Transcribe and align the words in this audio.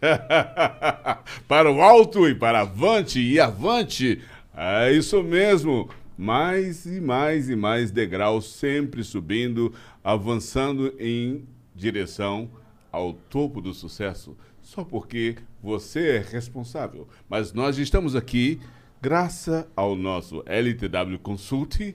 para 1.46 1.70
o 1.70 1.80
alto 1.80 2.28
e 2.28 2.34
para 2.34 2.60
avante 2.60 3.20
e 3.20 3.38
avante. 3.38 4.22
É 4.56 4.92
isso 4.92 5.22
mesmo. 5.22 5.88
Mais 6.16 6.84
e 6.84 7.00
mais 7.00 7.48
e 7.48 7.56
mais 7.56 7.90
degraus, 7.90 8.52
sempre 8.52 9.02
subindo, 9.02 9.72
avançando 10.04 10.94
em 10.98 11.46
direção 11.74 12.50
ao 12.92 13.14
topo 13.14 13.60
do 13.60 13.72
sucesso, 13.72 14.36
só 14.60 14.84
porque 14.84 15.36
você 15.62 16.16
é 16.16 16.18
responsável. 16.18 17.08
Mas 17.28 17.52
nós 17.52 17.78
estamos 17.78 18.14
aqui 18.14 18.60
graças 19.00 19.64
ao 19.74 19.96
nosso 19.96 20.42
LTW 20.44 21.18
Consult, 21.22 21.94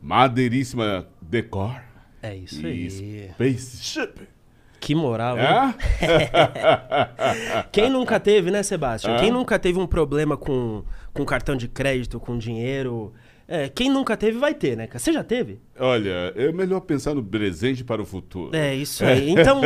Madeiríssima 0.00 1.08
Decor 1.20 1.82
É 2.22 2.36
isso 2.36 2.60
e 2.64 2.66
aí. 2.66 3.30
Spaceship. 3.32 4.28
Que 4.84 4.94
moral, 4.94 5.38
hein? 5.38 5.74
É? 6.02 7.64
Quem 7.72 7.88
nunca 7.88 8.20
teve, 8.20 8.50
né, 8.50 8.62
Sebastião? 8.62 9.14
Hã? 9.14 9.18
Quem 9.18 9.30
nunca 9.30 9.58
teve 9.58 9.78
um 9.78 9.86
problema 9.86 10.36
com, 10.36 10.84
com 11.10 11.24
cartão 11.24 11.56
de 11.56 11.68
crédito, 11.68 12.20
com 12.20 12.36
dinheiro? 12.36 13.14
É, 13.48 13.68
quem 13.68 13.90
nunca 13.90 14.14
teve, 14.16 14.38
vai 14.38 14.52
ter, 14.54 14.76
né? 14.76 14.86
Você 14.92 15.12
já 15.12 15.24
teve? 15.24 15.58
Olha, 15.78 16.32
é 16.36 16.52
melhor 16.52 16.80
pensar 16.80 17.14
no 17.14 17.22
presente 17.24 17.82
para 17.82 18.00
o 18.00 18.04
futuro. 18.04 18.54
É, 18.54 18.74
isso 18.74 19.04
aí. 19.04 19.30
Então, 19.30 19.60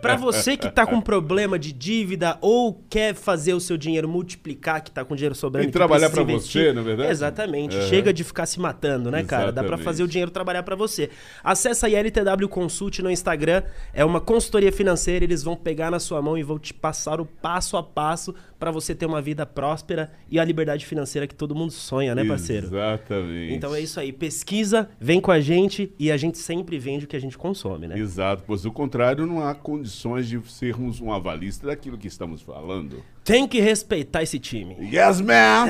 pra 0.00 0.16
você 0.16 0.56
que 0.56 0.70
tá 0.70 0.86
com 0.86 0.98
problema 1.02 1.58
de 1.58 1.72
dívida 1.72 2.38
ou 2.40 2.82
quer 2.88 3.14
fazer 3.14 3.52
o 3.52 3.60
seu 3.60 3.76
dinheiro 3.76 4.08
multiplicar, 4.08 4.80
que 4.82 4.90
tá 4.90 5.04
com 5.04 5.14
dinheiro 5.14 5.34
sobrando 5.34 5.68
E 5.68 5.70
trabalhar 5.70 6.08
investir- 6.20 6.62
você, 6.64 6.72
não 6.72 6.80
é 6.80 6.84
verdade? 6.84 7.10
Exatamente. 7.10 7.76
Aham. 7.76 7.86
Chega 7.88 8.12
de 8.12 8.24
ficar 8.24 8.46
se 8.46 8.58
matando, 8.58 9.10
né, 9.10 9.22
cara? 9.22 9.52
Dá 9.52 9.60
Exatamente. 9.60 9.84
fazer 9.84 10.02
o 10.02 10.08
dinheiro 10.08 10.30
trabalhar 10.30 10.62
pra 10.62 10.74
você. 10.74 11.10
Acesse 11.44 11.84
a 11.84 11.90
LTW 11.90 12.48
Consult 12.48 13.00
no 13.00 13.10
Instagram. 13.10 13.62
É 13.92 14.02
uma 14.04 14.20
consultoria 14.20 14.72
financeira. 14.72 15.24
Eles 15.24 15.42
vão 15.42 15.54
pegar 15.56 15.90
na 15.90 15.98
sua 15.98 16.22
mão 16.22 16.38
e 16.38 16.42
vão 16.42 16.58
te 16.58 16.72
passar 16.72 17.20
o 17.20 17.26
passo 17.26 17.76
a 17.76 17.82
passo 17.82 18.34
pra 18.58 18.70
você 18.70 18.94
ter 18.94 19.06
uma 19.06 19.20
vida 19.22 19.44
próspera 19.46 20.10
e 20.30 20.38
a 20.38 20.44
liberdade 20.44 20.84
financeira 20.86 21.26
que 21.26 21.34
todo 21.34 21.54
mundo 21.54 21.70
sonha, 21.72 22.14
né, 22.14 22.24
parceiro? 22.24 22.66
Exatamente. 22.66 23.54
Então 23.54 23.74
é 23.74 23.80
isso 23.80 23.98
aí. 23.98 24.12
Pesquisa, 24.12 24.88
vem 25.00 25.20
com 25.20 25.30
a 25.30 25.40
gente 25.40 25.49
e 25.98 26.10
a 26.10 26.16
gente 26.16 26.38
sempre 26.38 26.78
vende 26.78 27.04
o 27.04 27.08
que 27.08 27.16
a 27.16 27.20
gente 27.20 27.36
consome, 27.36 27.88
né? 27.88 27.98
Exato, 27.98 28.42
pois 28.46 28.62
do 28.62 28.72
contrário, 28.72 29.26
não 29.26 29.46
há 29.46 29.54
condições 29.54 30.28
de 30.28 30.40
sermos 30.50 31.00
um 31.00 31.12
avalista 31.12 31.66
daquilo 31.66 31.98
que 31.98 32.08
estamos 32.08 32.42
falando. 32.42 33.02
Tem 33.30 33.46
que 33.46 33.60
respeitar 33.60 34.24
esse 34.24 34.40
time. 34.40 34.76
Yes, 34.92 35.20
man! 35.20 35.68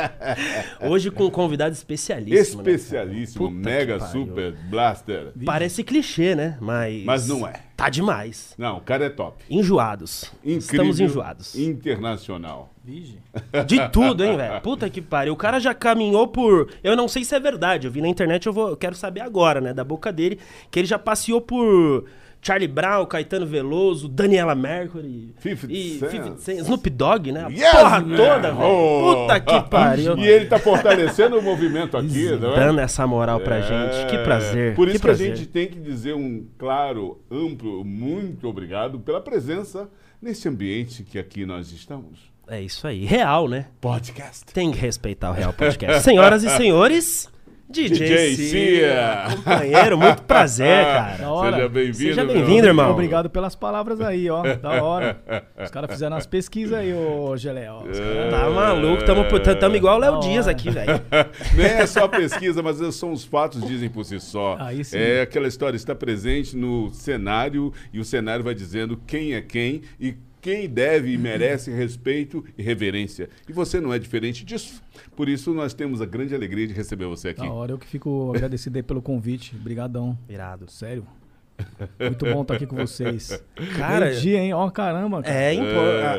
Hoje 0.88 1.10
com 1.10 1.26
um 1.26 1.30
convidado 1.30 1.74
especialíssimo. 1.74 2.62
né, 2.62 2.70
Especialíssimo? 2.70 3.48
Puta 3.48 3.68
mega 3.68 4.00
super 4.00 4.54
blaster. 4.70 5.30
Parece 5.44 5.84
clichê, 5.84 6.34
né? 6.34 6.56
Mas. 6.58 7.04
Mas 7.04 7.28
não 7.28 7.46
é. 7.46 7.52
Tá 7.76 7.90
demais. 7.90 8.54
Não, 8.56 8.78
o 8.78 8.80
cara 8.80 9.04
é 9.04 9.10
top. 9.10 9.44
Enjoados. 9.50 10.32
Incrível. 10.42 10.58
Estamos 10.58 11.00
enjoados. 11.00 11.54
Internacional. 11.54 12.72
Vige. 12.82 13.18
De 13.66 13.88
tudo, 13.90 14.24
hein, 14.24 14.38
velho? 14.38 14.60
Puta 14.62 14.88
que 14.88 15.02
pariu. 15.02 15.34
O 15.34 15.36
cara 15.36 15.60
já 15.60 15.74
caminhou 15.74 16.28
por. 16.28 16.72
Eu 16.82 16.96
não 16.96 17.08
sei 17.08 17.24
se 17.24 17.34
é 17.34 17.40
verdade. 17.40 17.88
Eu 17.88 17.92
vi 17.92 18.00
na 18.00 18.08
internet, 18.08 18.46
eu, 18.46 18.54
vou... 18.54 18.70
eu 18.70 18.76
quero 18.76 18.94
saber 18.96 19.20
agora, 19.20 19.60
né? 19.60 19.74
Da 19.74 19.84
boca 19.84 20.10
dele. 20.10 20.38
Que 20.70 20.78
ele 20.78 20.86
já 20.86 20.98
passeou 20.98 21.42
por. 21.42 22.06
Charlie 22.42 22.66
Brown, 22.68 23.04
Caetano 23.04 23.44
Veloso, 23.46 24.08
Daniela 24.08 24.54
Mercury. 24.54 25.34
50 25.40 25.72
e 25.72 25.98
Cent. 25.98 26.10
50 26.10 26.36
Cent, 26.38 26.58
Snoop 26.60 26.88
Dogg, 26.90 27.30
né? 27.32 27.44
A 27.44 27.48
Yes, 27.48 27.70
porra 27.70 28.00
man! 28.00 28.16
toda, 28.16 28.52
velho. 28.52 28.60
Oh. 28.66 29.14
Puta 29.26 29.40
que 29.40 29.60
pariu. 29.68 30.16
E 30.18 30.26
ele 30.26 30.46
tá 30.46 30.58
fortalecendo 30.58 31.38
o 31.38 31.42
movimento 31.42 31.96
aqui, 31.96 32.30
não 32.40 32.52
é? 32.54 32.56
Dando 32.56 32.80
essa 32.80 33.06
moral 33.06 33.40
pra 33.40 33.56
É, 33.56 33.62
gente. 33.62 34.10
Que 34.10 34.18
prazer. 34.24 34.74
Por 34.74 34.88
isso 34.88 34.96
que, 34.98 35.02
prazer. 35.02 35.32
a 35.32 35.34
gente 35.36 35.48
tem 35.48 35.66
que 35.68 35.78
dizer 35.78 36.14
um 36.14 36.46
claro, 36.58 37.20
amplo, 37.30 37.84
muito 37.84 38.48
obrigado 38.48 38.98
pela 39.00 39.20
presença 39.20 39.88
nesse 40.20 40.48
ambiente 40.48 41.02
que 41.02 41.18
aqui 41.18 41.44
nós 41.44 41.70
estamos. 41.72 42.18
É 42.48 42.60
isso 42.60 42.86
aí. 42.86 43.04
Real, 43.04 43.48
né? 43.48 43.66
Podcast. 43.80 44.46
Tem 44.52 44.72
que 44.72 44.78
respeitar 44.78 45.30
o 45.30 45.34
Real 45.34 45.52
Podcast. 45.52 46.02
Senhoras 46.02 46.42
e 46.42 46.50
senhores, 46.50 47.28
DJ, 47.70 47.88
DJ 47.98 48.34
Cia, 48.34 48.48
Cia. 48.48 49.36
companheiro, 49.36 49.96
muito 49.96 50.22
prazer, 50.24 50.82
cara. 50.84 51.16
Da 51.18 51.30
hora. 51.30 51.56
Seja 51.56 51.68
bem-vindo. 51.68 51.96
Seja 51.96 52.24
bem-vindo, 52.24 52.66
irmão. 52.66 52.90
Obrigado 52.90 53.30
pelas 53.30 53.54
palavras 53.54 54.00
aí, 54.00 54.28
ó. 54.28 54.42
Da 54.60 54.82
hora. 54.82 55.20
Os 55.62 55.70
caras 55.70 55.90
fizeram 55.92 56.16
as 56.16 56.26
pesquisas 56.26 56.76
aí, 56.76 56.92
ô 56.92 57.36
Gelé. 57.36 57.70
Ó. 57.70 57.84
Os 57.84 57.98
caras- 57.98 58.30
Tá 58.30 58.50
maluco, 58.50 59.04
tamo, 59.04 59.24
tamo 59.58 59.76
igual 59.76 59.96
o 59.96 60.00
Léo 60.00 60.20
Dias 60.20 60.48
aqui, 60.48 60.68
velho. 60.70 61.00
Nem 61.54 61.66
é 61.66 61.86
só 61.86 62.08
pesquisa, 62.08 62.62
mas 62.62 62.76
são 62.94 63.12
os 63.12 63.24
fatos 63.24 63.64
dizem 63.66 63.88
por 63.88 64.04
si 64.04 64.18
só. 64.20 64.56
Aí 64.58 64.84
sim. 64.84 64.96
É 64.98 65.22
aquela 65.22 65.46
história 65.46 65.76
está 65.76 65.94
presente 65.94 66.56
no 66.56 66.90
cenário 66.92 67.72
e 67.92 68.00
o 68.00 68.04
cenário 68.04 68.42
vai 68.44 68.54
dizendo 68.54 69.00
quem 69.06 69.34
é 69.34 69.40
quem 69.40 69.82
e 70.00 70.14
quem 70.42 70.66
deve 70.68 71.12
e 71.12 71.18
merece 71.18 71.70
respeito 71.70 72.42
e 72.56 72.62
reverência. 72.62 73.28
E 73.46 73.52
você 73.52 73.78
não 73.78 73.92
é 73.92 73.98
diferente 73.98 74.42
disso. 74.42 74.82
Por 75.20 75.28
isso 75.28 75.52
nós 75.52 75.74
temos 75.74 76.00
a 76.00 76.06
grande 76.06 76.34
alegria 76.34 76.66
de 76.66 76.72
receber 76.72 77.04
você 77.04 77.28
aqui. 77.28 77.42
Da 77.42 77.52
hora, 77.52 77.72
eu 77.72 77.78
que 77.78 77.86
fico 77.86 78.32
agradecido 78.34 78.78
aí 78.78 78.82
pelo 78.82 79.02
convite. 79.02 79.54
Obrigadão. 79.54 80.18
Irado. 80.26 80.70
Sério. 80.70 81.06
Muito 82.00 82.24
bom 82.26 82.42
estar 82.42 82.54
aqui 82.54 82.66
com 82.66 82.76
vocês. 82.76 83.42
Cara, 83.76 84.06
Meio 84.06 84.20
dia, 84.20 84.38
hein? 84.38 84.52
Ó, 84.54 84.68
caramba, 84.70 85.22
cara. 85.22 85.34
é, 85.34 85.54
impo- 85.54 85.64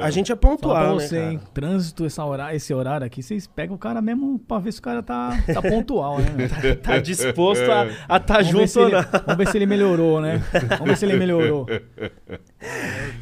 a, 0.02 0.06
a 0.06 0.09
gente 0.12 0.31
é 0.31 0.35
Fala 0.35 0.57
pra 0.57 0.68
pontual, 0.68 0.96
né, 0.97 1.02
você, 1.07 1.18
cara? 1.19 1.31
hein? 1.31 1.40
Trânsito, 1.53 2.06
essa 2.06 2.24
hora, 2.25 2.56
esse 2.56 2.74
horário 2.74 3.06
aqui, 3.06 3.22
vocês 3.24 3.47
pegam 3.47 3.75
o 3.75 3.79
cara 3.79 4.02
mesmo 4.02 4.40
pra 4.40 4.59
ver 4.59 4.72
se 4.72 4.79
o 4.79 4.84
cara 4.84 5.02
tá, 5.03 5.38
tá 5.53 5.62
pontual, 5.62 6.19
né? 6.19 6.29
meu? 6.35 6.52
Tá 6.81 6.97
disposto 7.00 7.63
a 7.72 7.85
estar 7.88 8.19
tá 8.19 8.41
junto 8.41 8.79
ou 8.79 8.88
ele, 8.88 8.96
não. 8.96 9.03
vamos 9.25 9.38
ver 9.38 9.47
se 9.47 9.57
ele 9.57 9.66
melhorou, 9.66 10.22
né? 10.22 10.41
Vamos 10.78 10.88
ver 10.90 10.97
se 10.97 11.06
ele 11.06 11.18
melhorou. 11.18 11.66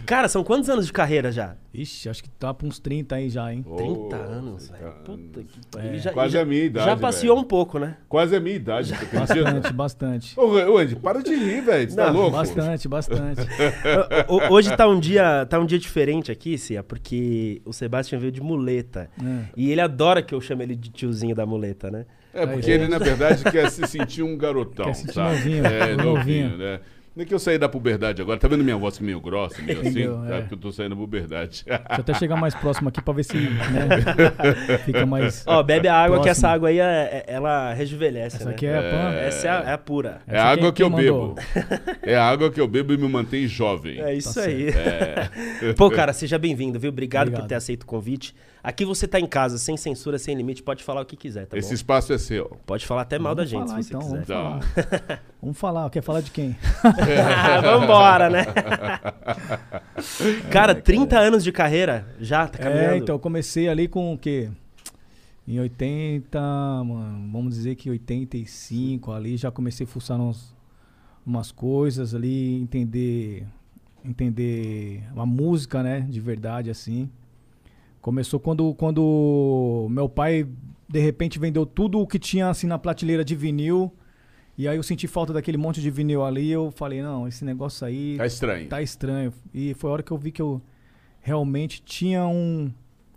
Cara, 0.06 0.28
são 0.28 0.44
quantos 0.44 0.70
anos 0.70 0.86
de 0.88 0.94
carreira 0.94 1.32
já? 1.32 1.56
Ixi, 1.74 2.10
acho 2.10 2.24
que 2.24 2.30
tá 2.32 2.52
pra 2.54 2.68
uns 2.68 2.80
30 2.80 3.16
aí 3.16 3.30
já, 3.30 3.54
hein? 3.54 3.64
30 3.64 3.94
Oh, 3.94 4.14
anos, 4.16 4.68
30 4.70 4.84
velho. 4.84 4.94
Puta 5.04 5.40
anos. 5.40 5.52
que 5.52 5.60
pariu. 5.72 5.88
É, 5.88 5.92
Ele 5.94 6.00
já- 6.00 6.12
quase 6.12 6.34
já- 6.34 6.42
a 6.42 6.46
minha 6.46 6.64
idade, 6.64 6.86
Já 6.88 6.98
passeou 6.98 7.36
velho. 7.36 7.46
um 7.46 7.48
pouco, 7.48 7.78
né? 7.80 7.98
Quase 8.10 8.36
a 8.36 8.40
minha 8.40 8.56
idade? 8.56 8.94
Bastante, 9.14 9.74
bastante. 9.74 10.40
Ô, 10.40 10.78
Andy, 10.78 10.96
para 10.96 11.22
de 11.22 11.36
rir, 11.36 11.62
velho. 11.62 11.90
Você 11.90 11.96
tá 12.12 12.18
louco? 12.20 12.32
Bastante, 12.38 12.88
bastante. 12.88 13.42
Ho- 14.28 14.36
ho- 14.38 14.54
Hoje 14.54 14.76
tá 14.76 14.88
um 14.88 15.00
dia, 15.00 15.46
tá 15.46 15.60
um 15.60 15.66
dia 15.66 15.80
diferente 15.80 16.32
aqui, 16.32 16.58
Cia, 16.58 16.84
porque 16.84 17.62
o 17.66 17.72
Sebastião 17.74 18.20
veio 18.20 18.32
de 18.32 18.42
muleta. 18.42 19.10
É. 19.24 19.46
E 19.56 19.72
ele 19.72 19.82
adora 19.82 20.22
que 20.22 20.34
eu 20.34 20.42
chame 20.42 20.64
ele 20.64 20.76
de 20.76 20.90
tiozinho 20.90 21.36
da 21.36 21.46
muleta, 21.46 21.90
né? 21.92 22.06
É, 22.34 22.46
porque 22.46 22.70
Aí, 22.72 22.78
ele, 22.78 22.88
na 22.88 23.00
verdade, 23.00 23.44
quer 23.52 23.70
se 23.72 23.88
sentir 23.88 24.22
um 24.22 24.38
garotão, 24.38 24.86
Quer 24.86 24.94
se 24.94 25.02
sentir 25.02 25.14
sabe? 25.16 25.36
novinho, 25.36 25.66
É, 25.66 25.96
novinho. 25.96 26.06
novinho, 26.50 26.58
né? 26.58 26.80
Não 27.16 27.24
é 27.24 27.26
que 27.26 27.34
eu 27.34 27.40
saí 27.40 27.58
da 27.58 27.68
puberdade 27.68 28.22
agora. 28.22 28.40
Tá 28.40 28.48
vendo 28.48 28.64
minha 28.64 28.78
voz 28.78 28.98
meio 29.00 29.20
grossa, 29.20 29.62
meio 29.62 29.80
assim? 29.80 29.90
Entendeu, 29.90 30.24
É 30.26 30.38
é. 30.38 30.40
porque 30.42 30.54
eu 30.54 30.58
tô 30.58 30.72
saindo 30.72 30.92
da 30.92 30.96
puberdade. 30.96 31.64
Deixa 31.66 31.84
eu 31.90 31.96
até 31.96 32.14
chegar 32.14 32.36
mais 32.38 32.56
próximo 32.56 32.88
aqui 32.90 33.02
pra 33.02 33.14
ver 33.14 33.24
se 33.24 33.36
né, 33.38 34.78
fica 34.86 35.06
mais. 35.06 35.44
Ó, 35.46 35.62
bebe 35.64 35.88
a 35.88 35.96
água 35.96 36.18
que 36.20 36.24
Próximo. 36.24 36.32
essa 36.48 36.48
água 36.50 36.70
aí, 36.70 36.80
é- 36.80 36.84
é- 36.84 37.26
ela 37.28 37.74
rejuvenesce, 37.74 38.38
Essa 38.38 38.46
né? 38.46 38.52
aqui 38.52 38.66
é 38.66 38.78
a 38.78 38.82
pan. 38.82 39.14
Essa 39.18 39.48
é 39.48 39.50
a, 39.50 39.70
é 39.70 39.74
a 39.74 39.78
pura. 39.78 40.22
É 40.28 40.36
Essa 40.36 40.44
a 40.46 40.50
água 40.50 40.72
que 40.72 40.84
eu 40.84 40.90
mandou? 40.90 41.36
bebo. 41.36 41.98
É 42.04 42.16
a 42.16 42.24
água 42.26 42.50
que 42.52 42.62
eu 42.62 42.68
bebo 42.68 42.94
e 42.94 42.98
me 42.98 43.08
mantém 43.10 43.48
jovem. 43.48 44.00
É 44.00 44.14
isso 44.14 44.34
Tá 44.36 44.42
aí. 44.42 44.70
É. 44.70 45.74
Pô, 45.76 45.90
cara, 45.92 46.14
seja 46.14 46.38
bem-vindo, 46.38 46.80
viu? 46.80 46.90
Obrigado, 46.90 47.26
por 47.26 47.30
Obrigado. 47.34 47.50
ter 47.50 47.56
aceito 47.56 47.84
o 47.84 47.86
convite. 47.86 48.34
Aqui 48.64 48.84
você 48.86 49.08
tá 49.08 49.20
em 49.20 49.26
casa, 49.26 49.58
sem 49.58 49.76
censura, 49.78 50.18
sem 50.20 50.36
limite, 50.36 50.62
pode 50.62 50.84
falar 50.84 51.02
o 51.02 51.06
que 51.06 51.16
quiser, 51.16 51.46
tá 51.48 51.58
Esse 51.58 51.70
bom? 51.70 51.76
espaço 51.76 52.12
é 52.14 52.18
seu. 52.18 52.58
Pode 52.66 52.86
falar 52.86 53.02
até 53.04 53.18
mal 53.18 53.34
Vamos 53.36 53.50
da 53.52 53.58
gente, 53.58 53.68
falar, 53.70 53.82
se 53.84 53.90
você 53.94 54.20
então, 54.22 54.60
quiser. 54.60 55.22
vamos 55.42 55.58
falar, 55.58 55.90
quer 55.90 56.02
falar 56.02 56.22
de 56.22 56.32
quem? 56.32 56.56
Ah, 56.84 57.62
Vambora, 57.80 58.30
né? 58.30 58.46
cara, 60.52 60.76
30 60.76 61.18
anos 61.18 61.44
de 61.44 61.52
carreira 61.52 62.08
já, 62.20 62.48
tá 62.48 62.58
caminhando. 62.58 62.94
É, 62.94 62.98
então 62.98 63.16
eu 63.16 63.20
comecei 63.20 63.68
ali 63.70 63.88
com 63.88 64.14
o 64.14 64.18
quê? 64.18 64.50
Em 65.48 65.60
80, 65.60 66.40
mano, 66.84 67.32
vamos 67.32 67.56
dizer 67.56 67.76
que 67.76 67.90
85 67.90 69.12
ali, 69.12 69.36
já 69.36 69.50
comecei 69.50 69.86
a 69.86 69.90
fuçar 69.90 70.20
uns, 70.20 70.56
umas 71.26 71.52
coisas 71.52 72.14
ali, 72.14 72.62
entender 72.62 73.48
entender 74.04 75.04
a 75.16 75.26
música, 75.26 75.84
né, 75.84 76.02
de 76.02 76.20
verdade 76.20 76.70
assim. 76.70 77.10
Começou 78.02 78.40
quando 78.40 78.74
quando 78.76 79.88
meu 79.90 80.08
pai 80.08 80.48
de 80.88 81.00
repente 81.00 81.38
vendeu 81.38 81.66
tudo 81.66 82.00
o 82.00 82.08
que 82.08 82.18
tinha 82.18 82.50
assim 82.50 82.66
na 82.66 82.80
prateleira 82.80 83.24
de 83.24 83.36
vinil. 83.36 83.92
E 84.60 84.68
aí 84.68 84.76
eu 84.76 84.84
senti 84.84 85.08
falta 85.08 85.32
daquele 85.32 85.58
monte 85.58 85.80
de 85.80 85.90
vinil 85.90 86.22
ali, 86.22 86.52
eu 86.52 86.70
falei, 86.70 87.02
não, 87.02 87.26
esse 87.26 87.46
negócio 87.46 87.88
aí 87.88 88.18
Tá 88.18 88.26
estranho. 88.26 88.68
tá 88.68 88.82
estranho. 88.82 89.34
E 89.54 89.74
foi 89.74 89.90
a 89.90 89.94
hora 89.94 90.04
que 90.04 90.12
eu 90.12 90.18
vi 90.18 90.34
que 90.34 90.42
eu 90.42 90.62
realmente 91.22 91.82
tinha 91.82 92.28
um, 92.28 92.70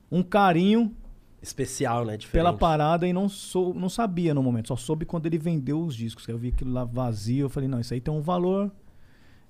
um 0.08 0.22
carinho 0.22 0.94
Especial, 1.42 2.04
né? 2.04 2.16
Diferente. 2.16 2.30
pela 2.44 2.56
parada 2.56 3.08
e 3.08 3.12
não, 3.12 3.28
sou, 3.28 3.74
não 3.74 3.88
sabia 3.88 4.32
no 4.32 4.40
momento. 4.40 4.68
Só 4.68 4.76
soube 4.76 5.04
quando 5.04 5.26
ele 5.26 5.36
vendeu 5.36 5.80
os 5.82 5.96
discos. 5.96 6.24
que 6.24 6.30
Eu 6.30 6.38
vi 6.38 6.50
aquilo 6.50 6.70
lá 6.72 6.84
vazio. 6.84 7.46
Eu 7.46 7.48
falei, 7.50 7.68
não, 7.68 7.80
isso 7.80 7.92
aí 7.92 8.00
tem 8.00 8.14
um 8.14 8.20
valor. 8.20 8.70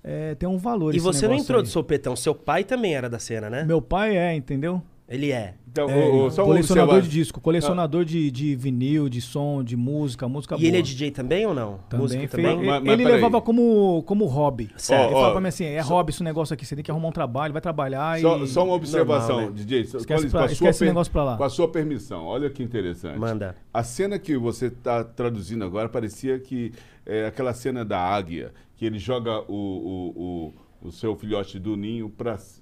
é, 0.03 0.33
tem 0.33 0.49
um 0.49 0.57
valor. 0.57 0.95
E 0.95 0.97
esse 0.97 1.05
você 1.05 1.27
não 1.27 1.35
entrou 1.35 1.59
aí. 1.59 1.63
de 1.63 1.69
sopetão, 1.69 2.15
seu 2.15 2.33
pai 2.33 2.63
também 2.63 2.95
era 2.95 3.07
da 3.07 3.19
cena, 3.19 3.51
né? 3.51 3.63
Meu 3.65 3.79
pai 3.79 4.17
é, 4.17 4.33
entendeu? 4.33 4.81
Ele 5.13 5.31
é. 5.31 5.53
Então, 5.71 5.89
É, 5.89 5.95
o- 6.07 6.25
o- 6.25 6.31
só 6.31 6.43
colecionador 6.43 7.01
de 7.01 7.09
disco, 7.09 7.39
colecionador 7.41 8.05
de, 8.05 8.29
de 8.29 8.55
vinil, 8.55 9.09
de 9.09 9.21
som, 9.21 9.63
de 9.63 9.75
música, 9.75 10.27
música 10.27 10.55
E 10.55 10.57
boa. 10.59 10.67
ele 10.67 10.77
é 10.77 10.81
DJ 10.81 11.09
também 11.11 11.45
ou 11.47 11.53
não? 11.53 11.79
Também 11.89 12.03
Músico 12.03 12.19
fez- 12.21 12.31
também? 12.31 12.55
Mas- 12.57 12.77
ele 12.77 12.85
mas 12.85 12.99
ele 12.99 13.03
levava 13.05 13.41
como, 13.41 14.03
como 14.05 14.25
hobby. 14.25 14.69
Certo. 14.77 15.05
Ele 15.05 15.13
Ó, 15.13 15.17
ó, 15.17 15.19
falava 15.19 15.31
pra 15.33 15.41
mim 15.41 15.47
assim, 15.47 15.65
é 15.65 15.81
hobby 15.81 16.11
esse 16.11 16.23
negócio 16.23 16.53
aqui, 16.53 16.65
você 16.65 16.75
tem 16.75 16.83
que 16.83 16.91
arrumar 16.91 17.07
um 17.07 17.11
trabalho, 17.11 17.53
vai 17.53 17.61
trabalhar 17.61 18.19
Só, 18.19 18.37
e... 18.43 18.47
só 18.47 18.63
uma 18.63 18.73
observação, 18.73 19.35
Normal, 19.37 19.51
né? 19.51 19.57
DJ. 19.63 19.85
só- 19.85 19.97
Esquece 19.99 20.29
pra- 20.29 20.41
sua 20.41 20.51
esquece 20.51 20.69
esse 20.69 20.79
per- 20.79 20.87
negócio 20.89 21.11
pra 21.13 21.23
lá. 21.23 21.37
Com 21.37 21.43
a 21.43 21.49
sua 21.49 21.67
permissão, 21.67 22.25
olha 22.25 22.49
que 22.49 22.61
interessante. 22.61 23.17
Manda. 23.17 23.55
A 23.73 23.83
cena 23.83 24.19
que 24.19 24.35
você 24.37 24.67
está 24.67 25.03
traduzindo 25.03 25.63
agora 25.63 25.89
parecia 25.89 26.37
que 26.39 26.71
é 27.05 27.25
aquela 27.25 27.53
cena 27.53 27.83
da 27.85 27.99
águia, 27.99 28.51
que 28.75 28.85
ele 28.85 28.97
joga 28.99 29.39
o, 29.47 29.53
o, 29.55 30.13
o, 30.15 30.53
o 30.83 30.91
seu 30.91 31.15
filhote 31.15 31.57
do 31.57 31.77
ninho 31.77 32.09
para 32.09 32.37
se, 32.37 32.61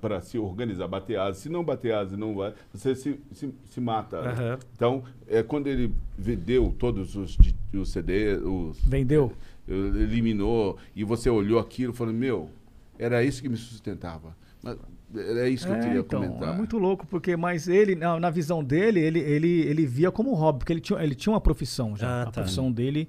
para 0.00 0.20
se 0.20 0.38
organizar, 0.38 0.86
bater 0.86 1.18
asa. 1.18 1.40
Se 1.40 1.48
não 1.48 1.64
bater 1.64 1.94
asa, 1.94 2.16
não 2.16 2.34
vai, 2.34 2.52
você 2.72 2.94
se, 2.94 3.18
se, 3.32 3.52
se 3.64 3.80
mata. 3.80 4.18
Aham. 4.18 4.58
Então, 4.76 5.02
é, 5.26 5.42
quando 5.42 5.66
ele 5.66 5.94
vendeu 6.16 6.74
todos 6.78 7.16
os, 7.16 7.38
os 7.72 7.88
CD, 7.90 8.34
os, 8.36 8.78
Vendeu? 8.84 9.32
eliminou, 9.66 10.76
e 10.94 11.04
você 11.04 11.30
olhou 11.30 11.58
aquilo 11.58 11.92
e 11.92 11.96
falou, 11.96 12.12
meu, 12.12 12.50
era 12.98 13.24
isso 13.24 13.40
que 13.42 13.48
me 13.48 13.56
sustentava. 13.56 14.36
Mas 14.62 14.76
Era 15.14 15.48
isso 15.48 15.66
que 15.66 15.72
eu 15.72 15.76
É, 15.76 15.80
queria 15.80 16.00
então, 16.00 16.20
comentar. 16.22 16.54
é 16.54 16.56
muito 16.56 16.78
louco, 16.78 17.06
porque, 17.06 17.36
mas 17.36 17.68
ele, 17.68 17.94
na, 17.94 18.18
na 18.20 18.30
visão 18.30 18.62
dele, 18.62 19.00
ele, 19.00 19.18
ele, 19.20 19.60
ele 19.62 19.86
via 19.86 20.10
como 20.10 20.34
hobby, 20.34 20.58
porque 20.60 20.72
ele 20.72 20.80
tinha, 20.80 21.02
ele 21.02 21.14
tinha 21.14 21.32
uma 21.32 21.40
profissão 21.40 21.96
já. 21.96 22.08
Ah, 22.08 22.22
a 22.22 22.24
tá. 22.26 22.32
profissão 22.32 22.70
dele, 22.70 23.08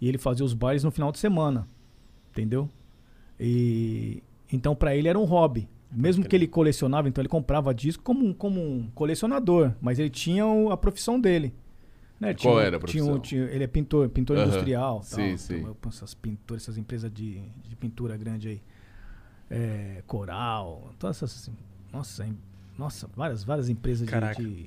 e 0.00 0.08
ele 0.08 0.18
fazia 0.18 0.44
os 0.44 0.54
bailes 0.54 0.82
no 0.84 0.90
final 0.90 1.10
de 1.12 1.18
semana, 1.18 1.66
entendeu? 2.30 2.68
E 3.44 4.22
então 4.52 4.74
pra 4.74 4.94
ele 4.94 5.08
era 5.08 5.18
um 5.18 5.24
hobby. 5.24 5.68
Mesmo 5.90 6.24
que 6.24 6.34
ele 6.36 6.46
colecionava, 6.46 7.08
então 7.08 7.20
ele 7.20 7.28
comprava 7.28 7.74
disco 7.74 8.02
como, 8.02 8.24
um- 8.24 8.32
como 8.32 8.58
um 8.60 8.88
colecionador, 8.94 9.72
mas 9.80 9.98
ele 9.98 10.08
tinha 10.08 10.46
o- 10.46 10.70
a 10.70 10.76
profissão 10.76 11.20
dele. 11.20 11.52
Né? 12.18 12.32
Qual 12.34 12.54
Tinha- 12.54 12.64
era 12.66 12.76
a 12.76 12.80
profissão? 12.80 13.18
tinha- 13.18 13.44
ele 13.44 13.64
é 13.64 13.66
pintor, 13.66 14.08
pintor 14.08 14.38
industrial. 14.38 15.02
Sim, 15.02 15.28
tal. 15.30 15.38
sim. 15.38 15.56
Então, 15.56 15.76
essas 15.88 16.14
pinturas, 16.14 16.62
essas 16.62 16.78
empresas 16.78 17.12
de, 17.12 17.42
de 17.68 17.76
pintura 17.76 18.16
grande 18.16 18.48
aí. 18.48 18.62
É, 19.50 20.02
Coral, 20.06 20.92
todas 20.98 21.16
essas. 21.22 21.50
Nossa, 21.92 22.24
em- 22.24 22.38
nossa, 22.78 23.08
várias, 23.14 23.42
várias 23.44 23.68
empresas 23.68 24.06
de- 24.08 24.42
de, 24.42 24.66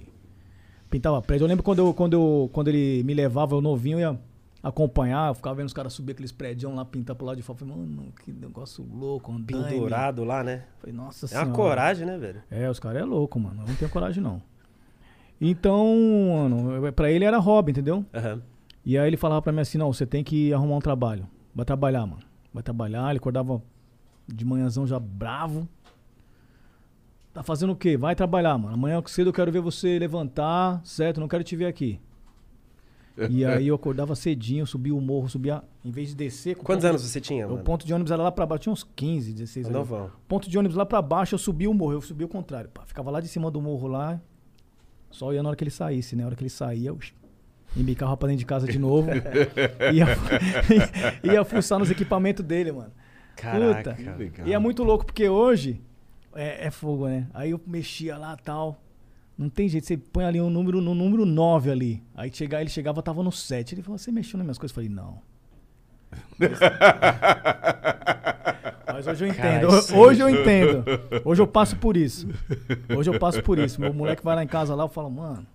Pintava 0.89 1.19
prédio. 1.21 1.45
Eu 1.45 1.47
lembro 1.47 1.63
quando, 1.63 1.79
eu, 1.79 1.93
quando, 1.93 2.13
eu, 2.13 2.49
quando 2.53 2.67
ele 2.67 3.03
me 3.03 3.13
levava, 3.15 3.55
eu 3.55 3.61
novinho, 3.61 3.99
eu 3.99 4.11
ia 4.11 4.19
acompanhar, 4.67 5.29
eu 5.29 5.35
ficava 5.35 5.55
vendo 5.55 5.67
os 5.67 5.73
caras 5.73 5.93
subir 5.93 6.13
aqueles 6.13 6.31
prédios 6.31 6.73
lá, 6.73 6.83
pintar 6.83 7.15
pro 7.15 7.25
lado 7.27 7.37
de 7.37 7.43
fora. 7.43 7.59
Falei, 7.59 7.75
mano, 7.75 8.11
que 8.23 8.31
negócio 8.33 8.83
louco, 8.83 9.31
andaime. 9.31 9.69
Pendurado 9.69 10.23
lá, 10.23 10.43
né? 10.43 10.63
Falei, 10.79 10.95
nossa 10.95 11.27
É 11.27 11.29
senhora. 11.29 11.47
uma 11.47 11.55
coragem, 11.55 12.05
né, 12.05 12.17
velho? 12.17 12.41
É, 12.49 12.67
os 12.69 12.79
caras 12.79 13.01
é 13.01 13.05
louco, 13.05 13.39
mano. 13.39 13.61
Eu 13.61 13.67
não 13.67 13.75
tenho 13.75 13.91
coragem, 13.91 14.23
não. 14.23 14.41
Então, 15.39 15.85
mano, 16.49 16.91
pra 16.93 17.11
ele 17.11 17.25
era 17.25 17.37
hobby, 17.37 17.71
entendeu? 17.71 18.03
Aham. 18.13 18.41
E 18.83 18.97
aí 18.97 19.07
ele 19.07 19.17
falava 19.17 19.41
pra 19.41 19.51
mim 19.51 19.59
assim, 19.61 19.77
não, 19.77 19.91
você 19.93 20.05
tem 20.05 20.23
que 20.23 20.51
arrumar 20.53 20.75
um 20.77 20.81
trabalho. 20.81 21.27
Vai 21.53 21.65
trabalhar, 21.65 22.05
mano. 22.05 22.21
Vai 22.53 22.63
trabalhar. 22.63 23.09
Ele 23.09 23.17
acordava 23.17 23.61
de 24.27 24.43
manhãzão 24.45 24.87
já 24.87 24.99
bravo. 24.99 25.67
Tá 27.33 27.43
fazendo 27.43 27.73
o 27.73 27.75
quê? 27.75 27.97
Vai 27.97 28.15
trabalhar, 28.15 28.57
mano. 28.57 28.73
Amanhã 28.75 29.01
cedo 29.07 29.29
eu 29.29 29.33
quero 29.33 29.51
ver 29.51 29.59
você 29.59 29.99
levantar, 29.99 30.81
certo? 30.85 31.19
Não 31.19 31.27
quero 31.27 31.43
te 31.43 31.55
ver 31.55 31.65
aqui. 31.65 31.99
E 33.29 33.45
aí 33.45 33.67
eu 33.67 33.75
acordava 33.75 34.13
cedinho, 34.15 34.65
subia 34.67 34.93
o 34.93 34.99
morro, 34.99 35.29
subia... 35.29 35.63
Em 35.83 35.91
vez 35.91 36.09
de 36.09 36.15
descer... 36.15 36.55
com 36.55 36.63
o 36.63 36.65
Quantos 36.65 36.83
ponto- 36.83 36.89
anos 36.89 37.01
você 37.01 37.21
tinha, 37.21 37.47
O 37.47 37.51
mano? 37.51 37.63
ponto 37.63 37.85
de 37.85 37.93
ônibus 37.93 38.11
era 38.11 38.21
lá 38.21 38.31
pra 38.31 38.45
baixo. 38.45 38.63
Tinha 38.63 38.73
uns 38.73 38.83
15, 38.95 39.31
16 39.33 39.67
anos. 39.67 39.77
Novão. 39.77 40.11
Ponto 40.27 40.49
de 40.49 40.57
ônibus 40.57 40.75
lá 40.75 40.85
pra 40.85 41.01
baixo, 41.01 41.33
eu 41.35 41.39
subia 41.39 41.69
o 41.69 41.73
morro. 41.73 41.93
Eu 41.93 42.01
subia 42.01 42.25
o 42.25 42.29
contrário. 42.29 42.69
Pá, 42.69 42.83
ficava 42.85 43.09
lá 43.09 43.21
de 43.21 43.27
cima 43.29 43.49
do 43.49 43.61
morro 43.61 43.87
lá. 43.87 44.19
Só 45.11 45.31
ia 45.33 45.41
na 45.41 45.49
hora 45.49 45.55
que 45.55 45.63
ele 45.63 45.71
saísse, 45.71 46.15
né? 46.15 46.23
Na 46.23 46.27
hora 46.27 46.35
que 46.35 46.43
ele 46.43 46.49
saía, 46.49 46.89
eu 46.89 46.99
embicava 47.77 48.17
pra 48.17 48.27
dentro 48.27 48.39
de 48.39 48.45
casa 48.45 48.67
de 48.67 48.77
novo. 48.77 49.09
ia, 49.93 50.05
ia 51.33 51.43
fuçar 51.45 51.79
nos 51.79 51.89
equipamentos 51.89 52.43
dele, 52.43 52.71
mano. 52.73 52.91
Caraca. 53.35 53.95
Puta. 53.95 54.15
legal. 54.17 54.47
E 54.47 54.53
é 54.53 54.59
muito 54.59 54.83
louco, 54.83 55.05
porque 55.05 55.27
hoje 55.29 55.81
é, 56.33 56.67
é 56.67 56.71
fogo, 56.71 57.07
né? 57.07 57.27
Aí 57.33 57.51
eu 57.51 57.61
mexia 57.65 58.17
lá 58.17 58.35
tal. 58.35 58.81
Não 59.37 59.49
tem 59.49 59.67
jeito, 59.67 59.85
você 59.85 59.97
põe 59.97 60.23
ali 60.23 60.39
um 60.39 60.49
número 60.49 60.79
no 60.79 60.95
número 60.95 61.25
9 61.25 61.69
ali. 61.71 62.01
Aí 62.15 62.31
chegar, 62.33 62.61
ele 62.61 62.69
chegava, 62.69 63.01
tava 63.03 63.21
no 63.21 63.31
7. 63.31 63.75
Ele 63.75 63.81
falou, 63.81 63.97
você 63.97 64.11
mexeu 64.11 64.37
nas 64.37 64.45
minhas 64.45 64.57
coisas? 64.57 64.71
Eu 64.71 64.75
falei, 64.83 64.89
não. 64.89 65.19
Mas 68.93 69.07
hoje 69.07 69.25
eu 69.25 69.29
entendo. 69.29 69.67
Cara, 69.67 69.79
isso- 69.79 69.97
hoje 69.97 70.21
eu 70.21 70.29
entendo. 70.29 70.83
Hoje 71.25 71.41
eu 71.41 71.47
passo 71.47 71.75
por 71.75 71.97
isso. 71.97 72.27
Hoje 72.95 73.09
eu 73.09 73.19
passo 73.19 73.43
por 73.43 73.59
isso. 73.59 73.81
Meu 73.81 73.93
moleque 73.93 74.23
vai 74.23 74.35
lá 74.35 74.43
em 74.43 74.47
casa 74.47 74.73
lá, 74.73 74.83
eu 74.85 74.89
falo, 74.89 75.09
mano. 75.09 75.45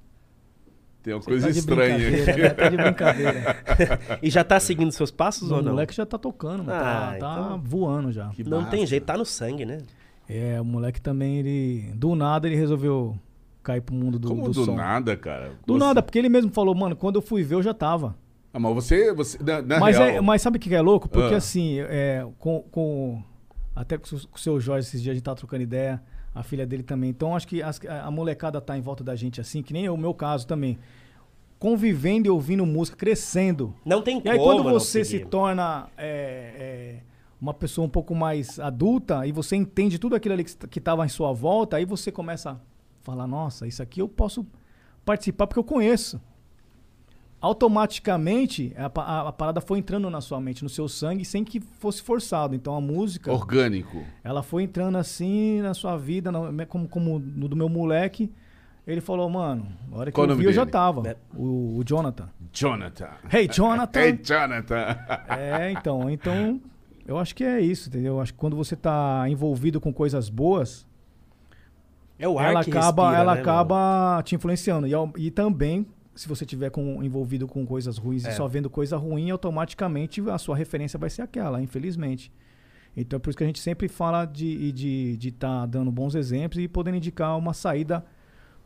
Tem 1.03 1.15
uma 1.15 1.23
você 1.23 1.31
coisa 1.31 1.47
tá 1.47 1.53
de 1.53 1.59
estranha 1.61 1.97
né? 2.11 2.51
Tá 2.51 2.69
de 2.69 2.77
brincadeira. 2.77 3.57
E 4.23 4.29
já 4.29 4.45
tá 4.45 4.61
seguindo 4.61 4.93
seus 4.93 5.11
passos 5.11 5.51
O 5.51 5.55
ou 5.55 5.63
não? 5.63 5.71
moleque 5.73 5.95
já 5.95 6.05
tá 6.05 6.19
tocando, 6.19 6.63
mano. 6.63 6.79
Ah, 6.79 7.17
tá, 7.19 7.19
tá 7.19 7.41
então- 7.47 7.61
voando 7.65 8.13
já. 8.13 8.29
Que 8.29 8.45
Não 8.45 8.65
tem 8.67 8.81
massa. 8.81 8.91
jeito, 8.91 9.05
tá 9.07 9.17
no 9.17 9.25
sangue, 9.25 9.65
né? 9.65 9.79
É, 10.29 10.61
o 10.61 10.65
moleque 10.65 11.01
também, 11.01 11.39
ele. 11.39 11.91
Do 11.95 12.15
nada 12.15 12.47
ele 12.47 12.57
resolveu 12.57 13.17
cair 13.63 13.81
pro 13.81 13.95
mundo 13.95 14.19
do, 14.19 14.29
Como 14.29 14.43
do 14.45 14.53
do 14.53 14.65
som. 14.65 14.75
nada, 14.75 15.17
cara? 15.17 15.53
Do 15.67 15.75
Você- 15.75 15.79
nada, 15.79 16.03
porque 16.03 16.19
ele 16.19 16.29
mesmo 16.29 16.51
falou, 16.51 16.75
mano, 16.75 16.95
quando 16.97 17.17
eu 17.17 17.23
fui 17.23 17.43
ver, 17.43 17.55
eu 17.57 17.63
já 17.63 17.75
tava. 17.75 18.17
Ah, 18.53 18.59
mas 18.59 18.75
você, 18.75 19.13
você 19.13 19.39
na, 19.43 19.63
na 19.63 19.79
mas, 19.79 19.97
real, 19.97 20.09
é, 20.09 20.21
mas 20.21 20.43
sabe 20.43 20.57
o 20.57 20.61
que 20.61 20.75
é 20.75 20.81
louco? 20.81 21.09
Porque 21.09 21.35
Ah. 21.35 21.39
assim, 21.39 21.79
é, 21.81 22.27
com, 22.39 22.63
com. 22.71 23.23
Até 23.77 23.97
com, 23.97 24.05
o- 24.17 24.27
com 24.29 24.37
o 24.37 24.39
seu 24.41 24.61
Jorge 24.61 24.89
esses 24.89 25.01
dias 25.03 25.13
a 25.13 25.15
gente 25.15 25.23
tava 25.23 25.37
trocando 25.37 25.63
ideia, 25.63 26.03
a 26.35 26.43
filha 26.43 26.67
dele 26.67 26.83
também. 26.83 27.11
Então 27.11 27.37
acho 27.37 27.47
que 27.47 27.63
as- 27.63 27.81
a, 27.87 28.11
molecada 28.11 28.61
tá 28.61 28.77
em 28.77 28.81
volta 28.81 29.05
da 29.05 29.15
gente 29.15 29.41
assim, 29.41 29.63
que 29.63 29.73
nem 29.73 29.89
o 29.89 29.97
meu 29.97 30.13
caso 30.13 30.47
também. 30.47 30.79
Convivendo 31.59 32.27
e 32.27 32.31
ouvindo 32.31 32.65
música, 32.65 32.97
crescendo. 32.97 33.75
Não 33.85 34.01
tem 34.01 34.23
E 34.25 34.29
aí 34.31 34.39
como 34.39 34.51
quando 34.51 34.65
não 34.65 34.73
você 34.73 35.05
se 35.05 35.19
torna 35.21 35.89
é, 35.97 36.55
é, 36.59 37.01
uma 37.39 37.53
pessoa 37.53 37.87
um 37.87 37.91
pouco 37.91 38.15
mais 38.15 38.59
adulta 38.59 39.27
e 39.27 39.33
você 39.33 39.57
entende 39.57 39.99
tudo 39.99 40.17
aquilo 40.17 40.33
ali 40.35 40.45
que, 40.45 40.79
estava 40.79 41.05
em 41.05 41.09
sua 41.09 41.33
volta, 41.35 41.77
aí 41.77 41.85
você 41.85 42.11
começa 42.11 42.53
a 42.53 42.57
falar, 43.03 43.27
nossa, 43.27 43.67
isso 43.67 43.83
aqui 43.83 44.01
eu 44.01 44.09
posso 44.09 44.47
participar 45.05 45.47
porque 45.47 45.59
eu 45.59 45.65
conheço. 45.65 46.21
Automaticamente 47.41 48.75
a, 48.77 48.91
a- 49.01 49.29
a 49.29 49.33
parada 49.33 49.63
foi 49.63 49.79
entrando 49.79 50.11
na 50.11 50.21
sua 50.21 50.39
mente, 50.41 50.63
no 50.63 50.69
seu 50.69 50.87
sangue, 50.87 51.25
sem 51.25 51.43
que 51.43 51.59
fosse 51.59 52.03
forçado. 52.03 52.55
Então 52.55 52.75
a 52.75 52.81
música, 52.83 53.33
orgânico. 53.33 54.05
ela 54.23 54.43
foi 54.43 54.65
entrando 54.65 54.99
assim 54.99 55.63
na 55.63 55.73
sua 55.73 55.97
vida, 55.97 56.31
na- 56.31 56.67
como, 56.67 56.87
como 56.87 57.19
no 57.19 57.49
do 57.49 57.57
meu 57.57 57.69
moleque. 57.69 58.31
Ele 58.87 59.01
falou, 59.01 59.29
mano, 59.31 59.67
na 59.91 59.97
hora 59.97 60.11
que 60.11 60.15
Qual 60.15 60.27
eu 60.29 60.37
vi, 60.37 60.45
eu 60.45 60.53
já 60.53 60.67
tava. 60.67 61.09
É. 61.09 61.17
O, 61.35 61.79
o 61.79 61.85
Jonathan. 61.85 62.29
Jonathan. 62.53 63.09
Hey, 63.33 63.49
Jonathan! 63.51 64.01
Hey, 64.01 64.19
Jonathan. 64.23 64.99
É, 65.29 65.71
então, 65.73 66.11
então 66.11 66.61
eu 67.07 67.17
acho 67.19 67.35
que 67.35 67.45
é 67.45 67.61
isso, 67.61 67.89
entendeu? 67.89 68.15
Eu 68.15 68.21
acho 68.21 68.33
que 68.35 68.39
quando 68.39 68.57
você 68.57 68.77
tá 68.77 69.25
envolvido 69.31 69.81
com 69.81 69.93
coisas 69.95 70.29
boas, 70.29 70.87
É 72.21 72.29
o 72.29 72.39
ar 72.39 72.51
ela 72.51 72.63
que 72.63 72.71
acaba, 72.71 73.05
respira, 73.05 73.23
ela 73.23 73.35
né, 73.35 73.41
acaba 73.41 74.23
te 74.23 74.35
influenciando. 74.35 74.87
E, 74.87 74.93
e 75.17 75.31
também, 75.31 75.87
se 76.15 76.29
você 76.29 76.45
tiver 76.45 76.71
com, 76.71 77.03
envolvido 77.03 77.49
com 77.49 77.65
coisas 77.65 77.97
ruins 77.97 78.27
É. 78.27 78.31
e 78.31 78.33
só 78.35 78.47
vendo 78.47 78.69
coisa 78.69 78.99
ruim, 78.99 79.31
automaticamente 79.31 80.21
a 80.29 80.37
sua 80.37 80.55
referência 80.55 80.99
vai 80.99 81.09
ser 81.09 81.23
aquela, 81.23 81.63
infelizmente. 81.63 82.31
Então 82.95 83.17
é 83.17 83.21
por 83.21 83.31
isso 83.31 83.39
que 83.39 83.45
a 83.45 83.47
gente 83.47 83.61
sempre 83.61 83.89
fala 83.89 84.27
de 84.27 84.47
estar 84.47 84.77
de, 84.77 85.17
de 85.17 85.33
tá 85.33 85.65
dando 85.65 85.91
bons 85.91 86.15
exemplos 86.15 86.63
e 86.63 86.69
podendo 86.69 86.99
indicar 86.99 87.39
uma 87.39 87.55
saída 87.55 88.05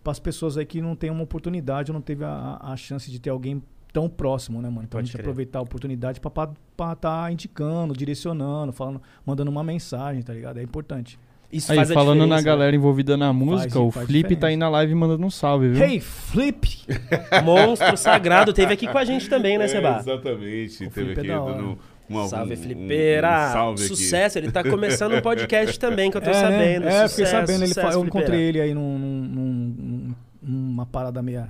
para 0.03 0.11
as 0.11 0.19
pessoas 0.19 0.59
aí 0.59 0.67
que 0.67 0.81
não 0.83 0.97
têm 0.97 1.11
uma 1.11 1.23
oportunidade 1.23 1.91
ou 1.91 1.95
não 1.95 2.03
teve 2.03 2.25
a, 2.25 2.59
a 2.61 2.77
chance 2.77 3.11
de 3.11 3.21
ter 3.21 3.31
alguém 3.31 3.63
tão 3.93 4.09
próximo, 4.09 4.61
né, 4.61 4.69
mano? 4.69 4.83
Então 4.83 4.99
Pode 4.99 5.05
a 5.05 5.07
gente 5.07 5.13
crer. 5.13 5.25
aproveitar 5.25 5.61
a 5.61 5.63
oportunidade 5.63 6.21
para 6.21 6.53
estar 6.73 6.97
tá 6.97 7.31
indicando, 7.31 7.95
direcionando, 7.95 8.73
falando, 8.73 9.01
mandando 9.25 9.51
uma 9.51 9.63
mensagem, 9.63 10.21
tá 10.21 10.33
ligado? 10.33 10.59
É 10.59 10.63
importante. 10.63 11.19
Isso 11.57 11.71
Aí, 11.71 11.77
faz 11.77 11.91
a 11.91 11.95
falando 11.95 12.27
na 12.27 12.37
né? 12.37 12.43
galera 12.43 12.75
envolvida 12.75 13.17
na 13.17 13.33
música, 13.33 13.79
o 13.79 13.91
faz 13.91 14.07
Flip 14.07 14.35
tá 14.37 14.49
aí 14.49 14.57
na 14.57 14.69
live 14.69 14.95
mandando 14.95 15.25
um 15.25 15.31
salve, 15.31 15.69
viu? 15.69 15.83
Hey, 15.85 16.01
Flip! 16.01 16.67
Monstro 17.45 17.97
sagrado 17.97 18.53
teve 18.53 18.73
aqui 18.73 18.89
com 18.89 18.99
a 18.99 19.05
gente 19.05 19.29
também, 19.29 19.57
né, 19.57 19.67
É, 19.67 19.69
Seba? 19.69 19.99
exatamente. 20.01 20.75
O 20.87 20.91
Teve 20.91 20.91
Felipe 20.91 21.19
é 21.19 21.21
aqui 21.21 21.29
da 21.29 21.41
hora. 21.43 21.55
dando 21.55 21.79
uma, 22.09 22.29
Salve, 22.29 22.53
um- 22.55 22.57
Flipeira! 22.57 23.29
um 23.29 23.53
salve 23.53 23.85
aqui. 23.85 23.89
sucesso, 23.97 24.39
ele 24.39 24.51
tá 24.51 24.63
começando 24.63 25.15
um 25.15 25.21
podcast 25.23 25.79
também, 25.79 26.11
que 26.11 26.17
eu 26.17 26.21
tô 26.21 26.31
é, 26.31 26.35
sabendo. 26.35 26.85
Né? 26.85 26.89
É, 26.89 27.09
sucesso, 27.09 27.15
fiquei 27.15 27.27
sabendo. 27.27 27.59
Ele 27.63 27.69
sucesso, 27.69 27.87
eu 27.87 28.01
Flipeira. 28.03 28.07
encontrei 28.27 28.41
ele 28.49 28.61
aí 28.61 28.75
num, 28.75 28.99
num- 28.99 29.23
num- 29.23 29.75
num- 29.79 30.15
numa 30.43 30.85
parada 30.87 31.23
meia. 31.23 31.49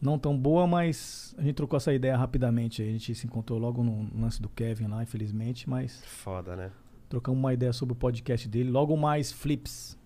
Não 0.00 0.18
tão 0.18 0.36
boa, 0.36 0.66
mas 0.66 1.34
a 1.38 1.42
gente 1.42 1.54
trocou 1.54 1.76
essa 1.76 1.92
ideia 1.92 2.16
rapidamente. 2.16 2.80
A 2.82 2.86
gente 2.86 3.14
se 3.14 3.26
encontrou 3.26 3.58
logo 3.58 3.84
no 3.84 4.08
lance 4.18 4.40
do 4.40 4.48
Kevin 4.48 4.86
lá, 4.86 5.02
infelizmente, 5.02 5.68
mas 5.68 6.02
Foda, 6.06 6.56
né? 6.56 6.70
Trocamos 7.10 7.38
uma 7.38 7.52
ideia 7.52 7.72
sobre 7.74 7.92
o 7.92 7.96
podcast 7.96 8.48
dele. 8.48 8.70
Logo 8.70 8.96
mais 8.96 9.30
flips. 9.30 9.98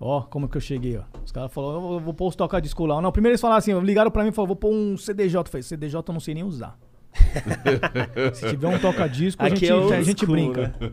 Ó, 0.00 0.22
como 0.22 0.46
é 0.46 0.48
que 0.48 0.56
eu 0.56 0.60
cheguei, 0.60 0.96
ó. 0.96 1.02
Os 1.24 1.30
caras 1.30 1.52
falaram, 1.52 1.92
eu 1.94 2.00
vou- 2.00 2.14
pôr 2.14 2.28
os 2.28 2.34
tocar 2.36 2.60
disco 2.60 2.86
lá. 2.86 3.00
Não, 3.02 3.12
primeiro 3.12 3.32
eles 3.34 3.40
falaram 3.40 3.58
assim, 3.58 3.78
ligaram 3.80 4.10
pra 4.10 4.22
mim 4.24 4.30
e 4.30 4.32
falaram, 4.32 4.48
vou 4.48 4.56
pôr 4.56 4.72
um 4.72 4.96
CDJ. 4.96 5.36
Eu 5.40 5.44
falei, 5.44 5.62
CDJ 5.62 6.00
eu 6.08 6.12
não 6.12 6.20
sei 6.20 6.34
nem 6.34 6.42
usar. 6.44 6.76
Se 8.34 8.48
tiver 8.48 8.68
um 8.68 8.78
toca-disco, 8.78 9.42
a 9.42 9.46
Aqui 9.46 9.66
gente, 9.66 9.92
é 9.92 9.96
a 9.96 10.02
gente 10.02 10.24
school, 10.24 10.32
brinca. 10.34 10.74
né? 10.80 10.92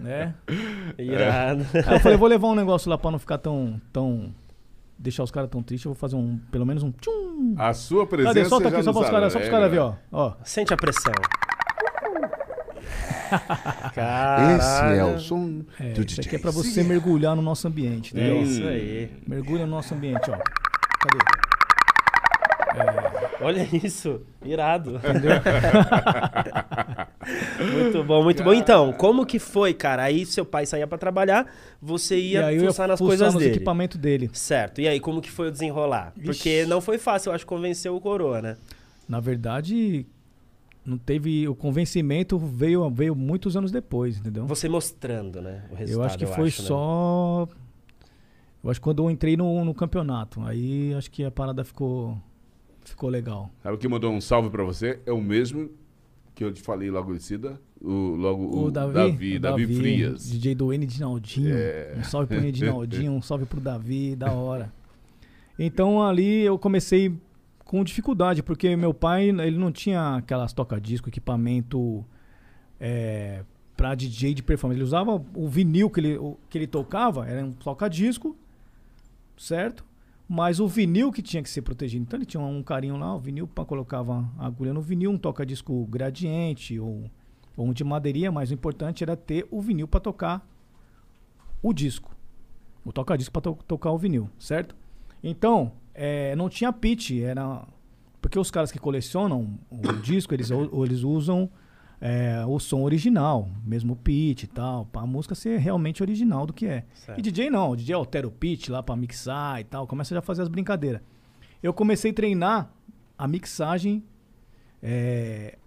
né? 0.00 0.34
Irado. 0.98 1.66
Aí 1.86 1.94
eu 1.96 2.00
falei, 2.00 2.16
vou 2.16 2.28
levar 2.28 2.48
um 2.48 2.54
negócio 2.54 2.88
lá 2.88 2.96
pra 2.96 3.10
não 3.10 3.18
ficar 3.18 3.38
tão. 3.38 3.80
tão 3.92 4.32
deixar 5.00 5.22
os 5.22 5.30
caras 5.30 5.48
tão 5.50 5.62
tristes, 5.62 5.84
eu 5.86 5.92
vou 5.92 5.98
fazer 5.98 6.16
um, 6.16 6.38
pelo 6.50 6.64
menos 6.66 6.82
um 6.82 6.90
tchum. 6.92 7.54
A 7.56 7.72
sua 7.72 8.04
presença 8.06 8.34
Cadê? 8.34 8.48
Solta 8.48 8.68
já 8.70 8.76
aqui, 8.76 8.84
só 8.84 8.92
para 8.92 9.02
os 9.02 9.10
caras, 9.10 9.32
só 9.32 9.38
pros 9.38 9.50
caras 9.50 9.70
ver, 9.70 9.78
alegra. 9.78 9.98
ó. 10.12 10.26
ó. 10.28 10.34
Sente 10.42 10.72
a 10.74 10.76
pressão. 10.76 11.12
Caralho. 13.94 14.56
Esse 14.58 14.98
é 15.00 15.04
o 15.04 15.18
som 15.18 15.62
É, 15.78 15.92
do 15.92 16.00
isso 16.00 16.16
DJ. 16.16 16.24
aqui 16.26 16.36
é 16.36 16.38
pra 16.38 16.50
você 16.50 16.82
mergulhar 16.82 17.34
no 17.36 17.42
nosso 17.42 17.66
ambiente, 17.68 18.16
É 18.16 18.20
entendeu? 18.20 18.42
isso 18.42 18.66
aí. 18.66 19.10
Mergulha 19.26 19.64
no 19.66 19.72
nosso 19.72 19.94
ambiente, 19.94 20.30
ó. 20.30 20.36
Cadê? 20.36 21.18
Olha 23.40 23.68
isso. 23.72 24.20
Irado. 24.44 25.00
muito 27.72 28.04
bom, 28.04 28.22
muito 28.22 28.42
bom. 28.42 28.52
Então, 28.52 28.92
como 28.92 29.24
que 29.26 29.38
foi, 29.38 29.72
cara? 29.74 30.02
Aí 30.04 30.24
seu 30.26 30.44
pai 30.44 30.66
saía 30.66 30.86
pra 30.86 30.98
trabalhar, 30.98 31.46
você 31.80 32.16
ia 32.18 32.48
fuçar 32.60 32.88
nas 32.88 32.98
coisas 32.98 33.32
nos 33.34 33.42
dele. 33.42 33.56
equipamentos 33.56 33.96
dele. 33.98 34.30
Certo. 34.32 34.80
E 34.80 34.88
aí, 34.88 35.00
como 35.00 35.20
que 35.20 35.30
foi 35.30 35.48
o 35.48 35.50
desenrolar? 35.50 36.12
Porque 36.24 36.64
não 36.66 36.80
foi 36.80 36.98
fácil, 36.98 37.30
eu 37.30 37.34
acho, 37.34 37.46
convencer 37.46 37.90
o 37.90 38.00
coroa, 38.00 38.40
né? 38.42 38.56
Na 39.08 39.20
verdade, 39.20 40.06
não 40.88 40.98
teve. 40.98 41.46
O 41.48 41.54
convencimento 41.54 42.38
veio, 42.38 42.88
veio 42.90 43.14
muitos 43.14 43.56
anos 43.56 43.70
depois, 43.70 44.18
entendeu? 44.18 44.46
Você 44.46 44.68
mostrando, 44.68 45.40
né? 45.40 45.64
O 45.70 45.74
resultado, 45.74 45.90
eu 45.90 46.02
acho 46.02 46.18
que 46.18 46.26
foi 46.26 46.46
né? 46.46 46.50
só. 46.50 47.48
Eu 48.62 48.70
acho 48.70 48.80
que 48.80 48.84
quando 48.84 49.02
eu 49.02 49.10
entrei 49.10 49.36
no, 49.36 49.64
no 49.64 49.74
campeonato. 49.74 50.40
Aí 50.42 50.94
acho 50.94 51.10
que 51.10 51.24
a 51.24 51.30
parada 51.30 51.64
ficou. 51.64 52.18
Ficou 52.84 53.10
legal. 53.10 53.50
Sabe 53.62 53.76
o 53.76 53.78
que 53.78 53.86
mandou 53.86 54.10
um 54.10 54.20
salve 54.20 54.48
pra 54.48 54.64
você? 54.64 54.98
É 55.04 55.12
o 55.12 55.20
mesmo 55.20 55.70
que 56.34 56.42
eu 56.42 56.52
te 56.52 56.62
falei 56.62 56.90
logo 56.90 57.14
em 57.14 57.18
seguida. 57.18 57.60
O, 57.80 58.16
logo, 58.16 58.44
o, 58.44 58.64
O, 58.64 58.70
Davi, 58.70 58.94
Davi, 58.94 59.36
o 59.36 59.40
Davi 59.40 59.66
Frias. 59.76 60.26
É. 60.26 60.32
DJ 60.32 60.54
do 60.54 60.72
Edinaldinho. 60.72 61.54
Um 61.98 62.04
salve 62.04 62.28
pro 62.28 62.44
Edinaldinho, 62.44 63.12
um 63.12 63.20
salve 63.20 63.44
pro 63.44 63.60
Davi, 63.60 64.16
da 64.16 64.32
hora. 64.32 64.72
Então 65.58 66.02
ali 66.02 66.42
eu 66.42 66.58
comecei 66.58 67.12
com 67.68 67.84
dificuldade, 67.84 68.42
porque 68.42 68.74
meu 68.74 68.94
pai, 68.94 69.28
ele 69.28 69.58
não 69.58 69.70
tinha 69.70 70.16
aquelas 70.16 70.54
toca-disco, 70.54 71.10
equipamento 71.10 72.02
é, 72.80 73.44
pra 73.76 73.94
DJ 73.94 74.32
de 74.32 74.42
performance. 74.42 74.78
Ele 74.78 74.84
usava 74.84 75.22
o 75.34 75.46
vinil 75.46 75.90
que 75.90 76.00
ele, 76.00 76.16
o- 76.16 76.38
que 76.48 76.56
ele 76.56 76.66
tocava, 76.66 77.28
era 77.28 77.44
um 77.44 77.52
toca-disco, 77.52 78.34
certo? 79.36 79.84
Mas 80.26 80.60
o 80.60 80.66
vinil 80.66 81.12
que 81.12 81.20
tinha 81.20 81.42
que 81.42 81.50
ser 81.50 81.60
protegido. 81.60 82.02
Então 82.04 82.18
ele 82.18 82.24
tinha 82.24 82.42
um 82.42 82.62
carinho 82.62 82.96
lá, 82.96 83.14
o 83.14 83.18
vinil, 83.18 83.46
colocava 83.46 84.26
a 84.38 84.46
agulha 84.46 84.72
no 84.72 84.80
vinil, 84.80 85.10
um 85.10 85.18
toca-disco 85.18 85.84
gradiente 85.86 86.80
ou, 86.80 87.04
ou 87.54 87.66
um 87.66 87.72
de 87.74 87.84
madeirinha, 87.84 88.32
mas 88.32 88.50
o 88.50 88.54
importante 88.54 89.04
era 89.04 89.14
ter 89.14 89.46
o 89.50 89.60
vinil 89.60 89.86
para 89.86 90.00
tocar 90.00 90.46
o 91.62 91.72
disco. 91.74 92.16
O 92.82 92.92
toca-disco 92.92 93.32
para 93.38 93.52
tocar 93.52 93.90
o 93.90 93.98
vinil, 93.98 94.30
certo? 94.38 94.74
Então, 95.22 95.72
é, 96.00 96.36
não 96.36 96.48
tinha 96.48 96.72
pitch, 96.72 97.10
era. 97.22 97.66
Porque 98.20 98.38
os 98.38 98.50
caras 98.50 98.70
que 98.70 98.78
colecionam 98.78 99.58
o 99.70 99.92
disco, 100.02 100.32
eles, 100.32 100.50
ou 100.50 100.84
eles 100.84 101.02
usam 101.02 101.50
é, 102.00 102.44
o 102.46 102.58
som 102.60 102.82
original, 102.82 103.48
mesmo 103.64 103.94
o 103.94 103.96
pitch 103.96 104.44
e 104.44 104.46
tal, 104.46 104.86
para 104.86 105.02
a 105.02 105.06
música 105.06 105.34
ser 105.34 105.58
realmente 105.58 106.02
original 106.02 106.46
do 106.46 106.52
que 106.52 106.66
é. 106.66 106.84
Certo. 106.94 107.18
E 107.18 107.22
DJ 107.22 107.50
não, 107.50 107.70
o 107.70 107.76
DJ 107.76 107.94
altera 107.94 108.26
o 108.26 108.30
pitch 108.30 108.68
lá 108.68 108.82
para 108.82 108.94
mixar 108.96 109.60
e 109.60 109.64
tal, 109.64 109.86
começa 109.86 110.14
já 110.14 110.20
a 110.20 110.22
fazer 110.22 110.42
as 110.42 110.48
brincadeiras. 110.48 111.00
Eu 111.62 111.72
comecei 111.72 112.10
a 112.12 112.14
treinar 112.14 112.70
a 113.16 113.26
mixagem 113.26 114.04
é, 114.82 115.58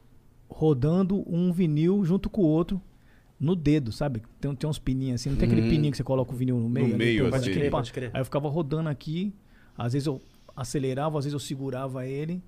rodando 0.50 1.23
um 1.27 1.51
vinil 1.51 2.03
junto 2.05 2.29
com 2.29 2.41
o 2.41 2.45
outro 2.45 2.81
no 3.39 3.55
dedo, 3.55 3.91
sabe? 3.91 4.21
Tem, 4.39 4.53
tem 4.55 4.69
uns 4.69 4.77
pininhos 4.79 5.19
assim, 5.21 5.29
não 5.31 5.38
tem 5.38 5.47
aquele 5.47 5.63
Uhum. 5.63 5.69
pininho 5.69 5.91
que 5.91 5.97
você 5.97 6.03
coloca 6.03 6.31
o 6.31 6.35
vinil 6.35 6.57
no 6.57 6.69
meio? 6.69 6.88
ali, 6.88 6.95
meio, 6.95 7.27
então, 7.27 7.38
assim. 7.39 7.47
Pode 7.47 7.59
crer, 7.59 7.71
pode 7.71 7.93
crer. 7.93 8.11
Aí 8.13 8.21
eu 8.21 8.25
ficava 8.25 8.47
rodando 8.47 8.88
aqui, 8.88 9.33
às 9.85 9.93
vezes 9.93 10.05
eu 10.07 10.21
acelerava, 10.55 11.17
às 11.17 11.25
vezes 11.25 11.33
eu 11.33 11.39
segurava 11.39 12.05
ele 12.05 12.41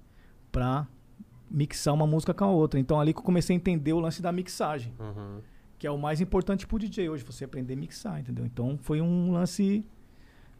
pra 0.52 0.88
mixar 1.50 1.94
uma 1.94 2.08
música 2.08 2.34
com 2.34 2.46
a 2.46 2.50
outra. 2.52 2.80
Então 2.80 3.00
ali 3.00 3.14
que 3.14 3.20
eu 3.20 3.24
comecei 3.24 3.56
a 3.56 3.58
entender 3.58 3.94
o 3.94 4.00
lance 4.00 4.22
da 4.22 4.32
mixagem, 4.32 4.94
Uhum. 5.00 5.40
que 5.78 5.86
é 5.88 5.92
o 5.92 5.98
mais 5.98 6.20
importante 6.22 6.66
pro 6.68 6.80
DJ 6.80 7.10
hoje, 7.10 7.24
você 7.24 7.46
aprender 7.46 7.74
a 7.74 7.78
mixar, 7.78 8.20
entendeu? 8.20 8.46
Então 8.46 8.78
foi 8.82 9.02
um 9.02 9.32
lance 9.32 9.86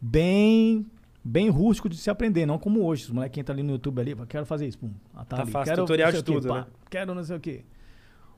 bem 0.00 0.86
bem 1.26 1.48
rústico 1.48 1.88
de 1.88 1.96
se 1.96 2.10
aprender, 2.10 2.44
não 2.44 2.58
como 2.58 2.84
hoje. 2.84 3.04
Os 3.04 3.10
moleques 3.10 3.40
entram 3.40 3.54
ali 3.54 3.62
no 3.62 3.72
YouTube 3.72 3.98
ali, 3.98 4.14
"Pá, 4.14 4.26
quero 4.26 4.44
fazer 4.44 4.66
isso, 4.66 4.78
pum, 4.78 4.90
ah, 5.14 5.24
tá, 5.24 5.36
Tá 5.36 5.42
ali, 5.42 5.50
fácil, 5.52 5.72
quero 5.72 5.82
tutorial 5.82 6.12
de 6.12 6.22
tudo, 6.22 6.48
pá, 6.48 6.60
né? 6.60 6.66
Quero 6.90 7.14
não 7.14 7.24
sei 7.24 7.36
o 7.36 7.40
quê. 7.40 7.64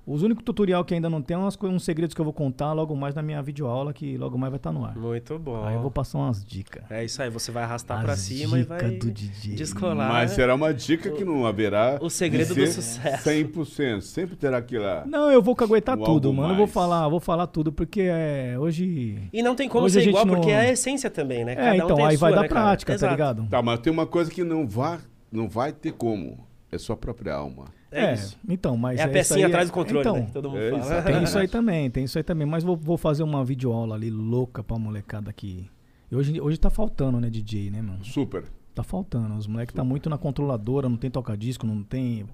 Os 0.07 0.23
únicos 0.23 0.45
tutorial 0.45 0.85
que 0.85 0.95
ainda 0.95 1.11
não 1.11 1.21
tem, 1.21 1.35
são 1.37 1.43
umas 1.43 1.57
co- 1.57 1.67
uns 1.67 1.85
segredos 1.85 2.15
que 2.15 2.21
eu 2.21 2.25
vou 2.25 2.33
contar 2.33 2.73
logo 2.73 2.95
mais 2.95 3.13
na 3.15 3.23
minha 3.23 3.43
videoaula, 3.43 3.93
que 3.93 4.17
logo 4.17 4.39
mais 4.39 4.53
vai 4.53 4.59
estar 4.59 4.71
no 4.71 4.85
ar. 4.85 4.95
Muito 4.97 5.37
bom. 5.37 5.65
Aí 5.65 5.75
eu 5.75 5.81
vou 5.83 5.91
passar 5.91 6.19
umas 6.19 6.45
dicas. 6.45 6.85
É 6.89 7.05
isso 7.05 7.21
aí, 7.21 7.29
você 7.29 7.51
vai 7.51 7.65
arrastar 7.65 7.99
As 7.99 8.05
pra 8.05 8.17
cima 8.17 8.57
e 8.59 8.63
dica 8.63 8.79
vai 8.79 8.91
do 8.93 9.11
DJ. 9.11 9.55
descolar 9.57 10.09
Mas 10.09 10.31
será 10.31 10.55
uma 10.55 10.73
dica 10.73 11.11
que 11.11 11.25
não 11.25 11.45
haverá. 11.45 11.99
o 12.01 12.09
segredo 12.09 12.55
de 12.55 12.61
do 12.65 12.67
sucesso. 12.71 13.29
100%. 13.29 14.01
Sempre 14.03 14.37
terá 14.37 14.59
aquela. 14.59 15.05
Não, 15.07 15.29
eu 15.31 15.43
vou 15.43 15.57
caguetar 15.57 15.99
Um 15.99 16.05
tudo, 16.05 16.33
mano. 16.33 16.53
Eu 16.53 16.57
vou 16.57 16.67
falar, 16.69 17.09
vou 17.09 17.19
falar 17.19 17.49
tudo, 17.49 17.73
porque 17.73 18.03
é, 18.03 18.55
hoje. 18.59 19.29
E 19.33 19.43
não 19.43 19.57
tem 19.57 19.69
como 19.69 19.87
Hoje 19.87 19.99
a 19.99 20.01
ser 20.01 20.05
gente 20.05 20.11
igual, 20.13 20.25
não- 20.25 20.35
porque 20.37 20.51
é 20.51 20.59
a 20.61 20.71
essência 20.71 21.11
também, 21.11 21.45
né? 21.45 21.57
Cada 21.57 21.69
É, 21.69 21.73
um 21.73 21.75
então, 21.85 21.97
tem 21.97 22.05
a 22.05 22.09
aí 22.11 22.17
vai 22.17 22.31
sua, 22.31 22.37
da 22.37 22.43
né, 22.43 22.49
cara? 22.49 22.61
prática, 22.67 22.93
tá 22.93 22.97
Exato. 22.97 23.13
ligado? 23.13 23.47
Tá, 23.49 23.61
mas 23.61 23.81
tem 23.81 23.93
uma 23.93 24.07
coisa 24.07 24.31
que 24.31 24.45
não 24.45 24.69
vai, 24.69 24.99
não 25.33 25.49
vai 25.49 25.73
ter 25.73 25.93
como. 25.93 26.47
É 26.71 26.79
sua 26.79 26.97
própria 26.97 27.35
alma. 27.35 27.65
É, 27.97 28.15
isso. 28.15 28.39
então, 28.49 28.77
mas 28.77 28.99
É 28.99 29.03
a 29.03 29.07
isso 29.07 29.13
pecinha 29.13 29.47
aí 29.47 29.53
atrás 29.53 29.69
do 29.69 29.73
controle, 29.73 30.01
então, 30.01 30.17
né? 30.17 30.27
que 30.27 30.33
Todo 30.33 30.51
mundo 30.51 30.61
é, 30.61 30.71
fala. 30.71 31.03
Tem 31.03 31.23
isso 31.23 31.39
aí 31.39 31.49
também, 31.49 31.91
tem 31.91 32.05
isso 32.05 32.19
aí 32.19 32.25
também. 32.25 32.47
Mas 32.47 32.63
vou, 32.63 32.77
vou 32.77 32.97
fazer 32.97 33.23
uma 33.23 33.45
videoaula 33.45 33.95
ali 33.95 34.11
louca 34.11 34.63
pra 34.63 34.79
molecada 34.79 35.31
aqui. 35.31 35.69
E 36.11 36.15
hoje, 36.15 36.41
hoje 36.41 36.59
tá 36.59 36.71
faltando, 36.71 37.21
né, 37.21 37.29
DJ, 37.29 37.71
né, 37.71 37.83
mano? 37.83 38.05
Super. 38.05 38.45
Tá 38.75 38.83
faltando. 38.83 39.35
Os 39.35 39.47
moleques 39.47 39.75
tá 39.75 39.83
muito 39.83 40.11
na 40.11 40.19
controladora, 40.19 40.89
não 40.89 40.97
tem 40.97 41.11
toca-disco, 41.11 41.67
não 41.67 41.83
tem. 41.83 42.27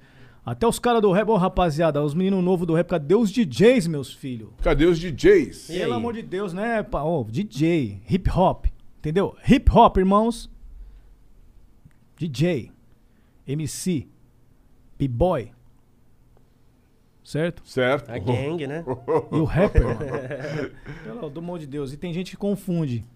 Até 0.44 0.66
os 0.66 0.78
caras 0.78 1.00
do 1.00 1.12
rap, 1.12 1.28
ô 1.28 1.36
rapaziada, 1.36 2.02
os 2.02 2.14
meninos 2.14 2.42
novos 2.42 2.66
do 2.66 2.74
rap, 2.74 2.88
cadê 2.88 3.14
os 3.14 3.30
DJs, 3.30 3.86
meus 3.86 4.12
filhos? 4.12 4.50
Cadê 4.60 4.86
os 4.86 4.98
DJs? 4.98 5.68
Pelo 5.68 5.94
amor 5.94 6.14
de 6.14 6.22
Deus, 6.22 6.52
né? 6.52 6.82
pá? 6.82 7.02
Ô, 7.04 7.22
DJ, 7.22 8.02
hip 8.10 8.28
hop, 8.28 8.66
entendeu? 8.98 9.36
Hip 9.48 9.70
hop, 9.70 9.98
irmãos. 9.98 10.50
DJ, 12.16 12.72
MC, 13.46 14.08
B-boy. 15.08 15.50
Certo? 17.24 17.62
Certo? 17.64 18.10
A 18.10 18.18
gang, 18.18 18.66
né? 18.66 18.84
E 19.30 19.36
o 19.36 19.44
rapper, 19.44 19.84
mano. 19.84 20.00
Pelo 21.04 21.30
do 21.30 21.40
amor 21.40 21.58
de 21.58 21.66
Deus. 21.66 21.92
E 21.92 21.96
tem 21.96 22.12
gente 22.12 22.32
que 22.32 22.36
confunde. 22.36 23.06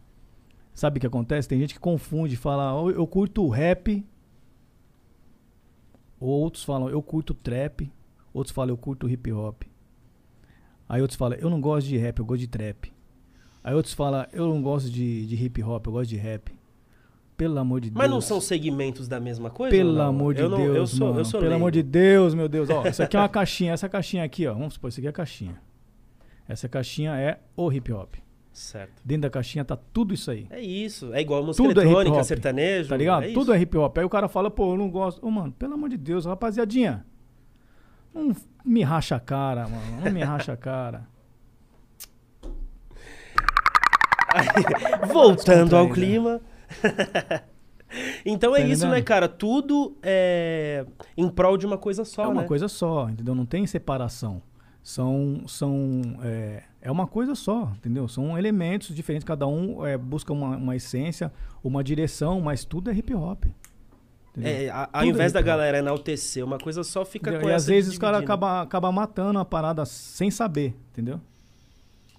Sabe 0.73 0.99
o 0.99 1.01
que 1.01 1.07
acontece? 1.07 1.49
Tem 1.49 1.59
gente 1.59 1.75
que 1.75 1.81
confunde, 1.81 2.37
fala, 2.37 2.75
"Ó, 2.75 2.91
eu 2.91 3.07
curto 3.07 3.49
rap. 3.49 4.05
Outros 6.21 6.65
falam, 6.65 6.89
eu 6.89 7.03
curto 7.03 7.35
trap. 7.35 7.91
Outros 8.33 8.55
falam, 8.55 8.73
eu 8.73 8.79
curto 8.79 9.09
hip 9.09 9.33
hop. 9.33 9.63
Aí 10.89 11.01
outros 11.03 11.17
falam, 11.19 11.37
eu 11.39 11.51
não 11.51 11.61
gosto 11.61 11.87
de 11.89 11.97
rap, 11.97 12.19
eu 12.19 12.25
gosto 12.25 12.41
de 12.41 12.49
trap. 12.49 12.93
Aí 13.65 13.75
outros 13.75 13.95
falam, 13.95 14.27
eu 14.33 14.47
não 14.47 14.63
gosto 14.63 14.89
de, 14.89 15.27
de 15.27 15.45
hip 15.45 15.63
hop, 15.63 15.87
eu 15.87 15.93
gosto 15.93 16.11
de 16.11 16.17
rap. 16.17 16.56
Pelo 17.37 17.59
amor 17.59 17.81
de 17.81 17.91
Mas 17.91 18.03
Deus. 18.03 18.11
não 18.11 18.21
são 18.21 18.41
segmentos 18.41 19.07
da 19.07 19.21
mesma 19.21 19.51
coisa? 19.51 19.77
Pelo 19.77 19.93
não? 19.93 20.07
amor 20.09 20.35
de 20.35 20.41
eu 20.41 20.49
não, 20.49 20.57
Deus, 20.57 20.77
eu 20.77 20.87
sou, 20.87 21.09
mano. 21.09 21.21
Eu 21.21 21.25
sou 21.25 21.41
Pelo 21.41 21.51
leigo. 21.51 21.57
amor 21.63 21.71
de 21.71 21.83
Deus, 21.83 22.35
meu 22.35 22.49
Deus. 22.49 22.71
Ó, 22.71 22.87
isso 22.87 23.03
aqui 23.03 23.17
é 23.17 23.21
uma 23.21 23.29
caixinha. 23.31 23.73
Essa 23.73 23.89
caixinha 23.89 24.25
aqui, 24.25 24.47
ó. 24.47 24.55
Vamos 24.55 24.75
supor, 24.75 24.89
isso 24.89 25.01
aqui 25.01 25.07
é 25.07 25.11
a 25.11 25.13
caixinha. 25.13 25.61
Essa 26.49 26.69
caixinha 26.69 27.15
é 27.17 27.39
o 27.55 27.71
hip 27.71 27.93
hop. 27.93 28.15
Certo. 28.53 29.03
Dentro 29.05 29.23
da 29.23 29.31
caixinha 29.31 29.67
tá 29.67 29.77
tudo 29.77 30.15
isso 30.15 30.31
aí. 30.31 30.47
É 30.49 30.61
isso. 30.63 31.13
É 31.13 31.21
igual 31.21 31.45
música 31.45 31.63
Tudo 31.63 31.79
é 31.79 31.85
eletrônica, 31.85 32.15
hip-hop, 32.17 32.27
sertanejo. 32.27 32.89
Tá 32.89 32.97
ligado? 32.97 33.25
É 33.25 33.33
tudo 33.35 33.53
é 33.53 33.61
hip 33.61 33.77
hop. 33.77 33.99
Aí 33.99 34.05
o 34.05 34.09
cara 34.09 34.29
fala, 34.29 34.51
pô, 34.51 34.73
eu 34.73 34.79
não 34.79 34.89
gosto. 34.89 35.25
Ô, 35.27 35.31
mano, 35.31 35.53
pelo 35.53 35.75
amor 35.75 35.91
de 35.91 35.99
Deus, 35.99 36.25
rapaziadinha. 36.25 37.05
Não 38.15 38.35
me 38.65 38.83
racha 38.83 39.15
a 39.15 39.21
cara, 39.21 39.69
mano. 39.69 40.01
Não 40.03 40.11
me 40.11 40.23
racha 40.23 40.55
a 40.55 40.57
cara. 40.57 41.07
Voltando 45.13 45.77
ao 45.77 45.91
clima. 45.91 46.41
então 48.25 48.55
é 48.55 48.61
Tá 48.61 48.67
isso, 48.67 48.89
né, 48.89 49.03
cara? 49.03 49.29
Tudo 49.29 49.97
é 50.03 50.85
em 51.17 51.29
prol 51.29 51.57
de 51.57 51.67
uma 51.67 51.79
coisa 51.79 52.05
só, 52.05 52.25
é 52.25 52.29
uma 52.29 52.43
né? 52.43 52.49
coisa 52.49 52.69
só, 52.69 53.09
entendeu? 53.09 53.35
Não 53.35 53.47
tem 53.47 53.67
separação. 53.67 54.43
São. 54.83 55.43
são 55.49 56.01
é, 56.23 56.63
é 56.81 56.91
uma 56.91 57.07
coisa 57.07 57.35
só, 57.35 57.73
entendeu? 57.77 58.07
São 58.07 58.39
elementos 58.39 58.95
diferentes. 58.95 59.25
Cada 59.25 59.47
um 59.47 59.85
é, 59.85 59.97
busca 59.99 60.33
uma, 60.33 60.57
uma 60.57 60.77
essência, 60.77 61.33
uma 61.63 61.83
direção, 61.83 62.41
mas 62.41 62.65
tudo 62.65 62.91
é 62.91 62.95
hip 62.95 63.13
hop. 63.15 63.45
É, 64.41 64.69
a- 64.69 64.89
ao 64.93 65.03
é 65.03 65.07
invés 65.07 65.33
da 65.33 65.41
galera 65.41 65.79
enaltecer 65.79 66.45
uma 66.45 66.59
coisa 66.59 66.85
só, 66.85 67.05
fica 67.05 67.31
Entendeu? 67.31 67.47
com 67.47 67.51
E 67.51 67.53
essa 67.53 67.57
às 67.65 67.67
vezes 67.67 67.93
os 67.93 67.99
caras 67.99 68.21
acabam 68.21 68.61
acaba 68.61 68.93
matando 68.93 69.39
a 69.39 69.45
parada 69.45 69.85
sem 69.87 70.31
saber, 70.31 70.77
entendeu? 70.93 71.21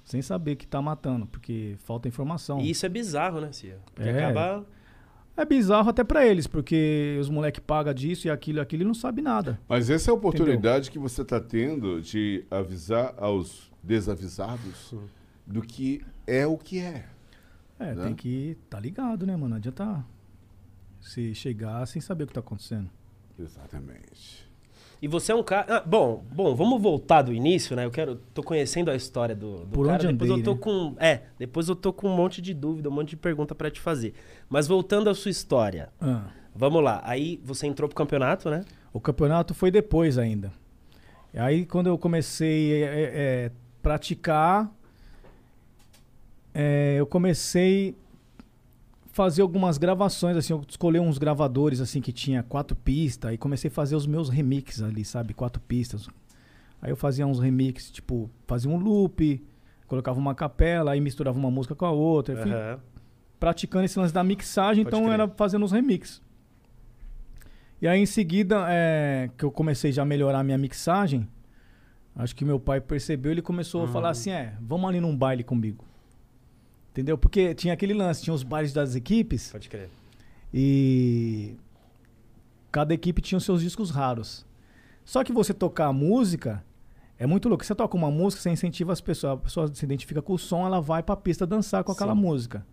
Sem 0.07 0.21
saber 0.21 0.55
que 0.55 0.65
tá 0.65 0.81
matando, 0.81 1.25
porque 1.27 1.75
falta 1.79 2.07
informação. 2.07 2.61
E 2.61 2.69
isso 2.69 2.85
é 2.85 2.89
bizarro, 2.89 3.41
né, 3.41 3.51
Cia? 3.51 3.77
Porque 3.93 4.07
É. 4.09 4.23
acaba... 4.23 4.65
É 5.35 5.43
bizarro 5.43 5.89
até 5.89 6.01
pra 6.01 6.25
eles, 6.25 6.47
porque 6.47 7.17
os 7.19 7.29
moleques 7.29 7.61
pagam 7.67 7.93
disso 7.93 8.25
e 8.25 8.31
aquilo 8.31 8.59
e 8.59 8.61
aquilo 8.61 8.83
e 8.83 8.85
não 8.85 8.93
sabe 8.93 9.21
nada. 9.21 9.59
Mas 9.67 9.89
essa 9.89 10.09
é 10.09 10.11
a 10.11 10.15
oportunidade 10.15 10.89
que 10.89 10.97
você 10.97 11.23
está 11.23 11.41
tendo 11.41 12.01
de 12.01 12.45
avisar 12.49 13.13
aos 13.17 13.69
desavisados 13.83 14.95
do 15.45 15.61
que 15.61 16.01
é 16.25 16.47
o 16.47 16.57
que 16.57 16.79
é. 16.79 17.05
É, 17.77 17.93
Né? 17.93 18.05
tem 18.05 18.15
que 18.15 18.57
tá 18.69 18.79
ligado, 18.79 19.27
né, 19.27 19.33
mano? 19.33 19.49
Não 19.49 19.57
adianta 19.57 20.03
se 21.01 21.35
chegar 21.35 21.85
sem 21.85 22.01
saber 22.01 22.23
o 22.23 22.27
que 22.27 22.33
tá 22.33 22.39
acontecendo. 22.39 22.89
Exatamente. 23.37 24.46
E 25.01 25.07
você 25.07 25.31
é 25.31 25.35
um 25.35 25.43
cara. 25.43 25.77
Ah, 25.77 25.83
bom, 25.85 26.23
bom, 26.31 26.55
vamos 26.55 26.81
voltar 26.81 27.21
do 27.21 27.33
início, 27.33 27.75
né? 27.75 27.85
Eu 27.85 27.91
quero. 27.91 28.15
tô 28.33 28.41
conhecendo 28.41 28.89
a 28.89 28.95
história 28.95 29.35
do, 29.35 29.65
do 29.65 29.67
Por 29.67 29.85
cara. 29.85 29.97
onde 29.97 30.07
depois 30.13 30.31
andei, 30.31 30.41
eu 30.41 30.45
tô 30.45 30.53
né? 30.53 30.57
com. 30.59 30.95
É, 30.99 31.21
depois 31.37 31.69
eu 31.69 31.75
tô 31.75 31.93
com 31.93 32.07
um 32.07 32.15
monte 32.15 32.41
de 32.41 32.53
dúvida, 32.53 32.89
um 32.89 32.91
monte 32.91 33.09
de 33.09 33.17
pergunta 33.17 33.53
pra 33.53 33.69
te 33.69 33.79
fazer. 33.79 34.13
Mas 34.49 34.67
voltando 34.67 35.09
à 35.09 35.13
sua 35.13 35.31
história. 35.31 35.89
Ah, 36.01 36.25
Vamos 36.55 36.83
lá. 36.83 37.01
Aí 37.03 37.39
você 37.43 37.67
entrou 37.67 37.87
pro 37.87 37.95
campeonato, 37.95 38.49
né? 38.49 38.65
o 38.91 38.99
campeonato 38.99 39.53
foi 39.53 39.69
depois 39.69 40.17
ainda. 40.17 40.51
Aí 41.33 41.67
quando 41.67 41.85
eu 41.85 41.97
comecei 41.99 42.83
a 42.83 42.87
é, 42.87 43.51
praticar, 43.83 44.71
é, 46.51 46.95
eu 46.97 47.05
comecei 47.05 47.95
fazer 49.17 49.41
algumas 49.41 49.79
gravações, 49.79 50.37
assim, 50.37 50.53
eu 50.53 50.61
escolhi 50.69 50.99
uns 50.99 51.17
gravadores 51.17 51.81
assim 51.81 51.99
que 51.99 52.11
tinha 52.13 52.43
quatro 52.43 52.75
pistas 52.75 53.33
e 53.33 53.37
comecei 53.37 53.67
a 53.67 53.71
fazer 53.71 53.95
os 53.95 54.05
meus 54.05 54.29
remixes 54.29 54.83
ali, 54.83 55.03
sabe? 55.03 55.33
Quatro 55.33 55.59
pistas. 55.59 56.07
Aí 56.79 56.91
eu 56.91 56.95
fazia 56.95 57.25
uns 57.25 57.39
remixes, 57.39 57.89
tipo, 57.89 58.29
fazia 58.45 58.69
um 58.69 58.77
loop, 58.77 59.43
colocava 59.87 60.19
uma 60.19 60.35
capela, 60.35 60.91
aí 60.91 61.01
misturava 61.01 61.35
uma 61.39 61.49
música 61.49 61.73
com 61.73 61.83
a 61.87 61.89
outra. 61.91 62.37
Fui 62.37 62.51
Aham. 62.51 62.79
praticando 63.39 63.85
esse 63.85 63.97
lance 63.97 64.13
da 64.13 64.23
mixagem, 64.23 64.83
Pode 64.83 64.95
então 64.95 65.07
crer. 65.07 65.19
era 65.19 65.27
fazendo 65.29 65.65
os 65.65 65.71
remixes. 65.71 66.21
E 67.81 67.87
aí 67.87 67.99
em 67.99 68.05
seguida, 68.05 68.65
é, 68.69 69.31
que 69.35 69.43
eu 69.43 69.51
comecei 69.51 69.91
já 69.91 70.03
a 70.03 70.05
melhorar 70.05 70.39
a 70.41 70.43
minha 70.43 70.59
mixagem, 70.59 71.27
acho 72.15 72.35
que 72.35 72.45
meu 72.45 72.59
pai 72.59 72.79
percebeu, 72.79 73.31
ele 73.31 73.41
começou 73.41 73.81
a 73.81 73.85
Uhum. 73.85 73.91
falar 73.91 74.09
assim, 74.11 74.29
é, 74.29 74.53
vamos 74.61 74.87
ali 74.87 75.01
num 75.01 75.15
baile 75.17 75.43
comigo. 75.43 75.83
Entendeu? 76.97 77.15
Porque 77.15 77.53
tinha 77.53 77.75
aquele 77.75 77.93
lance, 77.93 78.23
tinha 78.23 78.33
os 78.33 78.41
bailes 78.41 78.73
das 78.73 78.95
equipes 78.95 79.51
Pode 79.51 79.69
crer. 79.69 79.87
e 80.51 81.55
cada 82.71 82.91
equipe 82.91 83.21
tinha 83.21 83.37
os 83.37 83.45
seus 83.45 83.61
discos 83.61 83.91
raros. 83.91 84.43
Só 85.05 85.23
que 85.23 85.31
você 85.31 85.53
tocar 85.53 85.85
a 85.85 85.93
música 85.93 86.65
é 87.19 87.27
muito 87.27 87.47
louco. 87.47 87.63
Você 87.63 87.75
toca 87.75 87.95
uma 87.95 88.09
música, 88.09 88.41
você 88.41 88.49
incentiva 88.49 88.91
as 88.93 88.99
pessoas, 88.99 89.33
a 89.33 89.37
pessoa 89.37 89.71
se 89.71 89.85
identifica 89.85 90.23
com 90.23 90.33
o 90.33 90.39
som, 90.39 90.65
ela 90.65 90.81
vai 90.81 91.03
pra 91.03 91.15
pista 91.15 91.45
dançar 91.45 91.83
com 91.83 91.91
aquela 91.91 92.15
Sim. 92.15 92.19
música. 92.19 92.65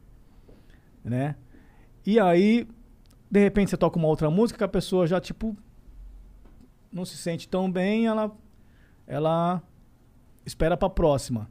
Né? 1.04 1.36
E 2.06 2.18
aí, 2.18 2.66
de 3.30 3.40
repente 3.40 3.68
você 3.68 3.76
toca 3.76 3.98
uma 3.98 4.08
outra 4.08 4.30
música 4.30 4.56
que 4.56 4.64
a 4.64 4.68
pessoa 4.68 5.06
já 5.06 5.20
tipo 5.20 5.54
não 6.90 7.04
se 7.04 7.18
sente 7.18 7.46
tão 7.46 7.70
bem, 7.70 8.06
ela 8.06 8.34
ela 9.06 9.62
espera 10.46 10.78
pra 10.78 10.88
próxima. 10.88 11.46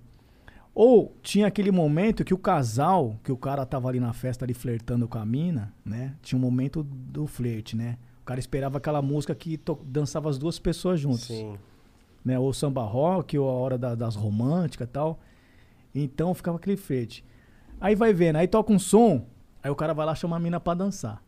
Ou 0.75 1.15
tinha 1.21 1.45
aquele 1.47 1.71
momento 1.71 2.23
que 2.25 2.33
o 2.33 2.37
casal, 2.37 3.19
que 3.23 3.31
o 3.31 3.37
cara 3.37 3.65
tava 3.65 3.87
ali 3.89 3.99
na 3.99 4.11
festa 4.11 4.43
ali 4.43 4.53
flertando 4.55 5.07
com 5.07 5.17
a 5.19 5.25
mina, 5.25 5.71
né? 5.85 6.15
Tinha 6.21 6.37
um 6.37 6.41
momento 6.41 6.81
do 6.83 7.27
flerte, 7.27 7.75
né? 7.75 7.97
O 8.21 8.25
cara 8.25 8.39
esperava 8.39 8.77
aquela 8.79 9.01
música 9.01 9.35
que 9.35 9.59
dançava 9.85 10.29
as 10.29 10.37
duas 10.39 10.57
pessoas 10.57 10.99
juntas, 10.99 11.25
Sim. 11.25 11.57
né? 12.25 12.39
Ou 12.39 12.51
samba 12.53 12.81
rock, 12.83 13.37
ou 13.37 13.47
a 13.47 13.53
hora 13.53 13.77
da- 13.77 13.93
das 13.93 14.15
românticas 14.15 14.87
e 14.87 14.91
tal. 14.91 15.19
Então 15.93 16.33
ficava 16.33 16.57
aquele 16.57 16.77
flerte. 16.77 17.23
Aí 17.79 17.93
vai 17.93 18.11
vendo, 18.13 18.37
aí 18.37 18.47
toca 18.47 18.73
um 18.73 18.79
som, 18.79 19.27
aí 19.61 19.69
o 19.69 19.75
cara 19.75 19.93
vai 19.93 20.05
lá 20.07 20.15
chamar 20.15 20.37
a 20.37 20.39
mina 20.39 20.59
pra 20.59 20.73
dançar, 20.73 21.21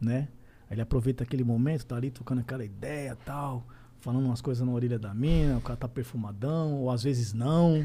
né? 0.00 0.28
Aí 0.68 0.74
ele 0.74 0.82
aproveita 0.82 1.24
aquele 1.24 1.42
momento, 1.42 1.86
tá 1.86 1.96
ali 1.96 2.10
tocando 2.10 2.40
aquela 2.40 2.64
ideia 2.64 3.12
e 3.20 3.24
tal, 3.24 3.64
falando 4.00 4.26
umas 4.26 4.40
coisas 4.40 4.66
na 4.66 4.72
orelha 4.72 4.98
da 4.98 5.14
mina, 5.14 5.58
o 5.58 5.60
cara 5.60 5.76
tá 5.76 5.88
perfumadão, 5.88 6.80
ou 6.80 6.90
às 6.90 7.02
vezes 7.02 7.32
não, 7.32 7.84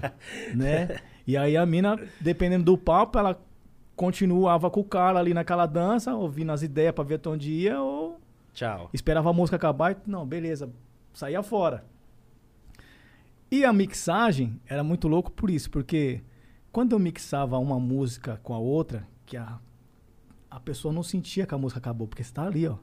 né? 0.54 1.00
E 1.26 1.36
aí 1.36 1.56
a 1.56 1.66
mina, 1.66 1.98
dependendo 2.20 2.64
do 2.64 2.78
papo, 2.78 3.18
ela 3.18 3.38
continuava 3.94 4.70
com 4.70 4.80
o 4.80 4.84
cara 4.84 5.18
ali 5.18 5.34
naquela 5.34 5.66
dança, 5.66 6.14
ouvindo 6.14 6.52
as 6.52 6.62
ideias 6.62 6.94
pra 6.94 7.02
ver 7.02 7.16
até 7.16 7.28
onde 7.28 7.50
ia, 7.50 7.80
ou 7.80 8.20
Tchau. 8.54 8.90
esperava 8.92 9.30
a 9.30 9.32
música 9.32 9.56
acabar 9.56 9.92
e, 9.92 9.96
não, 10.06 10.24
beleza, 10.24 10.70
saía 11.12 11.42
fora. 11.42 11.84
E 13.50 13.64
a 13.64 13.72
mixagem 13.72 14.60
era 14.66 14.84
muito 14.84 15.08
louco 15.08 15.30
por 15.30 15.50
isso, 15.50 15.70
porque 15.70 16.22
quando 16.70 16.92
eu 16.92 16.98
mixava 16.98 17.58
uma 17.58 17.80
música 17.80 18.38
com 18.42 18.54
a 18.54 18.58
outra, 18.58 19.06
que 19.24 19.36
a, 19.36 19.58
a 20.50 20.60
pessoa 20.60 20.92
não 20.92 21.02
sentia 21.02 21.46
que 21.46 21.54
a 21.54 21.58
música 21.58 21.78
acabou, 21.78 22.06
porque 22.06 22.22
você 22.22 22.32
tá 22.32 22.44
ali, 22.44 22.68
ó. 22.68 22.76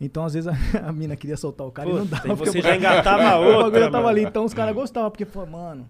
Então, 0.00 0.24
às 0.24 0.34
vezes, 0.34 0.48
a, 0.48 0.54
a 0.88 0.92
mina 0.92 1.16
queria 1.16 1.36
soltar 1.36 1.66
o 1.66 1.70
cara 1.70 1.88
e 1.88 1.92
não 1.92 2.06
dava. 2.06 2.26
e 2.28 2.36
porque 2.36 2.50
você 2.50 2.60
já 2.60 2.76
engatava 2.76 3.22
a 3.22 3.38
o 3.40 3.44
bagulho 3.44 3.64
outra, 3.64 3.90
tava 3.90 4.08
ali. 4.08 4.22
Então, 4.22 4.44
os 4.44 4.52
caras 4.54 4.74
gostavam, 4.74 5.10
porque, 5.10 5.24
pô, 5.24 5.46
mano, 5.46 5.88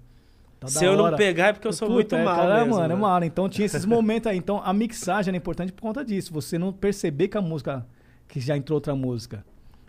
tá 0.60 0.68
Se 0.68 0.84
eu 0.84 0.96
não 0.96 1.16
pegar 1.16 1.48
é 1.48 1.52
porque 1.52 1.66
eu 1.66 1.72
sou 1.72 1.88
Puta, 1.88 1.94
muito 1.96 2.14
é, 2.16 2.24
mal 2.24 2.36
cara, 2.36 2.54
mesmo, 2.60 2.70
mano, 2.74 2.84
é 2.84 2.88
né? 2.88 2.94
mal. 2.94 3.24
Então 3.24 3.48
tinha 3.48 3.66
esses 3.66 3.84
momentos 3.86 4.28
aí. 4.30 4.36
Então 4.38 4.60
a 4.64 4.72
mixagem 4.72 5.30
era 5.30 5.36
importante 5.36 5.72
por 5.72 5.82
conta 5.82 6.04
disso. 6.04 6.32
Você 6.32 6.56
não 6.58 6.72
perceber 6.72 7.28
que 7.28 7.36
a 7.36 7.40
música, 7.42 7.86
que 8.28 8.38
já 8.40 8.56
entrou 8.56 8.76
outra 8.76 8.94
música. 8.94 9.44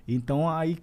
Então 0.07 0.49
aí, 0.49 0.77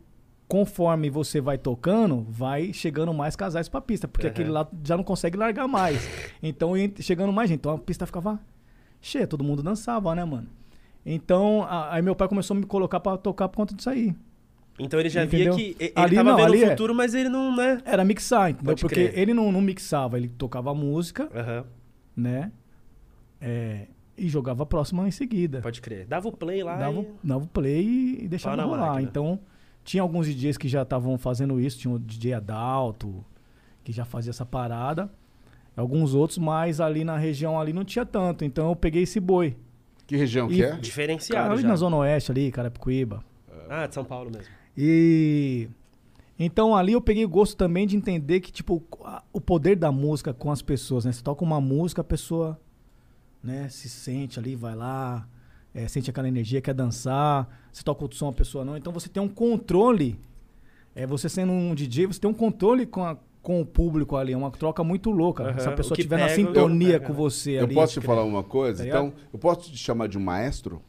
conforme 0.46 1.10
você 1.10 1.40
vai 1.40 1.58
tocando, 1.58 2.24
vai 2.28 2.72
chegando 2.72 3.12
mais 3.12 3.34
casais 3.34 3.68
pra 3.68 3.80
pista. 3.80 4.06
Porque 4.06 4.26
Aham. 4.26 4.32
aquele 4.32 4.50
lá 4.50 4.68
já 4.84 4.96
não 4.96 5.02
consegue 5.04 5.36
largar 5.36 5.66
mais. 5.66 6.08
Então 6.42 6.76
ent- 6.76 7.00
chegando 7.02 7.32
mais 7.32 7.48
gente. 7.50 7.58
Então 7.58 7.72
a 7.74 7.78
pista 7.78 8.06
ficava 8.06 8.38
cheia, 9.00 9.26
todo 9.26 9.42
mundo 9.42 9.62
dançava, 9.62 10.14
né, 10.14 10.24
mano? 10.24 10.46
Então, 11.06 11.62
a- 11.62 11.94
aí 11.94 12.02
meu 12.02 12.14
pai 12.16 12.28
começou 12.28 12.56
a 12.56 12.60
me 12.60 12.66
colocar 12.66 12.98
pra 13.00 13.16
tocar 13.16 13.48
por 13.48 13.56
conta 13.56 13.74
disso 13.74 13.90
aí. 13.90 14.14
Então 14.78 14.98
ele 14.98 15.08
já 15.08 15.24
Entendeu? 15.24 15.54
via 15.54 15.74
que 15.74 15.76
ele 15.84 15.92
Ali 15.94 16.16
tava 16.16 16.30
não, 16.30 16.36
vendo 16.36 16.46
ali 16.46 16.62
o 16.62 16.64
é- 16.66 16.70
futuro, 16.70 16.94
mas 16.94 17.14
ele 17.14 17.28
não, 17.28 17.54
né? 17.54 17.80
Era 17.84 18.04
mixar, 18.04 18.50
entendeu? 18.50 18.72
Pode 18.72 18.80
Porque 18.80 19.08
crer. 19.08 19.18
ele 19.18 19.32
não, 19.32 19.52
não 19.52 19.60
mixava, 19.60 20.16
ele 20.16 20.28
tocava 20.28 20.74
música, 20.74 21.28
Aham, 21.34 21.64
né? 22.16 22.50
É, 23.40 23.86
e 24.16 24.28
jogava 24.28 24.62
a 24.62 24.66
próxima 24.66 25.06
em 25.06 25.10
seguida. 25.10 25.60
pode 25.60 25.80
crer. 25.80 26.06
Dava 26.06 26.28
o 26.28 26.32
play 26.32 26.62
lá 26.62 26.76
dava, 26.76 27.00
e... 27.02 27.06
dava 27.22 27.44
o 27.44 27.46
play 27.48 28.18
e 28.22 28.28
deixava 28.28 28.56
na 28.56 28.64
rolar. 28.64 28.78
máquina. 28.86 29.02
Então, 29.02 29.38
tinha 29.84 30.02
alguns 30.02 30.26
DJs 30.26 30.56
que 30.56 30.66
já 30.68 30.82
estavam 30.82 31.16
fazendo 31.18 31.60
isso. 31.60 31.78
Tinha 31.78 31.94
o 31.94 31.98
DJ 31.98 32.34
Adalto, 32.34 33.24
que 33.84 33.92
já 33.92 34.04
fazia 34.04 34.30
essa 34.30 34.46
parada. 34.46 35.10
Alguns 35.76 36.14
outros, 36.14 36.38
mas 36.38 36.80
ali 36.80 37.04
na 37.04 37.16
região 37.16 37.60
ali 37.60 37.72
não 37.72 37.84
tinha 37.84 38.06
tanto. 38.06 38.44
Então 38.44 38.68
eu 38.70 38.76
peguei 38.76 39.02
esse 39.02 39.20
boi. 39.20 39.56
Que 40.06 40.16
região 40.16 40.50
E- 40.50 40.56
que 40.56 40.62
é? 40.62 40.68
Cara, 40.70 40.80
Diferenciado 40.80 41.52
ali 41.52 41.62
já. 41.62 41.68
na 41.68 41.76
Zona 41.76 41.96
Oeste, 41.96 42.30
ali, 42.30 42.50
Carapicuíba. 42.50 43.24
Ah, 43.68 43.86
de 43.86 43.94
São 43.94 44.04
Paulo 44.04 44.30
mesmo. 44.30 44.52
E 44.76 45.68
então 46.38 46.76
ali 46.76 46.92
eu 46.92 47.00
peguei 47.00 47.24
o 47.24 47.28
gosto 47.28 47.56
também 47.56 47.86
de 47.86 47.96
entender 47.96 48.40
que 48.40 48.50
tipo 48.52 48.82
o 49.32 49.40
poder 49.40 49.76
da 49.76 49.90
música 49.92 50.34
com 50.34 50.50
as 50.50 50.60
pessoas, 50.60 51.04
né? 51.04 51.12
Você 51.12 51.22
toca 51.22 51.42
uma 51.44 51.60
música, 51.60 52.00
a 52.00 52.04
pessoa, 52.04 52.60
né, 53.42 53.68
se 53.68 53.88
sente 53.88 54.38
ali, 54.38 54.54
vai 54.56 54.74
lá, 54.74 55.26
é, 55.72 55.86
sente 55.88 56.10
aquela 56.10 56.28
energia, 56.28 56.60
quer 56.60 56.74
dançar. 56.74 57.48
Você 57.72 57.82
toca 57.82 58.02
outro 58.02 58.18
som, 58.18 58.28
a 58.28 58.32
pessoa 58.32 58.64
não. 58.64 58.76
Então 58.76 58.92
você 58.92 59.08
tem 59.08 59.22
um 59.22 59.28
controle. 59.28 60.18
É, 60.94 61.06
você 61.06 61.28
sendo 61.28 61.52
um 61.52 61.74
DJ, 61.74 62.06
você 62.06 62.20
tem 62.20 62.30
um 62.30 62.34
controle 62.34 62.84
com, 62.86 63.04
a- 63.04 63.16
com 63.44 63.60
o 63.60 63.66
público 63.66 64.16
ali, 64.16 64.32
é 64.32 64.36
uma 64.36 64.50
troca 64.50 64.82
muito 64.82 65.10
louca. 65.10 65.44
Aham, 65.44 65.58
Se 65.60 65.68
a 65.68 65.72
pessoa 65.72 65.94
estiver 65.96 66.18
na 66.18 66.30
sintonia 66.30 66.94
pega, 66.94 67.06
com 67.06 67.12
né? 67.12 67.18
você 67.18 67.58
Eu 67.58 67.64
ali. 67.64 67.74
posso 67.74 68.00
te 68.00 68.04
falar 68.04 68.24
uma 68.24 68.42
coisa? 68.42 68.82
Tá 68.82 68.88
então, 68.88 69.12
eu 69.32 69.38
posso 69.38 69.70
te 69.70 69.76
chamar 69.76 70.08
de 70.08 70.16
um 70.16 70.20
maestro? 70.22 70.80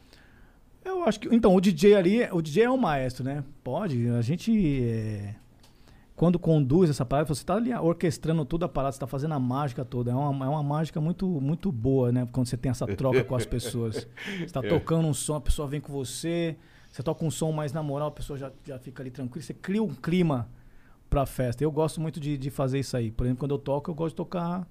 Eu 0.82 1.04
acho 1.04 1.20
que. 1.20 1.28
Então, 1.34 1.54
o 1.54 1.60
DJ 1.60 1.94
ali, 1.94 2.22
o 2.32 2.40
DJ 2.40 2.64
é 2.64 2.70
um 2.70 2.78
maestro, 2.78 3.22
né? 3.22 3.44
Pode. 3.62 4.08
A 4.08 4.22
gente. 4.22 4.82
é, 4.82 5.34
quando 6.16 6.38
conduz 6.38 6.88
essa 6.88 7.04
parada, 7.04 7.28
você 7.28 7.44
tá 7.44 7.56
ali 7.56 7.74
orquestrando 7.74 8.42
toda 8.46 8.64
a 8.64 8.68
parada, 8.70 8.92
você 8.92 9.00
tá 9.00 9.06
fazendo 9.06 9.34
a 9.34 9.38
mágica 9.38 9.84
toda. 9.84 10.10
É 10.10 10.14
uma, 10.14 10.46
é 10.46 10.48
uma 10.48 10.62
mágica 10.62 10.98
muito, 10.98 11.26
muito 11.28 11.70
boa, 11.70 12.10
né? 12.10 12.26
Quando 12.32 12.46
você 12.46 12.56
tem 12.56 12.70
essa 12.70 12.86
troca 12.86 13.22
com 13.22 13.34
as 13.36 13.44
pessoas. 13.44 14.08
Você 14.38 14.46
tá 14.50 14.62
tocando 14.66 15.06
um 15.06 15.12
som, 15.12 15.34
a 15.34 15.40
pessoa 15.42 15.68
vem 15.68 15.80
com 15.80 15.92
você. 15.92 16.56
Você 16.90 17.02
toca 17.02 17.22
um 17.22 17.30
som 17.30 17.52
mais 17.52 17.70
na 17.74 17.82
moral, 17.82 18.08
a 18.08 18.12
pessoa 18.12 18.38
já, 18.38 18.50
já 18.64 18.78
fica 18.78 19.02
ali 19.02 19.10
tranquila. 19.10 19.44
Você 19.44 19.52
cria 19.52 19.82
um 19.82 19.94
clima 19.94 20.48
pra 21.08 21.26
festa. 21.26 21.62
Eu 21.62 21.70
gosto 21.70 22.00
muito 22.00 22.18
de, 22.20 22.36
de 22.36 22.50
fazer 22.50 22.78
isso 22.78 22.96
aí. 22.96 23.10
Por 23.10 23.24
exemplo, 23.26 23.40
quando 23.40 23.52
eu 23.52 23.58
toco, 23.58 23.90
eu 23.90 23.94
gosto 23.94 24.10
de 24.10 24.16
tocar 24.16 24.66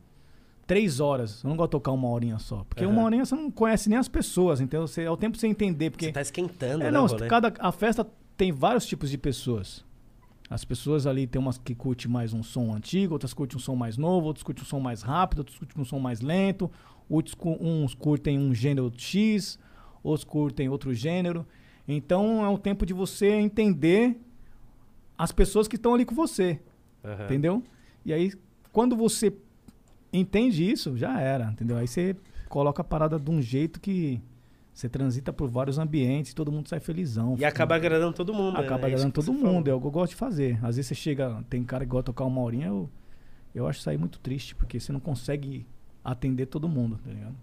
três 0.68 1.00
horas. 1.00 1.44
Eu 1.44 1.50
não 1.50 1.58
gosto 1.58 1.70
de 1.70 1.72
tocar 1.74 1.92
uma 1.92 2.10
horinha 2.10 2.40
só. 2.40 2.66
Porque 2.68 2.84
Aham. 2.84 2.94
uma 2.94 3.04
horinha 3.04 3.26
você 3.26 3.36
não 3.36 3.52
conhece 3.52 3.90
nem 3.90 3.98
as 3.98 4.08
pessoas, 4.08 4.60
então 4.62 4.86
você, 4.86 5.04
é 5.04 5.12
o 5.12 5.18
tempo 5.18 5.34
pra 5.34 5.42
você 5.42 5.48
entender. 5.48 5.90
Porque 5.92 6.06
Você 6.06 6.12
tá 6.12 6.22
esquentando, 6.22 6.84
é, 6.84 6.86
né, 6.86 6.92
não, 6.92 7.06
rolê? 7.06 7.28
cada, 7.28 7.54
a 7.60 7.72
festa 7.72 8.06
tem 8.36 8.52
vários 8.52 8.86
tipos 8.86 9.10
de 9.10 9.18
pessoas. 9.18 9.84
As 10.50 10.64
pessoas 10.64 11.08
ali 11.08 11.26
tem 11.26 11.42
umas 11.42 11.58
que 11.58 11.74
curtem 11.74 12.10
mais 12.10 12.32
um 12.32 12.44
som 12.44 12.74
antigo, 12.74 13.14
outras 13.14 13.34
curtem 13.34 13.58
um 13.58 13.60
som 13.60 13.76
mais 13.76 13.98
novo, 13.98 14.28
outros 14.28 14.44
curtem 14.44 14.64
um 14.64 14.68
som 14.68 14.80
mais 14.80 15.02
rápido, 15.02 15.40
outros 15.40 15.58
curtem 15.58 15.82
um 15.82 15.86
som 15.86 15.98
mais 15.98 16.22
lento, 16.22 16.70
outros 17.10 17.36
uns 17.60 17.96
curtem 17.96 18.38
um 18.38 18.54
gênero 18.54 18.92
X, 18.96 19.58
outros 20.04 20.24
curtem 20.24 20.70
outro 20.70 20.94
gênero. 20.94 21.46
Então 21.88 22.46
é 22.46 22.50
um 22.50 22.58
tempo 22.58 22.86
de 22.86 22.94
você 22.94 23.30
entender 23.32 24.20
as 25.18 25.32
pessoas 25.32 25.68
que 25.68 25.76
estão 25.76 25.94
ali 25.94 26.06
com 26.06 26.16
você, 26.16 26.60
Aham. 27.04 27.26
entendeu? 27.26 27.64
E 28.06 28.14
aí, 28.14 28.34
quando 28.72 28.96
você 28.96 29.34
entende 30.12 30.70
isso, 30.70 30.96
já 30.98 31.20
era, 31.20 31.46
entendeu? 31.52 31.78
Aí 31.78 31.88
você 31.88 32.16
coloca 32.50 32.82
a 32.82 32.86
parada 32.86 33.20
de 33.20 33.30
um 33.32 33.42
jeito 33.42 33.80
que 33.80 34.22
Você 34.74 34.90
transita 34.90 35.32
por 35.32 35.48
vários 35.48 35.78
ambientes, 35.80 36.34
todo 36.34 36.52
mundo 36.52 36.68
sai 36.68 36.82
felizão. 36.82 37.38
E 37.40 37.46
acaba 37.46 37.76
agradando 37.76 38.12
todo 38.12 38.34
mundo. 38.34 38.58
Acaba 38.58 38.82
né? 38.82 38.84
É 38.84 38.86
agradando 38.88 39.14
que 39.14 39.16
todo 39.16 39.32
mundo, 39.32 39.42
falou. 39.42 39.68
é 39.70 39.74
o 39.74 39.80
que 39.80 39.88
eu 39.88 39.92
gosto 39.92 40.10
de 40.12 40.18
fazer. 40.18 40.56
Às 40.62 40.76
vezes 40.76 40.88
você 40.88 40.96
chega, 40.96 41.42
tem 41.50 41.64
cara 41.64 41.86
que 41.86 41.90
gosta 41.92 42.04
de 42.04 42.06
tocar 42.08 42.26
uma 42.26 42.42
horinha, 42.42 42.68
eu, 42.68 42.90
eu 43.54 43.66
acho 43.70 43.80
isso 43.80 43.90
aí 43.90 43.98
muito 43.98 44.20
triste, 44.20 44.54
porque 44.54 44.78
você 44.78 44.92
não 44.92 45.00
consegue 45.00 45.66
atender 46.04 46.48
todo 46.48 46.68
mundo, 46.68 47.00
tá 47.02 47.10
ligado? 47.10 47.36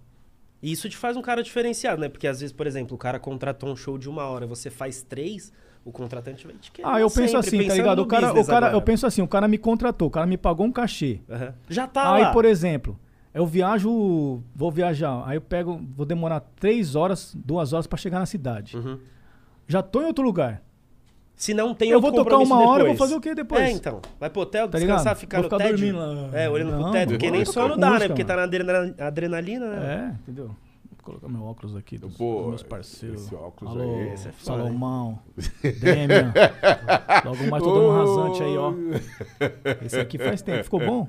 E 0.62 0.70
isso 0.70 0.90
te 0.90 0.96
faz 0.96 1.16
um 1.16 1.22
cara 1.22 1.42
diferenciado, 1.42 2.02
né? 2.02 2.08
Porque 2.10 2.26
às 2.26 2.40
vezes, 2.40 2.52
por 2.52 2.66
exemplo, 2.66 2.94
o 2.94 2.98
cara 2.98 3.18
contratou 3.18 3.70
um 3.72 3.76
show 3.76 3.96
de 3.96 4.10
uma 4.10 4.24
hora, 4.24 4.46
você 4.46 4.68
faz 4.68 5.02
três, 5.02 5.50
o 5.84 5.90
contratante 5.92 6.46
vai 6.46 6.56
te 6.56 6.70
querer. 6.70 6.88
Ah, 6.88 7.00
eu 7.00 7.10
penso 7.10 7.36
assim, 7.36 7.66
tá 7.66 7.74
ligado? 7.74 8.00
O 8.02 8.06
cara, 8.06 8.30
o 8.32 8.44
cara, 8.46 8.56
agora. 8.66 8.72
eu 8.74 8.82
penso 8.82 9.06
assim, 9.06 9.22
o 9.22 9.28
cara 9.28 9.48
me 9.48 9.58
contratou, 9.58 10.08
o 10.08 10.10
cara 10.10 10.26
me 10.26 10.36
pagou 10.36 10.66
um 10.66 10.72
cachê. 10.72 11.20
Aham. 11.30 11.54
Já 11.68 11.86
tá 11.86 12.14
aí, 12.14 12.22
lá. 12.22 12.30
por 12.32 12.44
exemplo, 12.44 12.98
eu 13.34 13.46
viajo, 13.46 14.42
vou 14.54 14.70
viajar, 14.70 15.22
aí 15.26 15.36
eu 15.36 15.40
pego, 15.40 15.80
vou 15.96 16.06
demorar 16.06 16.40
três 16.60 16.94
horas, 16.94 17.34
duas 17.34 17.72
horas 17.72 17.86
pra 17.86 17.96
chegar 17.98 18.18
na 18.18 18.26
cidade. 18.26 18.76
Uhum. 18.76 18.98
Já 19.66 19.82
tô 19.82 20.02
em 20.02 20.06
outro 20.06 20.24
lugar. 20.24 20.62
Se 21.34 21.54
não 21.54 21.74
tem 21.74 21.90
Eu 21.90 22.00
vou 22.00 22.12
tocar 22.12 22.36
uma 22.38 22.56
hora, 22.60 22.82
eu 22.82 22.86
vou 22.86 22.92
depois. 22.92 22.98
fazer 22.98 23.14
o 23.16 23.20
quê 23.20 23.34
depois? 23.34 23.60
É, 23.62 23.70
então. 23.72 24.00
Vai 24.20 24.30
pro 24.30 24.42
hotel, 24.42 24.68
Tá 24.68 24.78
descansar, 24.78 24.98
ligado? 25.04 25.16
ficar 25.16 25.36
Vou 25.38 25.44
no 25.44 25.50
ficar 25.50 25.64
tédio. 25.64 25.92
dormindo 25.92 26.30
lá. 26.30 26.38
É, 26.38 26.48
olhando 26.48 26.70
pro 26.72 26.80
Não, 26.82 26.92
teto, 26.92 27.08
vou 27.08 27.18
porque 27.18 27.30
nem 27.32 27.44
sono 27.44 27.76
dá, 27.76 27.98
né? 27.98 28.06
Porque 28.06 28.24
tá 28.24 28.36
na 28.36 28.42
adrena- 28.44 28.94
adrenalina, 28.98 29.66
né? 29.70 30.14
É, 30.14 30.22
entendeu? 30.22 30.54
Colocar 31.02 31.26
meu 31.26 31.42
óculos 31.42 31.74
aqui 31.74 31.98
dos, 31.98 32.16
Pô, 32.16 32.42
dos 32.42 32.48
meus 32.48 32.62
parceiros. 32.62 33.24
esse 33.24 33.34
óculos 33.34 33.74
Alô, 33.74 33.82
aí, 33.82 34.12
esse 34.12 34.28
é 34.28 34.30
foda, 34.32 34.62
Salomão, 34.62 35.18
Demian. 35.80 36.32
Logo 37.24 37.50
mais 37.50 37.62
tô 37.64 37.74
dando 37.74 37.86
um 37.88 37.96
rasante 37.96 38.42
aí, 38.44 38.56
ó. 38.56 38.72
Esse 39.84 39.98
aqui 39.98 40.16
faz 40.16 40.42
tempo. 40.42 40.62
Ficou 40.62 40.78
bom? 40.78 41.08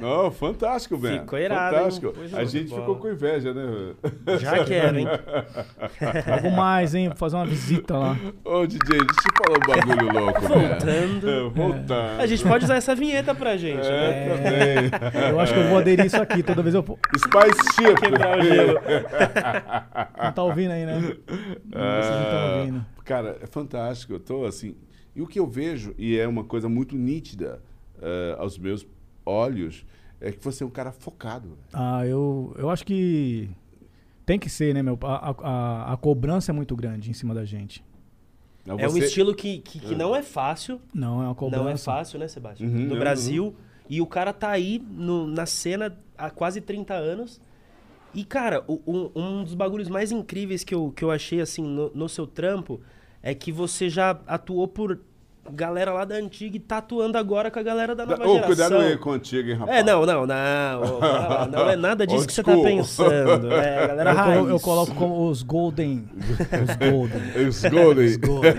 Não, 0.00 0.30
fantástico, 0.30 0.96
velho. 0.96 1.20
Ficou 1.20 1.38
irado? 1.38 1.76
Fantástico. 1.76 2.14
A 2.32 2.44
gente 2.44 2.74
ficou 2.74 2.96
com 2.96 3.08
inveja, 3.10 3.52
né? 3.52 3.94
Já 4.40 4.64
quero, 4.64 5.00
hein? 5.00 5.06
Logo 6.26 6.56
mais, 6.56 6.94
hein? 6.94 7.08
Vou 7.08 7.16
fazer 7.18 7.36
uma 7.36 7.46
visita 7.46 7.98
lá. 7.98 8.16
Ô, 8.42 8.66
DJ, 8.66 8.80
deixa 8.88 9.28
eu 9.28 9.44
falar 9.44 9.58
um 9.58 9.96
bagulho 9.96 10.18
louco, 10.18 10.40
velho. 10.40 10.68
Voltando. 10.68 11.28
É, 11.30 11.48
Voltando. 11.50 12.20
A 12.20 12.26
gente 12.26 12.42
pode 12.42 12.64
usar 12.64 12.76
essa 12.76 12.94
vinheta 12.94 13.34
pra 13.34 13.58
gente, 13.58 13.86
né? 13.86 14.28
É, 14.28 14.88
também. 14.88 15.30
Eu 15.30 15.40
acho 15.40 15.52
que 15.52 15.60
eu 15.60 15.68
vou 15.68 15.78
aderir 15.78 16.06
isso 16.06 16.20
aqui 16.20 16.42
toda 16.42 16.62
vez 16.62 16.74
eu. 16.74 16.82
Spice 17.18 17.74
Chip. 17.74 18.00
Quebrar 18.00 18.38
o 18.38 18.42
gelo. 18.42 18.80
Não 20.22 20.32
tá 20.32 20.42
ouvindo 20.42 20.70
aí, 20.72 20.86
né? 20.86 21.00
Vocês 21.00 21.16
não 21.72 22.22
estão 22.22 22.58
ouvindo. 22.58 22.86
Cara, 23.04 23.38
é 23.40 23.46
fantástico. 23.46 24.12
Eu 24.14 24.20
tô 24.20 24.44
assim. 24.44 24.74
E 25.14 25.22
o 25.22 25.26
que 25.26 25.38
eu 25.38 25.46
vejo, 25.46 25.94
e 25.96 26.18
é 26.18 26.26
uma 26.26 26.44
coisa 26.44 26.68
muito 26.68 26.94
nítida 26.96 27.62
eh, 28.02 28.36
aos 28.38 28.58
meus 28.58 28.86
olhos, 29.24 29.86
é 30.20 30.30
que 30.30 30.42
você 30.44 30.62
é 30.62 30.66
um 30.66 30.70
cara 30.70 30.92
focado. 30.92 31.56
Ah, 31.72 32.06
eu, 32.06 32.54
eu 32.58 32.68
acho 32.68 32.84
que 32.84 33.48
tem 34.26 34.38
que 34.38 34.50
ser, 34.50 34.74
né, 34.74 34.82
meu? 34.82 34.98
A, 35.02 35.30
a, 35.30 35.92
a 35.92 35.96
cobrança 35.96 36.52
é 36.52 36.54
muito 36.54 36.74
grande 36.76 37.10
em 37.10 37.14
cima 37.14 37.34
da 37.34 37.44
gente. 37.44 37.82
Não, 38.66 38.78
É 38.78 38.88
um 38.88 38.96
estilo 38.98 39.34
que, 39.34 39.58
que, 39.60 39.78
que 39.78 39.94
não 39.94 40.14
é 40.14 40.22
fácil. 40.22 40.80
Não, 40.92 41.22
é 41.22 41.26
uma 41.26 41.34
cobrança. 41.34 41.62
Não 41.62 41.70
é 41.70 41.76
fácil, 41.76 42.18
né, 42.18 42.26
Sebastião? 42.26 42.68
Uhum, 42.68 42.80
no 42.80 42.94
não, 42.94 42.98
Brasil. 42.98 43.54
E 43.88 44.00
o 44.00 44.06
cara 44.06 44.32
tá 44.32 44.50
aí 44.50 44.82
no- 44.90 45.26
na 45.28 45.46
cena 45.46 45.96
há 46.18 46.28
quase 46.28 46.60
30 46.60 46.94
anos. 46.94 47.40
E, 48.16 48.24
cara, 48.24 48.64
um, 48.66 49.10
um 49.14 49.44
dos 49.44 49.52
bagulhos 49.52 49.90
mais 49.90 50.10
incríveis 50.10 50.64
que 50.64 50.74
eu, 50.74 50.90
que 50.90 51.04
eu 51.04 51.10
achei, 51.10 51.38
assim, 51.38 51.62
no, 51.62 51.90
no 51.94 52.08
seu 52.08 52.26
trampo 52.26 52.80
é 53.22 53.34
que 53.34 53.52
você 53.52 53.90
já 53.90 54.18
atuou 54.26 54.66
por 54.66 54.98
galera 55.52 55.92
lá 55.92 56.04
da 56.04 56.14
antiga 56.16 56.56
e 56.56 56.60
tá 56.60 56.78
atuando 56.78 57.16
agora 57.18 57.50
com 57.50 57.58
a 57.58 57.62
galera 57.62 57.94
da 57.94 58.04
nova 58.06 58.22
Ô, 58.22 58.26
geração. 58.34 58.46
cuidado 58.46 58.76
aí 58.78 58.96
contigo, 58.96 59.48
hein, 59.50 59.56
rapaz. 59.56 59.78
É, 59.78 59.82
não, 59.82 60.06
não, 60.06 60.26
não. 60.26 60.98
lá, 60.98 61.48
não 61.50 61.68
é 61.70 61.76
nada 61.76 62.06
disso 62.06 62.26
que 62.26 62.32
você 62.32 62.42
tá 62.42 62.56
pensando. 62.56 63.52
É, 63.52 63.84
a 63.84 63.86
galera 63.88 64.10
Eu, 64.10 64.16
raiz. 64.16 64.48
eu 64.48 64.60
coloco 64.60 64.94
como 64.94 65.28
os 65.28 65.42
Golden. 65.42 66.08
Os 66.16 66.76
Golden. 66.76 67.22
Os 67.48 67.62
Golden. 67.62 68.06
Os 68.06 68.16
Golden. 68.16 68.54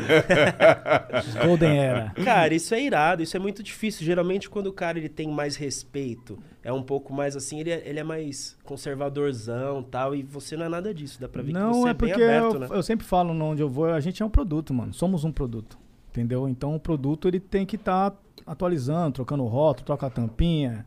Os 1.28 1.36
Golden 1.46 1.80
era. 1.80 2.12
Cara, 2.24 2.54
isso 2.54 2.74
é 2.74 2.82
irado, 2.82 3.24
isso 3.24 3.36
é 3.36 3.40
muito 3.40 3.62
difícil. 3.64 4.06
Geralmente, 4.06 4.50
quando 4.50 4.68
o 4.68 4.74
cara 4.74 4.98
ele 4.98 5.10
tem 5.10 5.28
mais 5.28 5.56
respeito, 5.56 6.38
é 6.64 6.72
um 6.72 6.84
pouco 6.84 7.14
mais 7.14 7.36
assim, 7.36 7.60
ele 7.60 7.72
é, 7.72 7.82
ele 7.86 8.00
é 8.00 8.04
mais 8.04 8.58
conservadorzão 8.64 9.82
tal, 9.84 10.16
e 10.16 10.24
você 10.24 10.56
não 10.58 10.66
é 10.66 10.70
nada 10.70 10.94
disso. 10.94 11.20
Dá 11.20 11.28
pra 11.28 11.42
ver 11.42 11.54
que 11.54 11.58
Não, 11.58 11.74
você 11.74 11.88
é 11.88 11.92
é 11.92 11.94
bem 11.94 11.96
porque 12.10 12.14
aberto, 12.24 12.54
eu, 12.56 12.60
né? 12.60 12.68
eu 12.72 12.84
sempre 12.84 13.06
falo 13.06 13.32
onde 13.44 13.62
eu 13.62 13.70
vou, 13.70 13.86
a 13.86 14.00
gente 14.00 14.22
é 14.22 14.26
um 14.26 14.30
produto, 14.30 14.74
mano. 14.74 14.94
Somos 14.94 15.24
um 15.24 15.32
produto. 15.32 15.78
Entendeu? 16.18 16.50
Então 16.50 16.74
o 16.76 16.80
produto 16.80 17.28
ele 17.28 17.40
tem 17.40 17.64
que 17.64 17.76
estar 17.76 18.12
atualizando, 18.44 19.12
trocando 19.14 19.44
o 19.44 19.48
rótulo, 19.48 19.86
troca 19.86 20.08
a 20.08 20.10
tampinha. 20.10 20.84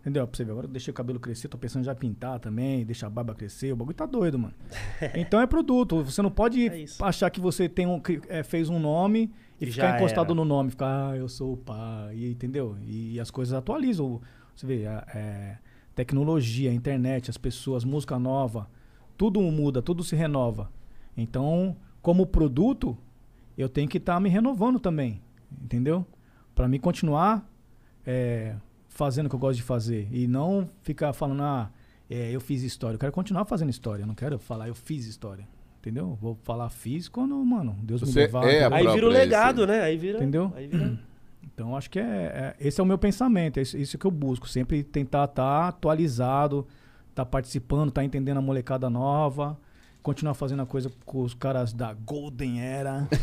Entendeu? 0.00 0.26
Pra 0.28 0.36
você 0.36 0.44
ver, 0.44 0.50
agora 0.52 0.66
eu 0.66 0.70
deixei 0.70 0.90
o 0.90 0.94
cabelo 0.94 1.18
crescer, 1.18 1.48
tô 1.48 1.56
pensando 1.56 1.82
em 1.82 1.86
já 1.86 1.94
pintar 1.94 2.38
também, 2.38 2.84
deixar 2.84 3.06
a 3.06 3.10
barba 3.10 3.34
crescer, 3.34 3.72
o 3.72 3.76
bagulho 3.76 3.96
tá 3.96 4.04
doido, 4.04 4.38
mano. 4.38 4.54
Então 5.16 5.40
é 5.40 5.46
produto. 5.46 6.04
Você 6.04 6.20
não 6.20 6.30
pode 6.30 6.68
É 6.68 6.84
achar 7.00 7.30
que 7.30 7.40
você 7.40 7.68
tem 7.70 7.86
um, 7.86 8.00
é, 8.28 8.42
fez 8.42 8.68
um 8.68 8.78
nome 8.78 9.32
e 9.58 9.64
E 9.64 9.70
ficar 9.72 9.96
encostado 9.96 10.26
era. 10.26 10.34
no 10.34 10.44
nome, 10.44 10.70
ficar, 10.70 11.12
ah, 11.12 11.16
eu 11.16 11.26
sou 11.28 11.54
o 11.54 11.56
pai, 11.56 12.14
e- 12.14 12.30
entendeu? 12.32 12.76
E, 12.86 13.18
as 13.18 13.30
coisas 13.30 13.54
atualizam. 13.54 14.20
Você 14.54 14.66
vê, 14.66 14.86
a- 14.86 15.06
é, 15.14 15.56
tecnologia, 15.94 16.70
internet, 16.72 17.30
as 17.30 17.38
pessoas, 17.38 17.82
música 17.82 18.18
nova, 18.18 18.68
tudo 19.16 19.40
muda, 19.40 19.80
tudo 19.80 20.04
se 20.04 20.14
renova. 20.14 20.70
Então, 21.16 21.76
como 22.02 22.26
produto, 22.26 22.96
eu 23.56 23.68
tenho 23.68 23.88
que 23.88 23.98
estar 23.98 24.18
me 24.20 24.28
renovando 24.28 24.78
também, 24.78 25.20
entendeu? 25.62 26.06
Para 26.54 26.68
mim 26.68 26.78
continuar 26.78 27.48
é, 28.06 28.54
fazendo 28.88 29.26
o 29.26 29.28
que 29.28 29.34
eu 29.34 29.40
gosto 29.40 29.56
de 29.56 29.62
fazer 29.62 30.08
e 30.10 30.26
não 30.26 30.68
ficar 30.82 31.12
falando, 31.12 31.42
ah, 31.42 31.70
é, 32.08 32.30
eu 32.30 32.40
fiz 32.40 32.62
história. 32.62 32.94
Eu 32.96 32.98
quero 33.00 33.12
continuar 33.12 33.44
fazendo 33.44 33.70
história, 33.70 34.02
eu 34.02 34.06
não 34.06 34.14
quero 34.14 34.38
falar, 34.38 34.68
eu 34.68 34.74
fiz 34.74 35.06
história, 35.06 35.46
entendeu? 35.78 36.16
Vou 36.20 36.38
falar 36.42 36.68
fiz 36.70 37.08
quando, 37.08 37.36
mano, 37.44 37.76
Deus 37.82 38.00
me 38.02 38.08
Você 38.08 38.20
levar. 38.20 38.44
é 38.44 38.64
a? 38.64 38.74
Aí 38.74 38.86
vira 38.88 39.06
o 39.06 39.10
legado, 39.10 39.62
essência. 39.64 39.80
né? 39.80 39.84
Aí 39.84 39.96
vira. 39.96 40.18
Entendeu? 40.18 40.52
Aí 40.56 40.66
vira. 40.66 40.98
Então 41.54 41.74
acho 41.74 41.88
que 41.88 41.98
é, 41.98 42.02
é- 42.02 42.56
esse 42.60 42.80
é 42.80 42.84
o 42.84 42.86
meu 42.86 42.98
pensamento, 42.98 43.58
é 43.58 43.62
isso, 43.62 43.78
isso 43.78 43.96
que 43.96 44.04
eu 44.04 44.10
busco, 44.10 44.46
sempre 44.46 44.82
tentar 44.82 45.24
estar 45.24 45.68
atualizado, 45.68 46.66
estar 47.08 47.24
participando, 47.24 47.88
estar 47.88 48.04
entendendo 48.04 48.36
a 48.38 48.40
molecada 48.42 48.90
nova, 48.90 49.58
continuar 50.06 50.34
fazendo 50.34 50.62
a 50.62 50.66
coisa 50.66 50.88
com 51.04 51.22
os 51.22 51.34
caras 51.34 51.72
da 51.72 51.92
Golden 51.92 52.60
Era. 52.62 53.08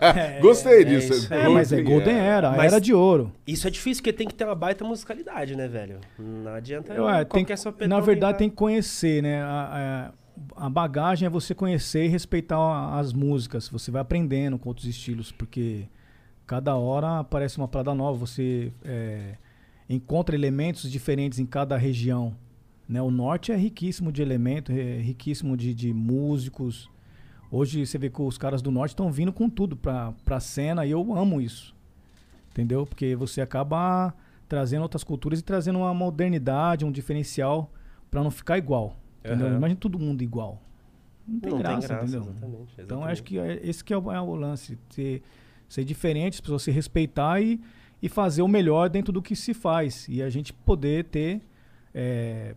É, 0.00 0.40
Gostei 0.40 0.80
é 0.80 0.84
disso. 0.84 1.12
isso. 1.12 1.34
É, 1.34 1.48
mas 1.48 1.70
é 1.72 1.82
Golden 1.82 2.14
Era, 2.16 2.48
a 2.48 2.56
Mas- 2.56 2.72
Era 2.72 2.80
de 2.80 2.94
Ouro. 2.94 3.30
Isso 3.46 3.66
é 3.66 3.70
difícil 3.70 4.02
porque 4.02 4.12
tem 4.12 4.26
que 4.26 4.34
ter 4.34 4.44
uma 4.46 4.54
baita 4.54 4.84
musicalidade, 4.84 5.54
né, 5.54 5.68
velho? 5.68 6.00
Não 6.18 6.54
adianta. 6.54 6.94
Eu, 6.94 7.06
é, 7.08 7.24
tem, 7.24 7.42
qualquer 7.42 7.58
sopetão 7.58 7.88
na 7.88 8.00
verdade 8.00 8.38
tem 8.38 8.48
que 8.48 8.56
conhecer, 8.56 9.22
né? 9.22 9.42
A, 9.42 10.10
a- 10.56 10.66
a 10.66 10.70
bagagem 10.70 11.26
é 11.26 11.30
você 11.30 11.54
conhecer 11.54 12.06
e 12.06 12.08
respeitar 12.08 12.98
as 12.98 13.12
músicas. 13.12 13.68
Você 13.68 13.90
vai 13.90 14.00
aprendendo 14.02 14.58
com 14.58 14.68
outros 14.70 14.86
estilos, 14.86 15.30
porque 15.30 15.84
cada 16.46 16.74
hora 16.74 17.20
aparece 17.20 17.58
uma 17.58 17.68
parada 17.68 17.94
nova. 17.94 18.18
Você 18.26 18.72
é, 18.84 19.34
encontra 19.88 20.34
elementos 20.34 20.90
diferentes 20.90 21.38
em 21.38 21.46
cada 21.46 21.76
região. 21.76 22.34
Né? 22.88 23.00
O 23.00 23.10
norte 23.10 23.50
é 23.52 23.56
riquíssimo 23.56 24.12
de 24.12 24.20
elementos, 24.22 24.74
é 24.76 24.98
riquíssimo 24.98 25.56
de, 25.56 25.72
de 25.74 25.92
músicos. 25.92 26.90
Hoje 27.50 27.86
você 27.86 27.96
vê 27.98 28.10
que 28.10 28.20
os 28.20 28.36
caras 28.36 28.60
do 28.60 28.70
norte 28.70 28.90
estão 28.92 29.10
vindo 29.10 29.32
com 29.32 29.48
tudo 29.48 29.76
pra, 29.76 30.12
pra 30.24 30.40
cena 30.40 30.84
e 30.84 30.90
eu 30.90 31.14
amo 31.16 31.40
isso. 31.40 31.74
Entendeu? 32.50 32.84
Porque 32.86 33.16
você 33.16 33.40
acaba 33.40 34.14
trazendo 34.48 34.82
outras 34.82 35.02
culturas 35.02 35.40
e 35.40 35.42
trazendo 35.42 35.78
uma 35.78 35.94
modernidade, 35.94 36.84
um 36.84 36.92
diferencial 36.92 37.70
pra 38.10 38.22
não 38.22 38.30
ficar 38.30 38.58
igual. 38.58 38.96
Aham. 39.24 39.56
Imagina 39.56 39.80
todo 39.80 39.98
mundo 39.98 40.22
igual. 40.22 40.60
Não 41.26 41.40
tem 41.40 41.52
Não 41.52 41.58
graça, 41.58 41.94
entendeu? 41.94 42.20
exatamente, 42.20 42.72
Então 42.74 42.82
exatamente. 42.98 43.12
acho 43.12 43.22
que 43.22 43.38
é- 43.38 43.60
esse 43.66 43.82
que 43.82 43.92
é 43.94 43.98
o, 43.98 44.12
é 44.12 44.20
o 44.20 44.34
lance. 44.34 44.78
Ser, 44.90 45.22
ser 45.68 45.84
diferente, 45.84 46.34
as 46.34 46.40
pessoas 46.40 46.62
se 46.62 46.70
respeitar 46.70 47.40
e, 47.40 47.58
e 48.02 48.08
fazer 48.10 48.42
o 48.42 48.48
melhor 48.48 48.90
dentro 48.90 49.10
do 49.12 49.22
que 49.22 49.34
se 49.34 49.54
faz. 49.54 50.06
E 50.08 50.22
a 50.22 50.28
gente 50.28 50.52
poder 50.52 51.04
ter 51.06 51.40
é, 51.94 52.54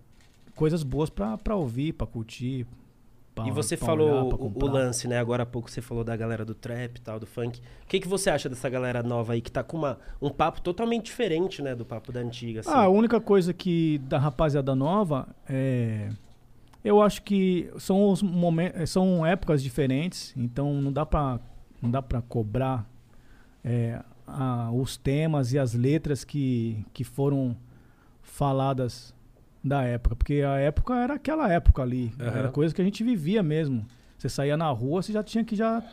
coisas 0.57 0.83
boas 0.83 1.09
pra, 1.09 1.37
pra 1.37 1.55
ouvir, 1.55 1.93
pra 1.93 2.05
curtir. 2.05 2.65
pra- 3.33 3.47
E 3.47 3.51
você 3.51 3.77
pra 3.77 3.85
falou 3.85 4.09
olhar, 4.27 4.37
pra 4.57 4.65
o- 4.65 4.69
lance, 4.71 5.07
né? 5.07 5.19
Agora 5.19 5.43
há 5.43 5.45
pouco 5.45 5.69
você 5.69 5.79
falou 5.81 6.03
da 6.03 6.15
galera 6.17 6.43
do 6.43 6.55
trap 6.55 6.97
e 6.97 7.01
tal, 7.01 7.19
do 7.19 7.27
funk. 7.27 7.59
O 7.83 7.87
que, 7.87 7.99
que 7.99 8.07
você 8.07 8.29
acha 8.31 8.49
dessa 8.49 8.67
galera 8.67 9.03
nova 9.03 9.33
aí 9.33 9.41
que 9.41 9.51
tá 9.51 9.63
com 9.63 9.77
uma, 9.77 9.99
um 10.21 10.29
papo 10.31 10.59
totalmente 10.61 11.05
diferente, 11.05 11.61
né? 11.61 11.75
Do 11.75 11.85
papo 11.85 12.11
da 12.11 12.19
antiga, 12.19 12.61
assim? 12.61 12.69
Ah, 12.71 12.83
a 12.85 12.89
única 12.89 13.21
coisa 13.21 13.53
que 13.53 13.99
da 14.09 14.17
rapaziada 14.17 14.75
nova 14.75 15.27
é. 15.47 16.09
Eu 16.83 17.01
acho 17.01 17.21
que 17.23 17.69
são 17.77 18.09
os 18.09 18.23
momentos, 18.23 18.89
são 18.89 19.25
épocas 19.25 19.61
diferentes, 19.61 20.33
então 20.37 20.73
não 20.81 20.91
dá 20.91 21.05
pra 21.05 21.39
não 21.81 21.91
dá 21.91 22.01
para 22.01 22.21
cobrar 22.23 22.89
é, 23.63 24.01
a- 24.25 24.71
os 24.71 24.97
temas 24.97 25.53
e 25.53 25.59
as 25.59 25.73
letras 25.75 26.23
que, 26.23 26.83
que 26.93 27.03
foram 27.03 27.55
faladas 28.21 29.13
da 29.67 29.83
época, 29.83 30.15
porque 30.15 30.41
a 30.41 30.57
época 30.57 30.95
era 30.95 31.15
aquela 31.15 31.51
época 31.51 31.81
ali, 31.81 32.13
Aham. 32.19 32.37
era 32.37 32.49
coisa 32.49 32.73
que 32.73 32.81
a 32.81 32.85
gente 32.85 33.03
vivia 33.03 33.43
mesmo. 33.43 33.85
Você 34.17 34.29
saía 34.29 34.57
na 34.57 34.69
rua, 34.69 35.01
você 35.01 35.11
já 35.11 35.23
tinha 35.23 35.43
que 35.43 35.55
já 35.55 35.83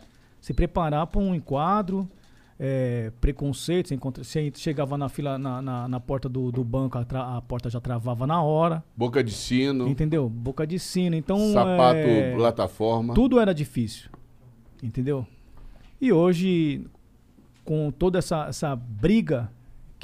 se 0.41 0.55
preparar 0.55 1.07
para 1.07 1.21
um 1.21 1.35
enquadro, 1.35 2.09
é, 2.59 3.13
preconceitos. 3.21 3.93
Encontra, 3.93 4.25
você 4.25 4.53
chegava 4.55 4.97
na 4.97 5.09
fila, 5.09 5.39
na, 5.39 5.61
na, 5.61 5.89
na 5.89 6.01
porta 6.01 6.29
do, 6.29 6.51
do 6.51 6.65
banco, 6.65 6.99
a, 6.99 7.05
tra, 7.05 7.37
a, 7.37 7.43
porta 7.43 7.69
já 7.69 7.81
travava 7.81 8.27
na 8.27 8.43
hora. 8.43 8.83
Boca 8.97 9.23
de 9.23 9.33
sino. 9.33 9.89
Entendeu? 9.89 10.29
Boca 10.29 10.67
de 10.67 10.79
sino. 10.79 11.17
Então. 11.17 11.39
Sapato, 11.53 11.99
é, 11.99 12.35
plataforma. 12.35 13.15
Tudo 13.15 13.39
era 13.39 13.55
difícil. 13.55 14.11
Entendeu? 14.83 15.27
E 16.01 16.13
hoje, 16.13 16.87
com 17.65 17.91
toda 17.91 18.19
essa, 18.19 18.47
essa 18.49 18.77
briga 18.77 19.51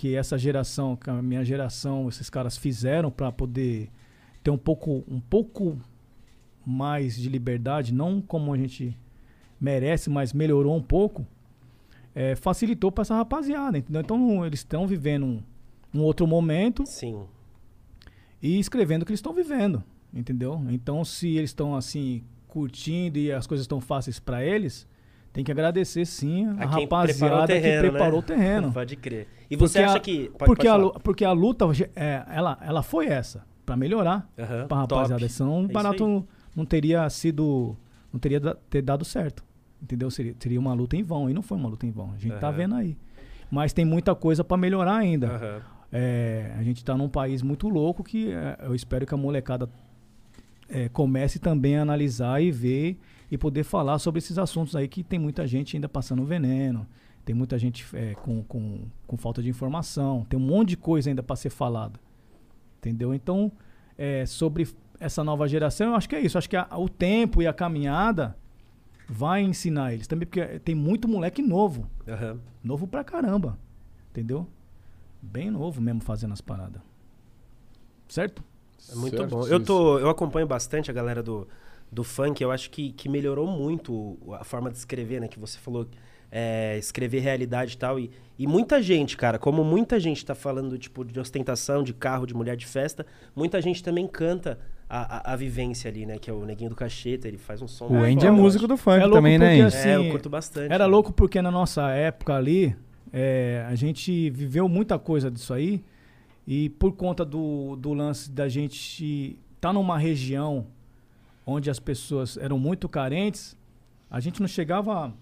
que 0.00 0.16
essa 0.16 0.38
geração, 0.38 0.96
que 0.96 1.10
a 1.10 1.20
minha 1.20 1.44
geração, 1.44 2.08
esses 2.08 2.30
caras 2.30 2.56
fizeram 2.56 3.10
para 3.10 3.30
poder 3.30 3.90
ter 4.42 4.50
um 4.50 4.56
pouco, 4.56 5.04
um 5.06 5.20
pouco 5.20 5.78
mais 6.64 7.16
de 7.16 7.28
liberdade, 7.28 7.92
não 7.92 8.18
como 8.18 8.50
a 8.50 8.56
gente 8.56 8.96
merece, 9.60 10.08
mas 10.08 10.32
melhorou 10.32 10.74
um 10.74 10.80
pouco, 10.82 11.26
é, 12.14 12.34
facilitou 12.34 12.90
para 12.90 13.02
essa 13.02 13.14
rapaziada, 13.14 13.76
entendeu? 13.76 14.00
Então 14.00 14.46
eles 14.46 14.60
estão 14.60 14.86
vivendo 14.86 15.26
um, 15.26 15.42
um, 15.92 16.00
outro 16.00 16.26
momento. 16.26 16.82
Sim. 16.86 17.26
E 18.40 18.58
escrevendo 18.58 19.02
o 19.02 19.04
que 19.04 19.12
eles 19.12 19.18
estão 19.18 19.34
vivendo, 19.34 19.84
entendeu? 20.14 20.64
Então 20.70 21.04
se 21.04 21.28
eles 21.36 21.50
estão 21.50 21.76
assim 21.76 22.24
curtindo 22.48 23.18
e 23.18 23.30
as 23.30 23.46
coisas 23.46 23.64
estão 23.64 23.82
fáceis 23.82 24.18
para 24.18 24.42
eles, 24.42 24.88
tem 25.32 25.44
que 25.44 25.52
agradecer 25.52 26.04
sim 26.04 26.46
a, 26.46 26.64
a 26.64 26.66
rapaziada 26.66 27.46
terreno, 27.46 27.82
que 27.82 27.90
preparou 27.90 28.12
né? 28.14 28.18
o 28.18 28.22
terreno. 28.22 28.72
Pode 28.72 28.96
crer. 28.96 29.28
E 29.50 29.56
você 29.56 29.78
porque 29.78 29.88
acha 29.88 29.96
a, 29.96 30.00
que. 30.00 30.28
Pode, 30.30 30.44
porque, 30.46 30.68
pode 30.68 30.96
a, 30.96 31.00
porque 31.00 31.24
a 31.24 31.32
luta, 31.32 31.66
é, 31.94 32.24
ela, 32.30 32.58
ela 32.60 32.82
foi 32.82 33.06
essa, 33.06 33.44
para 33.64 33.76
melhorar 33.76 34.28
uhum, 34.36 34.66
pra 34.66 34.78
rapaziada. 34.78 35.20
Top. 35.20 35.32
Senão 35.32 35.62
o 35.62 35.64
é 35.64 35.68
barato 35.68 36.06
não, 36.06 36.26
não 36.54 36.64
teria 36.64 37.08
sido. 37.10 37.76
Não 38.12 38.18
teria 38.18 38.40
ter 38.68 38.82
dado 38.82 39.04
certo. 39.04 39.44
Entendeu? 39.80 40.10
Seria, 40.10 40.34
seria 40.38 40.58
uma 40.58 40.74
luta 40.74 40.96
em 40.96 41.02
vão. 41.02 41.30
E 41.30 41.34
não 41.34 41.42
foi 41.42 41.56
uma 41.56 41.68
luta 41.68 41.86
em 41.86 41.90
vão. 41.90 42.12
A 42.12 42.18
gente 42.18 42.32
uhum. 42.32 42.40
tá 42.40 42.50
vendo 42.50 42.74
aí. 42.74 42.96
Mas 43.50 43.72
tem 43.72 43.84
muita 43.84 44.14
coisa 44.14 44.42
para 44.42 44.56
melhorar 44.56 44.96
ainda. 44.96 45.26
Uhum. 45.28 45.60
É, 45.92 46.54
a 46.58 46.62
gente 46.62 46.84
tá 46.84 46.96
num 46.96 47.08
país 47.08 47.42
muito 47.42 47.68
louco 47.68 48.04
que 48.04 48.30
é, 48.32 48.58
eu 48.62 48.74
espero 48.74 49.04
que 49.06 49.14
a 49.14 49.16
molecada 49.16 49.68
é, 50.68 50.88
comece 50.88 51.38
também 51.38 51.76
a 51.76 51.82
analisar 51.82 52.40
e 52.40 52.50
ver 52.50 52.98
e 53.30 53.38
poder 53.38 53.64
falar 53.64 53.98
sobre 53.98 54.18
esses 54.18 54.38
assuntos 54.38 54.74
aí 54.74 54.88
que 54.88 55.02
tem 55.02 55.18
muita 55.18 55.46
gente 55.46 55.76
ainda 55.76 55.88
passando 55.88 56.24
veneno, 56.24 56.86
tem 57.24 57.34
muita 57.34 57.58
gente 57.58 57.86
é, 57.94 58.14
com, 58.14 58.42
com, 58.42 58.80
com 59.06 59.16
falta 59.16 59.42
de 59.42 59.48
informação, 59.48 60.26
tem 60.28 60.38
um 60.38 60.42
monte 60.42 60.70
de 60.70 60.76
coisa 60.76 61.10
ainda 61.10 61.22
para 61.22 61.36
ser 61.36 61.50
falada. 61.50 62.00
Entendeu? 62.78 63.14
Então, 63.14 63.52
é, 63.96 64.24
sobre 64.26 64.66
essa 64.98 65.22
nova 65.22 65.46
geração, 65.46 65.88
eu 65.88 65.94
acho 65.94 66.08
que 66.08 66.16
é 66.16 66.20
isso. 66.20 66.38
Acho 66.38 66.48
que 66.48 66.56
a, 66.56 66.66
o 66.76 66.88
tempo 66.88 67.42
e 67.42 67.46
a 67.46 67.52
caminhada 67.52 68.36
vai 69.08 69.42
ensinar 69.42 69.92
eles. 69.92 70.06
Também 70.06 70.26
porque 70.26 70.58
tem 70.60 70.74
muito 70.74 71.06
moleque 71.06 71.42
novo. 71.42 71.88
Uhum. 72.06 72.38
Novo 72.64 72.86
pra 72.86 73.04
caramba. 73.04 73.58
Entendeu? 74.10 74.46
Bem 75.22 75.50
novo 75.50 75.80
mesmo 75.80 76.00
fazendo 76.00 76.32
as 76.32 76.40
paradas. 76.40 76.80
Certo? 78.08 78.42
É 78.90 78.94
muito 78.94 79.16
certo, 79.16 79.30
bom. 79.30 79.46
Eu, 79.46 79.62
tô, 79.62 79.98
eu 79.98 80.08
acompanho 80.08 80.46
bastante 80.46 80.90
a 80.90 80.94
galera 80.94 81.22
do, 81.22 81.46
do 81.92 82.04
funk. 82.04 82.42
Eu 82.42 82.50
acho 82.50 82.70
que, 82.70 82.92
que 82.92 83.08
melhorou 83.08 83.46
muito 83.46 84.18
a 84.38 84.44
forma 84.44 84.70
de 84.70 84.78
escrever, 84.78 85.20
né? 85.20 85.28
Que 85.28 85.38
você 85.38 85.58
falou 85.58 85.88
é, 86.30 86.78
escrever 86.78 87.20
realidade 87.20 87.74
e 87.74 87.76
tal. 87.76 87.98
E, 87.98 88.10
e 88.38 88.46
muita 88.46 88.80
gente, 88.82 89.16
cara, 89.16 89.38
como 89.38 89.64
muita 89.64 89.98
gente 89.98 90.24
tá 90.24 90.34
falando 90.34 90.78
tipo, 90.78 91.04
de 91.04 91.18
ostentação, 91.18 91.82
de 91.82 91.92
carro, 91.92 92.26
de 92.26 92.34
mulher 92.34 92.56
de 92.56 92.66
festa, 92.66 93.04
muita 93.34 93.60
gente 93.60 93.82
também 93.82 94.06
canta 94.06 94.58
a, 94.88 95.30
a, 95.30 95.32
a 95.32 95.36
vivência 95.36 95.90
ali, 95.90 96.06
né? 96.06 96.18
Que 96.18 96.30
é 96.30 96.32
o 96.32 96.44
Neguinho 96.44 96.70
do 96.70 96.76
Cacheta, 96.76 97.26
ele 97.26 97.38
faz 97.38 97.60
um 97.60 97.68
som. 97.68 97.86
O 97.86 98.02
Andy 98.02 98.26
é 98.26 98.30
músico 98.30 98.66
do 98.66 98.76
funk 98.76 99.04
é 99.04 99.10
também, 99.10 99.38
né? 99.38 99.60
Assim, 99.62 99.88
é, 99.88 99.96
eu 99.96 100.10
curto 100.10 100.28
bastante. 100.28 100.72
Era 100.72 100.84
né? 100.84 100.90
louco 100.90 101.12
porque 101.12 101.42
na 101.42 101.50
nossa 101.50 101.90
época 101.90 102.34
ali, 102.34 102.76
é, 103.12 103.64
a 103.68 103.74
gente 103.74 104.30
viveu 104.30 104.68
muita 104.68 104.98
coisa 104.98 105.30
disso 105.30 105.52
aí. 105.52 105.82
E 106.46 106.68
por 106.70 106.92
conta 106.92 107.24
do, 107.24 107.76
do 107.76 107.92
lance 107.92 108.30
da 108.30 108.48
gente 108.48 109.38
tá 109.60 109.72
numa 109.72 109.96
região 109.96 110.66
onde 111.46 111.70
as 111.70 111.78
pessoas 111.78 112.36
eram 112.36 112.58
muito 112.58 112.88
carentes, 112.88 113.56
a 114.10 114.20
gente 114.20 114.40
não 114.40 114.48
chegava 114.48 115.12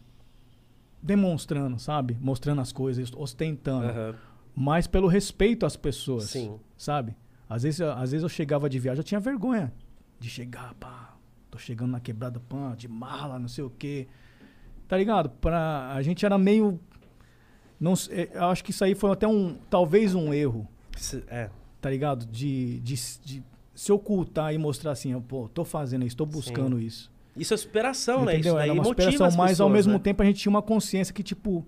demonstrando, 1.02 1.78
sabe? 1.78 2.16
Mostrando 2.20 2.60
as 2.60 2.72
coisas, 2.72 3.12
ostentando. 3.16 3.86
Uhum. 3.86 4.14
Mas 4.54 4.86
pelo 4.86 5.06
respeito 5.06 5.64
às 5.64 5.76
pessoas. 5.76 6.24
Sim. 6.24 6.58
Sabe? 6.76 7.16
Às 7.48 7.62
vezes, 7.62 7.80
às 7.80 8.10
vezes 8.10 8.22
eu 8.22 8.28
chegava 8.28 8.68
de 8.68 8.78
viagem, 8.78 9.00
eu 9.00 9.04
tinha 9.04 9.20
vergonha 9.20 9.72
de 10.18 10.28
chegar, 10.28 10.74
pá, 10.74 11.16
tô 11.50 11.58
chegando 11.58 11.92
na 11.92 12.00
quebrada 12.00 12.40
pã, 12.40 12.74
de 12.76 12.88
mala, 12.88 13.38
não 13.38 13.48
sei 13.48 13.64
o 13.64 13.70
quê. 13.70 14.08
Tá 14.86 14.96
ligado? 14.96 15.30
Pra, 15.30 15.92
a 15.92 16.02
gente 16.02 16.24
era 16.24 16.36
meio. 16.36 16.80
Não, 17.78 17.94
é, 18.10 18.30
eu 18.34 18.44
acho 18.46 18.64
que 18.64 18.70
isso 18.70 18.82
aí 18.82 18.94
foi 18.94 19.12
até 19.12 19.28
um. 19.28 19.56
Talvez 19.70 20.14
um 20.14 20.32
erro. 20.32 20.66
É. 21.28 21.50
Tá 21.80 21.90
ligado? 21.90 22.26
De, 22.26 22.80
de, 22.80 22.94
de 23.22 23.44
se 23.78 23.92
ocultar 23.92 24.52
e 24.52 24.58
mostrar 24.58 24.90
assim, 24.90 25.18
pô, 25.20 25.48
tô 25.54 25.64
fazendo 25.64 26.04
isso, 26.04 26.16
tô 26.16 26.26
buscando 26.26 26.80
Sim. 26.80 26.84
isso. 26.84 27.12
Isso 27.36 27.54
é 27.54 27.56
superação, 27.56 28.24
né? 28.24 28.32
Entendeu? 28.32 28.56
né? 28.56 28.62
Isso 28.62 28.72
Era 28.72 28.72
uma 28.72 28.84
superação, 28.84 29.26
mas 29.26 29.50
pessoas, 29.50 29.60
ao 29.60 29.68
mesmo 29.68 29.92
né? 29.92 29.98
tempo 30.00 30.20
a 30.20 30.26
gente 30.26 30.40
tinha 30.40 30.50
uma 30.50 30.60
consciência 30.60 31.14
que, 31.14 31.22
tipo, 31.22 31.64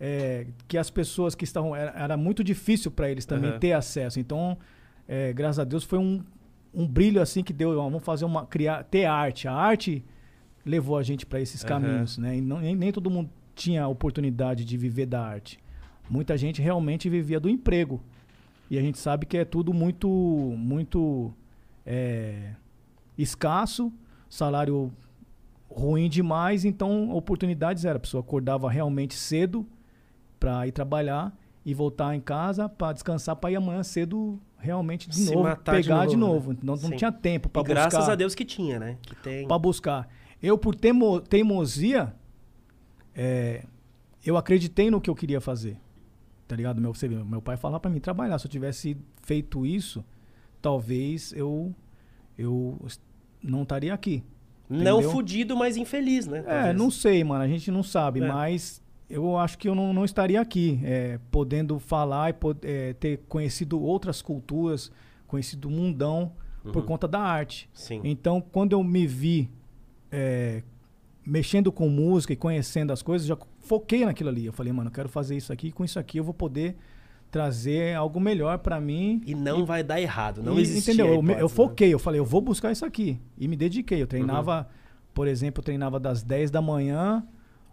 é, 0.00 0.46
que 0.66 0.78
as 0.78 0.88
pessoas 0.88 1.34
que 1.34 1.44
estavam. 1.44 1.76
Era, 1.76 1.90
era 1.90 2.16
muito 2.16 2.42
difícil 2.42 2.90
para 2.90 3.10
eles 3.10 3.26
também 3.26 3.52
uhum. 3.52 3.58
ter 3.58 3.72
acesso. 3.72 4.18
Então, 4.18 4.56
é, 5.06 5.34
graças 5.34 5.58
a 5.58 5.64
Deus, 5.64 5.84
foi 5.84 5.98
um, 5.98 6.24
um 6.72 6.88
brilho 6.88 7.20
assim 7.20 7.42
que 7.42 7.52
deu. 7.52 7.78
Ó, 7.78 7.82
vamos 7.82 8.02
fazer 8.02 8.24
uma. 8.24 8.46
criar 8.46 8.82
ter 8.84 9.04
arte. 9.04 9.46
A 9.46 9.52
arte 9.52 10.02
levou 10.64 10.96
a 10.96 11.02
gente 11.02 11.26
para 11.26 11.42
esses 11.42 11.60
uhum. 11.60 11.68
caminhos, 11.68 12.16
né? 12.16 12.38
E 12.38 12.40
não, 12.40 12.58
nem, 12.58 12.74
nem 12.74 12.90
todo 12.90 13.10
mundo 13.10 13.28
tinha 13.54 13.82
a 13.82 13.88
oportunidade 13.88 14.64
de 14.64 14.78
viver 14.78 15.04
da 15.04 15.22
arte. 15.22 15.58
Muita 16.08 16.38
gente 16.38 16.62
realmente 16.62 17.10
vivia 17.10 17.38
do 17.38 17.50
emprego. 17.50 18.00
E 18.70 18.78
a 18.78 18.80
gente 18.80 18.96
sabe 18.96 19.26
que 19.26 19.36
é 19.36 19.44
tudo 19.44 19.74
muito, 19.74 20.08
muito 20.08 21.34
é, 21.84 22.54
escasso, 23.16 23.92
salário 24.28 24.92
ruim 25.70 26.08
demais, 26.08 26.64
então 26.64 27.10
oportunidades 27.10 27.84
era. 27.84 27.96
A 27.96 28.00
pessoa 28.00 28.22
acordava 28.22 28.70
realmente 28.70 29.14
cedo 29.14 29.66
para 30.38 30.66
ir 30.66 30.72
trabalhar 30.72 31.36
e 31.64 31.74
voltar 31.74 32.14
em 32.14 32.20
casa 32.20 32.68
para 32.68 32.92
descansar 32.92 33.36
para 33.36 33.50
ir 33.50 33.56
amanhã 33.56 33.82
cedo 33.82 34.40
realmente 34.58 35.08
de 35.08 35.16
Se 35.16 35.34
novo, 35.34 35.56
pegar 35.56 36.06
de 36.06 36.16
novo. 36.16 36.16
De 36.16 36.16
novo. 36.16 36.52
Né? 36.52 36.58
Não, 36.62 36.76
não 36.76 36.96
tinha 36.96 37.12
tempo 37.12 37.48
para 37.48 37.62
buscar. 37.62 37.74
Graças 37.74 38.08
a 38.08 38.14
Deus 38.14 38.34
que 38.34 38.44
tinha, 38.44 38.78
né? 38.78 38.98
Que 39.02 39.14
tem. 39.16 39.46
Para 39.46 39.58
buscar. 39.58 40.08
Eu 40.42 40.56
por 40.56 40.74
temo, 40.74 41.20
teimosia, 41.20 42.14
é, 43.14 43.64
eu 44.24 44.36
acreditei 44.36 44.90
no 44.90 45.00
que 45.00 45.10
eu 45.10 45.14
queria 45.14 45.40
fazer. 45.40 45.78
Tá 46.48 46.56
ligado? 46.56 46.80
Meu, 46.80 46.92
você, 46.92 47.08
meu 47.08 47.40
pai 47.40 47.56
falava 47.56 47.80
para 47.80 47.90
mim 47.90 48.00
trabalhar. 48.00 48.38
Se 48.38 48.46
eu 48.46 48.50
tivesse 48.50 48.96
feito 49.22 49.64
isso, 49.64 50.04
talvez 50.60 51.32
eu 51.32 51.74
eu 52.36 52.78
não 53.42 53.62
estaria 53.62 53.92
aqui. 53.92 54.22
Não 54.68 55.02
fudido, 55.02 55.56
mas 55.56 55.76
infeliz, 55.76 56.26
né? 56.26 56.38
É, 56.38 56.42
Talvez. 56.42 56.66
É, 56.66 56.72
não 56.72 56.90
sei, 56.90 57.24
mano. 57.24 57.42
A 57.42 57.48
gente 57.48 57.70
não 57.70 57.82
sabe, 57.82 58.20
é. 58.22 58.28
mas 58.28 58.80
eu 59.08 59.36
acho 59.36 59.58
que 59.58 59.68
eu 59.68 59.74
não, 59.74 59.92
não 59.92 60.04
estaria 60.04 60.40
aqui, 60.40 60.80
é, 60.84 61.18
podendo 61.30 61.80
falar 61.80 62.30
e 62.30 62.34
é, 62.62 62.92
ter 62.92 63.18
conhecido 63.28 63.82
outras 63.82 64.22
culturas, 64.22 64.92
conhecido 65.26 65.66
o 65.66 65.70
mundão 65.70 66.32
uhum. 66.64 66.70
por 66.70 66.84
conta 66.84 67.08
da 67.08 67.18
arte. 67.18 67.68
Sim. 67.74 68.00
Então, 68.04 68.40
quando 68.40 68.72
eu 68.72 68.84
me 68.84 69.08
vi 69.08 69.50
é, 70.12 70.62
mexendo 71.26 71.72
com 71.72 71.88
música 71.88 72.32
e 72.32 72.36
conhecendo 72.36 72.92
as 72.92 73.02
coisas, 73.02 73.26
já 73.26 73.36
foquei 73.58 74.04
naquilo 74.04 74.28
ali. 74.28 74.46
Eu 74.46 74.52
falei, 74.52 74.72
mano, 74.72 74.88
eu 74.88 74.94
quero 74.94 75.08
fazer 75.08 75.36
isso 75.36 75.52
aqui, 75.52 75.72
com 75.72 75.84
isso 75.84 75.98
aqui 75.98 76.18
eu 76.18 76.24
vou 76.24 76.34
poder 76.34 76.76
trazer 77.30 77.94
algo 77.94 78.20
melhor 78.20 78.58
para 78.58 78.80
mim. 78.80 79.22
E 79.26 79.34
não 79.34 79.60
e, 79.60 79.64
vai 79.64 79.82
dar 79.82 80.00
errado, 80.00 80.42
não 80.42 80.58
existe. 80.58 80.90
Entendeu? 80.90 81.22
eu, 81.22 81.38
eu, 81.38 81.48
foquei, 81.48 81.92
eu 81.92 81.98
falei, 81.98 82.20
eu 82.20 82.24
vou 82.24 82.40
buscar 82.40 82.72
isso 82.72 82.84
aqui. 82.84 83.20
E 83.38 83.46
me 83.46 83.56
dediquei. 83.56 84.02
Eu 84.02 84.06
treinava, 84.06 84.60
uhum. 84.60 84.64
por 85.14 85.28
exemplo, 85.28 85.60
eu 85.60 85.64
treinava 85.64 86.00
das 86.00 86.22
10 86.22 86.50
da 86.50 86.60
manhã 86.60 87.26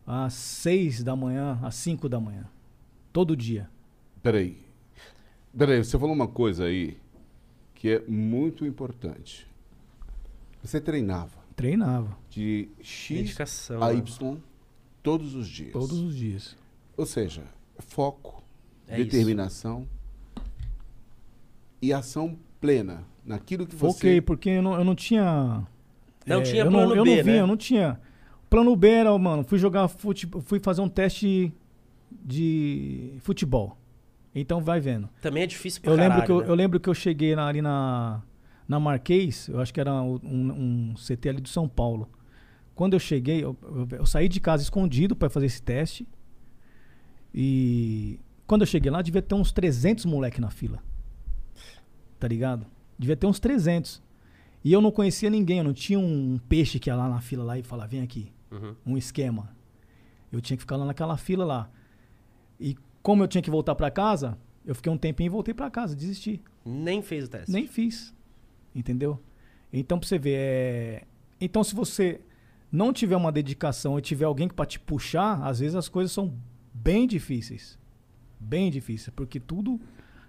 às 0.08 0.34
6 0.34 1.04
da 1.04 1.16
manhã, 1.18 1.60
às 1.62 1.76
5 1.76 2.08
da 2.08 2.20
manhã. 2.20 2.46
Todo 3.12 3.36
dia. 3.36 3.70
Peraí. 4.24 4.58
Peraí, 5.56 5.84
você 5.84 6.00
falou 6.00 6.16
uma 6.16 6.30
coisa 6.30 6.64
aí 6.64 6.98
que 7.76 7.90
é 7.90 8.04
muito 8.08 8.66
importante. 8.66 9.46
Você 10.64 10.80
treinava. 10.80 11.38
Treinava. 11.56 12.18
De 12.30 12.70
X 12.82 13.18
Dedicação, 13.18 13.84
a 13.84 13.92
né? 13.92 13.96
Y 13.96 14.38
todos 15.04 15.36
os 15.36 15.48
dias. 15.48 15.74
Todos 15.74 16.00
os 16.00 16.16
dias. 16.16 16.56
Ou 16.96 17.06
seja, 17.06 17.44
foco, 17.80 18.44
é 18.88 18.98
determinação 18.98 19.88
isso. 20.36 20.46
e 21.82 21.94
ação 21.94 22.38
plena 22.60 23.04
naquilo 23.26 23.68
que 23.68 23.76
você. 23.76 23.98
Ok, 23.98 24.22
porque 24.22 24.50
eu 24.50 24.62
não, 24.62 24.74
eu 24.76 24.84
não 24.84 24.96
tinha. 24.96 25.66
Não 26.26 26.42
é, 26.42 26.44
tinha 26.44 26.64
eu 26.64 26.72
plano 26.72 26.88
não, 26.88 26.94
B, 26.94 27.00
eu 27.00 27.06
não 27.06 27.24
vinha, 27.24 27.24
né? 27.24 27.42
eu 27.42 27.48
não 27.48 27.58
tinha. 27.58 28.00
Plano 28.50 28.76
B 28.76 28.90
era, 28.90 29.18
mano, 29.18 29.44
fui 29.44 29.60
jogar 29.60 29.88
futebol, 29.88 30.42
fui 30.42 30.60
fazer 30.60 30.82
um 30.82 30.90
teste 30.90 31.54
de 32.12 33.14
futebol. 33.20 33.78
Então 34.34 34.62
vai 34.62 34.80
vendo. 34.80 35.10
Também 35.22 35.44
é 35.44 35.48
difícil 35.48 35.82
pra 35.82 35.92
eu 35.92 35.98
caralho, 35.98 36.14
lembro 36.14 36.26
que 36.26 36.32
eu, 36.32 36.42
né? 36.42 36.52
eu, 36.52 36.56
lembro 36.56 36.80
que 36.80 36.90
eu 36.90 36.94
cheguei 36.94 37.36
na, 37.36 37.48
ali 37.48 37.62
na 37.62 38.22
na 38.68 38.80
Marquês, 38.80 39.48
eu 39.48 39.62
acho 39.62 39.74
que 39.74 39.80
era 39.80 39.94
um, 40.02 40.20
um 40.24 40.94
CT 40.96 41.30
ali 41.30 41.42
do 41.42 41.48
São 41.48 41.70
Paulo. 41.70 42.10
Quando 42.76 42.94
eu 42.94 43.00
cheguei, 43.00 43.44
eu, 43.44 43.58
eu, 43.64 43.88
eu 44.00 44.06
saí 44.06 44.28
de 44.28 44.40
casa 44.40 44.62
escondido 44.62 45.16
para 45.16 45.30
fazer 45.30 45.46
esse 45.46 45.62
teste. 45.62 46.06
E 47.34 48.20
quando 48.48 48.62
eu 48.62 48.68
cheguei 48.68 48.90
lá, 48.90 49.02
devia 49.02 49.22
ter 49.22 49.36
uns 49.36 49.52
300 49.52 50.06
moleque 50.06 50.40
na 50.40 50.50
fila. 50.50 50.82
Tá 52.18 52.28
ligado? 52.28 52.66
Devia 52.98 53.16
ter 53.16 53.28
uns 53.28 53.40
300. 53.40 54.02
E 54.64 54.72
eu 54.72 54.82
não 54.82 54.92
conhecia 54.92 55.30
ninguém, 55.30 55.60
eu 55.60 55.64
não 55.64 55.74
tinha 55.74 56.00
um 56.00 56.40
peixe 56.50 56.80
que 56.80 56.90
ia 56.90 56.96
lá 56.96 57.08
na 57.08 57.22
fila 57.22 57.44
lá 57.44 57.60
e 57.60 57.64
falar, 57.64 57.86
vem 57.86 58.02
aqui. 58.02 58.32
Uhum. 58.50 58.76
Um 58.86 58.98
esquema. 58.98 59.56
Eu 60.32 60.42
tinha 60.42 60.58
que 60.58 60.64
ficar 60.64 60.78
lá 60.78 60.86
naquela 60.86 61.18
fila 61.18 61.46
lá. 61.46 61.70
E 62.60 62.76
como 63.04 63.22
eu 63.22 63.28
tinha 63.28 63.42
que 63.42 63.52
voltar 63.52 63.76
pra 63.76 63.92
casa, 63.92 64.38
eu 64.66 64.74
fiquei 64.74 64.92
um 64.92 64.98
tempinho 64.98 65.28
e 65.28 65.30
voltei 65.30 65.54
pra 65.54 65.70
casa, 65.70 65.96
desisti. 65.96 66.42
Nem 66.66 67.02
fez 67.02 67.26
o 67.26 67.30
teste. 67.30 67.52
Nem 67.52 67.68
fiz. 67.68 68.14
Entendeu? 68.74 69.22
Então, 69.72 70.00
pra 70.00 70.08
você 70.08 70.18
ver, 70.18 70.38
é... 70.38 71.04
Então, 71.40 71.64
se 71.64 71.76
você 71.76 72.22
não 72.72 72.92
tiver 72.92 73.16
uma 73.16 73.32
dedicação 73.32 73.98
e 73.98 74.02
tiver 74.02 74.26
alguém 74.26 74.48
pra 74.48 74.66
te 74.66 74.80
puxar, 74.80 75.42
às 75.44 75.60
vezes 75.60 75.76
as 75.76 75.88
coisas 75.88 76.12
são 76.12 76.34
bem 76.74 77.08
difíceis. 77.08 77.78
Bem 78.40 78.70
difíceis. 78.70 79.14
Porque 79.16 79.40
tudo, 79.40 79.80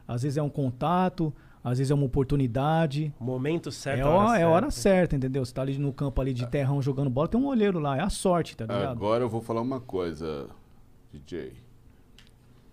às 0.06 0.22
vezes 0.22 0.36
é 0.36 0.42
um 0.42 0.48
contato, 0.48 1.32
às 1.62 1.78
vezes 1.78 1.90
é 1.90 1.94
uma 1.94 2.06
oportunidade. 2.06 3.12
Momento 3.18 3.70
certo. 3.70 4.00
É, 4.00 4.02
a 4.02 4.08
hora 4.08 4.28
hora, 4.28 4.38
é 4.38 4.42
a 4.42 4.48
hora 4.48 4.70
certa. 4.70 4.80
certa, 4.80 5.16
entendeu? 5.16 5.44
Você 5.44 5.52
tá 5.52 5.62
ali 5.62 5.78
no 5.78 5.92
campo 5.92 6.20
ali 6.20 6.32
de 6.32 6.46
terrão 6.46 6.80
jogando 6.80 7.10
bola, 7.10 7.28
tem 7.28 7.40
um 7.40 7.46
olheiro 7.46 7.78
lá, 7.78 7.96
é 7.96 8.00
a 8.00 8.10
sorte, 8.10 8.56
tá 8.56 8.64
ligado? 8.64 8.90
Agora 8.90 9.24
eu 9.24 9.28
vou 9.28 9.40
falar 9.40 9.60
uma 9.60 9.80
coisa, 9.80 10.48
DJ. 11.12 11.52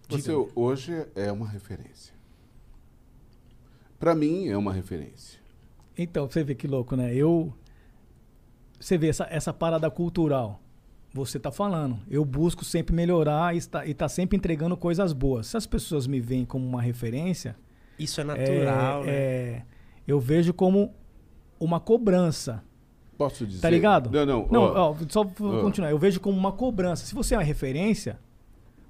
Você 0.07 0.31
Diga. 0.31 0.51
hoje 0.55 1.05
é 1.15 1.31
uma 1.31 1.47
referência. 1.47 2.13
Pra 3.99 4.13
mim 4.13 4.47
é 4.47 4.57
uma 4.57 4.71
referência. 4.71 5.39
Então, 5.97 6.29
você 6.29 6.43
vê 6.43 6.53
que 6.53 6.67
louco, 6.67 6.95
né? 6.95 7.13
Eu. 7.13 7.53
Você 8.79 8.97
vê 8.97 9.07
essa, 9.07 9.25
essa 9.31 9.53
parada 9.53 9.89
cultural. 9.89 10.61
Você 11.15 11.39
tá 11.39 11.49
falando. 11.49 11.97
Eu 12.09 12.25
busco 12.25 12.65
sempre 12.65 12.93
melhorar 12.93 13.55
e 13.55 13.57
está, 13.57 13.85
e 13.85 13.93
tá 13.93 14.09
sempre 14.09 14.35
entregando 14.35 14.75
coisas 14.75 15.13
boas. 15.13 15.47
Se 15.47 15.55
as 15.55 15.65
pessoas 15.65 16.07
me 16.07 16.19
veem 16.19 16.43
como 16.43 16.67
uma 16.67 16.81
referência, 16.81 17.55
Isso 17.97 18.19
é 18.19 18.25
natural, 18.25 19.03
é, 19.03 19.05
né? 19.05 19.11
é, 19.13 19.61
eu 20.05 20.19
vejo 20.19 20.53
como 20.53 20.93
uma 21.57 21.79
cobrança. 21.79 22.61
Posso 23.17 23.47
dizer? 23.47 23.61
Tá 23.61 23.69
ligado? 23.69 24.11
Não, 24.11 24.25
não. 24.25 24.47
Não, 24.51 24.61
ó, 24.61 24.91
ó, 24.91 24.95
só 25.07 25.23
vou 25.23 25.59
ó. 25.59 25.61
continuar. 25.61 25.89
Eu 25.89 25.97
vejo 25.97 26.19
como 26.19 26.37
uma 26.37 26.51
cobrança. 26.51 27.05
Se 27.05 27.15
você 27.15 27.33
é 27.33 27.37
uma 27.37 27.45
referência, 27.45 28.19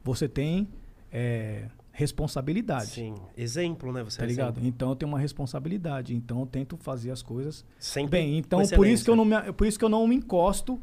você 0.03 0.27
tem 0.27 0.67
é, 1.11 1.65
responsabilidade. 1.91 2.88
Sim. 2.88 3.13
Exemplo, 3.38 3.93
né? 3.93 4.03
Você 4.03 4.17
Tá 4.17 4.23
é 4.23 4.27
ligado? 4.27 4.53
exemplo. 4.57 4.67
Então 4.67 4.89
eu 4.89 4.95
tenho 4.95 5.11
uma 5.11 5.19
responsabilidade. 5.19 6.15
Então 6.15 6.39
eu 6.39 6.47
tento 6.47 6.75
fazer 6.75 7.11
as 7.11 7.21
coisas 7.21 7.63
Sempre 7.77 8.17
bem. 8.19 8.39
Então 8.39 8.67
por 8.69 8.88
isso, 8.88 9.05
que 9.05 9.11
eu 9.11 9.15
não 9.15 9.25
me, 9.25 9.53
por 9.53 9.67
isso 9.67 9.77
que 9.77 9.85
eu 9.85 9.89
não 9.89 10.07
me 10.07 10.15
encosto 10.15 10.81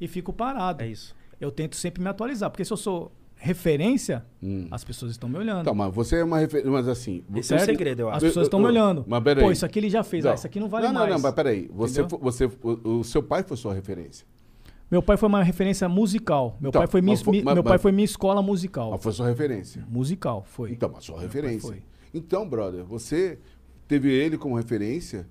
e 0.00 0.08
fico 0.08 0.32
parado. 0.32 0.82
É 0.82 0.88
isso. 0.88 1.14
Eu 1.40 1.50
tento 1.50 1.76
sempre 1.76 2.02
me 2.02 2.08
atualizar. 2.08 2.50
Porque 2.50 2.64
se 2.64 2.72
eu 2.72 2.76
sou 2.76 3.12
referência, 3.36 4.24
Hum. 4.42 4.66
as 4.70 4.82
pessoas 4.84 5.12
estão 5.12 5.28
me 5.28 5.36
olhando. 5.38 5.64
Tá, 5.64 5.74
mas 5.74 5.94
você 5.94 6.16
é 6.16 6.24
uma 6.24 6.38
referência. 6.38 6.70
Mas 6.70 6.88
assim. 6.88 7.22
Esse 7.34 7.52
é 7.52 7.56
o 7.56 7.60
você- 7.60 7.66
segredo, 7.66 8.00
eu 8.00 8.08
As 8.10 8.16
acho. 8.16 8.26
pessoas 8.26 8.46
estão 8.46 8.58
me 8.60 8.66
olhando. 8.66 9.04
Mas 9.06 9.22
peraí. 9.22 9.44
Pô, 9.44 9.50
isso 9.52 9.66
aqui 9.66 9.78
ele 9.78 9.90
já 9.90 10.02
fez. 10.02 10.24
Ah, 10.24 10.28
Não. 10.30 10.34
isso 10.34 10.46
aqui 10.46 10.58
não 10.60 10.68
vale 10.68 10.86
não, 10.86 10.94
mais. 10.94 11.08
Não, 11.08 11.16
não, 11.16 11.22
mas 11.22 11.34
peraí. 11.34 11.70
Você, 11.74 12.00
Entendeu? 12.02 12.18
você, 12.20 12.44
o, 12.62 12.98
o 13.00 13.04
seu 13.04 13.22
pai 13.22 13.42
foi 13.42 13.56
sua 13.56 13.74
referência. 13.74 14.26
Meu 14.90 15.02
pai 15.02 15.16
foi 15.16 15.28
uma 15.28 15.42
referência 15.42 15.88
musical. 15.88 16.56
Meu, 16.60 16.68
Então, 16.68 16.80
pai, 16.80 16.86
foi 16.86 17.00
minha, 17.02 17.16
foi- 17.16 17.42
mas- 17.42 17.54
meu 17.54 17.62
pai 17.64 17.72
mas- 17.74 17.82
foi 17.82 17.92
minha 17.92 18.04
escola 18.04 18.40
musical. 18.42 18.90
Mas 18.92 19.02
foi 19.02 19.12
sua 19.12 19.26
referência. 19.28 19.84
Musical, 19.88 20.44
foi. 20.46 20.72
Então, 20.72 20.90
mas 20.92 21.04
sua 21.04 21.18
Meu 21.18 21.28
pai 21.28 21.40
referência. 21.42 21.82
Então, 22.12 22.48
brother, 22.48 22.84
você 22.84 23.38
teve 23.88 24.10
ele 24.12 24.38
como 24.38 24.54
referência 24.56 25.26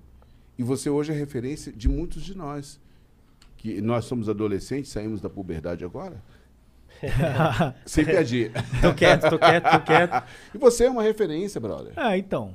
e 0.58 0.62
você 0.62 0.90
hoje 0.90 1.12
é 1.12 1.14
referência 1.14 1.72
de 1.72 1.88
muitos 1.88 2.22
de 2.22 2.36
nós. 2.36 2.78
Que 3.64 3.80
nós 3.80 4.04
somos 4.04 4.28
adolescentes, 4.28 4.90
saímos 4.92 5.22
da 5.22 5.30
puberdade 5.30 5.86
agora. 5.86 6.22
Sem 7.86 8.04
piadinha. 8.04 8.50
Tô 8.82 8.92
quieto, 8.92 9.30
tô 9.30 9.38
quieto, 9.38 9.70
tô 9.72 9.80
quieto. 9.80 10.22
E 10.54 10.58
você 10.58 10.84
é 10.84 10.90
uma 10.90 11.02
referência, 11.02 11.58
brother. 11.58 11.94
É, 11.98 12.18
então. 12.18 12.54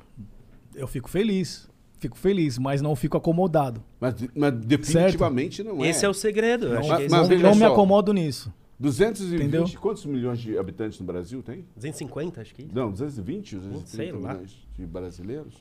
Eu 0.75 0.85
fico 0.87 1.09
feliz. 1.09 1.67
Fico 1.97 2.15
feliz, 2.15 2.59
mas 2.59 2.79
não 2.79 2.95
fico 2.95 3.17
acomodado. 3.17 3.83
Mas, 3.99 4.13
mas 4.35 4.53
definitivamente 4.53 5.63
não 5.63 5.83
é. 5.83 5.89
Esse 5.89 6.05
é 6.05 6.09
o 6.09 6.13
segredo. 6.13 6.67
eu 6.67 6.73
Não, 6.75 6.79
acho 6.81 6.89
mas- 6.89 7.11
mas 7.11 7.21
é 7.21 7.23
o 7.23 7.27
veja 7.27 7.43
não 7.43 7.55
me 7.55 7.63
acomodo 7.65 8.13
nisso. 8.13 8.53
220, 8.79 9.35
Entendeu? 9.41 9.65
quantos 9.81 10.05
milhões 10.05 10.39
de 10.39 10.59
habitantes 10.59 10.99
no 10.99 11.05
Brasil 11.07 11.41
tem? 11.41 11.65
250, 11.75 12.39
acho 12.39 12.53
que 12.53 12.61
é. 12.61 12.65
Não, 12.71 12.91
220, 12.91 13.55
230 13.55 13.87
Sei 13.87 14.11
lá. 14.11 14.33
milhões 14.35 14.55
de 14.77 14.85
brasileiros. 14.85 15.55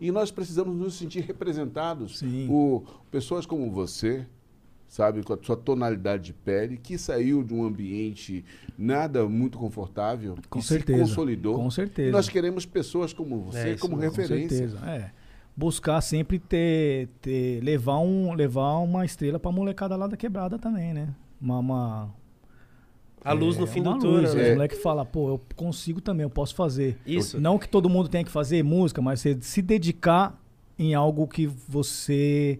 E 0.00 0.10
nós 0.10 0.32
precisamos 0.32 0.76
nos 0.76 0.94
sentir 0.98 1.20
representados 1.20 2.18
Sim. 2.18 2.46
por 2.48 3.00
pessoas 3.12 3.46
como 3.46 3.70
você, 3.70 4.26
sabe, 4.88 5.22
com 5.22 5.34
a 5.34 5.38
sua 5.42 5.56
tonalidade 5.56 6.24
de 6.24 6.32
pele, 6.32 6.76
que 6.76 6.96
saiu 6.98 7.44
de 7.44 7.52
um 7.54 7.62
ambiente 7.64 8.44
nada 8.76 9.28
muito 9.28 9.58
confortável 9.58 10.34
Com 10.48 10.58
e 10.58 10.62
certeza. 10.62 10.98
se 11.04 11.10
consolidou. 11.10 11.56
Com 11.56 11.70
certeza. 11.70 12.08
E 12.08 12.12
nós 12.12 12.28
queremos 12.28 12.64
pessoas 12.66 13.12
como 13.12 13.38
você, 13.42 13.58
É, 13.58 13.72
isso 13.72 13.80
como 13.82 13.96
Com 13.96 14.00
referência. 14.02 14.48
certeza. 14.56 14.78
É. 14.88 15.10
Buscar 15.54 16.00
sempre 16.00 16.38
ter, 16.38 17.08
ter 17.20 17.60
levar, 17.62 17.98
um, 17.98 18.32
levar 18.32 18.78
uma 18.78 19.04
estrela 19.04 19.38
pra 19.38 19.52
molecada 19.52 19.94
lá 19.96 20.06
da 20.06 20.16
quebrada 20.16 20.58
também, 20.58 20.94
né? 20.94 21.08
Uma, 21.40 21.58
uma- 21.58 22.14
A 23.24 23.32
luz 23.32 23.56
é, 23.56 23.60
no 23.60 23.66
fim 23.66 23.82
do 23.82 23.98
túnel, 23.98 24.20
luz, 24.22 24.34
né? 24.34 24.50
O 24.50 24.52
moleque 24.54 24.76
fala, 24.76 25.04
pô, 25.04 25.28
eu 25.30 25.40
consigo 25.56 26.00
também, 26.00 26.22
eu 26.22 26.30
posso 26.30 26.54
fazer. 26.54 26.96
Isso. 27.04 27.40
Não 27.40 27.58
que 27.58 27.68
todo 27.68 27.88
mundo 27.90 28.08
tenha 28.08 28.24
que 28.24 28.30
fazer 28.30 28.62
música, 28.62 29.02
mas 29.02 29.20
você 29.20 29.36
se 29.40 29.60
dedicar 29.60 30.40
em 30.78 30.94
algo 30.94 31.26
que 31.26 31.46
você 31.46 32.58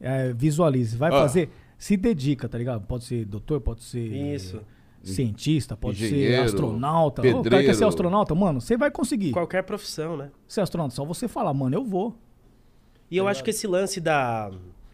é, 0.00 0.32
visualize. 0.32 0.96
Vai 0.96 1.10
Ah. 1.10 1.20
fazer, 1.20 1.50
se 1.78 1.96
dedica, 1.96 2.48
tá 2.48 2.58
ligado? 2.58 2.84
Pode 2.84 3.04
ser 3.04 3.24
doutor, 3.24 3.60
pode 3.60 3.84
ser 3.84 4.00
Isso. 4.00 4.60
cientista, 5.00 5.76
pode 5.76 5.98
ser 5.98 6.06
Engenheiro, 6.06 6.42
astronauta. 6.42 7.22
Ô, 7.22 7.24
o 7.24 7.24
cara 7.24 7.42
quer 7.42 7.50
pedreiro. 7.50 7.74
ser 7.74 7.84
astronauta, 7.84 8.34
mano, 8.34 8.60
você 8.60 8.76
vai 8.76 8.90
conseguir. 8.90 9.30
Qualquer 9.30 9.62
profissão, 9.62 10.16
né? 10.16 10.30
Ser 10.46 10.60
astronauta, 10.60 10.94
só 10.94 11.04
você 11.04 11.28
falar, 11.28 11.54
mano, 11.54 11.76
eu 11.76 11.84
vou. 11.84 12.16
E 13.08 13.16
eu 13.16 13.28
acho 13.28 13.42
que 13.42 13.50
esse 13.50 13.66
lance 13.66 14.00
da. 14.00 14.50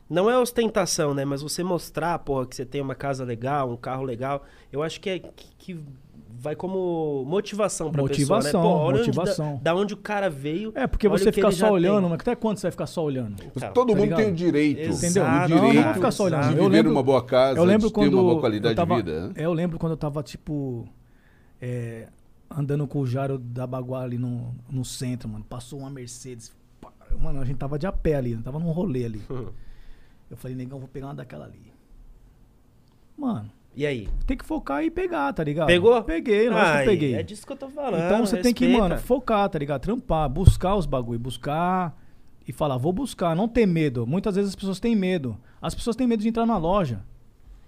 Não 0.09 0.31
é 0.31 0.39
ostentação, 0.39 1.15
né? 1.15 1.25
Mas 1.25 1.43
você 1.43 1.65
mostrar, 1.65 2.19
porra, 2.19 2.47
que 2.47 2.55
você 2.55 2.65
tem 2.65 2.81
uma 2.81 2.95
casa 2.95 3.25
legal, 3.25 3.73
um 3.73 3.77
carro 3.77 4.03
legal. 4.05 4.45
Eu 4.71 4.83
acho 4.83 5.01
que 5.01 5.09
é 5.09 5.19
que, 5.19 5.49
que 5.57 5.85
vai 6.39 6.55
como 6.57 7.25
motivação 7.27 7.91
pra 7.93 8.03
pessoa, 8.05 8.37
Motivação, 8.39 8.63
né? 8.63 8.69
Pô, 8.69 8.75
olha 8.77 8.99
onde- 9.01 9.07
motivação. 9.09 9.55
da, 9.63 9.73
da 9.73 9.75
onde 9.77 9.95
o 9.95 9.97
cara 9.97 10.29
veio. 10.29 10.73
É, 10.75 10.87
porque 10.87 11.09
você 11.09 11.31
ficar 11.33 11.51
já 11.51 11.67
só 11.69 11.73
olhando, 11.73 12.01
tem. 12.03 12.11
mas 12.11 12.21
até 12.21 12.35
quando 12.37 12.59
você 12.59 12.63
vai 12.67 12.71
ficar 12.73 12.87
só 12.87 13.05
olhando? 13.05 13.43
Então, 13.45 13.73
Todo 13.73 13.89
Tá 13.89 13.95
mundo 13.95 14.03
ligado? 14.05 14.19
tem 14.21 14.33
o 14.33 14.35
direito. 14.35 14.93
Entendeu? 14.93 15.25
O 15.25 15.47
direito 15.47 15.87
não, 15.87 15.95
ficar 15.95 16.11
só 16.11 16.25
olhando. 16.25 16.43
de 16.43 16.49
Eu 16.49 16.55
viver 16.65 16.69
lembro- 16.69 16.93
numa 16.93 17.03
boa 17.03 17.25
casa, 17.25 17.59
eu 17.59 17.65
lembro 17.65 17.89
de 17.89 17.93
quando 17.95 18.09
ter 18.11 18.15
uma 18.15 18.23
boa 18.23 18.35
eu 18.35 18.41
qualidade 18.41 18.75
tava, 18.75 18.97
de 18.97 19.03
vida. 19.03 19.29
né? 19.29 19.35
Eu 19.37 19.53
lembro 19.53 19.79
quando 19.79 19.93
eu 19.93 19.97
tava, 19.97 20.23
tipo, 20.23 20.87
é, 21.61 22.09
andando 22.51 22.87
com 22.87 23.01
o 23.01 23.07
Jaro 23.07 23.39
da 23.39 23.67
Baguá 23.67 24.03
ali 24.03 24.19
no, 24.19 24.55
no 24.71 24.85
centro, 24.85 25.29
mano. 25.29 25.45
Passou 25.49 25.81
uma 25.81 25.91
Mercedes. 25.91 26.53
Mano, 27.21 27.41
a 27.41 27.45
gente 27.45 27.57
tava 27.59 27.79
de 27.79 27.87
a 27.87 27.93
pé 27.93 28.17
ali, 28.17 28.37
tava 28.39 28.59
num 28.59 28.71
rolê 28.71 29.05
ali. 29.05 29.23
Eu 30.31 30.37
falei, 30.37 30.57
negão, 30.57 30.79
vou 30.79 30.89
pegar 30.89 31.07
uma 31.07 31.15
daquela 31.15 31.45
ali. 31.45 31.73
Mano, 33.17 33.51
E 33.77 33.85
aí? 33.85 34.09
tem 34.27 34.37
que 34.37 34.45
focar 34.45 34.85
e 34.85 34.91
pegar, 34.91 35.33
tá 35.33 35.43
ligado? 35.43 35.67
Pegou? 35.67 36.01
Peguei, 36.05 36.49
lógico 36.49 36.71
que 36.71 36.79
Ai, 36.79 36.85
peguei. 36.85 37.15
É 37.15 37.23
disso 37.23 37.47
que 37.47 37.53
eu 37.53 37.57
tô 37.57 37.69
falando. 37.69 38.05
Então 38.05 38.25
você 38.25 38.41
tem 38.41 38.55
que, 38.55 38.67
respeita. 38.67 38.89
mano, 38.89 39.01
focar, 39.01 39.49
tá 39.49 39.59
ligado? 39.59 39.81
Trampar, 39.81 40.29
buscar 40.29 40.77
os 40.77 40.87
bagulho, 40.87 41.19
buscar 41.19 41.97
e 42.47 42.53
falar, 42.53 42.77
vou 42.77 42.93
buscar, 42.93 43.35
não 43.35 43.49
ter 43.49 43.67
medo. 43.67 44.07
Muitas 44.07 44.37
vezes 44.37 44.51
as 44.51 44.57
pessoas 44.57 44.79
têm 44.79 44.95
medo. 44.95 45.37
As 45.61 45.75
pessoas 45.75 45.97
têm 45.97 46.07
medo 46.07 46.23
de 46.23 46.29
entrar 46.29 46.47
na 46.47 46.57
loja. 46.57 47.03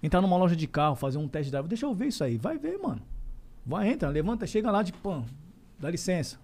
Entrar 0.01 0.21
numa 0.21 0.37
loja 0.37 0.55
de 0.55 0.67
carro, 0.67 0.95
fazer 0.95 1.17
um 1.17 1.27
test 1.27 1.49
drive. 1.49 1.67
Deixa 1.67 1.85
eu 1.85 1.93
ver 1.93 2.07
isso 2.07 2.23
aí. 2.23 2.37
Vai 2.37 2.57
ver, 2.57 2.77
mano. 2.77 3.01
Vai, 3.65 3.89
entra, 3.89 4.07
levanta, 4.09 4.47
chega 4.47 4.71
lá 4.71 4.83
de 4.83 4.93
pão. 4.93 5.25
Dá 5.79 5.89
licença. 5.89 6.39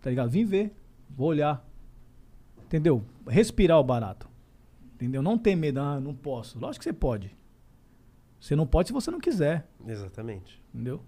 Tá 0.00 0.08
ligado? 0.08 0.30
Vim 0.30 0.44
ver. 0.44 0.72
Vou 1.10 1.28
olhar. 1.28 1.66
Entendeu? 2.64 3.04
Respirar 3.26 3.78
o 3.78 3.84
barato. 3.84 4.28
Entendeu? 4.94 5.20
Não 5.22 5.36
ter 5.36 5.56
medo, 5.56 5.80
ah, 5.80 6.00
não 6.00 6.14
posso. 6.14 6.58
Lógico 6.58 6.80
que 6.80 6.84
você 6.84 6.92
pode. 6.92 7.36
Você 8.40 8.54
não 8.56 8.66
pode 8.66 8.88
se 8.88 8.92
você 8.92 9.10
não 9.10 9.20
quiser. 9.20 9.66
Exatamente. 9.86 10.62
Entendeu? 10.74 11.02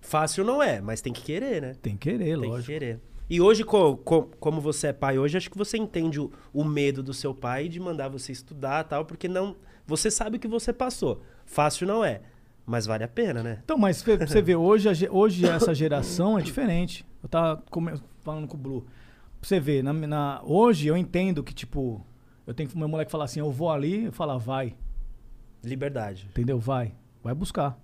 Fácil 0.00 0.44
não 0.44 0.62
é, 0.62 0.80
mas 0.80 1.00
tem 1.00 1.12
que 1.12 1.22
querer, 1.22 1.62
né? 1.62 1.74
Tem 1.80 1.96
que 1.96 2.10
querer, 2.10 2.38
Tem 2.38 2.48
lógico. 2.50 2.60
que 2.60 2.72
querer. 2.72 3.00
E 3.28 3.40
hoje, 3.40 3.64
co- 3.64 3.96
co- 3.96 4.28
como 4.38 4.60
você 4.60 4.88
é 4.88 4.92
pai 4.92 5.18
hoje, 5.18 5.36
acho 5.38 5.50
que 5.50 5.56
você 5.56 5.78
entende 5.78 6.20
o, 6.20 6.30
o 6.52 6.62
medo 6.62 7.02
do 7.02 7.14
seu 7.14 7.34
pai 7.34 7.68
de 7.68 7.80
mandar 7.80 8.08
você 8.08 8.30
estudar 8.32 8.84
tal, 8.84 9.04
porque 9.06 9.26
não. 9.28 9.56
Você 9.86 10.10
sabe 10.10 10.36
o 10.36 10.40
que 10.40 10.46
você 10.48 10.72
passou. 10.74 11.22
Fácil 11.46 11.86
não 11.86 12.04
é. 12.04 12.20
Mas 12.66 12.84
vale 12.86 13.02
a 13.04 13.08
pena, 13.08 13.42
né? 13.42 13.60
Então, 13.64 13.76
mas 13.78 14.02
você 14.02 14.40
vê, 14.42 14.54
hoje, 14.56 14.88
hoje 15.10 15.46
essa 15.46 15.74
geração 15.74 16.38
é 16.38 16.42
diferente. 16.42 17.04
Eu 17.22 17.28
tava 17.28 17.62
falando 18.20 18.46
com 18.46 18.56
o 18.56 18.60
Blue. 18.60 18.82
Pra 19.40 19.48
você 19.48 19.58
ver, 19.60 19.82
na, 19.82 19.92
na- 19.92 20.40
hoje 20.44 20.86
eu 20.86 20.96
entendo 20.96 21.42
que, 21.42 21.54
tipo, 21.54 22.04
eu 22.46 22.52
tenho 22.54 22.68
que 22.68 22.76
meu 22.76 22.88
moleque 22.88 23.10
falar 23.10 23.24
assim, 23.24 23.40
eu 23.40 23.50
vou 23.50 23.70
ali, 23.70 24.04
eu 24.06 24.12
falar, 24.12 24.36
vai, 24.38 24.74
Liberdade. 25.64 26.26
entendeu? 26.30 26.58
Vai, 26.58 26.94
vai 27.22 27.34
buscar. 27.34 27.78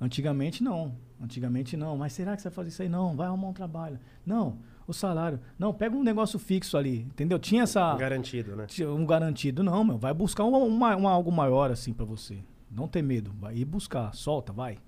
Antigamente 0.00 0.62
não. 0.62 0.94
Antigamente 1.20 1.76
não. 1.76 1.96
Mas 1.96 2.12
será 2.12 2.34
que 2.36 2.42
você 2.42 2.48
vai 2.48 2.54
fazer 2.54 2.68
isso 2.70 2.82
aí? 2.82 2.88
Não, 2.88 3.14
vai 3.16 3.26
arrumar 3.26 3.48
um 3.48 3.52
trabalho. 3.52 3.98
Não, 4.26 4.58
o 4.86 4.92
salário. 4.92 5.40
Não, 5.58 5.72
pega 5.72 5.96
um 5.96 6.02
negócio 6.02 6.38
fixo 6.38 6.76
ali, 6.76 7.00
entendeu? 7.02 7.38
Tinha 7.38 7.62
essa. 7.62 7.94
Garantido, 7.96 8.56
né? 8.56 8.66
Tinha 8.66 8.90
Um 8.90 9.06
garantido, 9.06 9.62
não, 9.62 9.84
meu. 9.84 9.96
Vai 9.98 10.12
buscar 10.12 10.44
uma, 10.44 10.58
uma- 10.58 10.96
uma- 10.96 11.10
algo 11.10 11.30
maior 11.32 11.70
assim 11.70 11.92
pra 11.92 12.04
você. 12.04 12.38
Não 12.70 12.88
ter 12.88 13.02
medo. 13.02 13.32
Vai 13.38 13.56
ir 13.56 13.64
buscar. 13.64 14.12
Solta, 14.14 14.52
vai. 14.52 14.78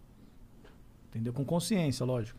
Entendeu? 1.08 1.32
Com 1.32 1.44
consciência, 1.44 2.04
lógico. 2.04 2.38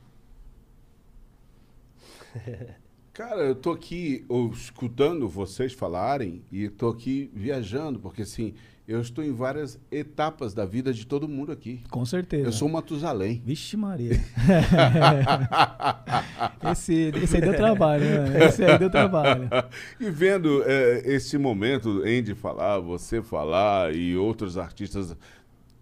Cara, 3.13 3.41
eu 3.41 3.55
tô 3.55 3.71
aqui 3.71 4.23
ou, 4.29 4.51
escutando 4.51 5.27
vocês 5.27 5.73
falarem 5.73 6.43
e 6.51 6.69
tô 6.69 6.89
aqui 6.89 7.31
viajando, 7.33 7.99
porque 7.99 8.21
assim, 8.21 8.53
eu 8.87 9.01
estou 9.01 9.21
em 9.21 9.33
várias 9.33 9.77
etapas 9.91 10.53
da 10.53 10.65
vida 10.65 10.93
de 10.93 11.05
todo 11.05 11.27
mundo 11.27 11.51
aqui. 11.51 11.81
Com 11.89 12.05
certeza. 12.05 12.47
Eu 12.47 12.53
sou 12.53 12.69
um 12.69 12.71
Matusalém. 12.71 13.41
Vixe 13.45 13.75
Maria. 13.75 14.13
esse, 16.71 17.11
esse 17.21 17.35
aí 17.35 17.41
deu 17.41 17.53
trabalho, 17.53 18.05
né? 18.05 18.45
Esse 18.45 18.63
aí 18.63 18.79
deu 18.79 18.89
trabalho. 18.89 19.49
e 19.99 20.09
vendo 20.09 20.63
é, 20.65 21.01
esse 21.03 21.37
momento, 21.37 22.01
Andy 22.01 22.33
falar, 22.33 22.79
você 22.79 23.21
falar 23.21 23.93
e 23.93 24.15
outros 24.15 24.57
artistas 24.57 25.13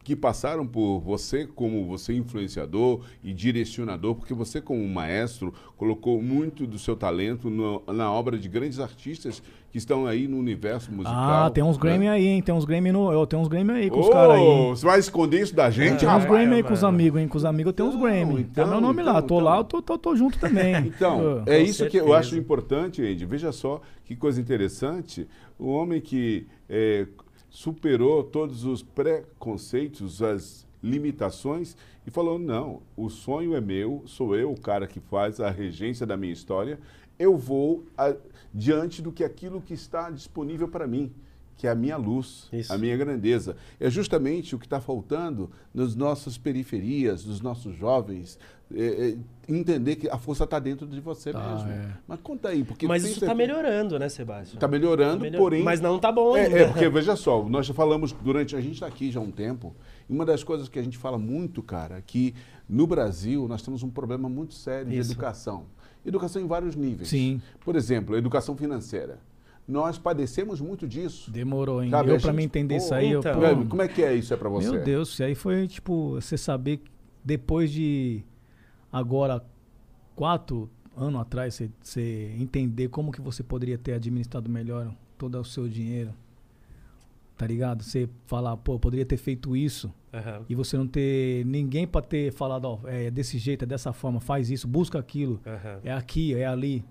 que 0.06 0.16
passaram 0.16 0.68
por 0.68 1.00
você 1.00 1.48
como 1.48 1.84
você 1.88 2.14
influenciador 2.14 3.02
e 3.24 3.34
direcionador, 3.34 4.14
porque 4.14 4.36
você 4.36 4.62
como 4.62 4.88
maestro 4.88 5.52
colocou 5.76 6.22
muito 6.22 6.68
do 6.68 6.78
seu 6.78 6.96
talento 6.96 7.50
no, 7.50 7.82
na 7.88 8.12
obra 8.12 8.38
de 8.38 8.48
grandes 8.48 8.80
artistas 8.80 9.42
que 9.72 9.80
estão 9.80 10.06
aí 10.06 10.28
no 10.28 10.38
universo 10.38 10.92
musical. 10.92 11.46
Ah, 11.46 11.50
tem 11.50 11.64
uns 11.64 11.76
Grammy 11.76 12.06
né? 12.06 12.12
aí, 12.12 12.28
hein? 12.28 12.42
Tem 12.44 12.54
uns 12.54 12.66
Grammy 12.66 12.92
no, 12.92 13.12
eu 13.12 13.26
tenho 13.26 13.42
uns 13.42 13.48
Grammy 13.48 13.72
aí 13.72 13.90
com 13.90 13.98
oh, 13.98 14.02
os 14.02 14.10
caras 14.10 14.36
aí. 14.36 14.70
Você 14.70 14.86
vai 14.86 15.00
esconder 15.00 15.42
isso 15.42 15.56
da 15.56 15.72
gente? 15.72 16.06
É, 16.06 16.08
tem 16.08 16.08
uns 16.08 16.26
Grammy 16.26 16.54
aí 16.54 16.64
com 16.64 16.74
os 16.74 16.84
amigos, 16.84 17.20
hein? 17.20 17.28
Com 17.28 17.38
os 17.38 17.44
amigos 17.44 17.72
eu 17.72 17.74
tenho 17.74 17.90
uns 17.90 17.96
Grammy. 17.96 18.42
Então, 18.42 18.64
tá 18.64 18.70
meu 18.70 18.80
nome 18.80 19.02
então, 19.02 19.14
lá, 19.14 19.22
tô 19.24 19.36
então. 19.36 19.40
lá, 19.40 19.58
eu 19.58 19.64
tô, 19.64 19.82
tô, 19.82 19.98
tô 19.98 20.16
junto 20.16 20.38
também. 20.38 20.76
Então, 20.86 21.42
é 21.48 21.58
isso 21.60 21.80
certeza. 21.80 21.90
que 21.90 22.10
eu 22.10 22.14
acho 22.14 22.38
importante, 22.38 23.02
Andy. 23.02 23.26
Veja 23.26 23.52
só 23.52 23.82
que 24.04 24.16
coisa 24.16 24.40
interessante. 24.40 25.28
O 25.58 25.68
homem 25.68 26.00
que 26.00 26.46
é, 26.70 27.08
superou 27.56 28.22
todos 28.22 28.66
os 28.66 28.84
preconceitos, 28.84 30.22
as 30.22 30.68
limitações 30.84 31.78
e 32.06 32.12
falou: 32.12 32.38
não, 32.38 32.82
o 32.98 33.10
sonho 33.10 33.56
é 33.56 33.62
meu, 33.62 34.04
sou 34.06 34.36
eu 34.36 34.52
o 34.52 34.60
cara 34.60 34.86
que 34.86 35.00
faz 35.00 35.40
a 35.40 35.50
regência 35.50 36.06
da 36.06 36.18
minha 36.18 36.34
história, 36.34 36.78
eu 37.18 37.38
vou 37.38 37.86
a, 37.98 38.14
diante 38.54 39.02
do 39.02 39.10
que 39.10 39.24
aquilo 39.24 39.62
que 39.62 39.74
está 39.74 40.10
disponível 40.10 40.68
para 40.68 40.86
mim, 40.86 41.14
que 41.58 41.68
é 41.68 41.72
a 41.72 41.76
minha 41.76 41.98
luz, 41.98 42.48
Isso. 42.52 42.72
a 42.72 42.78
minha 42.78 42.96
grandeza. 42.98 43.56
É 43.80 43.90
justamente 43.90 44.56
o 44.56 44.60
que 44.60 44.66
está 44.66 44.82
faltando 44.82 45.50
nas 45.74 45.96
nossas 45.96 46.38
periferias, 46.38 47.24
dos 47.24 47.42
nossos 47.42 47.76
jovens, 47.76 48.38
é, 48.74 49.10
é, 49.10 49.18
entender 49.48 49.96
que 49.96 50.10
a 50.10 50.18
força 50.18 50.44
está 50.44 50.58
dentro 50.58 50.88
de 50.88 51.00
você 51.00 51.32
tá, 51.32 51.40
mesmo. 51.40 51.70
É. 51.70 51.98
Mas 52.08 52.20
conta 52.22 52.50
aí, 52.50 52.64
porque 52.64 52.88
mas 52.88 53.04
isso 53.04 53.24
está 53.24 53.36
melhorando, 53.36 53.98
né, 54.00 54.10
Sebastião? 54.10 54.56
Está 54.56 54.68
melhorando, 54.68 55.18
tá 55.18 55.24
melhor... 55.24 55.38
porém. 55.38 55.64
Mas 55.64 55.80
não 55.80 55.98
está 55.98 56.12
bom 56.12 56.36
é, 56.36 56.46
ainda. 56.46 56.60
É, 56.60 56.68
porque 56.68 56.90
veja 56.90 57.16
só, 57.16 57.48
nós 57.48 57.68
já 57.68 57.74
falamos 57.74 58.12
durante 58.12 58.56
a 58.56 58.62
gente 58.62 58.74
está 58.74 58.88
aqui 58.88 59.12
já 59.12 59.20
há 59.20 59.24
um 59.24 59.32
tempo. 59.32 59.76
E 60.10 60.14
uma 60.14 60.26
das 60.26 60.44
coisas 60.44 60.68
que 60.68 60.80
a 60.80 60.84
gente 60.84 60.98
fala 60.98 61.18
muito, 61.18 61.62
cara, 61.62 62.02
que 62.02 62.34
no 62.68 62.88
Brasil 62.88 63.48
nós 63.48 63.62
temos 63.62 63.84
um 63.84 63.90
problema 63.90 64.28
muito 64.28 64.56
sério 64.56 64.92
isso. 64.92 65.10
de 65.10 65.14
educação. 65.14 65.68
Educação 66.06 66.42
em 66.42 66.48
vários 66.48 66.76
níveis. 66.76 67.10
Sim. 67.10 67.42
Por 67.64 67.76
exemplo, 67.76 68.18
educação 68.18 68.56
financeira. 68.58 69.20
Nós 69.68 69.98
padecemos 69.98 70.62
muito 70.62 70.88
disso. 70.88 71.32
Demorou, 71.32 71.84
hein? 71.84 71.90
Sabe, 71.90 72.12
eu, 72.12 72.20
para 72.20 72.34
me 72.34 72.44
entender 72.44 72.78
isso 72.78 72.94
aí, 72.94 73.14
então, 73.14 73.42
eu, 73.42 73.58
pô, 73.58 73.66
Como 73.66 73.82
é 73.82 73.88
que 73.88 74.04
é 74.04 74.14
isso 74.14 74.34
é 74.34 74.38
para 74.38 74.48
você? 74.48 74.70
Meu 74.70 74.84
Deus, 74.84 75.10
isso 75.10 75.24
aí 75.24 75.34
foi, 75.34 75.68
tipo, 75.68 76.12
você 76.12 76.38
saber 76.38 76.82
depois 77.24 77.72
de 77.72 78.24
Agora, 78.96 79.44
quatro 80.16 80.70
anos 80.96 81.20
atrás, 81.20 81.54
você, 81.54 81.70
você 81.82 82.34
entender 82.40 82.88
como 82.88 83.12
que 83.12 83.20
você 83.20 83.44
poderia 83.44 83.78
ter 83.78 83.92
administrado 83.92 84.50
melhor 84.50 84.90
todo 85.18 85.38
o 85.38 85.44
seu 85.44 85.68
dinheiro, 85.68 86.14
tá 87.36 87.46
ligado? 87.46 87.84
Você 87.84 88.08
falar, 88.26 88.56
pô, 88.56 88.80
poderia 88.80 89.06
ter 89.06 89.18
feito 89.18 89.54
isso 89.54 89.94
uhum. 90.14 90.46
e 90.48 90.56
você 90.56 90.78
não 90.78 90.88
ter 90.88 91.46
ninguém 91.46 91.86
para 91.86 92.02
ter 92.02 92.32
falado, 92.32 92.64
ó, 92.64 92.80
é 92.86 93.12
desse 93.12 93.38
jeito, 93.38 93.64
é 93.64 93.66
dessa 93.66 93.92
forma, 93.92 94.22
faz 94.22 94.50
isso, 94.50 94.66
busca 94.66 94.98
aquilo, 94.98 95.42
uhum. 95.46 95.80
é 95.84 95.92
aqui, 95.92 96.34
é 96.34 96.46
ali. 96.46 96.82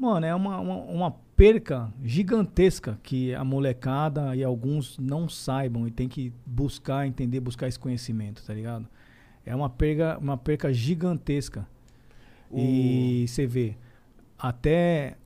Mano, 0.00 0.24
é 0.24 0.34
uma, 0.34 0.58
uma, 0.58 0.76
uma, 0.76 1.10
perca 1.36 1.92
gigantesca 2.02 2.98
que 3.02 3.34
a 3.34 3.44
molecada 3.44 4.34
e 4.34 4.42
alguns 4.42 4.98
não 4.98 5.28
saibam 5.28 5.86
e 5.86 5.90
tem 5.90 6.08
que 6.08 6.32
buscar, 6.46 7.06
entender, 7.06 7.38
buscar 7.40 7.68
esse 7.68 7.78
conhecimento, 7.78 8.42
tá 8.42 8.54
ligado? 8.54 8.88
é 9.44 9.54
uma 9.54 9.68
perca, 9.68 10.18
uma 10.18 10.36
perca 10.36 10.72
gigantesca. 10.72 11.66
E 12.52 13.26
você 13.28 13.46
vê, 13.46 13.76
até. 14.38 15.16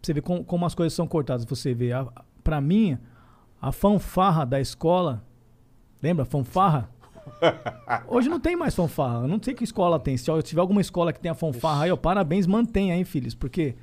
Você 0.00 0.12
vê 0.12 0.20
como, 0.20 0.44
como, 0.44 0.64
as 0.64 0.74
coisas 0.74 0.92
são 0.92 1.06
cortadas. 1.06 1.44
Você 1.44 1.74
vê, 1.74 1.92
a, 1.92 2.06
pra 2.42 2.60
mim, 2.60 2.98
a 3.60 3.72
fanfarra 3.72 4.44
da 4.44 4.60
escola. 4.60 5.24
Lembra? 6.02 6.24
Fanfarra? 6.24 6.88
Hoje 8.08 8.28
não 8.28 8.40
tem 8.40 8.56
mais 8.56 8.74
fanfarra. 8.74 9.22
Eu 9.22 9.28
não 9.28 9.40
sei 9.42 9.54
que 9.54 9.64
escola 9.64 9.98
tem. 9.98 10.16
Se 10.16 10.24
tiver 10.42 10.60
alguma 10.60 10.80
escola 10.80 11.12
que 11.12 11.20
tenha 11.20 11.34
fanfarra 11.34 11.84
aí, 11.84 11.92
ó, 11.92 11.96
parabéns, 11.96 12.46
mantenha 12.46 12.94
aí, 12.94 13.04
filhos. 13.04 13.34
Porque 13.34 13.74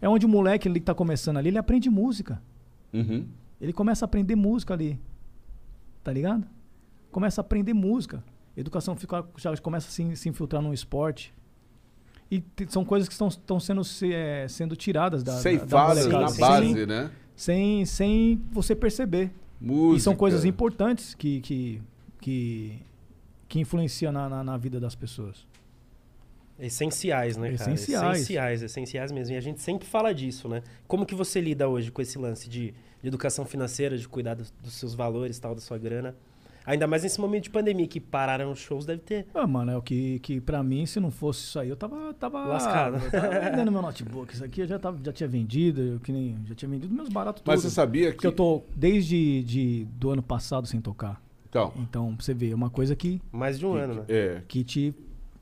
é 0.00 0.08
onde 0.08 0.26
o 0.26 0.28
moleque 0.28 0.68
ele 0.68 0.80
tá 0.80 0.94
começando 0.94 1.38
ali, 1.38 1.48
ele 1.48 1.58
aprende 1.58 1.90
música. 1.90 2.40
Uhum. 2.92 3.26
Ele 3.60 3.72
começa 3.72 4.04
a 4.04 4.06
aprender 4.06 4.36
música 4.36 4.74
ali. 4.74 4.98
Tá 6.04 6.12
ligado? 6.12 6.46
Começa 7.10 7.40
a 7.40 7.42
aprender 7.42 7.74
música. 7.74 8.22
Educação 8.56 8.96
fica, 8.96 9.24
já 9.36 9.56
começa 9.58 9.88
a 9.88 9.90
se, 9.90 10.16
se 10.16 10.28
infiltrar 10.28 10.62
no 10.62 10.72
esporte. 10.72 11.34
E 12.30 12.42
são 12.68 12.84
coisas 12.84 13.08
que 13.08 13.14
estão 13.14 13.58
sendo, 13.58 13.82
se, 13.82 14.12
é, 14.12 14.46
sendo 14.48 14.76
tiradas 14.76 15.22
da, 15.22 15.32
Ceifadas 15.38 16.06
da, 16.06 16.10
da 16.10 16.20
na 16.20 16.30
base, 16.30 16.74
sem, 16.74 16.86
né? 16.86 17.10
Sem, 17.34 17.84
sem 17.86 18.42
você 18.52 18.74
perceber. 18.74 19.32
Música. 19.60 19.96
E 19.96 20.00
são 20.00 20.14
coisas 20.14 20.44
importantes 20.44 21.14
que, 21.14 21.40
que, 21.40 21.82
que, 22.20 22.78
que 23.48 23.60
influenciam 23.60 24.12
na, 24.12 24.28
na, 24.28 24.44
na 24.44 24.56
vida 24.56 24.78
das 24.78 24.94
pessoas. 24.94 25.46
Essenciais, 26.58 27.36
né, 27.36 27.52
cara? 27.56 27.72
Essenciais. 27.72 28.16
Essenciais, 28.16 28.62
essenciais 28.62 29.12
mesmo. 29.12 29.34
E 29.34 29.38
a 29.38 29.40
gente 29.40 29.60
sempre 29.60 29.86
fala 29.86 30.12
disso, 30.12 30.48
né? 30.48 30.62
Como 30.86 31.06
que 31.06 31.14
você 31.14 31.40
lida 31.40 31.68
hoje 31.68 31.90
com 31.90 32.02
esse 32.02 32.18
lance 32.18 32.48
de, 32.48 32.74
de 33.02 33.08
educação 33.08 33.44
financeira, 33.44 33.96
de 33.96 34.08
cuidar 34.08 34.34
dos, 34.34 34.52
dos 34.62 34.74
seus 34.74 34.94
valores, 34.94 35.38
tal, 35.38 35.54
da 35.54 35.60
sua 35.60 35.78
grana? 35.78 36.16
Ainda 36.68 36.86
mais 36.86 37.02
nesse 37.02 37.18
momento 37.18 37.44
de 37.44 37.50
pandemia, 37.50 37.86
que 37.86 37.98
pararam 37.98 38.52
os 38.52 38.58
shows, 38.58 38.84
deve 38.84 39.00
ter. 39.00 39.26
Ah, 39.32 39.46
mano, 39.46 39.72
é 39.72 39.76
o 39.78 39.80
que, 39.80 40.18
que 40.18 40.38
pra 40.38 40.62
mim, 40.62 40.84
se 40.84 41.00
não 41.00 41.10
fosse 41.10 41.40
isso 41.44 41.58
aí, 41.58 41.70
eu 41.70 41.76
tava. 41.76 42.12
tava 42.12 42.44
Lascado. 42.44 42.98
Eu 43.02 43.10
tava 43.10 43.40
vendendo 43.40 43.72
meu 43.72 43.80
notebook. 43.80 44.34
Isso 44.34 44.44
aqui 44.44 44.60
eu 44.60 44.66
já, 44.66 44.78
tava, 44.78 44.98
já 45.02 45.10
tinha 45.10 45.26
vendido, 45.26 45.80
eu 45.80 46.00
que 46.00 46.12
nem. 46.12 46.36
Já 46.46 46.54
tinha 46.54 46.68
vendido 46.68 46.92
meus 46.92 47.08
baratos 47.08 47.42
Mas 47.46 47.62
você 47.62 47.70
sabia 47.70 48.08
que. 48.08 48.16
Porque 48.16 48.26
eu 48.26 48.32
tô 48.32 48.64
desde 48.76 49.42
de, 49.44 49.86
do 49.92 50.10
ano 50.10 50.22
passado 50.22 50.66
sem 50.66 50.78
tocar. 50.78 51.22
Então. 51.48 51.72
Então, 51.78 52.14
pra 52.14 52.22
você 52.22 52.34
ver, 52.34 52.50
é 52.50 52.54
uma 52.54 52.68
coisa 52.68 52.94
que. 52.94 53.18
Mais 53.32 53.58
de 53.58 53.64
um 53.64 53.72
que, 53.72 53.78
ano, 53.78 53.94
né? 53.94 54.04
É. 54.06 54.42
Que 54.46 54.62
te. 54.62 54.94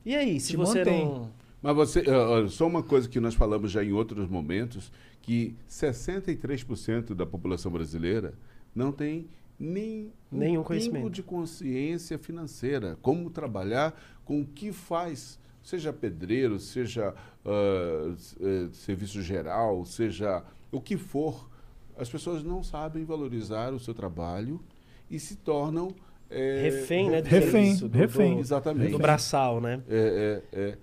E 0.07 0.15
aí, 0.15 0.39
se 0.39 0.55
você 0.55 0.85
mantém. 0.85 1.05
não. 1.05 1.29
Mas 1.61 1.75
você, 1.75 1.99
uh, 1.99 2.47
só 2.47 2.65
uma 2.65 2.81
coisa 2.81 3.09
que 3.09 3.19
nós 3.19 3.35
falamos 3.35 3.69
já 3.69 3.83
em 3.83 3.91
outros 3.91 4.29
momentos, 4.29 4.89
que 5.21 5.53
63% 5.69 7.13
da 7.13 7.25
população 7.25 7.69
brasileira 7.69 8.33
não 8.73 8.93
tem 8.93 9.27
nem 9.59 10.13
nenhum 10.31 10.61
um 10.61 10.63
conhecimento 10.63 11.09
de 11.09 11.21
consciência 11.21 12.17
financeira, 12.17 12.97
como 13.01 13.29
trabalhar 13.29 13.99
com 14.23 14.39
o 14.39 14.45
que 14.45 14.71
faz, 14.71 15.37
seja 15.61 15.91
pedreiro, 15.91 16.57
seja 16.57 17.13
uh, 17.43 18.13
uh, 18.13 18.73
serviço 18.73 19.21
geral, 19.21 19.83
seja 19.83 20.41
o 20.71 20.79
que 20.79 20.95
for, 20.95 21.49
as 21.97 22.09
pessoas 22.09 22.43
não 22.43 22.63
sabem 22.63 23.03
valorizar 23.03 23.73
o 23.73 23.79
seu 23.79 23.93
trabalho 23.93 24.63
e 25.11 25.19
se 25.19 25.35
tornam 25.35 25.93
é, 26.29 26.61
refém, 26.61 27.09
né? 27.09 27.21
Do 27.21 27.29
refém, 27.29 27.77
do, 27.77 27.97
refém. 27.97 28.35
Do, 28.35 28.39
exatamente. 28.39 28.91
Do 28.91 28.99
braçal, 28.99 29.61
né? 29.61 29.81
É, 29.89 30.41
é, 30.53 30.59
é. 30.59 30.77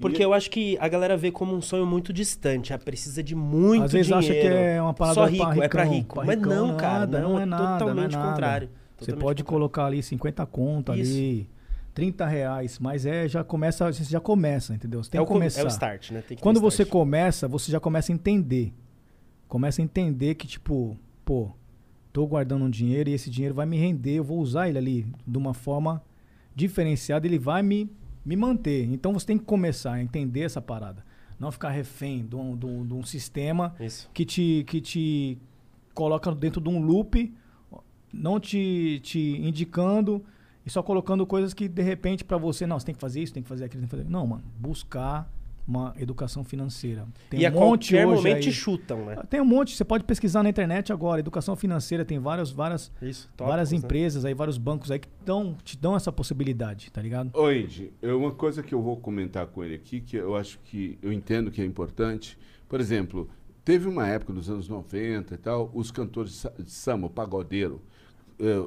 Porque 0.00 0.22
e... 0.22 0.24
eu 0.24 0.32
acho 0.32 0.50
que 0.50 0.78
a 0.80 0.88
galera 0.88 1.16
vê 1.16 1.30
como 1.30 1.54
um 1.54 1.60
sonho 1.60 1.86
muito 1.86 2.12
distante. 2.12 2.72
Ah, 2.72 2.78
precisa 2.78 3.22
de 3.22 3.34
muito 3.34 3.84
Às 3.84 3.92
vezes 3.92 4.06
dinheiro. 4.06 4.32
acha 4.32 4.40
que 4.40 4.46
é 4.46 4.80
uma 4.80 4.94
parada 4.94 5.14
Só 5.14 5.26
rico, 5.26 5.44
pra 5.44 5.52
ricão, 5.52 5.64
é 5.64 5.68
pra 5.68 5.84
rico. 5.84 6.14
Pra 6.14 6.24
Mas 6.24 6.40
não, 6.40 6.66
nada, 6.68 6.78
cara. 6.78 7.06
Não, 7.06 7.30
não 7.30 7.40
é, 7.40 7.46
nada, 7.46 7.78
totalmente 7.78 8.12
não 8.12 8.24
é 8.24 8.30
contrário. 8.30 8.70
Você 8.98 9.12
pode 9.14 9.44
colocar 9.44 9.86
ali 9.86 10.02
50 10.02 10.44
conto 10.46 10.92
ali, 10.92 11.48
30 11.94 12.26
reais, 12.26 12.78
mas 12.78 13.06
é, 13.06 13.26
já 13.26 13.42
começa, 13.42 13.90
você 13.90 14.04
já 14.04 14.20
começa, 14.20 14.74
entendeu? 14.74 15.02
Você 15.02 15.10
tem 15.10 15.20
é 15.20 15.24
que 15.24 15.28
começar. 15.28 15.62
É 15.62 15.64
o 15.64 15.68
start, 15.68 16.10
né? 16.10 16.22
Quando 16.40 16.60
você 16.60 16.84
começa, 16.84 17.48
você 17.48 17.72
já 17.72 17.80
começa 17.80 18.12
a 18.12 18.14
entender. 18.14 18.72
Começa 19.48 19.80
a 19.80 19.84
entender 19.84 20.34
que, 20.34 20.46
tipo, 20.46 20.96
pô, 21.24 21.50
tô 22.12 22.26
guardando 22.26 22.64
um 22.64 22.70
dinheiro 22.70 23.10
e 23.10 23.12
esse 23.12 23.30
dinheiro 23.30 23.54
vai 23.54 23.66
me 23.66 23.76
render, 23.76 24.16
eu 24.16 24.24
vou 24.24 24.38
usar 24.38 24.68
ele 24.68 24.78
ali 24.78 25.06
de 25.26 25.38
uma 25.38 25.54
forma 25.54 26.02
diferenciada, 26.54 27.26
ele 27.26 27.38
vai 27.38 27.62
me 27.62 27.90
me 28.24 28.36
manter. 28.36 28.84
Então 28.84 29.12
você 29.12 29.26
tem 29.26 29.38
que 29.38 29.44
começar 29.44 29.94
a 29.94 30.02
entender 30.02 30.40
essa 30.40 30.60
parada. 30.60 31.04
Não 31.38 31.50
ficar 31.50 31.70
refém 31.70 32.26
de 32.26 32.36
um, 32.36 32.56
de 32.56 32.66
um, 32.66 32.86
de 32.86 32.94
um 32.94 33.02
sistema 33.02 33.74
que 34.12 34.24
te, 34.24 34.64
que 34.66 34.80
te 34.80 35.38
coloca 35.94 36.32
dentro 36.34 36.60
de 36.60 36.68
um 36.68 36.82
loop, 36.82 37.32
não 38.12 38.38
te, 38.38 39.00
te 39.02 39.38
indicando 39.38 40.22
e 40.66 40.70
só 40.70 40.82
colocando 40.82 41.26
coisas 41.26 41.54
que 41.54 41.66
de 41.66 41.82
repente 41.82 42.24
para 42.24 42.36
você, 42.36 42.66
não, 42.66 42.78
você 42.78 42.86
tem 42.86 42.94
que 42.94 43.00
fazer 43.00 43.22
isso, 43.22 43.32
tem 43.32 43.42
que 43.42 43.48
fazer 43.48 43.64
aquilo, 43.64 43.80
tem 43.80 43.88
que 43.88 43.96
fazer. 43.96 44.10
Não, 44.10 44.26
mano, 44.26 44.44
buscar 44.58 45.30
uma 45.66 45.94
educação 45.98 46.42
financeira. 46.44 47.06
Tem 47.28 47.40
e 47.40 47.44
um 47.44 47.48
a 47.48 47.50
monte 47.50 47.90
qualquer 47.92 48.06
hoje 48.06 48.16
momento 48.16 48.40
te 48.42 48.48
aí. 48.48 48.54
chutam, 48.54 49.04
né? 49.06 49.16
Tem 49.28 49.40
um 49.40 49.44
monte, 49.44 49.76
você 49.76 49.84
pode 49.84 50.04
pesquisar 50.04 50.42
na 50.42 50.48
internet 50.50 50.92
agora, 50.92 51.20
educação 51.20 51.54
financeira, 51.56 52.04
tem 52.04 52.18
várias, 52.18 52.50
várias, 52.50 52.90
Isso, 53.00 53.28
várias 53.38 53.68
tópicos, 53.68 53.72
né? 53.72 53.78
empresas 53.78 54.24
aí, 54.24 54.34
vários 54.34 54.58
bancos 54.58 54.90
aí 54.90 54.98
que 54.98 55.08
dão, 55.24 55.56
te 55.62 55.76
dão 55.78 55.94
essa 55.94 56.10
possibilidade, 56.10 56.90
tá 56.90 57.00
ligado? 57.00 57.30
Ô, 57.34 57.46
Andy, 57.46 57.92
é 58.02 58.12
uma 58.12 58.32
coisa 58.32 58.62
que 58.62 58.74
eu 58.74 58.82
vou 58.82 58.96
comentar 58.96 59.46
com 59.46 59.62
ele 59.62 59.74
aqui, 59.74 60.00
que 60.00 60.16
eu 60.16 60.34
acho 60.36 60.58
que 60.64 60.98
eu 61.02 61.12
entendo 61.12 61.50
que 61.50 61.60
é 61.60 61.64
importante. 61.64 62.36
Por 62.68 62.80
exemplo, 62.80 63.28
teve 63.64 63.88
uma 63.88 64.06
época 64.08 64.32
dos 64.32 64.48
anos 64.50 64.68
90 64.68 65.34
e 65.34 65.38
tal, 65.38 65.70
os 65.74 65.90
cantores 65.90 66.32
de 66.32 66.36
sa- 66.38 66.52
de 66.58 66.70
samba, 66.70 67.06
o 67.06 67.10
pagodeiro, 67.10 67.80
eh, 68.38 68.64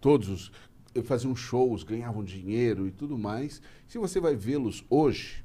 todos 0.00 0.28
os, 0.28 0.52
eh, 0.94 1.02
faziam 1.02 1.34
shows, 1.34 1.82
ganhavam 1.82 2.22
dinheiro 2.24 2.86
e 2.86 2.90
tudo 2.90 3.16
mais. 3.16 3.62
Se 3.86 3.98
você 3.98 4.20
vai 4.20 4.34
vê-los 4.34 4.84
hoje, 4.90 5.41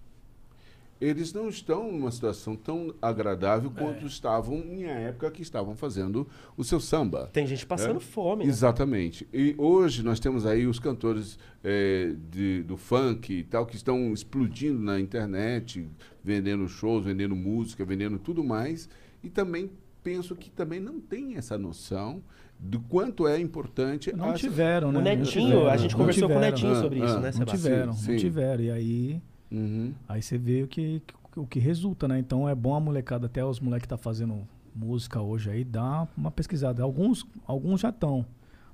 eles 1.00 1.32
não 1.34 1.48
estão 1.50 1.92
numa 1.92 2.12
situação 2.12 2.56
tão 2.56 2.94
agradável 3.02 3.70
quanto 3.72 4.06
estavam 4.06 4.58
em 4.58 4.84
época 4.84 5.30
que 5.32 5.42
estavam 5.42 5.76
fazendo 5.76 6.28
o 6.56 6.64
seu 6.64 6.80
samba. 6.80 7.30
Tem 7.34 7.46
gente 7.46 7.66
passando 7.66 7.98
É? 7.98 8.00
fome, 8.00 8.44
né? 8.44 8.50
Exatamente. 8.50 9.28
E 9.34 9.54
hoje 9.58 10.04
nós 10.04 10.20
temos 10.20 10.46
aí 10.46 10.66
os 10.68 10.80
cantores 10.80 11.38
eh, 11.64 12.16
de- 12.32 12.64
do 12.64 12.78
funk 12.78 13.34
e 13.34 13.44
tal, 13.44 13.66
que 13.66 13.76
estão 13.76 14.14
explodindo 14.14 14.80
na 14.80 15.00
internet, 15.00 15.88
vendendo 16.24 16.68
shows, 16.68 17.04
vendendo 17.06 17.36
música, 17.36 17.84
vendendo 17.84 18.18
tudo 18.18 18.44
mais. 18.44 18.88
E 19.24 19.30
também 19.30 19.70
penso 20.04 20.36
que 20.36 20.50
também 20.50 20.80
não 20.80 21.00
tem 21.00 21.36
essa 21.36 21.58
noção 21.58 22.24
do 22.60 22.80
quanto 22.80 23.28
é 23.28 23.40
importante. 23.40 24.12
Não 24.16 24.30
essa- 24.30 24.38
tiveram, 24.40 24.92
né? 24.92 25.00
O 25.00 25.02
Netinho, 25.04 25.48
tiveram, 25.50 25.68
a 25.70 25.78
gente 25.78 25.92
não 25.92 26.00
conversou 26.00 26.28
com 26.30 26.34
o 26.36 26.38
tiveram. 26.38 26.52
Netinho 26.52 26.72
Ah, 26.72 26.82
sobre 26.82 27.02
ah, 27.02 27.06
isso, 27.06 27.14
né, 27.16 27.20
não 27.20 27.24
Não 27.26 27.32
Sebastião? 27.34 27.58
tiveram, 27.72 27.94
Sim. 27.94 28.12
não 28.12 28.18
tiveram. 28.18 28.64
E 28.64 28.72
aí, 28.72 29.22
Uhum. 29.52 29.94
aí 30.08 30.22
você 30.22 30.38
vê 30.38 30.64
o 30.64 30.68
que, 30.68 31.02
o 31.36 31.46
que 31.48 31.60
resulta, 31.60 32.08
né? 32.08 32.20
Então 32.20 32.48
é 32.48 32.54
bom 32.56 32.76
a 32.76 32.80
molecada, 32.80 33.28
até 33.28 33.44
os 33.46 33.60
moleques 33.60 33.84
que 33.84 33.90
tá 33.90 33.98
fazendo 33.98 34.48
música 34.76 35.22
hoje 35.22 35.50
aí, 35.50 35.64
dá 35.64 36.08
uma 36.16 36.30
pesquisada. 36.30 36.84
Alguns, 36.84 37.26
alguns 37.46 37.82
já 37.82 37.90
estão. 37.90 38.26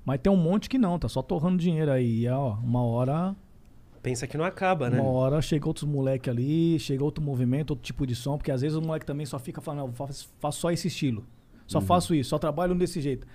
Mas 0.04 0.20
tem 0.20 0.30
um 0.30 0.36
monte 0.36 0.68
que 0.68 0.76
não, 0.76 0.98
tá 0.98 1.08
só 1.08 1.22
torrando 1.22 1.56
dinheiro 1.58 1.90
aí. 1.90 2.24
E, 2.24 2.28
ó, 2.28 2.54
uma 2.54 2.82
hora, 2.82 3.34
Pensa 4.02 4.26
que 4.26 4.36
não 4.36 4.44
acaba, 4.44 4.90
né? 4.90 5.00
uma 5.00 5.08
hora 5.08 5.40
chega 5.40 5.66
outros 5.66 5.88
moleque 5.88 6.28
ali, 6.28 6.78
chega 6.78 7.02
outro 7.02 7.24
movimento, 7.24 7.70
outro 7.70 7.84
tipo 7.86 8.06
de 8.06 8.14
som, 8.14 8.36
porque 8.36 8.50
às 8.52 8.60
vezes 8.60 8.76
o 8.76 8.82
moleque 8.82 9.06
também 9.06 9.24
só 9.24 9.38
fica 9.38 9.62
falando, 9.62 9.80
não, 9.80 9.86
eu 9.86 9.92
faço, 9.94 10.28
faço 10.38 10.60
só 10.60 10.70
esse 10.70 10.88
estilo. 10.88 11.24
Só 11.66 11.78
Uhum. 11.78 11.86
faço 11.86 12.14
isso, 12.14 12.28
só 12.28 12.38
trabalho 12.38 12.74
desse 12.74 13.00
jeito. 13.00 13.26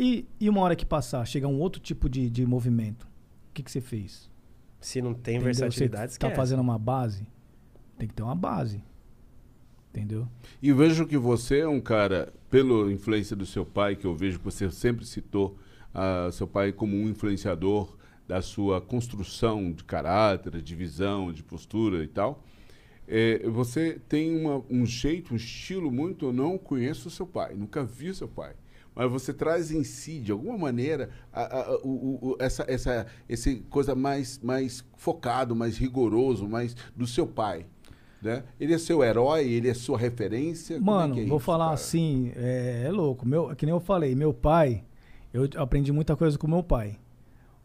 E, 0.00 0.26
e 0.40 0.50
uma 0.50 0.62
hora 0.62 0.74
que 0.74 0.84
passar, 0.84 1.24
chega 1.24 1.46
um 1.46 1.60
outro 1.60 1.80
tipo 1.80 2.08
de, 2.08 2.28
de 2.28 2.44
movimento. 2.44 3.04
O 3.04 3.54
que, 3.54 3.62
que 3.62 3.70
você 3.70 3.80
fez? 3.80 4.28
Se 4.86 5.02
não 5.02 5.12
tem 5.12 5.34
Entendeu? 5.34 5.46
versatilidade, 5.46 6.12
Você 6.12 6.18
tá 6.20 6.28
esquece. 6.28 6.36
fazendo 6.36 6.60
uma 6.60 6.78
base? 6.78 7.26
Tem 7.98 8.06
que 8.06 8.14
ter 8.14 8.22
uma 8.22 8.36
base. 8.36 8.80
Entendeu? 9.90 10.28
E 10.62 10.72
vejo 10.72 11.04
que 11.08 11.18
você 11.18 11.58
é 11.58 11.68
um 11.68 11.80
cara, 11.80 12.32
pela 12.48 12.92
influência 12.92 13.34
do 13.34 13.44
seu 13.44 13.66
pai, 13.66 13.96
que 13.96 14.04
eu 14.04 14.14
vejo 14.14 14.38
que 14.38 14.44
você 14.44 14.70
sempre 14.70 15.04
citou 15.04 15.58
ah, 15.92 16.28
seu 16.30 16.46
pai 16.46 16.70
como 16.70 16.96
um 16.96 17.08
influenciador 17.08 17.96
da 18.28 18.40
sua 18.40 18.80
construção 18.80 19.72
de 19.72 19.82
caráter, 19.82 20.62
de 20.62 20.74
visão, 20.76 21.32
de 21.32 21.42
postura 21.42 22.04
e 22.04 22.08
tal. 22.08 22.44
É, 23.08 23.44
você 23.48 23.98
tem 24.08 24.36
uma- 24.40 24.62
um 24.70 24.86
jeito, 24.86 25.32
um 25.32 25.36
estilo 25.36 25.90
muito. 25.90 26.26
Eu 26.26 26.32
não 26.32 26.56
conheço 26.56 27.08
o 27.08 27.10
seu 27.10 27.26
pai, 27.26 27.54
nunca 27.54 27.82
vi 27.84 28.14
seu 28.14 28.28
pai. 28.28 28.54
Mas 28.96 29.10
você 29.12 29.32
traz 29.34 29.70
em 29.70 29.84
si, 29.84 30.18
de 30.18 30.32
alguma 30.32 30.56
maneira, 30.56 31.10
a- 31.30 31.42
a- 31.60 31.76
o- 31.84 32.30
o- 32.30 32.36
essa, 32.40 32.64
essa 32.66 33.06
esse 33.28 33.56
coisa 33.68 33.94
mais, 33.94 34.40
mais 34.42 34.82
focado, 34.96 35.54
mais 35.54 35.76
rigoroso, 35.76 36.48
mais 36.48 36.74
do 36.96 37.06
seu 37.06 37.26
pai. 37.26 37.66
Né? 38.22 38.42
Ele 38.58 38.72
é 38.72 38.78
seu 38.78 39.04
herói, 39.04 39.46
ele 39.46 39.68
é 39.68 39.74
sua 39.74 39.98
referência. 39.98 40.76
É 40.76 40.80
Mano, 40.80 41.14
que 41.14 41.20
é 41.20 41.26
vou 41.26 41.36
isso, 41.36 41.44
falar 41.44 41.66
cara? 41.66 41.74
assim, 41.74 42.32
é, 42.34 42.84
é 42.86 42.90
louco. 42.90 43.28
Meu, 43.28 43.54
que 43.54 43.66
nem 43.66 43.74
eu 43.74 43.80
falei, 43.80 44.14
meu 44.14 44.32
pai, 44.32 44.82
eu 45.32 45.46
aprendi 45.56 45.92
muita 45.92 46.16
coisa 46.16 46.38
com 46.38 46.48
meu 46.48 46.62
pai. 46.62 46.98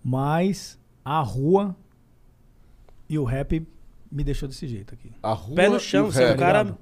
Mas 0.04 0.78
a 1.06 1.22
rua 1.22 1.74
e 3.08 3.18
o 3.18 3.24
rap 3.24 3.66
me 4.12 4.24
deixou 4.24 4.50
desse 4.50 4.68
jeito 4.68 4.94
aqui. 4.94 5.12
A 5.24 5.32
rua 5.32 5.56
Pé 5.56 5.70
no 5.70 5.78
e 5.78 5.80
chão, 5.80 6.08
o 6.08 6.12
você 6.12 6.24
é 6.24 6.26
um 6.26 6.30
rap. 6.32 6.40
cara-? 6.40 6.78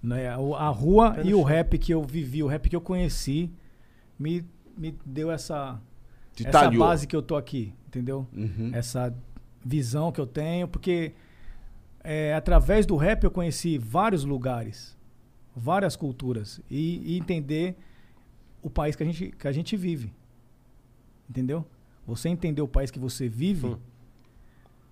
Né, 0.00 0.36
o- 0.38 0.54
A 0.54 0.68
rua 0.68 1.14
Pé 1.14 1.22
e 1.26 1.34
o 1.34 1.38
chão. 1.38 1.42
rap 1.42 1.76
que 1.78 1.92
eu 1.92 2.02
vivi, 2.04 2.42
o 2.42 2.46
rap 2.46 2.68
que 2.68 2.76
eu 2.76 2.80
conheci, 2.80 3.50
me, 4.18 4.44
me 4.76 4.94
deu 5.04 5.30
essa, 5.30 5.80
Te 6.34 6.42
essa 6.46 6.50
talhou. 6.52 6.80
base 6.86 7.06
que 7.06 7.14
eu 7.16 7.22
tô 7.22 7.36
aqui, 7.36 7.72
entendeu? 7.86 8.26
Uhum. 8.36 8.70
essa 8.72 9.14
visão 9.64 10.10
que 10.12 10.20
eu 10.20 10.26
tenho, 10.26 10.66
porque 10.68 11.12
é, 12.02 12.34
através 12.34 12.86
do 12.86 12.96
rap 12.96 13.24
eu 13.24 13.30
conheci 13.30 13.76
vários 13.78 14.24
lugares, 14.24 14.96
várias 15.54 15.96
culturas 15.96 16.60
e, 16.70 17.14
e 17.14 17.18
entender 17.18 17.76
o 18.62 18.70
país 18.70 18.94
que 18.96 19.02
a, 19.02 19.06
gente, 19.06 19.30
que 19.32 19.46
a 19.48 19.52
gente 19.52 19.76
vive. 19.76 20.12
Entendeu? 21.28 21.66
Você 22.06 22.28
entender 22.28 22.62
o 22.62 22.68
país 22.68 22.90
que 22.90 22.98
você 22.98 23.28
vive, 23.28 23.66
Hum. 23.66 23.76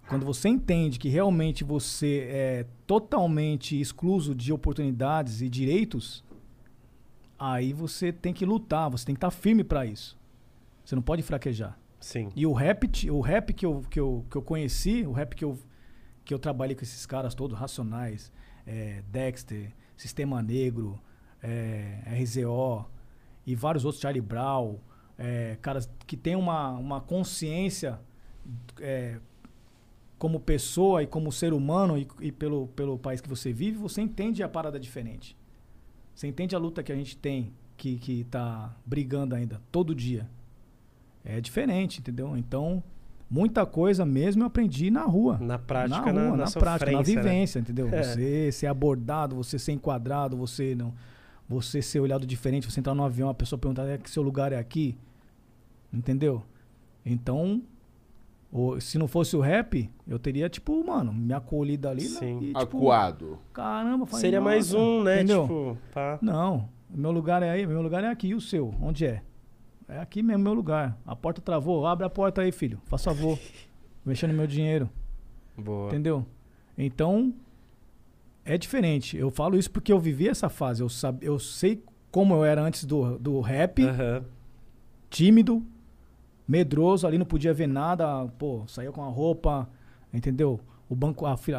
quando 0.09 0.27
você 0.27 0.49
entende 0.49 0.99
que 0.99 1.09
realmente 1.09 1.65
você 1.65 2.29
é 2.31 2.67
totalmente 2.87 3.81
excluso 3.81 4.35
de 4.35 4.53
oportunidades 4.53 5.41
e 5.41 5.49
direitos, 5.49 6.23
aí 7.39 7.73
você 7.73 8.13
tem 8.13 8.33
que 8.33 8.45
lutar, 8.45 8.91
você 8.91 9.05
tem 9.05 9.15
que 9.15 9.19
estar 9.19 9.31
firme 9.31 9.65
para 9.65 9.85
isso. 9.87 10.19
Você 10.85 10.95
não 10.95 11.03
pode 11.03 11.23
fraquejar. 11.23 11.79
Sim. 12.01 12.31
E 12.37 12.47
o 12.47 12.53
rap, 12.53 13.11
o 13.11 13.21
rap 13.21 13.53
que 13.53 13.67
eu, 13.67 13.83
que 13.91 13.99
eu, 13.99 14.25
que 14.31 14.37
eu 14.37 14.43
conheci, 14.43 15.05
o 15.07 15.13
rap 15.13 15.35
que 15.35 15.45
eu, 15.45 15.59
que 16.25 16.33
eu 16.33 16.39
trabalhei 16.39 16.77
com 16.77 16.83
esses 16.83 17.05
caras 17.07 17.35
todos, 17.35 17.59
Racionais, 17.59 18.33
é, 18.67 19.03
Dexter, 19.11 19.73
Sistema 19.97 20.43
Negro, 20.43 21.01
é, 21.43 22.03
RZO 22.07 22.87
e 23.47 23.55
vários 23.55 23.85
outros, 23.85 24.01
Charlie 24.01 24.21
Brown, 24.21 24.79
é, 25.19 25.57
caras 25.61 25.91
que 26.07 26.17
têm 26.17 26.37
uma, 26.37 26.73
uma 26.73 27.01
consciência 27.01 27.99
como 30.19 30.41
pessoa 30.41 31.03
e 31.03 31.07
como 31.07 31.33
ser 31.33 31.53
humano 31.53 31.99
e, 31.99 32.07
e 32.21 32.33
pelo, 32.33 32.69
pelo 32.69 32.99
país 32.99 33.21
que 33.21 33.29
você 33.29 33.53
vive, 33.53 33.79
você 33.79 34.01
entende 34.01 34.43
a 34.43 34.49
parada 34.49 34.79
diferente. 34.79 35.37
Você 36.17 36.27
entende 36.27 36.57
a 36.57 36.59
luta 36.59 36.83
que 36.83 36.91
a 36.91 36.95
gente 36.95 37.15
tem, 37.15 37.53
que, 37.77 37.99
que 37.99 38.25
tá 38.25 38.75
brigando 38.87 39.35
ainda, 39.35 39.61
todo 39.71 39.95
dia. 39.95 40.27
É 41.23 41.43
diferente, 41.43 42.01
entendeu? 42.01 42.35
Então, 42.39 42.83
muita 43.29 43.67
coisa 43.67 44.07
mesmo 44.07 44.43
eu 44.43 44.47
aprendi 44.47 44.91
na 44.91 45.03
rua. 45.03 45.37
Na 45.39 45.59
prática, 45.59 46.07
na 46.07 46.13
na, 46.15 46.29
rua, 46.29 46.37
na, 46.39 46.45
na, 46.47 46.51
prática, 46.51 46.91
na 46.91 46.99
né? 46.99 47.05
vivência, 47.05 47.59
entendeu? 47.59 47.89
É. 47.93 48.03
Você 48.03 48.51
ser 48.51 48.67
abordado, 48.67 49.37
você 49.37 49.59
ser 49.59 49.73
enquadrado, 49.73 50.39
você 50.39 50.75
não, 50.75 50.95
você 51.47 51.83
ser 51.83 52.01
olhado 52.01 52.27
diferente, 52.27 52.71
você 52.71 52.81
entrar 52.81 52.95
no 52.95 53.05
avião, 53.05 53.29
a 53.29 53.35
pessoa 53.35 53.59
perguntar 53.59 53.87
é 53.87 53.99
que 53.99 54.09
seu 54.09 54.23
lugar 54.23 54.55
é 54.55 54.59
aqui, 54.59 54.97
entendeu? 55.93 56.43
Então, 57.05 57.61
se 58.81 58.99
não 58.99 59.07
fosse 59.09 59.37
o 59.37 59.41
rap, 59.41 59.91
eu 60.07 60.19
teria 60.19 60.49
tipo, 60.49 60.85
mano, 60.85 61.13
me 61.13 61.33
acolhido 61.33 61.89
ali 61.89 62.03
né? 62.03 62.19
Sim. 62.19 62.39
e 62.39 62.47
tipo, 62.47 62.59
Acuado. 62.59 63.39
caramba, 63.53 64.07
falei, 64.07 64.21
Seria 64.21 64.41
mais 64.41 64.73
"Nossa", 64.73 64.85
um, 64.85 65.03
né? 65.03 65.17
Entendeu? 65.17 65.43
Tipo, 65.43 65.79
pá. 65.93 66.19
Não, 66.23 66.69
meu 66.91 67.11
lugar 67.11 67.43
é 67.43 67.51
aí, 67.51 67.67
meu 67.67 67.83
lugar 67.83 68.03
é 68.05 68.09
aqui, 68.09 68.29
e 68.29 68.35
o 68.35 68.41
seu? 68.41 68.75
Onde 68.81 69.05
é? 69.07 69.23
É 69.89 69.99
aqui 70.01 70.23
mesmo, 70.23 70.43
meu 70.43 70.55
lugar. 70.55 70.99
A 71.07 71.15
porta 71.15 71.41
travou, 71.41 71.87
abre 71.87 72.05
a 72.07 72.11
porta 72.11 72.43
aí, 72.43 72.51
filho. 72.51 72.81
Faz 72.87 73.05
favor. 73.05 73.39
Mexendo 74.05 74.31
no 74.33 74.37
meu 74.37 74.47
dinheiro. 74.47 74.89
Boa. 75.57 75.89
Entendeu? 75.89 76.27
Então, 76.77 77.33
é 78.45 78.59
diferente. 78.59 79.17
Eu 79.17 79.31
falo 79.31 79.57
isso 79.57 79.71
porque 79.71 79.93
eu 79.93 79.99
vivi 79.99 80.29
essa 80.29 80.49
fase. 80.49 80.83
Eu, 80.83 80.89
sab... 80.89 81.23
eu 81.23 81.39
sei 81.39 81.83
como 82.11 82.35
eu 82.35 82.45
era 82.45 82.63
antes 82.63 82.85
do, 82.85 83.19
do 83.19 83.41
rap, 83.41 83.83
Aham. 83.85 84.25
tímido, 85.11 85.63
medroso, 86.47 87.07
ali 87.07 87.19
não 87.19 87.27
podia 87.27 87.53
ver 87.55 87.67
nada. 87.67 88.27
Pô, 88.39 88.65
saía 88.67 88.93
com 88.93 89.03
a 89.03 89.09
roupa, 89.09 89.69
entendeu? 90.13 90.61
O 90.89 90.95
banco, 90.95 91.27
a, 91.27 91.33
a- 91.35 91.57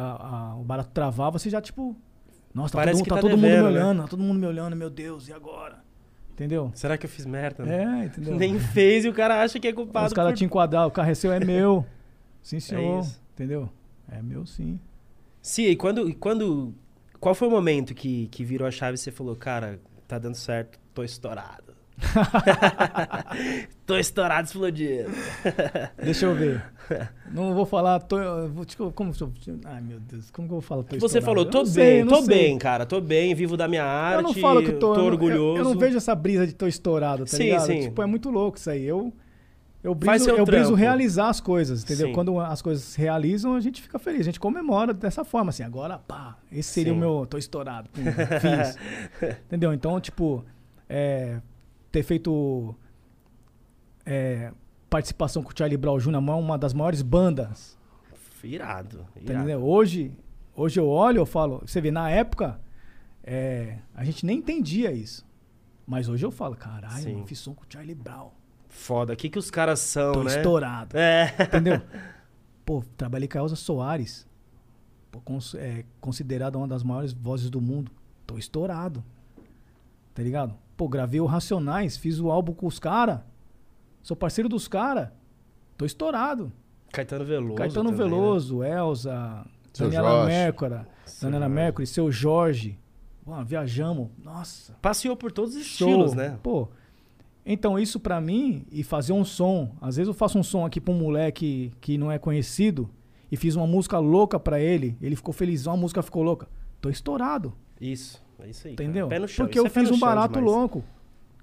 a- 0.52 0.56
o 0.56 0.64
barato 0.64 0.90
travava, 0.90 1.38
você 1.38 1.50
já 1.50 1.60
tipo. 1.60 1.96
Nossa, 2.54 2.72
tá, 2.72 2.78
Parece 2.78 2.98
todo, 2.98 3.04
que 3.04 3.10
tá 3.10 3.16
tá 3.16 3.20
todo 3.20 3.30
mundo 3.32 3.42
devendo, 3.42 3.66
me 3.68 3.72
né? 3.74 3.80
olhando, 3.80 4.02
tá 4.02 4.08
todo 4.08 4.22
mundo 4.22 4.38
me 4.40 4.46
olhando, 4.46 4.74
meu 4.74 4.88
Deus, 4.90 5.28
e 5.28 5.32
agora? 5.32 5.84
Entendeu? 6.32 6.70
Será 6.74 6.96
que 6.96 7.04
eu 7.04 7.10
fiz 7.10 7.26
merda? 7.26 7.64
né? 7.64 8.02
É, 8.02 8.06
entendeu? 8.06 8.36
Nem 8.36 8.58
fez 8.58 9.04
e 9.04 9.08
o 9.08 9.12
cara 9.12 9.42
acha 9.42 9.58
que 9.60 9.68
é 9.68 9.72
culpado. 9.72 10.06
Os 10.06 10.12
caras 10.12 10.32
por- 10.32 10.38
te 10.38 10.44
enquadrar, 10.44 10.86
o 10.86 10.90
carro 10.90 11.10
é 11.10 11.14
seu, 11.14 11.30
é 11.32 11.40
meu. 11.44 11.84
Sim, 12.42 12.58
senhor. 12.60 13.00
isso. 13.00 13.20
Entendeu? 13.34 13.68
É 14.10 14.22
meu 14.22 14.46
sim. 14.46 14.78
Sim, 15.42 15.64
e 15.66 15.76
quando, 15.76 16.12
quando. 16.14 16.72
Qual 17.20 17.34
foi 17.34 17.48
o 17.48 17.50
momento 17.50 17.94
que, 17.94 18.28
que 18.28 18.44
virou 18.44 18.66
a 18.66 18.70
chave 18.70 18.94
e 18.94 18.98
você 18.98 19.10
falou, 19.10 19.34
cara, 19.36 19.80
tá 20.06 20.18
dando 20.18 20.36
certo, 20.36 20.78
tô 20.94 21.02
estourado. 21.02 21.67
tô 23.86 23.96
estourado, 23.96 24.46
explodindo. 24.46 25.10
Deixa 26.02 26.26
eu 26.26 26.34
ver. 26.34 26.62
Não 27.32 27.54
vou 27.54 27.66
falar. 27.66 28.00
Tô, 28.00 28.16
vou, 28.48 28.64
tipo, 28.64 28.90
como, 28.92 29.12
eu- 29.20 29.32
ai, 29.64 29.80
meu 29.80 30.00
Deus. 30.00 30.30
Como 30.30 30.46
que 30.48 30.52
eu 30.54 30.60
vou 30.60 30.62
falar? 30.62 30.82
tô 30.84 30.98
Você 30.98 31.20
falou, 31.20 31.44
tô 31.44 31.62
bem, 31.64 31.72
sei, 31.72 32.04
tô 32.04 32.16
sei. 32.16 32.26
bem, 32.26 32.58
cara, 32.58 32.86
tô 32.86 33.00
bem, 33.00 33.34
vivo 33.34 33.56
da 33.56 33.66
minha 33.68 33.84
arte. 33.84 34.16
Eu 34.16 34.22
não 34.22 34.34
falo 34.34 34.62
que 34.62 34.72
tô, 34.72 34.94
eu 34.94 34.98
não- 34.98 35.06
orgulhoso. 35.06 35.58
Eu, 35.58 35.64
eu 35.64 35.64
não 35.64 35.78
vejo 35.78 35.96
essa 35.96 36.14
brisa 36.14 36.46
de 36.46 36.54
tô 36.54 36.66
estourado, 36.66 37.24
tá 37.24 37.36
Sim, 37.36 37.44
ligado? 37.44 37.66
sim. 37.66 37.80
Tipo, 37.82 38.02
é 38.02 38.06
muito 38.06 38.30
louco 38.30 38.56
isso 38.58 38.70
aí. 38.70 38.84
Eu, 38.84 39.12
Eu 39.82 39.94
briso, 39.94 40.30
eu 40.30 40.44
briso 40.44 40.74
realizar 40.74 41.28
as 41.28 41.40
coisas, 41.40 41.82
entendeu? 41.84 42.08
Sim. 42.08 42.12
Quando 42.12 42.38
as 42.40 42.60
coisas 42.62 42.82
se 42.84 42.98
realizam, 43.00 43.54
a 43.54 43.60
gente 43.60 43.80
fica 43.82 43.98
feliz, 43.98 44.20
a 44.22 44.24
gente 44.24 44.40
comemora 44.40 44.92
dessa 44.94 45.24
forma, 45.24 45.50
assim, 45.50 45.62
agora, 45.62 45.98
pá, 45.98 46.36
esse 46.50 46.70
seria 46.70 46.92
Sim. 46.92 46.96
o 46.98 47.00
meu, 47.00 47.26
tô 47.26 47.38
estourado, 47.38 47.88
pum, 47.90 48.02
fiz. 48.02 48.76
entendeu? 49.46 49.72
Então, 49.72 50.00
tipo, 50.00 50.44
é, 50.88 51.38
ter 51.90 52.02
feito 52.02 52.74
é, 54.04 54.52
participação 54.88 55.42
com 55.42 55.50
o 55.50 55.54
Charlie 55.56 55.76
Brown 55.76 55.98
Jr., 55.98 56.16
uma 56.18 56.58
das 56.58 56.72
maiores 56.72 57.02
bandas, 57.02 57.76
Irado. 58.42 59.06
irado. 59.16 59.32
entendeu? 59.40 59.62
Hoje, 59.64 60.12
hoje 60.54 60.78
eu 60.80 60.88
olho, 60.88 61.18
eu 61.18 61.26
falo, 61.26 61.62
você 61.66 61.80
vê, 61.80 61.90
na 61.90 62.08
época, 62.10 62.60
é, 63.24 63.78
a 63.94 64.04
gente 64.04 64.24
nem 64.24 64.38
entendia 64.38 64.92
isso. 64.92 65.26
Mas 65.86 66.08
hoje 66.08 66.24
eu 66.24 66.30
falo, 66.30 66.54
caralho, 66.54 67.12
mano, 67.14 67.26
fiz 67.26 67.38
som 67.38 67.54
com 67.54 67.62
o 67.62 67.66
Charlie 67.68 67.94
Brown, 67.94 68.30
Foda. 68.68 69.14
O 69.14 69.16
que, 69.16 69.30
que 69.30 69.38
os 69.38 69.50
caras 69.50 69.80
são, 69.80 70.12
tô 70.12 70.22
né? 70.22 70.36
estourado. 70.36 70.96
É. 70.96 71.34
Entendeu? 71.42 71.80
Pô, 72.66 72.84
trabalhei 72.98 73.26
com 73.26 73.38
a 73.38 73.40
Elza 73.40 73.56
Soares. 73.56 74.26
Pô, 75.10 75.20
cons- 75.22 75.54
é, 75.54 75.84
considerada 76.02 76.58
uma 76.58 76.68
das 76.68 76.82
maiores 76.82 77.14
vozes 77.14 77.48
do 77.48 77.62
mundo. 77.62 77.90
Tô 78.26 78.36
estourado. 78.36 79.02
Tá 80.18 80.24
ligado? 80.24 80.52
Pô, 80.76 80.88
gravei 80.88 81.20
o 81.20 81.26
Racionais, 81.26 81.96
fiz 81.96 82.18
o 82.18 82.28
álbum 82.28 82.52
com 82.52 82.66
os 82.66 82.80
caras. 82.80 83.20
Sou 84.02 84.16
parceiro 84.16 84.48
dos 84.48 84.66
caras. 84.66 85.10
Tô 85.76 85.84
estourado. 85.84 86.50
Caetano 86.92 87.24
Veloso. 87.24 87.54
Caetano 87.54 87.90
também, 87.92 88.04
né? 88.04 88.10
Veloso, 88.16 88.64
Elza, 88.64 89.46
Seu 89.72 89.86
Daniela 89.86 90.10
Jorge. 90.10 90.26
Mercury, 90.26 90.80
Seu 91.04 91.30
Daniela. 91.30 91.48
Mercury, 91.48 91.86
seu 91.86 92.10
Jorge. 92.10 92.76
Pô, 93.24 93.44
viajamos. 93.44 94.08
Nossa. 94.20 94.76
Passeou 94.82 95.14
por 95.14 95.30
todos 95.30 95.54
os 95.54 95.64
Show. 95.64 95.88
estilos, 95.88 96.14
né? 96.14 96.36
Pô, 96.42 96.66
então 97.46 97.78
isso 97.78 98.00
pra 98.00 98.20
mim 98.20 98.66
e 98.72 98.82
fazer 98.82 99.12
um 99.12 99.24
som, 99.24 99.70
às 99.80 99.94
vezes 99.94 100.08
eu 100.08 100.14
faço 100.14 100.36
um 100.36 100.42
som 100.42 100.66
aqui 100.66 100.80
pra 100.80 100.92
um 100.92 100.98
moleque 100.98 101.72
que 101.80 101.96
não 101.96 102.10
é 102.10 102.18
conhecido 102.18 102.90
e 103.30 103.36
fiz 103.36 103.54
uma 103.54 103.68
música 103.68 104.00
louca 104.00 104.40
pra 104.40 104.58
ele, 104.58 104.98
ele 105.00 105.14
ficou 105.14 105.32
felizão, 105.32 105.74
a 105.74 105.76
música 105.76 106.02
ficou 106.02 106.24
louca. 106.24 106.48
Tô 106.80 106.90
estourado, 106.90 107.54
Isso. 107.80 108.20
É 108.40 108.48
isso 108.48 108.66
aí. 108.68 108.74
cara. 108.74 108.84
entendeu? 108.88 109.08
Pé 109.08 109.18
no 109.18 109.28
chão. 109.28 109.46
Porque 109.46 109.58
Isso 109.58 109.66
eu 109.66 109.70
é 109.70 109.70
fiz 109.70 109.90
um 109.90 109.98
barato 109.98 110.34
demais. 110.34 110.52
louco 110.52 110.84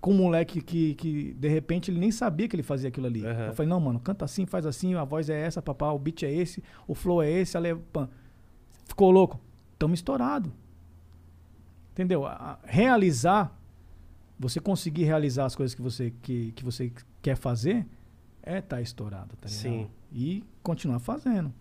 com 0.02 0.12
um 0.12 0.18
moleque 0.18 0.62
que, 0.62 0.93
que 0.96 1.34
de 1.34 1.48
repente 1.48 1.89
ele 1.89 2.00
nem 2.00 2.12
sabia 2.12 2.48
que 2.48 2.56
ele 2.56 2.62
fazia 2.64 2.89
aquilo 2.89 3.08
ali. 3.08 3.26
Aham. 3.26 3.48
Eu 3.48 3.54
falei, 3.54 3.70
não, 3.70 3.80
mano, 3.80 4.00
canta 4.00 4.24
assim, 4.24 4.46
faz 4.46 4.66
assim, 4.66 4.93
a 4.93 5.04
voz 5.04 5.30
é 5.30 5.39
essa, 5.41 5.62
papá, 5.62 5.91
o 5.91 5.98
beat 5.98 6.24
é 6.24 6.32
esse, 6.32 6.64
o 6.88 6.93
flow 6.93 7.24
é 7.24 7.32
esse, 7.32 7.58
a 7.58 7.60
le- 7.60 7.76
pã. 7.76 8.08
ficou 8.86 9.10
louco. 9.10 9.39
Tamo 9.80 9.93
estourado. 9.96 10.52
Entendeu? 11.91 12.24
Realizar, 12.66 13.58
você 14.38 14.60
conseguir 14.60 15.06
realizar 15.06 15.46
as 15.46 15.56
coisas 15.56 15.74
que 15.74 15.82
você, 15.82 16.14
que, 16.22 16.52
que 16.52 16.64
você 16.64 16.91
quer 17.22 17.36
fazer, 17.36 17.86
é 18.43 18.60
estar 18.60 18.82
estourado, 18.82 19.36
tá 19.38 19.48
ligado? 19.48 19.62
Sim. 19.62 19.88
E 20.14 20.43
continuar 20.62 21.00
fazendo. 21.00 21.52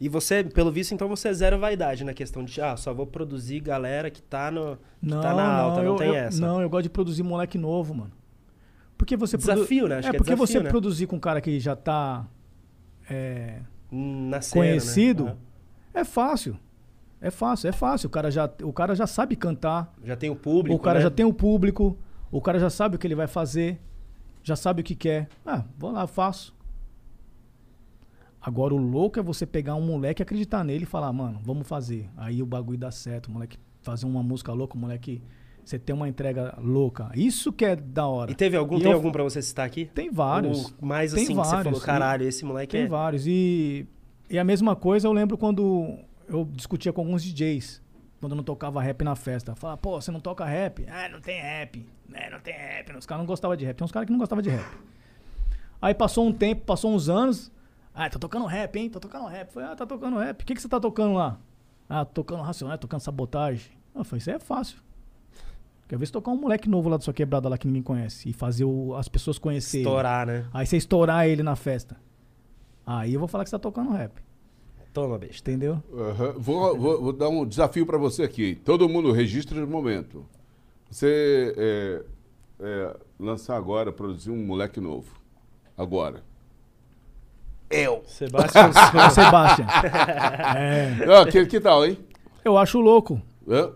E 0.00 0.08
você, 0.08 0.42
pelo 0.42 0.72
visto, 0.72 0.92
então 0.94 1.06
você 1.08 1.28
é 1.28 1.32
zero 1.34 1.58
vaidade 1.58 2.04
na 2.04 2.14
questão 2.14 2.42
de, 2.42 2.58
ah, 2.60 2.74
só 2.76 2.94
vou 2.94 3.06
produzir 3.06 3.60
galera 3.60 4.10
que 4.10 4.22
tá 4.22 4.50
no. 4.50 4.78
Não, 5.02 5.20
tá 5.20 5.34
na 5.34 5.52
alta, 5.58 5.82
não 5.82 5.92
eu, 5.92 5.96
tem 5.96 6.08
eu- 6.08 6.14
essa. 6.14 6.40
Não, 6.40 6.60
eu 6.62 6.70
gosto 6.70 6.84
de 6.84 6.90
produzir 6.90 7.22
moleque 7.22 7.58
novo, 7.58 7.94
mano. 7.94 8.12
Porque 8.96 9.14
você 9.16 9.36
produ- 9.36 9.54
Desafio, 9.56 9.88
né? 9.88 9.98
Acho 9.98 10.08
é 10.08 10.10
que 10.10 10.16
é 10.16 10.18
porque 10.18 10.30
desafio, 10.34 10.46
você 10.58 10.62
né? 10.64 10.70
produzir 10.70 11.06
com 11.06 11.16
um 11.16 11.20
cara 11.20 11.40
que 11.40 11.60
já 11.60 11.76
tá 11.76 12.26
é, 13.08 13.58
Na 13.90 14.40
cena, 14.40 14.64
conhecido, 14.64 15.24
né? 15.24 15.36
é 15.94 16.04
fácil. 16.04 16.56
É 17.20 17.30
fácil, 17.30 17.68
é 17.68 17.72
fácil. 17.72 18.06
O 18.06 18.10
cara 18.10 18.30
já, 18.30 18.50
o 18.62 18.72
cara 18.72 18.94
já 18.94 19.06
sabe 19.06 19.36
cantar, 19.36 19.92
Já 20.02 20.16
tem 20.16 20.30
o 20.30 20.36
público. 20.36 20.74
o 20.74 20.78
cara 20.80 20.98
né? 20.98 21.02
já 21.02 21.10
tem 21.10 21.26
o 21.26 21.32
público, 21.34 21.98
o 22.30 22.40
cara 22.40 22.58
já 22.58 22.70
sabe 22.70 22.96
o 22.96 22.98
que 22.98 23.06
ele 23.06 23.14
vai 23.14 23.26
fazer, 23.26 23.78
já 24.42 24.56
sabe 24.56 24.80
o 24.80 24.84
que 24.84 24.94
quer. 24.94 25.28
Ah, 25.44 25.64
vou 25.78 25.90
lá, 25.90 26.06
faço. 26.06 26.54
Agora 28.40 28.74
o 28.74 28.78
louco 28.78 29.18
é 29.18 29.22
você 29.22 29.44
pegar 29.46 29.74
um 29.74 29.82
moleque, 29.82 30.22
acreditar 30.22 30.64
nele 30.64 30.84
e 30.84 30.86
falar, 30.86 31.12
mano, 31.12 31.40
vamos 31.44 31.68
fazer. 31.68 32.08
Aí 32.16 32.42
o 32.42 32.46
bagulho 32.46 32.78
dá 32.78 32.90
certo, 32.90 33.26
o 33.26 33.30
moleque 33.32 33.58
fazer 33.82 34.06
uma 34.06 34.22
música 34.22 34.52
louca, 34.52 34.76
o 34.76 34.78
moleque 34.78 35.22
você 35.64 35.78
tem 35.78 35.94
uma 35.94 36.08
entrega 36.08 36.54
louca. 36.58 37.10
Isso 37.14 37.52
que 37.52 37.64
é 37.64 37.76
da 37.76 38.06
hora. 38.06 38.30
E 38.30 38.34
teve 38.34 38.56
algum, 38.56 38.78
E 38.78 38.82
tem 38.82 38.90
eu- 38.90 38.96
algum 38.96 39.12
pra 39.12 39.22
você 39.22 39.42
citar 39.42 39.66
aqui? 39.66 39.84
Tem 39.94 40.10
vários. 40.10 40.74
O 40.80 40.86
mais 40.86 41.12
Tem 41.12 41.24
assim 41.24 41.34
você 41.34 41.62
falou, 41.62 41.80
caralho, 41.80 42.26
esse 42.26 42.44
moleque 42.44 42.72
Tem 42.72 42.82
é. 42.84 42.86
vários. 42.88 43.26
E, 43.26 43.86
e 44.28 44.38
a 44.38 44.42
mesma 44.44 44.74
coisa 44.74 45.06
eu 45.06 45.12
lembro 45.12 45.36
quando 45.36 45.98
eu 46.26 46.44
discutia 46.46 46.92
com 46.94 47.02
alguns 47.02 47.22
DJs, 47.22 47.82
quando 48.20 48.32
eu 48.32 48.36
não 48.36 48.44
tocava 48.44 48.80
rap 48.82 49.04
na 49.04 49.14
festa. 49.14 49.54
Falava, 49.54 49.76
pô, 49.76 50.00
você 50.00 50.10
não 50.10 50.18
toca 50.20 50.44
rap? 50.46 50.84
Ah, 50.88 51.08
não 51.10 51.20
tem 51.20 51.40
rap. 51.40 51.86
É, 52.14 52.30
não 52.30 52.40
tem 52.40 52.54
rap. 52.54 52.96
Os 52.96 53.04
caras 53.06 53.20
não 53.20 53.26
gostavam 53.26 53.56
de 53.56 53.64
rap. 53.66 53.76
Tem 53.76 53.84
uns 53.84 53.92
caras 53.92 54.06
que 54.06 54.12
não 54.12 54.18
gostavam 54.18 54.42
de 54.42 54.48
rap. 54.50 54.64
Aí 55.80 55.94
passou 55.94 56.26
um 56.26 56.32
tempo, 56.32 56.62
passou 56.64 56.92
uns 56.92 57.08
anos. 57.08 57.52
Ah, 57.94 58.08
tô 58.08 58.18
tocando 58.18 58.46
rap, 58.46 58.76
hein? 58.76 58.88
Tô 58.88 59.00
tocando 59.00 59.26
rap. 59.26 59.50
Falei, 59.52 59.68
ah, 59.70 59.76
tá 59.76 59.84
tocando 59.86 60.16
rap. 60.18 60.42
O 60.42 60.44
que, 60.46 60.54
que 60.54 60.62
você 60.62 60.68
tá 60.68 60.78
tocando 60.80 61.14
lá? 61.14 61.38
Ah, 61.88 62.04
tô 62.04 62.22
tocando 62.22 62.42
racional, 62.42 62.78
tocando 62.78 63.00
sabotagem. 63.00 63.72
Eu 63.94 64.04
falei, 64.04 64.18
isso 64.20 64.30
aí 64.30 64.36
é 64.36 64.38
fácil. 64.38 64.78
Quer 65.88 65.98
ver 65.98 66.06
se 66.06 66.12
tocar 66.12 66.30
um 66.30 66.36
moleque 66.40 66.68
novo 66.68 66.88
lá 66.88 66.96
da 66.96 67.02
sua 67.02 67.12
quebrada 67.12 67.48
lá 67.48 67.58
que 67.58 67.66
ninguém 67.66 67.82
conhece. 67.82 68.28
E 68.28 68.32
fazer 68.32 68.64
o- 68.64 68.94
as 68.94 69.08
pessoas 69.08 69.38
conhecerem. 69.38 69.84
Estourar, 69.84 70.24
né? 70.24 70.46
Aí 70.54 70.64
você 70.64 70.76
estourar 70.76 71.26
ele 71.26 71.42
na 71.42 71.56
festa. 71.56 71.96
Aí 72.86 73.12
eu 73.12 73.18
vou 73.18 73.28
falar 73.28 73.42
que 73.44 73.50
você 73.50 73.56
tá 73.56 73.60
tocando 73.60 73.90
rap. 73.90 74.12
Toma, 74.92 75.18
besta. 75.18 75.50
Entendeu? 75.50 75.82
Aham. 75.92 76.34
Vou, 76.38 76.76
vou- 76.78 77.02
vou 77.02 77.12
dar 77.12 77.28
um 77.28 77.44
desafio 77.44 77.84
para 77.84 77.98
você 77.98 78.22
aqui. 78.22 78.54
Todo 78.64 78.88
mundo 78.88 79.10
registra 79.10 79.60
no 79.60 79.66
momento. 79.66 80.24
Você 80.88 81.54
é, 81.56 82.04
é, 82.60 82.96
lançar 83.18 83.56
agora, 83.56 83.92
produzir 83.92 84.30
um 84.30 84.44
moleque 84.46 84.80
novo. 84.80 85.12
Agora. 85.76 86.22
Eu. 87.70 88.02
Sebastião. 88.06 88.70
Sebastian. 89.10 89.66
é, 90.56 90.96
Ah, 91.20 91.24
que, 91.26 91.46
que 91.46 91.60
tal, 91.60 91.86
hein? 91.86 91.96
eu 92.44 92.58
acho 92.58 92.80
louco. 92.80 93.20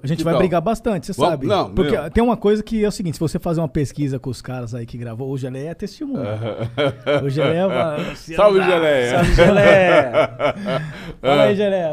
A 0.02 0.06
gente 0.06 0.18
Que 0.18 0.24
vai 0.24 0.34
tal? 0.34 0.40
brigar 0.40 0.60
bastante, 0.60 1.06
você 1.06 1.12
sabe. 1.14 1.46
não, 1.48 1.74
Porque 1.74 1.90
meu. 1.98 2.08
tem 2.10 2.22
uma 2.22 2.36
coisa 2.36 2.62
que 2.62 2.84
é 2.84 2.86
o 2.86 2.92
seguinte: 2.92 3.14
se 3.14 3.20
você 3.20 3.40
fazer 3.40 3.60
uma 3.60 3.68
pesquisa 3.68 4.18
com 4.20 4.30
os 4.30 4.40
caras 4.40 4.72
aí 4.74 4.86
que 4.86 4.96
gravou, 4.96 5.28
o 5.30 5.36
Geleia 5.38 5.70
é 5.70 5.74
testemunha. 5.74 6.38
O 7.24 7.28
Geleia 7.28 7.66
vai. 7.66 8.14
se 8.14 8.34
Salve, 8.36 8.58
andar- 8.58 8.70
Geleia. 8.70 9.10
Salve, 9.16 9.34
Gelé. 9.34 10.12
Fala 11.20 11.42
aí, 11.42 11.56
Geleia. 11.56 11.90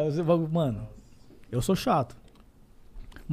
Mano, 0.51 0.87
eu 1.51 1.61
sou 1.61 1.75
chato. 1.75 2.15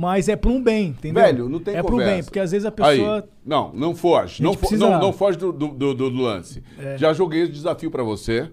Mas 0.00 0.28
é 0.28 0.36
pra 0.36 0.48
um 0.50 0.62
bem, 0.62 0.90
entendeu? 0.90 1.20
Velho, 1.24 1.48
não 1.48 1.58
tem 1.58 1.74
É 1.74 1.82
pro 1.82 1.90
conversa. 1.92 2.14
bem, 2.14 2.22
porque 2.22 2.38
às 2.38 2.52
vezes 2.52 2.64
a 2.64 2.70
pessoa. 2.70 3.16
Aí, 3.16 3.22
não, 3.44 3.72
não 3.74 3.96
foge. 3.96 4.40
Não, 4.40 4.54
fo- 4.54 4.76
não, 4.76 5.00
não 5.00 5.12
foge 5.12 5.36
do, 5.36 5.52
do, 5.52 5.68
do- 5.68 5.94
do 5.94 6.08
lance. 6.10 6.62
É. 6.78 6.96
Já 6.96 7.12
joguei 7.12 7.42
esse 7.42 7.50
desafio 7.52 7.90
pra 7.90 8.04
você. 8.04 8.48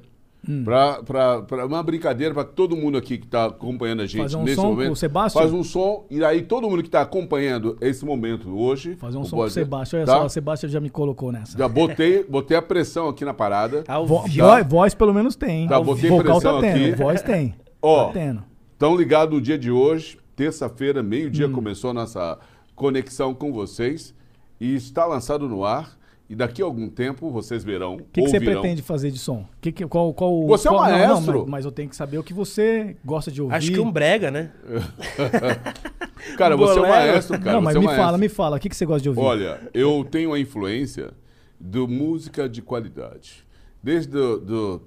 Hum. 0.47 0.63
Pra, 0.63 1.01
pra, 1.03 1.41
pra 1.41 1.65
uma 1.65 1.81
brincadeira 1.81 2.31
pra 2.33 2.43
todo 2.43 2.75
mundo 2.75 2.97
aqui 2.99 3.17
que 3.17 3.25
tá 3.27 3.45
acompanhando 3.45 4.01
a 4.03 4.05
gente 4.05 4.21
Fazer 4.21 4.37
um 4.37 4.43
nesse 4.43 4.55
som 4.55 4.67
momento. 4.69 4.87
com 4.87 4.93
o 4.93 4.95
Sebastião? 4.95 5.41
Faz 5.43 5.53
um 5.53 5.63
som 5.63 6.05
e 6.09 6.23
aí 6.23 6.41
todo 6.43 6.69
mundo 6.69 6.81
que 6.83 6.89
tá 6.89 7.01
acompanhando 7.01 7.75
esse 7.81 8.05
momento 8.05 8.49
hoje. 8.55 8.95
Fazer 8.95 9.17
um 9.17 9.21
o 9.21 9.25
som 9.25 9.29
com 9.31 9.35
o 9.37 9.39
pode- 9.41 9.53
Sebastião. 9.53 9.99
Olha 10.01 10.05
tá? 10.07 10.17
só, 10.19 10.25
o 10.25 10.29
Sebastião 10.29 10.69
já 10.71 10.79
me 10.79 10.89
colocou 10.91 11.31
nessa. 11.31 11.57
Já 11.57 11.67
botei, 11.67 12.23
botei 12.23 12.55
a 12.57 12.61
pressão 12.61 13.07
aqui 13.09 13.23
na 13.25 13.33
parada. 13.33 13.83
Ao 13.87 14.05
Vo 14.05 14.21
vivo. 14.23 14.47
voz, 14.67 14.93
pelo 14.93 15.13
menos 15.15 15.35
tem. 15.35 15.61
hein? 15.63 15.67
Tá, 15.67 15.79
botei 15.81 16.09
Vocal 16.09 16.23
pressão 16.39 16.55
tá 16.55 16.61
tendo, 16.61 16.75
aqui. 16.85 16.91
voz 16.95 17.21
tem. 17.23 17.55
Ó. 17.81 18.05
Tá 18.07 18.13
tendo. 18.13 18.43
Estão 18.73 18.95
ligados 18.95 19.33
no 19.33 19.41
dia 19.41 19.57
de 19.57 19.71
hoje, 19.71 20.17
terça-feira, 20.35 21.01
Hum. 21.01 21.03
meio-dia, 21.03 21.47
começou 21.49 21.91
a 21.91 21.93
nossa 21.93 22.37
conexão 22.75 23.33
com 23.33 23.51
vocês. 23.53 24.13
E 24.59 24.73
está 24.75 25.05
lançado 25.05 25.47
no 25.49 25.65
ar. 25.65 25.97
E 26.27 26.33
daqui 26.35 26.59
a 26.59 26.65
algum 26.65 26.89
tempo 26.89 27.29
vocês 27.29 27.63
verão. 27.63 27.95
O 27.97 27.97
que, 28.11 28.23
que 28.23 28.29
você 28.29 28.39
pretende 28.39 28.81
fazer 28.81 29.11
de 29.11 29.19
som? 29.19 29.45
Que 29.61 29.71
que, 29.71 29.85
qual, 29.85 30.11
qual, 30.11 30.47
Você 30.47 30.67
é 30.67 30.71
qual, 30.71 30.81
o 30.81 30.87
não, 30.87 30.97
não, 30.97 31.07
maestro. 31.07 31.39
mas, 31.41 31.49
mas 31.49 31.65
eu 31.65 31.71
tenho 31.71 31.87
que 31.87 31.95
saber 31.95 32.17
o 32.17 32.23
que 32.23 32.33
você 32.33 32.97
gosta 33.05 33.31
de 33.31 33.43
ouvir. 33.43 33.53
Acho 33.53 33.71
que 33.71 33.79
um 33.79 33.91
brega, 33.91 34.31
né? 34.31 34.51
Cara, 36.37 36.55
Um 36.55 36.57
você 36.57 36.79
é 36.79 36.81
o 36.81 36.87
maestro, 36.87 37.39
cara. 37.39 37.51
não, 37.53 37.61
mas 37.61 37.73
você 37.73 37.77
é 37.77 37.79
me 37.81 37.85
maestro. 37.85 38.05
fala, 38.05 38.17
me 38.17 38.29
fala. 38.29 38.57
O 38.57 38.59
que, 38.59 38.69
que 38.69 38.75
você 38.75 38.85
gosta 38.85 39.01
de 39.03 39.09
ouvir? 39.09 39.21
Olha, 39.21 39.69
eu 39.73 40.03
tenho 40.09 40.33
a 40.33 40.39
influência 40.39 41.11
do 41.59 41.87
música 41.87 42.49
de 42.49 42.61
qualidade. 42.61 43.45
Desde 43.83 44.11
do, 44.11 44.39
do, 44.39 44.81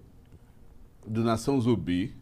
do 1.06 1.22
Nação 1.22 1.60
Zumbi 1.60 2.16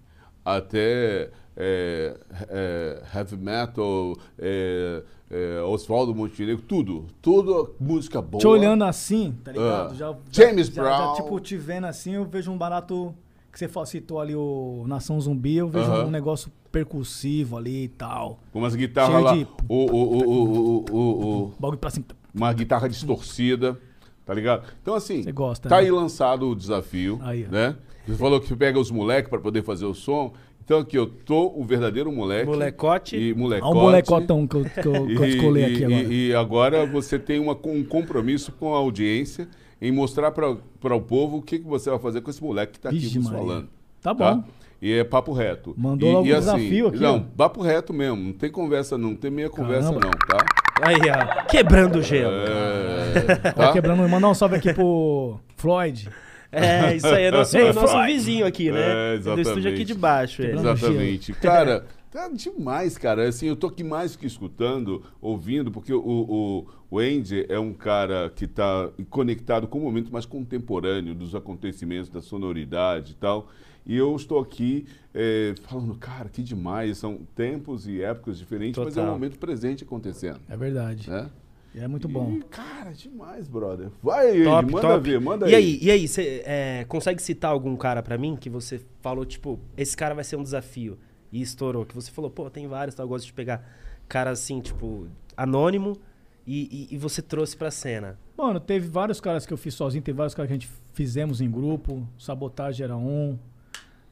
até 0.44 1.30
é, 1.56 2.16
é, 2.48 3.02
heavy 3.14 3.36
metal, 3.36 4.16
é, 4.38 5.02
é, 5.30 5.60
Oswaldo 5.62 6.14
Montenegro, 6.14 6.62
tudo. 6.62 7.06
Tudo 7.22 7.74
música 7.80 8.20
boa. 8.20 8.40
Te 8.40 8.46
olhando 8.46 8.84
assim, 8.84 9.34
tá 9.42 9.52
ligado? 9.52 9.92
Ah. 9.92 9.94
Já, 9.94 10.16
James 10.30 10.68
já, 10.68 10.82
Brown. 10.82 11.14
Já, 11.16 11.22
tipo, 11.22 11.40
te 11.40 11.56
vendo 11.56 11.86
assim, 11.86 12.12
eu 12.12 12.24
vejo 12.24 12.50
um 12.50 12.58
barato 12.58 13.14
que 13.52 13.58
você 13.58 13.68
citou 13.86 14.20
ali 14.20 14.34
o 14.36 14.84
Nação 14.86 15.18
Zumbi, 15.18 15.56
eu 15.56 15.68
vejo 15.68 15.90
Aham. 15.90 16.04
um 16.06 16.10
negócio 16.10 16.52
percussivo 16.70 17.56
ali 17.56 17.84
e 17.84 17.88
tal. 17.88 18.38
Com 18.52 18.58
umas 18.58 18.74
guitarras 18.74 19.22
lá. 19.22 19.34
de- 19.34 19.46
O, 19.66 19.74
o, 19.74 19.96
o, 19.96 20.84
o, 20.90 20.94
o, 20.94 21.54
o, 21.58 21.76
pra 21.78 21.88
cima. 21.88 22.04
uma 22.34 22.52
guitarra 22.52 22.86
distorcida, 22.86 23.78
tá 24.26 24.34
ligado? 24.34 24.66
Então, 24.82 24.94
assim, 24.94 25.22
Você 25.22 25.32
gosta, 25.32 25.70
tá 25.70 25.76
né? 25.76 25.82
aí 25.82 25.90
lançado 25.90 26.50
o 26.50 26.54
desafio, 26.54 27.18
Aí, 27.22 27.46
né? 27.50 27.76
Você 28.06 28.14
falou 28.16 28.40
que 28.40 28.54
pega 28.54 28.78
os 28.78 28.90
moleques 28.90 29.28
pra 29.28 29.40
poder 29.40 29.64
fazer 29.64 29.84
o 29.86 29.94
som. 29.94 30.32
Então, 30.66 30.80
aqui, 30.80 30.98
eu 30.98 31.06
tô 31.06 31.52
o 31.54 31.62
verdadeiro 31.64 32.10
moleque. 32.10 32.46
Molecote. 32.50 33.16
E 33.16 33.30
Olha 33.30 33.38
molecote. 33.38 33.76
um 33.76 33.80
molecotão 33.80 34.46
que 34.48 34.56
eu, 34.56 34.64
que 34.64 34.78
eu, 34.80 34.82
que 34.82 34.88
eu 35.14 35.24
E, 35.24 35.30
descolei 35.30 35.62
e- 35.62 35.66
aqui 35.66 35.80
e- 35.80 35.84
agora. 35.84 36.12
e 36.12 36.34
agora 36.34 36.86
você 36.86 37.18
tem 37.20 37.38
uma, 37.38 37.56
um 37.66 37.84
compromisso 37.84 38.50
com 38.50 38.74
a 38.74 38.78
audiência 38.78 39.46
em 39.80 39.92
mostrar 39.92 40.32
para 40.32 40.50
o 40.50 41.00
povo 41.00 41.36
o 41.36 41.42
que, 41.42 41.60
que 41.60 41.64
você 41.68 41.88
vai 41.88 42.00
fazer 42.00 42.20
com 42.20 42.30
esse 42.30 42.42
moleque 42.42 42.72
que 42.72 42.78
está 42.78 42.88
aqui 42.88 43.16
nos 43.16 43.28
falando. 43.28 43.68
Tá 44.02 44.12
bom. 44.12 44.42
E 44.82 44.92
é 44.92 45.04
papo 45.04 45.32
reto. 45.32 45.72
Mandou 45.78 46.08
e, 46.08 46.12
logo 46.12 46.26
e 46.26 46.32
um 46.34 46.36
assim, 46.36 46.44
desafio 46.56 46.88
aqui, 46.88 46.98
Não, 46.98 47.16
ó. 47.16 47.36
papo 47.36 47.62
reto 47.62 47.92
mesmo. 47.94 48.16
Não 48.16 48.32
tem 48.32 48.50
conversa 48.50 48.98
não. 48.98 49.10
Não 49.10 49.16
tem 49.16 49.30
meia 49.30 49.48
conversa 49.48 49.88
Caramba. 49.94 50.06
não, 50.06 50.10
tá? 50.38 50.44
Aí, 50.82 50.96
ó. 50.96 51.44
Quebrando 51.44 52.00
o 52.00 52.02
gelo. 52.02 52.34
É, 52.34 53.48
Ó, 53.50 53.52
tá? 53.52 53.72
quebrando, 53.72 54.06
mandar 54.08 54.28
um 54.28 54.34
salve 54.34 54.56
aqui 54.56 54.74
pro 54.74 55.38
Floyd. 55.56 56.10
É, 56.52 56.96
isso 56.96 57.06
aí 57.06 57.24
é 57.24 57.30
nosso, 57.30 57.56
Ei, 57.56 57.72
nosso 57.72 58.04
vizinho 58.04 58.46
aqui, 58.46 58.70
né? 58.70 58.80
É, 58.80 59.12
do 59.12 59.18
estúdio 59.18 59.40
exatamente. 59.40 59.68
aqui 59.68 59.84
de 59.84 59.94
baixo. 59.94 60.42
ele. 60.42 60.52
Quebrando 60.52 60.76
Exatamente. 60.76 61.32
Cara, 61.34 61.86
tá 62.10 62.28
demais, 62.28 62.96
cara. 62.96 63.28
Assim, 63.28 63.46
eu 63.46 63.56
tô 63.56 63.66
aqui 63.66 63.84
mais 63.84 64.16
que 64.16 64.26
escutando, 64.26 65.02
ouvindo, 65.20 65.70
porque 65.70 65.92
o, 65.92 66.00
o, 66.00 66.66
o 66.90 66.98
Andy 66.98 67.46
é 67.48 67.58
um 67.58 67.72
cara 67.72 68.30
que 68.34 68.46
tá 68.46 68.90
conectado 69.10 69.66
com 69.66 69.78
o 69.78 69.82
momento 69.82 70.12
mais 70.12 70.24
contemporâneo 70.24 71.14
dos 71.14 71.34
acontecimentos, 71.34 72.08
da 72.08 72.22
sonoridade 72.22 73.12
e 73.12 73.16
tal. 73.16 73.48
E 73.84 73.96
eu 73.96 74.14
estou 74.16 74.40
aqui 74.40 74.84
é, 75.14 75.54
falando, 75.62 75.94
cara, 75.94 76.28
que 76.28 76.42
demais. 76.42 76.98
São 76.98 77.20
tempos 77.36 77.86
e 77.86 78.02
épocas 78.02 78.36
diferentes, 78.36 78.76
mas 78.76 78.96
é 78.96 79.00
um 79.00 79.04
Total. 79.04 79.12
momento 79.12 79.38
presente 79.38 79.84
acontecendo. 79.84 80.40
É 80.48 80.56
verdade. 80.56 81.08
Né? 81.08 81.30
E 81.76 81.80
é 81.80 81.86
muito 81.86 82.08
bom. 82.08 82.40
Cara, 82.50 82.92
demais, 82.92 83.46
brother. 83.46 83.90
Vai, 84.02 84.42
Top, 84.42 84.64
Andy, 84.64 84.72
manda 84.72 84.88
top. 84.88 85.10
ver, 85.10 85.20
manda 85.20 85.50
e 85.50 85.54
aí, 85.54 85.78
e 85.82 85.90
aí, 85.90 86.08
você 86.08 86.42
é, 86.46 86.84
consegue 86.88 87.20
citar 87.20 87.50
algum 87.52 87.76
cara 87.76 88.02
pra 88.02 88.16
mim 88.16 88.34
que 88.34 88.48
você 88.48 88.80
falou, 89.02 89.26
tipo, 89.26 89.60
esse 89.76 89.94
cara 89.94 90.14
vai 90.14 90.24
ser 90.24 90.36
um 90.36 90.42
desafio 90.42 90.98
e 91.30 91.42
estourou? 91.42 91.84
Que 91.84 91.94
você 91.94 92.10
falou, 92.10 92.30
pô, 92.30 92.48
tem 92.48 92.66
vários, 92.66 92.94
tá? 92.94 93.02
eu 93.02 93.08
gosto 93.08 93.26
de 93.26 93.32
pegar 93.34 93.62
cara 94.08 94.30
assim, 94.30 94.58
tipo, 94.60 95.06
anônimo 95.36 95.98
e, 96.46 96.88
e- 96.90 96.94
e 96.94 96.98
você 96.98 97.20
trouxe 97.20 97.54
pra 97.54 97.70
cena. 97.70 98.18
Mano, 98.38 98.58
teve 98.58 98.88
vários 98.88 99.20
caras 99.20 99.44
que 99.44 99.52
eu 99.52 99.56
fiz 99.58 99.74
sozinho, 99.74 100.02
teve 100.02 100.16
vários 100.16 100.34
caras 100.34 100.48
que 100.48 100.54
a 100.54 100.58
gente 100.58 100.70
fizemos 100.94 101.42
em 101.42 101.50
grupo. 101.50 102.08
Sabotagem 102.18 102.84
era 102.84 102.96
um. 102.96 103.38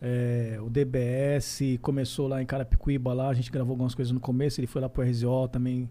é, 0.03 0.59
o 0.61 0.69
DBS 0.69 1.79
começou 1.81 2.29
lá 2.29 2.43
em 2.43 2.47
Carapicuíba 2.47 3.15
lá, 3.15 3.29
a 3.31 3.35
gente 3.35 3.51
gravou 3.51 3.73
algumas 3.73 3.95
coisas 3.95 4.13
no 4.13 4.21
começo, 4.21 4.61
ele 4.61 4.67
foi 4.67 4.83
lá 4.83 4.89
pro 4.89 5.03
RZO 5.03 5.49
também. 5.49 5.89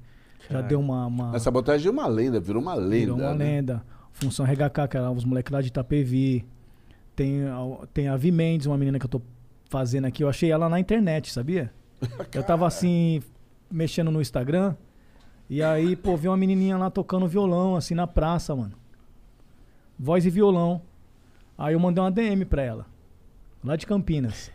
Já 0.49 0.61
deu 0.61 0.79
uma. 0.79 1.05
uma 1.07 1.35
A 1.35 1.39
sabotagem 1.39 1.87
é 1.87 1.91
uma 1.91 2.07
lenda, 2.07 2.39
virou 2.39 2.61
uma 2.61 2.73
lenda. 2.75 3.13
virou 3.13 3.17
uma 3.17 3.33
né? 3.33 3.45
lenda. 3.45 3.83
Função 4.11 4.45
RHK, 4.45 4.87
que 4.89 4.97
era 4.97 5.09
os 5.11 5.25
moleques 5.25 5.51
lá 5.51 5.61
de 5.61 5.67
Itapevi. 5.69 6.45
Tem, 7.15 7.43
a- 7.47 7.87
tem 7.93 8.07
a 8.07 8.15
Vi 8.17 8.31
Mendes, 8.31 8.67
uma 8.67 8.77
menina 8.77 8.99
que 8.99 9.05
eu 9.05 9.09
tô 9.09 9.21
fazendo 9.69 10.05
aqui. 10.05 10.23
Eu 10.23 10.29
achei 10.29 10.51
ela 10.51 10.67
na 10.69 10.79
internet, 10.79 11.31
sabia? 11.31 11.71
eu 12.33 12.43
tava 12.43 12.67
assim, 12.67 13.21
mexendo 13.71 14.11
no 14.11 14.21
Instagram. 14.21 14.75
E 15.49 15.61
aí, 15.63 15.95
pô, 15.95 16.15
vi 16.17 16.27
uma 16.27 16.37
menininha 16.37 16.77
lá 16.77 16.89
tocando 16.89 17.27
violão, 17.27 17.75
assim, 17.75 17.93
na 17.95 18.07
praça, 18.07 18.55
mano. 18.55 18.73
Voz 19.97 20.25
e 20.25 20.29
violão. 20.29 20.81
Aí 21.57 21.73
eu 21.73 21.79
mandei 21.79 22.03
uma 22.03 22.11
DM 22.11 22.45
pra 22.45 22.61
ela. 22.63 22.85
Lá 23.63 23.75
de 23.75 23.85
Campinas. 23.85 24.51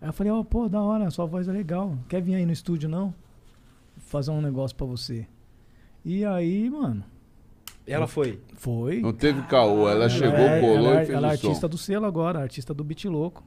Aí 0.00 0.08
eu 0.08 0.12
falei, 0.12 0.32
ó, 0.32 0.42
pô, 0.42 0.68
da 0.68 0.80
hora, 0.82 1.10
sua 1.10 1.24
voz 1.26 1.48
é 1.48 1.52
legal. 1.52 1.96
Quer 2.08 2.20
vir 2.20 2.34
aí 2.34 2.44
no 2.46 2.52
estúdio, 2.52 2.88
não? 2.88 3.14
Fazer 4.06 4.30
um 4.30 4.40
negócio 4.40 4.74
pra 4.76 4.86
você. 4.86 5.26
E 6.04 6.24
aí, 6.24 6.70
mano, 6.70 7.02
Ela 7.86 8.06
foi. 8.06 8.38
foi. 8.54 9.00
Não 9.00 9.12
teve 9.12 9.42
caô, 9.42 9.88
ela 9.88 10.08
chegou, 10.08 10.38
é, 10.38 10.60
colou 10.60 10.76
ela, 10.92 11.02
e 11.02 11.06
fez 11.06 11.10
ela 11.18 11.32
é 11.32 11.34
o 11.34 11.38
som. 11.38 11.46
artista 11.48 11.68
do 11.68 11.76
selo 11.76 12.06
agora, 12.06 12.38
artista 12.40 12.72
do 12.72 12.82
Beat 12.84 13.04
Louco. 13.06 13.42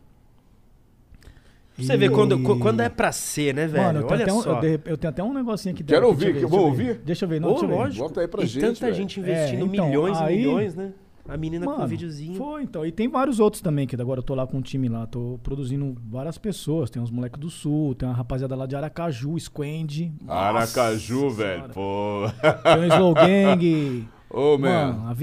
Você 1.78 1.96
vê 1.96 2.10
quando, 2.10 2.38
qu- 2.44 2.60
quando 2.60 2.82
é 2.82 2.90
pra 2.90 3.10
ser, 3.14 3.54
né, 3.56 3.66
velho? 3.66 3.84
Mano, 3.86 4.00
eu 4.00 4.04
tenho, 4.08 4.14
Olha 4.16 4.24
até 4.26 4.34
um, 4.34 4.42
só. 4.42 4.60
eu, 4.62 4.82
eu 4.84 4.98
tenho 4.98 5.10
até 5.12 5.24
um 5.24 5.34
negocinho 5.34 5.74
aqui 5.74 5.82
Quero 5.82 6.02
dela 6.02 6.12
ouvir, 6.12 6.36
que 6.36 6.44
eu 6.44 6.50
ver. 6.50 6.58
ouvir? 6.58 6.98
Deixa 7.06 7.24
eu 7.24 7.30
ver, 7.30 7.40
não, 7.40 7.48
Ô, 7.48 7.52
deixa 7.54 7.66
eu 7.66 7.70
ver. 7.70 7.76
lógico. 7.76 8.08
Bota 8.10 8.20
aí 8.22 8.28
pra 8.28 8.44
e 8.44 8.48
gente, 8.48 8.62
tanta 8.66 8.80
velho. 8.82 8.96
gente 8.96 9.20
investindo 9.22 9.62
É, 9.64 9.66
então, 9.66 9.88
milhões 9.88 10.20
e 10.20 10.24
aí- 10.24 10.38
milhões, 10.40 10.76
né? 10.76 10.92
A 11.30 11.38
menina 11.38 11.66
com 11.66 11.72
um 11.72 11.76
Mano, 11.76 11.88
videozinho. 11.88 12.36
Foi, 12.36 12.64
então. 12.64 12.86
E 12.86 12.92
tem 12.92 13.08
vários 13.08 13.40
outros 13.40 13.62
também, 13.62 13.86
que 13.88 13.96
agora 13.96 14.20
eu 14.20 14.24
tô 14.24 14.34
lá 14.36 14.48
com 14.48 14.58
um 14.58 14.62
time 14.62 14.90
lá. 14.90 15.06
Tô 15.06 15.40
produzindo 15.44 15.96
várias 16.10 16.38
pessoas. 16.38 16.90
Tem 16.90 17.02
uns 17.02 17.12
moleques 17.12 17.40
do 17.40 17.50
Sul, 17.50 17.94
tem 17.96 18.08
uma 18.10 18.16
rapaziada 18.16 18.56
lá 18.56 18.66
de 18.66 18.76
Aracaju, 18.76 19.38
Squend. 19.40 20.14
Aracaju, 20.28 21.24
Nossa 21.24 21.36
velho. 21.36 21.54
Senhora. 21.56 21.74
Pô. 21.74 22.22
Tem 22.64 22.82
o 22.82 22.86
Slow 22.86 23.14
Gang. 23.14 24.08
Ô, 24.30 24.58
mano, 24.58 25.00
man. 25.00 25.10
a 25.10 25.14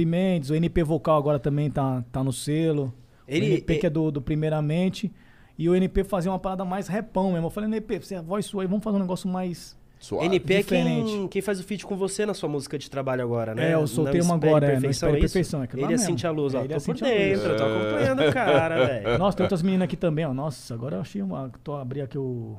o 0.51 0.55
NP 0.57 0.83
Vocal 0.83 1.17
agora 1.17 1.39
também 1.39 1.71
tá, 1.71 2.03
tá 2.11 2.25
no 2.25 2.33
selo. 2.33 2.93
Ele- 3.27 3.47
o 3.47 3.49
NP 3.55 3.75
e- 3.75 3.79
que 3.79 3.87
é 3.87 3.91
do, 3.91 4.11
do 4.11 4.21
Primeiramente. 4.23 5.13
E 5.59 5.69
o 5.69 5.75
NP 5.75 6.05
fazia 6.05 6.31
uma 6.31 6.39
parada 6.39 6.65
mais 6.65 6.87
repão 6.87 7.33
mesmo. 7.33 7.47
Eu 7.47 7.51
falei, 7.51 7.69
NP, 7.69 8.01
você 8.01 8.15
é 8.15 8.19
a 8.19 8.23
voz 8.23 8.45
sua 8.45 8.63
aí, 8.63 8.69
vamos 8.69 8.85
fazer 8.85 8.97
um 8.97 9.01
negócio 9.01 9.29
mais. 9.29 9.77
Suave. 10.07 10.27
NP 10.27 10.55
é 10.55 10.63
quem, 10.63 11.27
quem 11.27 11.43
faz 11.43 11.59
o 11.59 11.65
feat 11.65 11.85
com 11.85 11.97
você 11.97 12.25
na 12.25 12.33
sua 12.33 12.49
música 12.49 12.79
de 12.79 12.89
trabalho 12.89 13.25
agora, 13.25 13.57
né? 13.57 13.71
É, 13.71 13.75
eu 13.75 13.89
soltei 13.89 14.21
Não 14.21 14.27
uma 14.27 14.35
agora, 14.37 14.65
é, 14.67 14.75
Não 14.75 14.81
Perfeição, 14.81 15.09
é? 15.09 15.19
Perfeição, 15.19 15.61
é 15.63 15.65
aquilo 15.65 15.83
lá 15.83 15.89
Ele 15.89 15.95
é 15.95 15.97
mesmo. 15.97 16.07
Cintia 16.07 16.31
Luz, 16.31 16.55
ó. 16.55 16.59
É, 16.59 16.61
ele 16.61 16.69
tô 16.69 16.75
é 16.77 16.81
por 16.81 16.95
dentro, 16.95 17.51
eu 17.51 17.57
tô 17.57 17.65
acompanhando 17.65 18.23
o 18.23 18.33
cara, 18.33 18.87
velho. 18.87 19.19
Nossa, 19.19 19.37
tem 19.37 19.45
outras 19.45 19.63
meninas 19.63 19.87
aqui 19.87 19.97
também, 19.97 20.25
ó. 20.25 20.33
Nossa, 20.33 20.75
agora 20.75 20.97
eu 20.97 21.01
achei 21.01 21.21
uma. 21.21 21.51
Tô 21.65 21.75
abrindo 21.75 22.05
aqui 22.05 22.17
o. 22.17 22.57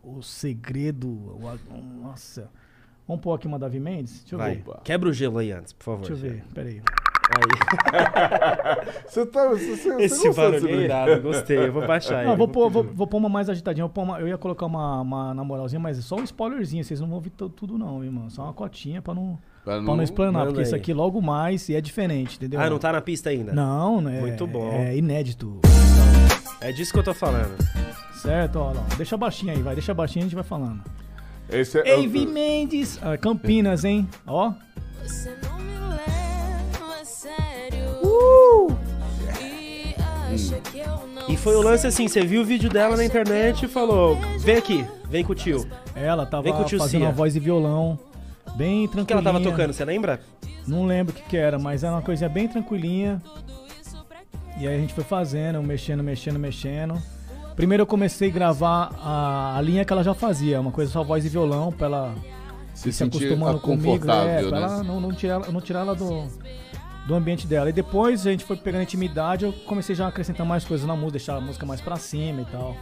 O 0.00 0.22
segredo. 0.22 1.08
o 1.08 2.00
nossa. 2.00 2.48
Vamos 3.06 3.20
pôr 3.20 3.34
aqui 3.34 3.48
uma 3.48 3.58
Davi 3.58 3.80
Mendes? 3.80 4.20
Deixa 4.20 4.36
eu 4.36 4.38
Vai, 4.38 4.54
ver. 4.54 4.70
Opa. 4.70 4.80
quebra 4.84 5.08
o 5.08 5.12
gelo 5.12 5.38
aí 5.38 5.50
antes, 5.50 5.72
por 5.72 5.84
favor. 5.84 6.06
Deixa 6.06 6.12
eu 6.12 6.32
ver, 6.32 6.44
peraí. 6.54 6.80
Aí. 7.36 9.00
Você 9.06 9.26
tá. 9.26 9.48
Você, 9.48 9.76
você 9.76 10.02
Esse 10.02 10.32
barulho 10.32 10.68
é 10.68 10.72
irado, 10.84 11.22
gostei. 11.22 11.58
Eu 11.58 11.72
vou 11.72 11.86
baixar 11.86 12.22
Não, 12.24 12.30
ele. 12.32 12.36
vou 12.38 12.48
pôr, 12.48 12.70
vou, 12.70 12.84
vou 12.84 13.06
pôr 13.06 13.16
uma 13.18 13.28
mais 13.28 13.48
agitadinha. 13.48 13.88
Pôr 13.88 14.02
uma- 14.02 14.20
eu 14.20 14.28
ia 14.28 14.38
colocar 14.38 14.66
uma, 14.66 15.00
uma 15.00 15.34
na 15.34 15.42
moralzinha, 15.44 15.80
mas 15.80 15.98
é 15.98 16.02
só 16.02 16.16
um 16.16 16.24
spoilerzinho. 16.24 16.84
Vocês 16.84 17.00
não 17.00 17.08
vão 17.08 17.16
ouvir 17.16 17.30
tudo, 17.30 17.76
não, 17.78 18.02
hein, 18.04 18.10
mano. 18.10 18.30
Só 18.30 18.44
uma 18.44 18.52
cotinha 18.52 19.02
pra 19.02 19.14
não, 19.14 19.38
Pra 19.64 19.74
pra 19.74 19.82
não 19.82 20.02
explanar. 20.02 20.46
Porque 20.46 20.62
isso 20.62 20.74
aqui 20.76 20.92
logo 20.92 21.20
mais 21.20 21.68
e 21.68 21.74
é 21.74 21.80
diferente, 21.80 22.36
entendeu? 22.36 22.60
Ah, 22.60 22.70
não 22.70 22.78
tá 22.78 22.92
na 22.92 23.00
pista 23.00 23.30
ainda? 23.30 23.52
Não, 23.52 24.00
né? 24.00 24.20
Muito 24.20 24.46
bom. 24.46 24.70
É 24.72 24.96
inédito. 24.96 25.60
É 26.60 26.72
disso 26.72 26.92
que 26.92 26.98
eu 26.98 27.04
tô 27.04 27.14
falando. 27.14 27.56
Certo, 28.14 28.56
ó, 28.58 28.72
ó. 28.72 28.96
Deixa 28.96 29.16
baixinho 29.16 29.52
aí, 29.52 29.62
vai. 29.62 29.74
Deixa 29.74 29.94
baixinho 29.94 30.22
e 30.22 30.24
a 30.24 30.26
gente 30.26 30.34
vai 30.34 30.44
falando. 30.44 30.82
Esse 31.48 31.78
é. 31.80 31.96
Mendes! 32.06 32.98
Ah, 33.02 33.16
Campinas, 33.16 33.84
hein? 33.84 34.06
Ó. 34.26 34.52
Você 35.02 35.34
não 35.42 35.49
E 40.30 40.82
não 41.16 41.28
E 41.28 41.36
foi 41.36 41.56
o 41.56 41.62
lance 41.62 41.86
assim, 41.86 42.06
você 42.08 42.22
viu 42.24 42.42
o 42.42 42.44
vídeo 42.44 42.70
dela 42.70 42.96
na 42.96 43.04
internet 43.04 43.64
e 43.64 43.68
falou, 43.68 44.16
vem 44.38 44.56
aqui, 44.56 44.86
vem 45.08 45.24
com 45.24 45.32
o 45.32 45.34
tio. 45.34 45.66
Ela 45.94 46.24
tava 46.24 46.44
Vem 46.44 46.52
com 46.52 46.62
o 46.62 46.64
tio 46.64 46.78
fazendo 46.78 47.00
Cia. 47.00 47.08
uma 47.08 47.12
voz 47.12 47.34
e 47.36 47.40
violão. 47.40 47.98
Bem 48.56 48.86
O 48.86 49.04
que 49.04 49.12
ela 49.12 49.22
tava 49.22 49.40
tocando, 49.40 49.72
você 49.72 49.84
lembra? 49.84 50.20
Não 50.66 50.84
lembro 50.86 51.12
o 51.12 51.16
que 51.16 51.22
que 51.22 51.36
era, 51.36 51.58
mas 51.58 51.82
era 51.82 51.94
uma 51.94 52.02
coisinha 52.02 52.28
bem 52.28 52.46
tranquilinha. 52.46 53.20
E 54.58 54.66
aí 54.68 54.76
a 54.76 54.78
gente 54.78 54.92
foi 54.92 55.04
fazendo, 55.04 55.62
mexendo, 55.62 56.02
mexendo, 56.02 56.38
mexendo. 56.38 57.00
Primeiro 57.56 57.82
eu 57.82 57.86
comecei 57.86 58.28
a 58.28 58.32
gravar 58.32 58.90
a, 59.02 59.56
a 59.56 59.60
linha 59.60 59.84
que 59.84 59.92
ela 59.92 60.02
já 60.04 60.14
fazia, 60.14 60.60
uma 60.60 60.70
coisa 60.70 60.90
só 60.90 61.02
voz 61.02 61.24
e 61.24 61.28
violão, 61.28 61.72
pra 61.72 61.86
ela 61.86 62.14
Se 62.74 62.92
se 62.92 63.04
acostumando 63.04 63.60
comigo, 63.60 63.82
é, 63.82 63.98
confortável, 63.98 64.48
pra 64.48 64.60
né? 64.60 64.66
ela 64.66 64.82
não, 64.84 65.00
não 65.00 65.12
tirar, 65.12 65.52
não 65.52 65.60
tirar 65.60 65.80
ela 65.80 65.94
do, 65.94 66.26
do 67.10 67.16
ambiente 67.16 67.46
dela. 67.46 67.68
E 67.68 67.72
depois 67.72 68.24
a 68.26 68.30
gente 68.30 68.44
foi 68.44 68.56
pegando 68.56 68.82
intimidade, 68.82 69.44
eu 69.44 69.52
comecei 69.66 69.94
já 69.94 70.06
a 70.06 70.08
acrescentar 70.08 70.46
mais 70.46 70.64
coisas 70.64 70.86
na 70.86 70.94
música, 70.94 71.12
deixar 71.12 71.36
a 71.36 71.40
música 71.40 71.66
mais 71.66 71.80
pra 71.80 71.96
cima 71.96 72.42
e 72.42 72.44
tal. 72.44 72.76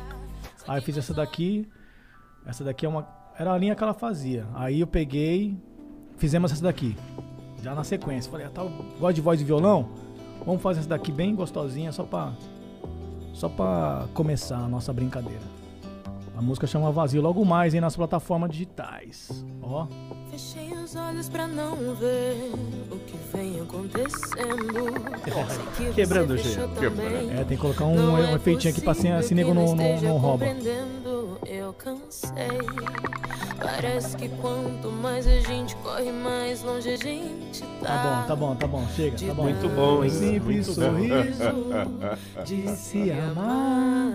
Aí 0.66 0.78
eu 0.78 0.82
fiz 0.82 0.98
essa 0.98 1.14
daqui, 1.14 1.66
essa 2.46 2.62
daqui 2.62 2.84
é 2.84 2.88
uma, 2.88 3.08
era 3.38 3.52
a 3.52 3.58
linha 3.58 3.74
que 3.74 3.82
ela 3.82 3.94
fazia. 3.94 4.46
Aí 4.54 4.80
eu 4.80 4.86
peguei, 4.86 5.56
fizemos 6.18 6.52
essa 6.52 6.62
daqui, 6.62 6.94
já 7.62 7.74
na 7.74 7.82
sequência. 7.82 8.30
Falei, 8.30 8.46
ah, 8.46 8.50
tá, 8.50 8.62
gosta 9.00 9.14
de 9.14 9.20
voz 9.22 9.40
e 9.40 9.44
violão? 9.44 9.88
Vamos 10.44 10.60
fazer 10.60 10.80
essa 10.80 10.88
daqui 10.88 11.10
bem 11.10 11.34
gostosinha, 11.34 11.90
só 11.90 12.04
pra, 12.04 12.32
só 13.32 13.48
pra 13.48 14.06
começar 14.12 14.58
a 14.58 14.68
nossa 14.68 14.92
brincadeira. 14.92 15.58
A 16.36 16.42
música 16.42 16.66
chama 16.66 16.92
Vazio, 16.92 17.22
logo 17.22 17.44
mais, 17.46 17.74
hein, 17.74 17.80
nas 17.80 17.96
plataformas 17.96 18.50
digitais. 18.50 19.44
Ó. 19.62 19.86
Fechei 20.38 20.72
os 20.72 20.94
olhos 20.94 21.28
pra 21.28 21.48
não 21.48 21.74
ver 21.96 22.52
o 22.92 22.96
que 23.00 23.16
vem 23.34 23.60
acontecendo. 23.60 24.94
Quebrando 25.96 26.34
o 26.34 26.36
gelo. 26.36 26.68
também. 26.76 27.32
É, 27.32 27.38
tem 27.38 27.56
que 27.56 27.56
colocar 27.56 27.86
um, 27.86 27.96
Não 27.96 28.16
é 28.16 28.20
um 28.30 28.36
efeitinho 28.36 28.72
aqui 28.72 28.80
pra 28.80 28.94
se, 28.94 29.00
possível 29.00 29.22
se 29.24 29.28
que 29.30 29.34
nego 29.34 29.52
não, 29.52 29.74
não, 29.74 30.00
não 30.00 30.16
rouba. 30.16 30.46
Eu 31.44 31.72
cansei. 31.72 32.30
Parece 33.60 34.16
que 34.16 34.28
quanto 34.28 34.92
mais 34.92 35.26
a 35.26 35.40
gente 35.40 35.74
corre, 35.76 36.12
mais 36.12 36.62
longe 36.62 36.88
a 36.88 36.96
gente 36.96 37.62
tá. 37.82 37.88
Tá 37.88 38.02
bom, 38.04 38.26
tá 38.28 38.36
bom, 38.36 38.54
tá 38.54 38.66
bom, 38.68 38.86
chega, 38.94 39.16
tá 39.18 39.34
bom. 39.34 39.42
Muito 39.42 39.68
bom, 39.68 40.04
hein? 40.04 40.10
Simples 40.10 40.68
Muito 40.68 40.80
bom. 40.80 40.86
sorriso 40.86 42.44
de 42.46 42.76
se 42.76 43.10
amar. 43.10 44.12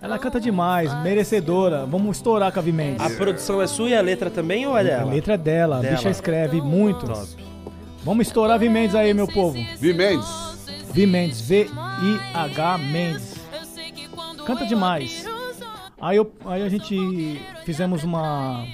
Ela 0.00 0.18
canta 0.18 0.40
demais, 0.40 0.92
merecedora. 1.02 1.84
Vamos 1.86 2.16
estourar 2.16 2.52
com 2.52 2.60
a 2.60 2.62
Mendes. 2.62 3.00
A 3.00 3.10
produção 3.10 3.60
é 3.60 3.66
sua 3.66 3.90
e 3.90 3.94
a 3.94 4.00
letra 4.00 4.30
também 4.30 4.66
ou 4.66 4.76
é 4.76 4.80
A 4.80 4.84
dela? 4.84 5.12
letra 5.12 5.34
é 5.34 5.38
dela, 5.38 5.57
a 5.60 5.80
Dela. 5.80 5.96
bicha 5.96 6.10
escreve 6.10 6.60
muito. 6.60 7.06
Top. 7.06 7.26
Vamos 8.04 8.26
estourar 8.26 8.54
a 8.54 8.58
Vi 8.58 8.68
Mendes 8.68 8.94
aí, 8.94 9.12
meu 9.12 9.26
povo. 9.28 9.58
Vi 9.78 9.92
Mendes. 9.92 10.28
Vi 10.92 11.06
Mendes, 11.06 11.40
V-I-H 11.40 12.78
Mendes. 12.78 13.34
Canta 14.46 14.64
demais. 14.66 15.24
Aí, 16.00 16.16
eu, 16.16 16.32
aí 16.46 16.62
a 16.62 16.68
gente 16.68 17.40
fizemos 17.64 18.04
uma. 18.04 18.64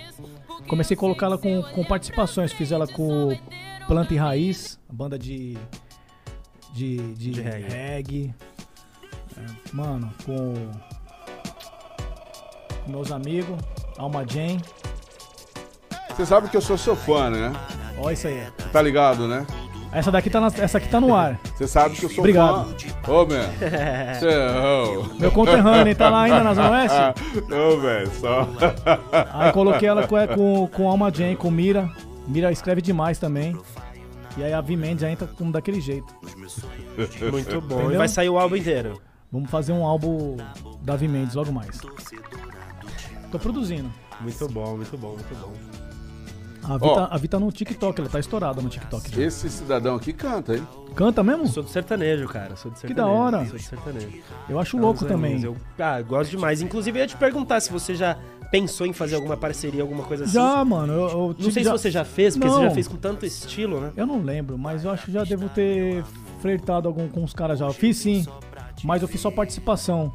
Comecei 0.69 0.95
a 0.97 0.99
colocá-la 1.01 1.37
com, 1.39 1.63
com 1.63 1.85
participações. 1.85 2.53
Fiz 2.53 2.71
ela 2.71 2.87
com 2.87 3.37
Planta 3.87 4.15
e 4.15 4.17
Raiz, 4.17 4.79
a 4.89 4.93
banda 4.93 5.19
de, 5.19 5.57
de, 6.73 6.97
de, 7.15 7.31
De 7.31 7.41
reggae. 7.41 7.69
reggae. 7.69 8.35
Mano, 9.73 10.13
com, 10.25 10.55
com 12.85 12.91
meus 12.91 13.11
amigos, 13.11 13.59
Alma 13.99 14.25
Jane. 14.27 14.61
Você 16.17 16.27
sabe 16.27 16.49
que 16.49 16.57
eu 16.57 16.61
sou 16.61 16.79
seu 16.79 16.95
fã, 16.97 17.31
né? 17.31 17.53
Ó, 17.99 18.11
isso 18.11 18.27
aí. 18.29 18.47
Tá 18.73 18.81
ligado, 18.83 19.27
né? 19.27 19.47
Essa 19.93 20.11
daqui 20.11 20.29
tá, 20.29 20.41
na- 20.41 20.49
essa 20.59 20.79
aqui 20.79 20.89
tá 20.89 21.01
no 21.01 21.15
ar. 21.15 21.39
Você 21.57 21.69
sabe 21.69 21.95
que 21.95 22.05
eu 22.05 22.09
sou 22.11 22.19
Obrigado. 22.21 22.75
fã. 23.05 23.13
Ô, 23.13 23.25
man. 23.27 23.49
Cê, 24.19 24.29
ô. 24.29 25.15
Meu 25.21 25.31
conterrâneo, 25.31 25.87
hein? 25.89 25.95
Tá 25.95 26.09
lá 26.11 26.23
ainda 26.23 26.43
na 26.43 26.53
Zona 26.55 26.71
Oeste? 26.71 26.99
Ô, 27.55 27.79
velho, 27.81 28.11
só. 28.21 28.49
Aí 29.33 29.53
coloquei 29.53 29.89
ela 29.89 30.07
com, 30.09 30.17
com, 30.35 30.67
com 30.69 30.89
Alma 30.89 31.13
Jane, 31.15 31.37
com 31.37 31.49
Mira. 31.51 31.89
Mira 32.27 32.51
escreve 32.51 32.83
demais 32.83 33.19
também. 33.19 33.57
E 34.37 34.43
aí 34.43 34.53
a 34.53 34.61
Vi 34.61 34.77
Mendes 34.77 35.05
entra 35.05 35.29
como 35.29 35.53
daquele 35.53 35.81
jeito. 35.81 36.13
Muito 37.31 37.61
bom. 37.61 37.77
E 37.77 37.81
Entendeu? 37.83 37.99
vai 37.99 38.09
sair 38.09 38.29
o 38.29 38.37
álbum 38.39 38.57
inteiro. 38.57 39.01
Vamos 39.31 39.49
fazer 39.49 39.73
um 39.73 39.85
álbum 39.87 40.37
da 40.83 40.97
Vi 40.97 41.07
Mendes 41.07 41.37
logo 41.37 41.53
mais. 41.53 41.81
Tô 43.31 43.39
produzindo. 43.39 43.89
Muito 44.21 44.49
bom, 44.49 44.77
muito 44.77 44.97
bom, 44.99 45.11
muito 45.11 45.35
bom. 45.41 45.53
A 46.67 46.79
Vi, 46.79 46.87
Ó. 46.87 46.95
tá, 46.95 47.09
a 47.15 47.19
Vi 47.19 47.29
tá 47.29 47.39
no 47.39 47.51
TikTok, 47.53 48.01
ela 48.01 48.09
tá 48.11 48.19
estourada 48.19 48.61
no 48.63 48.69
TikTok. 48.69 49.15
já. 49.15 49.23
Esse 49.23 49.49
cidadão 49.51 49.97
aqui 49.97 50.13
canta, 50.13 50.57
hein? 50.57 50.67
Canta 50.95 51.23
mesmo? 51.23 51.47
Sou 51.47 51.63
do 51.63 51.69
sertanejo, 51.69 52.27
cara. 52.29 52.57
Sou 52.57 52.71
do 52.71 52.79
sertanejo. 52.79 52.95
da 52.95 53.07
hora. 53.07 53.45
Sou 53.47 53.59
do 53.59 53.63
sertanejo. 53.63 54.09
Eu 54.49 54.59
acho 54.59 54.77
louco 54.79 55.05
também. 55.05 55.43
Eu 55.43 55.57
ah, 55.79 56.01
gosto 56.03 56.31
demais. 56.31 56.63
Inclusive, 56.63 56.99
eu 56.99 57.03
ia 57.03 57.07
te 57.09 57.17
perguntar 57.17 57.61
se 57.61 57.71
você 57.73 57.95
já 57.95 58.17
pensou 58.51 58.87
em 58.87 58.93
fazer 58.93 59.17
alguma 59.17 59.37
parceria, 59.37 59.83
alguma 59.83 60.05
coisa 60.05 60.25
assim. 60.25 60.35
Já, 60.35 60.65
mano. 60.65 60.93
Eu, 60.93 61.09
eu 61.09 61.27
Não 61.29 61.35
tive 61.35 61.53
sei 61.53 61.65
já- 61.65 61.71
se 61.73 61.79
você 61.83 61.91
já 61.91 62.05
fez, 62.05 62.35
porque 62.37 62.49
você 62.49 62.57
Não. 62.57 62.65
já 62.69 62.71
fez 62.71 62.87
com 62.89 62.97
tanto 62.97 63.27
estilo, 63.27 63.81
né? 63.81 63.93
Eu 63.97 64.07
não 64.07 64.23
lembro, 64.23 64.57
mas 64.57 64.85
eu 64.85 64.91
acho 64.91 65.07
que 65.07 65.13
já 65.13 65.25
devo 65.25 65.49
ter 65.49 66.05
flertado 66.41 66.87
algum, 66.89 67.09
com 67.09 67.25
os 67.25 67.33
caras 67.35 67.59
já. 67.59 67.67
Eu 67.67 67.73
fiz 67.73 67.97
sim, 67.97 68.25
mas 68.85 69.03
eu 69.03 69.09
fiz 69.09 69.21
só 69.21 69.31
participação. 69.31 70.13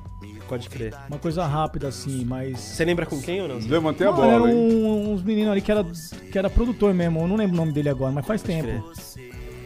Pode 0.49 0.67
crer. 0.67 0.93
Uma 1.07 1.19
coisa 1.19 1.45
rápida 1.45 1.87
assim, 1.87 2.25
mas. 2.25 2.59
Você 2.59 2.83
lembra 2.83 3.05
com 3.05 3.21
quem 3.21 3.39
ou 3.41 3.47
não? 3.47 3.59
Levantei 3.59 4.05
a 4.05 4.09
era 4.09 4.17
bola, 4.19 4.51
hein? 4.51 4.55
um- 4.57 5.13
uns 5.13 5.21
meninos 5.23 5.51
ali 5.51 5.61
que 5.61 5.71
era, 5.71 5.85
que 6.31 6.37
era 6.37 6.49
produtor 6.49 6.91
mesmo. 6.93 7.21
Eu 7.21 7.27
não 7.27 7.35
lembro 7.35 7.53
o 7.53 7.57
nome 7.57 7.71
dele 7.71 7.87
agora, 7.89 8.11
mas 8.11 8.25
faz 8.25 8.41
tempo. 8.41 8.91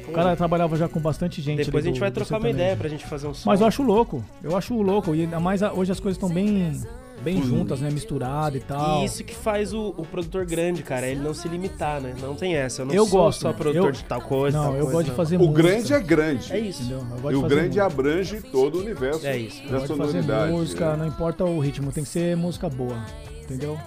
O 0.08 0.12
cara 0.12 0.36
trabalhava 0.36 0.76
já 0.76 0.88
com 0.90 1.00
bastante 1.00 1.42
gente. 1.42 1.64
Depois 1.64 1.84
a 1.86 1.88
gente 1.88 1.96
do- 1.96 2.02
vai 2.02 2.12
trocar 2.12 2.38
uma 2.38 2.50
ideia 2.50 2.76
pra 2.76 2.90
gente 2.90 3.06
fazer 3.06 3.26
um 3.28 3.34
som. 3.34 3.50
Mas 3.50 3.62
eu 3.62 3.68
acho 3.68 3.82
louco. 3.82 4.24
Eu 4.44 4.56
acho 4.58 4.74
louco. 4.80 5.16
E 5.16 5.22
ainda 5.22 5.40
mais 5.40 5.62
hoje 5.62 5.92
as 5.92 6.00
coisas 6.00 6.18
estão 6.22 6.30
bem, 6.30 6.80
bem 7.24 7.41
juntas, 7.41 7.80
né? 7.82 7.89
Misturadas 7.89 8.61
e 8.61 8.65
tal. 8.65 9.01
E 9.01 9.05
isso 9.05 9.24
que 9.24 9.34
faz 9.34 9.74
o, 9.74 9.93
o 9.97 10.05
produtor 10.05 10.45
grande, 10.45 10.84
cara, 10.84 11.07
ele 11.07 11.21
não 11.21 11.34
se 11.34 11.47
limitar, 11.47 12.01
né? 12.01 12.13
Não 12.21 12.36
tem 12.36 12.55
essa. 12.55 12.82
Eu 12.82 12.86
não 12.88 12.93
Eu 12.93 13.05
sou 13.07 13.19
gosto. 13.19 13.41
só 13.41 13.53
produtor 13.53 13.86
Eu- 13.88 13.91
de 13.91 14.03
tal 14.03 14.21
coisa. 14.21 14.57
Não, 14.57 14.65
tal 14.65 14.74
eu 14.76 14.80
coisa, 14.82 14.91
gosto 14.93 15.05
de 15.05 15.09
não. 15.11 15.17
fazer 15.17 15.38
O 15.38 15.39
música. 15.39 15.61
grande 15.63 15.93
é 15.93 15.99
grande. 15.99 16.53
É 16.53 16.59
isso. 16.59 16.82
Entendeu? 16.84 16.99
Eu 16.99 17.05
gosto 17.21 17.30
E 17.30 17.30
de 17.30 17.36
o 17.36 17.41
grande 17.47 17.67
música. 17.80 17.86
abrange 17.86 18.41
todo 18.51 18.76
o 18.76 18.82
universo 18.82 19.26
É 19.26 19.38
isso. 19.38 19.61
Eu 19.63 19.71
da 19.71 19.78
gosto 19.80 19.93
de 19.93 19.97
fazer 19.99 20.11
sonoridade. 20.21 20.51
música, 20.51 20.86
é. 20.86 20.95
não 20.97 21.07
importa 21.07 21.43
o 21.45 21.59
ritmo, 21.59 21.91
tem 21.91 22.03
que 22.03 22.09
ser 22.09 22.36
música 22.38 22.69
boa. 22.69 23.03
Entendeu? 23.41 23.80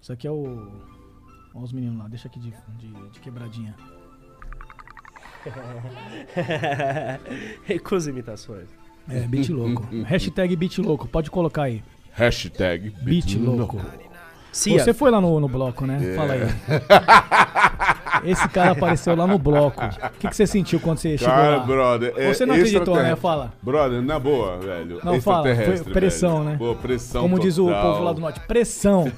Isso 0.00 0.12
aqui 0.12 0.26
é 0.26 0.30
o. 0.30 0.68
Olha 1.54 1.64
os 1.64 1.72
meninos 1.72 1.98
lá, 1.98 2.08
deixa 2.08 2.28
aqui 2.28 2.40
de, 2.40 2.50
de, 2.78 3.10
de 3.10 3.20
quebradinha. 3.20 3.74
Recusa 7.64 8.10
imitações. 8.10 8.68
É, 9.08 9.20
beat 9.26 9.48
louco. 9.48 9.86
Hashtag 10.06 10.54
beat 10.56 10.78
louco, 10.78 11.08
pode 11.08 11.30
colocar 11.30 11.64
aí. 11.64 11.82
Hashtag 12.12 12.90
Beat 13.02 13.36
louco. 13.36 13.80
Cia, 14.52 14.84
Você 14.84 14.92
foi 14.92 15.10
lá 15.10 15.18
no, 15.18 15.40
no 15.40 15.48
bloco, 15.48 15.86
né? 15.86 15.98
É. 16.12 16.14
Fala 16.14 16.34
aí. 16.34 16.42
Esse 18.30 18.46
cara 18.50 18.72
apareceu 18.72 19.16
lá 19.16 19.26
no 19.26 19.38
bloco. 19.38 19.82
O 19.82 20.10
que, 20.18 20.28
que 20.28 20.36
você 20.36 20.46
sentiu 20.46 20.78
quando 20.78 20.98
você 20.98 21.16
chegou 21.16 21.34
Cara, 21.34 21.56
lá? 21.56 21.64
brother. 21.64 22.12
é 22.18 22.32
Você 22.34 22.44
não 22.44 22.54
acreditou, 22.54 22.94
né? 22.96 23.16
Fala. 23.16 23.50
Brother, 23.62 24.02
na 24.02 24.18
boa, 24.18 24.58
velho. 24.58 25.00
Não, 25.02 25.18
fala, 25.22 25.44
pressão, 25.92 26.44
velho. 26.44 26.50
né? 26.50 26.56
Pô, 26.58 26.74
pressão 26.74 27.22
Como 27.22 27.38
diz 27.40 27.56
o 27.56 27.64
total. 27.66 27.82
povo 27.92 28.04
lá 28.04 28.12
do 28.12 28.20
norte, 28.20 28.40
pressão. 28.40 29.10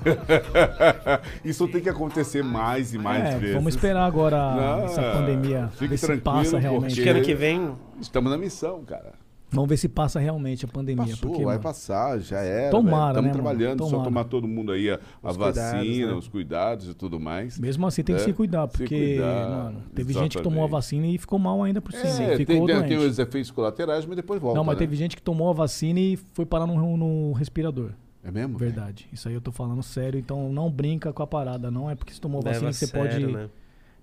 Isso 1.45 1.66
tem 1.66 1.80
que 1.80 1.88
acontecer 1.88 2.45
mais 2.45 2.95
e 2.95 2.99
mais 2.99 3.24
É, 3.24 3.36
vezes. 3.36 3.55
vamos 3.57 3.74
esperar 3.74 4.05
agora 4.07 4.36
Não, 4.55 4.84
essa 4.84 5.03
pandemia. 5.03 5.68
fique 5.72 5.88
ver 5.88 5.97
se 5.99 6.07
tranquilo, 6.07 6.36
passa 6.36 6.59
realmente. 6.61 6.92
acho 6.92 7.03
que 7.03 7.09
ano 7.09 7.22
que 7.22 7.34
vem. 7.34 7.72
Estamos 8.01 8.30
na 8.30 8.38
missão, 8.38 8.84
cara. 8.84 9.12
Vamos 9.55 9.68
ver 9.68 9.76
se 9.76 9.88
passa 9.88 10.18
realmente 10.18 10.64
a 10.64 10.68
pandemia. 10.68 11.05
Passou, 11.07 11.28
porque, 11.30 11.44
vai 11.44 11.55
mano, 11.55 11.62
passar, 11.62 12.18
já 12.20 12.40
era. 12.40 12.70
Tomara, 12.70 13.09
Estamos 13.11 13.26
né, 13.28 13.32
trabalhando, 13.32 13.82
só 13.84 13.90
Tomara. 13.90 14.05
tomar 14.05 14.24
todo 14.24 14.48
mundo 14.48 14.72
aí 14.72 14.90
a, 14.90 14.98
a 15.22 15.32
vacina, 15.32 15.80
cuidados, 15.80 15.98
né? 15.98 16.12
os 16.14 16.28
cuidados 16.28 16.88
e 16.88 16.94
tudo 16.94 17.20
mais. 17.20 17.59
Mesmo 17.59 17.86
assim 17.86 18.02
tem 18.02 18.16
que 18.16 18.22
É, 18.22 18.24
se 18.24 18.32
cuidar, 18.32 18.68
se 18.68 18.78
porque, 18.78 19.14
cuidar, 19.14 19.48
mano, 19.50 19.82
teve 19.94 20.12
gente 20.12 20.36
que 20.36 20.42
tomou 20.42 20.64
a 20.64 20.66
exatamente. 20.66 20.70
vacina 20.72 21.07
e 21.07 21.18
ficou 21.18 21.38
mal 21.38 21.62
ainda 21.62 21.80
por 21.80 21.92
cima. 21.92 22.05
É, 22.07 22.36
ficou 22.36 22.36
tem, 22.36 22.46
tem, 22.46 22.66
doente. 22.66 22.88
tem 22.88 22.96
os 22.98 23.18
efeitos 23.18 23.50
colaterais, 23.50 24.05
mas 24.05 24.16
depois 24.16 24.40
volta. 24.40 24.57
Não, 24.57 24.64
mas 24.64 24.74
né? 24.74 24.78
teve 24.80 24.96
gente 24.96 25.16
que 25.16 25.22
tomou 25.22 25.48
a 25.50 25.52
vacina 25.52 26.00
e 26.00 26.16
foi 26.32 26.44
parar 26.44 26.66
no, 26.66 26.96
no 26.96 27.32
respirador. 27.32 27.92
É 28.24 28.30
mesmo? 28.30 28.57
Verdade. 28.57 29.07
Isso 29.12 29.28
aí 29.28 29.34
eu 29.34 29.40
tô 29.40 29.52
falando 29.52 29.82
sério. 29.82 30.18
Então 30.18 30.50
não 30.50 30.70
brinca 30.70 31.12
com 31.12 31.22
a 31.22 31.26
parada. 31.26 31.70
Não 31.70 31.90
é 31.90 31.94
porque 31.94 32.12
você 32.12 32.20
tomou 32.20 32.40
Leva 32.42 32.52
vacina 32.55 32.70
a 32.70 32.72
que 32.72 32.78
você 32.78 32.86
sério, 32.86 33.26
pode 33.28 33.32
né? 33.36 33.50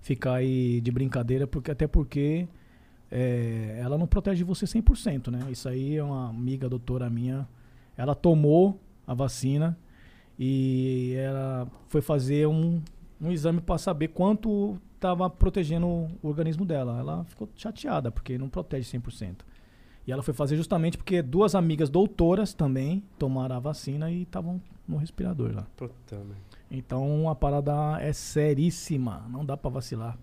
ficar 0.00 0.34
aí 0.34 0.80
de 0.80 0.90
brincadeira, 0.92 1.46
porque 1.46 1.70
até 1.72 1.86
porque 1.88 2.46
é, 3.14 3.78
ela 3.78 3.98
não 3.98 4.06
protege 4.06 4.42
você 4.42 4.64
100%, 4.64 5.30
né? 5.30 5.46
Isso 5.50 5.68
aí 5.68 5.96
é 5.96 6.02
uma 6.02 6.30
amiga 6.30 6.66
doutora 6.66 7.10
minha. 7.10 7.46
Ela 7.94 8.14
tomou 8.14 8.80
a 9.06 9.12
vacina 9.12 9.78
e 10.38 11.14
ela 11.18 11.68
foi 11.88 12.00
fazer 12.00 12.48
um, 12.48 12.80
um 13.20 13.30
exame 13.30 13.60
para 13.60 13.76
saber 13.76 14.08
quanto 14.08 14.78
estava 14.94 15.28
protegendo 15.28 15.86
o 15.86 16.10
organismo 16.22 16.64
dela. 16.64 16.98
Ela 16.98 17.24
ficou 17.24 17.50
chateada, 17.54 18.10
porque 18.10 18.38
não 18.38 18.48
protege 18.48 18.98
100%. 18.98 19.40
E 20.06 20.10
ela 20.10 20.22
foi 20.22 20.32
fazer 20.32 20.56
justamente 20.56 20.96
porque 20.96 21.20
duas 21.20 21.54
amigas 21.54 21.90
doutoras 21.90 22.54
também 22.54 23.04
tomaram 23.18 23.56
a 23.56 23.60
vacina 23.60 24.10
e 24.10 24.22
estavam 24.22 24.58
no 24.88 24.96
respirador 24.96 25.54
lá. 25.54 25.66
Puta? 25.76 25.94
Então 26.70 27.28
a 27.28 27.34
parada 27.34 28.00
é 28.00 28.14
seríssima, 28.14 29.26
não 29.28 29.44
dá 29.44 29.54
pra 29.54 29.70
vacilar. 29.70 30.18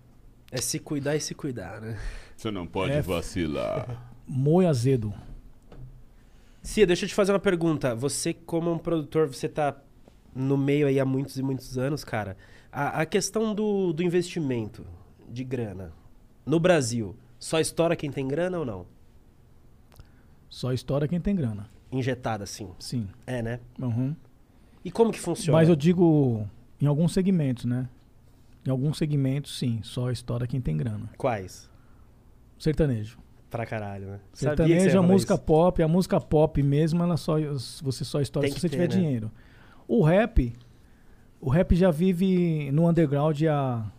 É 0.50 0.60
se 0.60 0.78
cuidar 0.78 1.16
e 1.16 1.20
se 1.20 1.34
cuidar, 1.34 1.80
né? 1.80 1.98
Você 2.36 2.50
não 2.50 2.66
pode 2.66 2.92
É. 2.92 3.02
vacilar. 3.02 4.10
Moi 4.26 4.66
azedo. 4.66 5.12
Cia, 6.62 6.86
deixa 6.86 7.04
eu 7.04 7.08
te 7.08 7.14
fazer 7.14 7.32
uma 7.32 7.38
pergunta. 7.38 7.94
Você, 7.94 8.34
como 8.34 8.72
um 8.72 8.78
produtor, 8.78 9.28
você 9.28 9.48
tá 9.48 9.76
no 10.34 10.56
meio 10.58 10.86
aí 10.86 10.98
há 11.00 11.04
muitos 11.04 11.36
e 11.38 11.42
muitos 11.42 11.78
anos, 11.78 12.04
cara. 12.04 12.36
A, 12.72 13.00
a 13.02 13.06
questão 13.06 13.54
do, 13.54 13.92
do 13.92 14.02
investimento 14.02 14.84
de 15.28 15.42
grana 15.44 15.92
no 16.44 16.58
Brasil, 16.60 17.16
só 17.38 17.60
estoura 17.60 17.96
quem 17.96 18.10
tem 18.10 18.26
grana 18.26 18.58
ou 18.58 18.64
não? 18.64 18.86
Só 20.48 20.72
estoura 20.72 21.06
quem 21.06 21.20
tem 21.20 21.34
grana. 21.34 21.68
Injetada, 21.92 22.44
assim. 22.44 22.70
Sim. 22.78 23.08
É, 23.26 23.40
né? 23.42 23.60
Uhum. 23.78 24.14
E 24.84 24.90
como 24.90 25.12
que 25.12 25.18
funciona? 25.20 25.58
Mas 25.58 25.68
eu 25.68 25.76
digo 25.76 26.46
em 26.80 26.86
alguns 26.86 27.12
segmentos, 27.12 27.64
né? 27.64 27.88
Em 28.66 28.70
alguns 28.70 28.98
segmentos, 28.98 29.58
sim. 29.58 29.80
Só 29.82 30.10
estoura 30.10 30.46
quem 30.46 30.60
tem 30.60 30.76
grana. 30.76 31.10
Quais? 31.16 31.70
Sertanejo. 32.58 33.18
Pra 33.50 33.66
caralho, 33.66 34.06
né? 34.06 34.20
Sertanejo, 34.32 34.98
a 34.98 35.02
música 35.02 35.34
isso. 35.34 35.42
pop, 35.42 35.82
a 35.82 35.88
música 35.88 36.20
pop 36.20 36.62
mesmo, 36.62 37.02
ela 37.02 37.16
só, 37.16 37.34
você 37.82 38.04
só 38.04 38.20
estoura 38.20 38.46
Tem 38.46 38.54
se 38.54 38.60
você 38.60 38.68
ter, 38.68 38.76
tiver 38.76 38.88
né? 38.88 38.94
dinheiro. 38.94 39.30
O 39.88 40.04
rap, 40.04 40.52
o 41.40 41.50
rap 41.50 41.74
já 41.74 41.90
vive 41.90 42.70
no 42.70 42.88
underground 42.88 43.42
há 43.42 43.90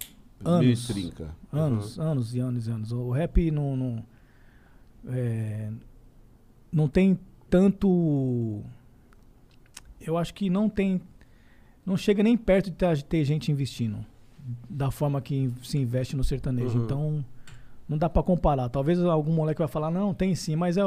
anos. 0.45 0.87
Trinca. 0.87 1.35
Anos, 1.51 1.99
anos 1.99 2.33
e 2.33 2.39
anos 2.39 2.67
e 2.67 2.71
anos. 2.71 2.91
O 2.93 3.11
rap 3.11 3.51
não. 3.51 3.75
Não, 3.75 4.05
é, 5.09 5.69
não 6.71 6.87
tem 6.87 7.19
tanto. 7.49 8.61
Eu 9.99 10.17
acho 10.17 10.33
que 10.33 10.49
não 10.49 10.69
tem. 10.69 11.01
Não 11.85 11.97
chega 11.97 12.23
nem 12.23 12.37
perto 12.37 12.69
de 12.69 12.77
ter, 12.77 12.95
de 12.95 13.03
ter 13.03 13.25
gente 13.25 13.51
investindo. 13.51 14.05
Da 14.69 14.91
forma 14.91 15.21
que 15.21 15.51
se 15.63 15.77
investe 15.77 16.15
no 16.15 16.23
sertanejo. 16.23 16.77
Uhum. 16.77 16.85
Então, 16.85 17.25
não 17.87 17.97
dá 17.97 18.09
pra 18.09 18.23
comparar. 18.23 18.69
Talvez 18.69 18.99
algum 19.03 19.33
moleque 19.33 19.59
vai 19.59 19.67
falar, 19.67 19.91
não, 19.91 20.13
tem 20.13 20.33
sim, 20.33 20.55
mas 20.55 20.77
é, 20.77 20.81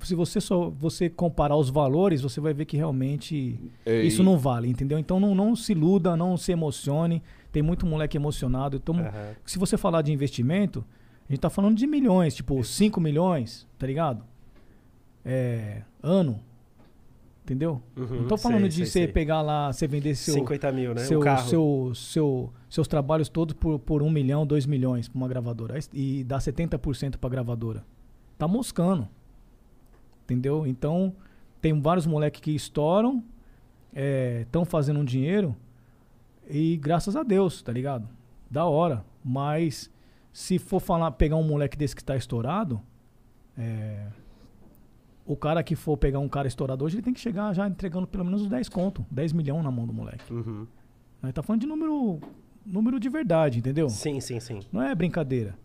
se 0.00 0.14
você 0.14 0.40
só 0.40 0.70
você 0.70 1.08
comparar 1.08 1.56
os 1.56 1.70
valores, 1.70 2.20
você 2.20 2.40
vai 2.40 2.52
ver 2.52 2.64
que 2.64 2.76
realmente 2.76 3.58
É, 3.84 4.02
isso 4.02 4.22
não 4.22 4.38
vale, 4.38 4.68
entendeu? 4.68 4.98
Então 4.98 5.20
não, 5.20 5.34
não 5.34 5.54
se 5.54 5.72
iluda, 5.72 6.16
não 6.16 6.36
se 6.36 6.52
emocione. 6.52 7.22
Tem 7.50 7.62
muito 7.62 7.86
moleque 7.86 8.16
emocionado. 8.16 8.76
Então, 8.76 8.96
Aham. 8.98 9.34
se 9.44 9.58
você 9.58 9.76
falar 9.76 10.02
de 10.02 10.12
investimento, 10.12 10.84
a 11.28 11.32
gente 11.32 11.40
tá 11.40 11.50
falando 11.50 11.76
de 11.76 11.86
milhões, 11.86 12.34
tipo 12.34 12.62
5 12.64 13.00
milhões, 13.00 13.66
tá 13.78 13.86
ligado? 13.86 14.24
É, 15.24 15.82
ano. 16.02 16.40
Entendeu? 17.44 17.82
Uhum, 17.96 18.20
Não 18.22 18.28
tô 18.28 18.36
falando 18.36 18.60
sei, 18.60 18.68
de 18.68 18.74
sei, 18.76 18.86
você 18.86 18.92
sei. 19.04 19.08
pegar 19.08 19.42
lá, 19.42 19.72
você 19.72 19.88
vender 19.88 20.14
seu, 20.14 20.34
50 20.34 20.70
mil, 20.70 20.94
né? 20.94 21.00
seu, 21.02 21.18
carro. 21.18 21.48
seu, 21.48 21.92
seu- 21.94 22.52
seus 22.70 22.86
trabalhos 22.86 23.28
todos 23.28 23.52
por, 23.54 23.80
por 23.80 24.00
1 24.00 24.08
milhão, 24.10 24.46
2 24.46 24.64
milhões 24.64 25.08
pra 25.08 25.16
uma 25.18 25.26
gravadora. 25.28 25.76
E 25.92 26.22
dar 26.22 26.38
70% 26.38 27.16
pra 27.18 27.28
gravadora. 27.28 27.84
Tá 28.38 28.46
moscando. 28.46 29.08
Entendeu? 30.24 30.64
Então, 30.66 31.12
tem 31.60 31.78
vários 31.80 32.06
moleques 32.06 32.40
que 32.40 32.52
estouram, 32.52 33.22
estão 34.40 34.64
fazendo 34.64 35.00
um 35.00 35.04
dinheiro 35.04 35.54
e 36.48 36.76
graças 36.76 37.16
a 37.16 37.22
Deus, 37.24 37.60
tá 37.60 37.72
ligado? 37.72 38.08
Da 38.50 38.64
hora. 38.66 39.04
Mas 39.24 39.90
se 40.32 40.58
for 40.58 40.80
falar, 40.80 41.10
pegar 41.12 41.36
um 41.36 41.42
moleque 41.46 41.76
desse 41.76 41.94
que 41.96 42.04
tá 42.04 42.16
estourado, 42.16 42.80
É, 43.58 44.06
o 45.32 45.36
cara 45.36 45.62
que 45.62 45.74
for 45.74 45.96
pegar 45.96 46.18
um 46.18 46.28
cara 46.28 46.46
estourador 46.46 46.86
hoje, 46.86 46.96
ele 46.96 47.02
tem 47.02 47.14
que 47.14 47.20
chegar 47.20 47.52
já 47.54 47.66
entregando 47.66 48.06
pelo 48.06 48.24
menos 48.24 48.42
uns 48.42 48.48
10 48.48 48.68
conto, 48.68 49.04
10 49.10 49.32
milhões 49.32 49.64
na 49.64 49.70
mão 49.70 49.86
do 49.86 49.92
moleque. 49.92 50.32
Uhum. 50.32 50.66
Nós 51.22 51.32
tá 51.32 51.42
falando 51.42 51.60
de 51.62 51.66
número, 51.66 52.20
número 52.64 53.00
de 53.00 53.08
verdade, 53.08 53.58
entendeu? 53.58 53.88
Sim, 53.88 54.20
sim, 54.20 54.38
sim. 54.40 54.60
Não 54.72 54.82
é 54.82 54.94
brincadeira. 54.94 55.56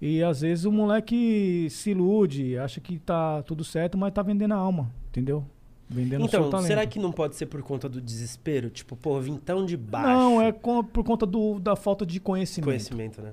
E 0.00 0.22
às 0.22 0.40
vezes 0.40 0.64
o 0.64 0.72
moleque 0.72 1.66
se 1.70 1.90
ilude, 1.90 2.56
acha 2.58 2.80
que 2.80 2.98
tá 2.98 3.42
tudo 3.42 3.64
certo, 3.64 3.98
mas 3.98 4.12
tá 4.12 4.22
vendendo 4.22 4.54
a 4.54 4.56
alma, 4.56 4.90
entendeu? 5.08 5.44
Vendendo 5.90 6.24
Então, 6.26 6.50
será 6.62 6.86
que 6.86 6.98
não 6.98 7.10
pode 7.10 7.34
ser 7.34 7.46
por 7.46 7.62
conta 7.62 7.88
do 7.88 8.00
desespero? 8.00 8.68
Tipo, 8.68 8.94
pô, 8.94 9.18
vim 9.20 9.36
tão 9.36 9.64
de 9.64 9.76
baixo. 9.76 10.08
Não, 10.08 10.40
é 10.42 10.52
com- 10.52 10.84
por 10.84 11.02
conta 11.02 11.24
do, 11.24 11.58
da 11.58 11.74
falta 11.74 12.04
de 12.04 12.20
conhecimento. 12.20 12.66
conhecimento, 12.66 13.22
né? 13.22 13.32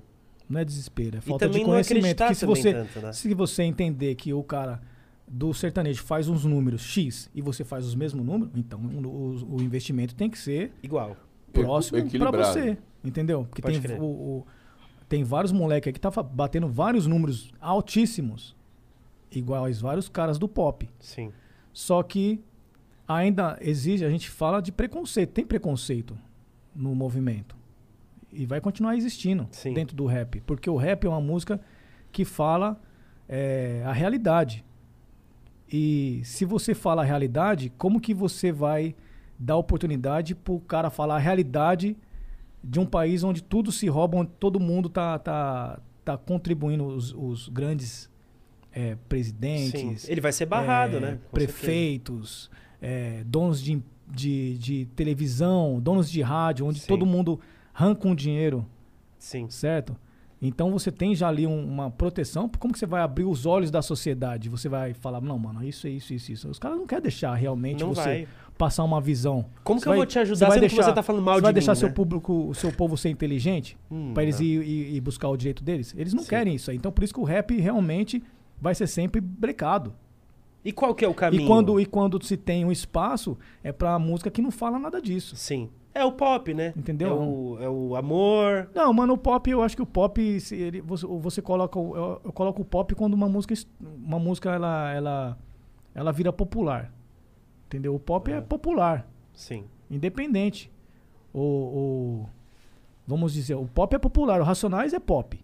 Não 0.50 0.60
é 0.60 0.66
desespero, 0.66 1.18
é 1.18 1.22
falta 1.22 1.50
de 1.50 1.60
conhecimento. 1.62 2.24
Que 2.28 2.36
se 2.36 2.42
também 2.46 2.56
você, 2.56 2.74
tanto, 2.74 3.00
né? 3.00 3.14
se 3.14 3.34
você 3.34 3.64
entender 3.64 4.16
que 4.16 4.34
o 4.34 4.44
cara 4.44 4.80
do 5.28 5.54
sertanejo 5.54 6.04
faz 6.04 6.28
uns 6.28 6.46
números 6.46 6.82
X 6.82 7.30
e 7.34 7.42
você 7.42 7.64
faz 7.64 7.86
os 7.86 7.96
mesmos 7.96 8.26
números, 8.26 8.54
então 8.56 8.80
o, 8.80 9.08
o- 9.08 9.56
o 9.56 9.62
investimento 9.62 10.14
tem 10.16 10.30
que 10.30 10.38
ser 10.38 10.72
Igual. 10.84 11.18
próximo 11.52 12.08
para 12.20 12.32
você, 12.32 12.78
entendeu? 13.04 13.46
Porque 13.46 13.62
Pode 13.62 13.80
tem, 13.82 14.00
o, 14.00 14.04
o- 14.04 14.46
tem 15.10 15.24
vários 15.24 15.52
moleques 15.52 15.88
aí 15.88 15.94
que 15.94 16.00
tá 16.00 16.12
batendo 16.24 16.68
vários 16.68 17.08
números 17.08 17.52
altíssimos, 17.60 18.56
iguais 19.32 19.82
vários 19.82 20.08
caras 20.08 20.38
do 20.38 20.48
pop. 20.48 20.90
Sim. 21.00 21.32
Só 21.74 22.02
que 22.04 22.40
ainda 23.08 23.58
exige, 23.62 24.06
a 24.06 24.10
gente 24.10 24.30
fala 24.30 24.62
de 24.62 24.72
preconceito, 24.72 25.32
tem 25.32 25.46
preconceito 25.46 26.18
no 26.76 26.94
movimento. 26.96 27.56
E 28.32 28.46
vai 28.46 28.60
continuar 28.62 28.96
existindo 28.96 29.48
Sim. 29.52 29.74
dentro 29.74 29.96
do 29.96 30.06
rap. 30.06 30.42
Porque 30.42 30.70
o 30.70 30.76
rap 30.76 31.06
é 31.06 31.10
uma 31.10 31.22
música 31.22 31.60
que 32.12 32.26
fala 32.26 32.80
é, 33.28 33.82
a 33.86 33.92
realidade. 33.94 34.64
E 35.72 36.22
se 36.24 36.46
você 36.46 36.74
fala 36.74 37.02
a 37.02 37.06
realidade, 37.06 37.72
como 37.78 38.00
que 38.00 38.14
você 38.14 38.52
vai 38.52 38.96
dar 39.38 39.58
oportunidade 39.58 40.36
pro 40.36 40.60
cara 40.60 40.90
falar 40.90 41.16
a 41.16 41.20
realidade 41.20 41.98
de 42.64 42.80
um 42.80 42.86
país 42.86 43.24
onde 43.24 43.44
tudo 43.44 43.72
se 43.72 43.88
rouba, 43.88 44.18
onde 44.18 44.32
todo 44.40 44.60
mundo 44.60 44.90
tá, 44.90 45.20
tá, 45.20 45.80
tá 46.04 46.18
contribuindo, 46.18 46.86
os, 46.86 47.14
os 47.14 47.50
grandes 47.50 48.10
é, 48.72 48.92
Sim. 48.92 48.98
presidentes, 49.08 50.10
Ele 50.10 50.22
vai 50.22 50.32
ser 50.32 50.46
barrado, 50.46 50.98
é, 50.98 51.00
né? 51.00 51.20
Com 51.30 51.36
prefeitos, 51.36 52.50
é, 52.82 53.24
donos 53.26 53.62
de, 53.62 53.82
de, 54.08 54.58
de 54.58 54.86
televisão, 54.96 55.80
donos 55.80 56.10
de 56.10 56.22
rádio, 56.22 56.66
onde 56.66 56.80
Sim. 56.80 56.88
todo 56.88 57.06
mundo 57.06 57.40
arranca 57.74 58.08
um 58.08 58.16
dinheiro. 58.16 58.66
Sim. 59.18 59.50
certo? 59.50 59.98
Então 60.42 60.70
você 60.72 60.92
tem 60.92 61.16
já 61.16 61.28
ali 61.28 61.48
um- 61.48 61.66
uma 61.66 61.90
proteção. 61.90 62.50
Como 62.60 62.74
que 62.74 62.80
você 62.80 62.86
vai 62.86 63.02
abrir 63.02 63.24
os 63.24 63.46
olhos 63.46 63.72
da 63.72 63.82
sociedade? 63.82 64.50
Você 64.50 64.68
vai 64.70 64.94
falar, 64.94 65.22
não, 65.22 65.40
mano, 65.40 65.64
isso 65.64 65.88
é 65.88 65.90
isso, 65.90 66.14
isso, 66.14 66.32
isso. 66.32 66.50
Os 66.50 66.60
caras 66.60 66.78
não 66.78 66.86
querem 66.86 67.02
deixar 67.04 67.34
realmente 67.36 67.80
Não 67.82 67.94
você 67.96 68.02
vai. 68.04 68.28
passar 68.58 68.84
uma 68.84 69.00
visão. 69.02 69.46
Como 69.64 69.80
Você 69.80 69.84
que 69.84 69.90
eu 69.90 69.92
vai- 69.92 69.98
vou 69.98 70.06
te 70.06 70.20
ajudar 70.20 70.48
vai 70.48 70.58
sendo 70.58 70.64
que 70.70 70.76
deixar- 70.76 70.84
você 70.90 70.94
tá 70.94 71.02
falando 71.02 71.24
mal 71.24 71.36
Você 71.36 71.40
de 71.40 71.44
vai 71.44 71.52
mim, 71.52 71.54
deixar 71.56 71.72
né? 71.72 71.76
seu 71.76 71.92
público, 71.92 72.34
o 72.50 72.54
seu 72.54 72.72
povo 72.72 72.98
ser 72.98 73.10
inteligente? 73.10 73.78
Hum, 73.90 74.14
Pra 74.14 74.24
eles 74.24 74.40
não. 74.40 74.46
ir, 74.46 74.62
ir- 74.62 74.96
ir 74.96 75.02
buscar 75.02 75.30
o 75.30 75.38
direito 75.38 75.64
deles? 75.64 75.96
Eles 75.98 76.14
não 76.14 76.24
Sim. 76.24 76.30
querem 76.30 76.54
isso 76.56 76.70
aí. 76.70 76.78
Então 76.78 76.92
por 76.92 77.04
isso 77.04 77.14
que 77.14 77.20
o 77.20 77.24
rap 77.24 77.56
realmente 77.60 78.22
vai 78.62 78.76
ser 78.76 78.88
sempre 78.88 79.22
brecado. 79.22 79.94
E 80.64 80.72
qual 80.72 80.94
que 80.94 81.06
é 81.06 81.08
o 81.08 81.14
caminho? 81.14 81.44
E 81.44 81.48
quando, 81.48 81.80
e 81.80 81.86
quando 81.86 82.24
se 82.24 82.36
tem 82.36 82.66
um 82.66 82.72
espaço, 82.72 83.38
é 83.64 83.72
pra 83.72 83.98
música 84.00 84.30
que 84.32 84.42
não 84.42 84.52
fala 84.52 84.78
nada 84.80 85.02
disso. 85.02 85.36
Sim. 85.36 85.70
É 85.98 86.04
o 86.04 86.12
pop, 86.12 86.54
né? 86.54 86.74
Entendeu? 86.76 87.08
É 87.10 87.14
o, 87.14 87.58
é 87.62 87.70
o 87.70 87.96
amor. 87.96 88.70
Não, 88.76 88.92
mano, 88.94 89.14
o 89.14 89.18
pop, 89.18 89.50
eu 89.50 89.62
acho 89.64 89.78
que 89.78 89.82
o 89.82 89.86
pop, 89.86 90.40
se 90.42 90.54
ele, 90.54 90.82
você, 90.82 91.08
você 91.08 91.42
coloca. 91.42 91.80
o- 91.80 91.96
Eu, 91.96 92.22
eu 92.26 92.34
coloco 92.34 92.62
o 92.62 92.66
pop 92.66 92.94
quando 92.94 93.14
uma 93.14 93.30
música, 93.30 93.54
uma 93.82 94.20
música 94.20 94.52
ela, 94.54 94.92
ela, 94.94 95.38
ela 95.94 96.12
vira 96.12 96.34
popular. 96.34 96.94
Entendeu? 97.68 97.96
O 97.96 98.00
pop 98.00 98.30
é, 98.30 98.36
É. 98.36 98.42
popular, 98.42 99.08
Sim. 99.34 99.64
independente. 99.90 100.70
O, 101.34 101.40
o- 101.40 102.30
vamos 103.08 103.32
dizer, 103.34 103.56
o 103.56 103.66
pop 103.66 103.96
é 103.96 103.98
popular, 103.98 104.42
o 104.42 104.44
Racionais 104.44 104.94
é 104.94 105.00
pop. 105.00 105.42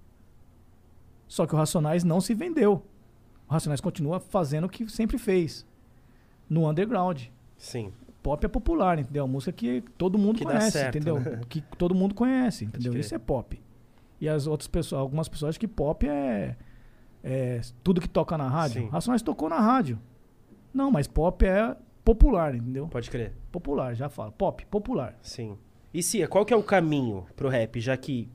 Só 1.30 1.46
que 1.48 1.56
o 1.56 1.58
Racionais 1.58 2.04
não 2.04 2.20
se 2.20 2.34
vendeu. 2.34 2.84
O 3.48 3.54
Racionais 3.54 3.80
continua 3.80 4.20
fazendo 4.20 4.66
o 4.66 4.70
que 4.70 4.90
sempre 4.92 5.18
fez. 5.18 5.66
No 6.50 6.70
underground. 6.70 7.24
Sim. 7.58 7.94
Pop 8.24 8.46
é 8.46 8.48
popular, 8.48 9.00
entendeu? 9.00 9.24
Uma 9.26 9.32
música 9.34 9.52
que 9.52 9.82
todo 9.98 10.18
mundo 10.18 10.38
Que 10.38 10.46
conhece, 10.46 10.72
certo, 10.72 10.96
entendeu? 10.98 11.20
né? 11.20 11.42
Que 11.50 11.62
todo 11.78 11.96
mundo 11.96 12.14
conhece, 12.14 12.66
entendeu? 12.66 12.96
Isso 12.98 13.16
é 13.16 13.18
pop. 13.20 13.60
E 14.20 14.30
as 14.30 14.46
outras 14.46 14.68
pessoas, 14.68 15.02
algumas 15.02 15.28
pessoas 15.28 15.50
acham 15.50 15.60
que 15.60 15.68
pop 15.68 16.08
é, 16.08 16.56
é 17.24 17.62
tudo 17.84 18.00
que 18.00 18.08
toca 18.08 18.38
na 18.38 18.48
rádio. 18.48 18.84
Sim. 18.84 18.90
Racionais 18.90 19.22
tocou 19.24 19.50
na 19.50 19.60
rádio. 19.60 19.98
Não, 20.72 20.92
mas 20.92 21.08
pop 21.08 21.44
é 21.44 21.76
popular, 22.06 22.54
entendeu? 22.54 22.88
Pode 22.88 23.10
crer. 23.10 23.34
Popular, 23.52 23.96
já 23.96 24.08
falo. 24.08 24.32
Pop, 24.32 24.64
popular. 24.68 25.18
Sim. 25.24 25.58
E 25.94 26.04
Cia, 26.04 26.28
qual 26.28 26.46
que 26.46 26.54
é 26.54 26.58
o 26.58 26.64
caminho 26.64 27.26
pro 27.36 27.50
rap, 27.50 27.80
já 27.80 27.98
que 27.98 28.30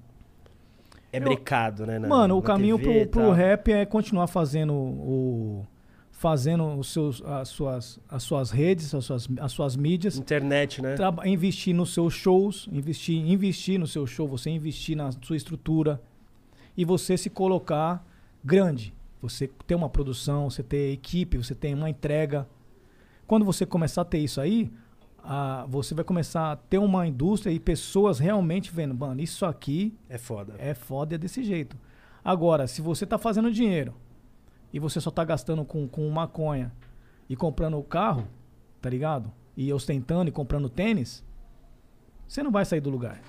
é 1.12 1.18
Eu- 1.18 1.22
brecado, 1.22 1.86
né? 1.86 1.98
na- 1.98 2.08
Mano, 2.08 2.36
o 2.36 2.40
na 2.40 2.46
caminho 2.46 2.76
TV 2.78 3.06
pro, 3.06 3.22
pro 3.22 3.30
rap 3.32 3.72
é 3.72 3.86
continuar 3.86 4.26
fazendo 4.26 4.74
o. 4.74 5.64
Fazendo 6.18 6.64
os 6.78 6.88
seus, 6.88 7.22
as, 7.22 7.48
suas, 7.50 8.00
as 8.08 8.22
suas 8.22 8.50
redes, 8.50 8.94
as 8.94 9.04
suas, 9.04 9.28
as 9.38 9.52
suas 9.52 9.76
mídias. 9.76 10.16
Internet, 10.16 10.80
né? 10.80 10.94
Investir 11.26 11.74
nos 11.74 11.92
seus 11.92 12.14
shows, 12.14 12.66
investir, 12.72 13.16
investir 13.18 13.78
no 13.78 13.86
seu 13.86 14.06
show, 14.06 14.26
você 14.26 14.48
investir 14.48 14.96
na 14.96 15.10
sua 15.20 15.36
estrutura 15.36 16.00
e 16.74 16.86
você 16.86 17.18
se 17.18 17.28
colocar 17.28 18.02
grande. 18.42 18.94
Você 19.20 19.46
ter 19.66 19.74
uma 19.74 19.90
produção, 19.90 20.48
você 20.48 20.62
ter 20.62 20.90
equipe, 20.92 21.36
você 21.36 21.54
ter 21.54 21.74
uma 21.74 21.90
entrega. 21.90 22.48
Quando 23.26 23.44
você 23.44 23.66
começar 23.66 24.00
a 24.00 24.04
ter 24.04 24.18
isso 24.18 24.40
aí, 24.40 24.70
ah, 25.22 25.66
você 25.68 25.94
vai 25.94 26.04
começar 26.04 26.52
a 26.52 26.56
ter 26.56 26.78
uma 26.78 27.06
indústria 27.06 27.52
e 27.52 27.60
pessoas 27.60 28.18
realmente 28.18 28.72
vendo, 28.72 28.94
mano, 28.94 29.20
isso 29.20 29.44
aqui 29.44 29.94
É 30.08 30.16
foda. 30.16 30.54
é 30.58 30.72
foda 30.72 31.14
é 31.14 31.18
desse 31.18 31.42
jeito. 31.44 31.76
Agora, 32.24 32.66
se 32.66 32.80
você 32.80 33.04
tá 33.04 33.18
fazendo 33.18 33.50
dinheiro 33.50 33.94
e 34.72 34.78
você 34.78 35.00
só 35.00 35.10
tá 35.10 35.24
gastando 35.24 35.64
com, 35.64 35.86
com 35.88 36.08
maconha 36.10 36.72
e 37.28 37.36
comprando 37.36 37.78
o 37.78 37.82
carro, 37.82 38.26
tá 38.80 38.88
ligado? 38.90 39.30
E 39.56 39.72
ostentando 39.72 40.28
e 40.28 40.32
comprando 40.32 40.68
tênis, 40.68 41.24
você 42.28 42.42
não 42.42 42.50
vai 42.50 42.64
sair 42.64 42.80
do 42.80 42.90
lugar. 42.90 43.20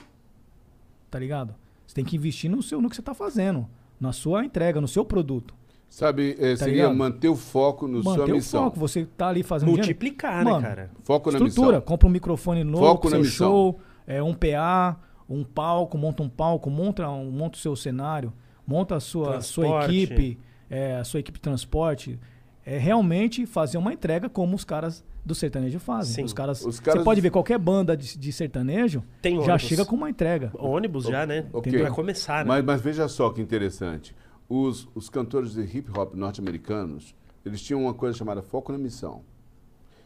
Tá 1.10 1.18
ligado? 1.20 1.56
Você 1.86 1.96
tem 1.96 2.04
que 2.06 2.16
investir 2.18 2.50
no, 2.50 2.62
seu, 2.62 2.82
no 2.82 2.90
que 2.90 2.96
você 2.96 3.02
tá 3.02 3.14
fazendo, 3.14 3.68
na 4.00 4.12
sua 4.12 4.44
entrega, 4.44 4.82
no 4.82 4.88
seu 4.88 5.06
produto. 5.06 5.54
Sabe, 5.90 6.36
eh, 6.38 6.52
Tá 6.52 6.66
seria 6.66 6.74
ligado? 6.84 6.96
manter 6.98 7.30
o 7.30 7.36
foco 7.36 7.88
no 7.88 8.04
sua 8.04 8.18
Manter 8.18 8.32
o 8.34 8.36
missão. 8.36 8.64
foco, 8.66 8.78
você 8.80 9.06
tá 9.06 9.30
ali 9.30 9.42
fazendo 9.42 9.68
dinheiro. 9.70 9.88
Multiplicar, 9.88 10.44
Mano, 10.44 10.60
né, 10.60 10.68
cara? 10.68 10.92
Foco 11.04 11.32
na 11.32 11.38
Estrutura, 11.38 11.68
missão. 11.78 11.82
compra 11.82 12.08
um 12.08 12.12
microfone 12.12 12.64
novo, 12.66 12.86
Foco 12.86 13.06
na 13.06 13.12
seu 13.12 13.20
missão. 13.22 13.48
show, 13.48 13.80
é, 14.06 14.22
um 14.22 14.34
PA, 14.34 15.00
um 15.30 15.46
palco, 15.46 15.98
monta 15.98 16.22
um 16.22 16.28
palco, 16.30 16.70
monta, 16.70 17.10
um, 17.10 17.32
monta 17.32 17.58
o 17.58 17.62
seu 17.62 17.74
cenário, 17.74 18.34
monta 18.66 18.98
a 18.98 19.00
sua, 19.00 19.40
sua 19.40 19.64
Transporte. 19.64 19.96
equipe, 19.96 20.40
é, 20.70 20.96
a 20.98 21.04
sua 21.04 21.20
equipe 21.20 21.38
de 21.38 21.42
transporte. 21.44 22.20
É 22.66 22.78
realmente 22.78 23.46
fazer 23.46 23.78
uma 23.78 23.94
entrega 23.94 24.28
como 24.28 24.54
os 24.54 24.66
caras 24.66 25.02
do 25.24 25.34
sertanejo 25.34 25.80
fazem. 25.80 26.16
Sim. 26.16 26.24
Os 26.26 26.34
caras, 26.34 26.66
Os 26.66 26.80
caras- 26.82 27.00
Você 27.00 27.06
pode 27.06 27.22
ver 27.22 27.30
qualquer 27.30 27.58
banda 27.58 27.96
de, 27.96 28.18
de 28.18 28.32
sertanejo, 28.34 29.02
Tem 29.22 29.36
já 29.38 29.54
ônibus. 29.54 29.62
chega 29.62 29.86
com 29.86 29.96
uma 29.96 30.10
entrega. 30.10 30.52
Ônibus 30.54 31.06
já, 31.06 31.26
né? 31.26 31.46
Ok. 31.54 31.72
Pra 31.80 31.92
começar, 31.92 32.44
né? 32.44 32.50
Mas, 32.50 32.66
mas 32.66 32.82
veja 32.82 33.08
só 33.08 33.30
que 33.30 33.42
interessante. 33.42 34.14
Os, 34.50 34.88
os 34.94 35.10
cantores 35.10 35.54
de 35.54 35.62
hip 35.62 35.90
hop 35.98 36.14
norte-americanos, 36.14 37.16
eles 37.46 37.62
tinham 37.62 37.84
uma 37.84 37.94
coisa 37.94 38.18
chamada 38.18 38.42
foco 38.42 38.74
na 38.74 38.78
missão. 38.78 39.22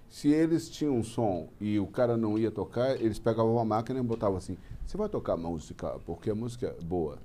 Se 0.08 0.30
eles 0.30 0.70
tinham 0.70 0.98
um 0.98 1.04
som 1.04 1.48
e 1.60 1.80
o 1.80 1.88
cara 1.88 2.16
não 2.18 2.38
ia 2.38 2.52
tocar, 2.52 3.00
eles 3.02 3.18
pegavam 3.18 3.58
a 3.58 3.66
máquina 3.66 4.00
e 4.00 4.04
botavam 4.04 4.38
assim: 4.38 4.58
você 4.86 4.98
vai 4.98 5.08
tocar 5.10 5.36
música, 5.38 5.98
porque 6.06 6.30
a 6.30 6.36
música 6.36 6.76
é 6.80 6.84
boa. 6.84 7.18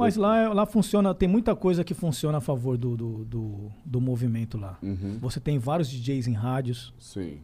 Mas 0.00 0.16
lá, 0.16 0.52
lá 0.52 0.66
funciona, 0.66 1.14
tem 1.14 1.28
muita 1.28 1.54
coisa 1.54 1.84
que 1.84 1.94
funciona 1.94 2.38
a 2.38 2.40
favor 2.40 2.76
do, 2.76 2.96
do, 2.96 3.24
do, 3.24 3.72
do 3.84 4.00
movimento 4.00 4.58
lá. 4.58 4.78
Uhum. 4.82 5.18
Você 5.20 5.38
tem 5.38 5.58
vários 5.58 5.88
DJs 5.88 6.26
em 6.28 6.32
rádios, 6.32 6.92
Sim. 6.98 7.38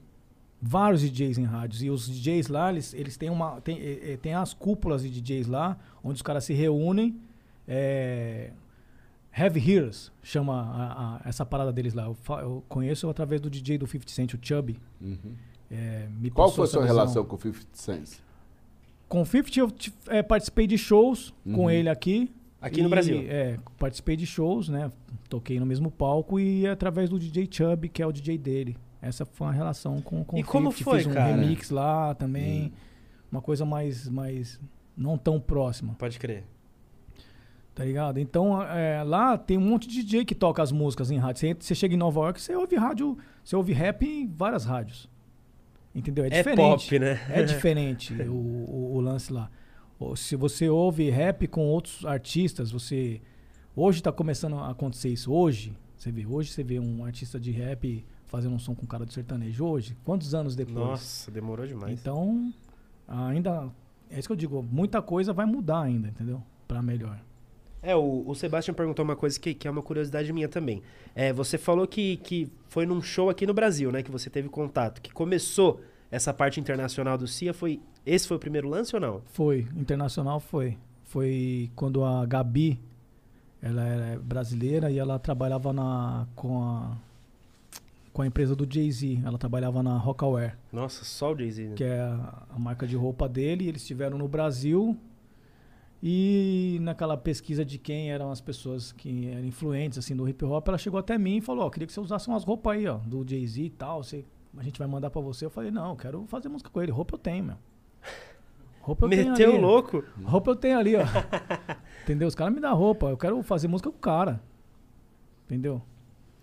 vários 0.61 1.01
DJs 1.03 1.39
em 1.39 1.45
rádios. 1.45 1.83
E 1.83 1.91
os 1.91 2.09
DJs 2.09 2.49
lá, 2.49 2.71
eles, 2.73 2.93
eles 2.95 3.17
têm 3.17 3.31
uma. 3.31 3.61
Tem, 3.61 3.79
eh, 3.79 4.13
eh, 4.13 4.17
tem 4.17 4.35
as 4.35 4.53
cúpulas 4.55 5.03
de 5.03 5.11
DJs 5.11 5.47
lá, 5.47 5.77
onde 6.03 6.17
os 6.17 6.23
caras 6.23 6.45
se 6.45 6.53
reúnem. 6.55 7.17
É, 7.69 8.51
Heavy 9.37 9.71
Heroes 9.71 10.11
chama 10.23 10.55
a- 10.63 11.17
a- 11.17 11.29
essa 11.29 11.45
parada 11.45 11.73
deles 11.73 11.93
lá. 11.95 12.05
Eu, 12.05 12.17
eu 12.41 12.65
conheço 12.69 13.09
através 13.11 13.41
do 13.41 13.51
DJ 13.51 13.77
do 13.79 13.87
50 13.87 14.11
Cent, 14.11 14.33
o 14.35 14.39
Chubby. 14.41 14.79
Uhum. 15.01 15.17
É, 15.71 16.07
Qual 16.33 16.51
foi 16.51 16.65
a 16.65 16.69
sua 16.69 16.83
visão. 16.83 16.97
relação 16.97 17.25
com 17.25 17.37
o 17.37 17.41
50 17.41 17.67
Cent? 17.75 18.19
Com 19.09 19.23
o 19.23 19.27
50 19.27 19.59
eu 19.61 19.73
eh, 20.09 20.23
participei 20.23 20.67
de 20.67 20.79
shows 20.79 21.35
com 21.45 21.65
Uhum. 21.65 21.71
ele 21.71 21.89
aqui. 21.89 22.31
Aqui 22.61 22.81
no 22.83 22.89
E, 22.89 22.91
Brasil. 22.91 23.25
É, 23.29 23.57
participei 23.79 24.17
de 24.17 24.27
shows, 24.27 24.69
né? 24.69 24.91
Toquei 25.29 25.61
no 25.61 25.67
mesmo 25.67 25.91
palco 25.91 26.41
e 26.41 26.67
através 26.67 27.11
do 27.11 27.19
DJ 27.19 27.49
Chubby, 27.51 27.89
que 27.89 28.03
é 28.03 28.07
o 28.07 28.13
DJ 28.13 28.39
dele. 28.39 28.77
Essa 29.03 29.25
foi 29.27 29.47
uma 29.47 29.53
relação 29.53 30.01
com, 30.01 30.25
com 30.25 30.39
E 30.39 30.43
o 30.43 30.47
como 30.47 30.73
50. 30.73 30.85
foi, 30.85 30.99
Fiz 30.99 31.07
um 31.07 31.13
cara? 31.15 31.35
remix 31.37 31.71
lá 31.71 32.15
também. 32.15 32.67
Hum. 32.67 32.71
Uma 33.31 33.43
coisa 33.43 33.65
mais, 33.65 34.09
mais 34.09 34.59
não 34.97 35.19
tão 35.19 35.39
próxima. 35.39 35.95
Pode 35.99 36.19
crer. 36.19 36.45
Tá 37.75 37.85
ligado? 37.85 38.19
Então, 38.19 38.63
é, 38.63 39.03
lá 39.03 39.37
tem 39.37 39.59
um 39.59 39.61
monte 39.61 39.87
de 39.87 40.03
DJ 40.03 40.25
que 40.25 40.35
toca 40.35 40.63
as 40.63 40.73
músicas 40.73 41.11
em 41.11 41.19
rádio. 41.19 41.41
Você, 41.41 41.55
você 41.59 41.75
chega 41.75 41.95
em 41.95 41.99
Nova 41.99 42.21
York, 42.21 42.41
você 42.41 42.57
ouve 42.57 42.75
rádio, 42.75 43.19
você 43.45 43.55
ouve 43.55 43.73
rap 43.75 44.03
em 44.07 44.27
várias 44.27 44.65
rádios. 44.65 45.09
Entendeu? 45.95 46.25
É 46.25 46.29
É 46.29 46.31
diferente. 46.31 46.57
pop, 46.87 46.99
né? 46.99 47.21
É 47.29 47.43
diferente 47.45 48.15
o, 48.23 48.33
o- 48.33 48.95
o 48.97 49.01
lance 49.01 49.31
lá. 49.33 49.51
Se 50.17 50.37
você 50.37 50.69
ouve 50.69 51.09
rap 51.11 51.47
com 51.47 51.67
outros 51.67 52.05
artistas, 52.05 52.71
você. 52.71 53.21
Hoje 53.75 54.03
tá 54.03 54.13
começando 54.13 54.57
a 54.57 54.71
acontecer 54.71 55.09
isso. 55.09 55.33
Hoje, 55.33 55.77
você 55.97 56.11
vê, 56.11 56.27
hoje 56.27 56.51
você 56.51 56.63
vê 56.63 56.79
um 56.79 57.05
artista 57.05 57.39
de 57.41 57.51
rap 57.51 58.05
fazendo 58.27 58.55
um 58.55 58.59
som 58.59 58.75
com 58.75 58.87
cara 58.87 59.05
do 59.05 59.13
sertanejo. 59.13 59.65
Hoje, 59.65 59.97
quantos 60.05 60.35
anos 60.35 60.55
depois? 60.55 60.77
Nossa, 60.77 61.31
demorou 61.31 61.67
demais. 61.67 61.93
Então, 61.93 62.53
ainda. 63.07 63.71
É 64.09 64.19
isso 64.19 64.29
que 64.29 64.33
eu 64.33 64.37
digo, 64.37 64.63
muita 64.63 65.03
coisa 65.03 65.33
vai 65.33 65.47
mudar 65.47 65.83
ainda, 65.83 66.09
entendeu? 66.09 66.41
Pra 66.69 66.81
melhor. 66.81 67.21
É, 67.83 67.95
o, 67.95 68.25
o 68.27 68.35
Sebastian 68.35 68.75
perguntou 68.75 69.05
uma 69.05 69.17
coisa 69.17 69.39
que, 69.39 69.55
que 69.55 69.67
é 69.67 69.71
uma 69.71 69.83
curiosidade 69.83 70.33
minha 70.33 70.49
também. 70.49 70.83
É, 71.15 71.33
você 71.33 71.57
falou 71.59 71.87
que, 71.87 72.17
que 72.19 72.51
foi 72.69 72.87
num 72.87 73.01
show 73.01 73.31
aqui 73.31 73.47
no 73.47 73.55
Brasil, 73.55 73.91
né? 73.91 74.03
Que 74.03 74.11
você 74.11 74.29
teve 74.29 74.49
contato. 74.49 75.01
Que 75.01 75.13
começou 75.13 75.81
essa 76.11 76.33
parte 76.33 76.61
internacional 76.61 77.17
do 77.17 77.27
CIA. 77.27 77.53
Foi, 77.55 77.81
esse 78.07 78.27
foi 78.29 78.37
o 78.37 78.41
primeiro 78.41 78.69
lance 78.69 78.95
ou 78.95 79.01
não? 79.01 79.21
Foi, 79.27 79.67
internacional 79.77 80.39
foi. 80.41 80.79
Foi 81.05 81.71
quando 81.75 82.05
a 82.05 82.25
Gabi, 82.25 82.81
ela 83.61 83.85
é 83.85 84.19
brasileira 84.19 84.91
e 84.91 84.99
ela 84.99 85.19
trabalhava 85.19 85.73
na, 85.73 86.27
com, 86.35 86.63
a, 86.63 86.97
com 88.13 88.23
a 88.23 88.27
empresa 88.27 88.55
do 88.57 88.67
Jay-Z. 88.73 89.21
Ela 89.25 89.37
trabalhava 89.39 89.83
na 89.83 89.99
Rockaware, 89.99 90.57
Nossa, 90.73 91.05
só 91.05 91.33
o 91.33 91.37
Jay-Z. 91.39 91.69
né? 91.69 91.75
que 91.75 91.85
é 91.85 92.01
a, 92.01 92.43
a 92.51 92.59
marca 92.59 92.87
de 92.87 92.97
roupa 92.97 93.29
dele. 93.29 93.69
Eles 93.69 93.83
estiveram 93.83 94.17
no 94.19 94.29
Brasil 94.29 94.97
e 96.03 96.79
naquela 96.83 97.17
pesquisa 97.17 97.65
de 97.65 97.79
quem 97.79 98.11
eram 98.13 98.31
as 98.31 98.41
pessoas 98.41 98.93
que 98.93 99.29
eram 99.29 99.45
influentes 99.45 99.99
assim 99.99 100.15
do 100.15 100.29
hip 100.29 100.45
hop, 100.45 100.69
ela 100.69 100.79
chegou 100.79 101.01
até 101.01 101.17
mim 101.17 101.39
e 101.39 101.41
falou: 101.41 101.67
ó, 101.67 101.71
queria 101.71 101.87
que 101.87 101.93
você 101.93 102.01
usasse 102.01 102.29
umas 102.29 102.45
roupas 102.45 102.77
aí, 102.77 102.87
ó, 102.87 102.99
do 102.99 103.27
Jay-Z 103.29 103.63
e 103.63 103.71
tal. 103.71 104.03
Você, 104.03 104.25
a 104.57 104.63
gente 104.63 104.79
vai 104.79 104.87
mandar 104.87 105.11
pra 105.11 105.21
você. 105.21 105.45
Eu 105.47 105.51
falei: 105.51 105.71
não, 105.71 105.91
eu 105.91 105.97
quero 105.97 106.25
fazer 106.27 106.49
música 106.49 106.71
com 106.71 106.83
ele. 106.83 106.93
Roupa 106.93 107.15
eu 107.15 107.19
tenho, 107.19 107.45
meu. 107.45 107.57
Roupa 108.81 109.07
eu 109.07 109.11
tenho 109.11 109.31
Meteu 109.31 109.51
ali. 109.51 109.59
o 109.59 109.61
louco. 109.61 110.05
Roupa 110.23 110.51
eu 110.53 110.57
tenho 110.57 110.79
ali, 110.79 110.95
ó. 110.95 111.03
Entendeu? 112.05 112.29
Os 112.29 112.35
caras 112.35 112.55
me 112.55 112.61
dão 112.61 112.75
roupa. 112.77 113.07
Eu 113.07 113.17
quero 113.17 113.43
fazer 113.43 113.67
música 113.67 113.91
com 113.91 113.97
o 113.97 114.01
cara. 114.01 114.41
Entendeu? 115.45 115.83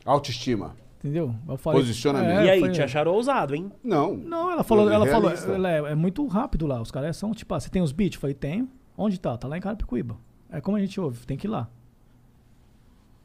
Autoestima. 0.05 0.76
Entendeu? 0.99 1.36
Eu 1.47 1.57
falei, 1.57 1.82
Posicionamento. 1.82 2.39
É, 2.39 2.45
e 2.45 2.49
aí, 2.49 2.59
falei, 2.59 2.76
te 2.76 2.82
acharam 2.82 3.14
ousado, 3.14 3.55
hein? 3.55 3.72
Não. 3.84 4.16
Não, 4.16 4.51
ela 4.51 4.64
falou, 4.64 4.89
ela 4.89 5.05
falou, 5.05 5.32
ela 5.32 5.72
é, 5.72 5.91
é 5.91 5.95
muito 5.95 6.26
rápido 6.28 6.66
lá. 6.66 6.82
Os 6.82 6.91
caras 6.91 7.16
são, 7.18 7.34
tipo, 7.34 7.53
ah, 7.53 7.59
você 7.59 7.70
tem 7.70 7.82
os 7.82 7.91
beats? 7.91 8.16
Eu 8.16 8.22
falei, 8.22 8.34
tenho. 8.34 8.70
Onde 8.97 9.20
tá? 9.20 9.38
Tá 9.38 9.47
lá 9.47 9.57
em 9.57 9.61
Carapicuíba. 9.61 10.18
É 10.49 10.61
como 10.61 10.78
a 10.78 10.80
gente 10.80 10.99
ouve, 11.01 11.26
tem 11.26 11.38
que 11.38 11.47
ir 11.47 11.49
lá. 11.49 11.70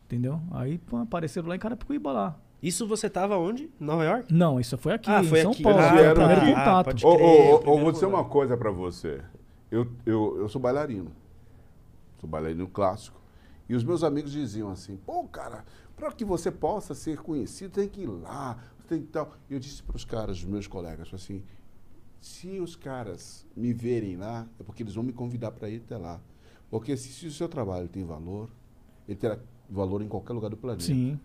Entendeu? 0.07 0.41
Aí 0.51 0.79
pô, 0.79 0.97
apareceram 0.97 1.49
lá 1.49 1.57
em 1.57 1.59
Carapicuíba 1.59 2.11
lá. 2.11 2.37
Isso 2.63 2.87
você 2.87 3.09
tava 3.09 3.37
onde? 3.39 3.71
Nova 3.79 4.05
York? 4.05 4.35
Não, 4.35 4.59
isso 4.59 4.77
foi 4.77 4.95
aqui, 4.95 5.11
Ah, 5.11 5.23
foi 5.23 5.39
em 5.39 5.43
São 5.43 5.53
aqui. 5.53 5.63
Paulo. 5.63 5.79
O 5.79 5.91
vieram 5.93 6.15
primeiro 6.15 6.41
aqui. 6.41 6.51
contato. 6.51 6.69
Ah, 6.69 6.85
pode 6.85 7.07
Ô, 7.07 7.15
crer, 7.17 7.25
ô, 7.25 7.29
o 7.29 7.31
ô, 7.31 7.55
ô, 7.55 7.59
primeiro 7.61 7.83
vou 7.85 7.93
dizer 7.93 8.07
contato. 8.07 8.21
uma 8.23 8.29
coisa 8.29 8.57
pra 8.57 8.71
você. 8.71 9.23
Eu, 9.71 9.87
eu, 10.05 10.39
eu 10.39 10.49
sou 10.49 10.61
bailarino. 10.61 11.13
Sou 12.21 12.29
bailarino 12.29 12.67
clássico. 12.67 13.21
E 13.69 13.75
os 13.75 13.85
meus 13.85 14.03
amigos 14.03 14.33
diziam 14.33 14.71
assim, 14.71 14.97
pô, 14.97 15.23
cara, 15.25 15.65
para 15.95 16.11
que 16.11 16.25
você 16.25 16.51
possa 16.51 16.95
ser 16.95 17.19
conhecido, 17.19 17.71
tem 17.73 17.89
que 17.89 18.03
ir 18.03 18.07
lá, 18.07 18.59
tem 18.89 19.03
que 19.03 19.07
tal. 19.09 19.31
E 19.49 19.55
eu 19.55 19.61
disse 19.61 19.83
para 19.83 19.95
os 19.95 20.05
caras, 20.05 20.39
os 20.39 20.45
meus 20.45 20.67
colegas, 20.67 21.11
assim, 21.13 21.45
se 22.21 22.59
os 22.59 22.75
caras 22.75 23.47
me 23.55 23.73
verem 23.73 24.17
lá, 24.17 24.47
é 24.59 24.63
porque 24.65 24.83
eles 24.83 24.95
vão 24.95 25.05
me 25.05 25.13
convidar 25.13 25.53
para 25.53 25.69
ir 25.69 25.83
até 25.85 25.97
lá. 25.97 26.19
Porque 26.71 26.97
se, 26.97 27.09
se 27.13 27.27
o 27.27 27.31
seu 27.31 27.49
trabalho 27.49 27.89
tem 27.89 28.05
valor, 28.05 28.49
ele 29.07 29.17
terá 29.17 29.39
valor 29.71 30.03
em 30.03 30.09
qualquer 30.09 30.33
lugar 30.33 30.49
do 30.51 30.57
planeta. 30.57 30.83
Sim. 30.85 31.21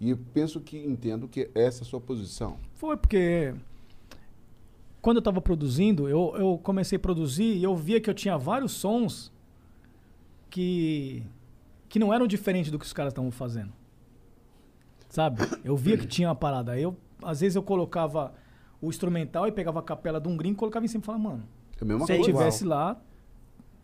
E 0.00 0.14
penso 0.14 0.60
que 0.60 0.78
entendo 0.78 1.26
que 1.26 1.50
essa 1.54 1.82
é 1.82 1.82
a 1.82 1.86
sua 1.86 2.00
posição. 2.00 2.56
Foi 2.74 2.96
porque 2.96 3.54
quando 5.02 5.16
eu 5.16 5.22
tava 5.22 5.40
produzindo, 5.40 6.08
eu, 6.08 6.34
eu 6.36 6.60
comecei 6.62 6.96
a 6.96 7.00
produzir 7.00 7.56
e 7.56 7.62
eu 7.62 7.74
via 7.74 8.00
que 8.00 8.08
eu 8.08 8.14
tinha 8.14 8.36
vários 8.38 8.72
sons 8.72 9.32
que, 10.50 11.22
que 11.88 11.98
não 11.98 12.12
eram 12.12 12.26
diferentes 12.26 12.70
do 12.70 12.78
que 12.78 12.84
os 12.84 12.92
caras 12.92 13.12
estavam 13.12 13.30
fazendo. 13.30 13.72
Sabe? 15.08 15.40
Eu 15.64 15.76
via 15.76 15.96
que 15.96 16.06
tinha 16.06 16.28
uma 16.28 16.34
parada. 16.34 16.72
Aí 16.72 16.82
Eu, 16.82 16.96
às 17.22 17.40
vezes 17.40 17.56
eu 17.56 17.62
colocava 17.62 18.32
o 18.80 18.88
instrumental 18.88 19.48
e 19.48 19.52
pegava 19.52 19.80
a 19.80 19.82
capela 19.82 20.20
de 20.20 20.28
um 20.28 20.36
gringo 20.36 20.54
e 20.54 20.58
colocava 20.58 20.84
em 20.84 20.88
cima 20.88 21.02
e 21.02 21.04
falava, 21.04 21.24
mano, 21.24 21.42
É 21.80 22.06
se 22.06 22.12
eu 22.12 22.20
estivesse 22.20 22.64
lá, 22.64 23.00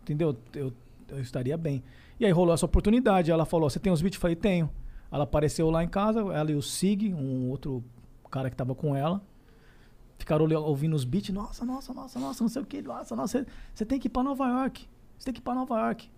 entendeu? 0.02 0.36
Eu, 0.54 0.72
eu 1.08 1.20
estaria 1.20 1.56
bem. 1.56 1.82
E 2.18 2.24
aí 2.24 2.30
rolou 2.32 2.54
essa 2.54 2.66
oportunidade. 2.66 3.30
Ela 3.30 3.44
falou: 3.44 3.68
Você 3.68 3.78
tem 3.78 3.92
os 3.92 4.02
beats? 4.02 4.16
Eu 4.16 4.20
falei: 4.20 4.36
Tenho. 4.36 4.70
Ela 5.14 5.22
apareceu 5.22 5.70
lá 5.70 5.84
em 5.84 5.88
casa, 5.88 6.18
ela 6.20 6.50
e 6.50 6.56
o 6.56 6.60
Sig, 6.60 7.14
um 7.14 7.48
outro 7.48 7.84
cara 8.28 8.50
que 8.50 8.56
tava 8.56 8.74
com 8.74 8.96
ela. 8.96 9.22
Ficaram 10.18 10.44
ouvindo 10.64 10.94
os 10.96 11.04
beats. 11.04 11.30
Nossa, 11.32 11.64
nossa, 11.64 11.94
nossa, 11.94 12.18
nossa, 12.18 12.42
não 12.42 12.48
sei 12.48 12.62
o 12.62 12.66
que. 12.66 12.82
Nossa, 12.82 13.14
nossa, 13.14 13.46
você- 13.72 13.84
tem 13.84 14.00
que 14.00 14.08
ir 14.08 14.10
pra 14.10 14.24
Nova 14.24 14.44
York. 14.48 14.88
Você 15.16 15.26
tem 15.26 15.34
que 15.34 15.38
ir 15.38 15.42
pra 15.44 15.54
Nova 15.54 15.78
York. 15.78 16.10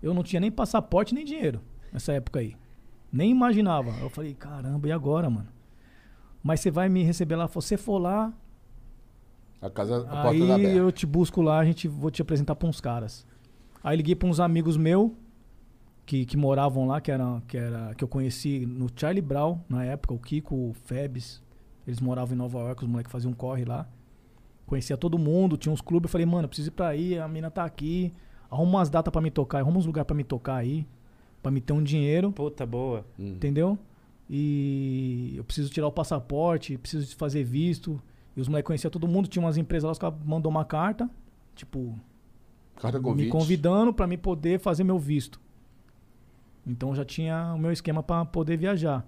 Eu 0.00 0.14
não 0.14 0.22
tinha 0.22 0.38
nem 0.38 0.52
passaporte 0.52 1.12
nem 1.14 1.24
dinheiro 1.24 1.60
nessa 1.92 2.12
época 2.12 2.38
aí. 2.38 2.54
Nem 3.12 3.28
imaginava. 3.28 3.90
Eu 4.00 4.08
falei: 4.08 4.34
Caramba, 4.34 4.86
e 4.86 4.92
agora, 4.92 5.28
mano? 5.28 5.48
Mas 6.40 6.60
você 6.60 6.70
vai 6.70 6.88
me 6.88 7.02
receber 7.02 7.34
lá. 7.34 7.48
Se 7.48 7.54
você 7.56 7.76
for 7.76 7.98
lá, 7.98 8.32
A 9.60 9.68
casa, 9.68 9.96
a 10.02 10.22
porta 10.22 10.28
Aí 10.30 10.46
tá 10.46 10.58
eu 10.58 10.92
te 10.92 11.06
busco 11.06 11.42
lá, 11.42 11.58
a 11.58 11.64
gente 11.64 11.88
vou 11.88 12.10
te 12.10 12.22
apresentar 12.22 12.54
pra 12.54 12.68
uns 12.68 12.80
caras. 12.80 13.26
Aí 13.82 13.96
liguei 13.96 14.14
pra 14.14 14.28
uns 14.28 14.38
amigos 14.38 14.76
meus 14.76 15.10
que, 16.06 16.24
que 16.26 16.36
moravam 16.36 16.86
lá, 16.86 17.00
que 17.00 17.10
era, 17.10 17.42
que 17.48 17.56
era 17.56 17.94
que 17.94 18.04
eu 18.04 18.08
conheci 18.08 18.66
no 18.66 18.88
Charlie 18.94 19.22
Brown 19.22 19.60
na 19.68 19.84
época, 19.84 20.14
o 20.14 20.18
Kiko, 20.18 20.54
o 20.54 20.72
Febs. 20.84 21.42
Eles 21.86 22.00
moravam 22.00 22.34
em 22.34 22.38
Nova 22.38 22.58
York, 22.60 22.82
os 22.82 22.88
moleques 22.88 23.12
faziam 23.12 23.30
um 23.32 23.34
corre 23.34 23.64
lá. 23.64 23.86
Conhecia 24.66 24.96
todo 24.96 25.18
mundo, 25.18 25.56
tinha 25.56 25.72
uns 25.72 25.80
clubes, 25.80 26.08
eu 26.08 26.12
falei, 26.12 26.26
mano, 26.26 26.44
eu 26.44 26.48
preciso 26.48 26.68
ir 26.68 26.72
pra 26.72 26.88
aí, 26.88 27.18
a 27.18 27.28
mina 27.28 27.50
tá 27.50 27.64
aqui. 27.64 28.12
Arruma 28.50 28.78
umas 28.78 28.88
datas 28.88 29.12
pra 29.12 29.20
me 29.20 29.30
tocar, 29.30 29.58
arruma 29.58 29.78
uns 29.78 29.86
lugares 29.86 30.06
pra 30.06 30.16
me 30.16 30.24
tocar 30.24 30.56
aí, 30.56 30.86
pra 31.42 31.50
me 31.50 31.60
ter 31.60 31.72
um 31.72 31.82
dinheiro. 31.82 32.32
Puta, 32.32 32.64
boa. 32.64 33.04
Hum. 33.18 33.28
Entendeu? 33.28 33.78
E 34.28 35.34
eu 35.36 35.44
preciso 35.44 35.70
tirar 35.70 35.86
o 35.86 35.92
passaporte, 35.92 36.78
preciso 36.78 37.14
fazer 37.16 37.44
visto. 37.44 38.00
E 38.36 38.40
os 38.40 38.48
moleques 38.48 38.66
conheciam 38.66 38.90
todo 38.90 39.06
mundo, 39.06 39.28
tinha 39.28 39.44
umas 39.44 39.56
empresas 39.58 39.84
lá, 39.84 39.92
os 39.92 39.98
caras 39.98 40.18
mandou 40.24 40.50
uma 40.50 40.64
carta, 40.64 41.08
tipo, 41.54 41.94
Carta 42.76 42.98
convite. 42.98 43.26
me 43.26 43.30
convidando 43.30 43.92
pra 43.92 44.06
me 44.06 44.16
poder 44.16 44.58
fazer 44.58 44.82
meu 44.84 44.98
visto. 44.98 45.40
Então 46.66 46.94
já 46.94 47.04
tinha 47.04 47.52
o 47.54 47.58
meu 47.58 47.72
esquema 47.72 48.02
pra 48.02 48.24
poder 48.24 48.56
viajar. 48.56 49.04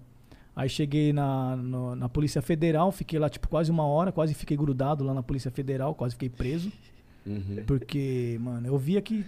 Aí 0.54 0.68
cheguei 0.68 1.12
na, 1.12 1.54
no- 1.56 1.94
na 1.94 2.08
Polícia 2.08 2.40
Federal, 2.40 2.90
fiquei 2.90 3.18
lá 3.18 3.28
tipo 3.28 3.48
quase 3.48 3.70
uma 3.70 3.86
hora, 3.86 4.10
quase 4.12 4.32
fiquei 4.34 4.56
grudado 4.56 5.04
lá 5.04 5.12
na 5.12 5.22
Polícia 5.22 5.50
Federal, 5.50 5.94
quase 5.94 6.14
fiquei 6.14 6.30
preso. 6.30 6.72
Uhum. 7.26 7.62
Porque, 7.66 8.38
mano, 8.40 8.66
eu 8.66 8.78
via 8.78 9.02
que 9.02 9.24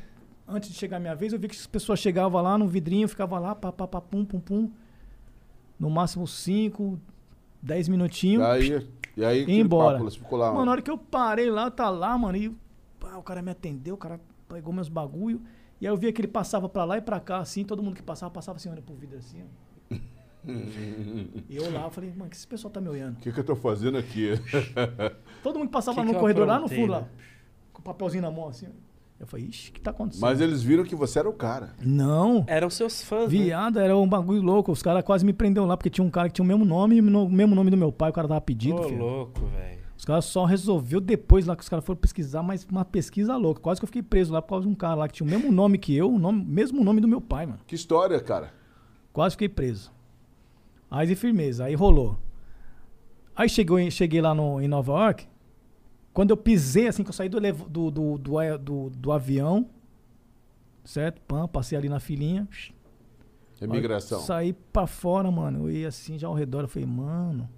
antes 0.47 0.71
de 0.71 0.77
chegar 0.77 0.97
a 0.97 1.01
minha 1.01 1.15
vez, 1.15 1.33
eu 1.33 1.39
via 1.39 1.49
que 1.49 1.57
as 1.57 1.67
pessoas 1.67 1.99
chegavam 1.99 2.41
lá 2.41 2.57
no 2.57 2.67
vidrinho, 2.67 3.07
ficava 3.09 3.39
lá, 3.39 3.55
pá, 3.55 3.71
pá, 3.73 3.87
pá, 3.87 4.01
pum, 4.01 4.25
pum, 4.25 4.41
pum. 4.41 4.71
No 5.79 5.91
máximo 5.91 6.27
5, 6.27 6.99
10 7.63 7.89
minutinhos. 7.89 8.43
E 8.43 8.47
aí, 8.47 8.89
e 9.17 9.25
aí 9.25 9.43
aquele 9.43 9.61
embora. 9.61 9.99
papo, 9.99 10.11
ficou 10.11 10.39
lá. 10.39 10.51
Mano, 10.53 10.65
na 10.65 10.73
hora 10.73 10.83
que 10.83 10.91
eu 10.91 10.97
parei 10.99 11.51
lá, 11.51 11.71
tá 11.71 11.91
lá, 11.91 12.17
mano, 12.17 12.37
e 12.39 12.57
pá, 12.99 13.17
o 13.17 13.23
cara 13.23 13.43
me 13.43 13.51
atendeu, 13.51 13.95
o 13.95 13.99
cara 13.99 14.19
pegou 14.49 14.73
meus 14.73 14.89
bagulho. 14.89 15.41
E 15.81 15.87
aí 15.87 15.93
eu 15.93 15.97
via 15.97 16.13
que 16.13 16.21
ele 16.21 16.29
passava 16.29 16.69
pra 16.69 16.85
lá 16.85 16.99
e 16.99 17.01
pra 17.01 17.21
cá, 17.21 17.39
assim, 17.39 17.65
todo 17.65 17.83
mundo 17.83 17.95
que 17.97 18.03
passava, 18.03 18.31
passava 18.33 18.57
assim, 18.57 18.69
olhando 18.69 18.83
pro 18.83 18.95
vidro 18.95 19.19
assim, 19.19 19.43
ó. 19.43 19.95
E 21.49 21.57
eu 21.57 21.71
lá, 21.73 21.83
eu 21.85 21.91
falei, 21.91 22.11
mano, 22.17 22.31
que 22.31 22.37
esse 22.37 22.47
pessoal 22.47 22.73
tá 22.73 22.81
me 22.81 22.89
olhando? 22.89 23.17
O 23.17 23.21
que, 23.21 23.31
que 23.33 23.39
eu 23.41 23.45
tô 23.45 23.55
fazendo 23.57 23.99
aqui? 23.99 24.31
Todo 25.43 25.59
mundo 25.59 25.71
passava 25.71 25.97
Que 26.01 26.05
no 26.05 26.11
que 26.11 26.17
eu 26.17 26.21
corredor 26.21 26.47
lá 26.47 26.59
no 26.59 26.69
fundo, 26.69 26.93
lá, 26.93 27.01
né? 27.03 27.09
com 27.73 27.81
o 27.81 27.85
papelzinho 27.85 28.23
na 28.23 28.31
mão, 28.31 28.49
assim. 28.49 28.67
Eu 29.21 29.27
falei, 29.27 29.47
ixi, 29.47 29.71
o 29.71 29.73
que 29.75 29.81
tá 29.81 29.91
acontecendo? 29.91 30.23
Mas 30.23 30.41
eles 30.41 30.63
viram 30.63 30.85
que 30.85 30.95
você 30.95 31.19
era 31.19 31.29
o 31.29 31.33
cara. 31.33 31.75
Não. 31.85 32.45
Eram 32.47 32.71
seus 32.71 33.03
fãs, 33.03 33.23
né? 33.33 33.39
Viado, 33.45 33.79
era 33.81 33.97
um 33.97 34.09
bagulho 34.09 34.41
louco. 34.41 34.71
Os 34.71 34.81
caras 34.81 35.03
quase 35.03 35.25
me 35.27 35.33
prenderam 35.33 35.67
lá, 35.67 35.77
porque 35.77 35.91
tinha 35.91 36.05
um 36.05 36.11
cara 36.11 36.29
que 36.29 36.35
tinha 36.35 36.45
o 36.45 36.47
mesmo 36.49 36.65
nome, 36.65 37.01
no- 37.01 37.25
o 37.27 37.31
mesmo 37.31 37.55
nome 37.55 37.69
do 37.71 37.77
meu 37.77 37.91
pai, 37.93 38.11
o 38.11 38.13
cara 38.13 38.29
tava 38.29 38.41
pedindo, 38.41 38.81
Ô, 38.81 38.85
filho. 38.85 38.99
louco, 38.99 39.41
velho. 39.47 39.79
Os 39.99 40.05
caras 40.05 40.25
só 40.27 40.45
resolveu 40.45 41.01
depois 41.01 41.45
lá 41.45 41.57
que 41.57 41.63
os 41.65 41.69
caras 41.69 41.85
foram 41.85 41.99
pesquisar, 42.01 42.41
mas 42.43 42.65
uma 42.71 42.85
pesquisa 42.85 43.37
louca. 43.37 43.61
Quase 43.61 43.81
que 43.81 43.85
eu 43.85 43.89
fiquei 43.89 44.03
preso 44.03 44.33
lá 44.33 44.41
por 44.41 44.51
causa 44.51 44.65
de 44.65 44.73
um 44.73 44.75
cara 44.75 44.95
lá 44.95 45.09
que 45.09 45.15
tinha 45.15 45.27
o 45.27 45.31
mesmo 45.31 45.51
nome 45.51 45.77
que 45.77 45.95
eu, 45.95 46.11
o 46.15 46.19
nome, 46.21 46.45
mesmo 46.45 46.85
nome 46.85 47.01
do 47.01 47.09
meu 47.09 47.21
pai, 47.21 47.47
mano. 47.47 47.59
Que 47.67 47.75
história, 47.75 48.19
cara. 48.21 48.55
Quase 49.13 49.35
fiquei 49.35 49.49
preso. 49.49 49.93
Aí 50.89 51.07
de 51.07 51.17
firmeza, 51.17 51.65
aí 51.65 51.75
rolou. 51.75 52.17
Aí 53.35 53.49
chegou, 53.49 53.79
cheguei 53.91 54.21
lá 54.21 54.33
no, 54.35 54.61
em 54.61 54.69
Nova 54.69 54.93
York. 54.93 55.27
Quando 56.15 56.31
eu 56.31 56.37
pisei, 56.37 56.87
assim, 56.89 57.03
que 57.03 57.11
eu 57.11 57.13
saí 57.15 57.29
do, 57.29 57.41
do, 57.41 57.91
do, 57.91 58.19
do, 58.19 58.59
do- 58.59 58.91
do 58.91 59.13
avião, 59.13 59.69
certo? 60.85 61.21
Pã, 61.23 61.47
passei 61.49 61.77
ali 61.77 61.89
na 61.89 61.99
filinha. 62.01 62.49
Imigração. 63.61 64.21
Saí 64.21 64.53
pra 64.53 64.87
fora, 64.87 65.29
mano. 65.31 65.65
Eu 65.65 65.71
ia 65.71 65.89
assim 65.89 66.17
já 66.19 66.29
ao 66.29 66.35
redor. 66.35 66.61
Eu 66.63 66.69
falei, 66.69 66.87
mano. 66.89 67.49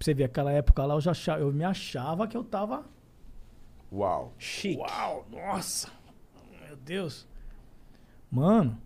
Pra 0.00 0.04
você 0.06 0.14
ver, 0.14 0.24
aquela 0.24 0.50
época 0.50 0.82
lá 0.86 0.94
eu 0.94 1.00
já 1.02 1.10
achava, 1.10 1.40
eu 1.42 1.52
me 1.52 1.62
achava 1.62 2.26
que 2.26 2.34
eu 2.34 2.42
tava. 2.42 2.86
Uau. 3.92 4.32
Chique. 4.38 4.78
Uau, 4.80 5.26
nossa! 5.30 5.90
Meu 6.66 6.74
Deus! 6.74 7.28
Mano, 8.30 8.80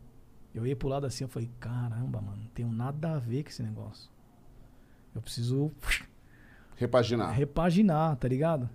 Eu 0.53 0.66
ia 0.66 0.74
pro 0.74 0.89
lado 0.89 1.07
assim, 1.07 1.23
eu 1.23 1.28
falei, 1.28 1.49
caramba, 1.61 2.20
mano, 2.20 2.39
não 2.39 2.49
tenho 2.49 2.69
nada 2.73 3.12
a 3.15 3.19
ver 3.20 3.45
com 3.45 3.49
esse 3.49 3.62
negócio. 3.62 4.11
Eu 5.15 5.23
preciso 5.23 5.70
Repaginar. 6.74 7.31
repaginar, 7.32 8.16
tá 8.16 8.27
ligado? 8.27 8.69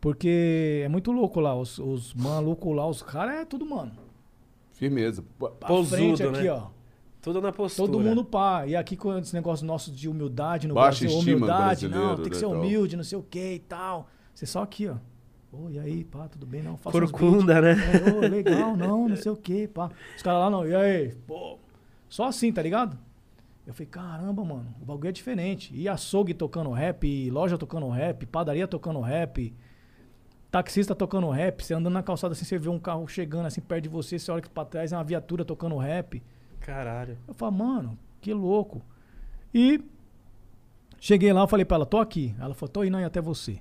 Porque 0.00 0.80
é 0.84 0.88
muito 0.88 1.12
louco 1.12 1.38
lá, 1.38 1.54
os, 1.54 1.78
os 1.78 2.14
malucos 2.14 2.74
lá, 2.74 2.86
os 2.88 3.02
caras 3.02 3.34
é 3.36 3.44
tudo, 3.44 3.66
mano. 3.66 3.92
Firmeza. 4.72 5.22
Pra 5.38 5.50
Posudo, 5.50 5.96
frente 6.16 6.22
aqui, 6.22 6.44
né? 6.44 6.50
ó. 6.50 6.68
Tudo 7.24 7.40
na 7.40 7.50
postura. 7.50 7.90
Todo 7.90 8.02
mundo 8.02 8.22
pá. 8.22 8.66
E 8.66 8.76
aqui 8.76 8.96
com 8.96 9.16
esse 9.16 9.34
negócio 9.34 9.66
nosso 9.66 9.90
de 9.90 10.10
humildade 10.10 10.68
no 10.68 10.74
Baixa 10.74 11.06
Brasil, 11.06 11.18
humildade, 11.18 11.88
não, 11.88 12.16
tem 12.16 12.24
que 12.26 12.30
né, 12.30 12.36
ser 12.36 12.46
humilde, 12.46 12.96
não 12.96 13.02
sei 13.02 13.16
o 13.16 13.22
que 13.22 13.54
e 13.54 13.58
tal. 13.60 14.10
Você 14.34 14.44
só 14.44 14.62
aqui, 14.62 14.88
ó. 14.88 14.96
Ô, 15.50 15.70
e 15.70 15.78
aí, 15.78 16.04
pá, 16.04 16.28
tudo 16.28 16.44
bem? 16.44 16.62
Não, 16.62 16.74
beats. 16.74 16.92
Corcunda, 16.92 17.62
né? 17.62 17.72
É, 17.72 18.10
ô, 18.10 18.20
legal, 18.20 18.76
não, 18.76 19.08
não 19.08 19.16
sei 19.16 19.32
o 19.32 19.36
que, 19.36 19.66
pá. 19.66 19.90
Os 20.14 20.22
caras 20.22 20.40
lá 20.40 20.50
não, 20.50 20.66
e 20.66 20.74
aí, 20.74 21.14
pô. 21.26 21.58
Só 22.10 22.26
assim, 22.26 22.52
tá 22.52 22.60
ligado? 22.60 22.98
Eu 23.66 23.72
falei, 23.72 23.86
caramba, 23.86 24.44
mano, 24.44 24.74
o 24.82 24.84
bagulho 24.84 25.08
é 25.08 25.12
diferente. 25.12 25.74
E 25.74 25.88
açougue 25.88 26.34
tocando 26.34 26.70
rap, 26.72 27.06
e 27.06 27.30
loja 27.30 27.56
tocando 27.56 27.88
rap, 27.88 28.26
padaria 28.26 28.68
tocando 28.68 29.00
rap, 29.00 29.54
taxista 30.50 30.94
tocando 30.94 31.30
rap. 31.30 31.64
Você 31.64 31.72
andando 31.72 31.94
na 31.94 32.02
calçada 32.02 32.32
assim, 32.32 32.44
você 32.44 32.58
vê 32.58 32.68
um 32.68 32.78
carro 32.78 33.08
chegando 33.08 33.46
assim 33.46 33.62
perto 33.62 33.84
de 33.84 33.88
você, 33.88 34.18
você 34.18 34.30
olha 34.30 34.42
pra 34.52 34.64
trás 34.64 34.92
é 34.92 34.96
uma 34.96 35.04
viatura 35.04 35.44
tocando 35.44 35.78
rap. 35.78 36.22
Caralho. 36.64 37.18
Eu 37.28 37.34
falo, 37.34 37.52
mano, 37.52 37.98
que 38.22 38.32
louco. 38.32 38.80
E 39.52 39.84
cheguei 40.98 41.30
lá, 41.30 41.42
eu 41.42 41.46
falei 41.46 41.62
pra 41.62 41.74
ela, 41.74 41.84
tô 41.84 41.98
aqui. 41.98 42.34
Ela 42.40 42.54
falou, 42.54 42.72
tô 42.72 42.82
indo 42.82 42.96
aí 42.96 43.04
até 43.04 43.20
você. 43.20 43.60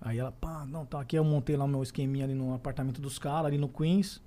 Aí 0.00 0.18
ela, 0.18 0.32
pá, 0.32 0.66
não, 0.66 0.84
tá 0.84 1.00
aqui. 1.00 1.16
Eu 1.16 1.22
montei 1.22 1.56
lá 1.56 1.64
o 1.64 1.68
meu 1.68 1.84
esqueminha 1.84 2.24
ali 2.24 2.34
no 2.34 2.52
apartamento 2.52 3.00
dos 3.00 3.16
caras, 3.16 3.46
ali 3.46 3.58
no 3.58 3.68
Queens. 3.68 4.20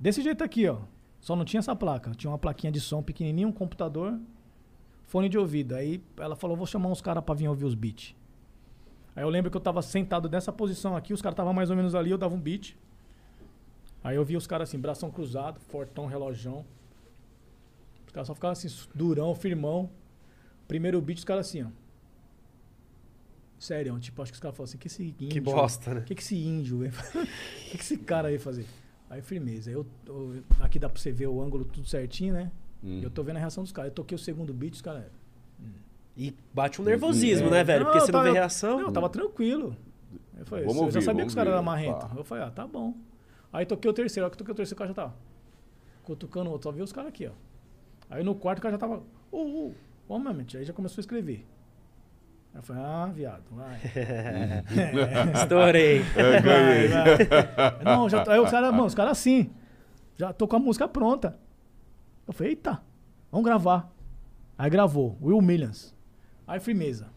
Desse 0.00 0.20
jeito 0.20 0.42
aqui, 0.42 0.68
ó. 0.68 0.80
Só 1.20 1.36
não 1.36 1.44
tinha 1.44 1.60
essa 1.60 1.76
placa. 1.76 2.10
Tinha 2.10 2.28
uma 2.28 2.38
plaquinha 2.38 2.72
de 2.72 2.80
som 2.80 3.04
pequenininho, 3.04 3.46
um 3.46 3.52
computador, 3.52 4.18
fone 5.04 5.28
de 5.28 5.38
ouvido. 5.38 5.76
Aí 5.76 6.02
ela 6.16 6.34
falou, 6.34 6.56
vou 6.56 6.66
chamar 6.66 6.88
uns 6.88 7.00
caras 7.00 7.22
pra 7.22 7.36
vir 7.36 7.46
ouvir 7.46 7.66
os 7.66 7.74
beats. 7.76 8.16
Aí 9.14 9.22
eu 9.22 9.28
lembro 9.28 9.48
que 9.48 9.56
eu 9.56 9.60
tava 9.60 9.80
sentado 9.80 10.28
nessa 10.28 10.52
posição 10.52 10.96
aqui, 10.96 11.12
os 11.12 11.22
caras 11.22 11.34
estavam 11.34 11.52
mais 11.52 11.70
ou 11.70 11.76
menos 11.76 11.94
ali, 11.94 12.10
eu 12.10 12.18
dava 12.18 12.34
um 12.34 12.40
beat. 12.40 12.76
Aí 14.02 14.16
eu 14.16 14.24
via 14.24 14.38
os 14.38 14.46
caras 14.46 14.68
assim, 14.68 14.78
bração 14.78 15.08
cruzado, 15.08 15.60
fortão, 15.60 16.06
relojão. 16.06 16.64
Os 18.08 18.12
caras 18.12 18.26
só 18.26 18.34
ficavam 18.34 18.52
assim, 18.52 18.68
durão, 18.94 19.32
firmão. 19.34 19.88
Primeiro 20.66 21.00
beat, 21.00 21.18
os 21.18 21.24
caras 21.24 21.46
assim, 21.46 21.62
ó. 21.62 21.68
Sério, 23.58 23.98
tipo, 23.98 24.22
acho 24.22 24.30
que 24.32 24.36
os 24.36 24.40
caras 24.40 24.56
falaram 24.56 24.68
assim, 24.70 24.78
que 24.78 24.86
esse 24.86 25.02
índio... 25.02 25.28
Que 25.28 25.40
bosta, 25.40 25.94
né? 25.94 26.00
O 26.00 26.04
que, 26.04 26.14
que 26.14 26.22
esse 26.22 26.36
índio? 26.36 26.78
O 26.86 26.90
que, 27.70 27.76
que 27.76 27.82
esse 27.82 27.96
cara 27.98 28.28
veio 28.28 28.40
fazer? 28.40 28.64
Aí, 29.10 29.20
firmeza. 29.20 29.70
Eu, 29.70 29.84
eu- 30.06 30.42
aqui 30.60 30.78
dá 30.78 30.88
pra 30.88 31.00
você 31.00 31.10
ver 31.10 31.26
o 31.26 31.40
ângulo 31.42 31.64
tudo 31.64 31.86
certinho, 31.88 32.34
né? 32.34 32.50
Hum. 32.84 33.00
Eu 33.02 33.10
tô 33.10 33.22
vendo 33.24 33.36
a 33.36 33.40
reação 33.40 33.62
dos 33.64 33.72
caras. 33.72 33.90
Eu 33.90 33.94
toquei 33.94 34.14
o 34.14 34.18
segundo 34.18 34.52
beat, 34.54 34.74
os 34.74 34.82
caras... 34.82 35.04
E 36.16 36.34
bate 36.52 36.80
um 36.80 36.84
nervosismo, 36.84 37.46
É. 37.48 37.50
né, 37.50 37.64
velho? 37.64 37.84
Porque 37.84 37.98
Não, 37.98 38.06
você 38.06 38.12
não 38.12 38.18
tá- 38.20 38.24
vê 38.24 38.32
reação. 38.32 38.78
Não, 38.78 38.86
eu 38.88 38.92
tava 38.92 39.08
tranquilo. 39.08 39.76
Eu, 40.36 40.44
falei, 40.46 40.64
Vamos 40.64 40.78
eu 40.78 40.84
ouvir, 40.84 40.94
já 40.94 41.00
sabia 41.02 41.22
que 41.22 41.28
os 41.28 41.34
caras 41.34 41.52
eram 41.52 41.62
ver, 41.62 41.66
marrentos. 41.66 42.04
pá. 42.08 42.16
Eu 42.16 42.24
falei, 42.24 42.44
ah, 42.44 42.50
tá 42.50 42.66
bom. 42.66 42.94
Aí 43.52 43.64
toquei 43.66 43.88
o 43.90 43.94
terceiro, 43.94 44.24
a 44.24 44.26
hora 44.26 44.30
que 44.32 44.36
toquei 44.38 44.52
o 44.52 44.56
terceiro, 44.56 44.74
o 44.76 44.78
cara 44.78 44.88
já 44.88 44.94
tava 44.94 45.14
cutucando 46.04 46.48
o 46.50 46.52
outro. 46.52 46.70
Só 46.70 46.76
vi 46.76 46.82
os 46.82 46.92
caras 46.92 47.08
aqui, 47.10 47.26
ó. 47.26 47.32
Aí 48.10 48.22
no 48.22 48.34
quarto 48.34 48.58
o 48.58 48.62
cara 48.62 48.72
já 48.72 48.78
tava. 48.78 49.02
Uh, 49.30 49.68
uh, 49.68 49.74
oh, 50.08 50.18
moment. 50.18 50.46
Aí 50.54 50.64
já 50.64 50.72
começou 50.72 51.00
a 51.00 51.02
escrever. 51.02 51.46
Aí 52.54 52.58
eu 52.58 52.62
falei, 52.62 52.82
ah, 52.82 53.10
viado, 53.14 53.44
vai. 53.50 53.80
Estourei. 55.34 56.02
Ganhei. 56.42 56.88
Vai, 56.88 57.16
vai. 57.16 57.84
Não, 57.84 58.08
já, 58.08 58.24
aí 58.30 58.40
os 58.40 58.50
caras, 58.50 58.70
mano, 58.70 58.86
os 58.86 58.94
caras 58.94 59.12
assim. 59.12 59.50
Já 60.16 60.32
tô 60.32 60.48
com 60.48 60.56
a 60.56 60.58
música 60.58 60.88
pronta. 60.88 61.38
Eu 62.26 62.32
falei, 62.32 62.52
eita, 62.52 62.82
vamos 63.30 63.44
gravar. 63.44 63.92
Aí 64.56 64.68
gravou, 64.68 65.16
Will 65.22 65.40
Millions. 65.40 65.94
Aí 66.46 66.58
firmeza. 66.58 67.08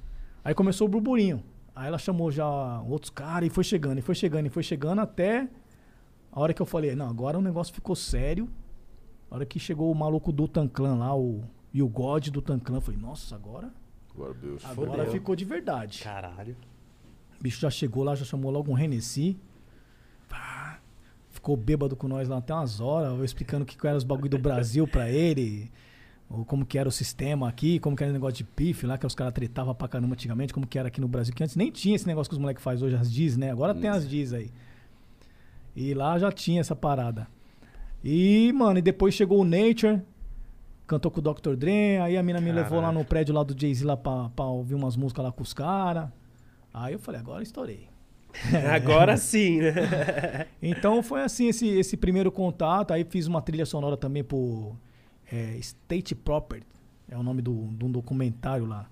Aí 0.44 0.54
começou 0.54 0.88
o 0.88 0.90
burburinho. 0.90 1.44
Aí 1.74 1.88
ela 1.88 1.98
chamou 1.98 2.32
já 2.32 2.82
outros 2.82 3.10
caras 3.10 3.48
e 3.48 3.50
foi 3.50 3.64
chegando, 3.64 3.98
e 3.98 4.02
foi 4.02 4.14
chegando, 4.14 4.46
e 4.46 4.50
foi 4.50 4.62
chegando 4.62 5.00
até 5.00 5.48
a 6.32 6.40
hora 6.40 6.54
que 6.54 6.62
eu 6.62 6.66
falei, 6.66 6.96
não, 6.96 7.10
agora 7.10 7.38
o 7.38 7.42
negócio 7.42 7.74
ficou 7.74 7.96
sério. 7.96 8.50
A 9.32 9.36
hora 9.36 9.45
que 9.45 9.58
chegou 9.60 9.90
o 9.90 9.95
maluco 9.95 10.32
do 10.32 10.45
Tanclan 10.48 10.95
lá, 10.95 11.16
o, 11.16 11.41
e 11.74 11.82
o 11.82 11.88
God 11.88 12.28
do 12.28 12.41
Tanclan, 12.41 12.78
eu 12.78 12.82
falei, 12.82 12.99
nossa, 12.99 13.34
agora, 13.34 13.72
Agora, 14.14 14.34
Deus. 14.34 14.64
agora 14.66 14.90
Fodeu. 14.91 15.12
ficou 15.12 15.36
de 15.38 15.45
verdade. 15.45 16.02
Caralho. 16.03 16.56
O 17.40 17.44
bicho 17.44 17.62
já 17.62 17.70
chegou 17.70 18.03
lá, 18.03 18.14
já 18.14 18.26
chamou 18.26 18.52
logo 18.52 18.70
um 18.70 18.74
Renesci. 18.76 19.38
Pá, 20.30 20.80
Ficou 21.30 21.56
bêbado 21.56 21.95
com 21.95 22.08
nós 22.10 22.28
lá 22.28 22.38
até 22.38 22.53
umas 22.53 22.82
horas, 22.82 23.18
eu 23.18 23.24
explicando 23.24 23.64
o 23.64 23.66
que 23.66 23.78
que 23.78 23.88
era 23.88 23.98
os 23.98 24.03
bagulho 24.03 24.30
do 24.30 24.38
Brasil 24.38 24.86
pra 24.86 25.10
ele, 25.10 25.72
ou 26.30 26.44
como 26.45 26.66
que 26.66 26.78
era 26.78 26.88
o 26.90 26.91
sistema 26.91 27.48
aqui, 27.48 27.80
como 27.80 27.95
que 27.95 28.03
era 28.03 28.12
o 28.12 28.14
negócio 28.14 28.36
de 28.36 28.44
pife 28.44 28.86
lá, 28.86 28.98
que 28.98 29.08
os 29.08 29.16
caras 29.16 29.34
tretavam 29.34 29.74
pra 29.74 29.88
caramba 29.88 30.14
antigamente, 30.14 30.53
como 30.53 30.68
que 30.68 30.78
era 30.78 30.90
aqui 30.90 30.99
no 31.02 31.08
Brasil, 31.08 31.34
que 31.34 31.41
antes 31.41 31.56
nem 31.56 31.72
tinha 31.72 31.95
esse 31.95 32.06
negócio 32.06 32.30
que 32.30 32.36
os 32.36 32.40
moleques 32.40 32.62
fazem 32.64 32.86
hoje, 32.86 32.95
as 32.98 33.10
Diz, 33.12 33.38
né? 33.38 33.49
Agora 33.49 33.74
tem 33.74 33.90
as 33.90 34.08
Diz 34.08 34.34
aí. 34.34 34.52
E 35.74 35.94
lá 35.94 36.20
já 36.20 36.32
tinha 36.34 36.60
essa 36.60 36.76
parada. 36.76 37.28
E, 38.03 38.52
mano, 38.53 38.80
e 38.80 38.82
depois 38.82 39.14
chegou 39.14 39.41
o 39.41 39.45
Nature, 39.45 40.02
cantou 40.88 41.11
com 41.11 41.19
o 41.19 41.23
Dr. 41.23 41.56
Dre, 41.56 41.98
aí 41.98 42.18
a 42.18 42.23
mina 42.23 42.41
me 42.41 42.52
levou 42.52 42.78
lá 42.78 42.88
Caraca. 42.88 42.99
no 42.99 43.06
prédio 43.06 43.34
lá 43.34 43.44
do 43.44 43.60
Jay-Z 43.60 43.86
lá 43.86 43.95
pra, 43.95 44.30
pra 44.30 44.45
ouvir 44.45 44.76
umas 44.76 44.95
músicas 44.95 45.23
lá 45.23 45.32
com 45.32 45.44
os 45.44 45.53
caras. 45.53 46.10
Aí 46.73 46.94
eu 46.94 46.99
falei, 46.99 47.19
agora 47.19 47.44
estourei. 47.44 47.91
Agora 48.73 49.18
sim, 49.18 49.60
né? 49.60 50.48
Então 50.61 51.03
foi 51.03 51.22
assim 51.22 51.49
esse, 51.49 51.68
esse 51.68 51.98
primeiro 51.98 52.32
contato. 52.32 52.91
Aí 52.94 53.03
fiz 53.03 53.28
uma 53.28 53.41
trilha 53.41 53.65
sonora 53.65 53.98
também 53.98 54.23
por 54.23 54.73
é, 55.30 55.57
State 55.57 56.15
Property. 56.15 56.65
É 57.10 57.18
o 57.18 57.23
nome 57.23 57.41
do, 57.41 57.68
de 57.78 57.84
um 57.84 57.91
documentário 57.91 58.65
lá. 58.65 58.90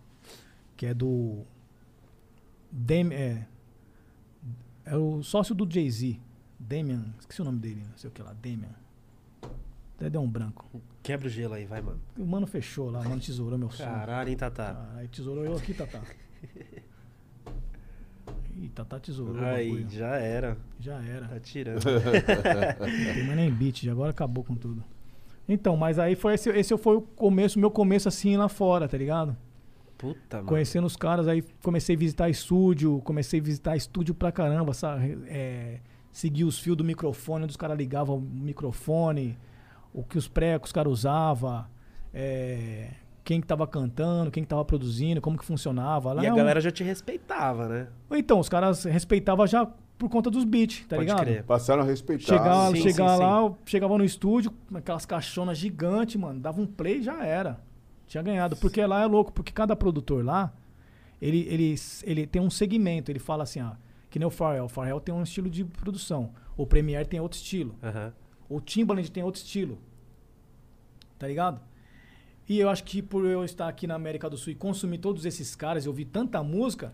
Que 0.76 0.88
é 0.88 0.94
do. 0.94 1.44
Dem, 2.70 3.14
é, 3.14 3.48
é 4.86 4.98
o 4.98 5.24
sócio 5.24 5.56
do 5.56 5.66
Jay-Z. 5.72 6.20
Damian. 6.60 7.06
Esqueci 7.18 7.42
o 7.42 7.46
nome 7.46 7.60
dele. 7.60 7.82
Não 7.90 7.98
sei 7.98 8.10
o 8.10 8.14
que 8.14 8.22
lá. 8.22 8.34
Damian. 8.34 8.76
Até 10.00 10.10
deu 10.10 10.22
um 10.22 10.30
branco. 10.30 10.66
Quebra 11.04 11.28
o 11.28 11.30
gelo 11.30 11.56
aí, 11.56 11.66
vai, 11.66 11.82
mano. 11.82 12.00
O 12.18 12.26
mano 12.26 12.48
fechou 12.48 12.90
lá. 12.90 13.02
O 13.02 13.10
mano 13.10 13.20
tesourou 13.20 13.60
meu 13.60 13.70
som. 13.70 13.84
Caralho, 13.84 14.30
hein, 14.30 14.38
Tatá. 14.38 14.90
Aí 14.96 15.10
tesourou 15.10 15.44
eu 15.44 15.58
aqui, 15.58 15.74
Tatá. 15.74 16.00
Ih, 18.56 18.70
Tatá 18.70 18.98
tesourou. 18.98 19.44
Aí, 19.44 19.86
já 19.90 20.16
era. 20.16 20.58
Já 20.80 21.04
era. 21.04 21.28
Tá 21.28 21.38
tirando. 21.42 21.84
Tem 21.84 23.26
mais 23.26 23.36
nem 23.36 23.52
beat, 23.52 23.90
agora 23.90 24.12
acabou 24.12 24.42
com 24.42 24.56
tudo. 24.56 24.82
Então, 25.50 25.76
mas 25.76 26.00
aí 26.00 26.16
foi 26.16 26.36
esse, 26.36 26.50
esse 26.52 26.78
foi 26.78 26.96
o 26.96 27.02
começo, 27.02 27.60
meu 27.60 27.70
começo 27.72 28.08
assim 28.08 28.38
lá 28.38 28.48
fora, 28.48 28.88
tá 28.88 28.98
ligado? 28.98 29.36
Puta, 29.98 30.38
mano. 30.38 30.48
Conhecendo 30.48 30.88
os 30.88 30.96
caras, 30.96 31.28
aí 31.28 31.44
comecei 31.62 31.98
a 31.98 32.00
visitar 32.00 32.30
estúdio, 32.30 33.02
comecei 33.04 33.42
a 33.42 33.44
visitar 33.44 33.76
estúdio 33.76 34.16
pra 34.16 34.32
caramba, 34.32 34.74
sabe? 34.74 35.18
É, 35.28 35.82
seguir 36.10 36.46
os 36.46 36.58
fios 36.58 36.78
do 36.78 36.86
microfone, 36.86 37.44
onde 37.44 37.52
os 37.52 37.58
caras 37.58 37.78
ligavam 37.78 38.18
o 38.18 38.22
microfone, 38.22 39.38
o 39.94 40.04
que 40.04 40.18
os 40.18 40.28
pré 40.28 40.58
que 40.60 40.66
os 40.66 40.72
caras 40.72 40.92
usavam, 40.92 41.66
é, 42.14 42.92
quem 43.24 43.40
que 43.42 43.48
tava 43.48 43.68
cantando, 43.68 44.32
quem 44.32 44.44
que 44.44 44.50
tava 44.50 44.64
produzindo, 44.66 45.22
como 45.22 45.38
que 45.38 45.46
funcionava. 45.46 46.14
Lá 46.14 46.24
E 46.24 46.26
é 46.26 46.30
a 46.30 46.34
um- 46.34 46.38
galera 46.38 46.60
já 46.62 46.72
te 46.72 46.84
respeitava, 46.84 47.68
né? 47.68 47.88
Então, 48.12 48.40
os 48.40 48.50
caras 48.50 48.84
respeitavam 48.86 49.46
já 49.48 49.66
por 49.98 50.10
conta 50.10 50.32
dos 50.32 50.46
beats, 50.46 50.82
tá 50.88 50.96
Pode 50.96 51.02
ligado? 51.08 51.26
crer. 51.26 51.44
Passaram 51.44 51.84
a 51.84 51.86
respeitar. 51.86 52.24
Chegar, 52.26 52.72
Sim, 52.72 52.82
chegar 52.82 53.18
sim, 53.18 53.24
lá, 53.24 53.40
eu 53.42 53.58
chegava 53.66 53.98
no 53.98 54.04
estúdio, 54.04 54.52
aquelas 54.74 55.06
caixonas 55.06 55.58
gigantes, 55.58 56.16
mano, 56.16 56.40
dava 56.40 56.62
um 56.62 56.66
play 56.66 57.00
e 57.00 57.04
já 57.04 57.24
era. 57.26 57.60
Tinha 58.08 58.24
ganhado. 58.24 58.56
Porque 58.56 58.84
lá 58.86 59.02
é 59.02 59.06
louco, 59.06 59.32
porque 59.32 59.52
cada 59.52 59.76
produtor 59.76 60.24
lá, 60.26 60.52
ele, 61.22 61.46
ele, 61.50 61.76
ele 62.04 62.26
tem 62.26 62.42
um 62.42 62.50
segmento. 62.50 63.12
Ele 63.12 63.20
fala 63.20 63.44
assim, 63.44 63.60
ah, 63.60 63.76
que 64.10 64.18
nem 64.18 64.26
o 64.28 64.32
Pharrell. 64.32 64.66
O 64.66 64.70
Pharrell 64.70 65.00
tem 65.02 65.14
um 65.14 65.22
estilo 65.22 65.50
de 65.50 65.64
produção. 65.66 66.32
O 66.58 66.66
Premiere 66.66 67.06
tem 67.08 67.20
outro 67.20 67.38
estilo. 67.38 67.76
Aham. 67.84 68.12
O 68.50 68.60
Timbaland 68.60 69.10
tem 69.12 69.24
outro 69.24 69.42
estilo. 69.42 69.78
Tá 71.18 71.28
ligado? 71.28 71.62
E 72.48 72.60
eu 72.60 72.68
acho 72.68 72.84
que 72.84 73.02
por 73.02 73.26
eu 73.26 73.46
estar 73.46 73.68
aqui 73.68 73.86
na 73.86 73.94
América 73.94 74.30
do 74.30 74.36
Sul 74.36 74.52
e 74.52 74.56
consumir 74.56 74.98
todos 74.98 75.24
esses 75.26 75.56
caras 75.56 75.86
e 75.86 75.88
ouvir 75.88 76.06
tanta 76.06 76.42
música, 76.42 76.92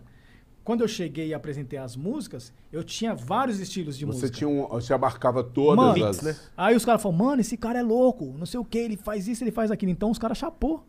quando 0.62 0.82
eu 0.82 0.88
cheguei 0.88 1.28
e 1.28 1.34
apresentei 1.34 1.78
as 1.78 1.96
músicas, 1.96 2.52
eu 2.70 2.84
tinha 2.84 3.14
vários 3.14 3.58
estilos 3.58 3.96
de 3.96 4.04
Você 4.04 4.26
música. 4.26 4.36
tinha 4.36 4.48
um, 4.48 4.66
você 4.66 4.92
abarcava 4.92 5.42
todas 5.42 5.76
Mano, 5.76 6.04
as. 6.04 6.20
Né? 6.20 6.36
Aí 6.56 6.76
os 6.76 6.84
caras 6.84 7.00
falam, 7.00 7.16
mano, 7.16 7.40
esse 7.40 7.56
cara 7.56 7.78
é 7.78 7.82
louco, 7.82 8.34
não 8.36 8.44
sei 8.44 8.60
o 8.60 8.64
que, 8.64 8.76
ele 8.76 8.96
faz 8.96 9.28
isso, 9.28 9.44
ele 9.44 9.52
faz 9.52 9.70
aquilo. 9.70 9.92
Então 9.92 10.10
os 10.10 10.18
caras 10.18 10.36
chapou 10.36 10.84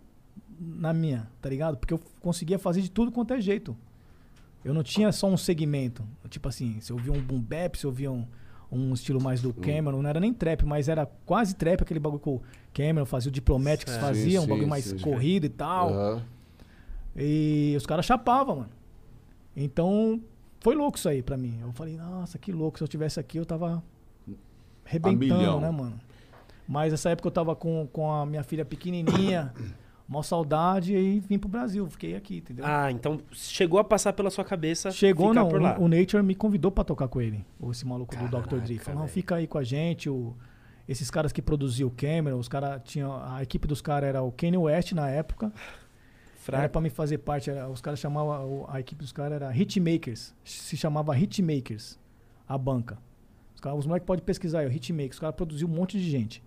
na 0.59 0.91
minha, 0.91 1.29
tá 1.39 1.47
ligado? 1.47 1.77
Porque 1.77 1.93
eu 1.93 2.01
conseguia 2.19 2.57
fazer 2.57 2.81
de 2.81 2.89
tudo 2.89 3.11
quanto 3.11 3.33
é 3.33 3.39
jeito. 3.39 3.77
Eu 4.65 4.73
não 4.73 4.83
tinha 4.83 5.11
só 5.11 5.27
um 5.27 5.37
segmento. 5.37 6.03
Tipo 6.27 6.49
assim, 6.49 6.81
se 6.81 6.91
eu 6.91 6.97
via 6.97 7.13
um 7.13 7.21
boom 7.21 7.39
bap, 7.39 7.77
se 7.77 7.85
eu 7.85 7.91
via 7.91 8.11
um, 8.11 8.27
um 8.71 8.93
estilo 8.93 9.21
mais 9.21 9.41
do 9.41 9.53
Cameron, 9.53 10.01
não 10.01 10.09
era 10.09 10.19
nem 10.19 10.33
trap, 10.33 10.65
mas 10.65 10.89
era 10.89 11.05
quase 11.25 11.55
trap, 11.55 11.81
aquele 11.81 11.99
bagulho 11.99 12.19
que 12.21 12.29
o 12.29 12.41
Cameron 12.73 13.05
fazia, 13.05 13.29
o 13.29 13.31
Diplomatics 13.31 13.95
fazia, 13.97 14.39
um 14.39 14.43
sim, 14.43 14.49
bagulho 14.49 14.67
mais 14.67 14.85
sim. 14.85 14.99
corrido 14.99 15.45
e 15.45 15.49
tal. 15.49 15.93
Aham. 15.93 16.23
E 17.15 17.73
os 17.75 17.85
caras 17.85 18.05
chapavam, 18.05 18.57
mano. 18.57 18.69
Então, 19.55 20.21
foi 20.59 20.75
louco 20.75 20.97
isso 20.97 21.09
aí 21.09 21.23
pra 21.23 21.35
mim. 21.35 21.57
Eu 21.61 21.71
falei, 21.73 21.97
nossa, 21.97 22.37
que 22.37 22.51
louco. 22.51 22.77
Se 22.77 22.83
eu 22.83 22.87
tivesse 22.87 23.19
aqui, 23.19 23.37
eu 23.37 23.45
tava 23.45 23.83
arrebentando, 24.85 25.17
milhão. 25.17 25.59
né, 25.59 25.71
mano? 25.71 25.99
Mas 26.67 26.93
essa 26.93 27.09
época 27.09 27.27
eu 27.27 27.31
tava 27.31 27.55
com, 27.55 27.87
com 27.91 28.11
a 28.11 28.25
minha 28.25 28.43
filha 28.43 28.63
pequenininha, 28.63 29.53
mó 30.07 30.21
saudade, 30.23 30.95
e 30.95 31.19
vim 31.19 31.37
pro 31.37 31.49
Brasil, 31.49 31.85
fiquei 31.89 32.15
aqui, 32.15 32.37
entendeu? 32.37 32.63
Ah, 32.65 32.89
então 32.91 33.19
chegou 33.33 33.79
a 33.79 33.83
passar 33.83 34.13
pela 34.13 34.29
sua 34.29 34.45
cabeça 34.45 34.89
Chegou, 34.91 35.33
não. 35.33 35.49
O, 35.49 35.83
o 35.83 35.87
Nature 35.87 36.23
me 36.23 36.33
convidou 36.33 36.71
pra 36.71 36.83
tocar 36.83 37.07
com 37.07 37.19
ele. 37.21 37.45
ou 37.59 37.71
Esse 37.71 37.85
maluco 37.85 38.15
do 38.15 38.29
Caraca, 38.29 38.47
Dr. 38.55 38.61
Dre. 38.61 38.79
Falou, 38.79 39.01
não, 39.01 39.07
fica 39.07 39.35
aí 39.35 39.45
com 39.47 39.57
a 39.57 39.63
gente. 39.63 40.09
O, 40.09 40.33
esses 40.87 41.11
caras 41.11 41.33
que 41.33 41.41
produziam 41.41 41.89
o 41.89 41.91
Cameron, 41.91 42.37
os 42.39 42.47
caras 42.47 42.81
tinham. 42.85 43.11
A 43.21 43.43
equipe 43.43 43.67
dos 43.67 43.81
caras 43.81 44.07
era 44.07 44.21
o 44.21 44.31
Kanye 44.31 44.57
West 44.57 44.93
na 44.93 45.09
época. 45.09 45.51
Era 46.47 46.59
Fraco. 46.59 46.71
pra 46.71 46.81
me 46.81 46.89
fazer 46.89 47.17
parte. 47.17 47.49
era- 47.49 47.67
os 47.67 47.81
caras 47.81 47.99
chamavam. 47.99 48.65
A 48.69 48.79
equipe 48.79 49.01
dos 49.01 49.11
caras 49.11 49.33
era 49.41 49.53
Hitmakers. 49.53 50.33
Se 50.45 50.77
chamava 50.77 51.13
Hitmakers. 51.19 51.99
A 52.47 52.57
banca. 52.57 52.97
Os, 53.53 53.59
caras- 53.59 53.79
os 53.79 53.85
moleques 53.85 54.05
podem 54.07 54.23
pesquisar 54.23 54.59
aí, 54.59 54.65
o 54.67 54.71
Hitmakers. 54.71 55.15
Os 55.15 55.19
caras 55.19 55.35
produziam 55.35 55.69
um 55.69 55.73
monte 55.73 55.99
de 55.99 56.09
gente. 56.09 56.41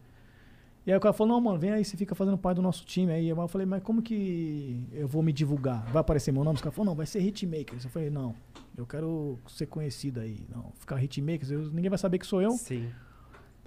E 0.86 0.90
aí 0.90 0.97
o 0.97 1.01
cara 1.01 1.12
falou, 1.12 1.35
não, 1.35 1.40
mano, 1.40 1.59
vem 1.59 1.70
aí, 1.70 1.85
você 1.85 1.97
fica 1.97 2.15
fazendo 2.15 2.39
parte 2.39 2.57
do 2.57 2.62
nosso 2.62 2.85
time 2.86 3.12
aí. 3.12 3.28
Eu 3.28 3.48
falei, 3.48 3.66
mas 3.66 3.82
como 3.82 4.01
que 4.01 4.82
eu 4.93 5.07
vou 5.07 5.23
me 5.23 5.32
divulgar? 5.32 5.85
Vai 5.90 6.01
aparecer 6.01 6.32
meu 6.32 6.43
nome? 6.43 6.57
Os 6.57 6.62
caras 6.62 6.74
falaram, 6.74 6.93
não, 6.93 6.97
vai 6.97 7.07
ser 7.07 7.20
Hitmakers. 7.20 7.85
Eu 7.85 7.90
falei, 7.90 8.09
não, 8.09 8.35
eu 8.77 8.86
quero 8.86 9.39
ser 9.47 9.66
conhecido 9.66 10.20
aí. 10.20 10.39
Não, 10.48 10.73
ficar 10.78 11.02
Hitmakers, 11.02 11.51
eu, 11.51 11.61
ninguém 11.70 11.90
vai 11.90 11.98
saber 11.98 12.19
que 12.19 12.27
sou 12.27 12.40
eu. 12.40 12.52
Sim. 12.52 12.89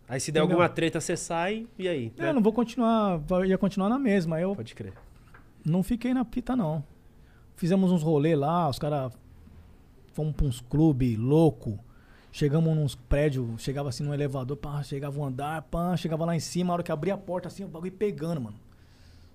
Aí 0.08 0.20
se 0.20 0.32
der 0.32 0.40
Entendeu? 0.40 0.56
alguma 0.56 0.70
treta, 0.70 1.00
você 1.00 1.16
sai 1.16 1.68
e 1.78 1.88
aí? 1.88 2.12
É, 2.18 2.24
né? 2.24 2.30
eu 2.30 2.34
não 2.34 2.42
vou 2.42 2.52
continuar, 2.52 3.22
ia 3.46 3.58
continuar 3.58 3.90
na 3.90 4.00
mesma. 4.00 4.40
Eu 4.42 4.56
Pode 4.56 4.76
crer. 4.76 4.94
não 5.64 5.82
fiquei 5.84 6.14
na 6.14 6.26
pita, 6.26 6.56
não. 6.56 6.84
Fizemos 7.56 7.92
uns 7.92 8.02
rolês 8.02 8.38
lá, 8.38 8.68
os 8.68 8.80
caras. 8.80 9.14
Fomos 10.14 10.36
pra 10.36 10.46
uns 10.46 10.60
clubes 10.60 11.18
louco. 11.18 11.80
Chegamos 12.36 12.76
nos 12.76 12.96
prédios, 12.96 13.62
chegava 13.62 13.90
assim 13.90 14.02
no 14.04 14.12
elevador, 14.12 14.58
pá, 14.58 14.82
chegava 14.82 15.20
um 15.20 15.24
andar, 15.24 15.62
pá, 15.62 15.96
chegava 15.96 16.26
lá 16.26 16.36
em 16.36 16.40
cima, 16.40 16.74
a 16.74 16.74
hora 16.74 16.82
que 16.84 16.92
abria 16.92 17.14
a 17.14 17.18
porta, 17.18 17.48
assim, 17.48 17.64
o 17.64 17.68
bagulho 17.68 17.92
pegando, 17.92 18.42
mano. 18.42 18.56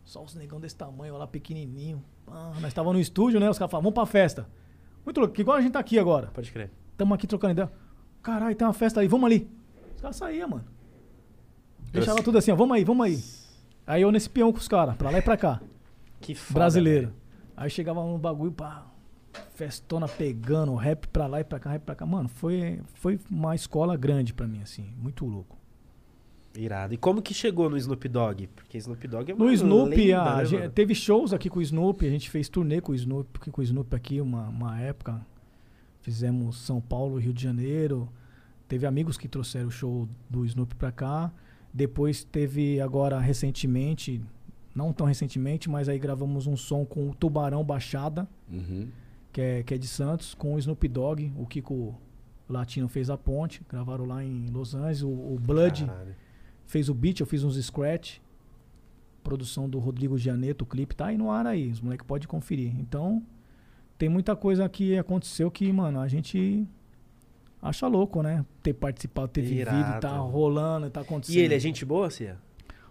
Só 0.04 0.20
os 0.24 0.34
negão 0.34 0.58
desse 0.58 0.74
tamanho, 0.74 1.16
lá 1.16 1.24
pequenininho. 1.24 2.02
Pá, 2.26 2.54
nós 2.60 2.74
tava 2.74 2.92
no 2.92 2.98
estúdio, 2.98 3.38
né? 3.38 3.48
Os 3.48 3.56
caras 3.56 3.70
falavam, 3.70 3.92
vamos 3.92 3.94
pra 3.94 4.04
festa. 4.04 4.48
Muito 5.04 5.20
louco, 5.20 5.40
igual 5.40 5.56
a 5.56 5.60
gente 5.60 5.74
tá 5.74 5.78
aqui 5.78 5.96
agora. 5.96 6.26
Pode 6.34 6.50
crer. 6.50 6.72
Tamo 6.96 7.14
aqui 7.14 7.28
trocando 7.28 7.52
ideia. 7.52 7.70
Caralho, 8.20 8.56
tem 8.56 8.66
uma 8.66 8.74
festa 8.74 9.00
aí, 9.00 9.06
vamos 9.06 9.26
ali. 9.26 9.48
Os 9.94 10.02
caras 10.02 10.16
saíam, 10.16 10.48
mano. 10.48 10.64
Deixava 11.92 12.20
tudo 12.20 12.38
assim, 12.38 12.50
ó, 12.50 12.56
vamos 12.56 12.76
aí, 12.76 12.82
vamos 12.82 13.06
aí. 13.06 13.22
Aí 13.86 14.02
eu 14.02 14.10
nesse 14.10 14.28
peão 14.28 14.50
com 14.52 14.58
os 14.58 14.66
caras, 14.66 14.96
pra 14.96 15.08
lá 15.10 15.18
e 15.18 15.22
pra 15.22 15.36
cá 15.36 15.60
Que 16.20 16.34
foda, 16.34 16.58
brasileiro. 16.58 17.06
velho. 17.06 17.18
Aí 17.56 17.70
chegava 17.70 18.02
no 18.04 18.18
bagulho, 18.18 18.50
pá, 18.50 18.86
festona 19.55 20.09
pegando, 20.09 20.74
rap 20.74 21.06
pra 21.09 21.26
lá 21.26 21.40
e 21.40 21.44
pra 21.44 21.59
cá, 21.59 21.70
rap 21.70 21.82
pra 21.82 21.94
cá. 21.94 22.06
Mano, 22.06 22.28
foi, 22.28 22.80
foi 22.94 23.18
uma 23.30 23.55
escola 23.55 23.96
grande 23.96 24.32
pra 24.32 24.46
mim, 24.46 24.62
assim, 24.62 24.92
muito 24.96 25.24
louco. 25.26 25.56
Irado. 26.56 26.94
E 26.94 26.96
como 26.96 27.22
que 27.22 27.32
chegou 27.32 27.68
no 27.70 27.76
Snoop 27.76 28.09
Dogg? 28.09 28.48
Porque 28.48 28.78
Snoop 28.78 29.06
Dogg 29.06 29.30
é 29.30 29.34
uma 29.34 29.44
No 29.44 29.52
Snoopy, 29.52 30.09
lenda, 30.09 30.32
a 30.32 30.42
né, 30.42 30.68
teve 30.68 30.94
shows 30.94 31.32
aqui 31.32 31.48
com 31.48 31.59
o 31.59 31.62
Snoopy, 31.62 32.06
a 32.06 32.10
gente 32.10 32.28
fez 32.30 32.48
turnê 32.48 32.80
com 32.80 32.92
o 32.92 32.94
Snoopy, 32.94 33.50
com 33.50 33.60
o 33.60 33.64
Snoopy 33.64 33.94
aqui 33.94 34.20
uma, 34.20 34.48
uma 34.48 34.80
época. 34.80 35.24
Fizemos 36.00 36.56
São 36.59 36.80
Paulo, 36.80 37.18
Rio 37.18 37.32
de 37.32 37.42
Janeiro. 37.42 38.09
Teve 38.66 38.86
amigos 38.86 39.16
que 39.16 39.28
trouxeram 39.28 39.68
o 39.68 39.70
show 39.70 40.09
do 40.28 40.44
Snoopy 40.44 40.74
pra 40.74 40.90
cá. 40.90 41.32
Depois 41.72 42.24
teve 42.24 42.80
agora 42.80 43.18
recentemente, 43.18 44.20
não 44.74 44.92
tão 44.92 45.06
recentemente, 45.06 45.68
mas 45.68 45.88
aí 45.88 45.98
gravamos 45.98 46.46
um 46.46 46.56
som 46.56 46.84
com 46.84 47.10
o 47.10 47.14
Tubarão 47.14 47.62
Baixada. 47.62 48.28
Uhum. 48.50 48.88
Que 49.39 49.43
é, 49.43 49.62
que 49.62 49.73
é 49.73 49.78
de 49.78 49.86
Santos, 49.86 50.35
com 50.35 50.55
o 50.55 50.59
Snoop 50.59 50.89
Dogg. 50.89 51.32
O 51.36 51.47
Kiko 51.47 51.97
Latino 52.48 52.89
fez 52.89 53.09
a 53.09 53.16
ponte, 53.16 53.62
gravaram 53.69 54.05
lá 54.05 54.24
em 54.24 54.48
Los 54.48 54.74
Angeles. 54.74 55.02
O, 55.02 55.09
o 55.09 55.39
Blood 55.40 55.86
Caralho. 55.86 56.16
fez 56.66 56.89
o 56.89 56.94
beat, 56.94 57.20
eu 57.20 57.27
fiz 57.27 57.44
uns 57.44 57.56
scratch. 57.65 58.19
Produção 59.23 59.70
do 59.70 59.78
Rodrigo 59.78 60.19
Gianeto, 60.19 60.65
o 60.65 60.66
clipe 60.66 60.97
tá 60.97 61.06
aí 61.06 61.16
no 61.16 61.31
ar 61.31 61.47
aí, 61.47 61.70
os 61.70 61.81
moleques 61.81 62.05
podem 62.05 62.27
conferir. 62.27 62.74
Então, 62.81 63.23
tem 63.97 64.09
muita 64.09 64.35
coisa 64.35 64.69
que 64.69 64.98
aconteceu 64.98 65.52
que, 65.52 65.73
mano, 65.73 66.01
a 66.01 66.09
gente 66.09 66.66
acha 67.62 67.86
louco, 67.86 68.23
né? 68.23 68.44
Ter 68.60 68.73
participado, 68.73 69.28
ter 69.28 69.43
vivido, 69.43 69.70
Irado. 69.70 70.01
tá 70.01 70.16
rolando, 70.16 70.90
tá 70.90 71.02
acontecendo. 71.02 71.36
E 71.36 71.40
ele 71.43 71.55
é 71.55 71.60
gente 71.60 71.85
boa, 71.85 72.10
Cia? 72.10 72.39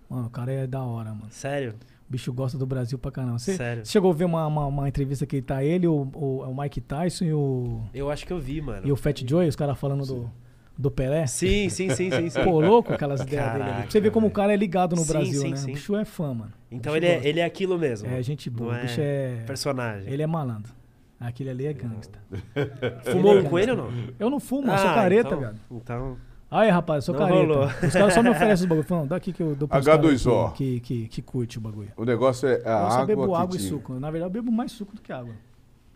Mano, 0.10 0.28
o 0.28 0.30
cara 0.30 0.54
é 0.54 0.66
da 0.66 0.82
hora, 0.82 1.14
mano. 1.14 1.28
Sério? 1.30 1.76
O 2.10 2.12
bicho 2.12 2.32
gosta 2.32 2.58
do 2.58 2.66
Brasil 2.66 2.98
pra 2.98 3.12
caramba. 3.12 3.38
Você 3.38 3.56
Sério. 3.56 3.86
você 3.86 3.92
chegou 3.92 4.12
a 4.12 4.14
ver 4.14 4.26
uma, 4.26 4.48
uma, 4.48 4.66
uma 4.66 4.88
entrevista 4.88 5.26
que 5.26 5.42
tá 5.42 5.64
ele, 5.64 5.88
o, 5.88 6.10
o, 6.14 6.40
o 6.42 6.62
Mike 6.62 6.80
Tyson 6.80 7.26
e 7.26 7.34
o, 7.34 7.82
Eu 7.94 8.10
acho 8.10 8.26
que 8.26 8.32
eu 8.32 8.40
vi, 8.40 8.62
mano. 8.62 8.88
e 8.88 8.92
o 8.92 8.96
Fat 8.96 9.22
Joy, 9.28 9.48
os 9.48 9.58
caras 9.58 9.78
falando 9.78 10.06
do, 10.06 10.32
do 10.78 10.90
Pelé. 10.90 11.28
Sim, 11.28 11.68
sim, 11.68 11.90
sim, 11.90 12.10
sim, 12.10 12.30
sim. 12.30 12.44
Pô, 12.46 12.62
louco 12.62 12.94
aquelas 12.94 13.20
ideias 13.22 13.52
dele. 13.52 13.64
ali. 13.64 13.92
Você 13.92 14.00
ver 14.00 14.12
como 14.12 14.28
o 14.28 14.32
cara 14.32 14.54
é 14.54 14.56
ligado 14.56 14.96
no 14.96 15.02
Sim, 15.02 15.12
Brasil, 15.12 15.42
sim, 15.42 15.50
né? 15.50 15.56
sim. 15.58 15.72
O 15.72 15.74
bicho 15.74 15.96
é 15.98 16.06
fã, 16.06 16.34
mano. 16.34 16.54
Então 16.72 16.96
ele 16.96 17.06
é, 17.08 17.28
ele 17.28 17.40
é 17.42 17.44
aquilo 17.46 17.78
mesmo. 17.78 18.08
É 18.10 18.24
gente 18.24 18.50
boa. 18.50 18.72
Não 18.74 18.80
O 18.80 18.82
bicho 18.84 19.02
é. 19.02 19.44
Personagem. 19.46 20.12
Ele 20.12 20.24
é 20.24 20.28
malandro. 20.28 20.72
Aquele 21.20 21.50
ali 21.50 21.66
é 21.66 21.74
gangsta. 21.74 22.20
Fumou 23.12 23.38
é 23.38 23.42
um 23.42 23.44
com 23.46 23.58
ele 23.60 23.72
ou 23.72 23.78
não? 23.78 23.90
Eu 24.20 24.30
não 24.30 24.40
fumo, 24.40 24.72
eu 24.72 24.78
sou 24.78 24.88
Ah, 24.90 24.94
careta, 24.94 25.30
então, 25.30 25.40
velho. 25.42 25.56
Então, 25.72 26.18
Aí, 26.50 26.70
rapaz, 26.70 26.98
eu 27.08 27.14
sou 27.14 27.16
Não 27.22 27.28
careta. 27.28 27.54
rolou. 27.54 27.66
Os 27.66 27.94
caras 27.94 28.14
só 28.14 28.24
me 28.24 28.30
oferecem 28.30 28.64
os 28.64 28.70
bagulho. 28.70 28.88
Falam, 28.88 29.06
daqui 29.08 29.34
que 29.34 29.44
eu 29.44 29.54
dou 29.56 29.68
pros 29.68 29.86
H2O. 29.86 29.90
caras 30.44 30.58
que, 30.58 30.80
que, 30.80 30.80
que, 30.80 31.08
que 31.10 31.22
curte 31.22 31.58
o 31.58 31.62
bagulho. 31.62 31.92
O 31.98 32.06
negócio 32.06 32.48
é 32.48 32.54
a 32.54 32.56
eu 32.56 32.62
só 32.64 32.72
água 33.00 33.06
bebo 33.06 33.28
que 33.28 33.34
água 33.36 33.56
e 33.56 33.60
tinha. 33.60 33.70
suco. 33.70 33.94
Na 34.00 34.10
verdade, 34.10 34.30
eu 34.30 34.34
bebo 34.42 34.52
mais 34.52 34.72
suco 34.72 34.96
do 34.96 35.02
que 35.02 35.12
água. 35.12 35.34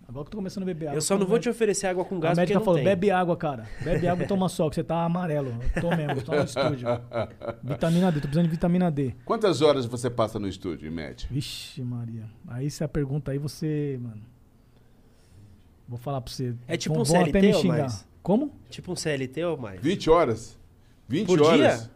Agora 0.09 0.25
que 0.25 0.27
eu 0.27 0.31
tô 0.31 0.37
começando 0.39 0.63
a 0.63 0.65
beber 0.65 0.87
água. 0.87 0.97
eu 0.97 1.01
só 1.01 1.17
não 1.17 1.25
vou 1.25 1.39
te 1.39 1.47
oferecer 1.47 1.87
água 1.87 2.03
com 2.03 2.17
A 2.17 2.19
gás 2.19 2.31
porque 2.31 2.41
médica 2.41 2.59
falou, 2.59 2.75
tem. 2.75 2.83
bebe 2.83 3.11
água, 3.11 3.37
cara. 3.37 3.65
Bebe 3.81 4.05
água 4.09 4.25
e 4.25 4.27
toma 4.27 4.49
sol, 4.49 4.69
que 4.69 4.75
você 4.75 4.83
tá 4.83 5.05
amarelo. 5.05 5.53
Eu 5.73 5.81
tô 5.81 5.89
mesmo, 5.95 6.21
tô 6.21 6.33
no 6.35 6.43
estúdio. 6.43 6.85
Vitamina 7.63 8.11
D, 8.11 8.15
tô 8.19 8.21
precisando 8.23 8.43
de 8.45 8.51
vitamina 8.51 8.91
D. 8.91 9.15
Quantas 9.23 9.61
horas 9.61 9.85
você 9.85 10.09
passa 10.09 10.37
no 10.37 10.49
estúdio, 10.49 10.85
em 10.85 10.91
média? 10.91 11.29
Vixe, 11.31 11.81
Maria. 11.81 12.25
Aí 12.49 12.69
se 12.69 12.83
a 12.83 12.89
pergunta 12.89 13.31
aí, 13.31 13.37
você, 13.37 13.97
mano. 14.01 14.21
Vou 15.87 15.97
falar 15.97 16.19
pra 16.19 16.33
você. 16.33 16.55
É 16.67 16.75
tipo 16.75 16.99
um 16.99 17.03
vão 17.05 17.21
até 17.21 17.31
CLT 17.39 17.47
me 17.47 17.53
xingar. 17.53 17.77
mais? 17.77 18.07
Como? 18.23 18.51
Tipo 18.69 18.91
um 18.91 18.95
CLT 18.95 19.43
ou 19.45 19.57
mais? 19.57 19.81
20 19.81 20.09
horas? 20.09 20.59
20 21.07 21.27
Por 21.27 21.41
horas? 21.41 21.83
dia? 21.83 21.91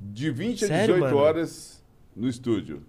De 0.00 0.30
20 0.30 0.64
a 0.64 0.68
Sério, 0.68 0.94
18 0.94 1.00
mano? 1.00 1.16
horas 1.16 1.84
no 2.14 2.28
estúdio. 2.28 2.82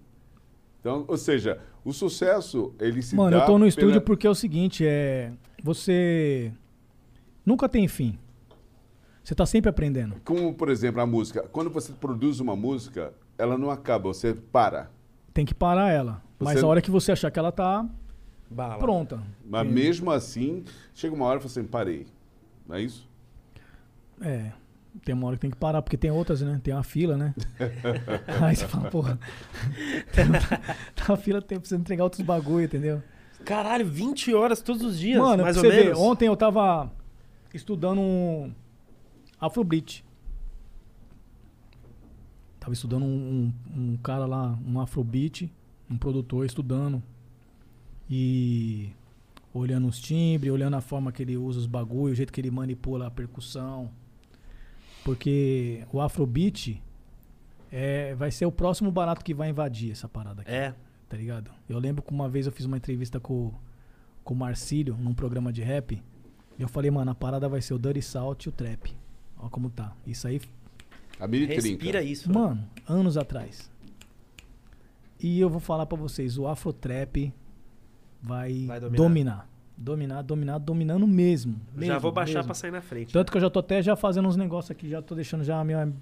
Então, 0.80 1.04
ou 1.08 1.16
seja, 1.16 1.60
o 1.84 1.92
sucesso, 1.92 2.74
ele 2.78 3.02
se 3.02 3.16
Mano, 3.16 3.36
dá 3.36 3.42
eu 3.42 3.46
tô 3.46 3.58
no 3.58 3.66
estúdio 3.66 3.90
pela- 3.92 4.00
porque 4.02 4.26
é 4.26 4.30
o 4.30 4.34
seguinte, 4.34 4.84
é. 4.86 5.32
Você. 5.62 6.52
Nunca 7.44 7.68
tem 7.68 7.88
fim. 7.88 8.18
Você 9.24 9.34
tá 9.34 9.44
sempre 9.46 9.68
aprendendo. 9.70 10.16
Como, 10.24 10.54
por 10.54 10.68
exemplo, 10.68 11.00
a 11.00 11.06
música. 11.06 11.42
Quando 11.50 11.70
você 11.70 11.92
produz 11.92 12.38
uma 12.38 12.54
música, 12.54 13.12
ela 13.36 13.58
não 13.58 13.70
acaba, 13.70 14.08
você 14.08 14.34
para. 14.34 14.90
Tem 15.34 15.44
que 15.44 15.54
parar 15.54 15.90
ela. 15.90 16.22
Mas 16.38 16.58
Você- 16.60 16.64
a 16.64 16.68
hora 16.68 16.80
que 16.82 16.90
você 16.90 17.10
achar 17.12 17.30
que 17.30 17.38
ela 17.38 17.50
tá 17.50 17.88
Bala. 18.50 18.78
pronta. 18.78 19.22
Mas 19.44 19.66
mesmo 19.68 20.10
assim, 20.10 20.64
chega 20.94 21.14
uma 21.14 21.24
hora 21.26 21.38
e 21.38 21.42
fala 21.42 21.50
assim, 21.50 21.64
parei. 21.64 22.06
Não 22.66 22.76
é 22.76 22.82
isso? 22.82 23.08
É. 24.20 24.52
Tem 25.04 25.14
uma 25.14 25.26
hora 25.26 25.36
que 25.36 25.42
tem 25.42 25.50
que 25.50 25.56
parar, 25.56 25.82
porque 25.82 25.96
tem 25.96 26.10
outras, 26.10 26.40
né? 26.40 26.58
Tem 26.62 26.72
uma 26.72 26.82
fila, 26.82 27.16
né? 27.18 27.34
Aí 28.42 28.56
você 28.56 28.66
fala, 28.66 28.90
porra. 28.90 29.18
Tem 30.14 30.24
uma 31.08 31.16
fila, 31.18 31.42
tem, 31.42 31.58
precisa 31.58 31.78
entregar 31.78 32.04
outros 32.04 32.22
bagulho, 32.22 32.64
entendeu? 32.64 33.02
Caralho, 33.44 33.86
20 33.86 34.32
horas 34.34 34.62
todos 34.62 34.82
os 34.82 34.98
dias, 34.98 35.18
Mano, 35.18 35.42
mais 35.42 35.56
pra 35.56 35.66
ou 35.66 35.70
você 35.70 35.76
ver, 35.76 35.84
menos. 35.84 35.98
ontem 35.98 36.26
eu 36.26 36.36
tava 36.36 36.90
estudando 37.52 38.00
um 38.00 38.52
Afrobeat. 39.38 40.04
Tava 42.58 42.72
estudando 42.72 43.04
um, 43.04 43.52
um, 43.74 43.92
um 43.92 43.96
cara 43.98 44.24
lá, 44.26 44.58
um 44.66 44.80
Afrobeat, 44.80 45.52
um 45.90 45.96
produtor 45.96 46.44
estudando. 46.46 47.02
E 48.08 48.90
olhando 49.52 49.88
os 49.88 50.00
timbres, 50.00 50.52
olhando 50.52 50.76
a 50.76 50.80
forma 50.80 51.10
que 51.10 51.22
ele 51.22 51.36
usa 51.36 51.58
os 51.60 51.66
bagulho, 51.66 52.12
o 52.12 52.14
jeito 52.14 52.32
que 52.32 52.40
ele 52.40 52.50
manipula 52.50 53.06
a 53.06 53.10
percussão. 53.10 53.90
Porque 55.04 55.84
o 55.92 56.00
Afrobeat 56.00 56.82
é, 57.70 58.14
vai 58.14 58.30
ser 58.30 58.46
o 58.46 58.52
próximo 58.52 58.90
barato 58.90 59.24
que 59.24 59.32
vai 59.34 59.50
invadir 59.50 59.92
essa 59.92 60.08
parada 60.08 60.42
aqui 60.42 60.50
É. 60.50 60.74
tá 61.08 61.16
ligado? 61.16 61.50
Eu 61.68 61.78
lembro 61.78 62.02
que 62.02 62.12
uma 62.12 62.28
vez 62.28 62.46
eu 62.46 62.52
fiz 62.52 62.66
uma 62.66 62.76
entrevista 62.76 63.20
com, 63.20 63.52
com 64.24 64.34
o 64.34 64.36
Marcílio, 64.36 64.96
num 64.96 65.14
programa 65.14 65.52
de 65.52 65.62
rap, 65.62 66.02
e 66.58 66.62
eu 66.62 66.68
falei, 66.68 66.90
mano, 66.90 67.10
a 67.10 67.14
parada 67.14 67.48
vai 67.48 67.60
ser 67.60 67.74
o 67.74 67.78
Dirty 67.78 68.02
Salt 68.02 68.44
e 68.44 68.48
o 68.48 68.52
Trap. 68.52 68.96
Ó 69.38 69.48
como 69.48 69.68
tá. 69.70 69.94
Isso 70.06 70.26
aí, 70.26 70.40
A 71.20 71.26
mini 71.28 71.46
Respira 71.46 72.02
isso. 72.02 72.28
né? 72.30 72.34
mano, 72.38 72.68
anos 72.88 73.16
atrás. 73.16 73.70
E 75.20 75.38
eu 75.40 75.48
vou 75.48 75.60
falar 75.60 75.86
pra 75.86 75.96
vocês, 75.96 76.36
o 76.38 76.46
Afro 76.46 76.72
Trap 76.72 77.32
vai, 78.26 78.66
Vai 78.66 78.80
dominar. 78.80 78.96
dominar. 78.96 79.48
Dominar, 79.78 80.22
dominar, 80.22 80.58
dominando 80.58 81.06
mesmo. 81.06 81.60
Já 81.74 81.80
mesmo, 81.80 82.00
vou 82.00 82.12
baixar 82.12 82.36
mesmo. 82.36 82.46
pra 82.46 82.54
sair 82.54 82.70
na 82.70 82.80
frente. 82.80 83.12
Tanto 83.12 83.30
que 83.30 83.36
eu 83.36 83.42
já 83.42 83.50
tô 83.50 83.58
até 83.58 83.82
já 83.82 83.94
fazendo 83.94 84.26
uns 84.26 84.36
negócios 84.36 84.70
aqui, 84.70 84.88
já 84.88 85.02
tô 85.02 85.14
deixando 85.14 85.44
já 85.44 85.60
a 85.60 85.64
minha 85.64 85.92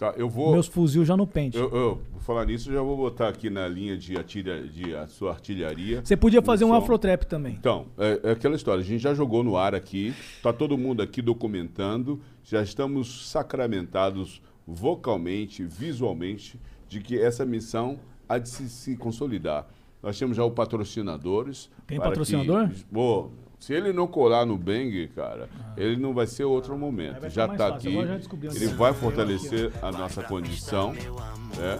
Tá, 0.00 0.14
eu 0.16 0.30
vou. 0.30 0.52
Meus 0.52 0.66
fuzil 0.66 1.04
já 1.04 1.14
no 1.14 1.26
pente. 1.26 1.58
Eu, 1.58 1.68
eu, 1.74 2.02
vou 2.10 2.20
falar 2.22 2.46
nisso, 2.46 2.70
eu 2.70 2.74
já 2.74 2.80
vou 2.80 2.96
botar 2.96 3.28
aqui 3.28 3.50
na 3.50 3.68
linha 3.68 3.98
de, 3.98 4.16
atilha, 4.16 4.66
de 4.66 4.96
a 4.96 5.06
sua 5.06 5.32
artilharia. 5.32 6.00
Você 6.02 6.16
podia 6.16 6.40
fazer 6.40 6.64
um 6.64 6.68
som. 6.68 6.76
afrotrap 6.76 7.24
também. 7.24 7.52
Então, 7.52 7.84
é, 7.98 8.18
é 8.22 8.30
aquela 8.30 8.56
história. 8.56 8.80
A 8.80 8.84
gente 8.84 9.02
já 9.02 9.12
jogou 9.12 9.44
no 9.44 9.58
ar 9.58 9.74
aqui, 9.74 10.14
tá 10.42 10.54
todo 10.54 10.78
mundo 10.78 11.02
aqui 11.02 11.20
documentando, 11.20 12.18
já 12.42 12.62
estamos 12.62 13.28
sacramentados 13.28 14.40
vocalmente, 14.66 15.64
visualmente, 15.64 16.58
de 16.88 17.00
que 17.00 17.20
essa 17.20 17.44
missão 17.44 18.00
há 18.26 18.38
de 18.38 18.48
se, 18.48 18.70
se 18.70 18.96
consolidar. 18.96 19.66
Nós 20.02 20.18
temos 20.18 20.36
já 20.36 20.44
os 20.44 20.52
patrocinadores. 20.54 21.70
Tem 21.86 21.98
patrocinador? 21.98 22.68
Que, 22.70 22.84
pô, 22.84 23.30
se 23.58 23.74
ele 23.74 23.92
não 23.92 24.06
colar 24.06 24.46
no 24.46 24.56
Bang, 24.56 25.08
cara, 25.14 25.48
ele 25.76 25.96
não 25.96 26.14
vai 26.14 26.26
ser 26.26 26.44
outro 26.44 26.76
momento. 26.78 27.28
Já 27.28 27.46
está 27.46 27.66
aqui, 27.76 27.92
já 27.92 28.54
ele 28.56 28.66
vai 28.68 28.92
fortalecer 28.94 29.70
a 29.82 29.92
nossa 29.92 30.22
condição, 30.22 30.92
né? 30.92 31.78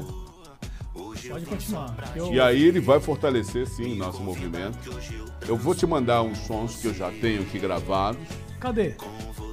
Pode 1.30 1.46
continuar. 1.46 1.94
Eu- 2.16 2.32
E 2.34 2.40
aí 2.40 2.62
ele 2.62 2.80
vai 2.80 3.00
fortalecer 3.00 3.66
sim 3.66 3.96
nosso 3.96 4.20
movimento. 4.22 4.78
Eu 5.48 5.56
vou 5.56 5.74
te 5.74 5.86
mandar 5.86 6.22
uns 6.22 6.38
sons 6.38 6.76
que 6.76 6.88
eu 6.88 6.94
já 6.94 7.10
tenho 7.10 7.42
aqui 7.42 7.58
gravados. 7.58 8.20
Cadê? 8.58 8.94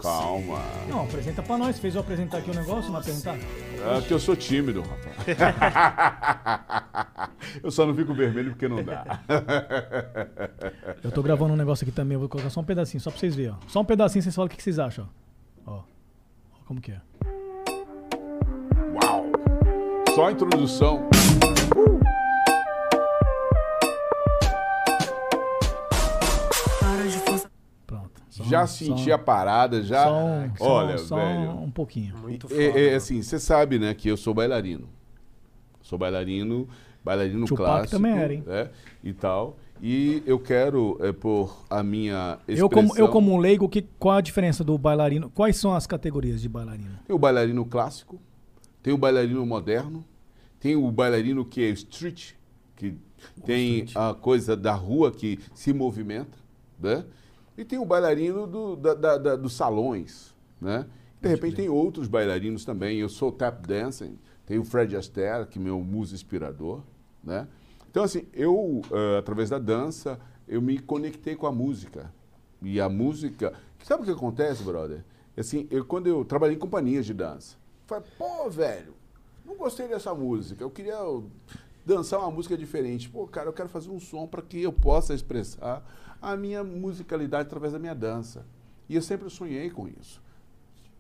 Calma. 0.08 0.62
Não, 0.88 1.04
apresenta 1.04 1.44
pra 1.44 1.58
nós. 1.58 1.78
Fez 1.78 1.96
eu 1.96 2.02
apresentar 2.02 2.38
aqui 2.38 2.50
o 2.50 2.54
negócio, 2.54 2.90
não 2.92 3.00
apresentar? 3.00 3.36
É 3.36 4.02
que 4.08 4.14
eu 4.14 4.20
sou 4.20 4.36
tímido, 4.36 4.82
rapaz. 4.82 5.38
eu 7.62 7.70
só 7.70 7.86
não 7.86 7.94
fico 7.94 8.14
vermelho 8.14 8.52
porque 8.52 8.68
não 8.68 8.84
dá. 8.84 9.20
Eu 11.04 11.12
tô 11.12 11.22
gravando 11.22 11.54
um 11.54 11.58
negócio 11.58 11.84
aqui 11.84 11.92
também, 11.92 12.16
eu 12.16 12.20
vou 12.20 12.30
colocar 12.30 12.50
só 12.50 12.62
um 12.62 12.64
pedacinho, 12.64 13.02
só 13.02 13.12
pra 13.12 13.20
vocês 13.20 13.36
verem, 13.36 13.52
ó. 13.52 13.56
Só 13.68 13.82
um 13.82 13.86
pedacinho, 13.86 14.24
vocês 14.24 14.34
falam 14.34 14.48
o 14.48 14.50
que 14.50 14.62
vocês 14.64 14.80
acham, 14.80 15.10
ó. 15.66 15.72
Ó. 15.74 15.84
Como 16.66 16.80
que 16.80 16.92
é. 16.92 17.02
Uau! 19.04 19.26
Só 20.16 20.28
a 20.28 20.32
introdução. 20.32 21.08
Pronto. 21.70 22.27
Já 28.50 28.64
um- 28.64 28.68
senti 28.68 29.06
só, 29.06 29.14
a 29.14 29.18
parada, 29.18 29.82
já. 29.82 30.04
Só 30.04 30.26
um, 30.26 30.56
só- 30.58 30.66
Olha, 30.66 30.98
só 30.98 31.16
velho. 31.16 31.52
um 31.52 31.72
pouquinho. 31.72 32.16
Muito 32.18 32.48
foda. 32.48 32.62
é, 32.62 32.96
assim, 32.96 33.22
você 33.22 33.40
sabe, 33.40 33.78
né, 33.80 33.94
que 33.94 34.08
eu 34.10 34.18
sou 34.18 34.34
bailarino. 34.34 34.88
Sou 35.82 35.98
bailarino, 35.98 36.68
bailarino 37.04 37.46
Tupac 37.46 37.66
clássico. 37.66 37.92
também 37.98 38.12
era, 38.18 38.34
hein? 38.34 38.44
né, 38.46 38.70
e 39.04 39.14
tal. 39.14 39.58
E 39.82 40.24
eu 40.26 40.40
quero, 40.40 40.98
é, 41.02 41.12
por 41.12 41.64
a 41.70 41.84
minha 41.84 42.40
expressão... 42.48 42.66
Eu 42.66 42.70
como, 42.70 42.98
eu 42.98 43.08
como 43.10 43.32
um 43.32 43.38
leigo, 43.38 43.70
que, 43.70 43.84
qual 44.00 44.18
a 44.18 44.22
diferença 44.22 44.64
do 44.64 44.76
bailarino? 44.78 45.30
Quais 45.30 45.56
são 45.58 45.74
as 45.76 45.86
categorias 45.86 46.42
de 46.42 46.50
bailarino? 46.50 46.98
Tem 47.06 47.16
o 47.16 47.20
bailarino 47.20 47.64
clássico, 47.64 48.20
tem 48.82 48.92
o 48.92 48.98
bailarino 48.98 49.46
moderno, 49.46 50.04
tem 50.60 50.76
o 50.76 50.92
bailarino 50.92 51.46
que 51.46 51.64
é 51.64 51.70
street, 51.70 52.32
que 52.76 52.96
tem 53.46 53.84
street. 53.84 53.96
a 53.96 54.16
coisa 54.16 54.58
da 54.58 54.74
rua 54.74 55.12
que 55.12 55.40
se 55.54 55.72
movimenta, 55.72 56.38
né? 56.80 57.06
E 57.58 57.66
tem 57.66 57.80
o 57.80 57.86
bailarino 57.86 58.46
do, 58.46 58.76
da, 58.76 58.94
da- 58.94 59.18
da- 59.18 59.36
dos 59.36 59.54
salões, 59.54 60.36
né? 60.62 60.86
De 61.22 61.28
repente 61.28 61.56
tem 61.56 61.70
outros 61.70 62.08
bailarinos 62.08 62.64
também. 62.64 63.00
Eu 63.00 63.10
sou 63.10 63.32
tap 63.32 63.66
dancing, 63.66 64.18
tem 64.46 64.60
o 64.60 64.64
Fred 64.64 64.96
Astaire, 64.96 65.48
que 65.48 65.58
é 65.58 65.62
meu 65.62 65.80
muso 65.82 66.14
inspirador, 66.14 66.82
né? 67.24 67.48
Então, 67.90 68.04
assim, 68.04 68.28
eu, 68.34 68.82
eh, 68.92 69.18
através 69.18 69.50
da 69.50 69.58
dança, 69.58 70.20
eu 70.48 70.62
me 70.62 70.78
conectei 70.78 71.36
com 71.36 71.48
a 71.48 71.52
música. 71.52 72.14
E 72.62 72.80
a 72.80 72.88
música... 72.88 73.54
Sabe 73.84 74.04
o 74.04 74.06
que 74.06 74.12
acontece, 74.12 74.62
brother? 74.62 75.04
Assim, 75.36 75.68
eu, 75.72 75.84
quando 75.84 76.06
eu 76.08 76.24
trabalhei 76.24 76.56
em 76.56 76.60
companhias 76.60 77.06
de 77.06 77.14
dança, 77.14 77.56
falei, 77.88 78.04
pô, 78.18 78.48
velho, 78.50 78.94
não 79.46 79.56
gostei 79.56 79.88
dessa 79.88 80.14
música. 80.14 80.64
Eu 80.64 80.70
queria 80.70 80.98
dançar 81.86 82.20
uma 82.20 82.30
música 82.30 82.56
diferente. 82.58 83.10
Pô, 83.10 83.26
cara, 83.26 83.50
eu 83.50 83.54
quero 83.54 83.70
fazer 83.70 83.90
um 83.90 84.00
som 84.00 84.28
para 84.28 84.42
que 84.44 84.62
eu 84.62 84.72
possa 84.74 85.14
expressar 85.16 85.84
a 86.22 86.36
minha 86.36 86.64
musicalidade 86.64 87.48
através 87.48 87.74
da 87.74 87.80
minha 87.80 87.96
dança. 87.96 88.46
E 88.90 88.96
eu 88.96 89.02
sempre 89.02 89.30
sonhei 89.30 89.70
com 89.70 89.88
isso. 89.88 90.22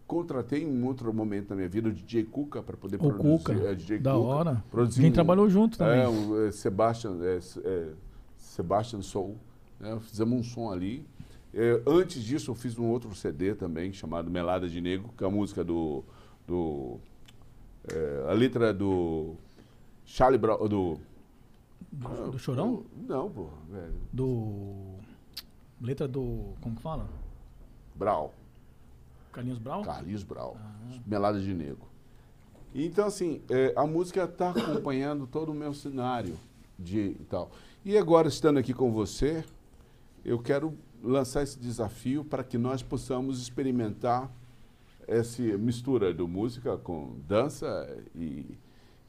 Contratei 0.05 0.63
em 0.63 0.83
outro 0.83 1.13
momento 1.13 1.49
da 1.49 1.55
minha 1.55 1.67
vida 1.67 1.89
o 1.89 1.91
DJ 1.91 2.23
Cuca 2.23 2.63
para 2.63 2.77
poder 2.77 2.95
O 2.95 2.99
produzir. 2.99 3.21
Cuca, 3.23 3.53
é, 3.53 3.75
DJ 3.75 3.99
da 3.99 4.13
Cuca, 4.13 4.23
hora. 4.25 4.63
produzir 4.71 5.01
Quem 5.01 5.09
um- 5.09 5.13
trabalhou 5.13 5.49
junto 5.49 5.77
também. 5.77 5.99
É, 6.01 6.07
o 6.07 6.47
é, 6.47 6.51
Sebastian, 6.51 7.17
é, 7.21 7.39
é, 7.65 7.89
Sebastian 8.37 9.01
Soul. 9.01 9.37
né? 9.79 9.97
Fizemos 10.01 10.39
um 10.39 10.43
som 10.43 10.71
ali. 10.71 11.05
É, 11.53 11.81
antes 11.87 12.23
disso, 12.23 12.51
eu 12.51 12.55
fiz 12.55 12.77
um 12.77 12.85
outro 12.85 13.13
CD 13.15 13.53
também, 13.55 13.91
chamado 13.91 14.29
Melada 14.29 14.67
de 14.69 14.79
Negro, 14.79 15.09
que 15.17 15.23
é 15.23 15.27
a 15.27 15.29
música 15.29 15.63
do. 15.63 16.03
do 16.45 16.99
é, 17.91 18.27
a 18.29 18.33
letra 18.33 18.73
do. 18.73 19.35
Charlie 20.05 20.37
Brown. 20.39 20.57
Do, 20.69 20.99
Do, 21.91 22.31
do 22.31 22.39
Chorão? 22.39 22.83
Não, 23.07 23.29
pô, 23.29 23.47
velho. 23.69 23.93
Do. 24.13 24.96
Letra 25.81 26.07
do. 26.07 26.53
Como 26.61 26.75
que 26.75 26.81
fala? 26.81 27.07
Brau. 27.95 28.33
Carlinhos 29.31 29.59
Brau? 29.59 29.83
Carlinhos 29.83 30.23
Brau. 30.23 30.57
Melada 31.05 31.39
de 31.39 31.53
Negro. 31.53 31.85
Então, 32.73 33.05
assim, 33.07 33.41
é, 33.49 33.73
a 33.75 33.85
música 33.85 34.23
está 34.23 34.49
acompanhando 34.51 35.25
todo 35.27 35.51
o 35.51 35.53
meu 35.55 35.73
cenário 35.73 36.35
de 36.77 36.99
e 37.19 37.25
tal. 37.29 37.51
E 37.85 37.97
agora, 37.97 38.27
estando 38.27 38.57
aqui 38.59 38.73
com 38.73 38.91
você, 38.91 39.43
eu 40.25 40.39
quero 40.39 40.75
lançar 41.03 41.43
esse 41.43 41.57
desafio 41.59 42.23
para 42.25 42.43
que 42.43 42.57
nós 42.57 42.81
possamos 42.83 43.39
experimentar 43.41 44.29
essa 45.07 45.41
mistura 45.57 46.13
do 46.13 46.27
música 46.27 46.77
com 46.77 47.15
dança 47.27 47.67
e, 48.13 48.57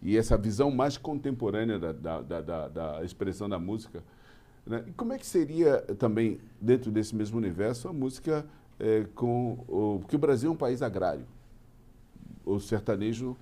e 0.01 0.17
essa 0.17 0.37
visão 0.37 0.71
mais 0.71 0.97
contemporânea 0.97 1.79
da, 1.79 1.93
da, 1.93 2.41
da- 2.41 2.69
da 2.69 3.05
expressão 3.05 3.49
da 3.49 3.59
música. 3.59 4.03
Né? 4.69 4.85
E 4.87 4.93
como 4.93 5.13
é 5.13 5.19
que 5.19 5.27
seria 5.27 5.79
também, 5.99 6.39
dentro 6.61 6.91
desse 6.91 7.17
mesmo 7.17 7.39
universo, 7.39 7.89
a 7.89 7.93
música 7.93 8.47
eh, 8.79 9.07
com... 9.15 9.65
O, 9.67 9.99
porque 10.01 10.17
o 10.17 10.19
Brasil 10.19 10.51
é 10.51 10.53
um 10.53 10.57
país 10.57 10.83
agrário. 10.83 11.25
O 12.45 12.61
sertanejo 12.61 13.37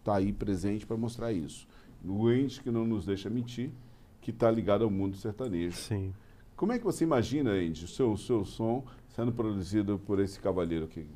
está 0.00 0.16
aí 0.16 0.32
presente 0.32 0.84
para 0.84 0.96
mostrar 0.96 1.32
isso. 1.32 1.66
O 2.04 2.30
ente 2.30 2.60
que 2.60 2.70
não 2.70 2.86
nos 2.86 3.06
deixa 3.06 3.30
mentir, 3.30 3.70
que 4.20 4.30
está 4.30 4.50
ligado 4.50 4.84
ao 4.84 4.90
mundo 4.90 5.16
sertanejo. 5.16 5.76
Sim. 5.76 6.12
Como 6.56 6.72
é 6.72 6.78
que 6.78 6.84
você 6.84 7.04
imagina, 7.04 7.50
Andy, 7.50 7.84
o 7.84 7.88
seu, 7.88 8.12
o 8.12 8.18
seu 8.18 8.44
som 8.44 8.84
sendo 9.14 9.32
produzido 9.32 9.98
por 9.98 10.20
esse 10.20 10.38
cavaleiro 10.40 10.84
aqui? 10.84 11.06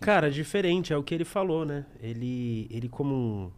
Cara, 0.00 0.30
diferente, 0.30 0.92
é 0.92 0.96
o 0.96 1.02
que 1.02 1.14
ele 1.14 1.24
falou, 1.24 1.64
né? 1.64 1.86
Ele, 2.00 2.66
ele 2.70 2.88
como 2.88 3.14
um, 3.14 3.50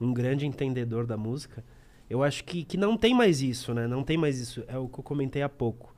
um 0.00 0.12
grande 0.12 0.46
entendedor 0.46 1.06
da 1.06 1.16
música, 1.16 1.64
eu 2.10 2.24
acho 2.24 2.42
que, 2.42 2.64
que 2.64 2.76
não 2.76 2.96
tem 2.96 3.14
mais 3.14 3.40
isso, 3.40 3.72
né? 3.72 3.86
Não 3.86 4.02
tem 4.02 4.16
mais 4.18 4.36
isso. 4.40 4.64
É 4.66 4.76
o 4.76 4.88
que 4.88 4.98
eu 4.98 5.04
comentei 5.04 5.42
há 5.42 5.48
pouco. 5.48 5.94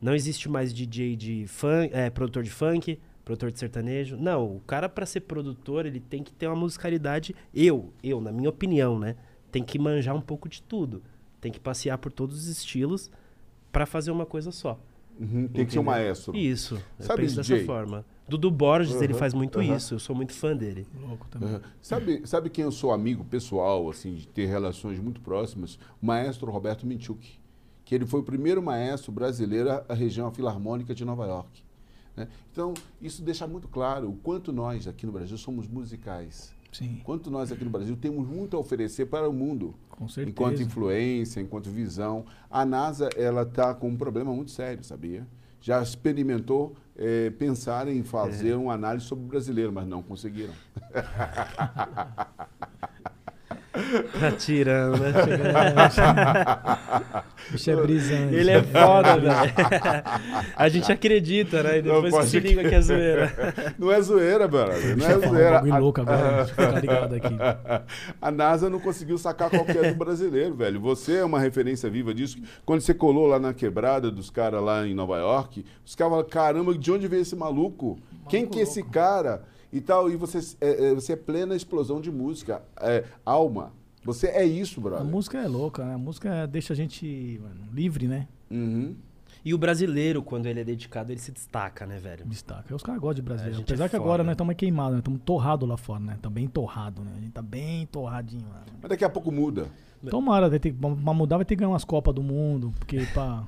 Não 0.00 0.14
existe 0.14 0.48
mais 0.48 0.72
DJ 0.72 1.16
de 1.16 1.46
funk, 1.48 1.92
é, 1.92 2.08
produtor 2.08 2.44
de 2.44 2.50
funk, 2.50 2.96
produtor 3.24 3.50
de 3.50 3.58
sertanejo. 3.58 4.16
Não, 4.16 4.56
o 4.56 4.60
cara 4.60 4.88
para 4.88 5.04
ser 5.04 5.22
produtor, 5.22 5.84
ele 5.84 5.98
tem 5.98 6.22
que 6.22 6.32
ter 6.32 6.46
uma 6.46 6.54
musicalidade. 6.54 7.34
Eu, 7.52 7.92
eu, 8.04 8.20
na 8.20 8.30
minha 8.30 8.48
opinião, 8.48 9.00
né? 9.00 9.16
Tem 9.50 9.64
que 9.64 9.80
manjar 9.80 10.14
um 10.14 10.20
pouco 10.20 10.48
de 10.48 10.62
tudo. 10.62 11.02
Tem 11.40 11.50
que 11.50 11.58
passear 11.58 11.98
por 11.98 12.12
todos 12.12 12.38
os 12.38 12.46
estilos 12.46 13.10
para 13.72 13.84
fazer 13.84 14.12
uma 14.12 14.24
coisa 14.24 14.52
só. 14.52 14.78
Uhum, 15.18 15.48
tem 15.48 15.66
que 15.66 15.72
ser 15.72 15.80
um 15.80 15.82
maestro. 15.82 16.36
Isso. 16.36 16.80
Eu 17.00 17.04
Sabe, 17.04 17.22
penso 17.22 17.40
DJ? 17.40 17.56
dessa 17.56 17.66
forma. 17.66 18.04
Dudu 18.28 18.50
Borges, 18.50 19.00
ele 19.00 19.12
Aham, 19.12 19.18
faz 19.18 19.32
muito 19.34 19.58
aham. 19.58 19.76
isso. 19.76 19.94
Eu 19.94 19.98
sou 19.98 20.14
muito 20.14 20.32
fã 20.34 20.54
dele. 20.56 20.86
Louco 21.00 21.26
também. 21.28 21.54
Uhum. 21.54 21.60
Sabe, 21.80 22.22
sabe 22.26 22.50
quem 22.50 22.64
eu 22.64 22.70
sou 22.72 22.92
amigo 22.92 23.24
pessoal, 23.24 23.88
assim, 23.88 24.14
de 24.14 24.26
ter 24.28 24.46
relações 24.46 24.98
muito 25.00 25.20
próximas? 25.20 25.78
O 26.02 26.06
maestro 26.06 26.50
Roberto 26.50 26.86
Minchuk, 26.86 27.38
que 27.84 27.94
ele 27.94 28.04
foi 28.06 28.20
o 28.20 28.22
primeiro 28.22 28.62
maestro 28.62 29.10
brasileiro 29.10 29.70
à 29.88 29.94
região 29.94 30.30
filarmônica 30.30 30.94
de 30.94 31.04
Nova 31.04 31.26
York. 31.26 31.62
né? 32.14 32.28
Então, 32.52 32.74
isso 33.00 33.22
deixa 33.22 33.46
muito 33.46 33.66
claro 33.68 34.10
o 34.10 34.16
quanto 34.16 34.52
nós 34.52 34.86
aqui 34.86 35.06
no 35.06 35.12
Brasil 35.12 35.38
somos 35.38 35.66
musicais. 35.66 36.54
Sim, 36.70 37.00
Quanto 37.02 37.30
nós 37.30 37.50
aqui 37.50 37.64
no 37.64 37.70
Brasil 37.70 37.96
temos 37.96 38.28
muito 38.28 38.54
a 38.54 38.60
oferecer 38.60 39.06
para 39.06 39.26
o 39.26 39.32
mundo. 39.32 39.74
com 39.88 40.06
certeza. 40.06 40.30
Enquanto 40.30 40.60
influência, 40.62 41.40
enquanto 41.40 41.70
visão. 41.70 42.26
A 42.50 42.66
NASA 42.66 43.08
ela 43.16 43.40
está 43.40 43.74
com 43.74 43.88
um 43.88 43.96
problema 43.96 44.34
muito 44.34 44.50
sério, 44.50 44.84
sabia? 44.84 45.26
Já 45.62 45.82
experimentou 45.82 46.76
eh, 46.98 47.30
pensar 47.38 47.88
em 47.88 48.02
fazer 48.02 48.54
uma 48.54 48.74
análise 48.74 49.06
sobre 49.06 49.24
o 49.24 49.28
brasileiro, 49.28 49.72
mas 49.72 49.86
não 49.86 50.02
conseguiram. 50.02 50.52
Tá 54.18 54.32
tirando, 54.32 54.98
né? 54.98 55.12
Bicho 57.50 57.70
é 57.70 57.76
brisante. 57.76 58.34
Ele 58.34 58.50
é 58.50 58.62
foda, 58.62 59.16
velho. 59.16 59.32
A 60.56 60.68
gente 60.68 60.90
acredita, 60.92 61.62
né? 61.62 61.78
E 61.78 61.82
depois 61.82 62.14
que 62.14 62.26
se 62.26 62.40
liga 62.40 62.68
que 62.68 62.74
é 62.74 62.80
zoeira. 62.80 63.32
Não 63.78 63.90
é 63.90 64.00
zoeira, 64.00 64.46
brother. 64.46 64.96
Não 64.96 65.06
é 65.06 65.14
eu 65.14 65.20
falar 65.20 65.26
um 65.26 65.34
zoeira. 65.34 65.50
bagulho 65.52 65.80
louco 65.80 66.00
agora, 66.00 66.44
deixa 66.44 66.60
eu 66.60 66.66
ficar 66.66 66.80
ligado 66.80 67.14
aqui. 67.14 67.36
A 68.20 68.30
NASA 68.30 68.68
não 68.68 68.80
conseguiu 68.80 69.18
sacar 69.18 69.50
qualquer 69.50 69.92
do 69.92 69.98
brasileiro, 69.98 70.54
velho. 70.54 70.80
Você 70.80 71.16
é 71.16 71.24
uma 71.24 71.40
referência 71.40 71.88
viva 71.88 72.12
disso. 72.12 72.38
Quando 72.64 72.80
você 72.80 72.92
colou 72.92 73.26
lá 73.26 73.38
na 73.38 73.54
quebrada 73.54 74.10
dos 74.10 74.30
caras 74.30 74.62
lá 74.62 74.86
em 74.86 74.94
Nova 74.94 75.18
York, 75.18 75.64
os 75.84 75.94
caras 75.94 76.12
falaram, 76.12 76.28
caramba, 76.28 76.74
de 76.74 76.92
onde 76.92 77.08
veio 77.08 77.22
esse 77.22 77.36
maluco? 77.36 77.98
Quem 78.28 78.46
que 78.46 78.60
é 78.60 78.62
esse 78.62 78.82
cara? 78.82 79.42
E 79.72 79.80
tal, 79.80 80.10
e 80.10 80.16
você 80.16 80.38
é, 80.60 80.90
é, 80.90 80.94
você 80.94 81.12
é 81.12 81.16
plena 81.16 81.54
explosão 81.54 82.00
de 82.00 82.10
música, 82.10 82.62
é, 82.80 83.04
alma. 83.24 83.72
Você 84.04 84.28
é 84.28 84.44
isso, 84.44 84.80
brother. 84.80 85.02
A 85.02 85.04
música 85.04 85.38
é 85.38 85.46
louca, 85.46 85.84
né? 85.84 85.94
A 85.94 85.98
música 85.98 86.46
deixa 86.46 86.72
a 86.72 86.76
gente 86.76 87.38
mano, 87.42 87.68
livre, 87.72 88.06
né? 88.06 88.26
Uhum. 88.50 88.94
E 89.44 89.54
o 89.54 89.58
brasileiro, 89.58 90.22
quando 90.22 90.46
ele 90.46 90.60
é 90.60 90.64
dedicado, 90.64 91.12
ele 91.12 91.20
se 91.20 91.30
destaca, 91.30 91.86
né, 91.86 91.98
velho? 91.98 92.24
Destaca. 92.26 92.74
Os 92.74 92.82
caras 92.82 93.00
gostam 93.00 93.16
de 93.16 93.22
brasileiro. 93.22 93.60
É, 93.60 93.62
Apesar 93.62 93.84
é 93.84 93.88
que 93.88 93.96
foda. 93.96 94.04
agora 94.04 94.24
nós 94.24 94.32
estamos 94.32 94.54
queimados, 94.54 94.92
nós 94.92 95.00
estamos 95.00 95.20
torrados 95.24 95.68
lá 95.68 95.76
fora, 95.76 96.00
né? 96.00 96.18
Tá 96.20 96.30
bem 96.30 96.48
torrado, 96.48 97.02
né? 97.02 97.12
A 97.16 97.20
gente 97.20 97.32
tá 97.32 97.42
bem 97.42 97.86
torradinho 97.86 98.48
lá. 98.48 98.64
Mas 98.80 98.88
daqui 98.88 99.04
a 99.04 99.10
pouco 99.10 99.30
muda. 99.30 99.66
Tomara, 100.10 100.48
vai 100.48 100.58
ter, 100.58 100.72
pra 100.72 100.90
mudar 100.90 101.36
vai 101.36 101.44
ter 101.44 101.56
que 101.56 101.60
ganhar 101.60 101.70
umas 101.70 101.84
Copas 101.84 102.14
do 102.14 102.22
Mundo, 102.22 102.72
porque 102.78 103.00
pra, 103.12 103.44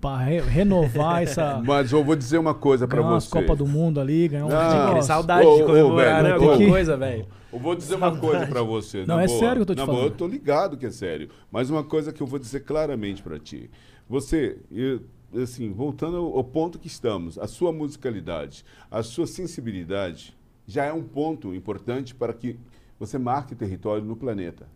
pra 0.00 0.16
re- 0.18 0.40
renovar 0.40 1.22
essa. 1.22 1.60
Mas 1.64 1.92
eu 1.92 2.02
vou 2.04 2.14
dizer 2.16 2.38
uma 2.38 2.54
coisa 2.54 2.86
umas 2.86 3.24
você. 3.24 3.30
Copas 3.30 3.58
do 3.58 3.66
Mundo 3.66 4.00
ali, 4.00 4.28
ganhar 4.28 4.46
um 4.46 4.48
Não. 4.48 4.86
Negócio. 4.86 5.02
saudade 5.04 5.46
Ô, 5.46 5.56
de 5.56 5.62
ô, 5.62 5.66
comemorar, 5.66 6.22
velho, 6.22 6.28
né? 6.28 6.30
ô, 6.30 6.34
Alguma 6.34 6.58
que- 6.58 6.68
coisa, 6.68 6.96
velho. 6.96 7.26
Eu 7.52 7.58
vou 7.58 7.74
dizer 7.74 7.94
uma 7.94 8.14
coisa 8.16 8.46
pra 8.46 8.62
você. 8.62 9.04
Não, 9.06 9.16
na 9.16 9.22
é 9.22 9.26
boa. 9.26 9.38
sério 9.38 9.54
que 9.56 9.62
eu 9.62 9.66
tô 9.66 9.74
te 9.74 9.78
na 9.78 9.86
boa, 9.86 9.96
falando. 9.98 10.12
eu 10.12 10.16
tô 10.18 10.26
ligado 10.26 10.76
que 10.76 10.84
é 10.86 10.90
sério. 10.90 11.30
Mas 11.50 11.70
uma 11.70 11.82
coisa 11.82 12.12
que 12.12 12.22
eu 12.22 12.26
vou 12.26 12.38
dizer 12.38 12.60
claramente 12.60 13.22
pra 13.22 13.38
ti. 13.38 13.70
Você, 14.08 14.58
eu- 14.70 15.00
assim, 15.42 15.72
voltando 15.72 16.16
ao, 16.18 16.36
ao 16.36 16.44
ponto 16.44 16.78
que 16.78 16.86
estamos, 16.86 17.38
a 17.38 17.46
sua 17.46 17.72
musicalidade, 17.72 18.64
a 18.90 19.02
sua 19.02 19.26
sensibilidade 19.26 20.36
já 20.66 20.84
é 20.84 20.92
um 20.92 21.02
ponto 21.02 21.54
importante 21.54 22.14
para 22.14 22.32
que 22.32 22.58
você 22.98 23.18
marque 23.18 23.54
território 23.54 24.04
no 24.04 24.16
planeta. 24.16 24.66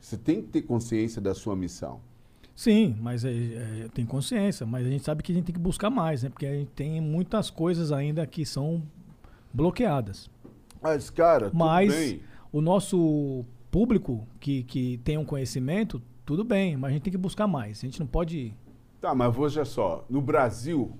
Você 0.00 0.16
tem 0.16 0.40
que 0.42 0.48
ter 0.48 0.62
consciência 0.62 1.20
da 1.20 1.34
sua 1.34 1.56
missão. 1.56 2.00
Sim, 2.56 2.96
mas 3.02 3.22
é, 3.22 3.30
é, 3.30 3.88
tem 3.92 4.06
consciência, 4.06 4.64
mas 4.64 4.86
a 4.86 4.90
gente 4.90 5.04
sabe 5.04 5.22
que 5.22 5.30
a 5.30 5.34
gente 5.34 5.44
tem 5.44 5.54
que 5.54 5.60
buscar 5.60 5.90
mais, 5.90 6.22
né? 6.22 6.30
Porque 6.30 6.46
a 6.46 6.54
gente 6.54 6.70
tem 6.70 7.02
muitas 7.02 7.50
coisas 7.50 7.92
ainda 7.92 8.26
que 8.26 8.46
são 8.46 8.82
bloqueadas. 9.52 10.30
Mas, 10.80 11.10
cara, 11.10 11.50
tudo 11.50 11.58
Mas 11.58 11.94
bem. 11.94 12.20
o 12.50 12.62
nosso 12.62 13.44
público 13.70 14.26
que, 14.40 14.62
que 14.62 14.96
tem 15.04 15.18
um 15.18 15.24
conhecimento, 15.24 16.00
tudo 16.24 16.42
bem, 16.42 16.78
mas 16.78 16.90
a 16.90 16.92
gente 16.94 17.02
tem 17.02 17.10
que 17.10 17.18
buscar 17.18 17.46
mais. 17.46 17.78
A 17.78 17.86
gente 17.86 18.00
não 18.00 18.06
pode. 18.06 18.54
Tá, 19.02 19.14
mas 19.14 19.36
veja 19.36 19.64
só, 19.66 20.06
no 20.08 20.22
Brasil, 20.22 20.96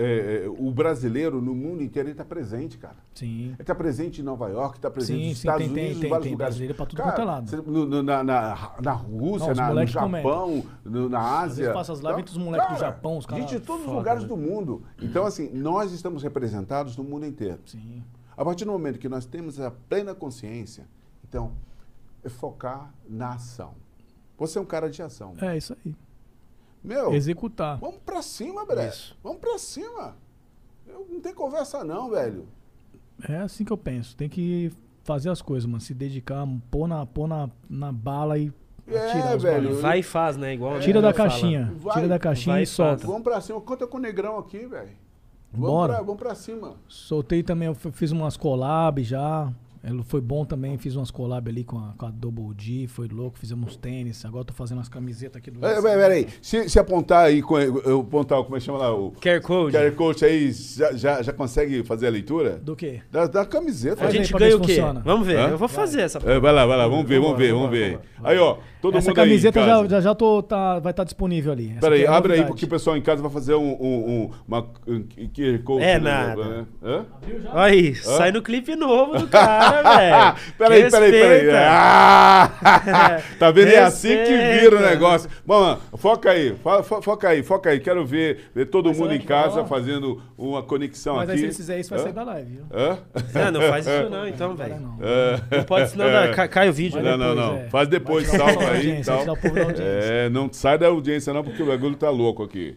é, 0.00 0.44
é, 0.44 0.48
o 0.48 0.70
brasileiro 0.70 1.40
no 1.42 1.54
mundo 1.54 1.82
inteiro 1.82 2.08
ele 2.08 2.12
está 2.14 2.24
presente, 2.24 2.78
cara. 2.78 2.96
Sim. 3.14 3.46
Ele 3.48 3.56
está 3.60 3.74
presente 3.74 4.20
em 4.20 4.24
Nova 4.24 4.48
York, 4.48 4.78
está 4.78 4.90
presente 4.90 5.18
Sim, 5.20 5.28
nos 5.28 5.38
sim, 5.38 5.48
Estados 5.48 5.64
tem- 5.66 5.74
tem- 5.74 5.82
Unidos, 5.84 5.98
em 5.98 6.00
tem- 6.00 6.10
vários 6.10 6.24
tem 6.24 6.32
lugares. 6.32 6.54
brasileiro 6.54 6.74
pra 6.76 6.86
tudo 6.86 6.96
Cara, 6.98 7.10
quanto 7.12 7.20
é 7.20 7.24
lado. 7.24 7.62
no- 7.70 7.86
no- 7.86 8.02
na, 8.02 8.24
na, 8.24 8.72
na 8.82 8.92
Rússia, 8.92 9.54
Não, 9.54 9.74
na, 9.74 9.74
no. 9.80 9.86
Japão, 9.86 10.64
no- 10.84 11.08
na 11.08 11.20
Ásia. 11.40 11.56
vezes 11.64 11.72
passa 11.74 11.92
as 11.92 12.00
lives 12.00 12.18
Então, 12.20 12.32
os 12.32 12.38
moleques 12.38 12.68
do 12.68 12.74
cara, 12.78 12.86
Japão, 12.92 13.18
os 13.18 13.26
caras 13.26 13.44
Gente 13.50 13.60
de 13.60 13.66
todos 13.66 13.86
os 13.86 13.92
lugares 13.92 14.22
né? 14.22 14.28
do 14.28 14.36
mundo. 14.36 14.82
Então, 15.02 15.26
assim, 15.26 15.50
nós 15.52 15.92
estamos 15.92 16.22
representados 16.22 16.96
no 16.96 17.04
mundo 17.04 17.26
inteiro. 17.26 17.58
Sim. 17.66 18.02
A 18.36 18.44
partir 18.44 18.64
do 18.64 18.70
momento 18.72 18.98
que 18.98 19.08
nós 19.08 19.26
temos 19.26 19.60
a 19.60 19.70
plena 19.70 20.14
consciência, 20.14 20.86
então, 21.28 21.52
é 22.24 22.28
focar 22.28 22.92
na 23.08 23.34
ação. 23.34 23.74
Você 24.38 24.58
é 24.58 24.60
um 24.62 24.64
cara 24.64 24.88
de 24.88 25.02
ação. 25.02 25.34
É 25.40 25.56
isso 25.58 25.76
aí. 25.84 25.94
Meu, 26.82 27.12
Executar. 27.12 27.78
vamos 27.78 28.00
pra 28.04 28.22
cima, 28.22 28.64
Bré. 28.64 28.88
Isso. 28.88 29.16
Vamos 29.22 29.38
pra 29.38 29.58
cima. 29.58 30.16
Eu, 30.86 31.06
não 31.10 31.20
tem 31.20 31.34
conversa 31.34 31.84
não, 31.84 32.10
velho. 32.10 32.46
É 33.28 33.36
assim 33.38 33.64
que 33.64 33.72
eu 33.72 33.76
penso. 33.76 34.16
Tem 34.16 34.28
que 34.28 34.72
fazer 35.04 35.28
as 35.30 35.42
coisas, 35.42 35.66
mano. 35.66 35.80
Se 35.80 35.92
dedicar, 35.92 36.46
pôr 36.70 36.88
na, 36.88 37.04
pôr 37.04 37.28
na, 37.28 37.50
na 37.68 37.92
bala 37.92 38.38
e 38.38 38.50
É, 38.88 39.36
velho. 39.36 39.78
Vai 39.80 39.98
e 40.00 40.02
faz, 40.02 40.36
né? 40.36 40.54
Igual 40.54 40.76
o 40.76 40.80
Tira 40.80 41.02
da 41.02 41.12
caixinha. 41.12 41.72
Vai, 41.76 41.94
tira 41.94 42.08
da 42.08 42.18
caixinha 42.18 42.54
vai 42.54 42.62
e 42.62 42.66
solta. 42.66 43.06
Vamos 43.06 43.22
pra 43.22 43.40
cima. 43.40 43.60
Conta 43.60 43.86
com 43.86 43.98
o 43.98 44.00
negrão 44.00 44.38
aqui, 44.38 44.66
velho. 44.66 44.90
Vamos 45.52 45.68
Bora. 45.70 45.92
pra, 45.94 46.02
vamos 46.02 46.18
pra 46.18 46.34
cima. 46.34 46.74
Soltei 46.88 47.42
também, 47.42 47.66
eu 47.68 47.74
fiz 47.74 48.10
umas 48.10 48.36
collabs 48.36 49.06
já. 49.06 49.52
Ele 49.82 50.02
foi 50.02 50.20
bom 50.20 50.44
também, 50.44 50.76
fiz 50.76 50.94
umas 50.94 51.10
collabs 51.10 51.50
ali 51.50 51.64
com 51.64 51.78
a, 51.78 51.94
com 51.96 52.04
a 52.06 52.10
Double 52.10 52.54
D, 52.54 52.86
foi 52.86 53.08
louco, 53.08 53.38
fizemos 53.38 53.66
uns 53.70 53.76
tênis. 53.76 54.22
Agora 54.26 54.42
eu 54.42 54.44
tô 54.44 54.52
fazendo 54.52 54.76
umas 54.78 54.90
camisetas 54.90 55.36
aqui 55.36 55.50
do 55.50 55.58
Peraí, 55.60 55.80
peraí, 55.82 55.98
peraí. 55.98 56.26
Se, 56.42 56.68
se 56.68 56.78
apontar 56.78 57.24
aí, 57.24 57.40
com- 57.40 57.58
eu 57.58 58.00
apontar, 58.00 58.42
como 58.44 58.56
é 58.56 58.58
que 58.58 58.66
chama 58.66 58.78
lá? 58.78 58.94
O 58.94 59.12
QR 59.12 59.40
Code. 59.40 59.76
QR 59.76 59.92
Code 59.92 60.24
aí, 60.24 60.52
já, 60.52 60.92
já, 60.92 61.22
já 61.22 61.32
consegue 61.32 61.82
fazer 61.82 62.08
a 62.08 62.10
leitura? 62.10 62.58
Do 62.58 62.76
quê? 62.76 63.00
Da, 63.10 63.26
da 63.26 63.46
camiseta. 63.46 64.04
A 64.06 64.10
gente 64.10 64.32
ganha 64.34 64.56
o 64.56 64.60
quê? 64.60 64.74
funciona. 64.74 65.00
Vamos 65.04 65.26
ver. 65.26 65.38
Hã? 65.38 65.48
Eu 65.48 65.58
vou 65.58 65.68
fazer 65.68 66.02
essa. 66.02 66.18
É, 66.26 66.38
vai 66.38 66.52
lá, 66.52 66.66
vai 66.66 66.76
lá, 66.76 66.86
vamos 66.86 67.06
ver, 67.08 67.18
vamos 67.18 67.38
ver, 67.38 67.52
vamos 67.54 67.70
ver. 67.70 67.98
Aí, 68.22 68.38
ó, 68.38 68.58
todo 68.82 68.98
Essa 68.98 69.08
mundo 69.08 69.18
aí 69.18 69.24
camiseta 69.28 69.64
já, 69.64 69.86
já, 69.88 70.00
já 70.02 70.14
tô, 70.14 70.42
tá, 70.42 70.78
vai 70.78 70.90
estar 70.90 71.04
disponível 71.04 71.52
ali. 71.52 71.74
Peraí, 71.80 72.02
é 72.04 72.06
abre 72.06 72.34
aí, 72.34 72.44
porque 72.44 72.66
o 72.66 72.68
pessoal 72.68 72.98
em 72.98 73.02
casa 73.02 73.22
vai 73.22 73.30
fazer 73.30 73.54
um, 73.54 73.72
um, 73.80 74.10
um- 74.24 74.30
uma 74.46 74.58
um 74.86 75.00
QR 75.32 75.58
Code. 75.64 75.82
É 75.84 75.98
né? 75.98 76.10
nada. 76.10 76.68
Hã? 76.82 77.06
Aí, 77.54 77.94
sai 77.94 78.30
no 78.30 78.42
clipe 78.42 78.76
novo 78.76 79.18
do 79.18 79.26
cara, 79.26 79.69
velho. 79.70 80.34
peraí, 80.58 80.90
peraí, 80.90 81.10
peraí. 81.12 81.30
Respeita. 81.40 81.58
Ah! 81.68 82.50
tá 83.38 83.50
vendo? 83.50 83.68
É 83.68 83.78
assim 83.80 84.08
que 84.08 84.24
vira 84.24 84.76
o 84.76 84.78
Respeita. 84.78 84.90
negócio. 84.90 85.30
Mano, 85.46 85.80
foca 85.96 86.30
aí, 86.30 86.54
fo- 86.62 86.82
fo- 86.82 87.02
foca 87.02 87.28
aí, 87.28 87.42
foca 87.42 87.70
aí. 87.70 87.80
Quero 87.80 88.04
ver, 88.06 88.50
ver 88.54 88.66
todo 88.66 88.88
Mas 88.88 88.98
mundo 88.98 89.14
em 89.14 89.20
casa 89.20 89.64
fazendo 89.64 90.22
uma 90.36 90.62
conexão 90.62 91.16
Mas 91.16 91.28
aqui. 91.30 91.38
se 91.38 91.44
eles 91.44 91.56
fizerem 91.56 91.80
isso, 91.80 91.90
vai 91.90 91.98
Hã? 92.00 92.02
sair 92.02 92.12
da 92.12 92.22
live, 92.24 92.50
viu? 92.50 92.64
Hã? 92.72 92.98
Não, 93.34 93.52
não 93.52 93.68
faz 93.68 93.86
isso 93.86 94.10
não, 94.10 94.26
então, 94.28 94.56
Vai, 94.56 94.68
velho. 94.68 94.80
não. 94.80 94.98
Não 95.58 95.64
pode, 95.64 95.90
senão 95.90 96.10
dá- 96.10 96.28
ca- 96.28 96.48
cai 96.48 96.68
o 96.68 96.72
vídeo, 96.72 97.00
Vai 97.00 97.02
né? 97.02 97.16
Não, 97.16 97.34
não, 97.34 97.34
depois, 97.34 97.46
não. 97.58 97.58
é. 97.66 97.68
Faz 97.68 97.88
depois, 97.88 98.26
salva 98.28 98.70
aí 98.70 99.00
e 99.00 99.04
tal. 99.04 99.24
É, 99.78 100.28
não 100.30 100.48
sai 100.52 100.78
da 100.78 100.86
audiência 100.88 101.32
não, 101.32 101.42
porque 101.44 101.62
o 101.62 101.66
bagulho 101.66 101.96
tá 101.96 102.10
louco 102.10 102.42
aqui. 102.42 102.76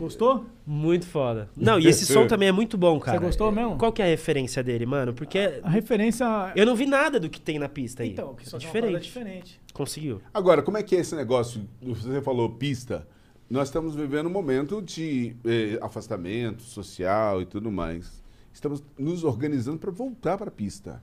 Gostou? 0.00 0.46
Muito 0.66 1.06
foda. 1.06 1.50
Não, 1.54 1.78
e 1.78 1.86
esse 1.86 2.06
som 2.06 2.26
também 2.26 2.48
é 2.48 2.52
muito 2.52 2.78
bom, 2.78 2.98
cara. 2.98 3.18
gostou 3.18 3.52
mesmo? 3.52 3.76
Qual 3.76 3.92
que 3.92 4.00
é 4.00 4.06
a 4.06 4.08
referência 4.08 4.62
dele, 4.62 4.86
mano? 4.86 5.12
Porque 5.12 5.60
A 5.62 5.68
referência. 5.68 6.24
eu 6.56 6.64
não 6.64 6.74
vi 6.74 6.86
nada 6.86 7.20
do 7.20 7.28
que 7.28 7.38
tem 7.38 7.58
na 7.58 7.68
pista 7.68 8.02
aí. 8.02 8.10
Então, 8.10 8.34
que 8.34 8.48
só 8.48 8.56
é 8.56 8.60
que 8.60 8.66
é 8.66 8.68
diferente. 8.70 9.02
diferente. 9.02 9.60
Conseguiu. 9.74 10.22
Agora, 10.32 10.62
como 10.62 10.78
é 10.78 10.82
que 10.82 10.96
é 10.96 11.00
esse 11.00 11.14
negócio? 11.14 11.68
Você 11.82 12.22
falou 12.22 12.48
pista. 12.48 13.06
Nós 13.50 13.68
estamos 13.68 13.94
vivendo 13.94 14.26
um 14.26 14.30
momento 14.30 14.80
de 14.80 15.36
eh, 15.44 15.78
afastamento 15.82 16.62
social 16.62 17.42
e 17.42 17.46
tudo 17.46 17.70
mais. 17.70 18.22
Estamos 18.54 18.82
nos 18.98 19.22
organizando 19.22 19.78
para 19.78 19.90
voltar 19.90 20.38
para 20.38 20.48
a 20.48 20.52
pista. 20.52 21.02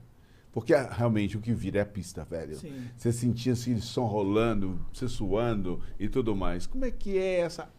Porque 0.50 0.74
ah, 0.74 0.88
realmente 0.90 1.36
o 1.36 1.40
que 1.40 1.52
vira 1.52 1.78
é 1.78 1.82
a 1.82 1.86
pista, 1.86 2.24
velho. 2.24 2.56
Sim. 2.56 2.72
Você 2.96 3.12
sentia 3.12 3.52
assim, 3.52 3.78
som 3.80 4.06
rolando, 4.06 4.80
você 4.92 5.06
suando 5.06 5.80
e 6.00 6.08
tudo 6.08 6.34
mais. 6.34 6.66
Como 6.66 6.84
é 6.84 6.90
que 6.90 7.16
é 7.16 7.40
essa 7.40 7.70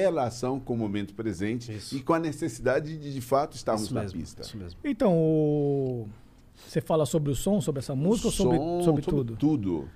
relação 0.00 0.60
com 0.60 0.74
o 0.74 0.76
momento 0.76 1.14
presente 1.14 1.72
Isso. 1.72 1.96
e 1.96 2.00
com 2.02 2.12
a 2.14 2.18
necessidade 2.18 2.96
de, 2.98 3.12
de 3.12 3.20
fato, 3.20 3.54
estarmos 3.56 3.84
Isso 3.84 3.94
na 3.94 4.02
mesmo, 4.02 4.20
pista? 4.20 4.42
isso 4.42 4.56
mesmo. 4.56 4.78
Então, 4.84 5.12
o... 5.14 6.08
você 6.54 6.80
fala 6.80 7.06
sobre 7.06 7.30
o 7.30 7.34
som, 7.34 7.60
sobre 7.60 7.80
essa 7.80 7.94
música 7.94 8.28
ou 8.28 8.32
sobre, 8.32 8.58
Som, 8.58 8.82
sobre 8.82 9.02
tudo? 9.02 9.36
tudo. 9.36 9.88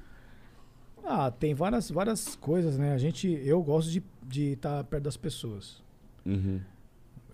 Ah, 1.04 1.30
tem 1.30 1.54
várias, 1.54 1.90
várias 1.90 2.36
coisas, 2.36 2.78
né? 2.78 2.92
A 2.92 2.98
gente, 2.98 3.28
eu 3.44 3.62
gosto 3.62 3.90
de 3.90 4.02
de 4.30 4.52
estar 4.52 4.84
perto 4.84 5.02
das 5.04 5.16
pessoas. 5.16 5.82
Uhum. 6.24 6.60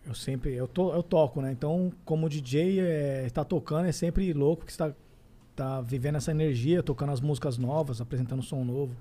Eu 0.06 0.14
sempre, 0.14 0.54
eu, 0.54 0.66
to, 0.66 0.92
eu 0.92 1.02
toco, 1.02 1.42
né? 1.42 1.52
Então, 1.52 1.92
como 2.04 2.28
DJ, 2.28 2.80
é, 2.80 3.28
tá 3.30 3.44
tocando 3.44 3.86
é 3.86 3.92
sempre 3.92 4.32
louco, 4.32 4.58
porque 4.58 4.72
você 4.72 4.78
tá, 4.78 4.94
tá 5.54 5.80
vivendo 5.82 6.16
essa 6.16 6.30
energia, 6.30 6.82
tocando 6.82 7.12
as 7.12 7.20
músicas 7.20 7.58
novas, 7.58 8.00
apresentando 8.00 8.42
som 8.42 8.64
novo. 8.64 8.96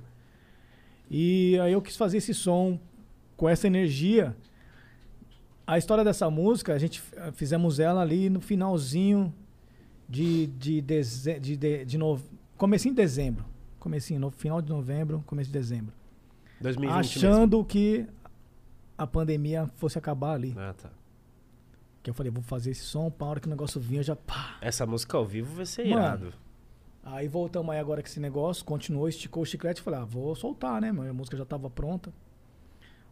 E 1.09 1.57
aí 1.59 1.71
eu 1.71 1.81
quis 1.81 1.95
fazer 1.95 2.17
esse 2.17 2.33
som 2.33 2.79
com 3.35 3.47
essa 3.49 3.67
energia. 3.67 4.35
A 5.67 5.77
história 5.77 6.03
dessa 6.03 6.29
música, 6.29 6.73
a 6.73 6.77
gente 6.77 7.01
eh, 7.13 7.31
fizemos 7.31 7.79
ela 7.79 8.01
ali 8.01 8.29
no 8.29 8.39
finalzinho 8.39 9.33
de, 10.07 10.47
de, 10.47 10.81
deze, 10.81 11.39
de, 11.39 11.57
de, 11.57 11.85
de 11.85 11.97
novo, 11.97 12.23
comecinho 12.57 12.93
de 12.93 13.01
dezembro. 13.01 13.43
Comecinho, 13.79 14.19
no 14.19 14.31
final 14.31 14.61
de 14.61 14.69
novembro, 14.69 15.23
começo 15.25 15.49
de 15.49 15.53
dezembro. 15.57 15.93
2020 16.61 16.99
achando 16.99 17.63
que 17.65 18.07
a 18.97 19.05
pandemia 19.05 19.67
fosse 19.75 19.97
acabar 19.97 20.33
ali. 20.33 20.47
mesmo. 20.49 20.61
Ah, 20.61 20.73
tá. 20.73 20.89
Que 22.01 22.09
eu 22.09 22.13
falei, 22.13 22.31
vou 22.31 22.43
fazer 22.43 22.71
esse 22.71 22.83
som, 22.83 23.09
pra 23.09 23.25
hora 23.27 23.39
que 23.39 23.47
o 23.47 23.49
negócio 23.49 23.81
vinha, 23.81 24.03
já 24.03 24.15
pá. 24.15 24.57
Essa 24.61 24.85
música 24.85 25.17
ao 25.17 25.25
vivo 25.25 25.55
vai 25.55 25.65
ser 25.65 25.87
Mano, 25.87 26.01
irado. 26.01 26.33
Aí 27.03 27.27
voltamos 27.27 27.71
aí 27.73 27.79
agora 27.79 28.01
com 28.01 28.07
esse 28.07 28.19
negócio, 28.19 28.63
continuou, 28.63 29.09
esticou 29.09 29.43
o 29.43 29.45
chiclete, 29.45 29.81
falei, 29.81 29.99
ah, 29.99 30.05
vou 30.05 30.35
soltar, 30.35 30.79
né, 30.79 30.91
mano? 30.91 31.09
A 31.09 31.13
música 31.13 31.35
já 31.35 31.45
tava 31.45 31.69
pronta. 31.69 32.13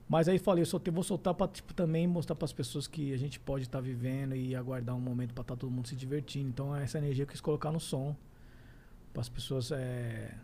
Mas 0.08 0.28
aí 0.28 0.38
falei, 0.38 0.62
eu 0.62 0.66
soltei, 0.66 0.94
vou 0.94 1.04
soltar 1.04 1.34
pra, 1.34 1.48
tipo, 1.48 1.74
também 1.74 2.06
mostrar 2.06 2.36
pras 2.36 2.52
pessoas 2.52 2.88
que 2.88 3.14
a 3.14 3.18
gente 3.18 3.40
pode 3.40 3.64
estar 3.64 3.80
vivendo 3.80 4.36
e 4.36 4.56
aguardar 4.56 4.96
um 4.96 5.00
momento 5.00 5.34
pra 5.34 5.42
estar 5.42 5.56
todo 5.56 5.72
mundo 5.72 5.88
se 5.88 5.96
divertindo. 5.96 6.50
Então 6.50 6.76
essa 6.76 6.98
energia 6.98 7.24
eu 7.24 7.28
quis 7.28 7.42
colocar 7.42 7.72
no 7.72 7.80
som. 7.80 8.16
Para 9.14 9.22
as 9.22 9.30
pessoas 9.30 9.72
é, 9.72 10.36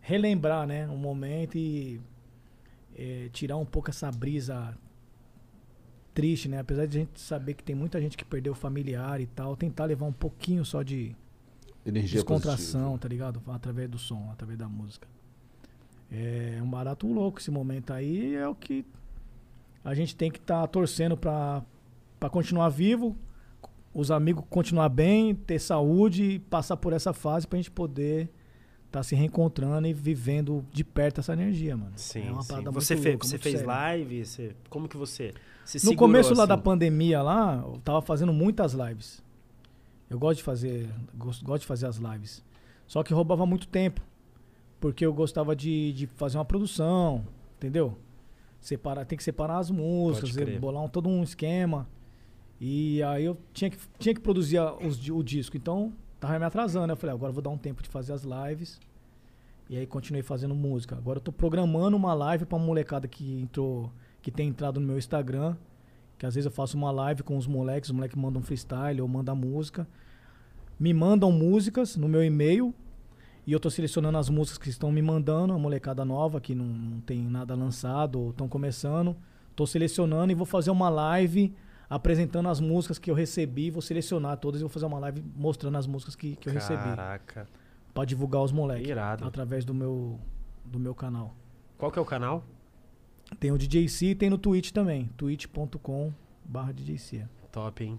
relembrar, 0.00 0.66
né, 0.66 0.86
um 0.88 0.96
momento 0.96 1.56
e 1.56 2.00
é, 2.94 3.28
tirar 3.32 3.56
um 3.56 3.64
pouco 3.64 3.90
essa 3.90 4.10
brisa 4.10 4.76
triste, 6.14 6.48
né? 6.48 6.58
Apesar 6.58 6.86
de 6.86 6.98
a 6.98 7.00
gente 7.00 7.20
saber 7.20 7.54
que 7.54 7.64
tem 7.64 7.74
muita 7.74 8.00
gente 8.00 8.16
que 8.16 8.24
perdeu 8.24 8.54
familiar 8.54 9.20
e 9.20 9.26
tal, 9.26 9.56
tentar 9.56 9.86
levar 9.86 10.06
um 10.06 10.12
pouquinho 10.12 10.64
só 10.64 10.82
de 10.82 11.16
Energia 11.84 12.20
descontração, 12.20 12.96
tá 12.98 13.08
ligado? 13.08 13.42
Através 13.48 13.88
do 13.88 13.98
som, 13.98 14.30
através 14.30 14.58
da 14.58 14.68
música. 14.68 15.08
É 16.12 16.60
um 16.62 16.68
barato 16.68 17.06
louco 17.06 17.38
esse 17.40 17.50
momento 17.50 17.92
aí, 17.92 18.34
é 18.34 18.46
o 18.46 18.54
que 18.54 18.84
a 19.84 19.94
gente 19.94 20.14
tem 20.14 20.30
que 20.30 20.38
estar 20.38 20.66
torcendo 20.66 21.16
pra, 21.16 21.62
pra 22.20 22.28
continuar 22.28 22.68
vivo, 22.68 23.16
os 23.94 24.10
amigos 24.10 24.44
continuar 24.50 24.88
bem, 24.90 25.34
ter 25.34 25.58
saúde 25.58 26.22
e 26.24 26.38
passar 26.38 26.76
por 26.76 26.92
essa 26.92 27.12
fase 27.12 27.46
pra 27.46 27.56
gente 27.56 27.70
poder 27.70 28.28
tá 28.90 29.02
se 29.02 29.14
reencontrando 29.14 29.86
e 29.86 29.92
vivendo 29.94 30.62
de 30.70 30.84
perto 30.84 31.20
essa 31.20 31.32
energia, 31.32 31.74
mano. 31.74 31.92
Sim, 31.96 32.28
é 32.28 32.30
uma 32.30 32.42
sim. 32.42 32.62
Você, 32.72 32.94
muito 32.94 33.02
fe- 33.04 33.10
louca, 33.12 33.26
você 33.26 33.38
fez 33.38 33.62
live? 33.62 34.24
Você, 34.26 34.54
como 34.68 34.86
que 34.86 34.98
você 34.98 35.32
se 35.64 35.78
No 35.78 35.92
segurou, 35.92 35.96
começo 35.96 36.34
lá 36.34 36.44
da 36.44 36.54
assim? 36.54 36.62
pandemia 36.62 37.22
lá, 37.22 37.62
eu 37.66 37.80
tava 37.82 38.02
fazendo 38.02 38.34
muitas 38.34 38.74
lives. 38.74 39.22
Eu 40.10 40.18
gosto 40.18 40.38
de 40.38 40.42
fazer, 40.44 40.90
gosto, 41.14 41.42
gosto 41.42 41.62
de 41.62 41.66
fazer 41.66 41.86
as 41.86 41.96
lives. 41.96 42.44
Só 42.86 43.02
que 43.02 43.14
roubava 43.14 43.46
muito 43.46 43.66
tempo. 43.66 44.02
Porque 44.82 45.06
eu 45.06 45.14
gostava 45.14 45.54
de, 45.56 45.92
de 45.92 46.06
fazer 46.08 46.36
uma 46.38 46.44
produção, 46.44 47.24
entendeu? 47.56 47.96
Separar, 48.60 49.04
tem 49.06 49.16
que 49.16 49.22
separar 49.24 49.58
as 49.58 49.70
músicas, 49.70 50.30
bolar 50.58 50.82
um, 50.82 50.88
todo 50.88 51.08
um 51.08 51.22
esquema. 51.22 51.88
E 52.60 53.00
aí 53.04 53.24
eu 53.24 53.38
tinha 53.54 53.70
que, 53.70 53.78
tinha 53.98 54.12
que 54.14 54.20
produzir 54.20 54.58
a- 54.58 54.74
os 54.74 55.08
o 55.08 55.22
disco. 55.22 55.56
Então, 55.56 55.92
tava 56.20 56.38
me 56.38 56.44
atrasando. 56.44 56.92
Eu 56.92 56.96
falei, 56.96 57.12
"Ah, 57.12 57.16
agora 57.16 57.30
eu 57.30 57.34
vou 57.34 57.42
dar 57.42 57.50
um 57.50 57.56
tempo 57.58 57.80
de 57.82 57.88
fazer 57.88 58.12
as 58.12 58.24
lives. 58.24 58.80
E 59.70 59.76
aí 59.78 59.86
continuei 59.86 60.22
fazendo 60.22 60.54
música. 60.54 60.96
Agora 60.96 61.18
eu 61.18 61.22
tô 61.22 61.30
programando 61.32 61.96
uma 61.96 62.12
live 62.12 62.44
pra 62.44 62.58
molecada 62.58 63.06
que 63.08 63.40
entrou, 63.40 63.90
que 64.20 64.30
tem 64.32 64.48
entrado 64.48 64.80
no 64.80 64.86
meu 64.86 64.98
Instagram. 64.98 65.56
Que 66.18 66.26
às 66.26 66.34
vezes 66.34 66.46
eu 66.46 66.52
faço 66.52 66.76
uma 66.76 66.90
live 66.90 67.22
com 67.22 67.36
os 67.36 67.46
moleques, 67.46 67.88
os 67.88 67.94
moleques 67.94 68.16
mandam 68.16 68.42
freestyle 68.42 69.00
ou 69.00 69.06
mandam 69.08 69.34
música. 69.36 69.86
Me 70.78 70.92
mandam 70.92 71.30
músicas 71.32 71.96
no 71.96 72.08
meu 72.08 72.22
e-mail. 72.24 72.74
E 73.46 73.52
eu 73.52 73.58
tô 73.58 73.68
selecionando 73.68 74.18
as 74.18 74.28
músicas 74.28 74.58
que 74.58 74.68
estão 74.68 74.92
me 74.92 75.02
mandando, 75.02 75.52
a 75.52 75.58
molecada 75.58 76.04
nova 76.04 76.40
que 76.40 76.54
não, 76.54 76.64
não 76.64 77.00
tem 77.00 77.18
nada 77.22 77.54
lançado 77.54 78.20
ou 78.20 78.30
estão 78.30 78.48
começando. 78.48 79.16
Tô 79.56 79.66
selecionando 79.66 80.32
e 80.32 80.34
vou 80.34 80.46
fazer 80.46 80.70
uma 80.70 80.88
live 80.88 81.54
apresentando 81.90 82.48
as 82.48 82.60
músicas 82.60 82.98
que 82.98 83.10
eu 83.10 83.14
recebi. 83.14 83.70
Vou 83.70 83.82
selecionar 83.82 84.36
todas 84.36 84.60
e 84.60 84.64
vou 84.64 84.70
fazer 84.70 84.86
uma 84.86 84.98
live 85.00 85.24
mostrando 85.34 85.76
as 85.76 85.86
músicas 85.86 86.14
que, 86.14 86.36
que 86.36 86.48
eu 86.48 86.52
recebi. 86.52 86.82
Caraca. 86.82 87.48
Pra 87.92 88.04
divulgar 88.04 88.42
os 88.42 88.52
moleques. 88.52 88.88
Irado. 88.88 89.24
Através 89.24 89.64
do 89.64 89.74
meu, 89.74 90.18
do 90.64 90.78
meu 90.78 90.94
canal. 90.94 91.34
Qual 91.76 91.90
que 91.90 91.98
é 91.98 92.02
o 92.02 92.06
canal? 92.06 92.44
Tem 93.40 93.50
o 93.50 93.58
DJC 93.58 94.06
e 94.06 94.14
tem 94.14 94.30
no 94.30 94.38
Twitch 94.38 94.70
também. 94.70 95.10
twitch.com 95.16 96.12
barra 96.44 96.72
DJC. 96.72 97.26
Top, 97.50 97.84
hein? 97.84 97.98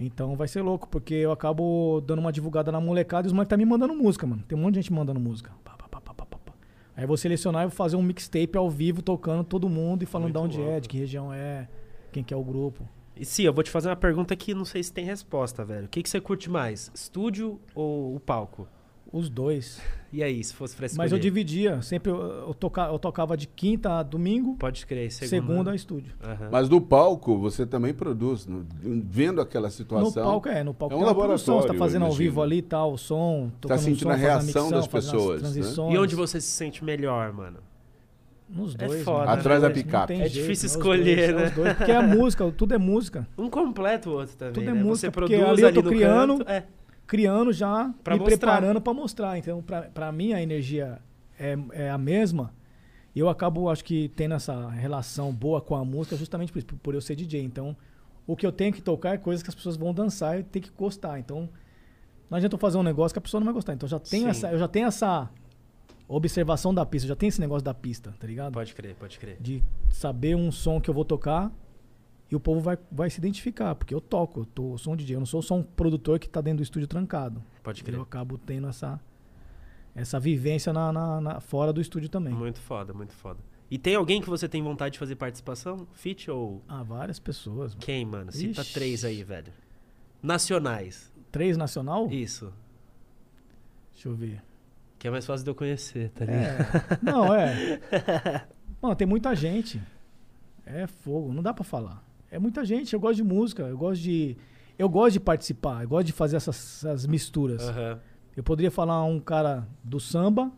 Então 0.00 0.34
vai 0.34 0.48
ser 0.48 0.62
louco, 0.62 0.88
porque 0.88 1.14
eu 1.14 1.30
acabo 1.30 2.00
dando 2.06 2.20
uma 2.20 2.32
divulgada 2.32 2.72
na 2.72 2.80
molecada 2.80 3.26
e 3.26 3.28
os 3.28 3.32
moleques 3.32 3.50
tá 3.50 3.56
me 3.56 3.66
mandando 3.66 3.94
música, 3.94 4.26
mano. 4.26 4.42
Tem 4.48 4.56
um 4.56 4.60
monte 4.60 4.74
de 4.74 4.80
gente 4.80 4.92
mandando 4.92 5.20
música. 5.20 5.52
Pá, 5.62 5.72
pá, 5.76 5.88
pá, 5.88 6.00
pá, 6.00 6.14
pá, 6.14 6.26
pá, 6.26 6.38
pá. 6.38 6.52
Aí 6.96 7.04
eu 7.04 7.08
vou 7.08 7.16
selecionar 7.16 7.64
e 7.64 7.66
vou 7.66 7.76
fazer 7.76 7.96
um 7.96 8.02
mixtape 8.02 8.56
ao 8.56 8.70
vivo, 8.70 9.02
tocando 9.02 9.44
todo 9.44 9.68
mundo 9.68 10.02
e 10.02 10.06
falando 10.06 10.34
Muito 10.34 10.52
de 10.52 10.58
onde 10.58 10.62
é, 10.62 10.64
louco. 10.64 10.80
de 10.80 10.88
que 10.88 10.96
região 10.98 11.32
é, 11.32 11.68
quem 12.10 12.24
que 12.24 12.32
é 12.32 12.36
o 12.36 12.42
grupo. 12.42 12.88
E 13.14 13.24
sim, 13.26 13.42
eu 13.42 13.52
vou 13.52 13.62
te 13.62 13.70
fazer 13.70 13.90
uma 13.90 13.96
pergunta 13.96 14.34
que 14.34 14.54
não 14.54 14.64
sei 14.64 14.82
se 14.82 14.90
tem 14.90 15.04
resposta, 15.04 15.62
velho. 15.62 15.84
O 15.84 15.88
que, 15.88 16.02
que 16.02 16.08
você 16.08 16.20
curte 16.20 16.48
mais? 16.48 16.90
Estúdio 16.94 17.60
ou 17.74 18.16
o 18.16 18.20
palco? 18.20 18.66
Os 19.12 19.28
dois. 19.28 19.80
E 20.12 20.24
aí, 20.24 20.42
se 20.42 20.52
fosse 20.52 20.74
pra 20.74 20.86
escolher? 20.86 21.04
Mas 21.04 21.12
eu 21.12 21.20
dividia. 21.20 21.80
Sempre 21.82 22.10
eu, 22.10 22.16
eu, 22.48 22.52
toca, 22.52 22.82
eu 22.86 22.98
tocava 22.98 23.36
de 23.36 23.46
quinta 23.46 23.92
a 24.00 24.02
domingo, 24.02 24.56
Pode 24.56 24.84
crer, 24.84 25.08
segunda. 25.12 25.28
segunda, 25.46 25.70
a 25.70 25.74
estúdio. 25.76 26.12
Aham. 26.20 26.48
Mas 26.50 26.68
do 26.68 26.80
palco, 26.80 27.38
você 27.38 27.64
também 27.64 27.94
produz, 27.94 28.44
no- 28.44 28.66
vendo 28.82 29.40
aquela 29.40 29.70
situação. 29.70 30.24
No 30.24 30.28
palco 30.30 30.48
é, 30.48 30.64
no 30.64 30.74
palco 30.74 30.92
É 30.96 30.98
um 30.98 31.02
uma 31.02 31.14
produção, 31.14 31.58
você 31.58 31.68
tá 31.68 31.72
laboratório, 31.74 31.78
fazendo 31.78 32.06
ao 32.06 32.10
vivo 32.12 32.42
ali 32.42 32.56
e 32.56 32.62
tal, 32.62 32.92
o 32.94 32.98
som, 32.98 33.52
tocando 33.60 33.78
sentindo 33.78 34.08
um 34.08 34.10
som, 34.10 34.16
a 34.16 34.16
reação 34.16 34.46
mixão, 34.64 34.70
das 34.72 34.88
pessoas, 34.88 35.42
né? 35.54 35.62
E 35.92 35.96
onde 35.98 36.16
você 36.16 36.40
se 36.40 36.50
sente 36.50 36.84
melhor, 36.84 37.32
mano? 37.32 37.58
Nos 38.48 38.74
É 38.80 38.86
dois. 38.88 39.04
foda, 39.04 39.26
mano. 39.26 39.30
Atrás 39.38 39.62
né? 39.62 39.68
da 39.68 39.72
picape. 39.72 40.12
É 40.12 40.16
jeito, 40.28 40.32
difícil 40.32 40.68
né? 40.70 40.74
Escolher, 40.74 41.32
dois, 41.32 41.36
né? 41.36 41.44
os 41.50 41.54
dois, 41.54 41.76
porque 41.76 41.92
é 41.92 42.02
música, 42.02 42.50
tudo 42.50 42.74
é 42.74 42.78
música. 42.78 43.28
Um 43.38 43.48
completa 43.48 44.10
o 44.10 44.14
outro 44.14 44.34
também, 44.36 44.54
Tudo 44.54 44.68
é 44.70 44.74
né? 44.74 44.82
música, 44.82 45.06
Você 45.06 45.10
porque 45.12 45.36
produz 45.38 45.52
ali 45.62 45.62
eu 45.62 45.72
tô 45.72 45.82
no 45.82 45.88
criando- 45.96 46.38
canto, 46.38 46.50
é. 46.50 46.64
Criando 47.10 47.52
já, 47.52 47.92
Pra 48.04 48.14
me 48.14 48.20
mostrar. 48.20 48.38
preparando 48.38 48.80
pra 48.80 48.94
mostrar. 48.94 49.36
Então, 49.36 49.60
pra 49.92 50.12
mim, 50.12 50.32
a 50.32 50.40
energia 50.40 50.98
é, 51.36 51.58
é 51.72 51.90
a 51.90 51.98
mesma. 51.98 52.54
Eu 53.16 53.28
acabo, 53.28 53.68
acho 53.68 53.84
que, 53.84 54.08
tendo 54.14 54.34
essa 54.34 54.68
relação 54.70 55.32
boa 55.32 55.60
com 55.60 55.74
a 55.74 55.84
música 55.84 56.14
justamente 56.14 56.52
por 56.52 56.58
isso, 56.60 56.66
por- 56.80 56.94
eu 56.94 57.00
ser 57.00 57.16
DJ. 57.16 57.42
Então, 57.42 57.76
o 58.28 58.36
que 58.36 58.46
eu 58.46 58.52
tenho 58.52 58.72
que 58.72 58.80
tocar 58.80 59.14
é 59.14 59.18
coisas 59.18 59.42
que 59.42 59.48
as 59.48 59.54
pessoas 59.56 59.76
vão 59.76 59.92
dançar 59.92 60.38
e 60.38 60.44
tem 60.44 60.62
que 60.62 60.70
gostar. 60.70 61.18
Então, 61.18 61.48
não 62.30 62.36
adianta 62.36 62.54
eu 62.54 62.60
fazer 62.60 62.78
um 62.78 62.82
negócio 62.84 63.12
que 63.12 63.18
a 63.18 63.22
pessoa 63.22 63.40
não 63.40 63.44
vai 63.46 63.54
gostar. 63.54 63.72
Então, 63.74 63.88
eu 63.88 63.90
já 63.90 63.98
tenho 63.98 64.22
Sim. 64.26 64.30
essa, 64.30 64.52
eu 64.52 64.58
já 64.60 64.68
tenho 64.68 64.86
essa 64.86 65.28
observação 66.08 66.72
da 66.72 66.86
pista, 66.86 67.06
eu 67.06 67.08
já 67.08 67.16
tenho 67.16 67.28
esse 67.28 67.40
negócio 67.40 67.64
da 67.64 67.74
pista, 67.74 68.14
tá 68.18 68.26
ligado? 68.26 68.52
Pode 68.52 68.72
crer, 68.74 68.94
pode 68.94 69.18
crer. 69.18 69.36
de 69.40 69.62
saber 69.90 70.36
um 70.36 70.50
som 70.52 70.80
que 70.80 70.88
eu 70.88 70.94
vou 70.94 71.04
tocar 71.04 71.50
e 72.30 72.36
o 72.36 72.40
povo 72.40 72.60
vai, 72.60 72.78
vai 72.92 73.10
se 73.10 73.18
identificar, 73.18 73.74
porque 73.74 73.92
eu 73.94 74.00
toco, 74.00 74.40
eu, 74.40 74.44
tô, 74.44 74.74
eu 74.74 74.78
sou 74.78 74.92
um 74.92 74.96
DJ, 74.96 75.16
eu 75.16 75.20
não 75.20 75.26
sou 75.26 75.42
só 75.42 75.54
um 75.56 75.62
produtor 75.62 76.18
que 76.18 76.28
tá 76.28 76.40
dentro 76.40 76.58
do 76.58 76.62
estúdio 76.62 76.86
trancado. 76.86 77.42
Pode 77.62 77.82
crer. 77.82 77.96
Eu 77.96 78.02
acabo 78.02 78.38
tendo 78.38 78.68
essa, 78.68 79.00
essa 79.94 80.20
vivência 80.20 80.72
na, 80.72 80.92
na- 80.92 81.20
na- 81.20 81.40
fora 81.40 81.72
do 81.72 81.80
estúdio 81.80 82.08
também. 82.08 82.32
Muito 82.32 82.60
foda, 82.60 82.92
muito 82.94 83.12
foda. 83.12 83.40
E 83.70 83.78
tem 83.78 83.94
alguém 83.94 84.20
que 84.20 84.28
você 84.28 84.48
tem 84.48 84.62
vontade 84.62 84.92
de 84.94 84.98
fazer 84.98 85.14
participação? 85.16 85.86
Fit 85.92 86.30
ou 86.30 86.62
Ah, 86.68 86.82
várias 86.82 87.18
pessoas. 87.20 87.72
mano. 87.72 87.84
quem, 87.84 88.04
mano? 88.04 88.32
Cita 88.32 88.60
Ixi. 88.62 88.74
três 88.74 89.04
aí, 89.04 89.22
velho. 89.24 89.52
Nacionais. 90.22 91.12
Três 91.32 91.56
nacional? 91.56 92.08
Isso. 92.10 92.52
Deixa 93.92 94.08
eu 94.08 94.14
ver. 94.14 94.42
Que 94.98 95.08
é 95.08 95.10
mais 95.10 95.24
fácil 95.24 95.44
de 95.44 95.50
eu 95.50 95.54
conhecer, 95.54 96.10
tá 96.10 96.24
ligado? 96.24 96.60
É, 96.60 96.98
não, 97.02 97.34
é. 97.34 97.80
Mano, 98.82 98.94
tem 98.96 99.06
muita 99.06 99.34
gente. 99.34 99.80
É 100.66 100.86
fogo, 100.86 101.32
não 101.32 101.42
dá 101.42 101.54
pra 101.54 101.64
falar. 101.64 102.04
É 102.30 102.38
muita 102.38 102.64
gente, 102.64 102.92
eu 102.94 103.00
gosto 103.00 103.16
de 103.16 103.24
música, 103.24 103.62
eu 103.64 103.76
gosto 103.76 104.00
de. 104.02 104.36
Eu 104.78 104.88
gosto 104.88 105.12
de 105.14 105.20
participar, 105.20 105.82
eu 105.82 105.88
gosto 105.88 106.06
de 106.06 106.12
fazer 106.12 106.36
essas, 106.36 106.84
essas 106.84 107.06
misturas. 107.06 107.68
Aham. 107.68 107.98
Eu 108.36 108.42
poderia 108.42 108.70
falar 108.70 109.04
um 109.04 109.20
cara 109.20 109.66
do 109.84 109.98
samba. 110.00 110.50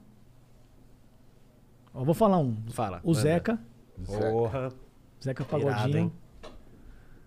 Ó, 1.95 2.05
vou 2.05 2.15
falar 2.15 2.39
um. 2.39 2.57
Fala. 2.71 3.01
O 3.03 3.15
Zeca. 3.15 3.59
Zeca. 4.05 4.31
Porra. 4.31 4.73
Zeca 5.23 5.43
Irado, 5.43 5.65
Pagodinho. 5.67 5.99
hein? 5.99 6.13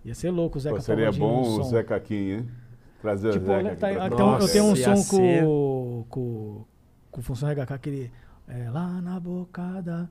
Ia 0.04 0.16
ser 0.16 0.30
louco 0.30 0.58
o 0.58 0.62
Zeca 0.62 0.76
Pô, 0.76 0.82
seria 0.82 1.06
Pagodinho. 1.12 1.28
bom 1.28 1.58
no 1.58 1.62
o. 1.62 1.64
Zé 1.66 1.84
Caquinho, 1.84 2.38
hein? 2.40 2.50
Trazer 3.02 3.32
Tipo, 3.34 3.46
o 3.46 3.48
Zeca 3.48 3.70
aqui 3.70 3.80
tá- 3.80 3.88
pra 3.88 3.96
eu 4.06 4.48
tenho- 4.48 4.66
eu 4.66 4.72
um 4.72 4.76
som 4.76 4.96
ser- 4.96 5.44
com, 5.44 6.06
com, 6.10 6.66
com 7.12 7.20
o 7.20 7.24
Função 7.24 7.50
RHK, 7.50 7.74
aquele. 7.74 8.12
É, 8.48 8.70
lá 8.70 9.02
na 9.02 9.20
boca 9.20 9.82
da. 9.82 10.08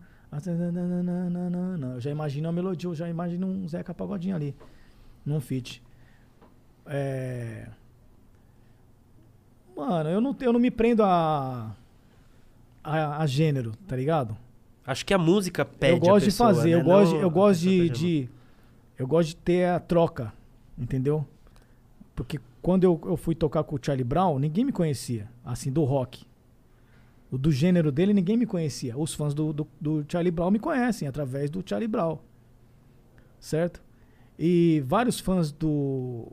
Eu 1.95 2.01
já 2.01 2.11
imagino 2.11 2.49
a 2.49 2.53
melodia, 2.53 2.89
eu 2.89 2.95
já 2.95 3.09
imagino 3.09 3.47
um 3.47 3.69
Zeca 3.69 3.95
Pagodinho 3.95 4.35
ali. 4.37 4.55
Num 5.25 5.41
feat. 5.41 5.83
É. 6.87 7.69
Mano, 9.77 10.11
eu 10.11 10.21
não, 10.21 10.37
eu 10.41 10.53
não 10.53 10.61
me 10.61 10.71
prendo 10.71 11.03
a, 11.03 11.75
a. 12.83 13.23
a 13.23 13.27
gênero, 13.27 13.73
tá 13.89 13.97
ligado? 13.97 14.37
Acho 14.87 15.05
que 15.05 15.15
a 15.15 15.19
música 15.19 15.65
pede 15.65 15.95
eu 15.95 15.99
gosto 16.01 16.17
a 16.17 16.19
de 16.21 16.25
pessoa, 16.27 16.55
fazer, 16.55 16.71
né? 16.75 16.81
eu 16.81 16.85
gosto, 16.85 17.15
Não 17.15 17.21
eu 17.23 17.31
gosto 17.31 17.61
pessoa 17.65 17.89
de, 17.89 17.91
de- 17.91 18.29
eu 18.99 19.07
gosto 19.07 19.29
de 19.31 19.37
ter 19.37 19.67
a 19.69 19.81
troca, 19.81 20.33
entendeu? 20.79 21.27
Porque 22.15 22.39
quando 22.61 22.85
eu, 22.85 23.01
eu 23.07 23.17
fui 23.17 23.35
tocar 23.35 23.65
com 23.65 23.77
o 23.77 23.79
Charlie 23.81 24.05
Brown, 24.05 24.39
ninguém 24.39 24.65
me 24.65 24.73
conhecia, 24.73 25.27
assim, 25.45 25.73
do 25.73 25.83
rock. 25.85 26.25
Do 27.39 27.51
gênero 27.51 27.91
dele, 27.91 28.13
ninguém 28.13 28.37
me 28.37 28.47
conhecia. 28.47 28.97
Os 28.97 29.15
fãs 29.15 29.35
do, 29.35 29.53
do, 29.53 29.69
do 29.81 30.05
Charlie 30.09 30.31
Brown 30.31 30.51
me 30.51 30.59
conhecem 30.59 31.09
através 31.09 31.51
do 31.51 31.63
Charlie 31.65 31.89
Brown. 31.89 32.19
Certo? 33.39 33.83
E 34.39 34.83
vários 34.87 35.21
fãs 35.21 35.53
do 35.53 36.33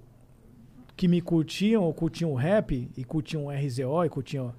que 0.96 1.08
me 1.08 1.22
curtiam, 1.22 1.84
ou 1.84 1.94
curtiam 1.94 2.32
o 2.32 2.36
rap, 2.36 2.90
e 2.96 3.04
curtiam 3.04 3.46
o 3.46 3.50
RZO, 3.50 4.06
e 4.06 4.10
curtiam 4.10 4.54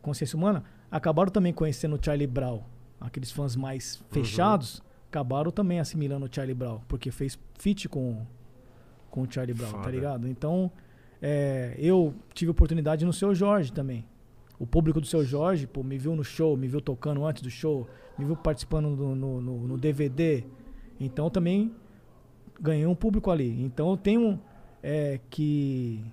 Consciência 0.00 0.36
Humana, 0.36 0.64
acabaram 0.90 1.30
também 1.30 1.52
conhecendo 1.52 1.96
o 1.96 2.04
Charlie 2.04 2.26
Brown. 2.26 2.60
Aqueles 3.00 3.30
fãs 3.30 3.56
mais 3.56 4.02
fechados 4.10 4.82
acabaram 5.08 5.50
também 5.50 5.80
assimilando 5.80 6.26
o 6.26 6.28
Charlie 6.32 6.54
Brown, 6.54 6.80
porque 6.88 7.10
fez 7.10 7.38
feat 7.58 7.88
com, 7.88 8.24
com 9.10 9.22
o 9.22 9.30
Charlie 9.30 9.54
Brown, 9.54 9.70
Foda. 9.70 9.82
tá 9.82 9.90
ligado? 9.90 10.28
Então, 10.28 10.70
é, 11.20 11.74
eu 11.78 12.14
tive 12.32 12.50
oportunidade 12.50 13.04
no 13.04 13.12
Seu 13.12 13.34
Jorge 13.34 13.72
também. 13.72 14.06
O 14.62 14.66
público 14.66 15.00
do 15.00 15.06
Seu 15.08 15.24
Jorge, 15.24 15.66
pô, 15.66 15.82
me 15.82 15.98
viu 15.98 16.14
no 16.14 16.22
show, 16.22 16.56
me 16.56 16.68
viu 16.68 16.80
tocando 16.80 17.24
antes 17.26 17.42
do 17.42 17.50
show, 17.50 17.88
me 18.16 18.24
viu 18.24 18.36
participando 18.36 18.94
do- 18.94 19.14
no, 19.16 19.40
no, 19.40 19.66
no 19.66 19.76
DVD. 19.76 20.44
Então, 21.00 21.28
também 21.28 21.74
ganhei 22.60 22.86
um 22.86 22.94
público 22.94 23.30
ali. 23.30 23.60
Então, 23.60 23.90
eu 23.90 23.96
tenho 23.96 24.38
é, 24.80 25.18
que 25.28 26.04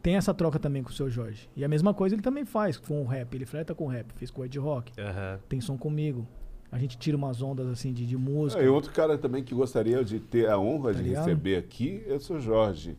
tem 0.00 0.14
essa 0.16 0.32
troca 0.32 0.58
também 0.58 0.82
com 0.84 0.90
o 0.90 0.92
Seu 0.92 1.10
Jorge. 1.10 1.48
E 1.56 1.64
a 1.64 1.68
mesma 1.68 1.92
coisa 1.92 2.14
ele 2.14 2.22
também 2.22 2.44
faz 2.44 2.76
com 2.76 3.02
o 3.02 3.06
rap. 3.06 3.34
Ele 3.34 3.44
fleta 3.46 3.74
com 3.74 3.86
o 3.86 3.88
rap, 3.88 4.12
fez 4.14 4.30
com 4.30 4.42
o 4.42 4.44
Ed 4.44 4.56
Rock. 4.60 4.92
Aham. 5.00 5.40
Tem 5.48 5.60
som 5.60 5.76
comigo. 5.76 6.26
A 6.70 6.78
gente 6.78 6.96
tira 6.96 7.16
umas 7.16 7.42
ondas 7.42 7.66
assim 7.68 7.92
de, 7.92 8.06
de 8.06 8.16
música. 8.16 8.60
Ah, 8.62 8.64
e 8.64 8.68
outro 8.68 8.92
cara 8.92 9.18
também 9.18 9.42
que 9.44 9.54
gostaria 9.54 10.02
de 10.04 10.18
ter 10.20 10.48
a 10.48 10.58
honra 10.58 10.92
Tá 10.92 10.98
de 10.98 11.08
ligado? 11.08 11.24
receber 11.26 11.56
aqui, 11.56 12.02
eu 12.06 12.18
sou 12.20 12.38
Jorge. 12.40 12.96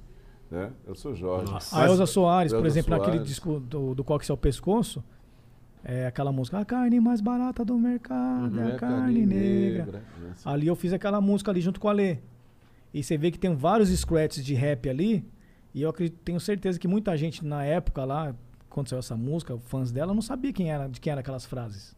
Né? 0.54 0.72
Eu 0.86 0.94
sou 0.94 1.16
Jorge. 1.16 1.52
Nossa. 1.52 1.82
A 1.82 1.86
Elza 1.88 2.06
Soares, 2.06 2.54
por 2.54 2.60
Elza 2.60 2.68
exemplo, 2.68 2.92
naquele 2.92 3.14
Soares. 3.18 3.28
disco 3.28 3.60
do, 3.60 3.96
do 3.96 4.04
Cox 4.04 4.30
ao 4.30 4.38
Pescoço, 4.38 5.04
é 5.84 6.06
aquela 6.06 6.32
música 6.32 6.60
A 6.60 6.64
carne 6.64 7.00
mais 7.00 7.20
barata 7.22 7.66
do 7.66 7.76
mercado 7.78 8.52
Não 8.52 8.64
é 8.64 8.70
é 8.70 8.76
a 8.76 8.78
carne 8.78 9.26
negra. 9.26 10.04
Essa. 10.32 10.48
Ali 10.52 10.68
eu 10.68 10.76
fiz 10.76 10.94
aquela 10.94 11.20
música 11.20 11.50
ali 11.50 11.60
junto 11.60 11.80
com 11.80 11.90
a 11.90 11.92
Lê. 11.92 12.20
E 12.94 13.04
você 13.04 13.18
vê 13.18 13.32
que 13.32 13.40
tem 13.40 13.56
vários 13.56 13.90
scratches 13.90 14.46
de 14.46 14.54
rap 14.54 14.88
ali, 14.88 15.26
E 15.74 15.82
eu 15.82 15.90
acredito, 15.90 16.20
tenho 16.24 16.40
certeza 16.40 16.78
que 16.78 16.88
muita 16.88 17.18
gente 17.18 17.44
na 17.44 17.66
época 17.66 18.06
lá, 18.06 18.36
quando 18.70 18.90
saiu 18.90 19.00
essa 19.00 19.18
música, 19.18 19.58
fãs 19.58 19.92
dela, 19.92 20.14
não 20.14 20.22
sabia 20.22 20.54
quem 20.54 20.72
era, 20.72 20.88
de 20.88 21.02
quem 21.02 21.10
eram 21.10 21.22
aquelas 21.22 21.46
frases. 21.46 21.96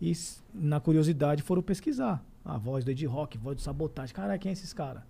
E 0.00 0.12
na 0.54 0.78
curiosidade 0.78 1.42
foram 1.42 1.60
pesquisar. 1.60 2.24
A 2.44 2.56
voz 2.56 2.84
do 2.84 2.92
Ed 2.92 3.04
Rock, 3.04 3.36
voz 3.36 3.56
do 3.56 3.62
Sabotagem. 3.62 4.14
Cara, 4.14 4.38
quem 4.38 4.50
é 4.50 4.52
esses 4.52 4.72
caras? 4.72 5.02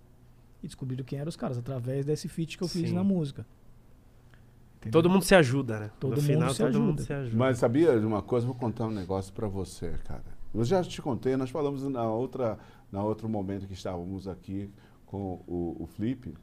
E 0.63 0.67
descobriram 0.67 1.03
quem 1.03 1.19
eram 1.19 1.29
os 1.29 1.35
caras, 1.35 1.57
através 1.57 2.05
desse 2.05 2.27
feat 2.27 2.57
que 2.57 2.63
eu 2.63 2.67
fiz 2.67 2.89
Sim. 2.89 2.95
na 2.95 3.03
música. 3.03 3.45
Entendeu? 4.77 4.91
Todo 5.01 5.09
mundo 5.09 5.23
se 5.23 5.35
ajuda, 5.35 5.79
né? 5.79 5.91
Todo 5.99 6.15
no 6.15 6.17
mundo 6.17 6.25
final, 6.25 6.49
se 6.49 6.57
todo 6.57 6.67
ajuda. 6.69 6.85
mundo 6.85 7.01
se 7.01 7.13
ajuda. 7.13 7.37
Mas 7.37 7.57
sabia 7.59 7.99
de 7.99 8.05
uma 8.05 8.21
coisa? 8.21 8.45
Vou 8.45 8.55
contar 8.55 8.87
um 8.87 8.91
negócio 8.91 9.31
pra 9.33 9.47
você, 9.47 9.91
cara. 10.05 10.23
Eu 10.53 10.63
já 10.63 10.83
te 10.83 11.01
contei, 11.01 11.37
nós 11.37 11.49
falamos 11.49 11.83
na 11.83 12.03
outra, 12.03 12.57
na 12.91 13.03
outro 13.03 13.29
momento 13.29 13.67
que 13.67 13.73
estávamos 13.73 14.27
aqui 14.27 14.69
com 15.05 15.39
o, 15.47 15.77
o 15.79 15.85
Flip, 15.85 16.33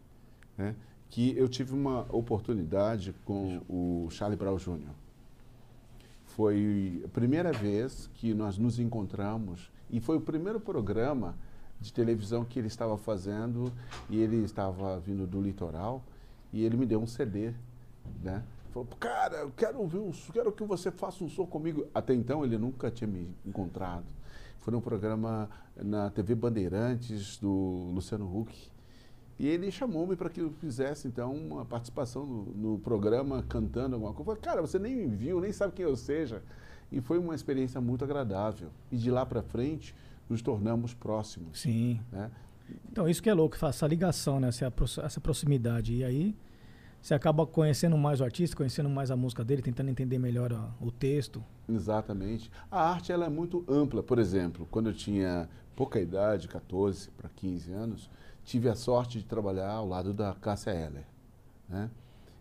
né? 0.56 0.76
Que 1.10 1.36
eu 1.36 1.48
tive 1.48 1.74
uma 1.74 2.06
oportunidade 2.10 3.14
com 3.24 3.60
o 3.68 4.08
Charlie 4.10 4.38
Brown 4.38 4.56
Jr. 4.56 4.92
Foi 6.24 7.02
a 7.04 7.08
primeira 7.08 7.50
vez 7.50 8.08
que 8.14 8.34
nós 8.34 8.56
nos 8.56 8.78
encontramos 8.78 9.70
e 9.90 10.00
foi 10.00 10.16
o 10.16 10.20
primeiro 10.20 10.60
programa 10.60 11.34
de 11.80 11.92
televisão 11.92 12.44
que 12.44 12.58
ele 12.58 12.68
estava 12.68 12.96
fazendo 12.96 13.72
e 14.10 14.20
ele 14.20 14.44
estava 14.44 14.98
vindo 14.98 15.26
do 15.26 15.40
litoral 15.40 16.02
e 16.52 16.64
ele 16.64 16.76
me 16.76 16.86
deu 16.86 17.00
um 17.00 17.06
CD, 17.06 17.52
né? 18.22 18.42
Falou, 18.72 18.88
cara, 18.98 19.38
eu 19.38 19.52
quero 19.56 19.78
ouvir 19.78 19.98
um, 19.98 20.10
quero 20.32 20.52
que 20.52 20.64
você 20.64 20.90
faça 20.90 21.24
um 21.24 21.28
som 21.28 21.46
comigo. 21.46 21.86
Até 21.94 22.14
então 22.14 22.44
ele 22.44 22.58
nunca 22.58 22.90
tinha 22.90 23.08
me 23.08 23.28
encontrado. 23.46 24.06
Foi 24.60 24.72
num 24.72 24.80
programa 24.80 25.48
na 25.76 26.10
TV 26.10 26.34
Bandeirantes 26.34 27.38
do 27.38 27.90
Luciano 27.94 28.24
Huck. 28.26 28.70
E 29.38 29.46
ele 29.46 29.70
chamou-me 29.70 30.16
para 30.16 30.28
que 30.28 30.40
eu 30.40 30.50
fizesse, 30.50 31.06
então, 31.06 31.32
uma 31.32 31.64
participação 31.64 32.26
no, 32.26 32.44
no 32.54 32.78
programa, 32.80 33.44
cantando 33.48 33.94
alguma 33.94 34.12
coisa. 34.12 34.26
Falei, 34.26 34.42
cara, 34.42 34.60
você 34.60 34.78
nem 34.80 34.96
me 34.96 35.06
viu, 35.06 35.40
nem 35.40 35.52
sabe 35.52 35.74
quem 35.74 35.84
eu 35.84 35.96
seja. 35.96 36.42
E 36.90 37.00
foi 37.00 37.18
uma 37.18 37.34
experiência 37.34 37.80
muito 37.80 38.04
agradável. 38.04 38.68
E 38.90 38.96
de 38.96 39.10
lá 39.10 39.24
para 39.24 39.40
frente, 39.40 39.94
nos 40.28 40.42
tornamos 40.42 40.94
próximos. 40.94 41.60
Sim. 41.60 42.00
Né? 42.12 42.30
Então, 42.90 43.08
isso 43.08 43.22
que 43.22 43.30
é 43.30 43.34
louco, 43.34 43.56
essa 43.64 43.86
ligação, 43.86 44.38
né? 44.38 44.48
Essa, 44.48 45.20
proximidade. 45.20 45.94
E 45.94 46.04
aí, 46.04 46.36
você 47.00 47.14
acaba 47.14 47.46
conhecendo 47.46 47.96
mais 47.96 48.20
o 48.20 48.24
artista, 48.24 48.56
conhecendo 48.56 48.88
mais 48.88 49.10
a 49.10 49.16
música 49.16 49.44
dele, 49.44 49.62
tentando 49.62 49.88
entender 49.88 50.18
melhor 50.18 50.72
o 50.80 50.90
texto. 50.90 51.42
Exatamente. 51.68 52.50
A 52.70 52.90
arte 52.90 53.12
ela 53.12 53.26
é 53.26 53.30
muito 53.30 53.64
ampla. 53.68 54.02
Por 54.02 54.18
exemplo, 54.18 54.66
quando 54.70 54.90
eu 54.90 54.94
tinha 54.94 55.48
pouca 55.76 56.00
idade, 56.00 56.48
14 56.48 57.10
para 57.10 57.28
15 57.28 57.72
anos, 57.72 58.10
tive 58.44 58.68
a 58.68 58.74
sorte 58.74 59.18
de 59.18 59.24
trabalhar 59.24 59.70
ao 59.70 59.86
lado 59.86 60.12
da 60.12 60.34
Cássia 60.34 60.70
Eller. 60.70 61.06
Né? 61.68 61.90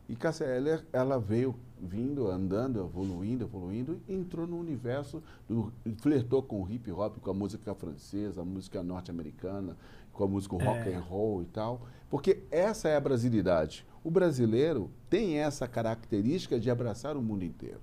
E 0.10 0.16
Cássia 0.16 0.46
Eller, 0.46 0.86
ela 0.94 1.20
veio 1.20 1.56
vindo, 1.80 2.28
andando, 2.28 2.80
evoluindo, 2.80 3.44
evoluindo, 3.44 4.02
entrou 4.08 4.48
no 4.48 4.58
universo, 4.58 5.22
do, 5.48 5.72
flertou 5.98 6.42
com 6.42 6.64
o 6.64 6.70
hip 6.70 6.92
hop, 6.92 7.18
com 7.20 7.30
a 7.30 7.34
música 7.34 7.76
francesa, 7.76 8.42
a 8.42 8.46
música 8.46 8.82
norte-americana, 8.82 9.78
com 10.14 10.24
a 10.24 10.28
música 10.28 10.56
rock 10.56 10.90
É. 10.90 10.96
and 10.96 11.02
roll 11.02 11.44
e 11.44 11.46
tal, 11.46 11.82
porque 12.10 12.40
essa 12.50 12.90
é 12.90 12.96
a 12.96 13.00
brasilidade. 13.00 13.86
O 14.04 14.10
brasileiro 14.10 14.90
tem 15.10 15.38
essa 15.38 15.68
característica 15.68 16.60
de 16.60 16.72
abraçar 16.72 17.16
o 17.16 17.22
mundo 17.22 17.44
inteiro. 17.44 17.82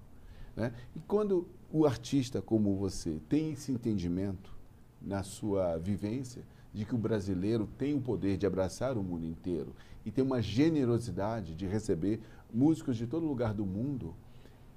Né? 0.56 0.72
E 0.96 1.00
quando 1.00 1.46
o 1.72 1.84
artista 1.86 2.40
como 2.40 2.74
você 2.76 3.20
tem 3.28 3.52
esse 3.52 3.70
entendimento 3.70 4.52
na 5.00 5.22
sua 5.22 5.76
vivência 5.76 6.42
de 6.72 6.84
que 6.84 6.94
o 6.94 6.98
brasileiro 6.98 7.68
tem 7.78 7.94
o 7.94 8.00
poder 8.00 8.36
de 8.36 8.46
abraçar 8.46 8.96
o 8.96 9.02
mundo 9.02 9.26
inteiro 9.26 9.74
e 10.04 10.10
tem 10.10 10.24
uma 10.24 10.42
generosidade 10.42 11.54
de 11.54 11.66
receber 11.66 12.20
músicos 12.52 12.96
de 12.96 13.06
todo 13.06 13.26
lugar 13.26 13.54
do 13.54 13.64
mundo, 13.64 14.14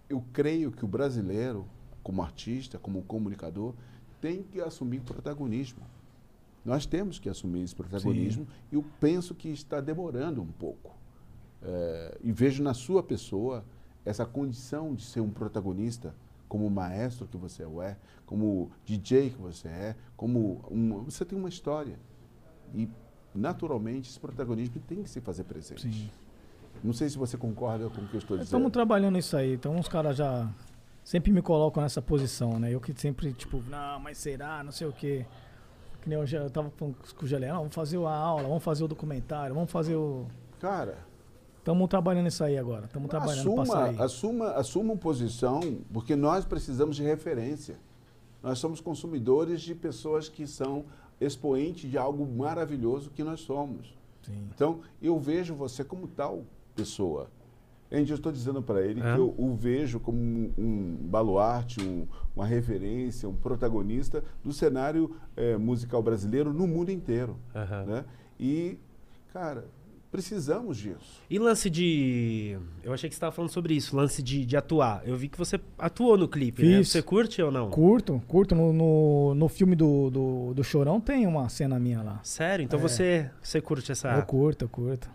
eu 0.10 0.24
creio 0.34 0.72
que 0.72 0.86
o 0.86 0.88
brasileiro, 0.88 1.66
como 2.02 2.22
artista, 2.22 2.80
como 2.80 3.04
comunicador, 3.04 3.74
tem 4.22 4.42
que 4.42 4.60
assumir 4.62 5.02
protagonismo. 5.02 5.84
Nós 6.64 6.86
temos 6.86 7.20
que 7.20 7.30
assumir 7.30 7.64
esse 7.64 7.76
protagonismo 7.76 8.48
e 8.72 8.76
eu 8.76 8.84
penso 9.00 9.36
que 9.36 9.50
está 9.50 9.80
demorando 9.80 10.42
um 10.42 10.52
pouco. 10.52 10.96
É, 11.62 12.18
e 12.24 12.32
vejo 12.32 12.64
na 12.64 12.74
sua 12.74 13.02
pessoa 13.04 13.64
essa 14.06 14.26
condição 14.26 14.94
de 14.96 15.04
ser 15.04 15.20
um 15.20 15.30
protagonista, 15.30 16.16
como 16.48 16.70
maestro 16.70 17.28
que 17.28 17.36
você 17.36 17.64
é, 17.64 17.98
como 18.26 18.72
DJ 18.86 19.32
que 19.32 19.38
você 19.38 19.68
é, 19.68 19.96
como 20.16 20.62
você 21.06 21.26
tem 21.26 21.38
uma 21.38 21.50
história. 21.50 22.00
E, 22.74 22.90
naturalmente, 23.38 24.10
esse 24.10 24.20
protagonismo 24.20 24.82
tem 24.88 25.04
que 25.04 25.10
se 25.10 25.22
fazer 25.22 25.44
presente. 25.44 25.82
Sim. 25.82 26.10
Não 26.84 26.94
sei 26.94 27.10
se 27.10 27.18
você 27.18 27.38
concorda 27.38 27.90
com 27.90 28.02
o 28.02 28.08
que 28.08 28.16
eu 28.16 28.20
estou 28.20 28.38
dizendo. 28.38 28.46
Estamos 28.46 28.72
trabalhando 28.72 29.18
isso 29.18 29.36
aí. 29.36 29.54
Então, 29.54 29.78
os 29.80 29.88
caras 29.88 30.16
já 30.18 30.48
sempre 31.04 31.32
me 31.32 31.42
colocam 31.42 31.82
nessa 31.82 32.02
posição, 32.02 32.60
né? 32.60 32.74
Eu 32.74 32.80
que 32.80 32.94
sempre, 33.00 33.34
tipo, 33.34 33.64
não, 33.70 34.00
mas 34.00 34.18
será, 34.18 34.64
não 34.64 34.72
sei 34.72 34.88
o 34.88 34.94
quê. 34.94 35.26
Que 36.02 36.10
nem 36.10 36.18
eu 36.18 36.26
já 36.26 36.40
eu 36.40 36.50
tava 36.50 36.70
com 36.70 36.94
o 37.22 37.28
Gelé, 37.28 37.50
não, 37.50 37.60
vamos 37.60 37.76
fazer 37.76 37.98
a 37.98 38.12
aula, 38.12 38.44
vamos 38.44 38.64
fazer 38.64 38.84
o 38.84 38.88
documentário, 38.88 39.56
vamos 39.56 39.72
fazer 39.72 39.96
o. 39.96 40.28
Cara, 40.60 40.98
Estamos 41.68 41.90
trabalhando 41.90 42.28
isso 42.28 42.42
aí 42.46 42.58
agora. 42.58 42.86
Estamos 42.86 43.10
trabalhando 43.10 43.40
assuma, 43.40 43.66
sair. 43.66 44.02
assuma, 44.02 44.52
assuma 44.52 44.94
uma 44.94 44.98
posição, 44.98 45.60
porque 45.92 46.16
nós 46.16 46.46
precisamos 46.46 46.96
de 46.96 47.04
referência. 47.04 47.78
Nós 48.42 48.58
somos 48.58 48.80
consumidores 48.80 49.60
de 49.62 49.76
pessoas 49.76 50.30
que 50.30 50.48
são 50.48 50.86
expoentes 51.20 51.90
de 51.90 51.98
algo 51.98 52.26
maravilhoso 52.26 53.10
que 53.12 53.24
nós 53.24 53.40
somos. 53.42 53.96
Sim. 54.24 54.48
Então, 54.54 54.82
eu 55.02 55.20
vejo 55.20 55.56
você 55.56 55.84
como 55.84 56.08
tal 56.08 56.44
pessoa. 56.76 57.30
Andy, 57.92 58.12
eu 58.12 58.16
estou 58.18 58.32
dizendo 58.34 58.62
para 58.62 58.82
ele 58.86 59.00
É. 59.00 59.14
que 59.14 59.20
eu 59.20 59.34
o 59.38 59.56
vejo 59.56 59.98
como 60.00 60.18
um, 60.20 60.52
um 60.58 60.96
baluarte, 61.04 61.82
um- 61.82 62.06
uma 62.36 62.46
referência, 62.46 63.30
um 63.30 63.36
protagonista 63.36 64.22
do 64.44 64.52
cenário 64.52 65.16
eh, 65.38 65.56
musical 65.58 66.04
brasileiro 66.04 66.52
no 66.52 66.68
mundo 66.68 66.92
inteiro. 66.92 67.38
Aham. 67.56 67.86
Né? 67.86 68.06
E, 68.38 68.78
cara, 69.32 69.66
precisamos 70.12 70.78
disso. 70.78 71.22
E 71.30 71.38
lance 71.38 71.70
de. 71.70 72.58
Eu 72.84 72.94
achei 72.94 73.10
que 73.10 73.16
você 73.16 73.18
estava 73.18 73.32
falando 73.32 73.52
sobre 73.52 73.74
isso, 73.76 73.96
lance 73.96 74.22
de, 74.24 74.46
de 74.46 74.56
atuar. 74.58 75.02
Eu 75.06 75.16
vi 75.16 75.28
que 75.28 75.38
você 75.38 75.60
atuou 75.78 76.18
no 76.18 76.28
clipe, 76.28 76.64
né? 76.64 76.78
Fiz. 76.78 76.90
Você 76.90 77.02
curte 77.02 77.42
ou 77.42 77.52
não? 77.52 77.70
Curto, 77.70 78.22
curto. 78.28 78.56
No, 78.56 78.72
no, 78.74 79.36
no 79.36 79.48
filme 79.50 79.76
do, 79.76 80.10
do, 80.10 80.54
do 80.54 80.64
Chorão 80.64 81.00
tem 81.02 81.26
uma 81.28 81.48
cena 81.50 81.80
minha 81.80 82.02
lá. 82.02 82.20
Sério? 82.24 82.64
Então 82.64 82.80
É. 82.80 82.82
você, 82.82 83.30
você 83.42 83.62
curte 83.62 83.92
essa. 83.92 84.10
Eu 84.10 84.24
curto, 84.26 84.66
eu 84.66 84.70
curto. 84.70 85.10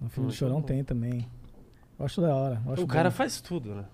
No 0.00 0.08
filme 0.08 0.26
do 0.26 0.30
Muito 0.30 0.36
Chorão 0.36 0.60
bom. 0.60 0.66
tem 0.66 0.84
também. 0.84 1.26
Eu 1.98 2.06
acho 2.06 2.20
da 2.20 2.34
hora. 2.34 2.62
O 2.78 2.86
cara 2.86 3.10
bom. 3.10 3.16
faz 3.16 3.40
tudo, 3.40 3.74
né? 3.74 3.84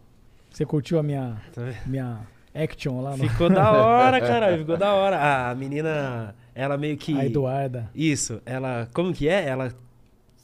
Você 0.51 0.65
curtiu 0.65 0.99
a 0.99 1.03
minha, 1.03 1.41
Tá 1.53 1.63
minha 1.87 2.21
action 2.55 3.01
lá 3.01 3.17
no. 3.17 3.29
Ficou 3.29 3.49
da 3.51 3.73
hora, 3.73 4.21
caralho. 4.21 4.59
Ficou 4.59 4.77
da 4.77 4.93
hora. 4.93 5.51
A 5.51 5.55
menina, 5.55 6.35
ela 6.55 6.77
meio 6.77 6.97
que. 6.97 7.19
A 7.19 7.27
Eduarda. 7.27 7.91
Isso, 7.95 8.41
ela. 8.47 8.89
Como 8.95 9.13
que 9.13 9.27
é? 9.29 9.49
Ela 9.49 9.73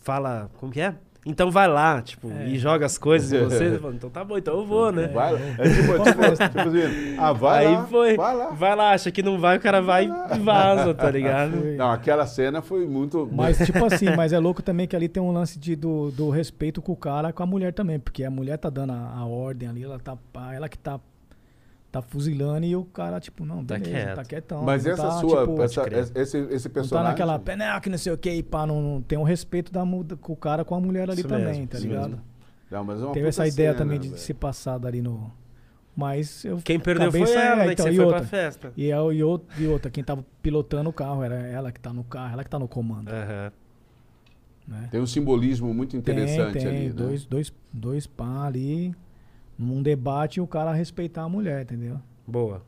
fala. 0.00 0.50
Como 0.58 0.72
que 0.72 0.80
é? 0.80 0.94
Então 1.26 1.50
vai 1.50 1.68
lá, 1.68 2.00
tipo, 2.00 2.30
É. 2.30 2.48
e 2.48 2.58
joga 2.58 2.86
as 2.86 2.96
coisas 2.96 3.30
em 3.38 3.44
você. 3.44 3.78
Fala, 3.78 3.94
então 3.94 4.08
tá 4.08 4.24
bom, 4.24 4.38
então 4.38 4.54
eu 4.58 4.64
vou, 4.64 4.90
né? 4.90 5.06
Vai 5.08 5.32
lá. 5.34 5.38
É 5.58 5.68
tipo, 5.68 5.92
tipo, 6.02 6.48
tipo 6.48 6.60
assim, 6.60 7.16
ah, 7.18 7.32
vai 7.34 7.66
Aí 7.66 7.74
lá, 7.74 7.86
foi. 7.86 8.16
vai 8.16 8.34
lá. 8.34 8.46
Vai 8.52 8.74
lá, 8.76 8.90
acha 8.92 9.10
que 9.10 9.22
não 9.22 9.38
vai, 9.38 9.58
o 9.58 9.60
cara 9.60 9.82
vai 9.82 10.06
e 10.06 10.38
vaza, 10.38 10.94
tá 10.94 11.10
ligado? 11.10 11.58
Foi. 11.60 11.76
Não, 11.76 11.90
aquela 11.90 12.26
cena 12.26 12.62
foi 12.62 12.86
muito... 12.86 13.28
Mas, 13.30 13.58
tipo 13.66 13.84
assim, 13.84 14.06
mas 14.16 14.32
é 14.32 14.38
louco 14.38 14.62
também 14.62 14.86
que 14.88 14.96
ali 14.96 15.10
tem 15.10 15.22
um 15.22 15.30
lance 15.30 15.58
de, 15.58 15.76
do, 15.76 16.10
do 16.10 16.30
respeito 16.30 16.80
com 16.80 16.92
o 16.92 16.96
cara, 16.96 17.34
com 17.34 17.42
a 17.42 17.46
mulher 17.46 17.74
também. 17.74 17.98
Porque 18.00 18.24
a 18.24 18.30
mulher 18.30 18.56
tá 18.56 18.70
dando 18.70 18.94
a, 18.94 19.14
a 19.18 19.26
ordem 19.26 19.68
ali, 19.68 19.84
ela 19.84 19.98
tá. 19.98 20.16
Ela 20.54 20.70
que 20.70 20.78
tá. 20.78 20.98
Tá 21.92 22.00
fuzilando 22.00 22.64
e 22.64 22.76
o 22.76 22.84
cara, 22.84 23.18
tipo, 23.18 23.44
não, 23.44 23.64
Tá 23.64 23.74
beleza, 23.76 23.90
quieto. 23.90 24.14
tá 24.16 24.24
quietão. 24.24 24.62
Mas 24.62 24.86
essa 24.86 25.02
tá, 25.02 25.10
sua, 25.12 25.40
tipo, 25.40 25.60
essa- 25.60 25.82
esse, 26.14 26.38
esse 26.38 26.38
Não 26.38 26.58
tá 26.60 26.68
personagem... 26.70 27.10
naquela 27.10 27.38
peneca, 27.38 27.80
que 27.80 27.90
não 27.90 27.98
sei 27.98 28.12
o 28.12 28.18
que, 28.18 28.30
e 28.30 28.42
pá, 28.44 28.64
não, 28.64 28.80
não- 28.80 29.02
tem 29.02 29.18
um 29.18 29.24
respeito 29.24 29.72
da, 29.72 29.82
com 30.20 30.32
o 30.32 30.36
cara 30.36 30.64
com 30.64 30.74
a 30.76 30.80
mulher 30.80 31.10
ali 31.10 31.18
Isso 31.18 31.28
também, 31.28 31.46
mesmo, 31.46 31.66
tá 31.66 31.78
ligado? 31.80 32.10
mesmo. 32.10 32.22
Não, 32.70 32.84
mas 32.84 33.00
é 33.00 33.04
uma 33.04 33.12
Teve 33.12 33.26
essa 33.28 33.44
ideia 33.48 33.70
cena, 33.72 33.78
também 33.84 33.98
de 33.98 34.08
velho. 34.10 34.20
ser 34.20 34.34
passada 34.34 34.86
ali 34.86 35.02
no. 35.02 35.32
Mas 35.96 36.44
eu. 36.44 36.58
Quem 36.58 36.78
perdeu 36.78 37.10
foi 37.10 37.22
ela, 37.32 37.64
é, 37.64 37.66
né? 37.66 37.72
então, 37.72 37.86
que 37.86 37.90
e 37.92 37.94
você 37.94 37.96
foi 37.96 38.04
outra. 38.04 38.20
pra 38.20 38.28
festa. 38.28 38.72
E, 38.76 38.88
é, 38.88 39.00
o- 39.00 39.12
e, 39.12 39.24
outra, 39.24 39.60
e 39.60 39.66
outra, 39.66 39.90
quem 39.90 40.04
tava 40.04 40.24
pilotando 40.40 40.88
o 40.88 40.92
carro 40.92 41.24
era 41.24 41.34
ela 41.34 41.72
que 41.72 41.80
tá 41.80 41.92
no 41.92 42.04
carro, 42.04 42.32
ela 42.34 42.44
que 42.44 42.50
tá 42.50 42.58
no 42.60 42.68
comando. 42.68 43.08
Aham. 43.10 43.50
Né? 44.68 44.88
Tem 44.92 45.00
um 45.00 45.06
simbolismo 45.06 45.74
muito 45.74 45.96
interessante 45.96 46.52
tem, 46.52 46.62
tem, 46.62 46.68
ali, 46.68 46.86
né? 46.86 46.92
dois, 46.92 47.24
dois, 47.26 47.52
dois 47.72 48.06
pá 48.06 48.44
ali, 48.46 48.94
num 49.60 49.82
debate 49.82 50.38
e 50.38 50.40
o 50.40 50.46
cara 50.46 50.72
respeitar 50.72 51.22
a 51.22 51.28
mulher, 51.28 51.62
entendeu? 51.62 52.00
Boa. 52.26 52.62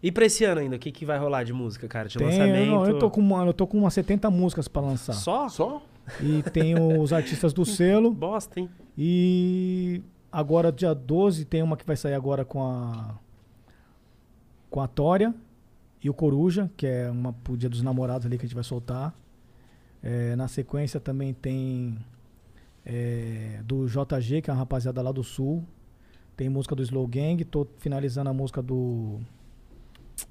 E 0.00 0.12
pra 0.12 0.26
esse 0.26 0.44
ano 0.44 0.60
ainda, 0.60 0.76
o 0.76 0.78
que, 0.78 0.92
que 0.92 1.04
vai 1.04 1.18
rolar 1.18 1.42
de 1.42 1.52
música, 1.52 1.88
cara? 1.88 2.08
De 2.08 2.16
Tem, 2.16 2.26
lançamento? 2.26 2.70
não, 2.70 2.86
eu 2.86 2.98
tô 2.98 3.10
com 3.10 3.20
uma, 3.20 3.44
eu 3.44 3.52
tô 3.52 3.66
com 3.66 3.78
umas 3.78 3.92
70 3.94 4.30
músicas 4.30 4.68
pra 4.68 4.80
lançar. 4.80 5.14
Só? 5.14 5.48
Só? 5.48 5.82
E 6.22 6.42
tem 6.50 6.78
os 6.78 7.12
artistas 7.12 7.52
do 7.52 7.64
selo 7.64 8.12
Bosta, 8.14 8.60
hein? 8.60 8.70
e 8.96 10.00
agora 10.30 10.70
dia 10.70 10.94
12 10.94 11.44
tem 11.44 11.62
uma 11.62 11.76
que 11.76 11.84
vai 11.84 11.96
sair 11.96 12.14
agora 12.14 12.44
com 12.44 12.62
a 12.62 13.16
com 14.70 14.80
a 14.80 14.86
Tória 14.86 15.34
e 16.02 16.08
o 16.08 16.14
Coruja, 16.14 16.70
que 16.76 16.86
é 16.86 17.10
uma 17.10 17.32
pro 17.32 17.56
Dia 17.56 17.68
dos 17.68 17.82
Namorados 17.82 18.26
ali 18.26 18.36
que 18.38 18.44
a 18.44 18.46
gente 18.46 18.54
vai 18.54 18.64
soltar. 18.64 19.14
É, 20.02 20.36
na 20.36 20.46
sequência 20.46 21.00
também 21.00 21.34
tem 21.34 21.98
é, 22.86 23.60
do 23.64 23.86
JG, 23.86 24.42
que 24.42 24.50
é 24.50 24.52
uma 24.52 24.58
rapaziada 24.60 25.02
lá 25.02 25.10
do 25.10 25.24
sul. 25.24 25.64
Tem 26.38 26.48
música 26.48 26.72
do 26.76 26.84
Slow 26.84 27.04
Gang, 27.08 27.44
tô 27.44 27.66
finalizando 27.78 28.30
a 28.30 28.32
música 28.32 28.62
do. 28.62 29.18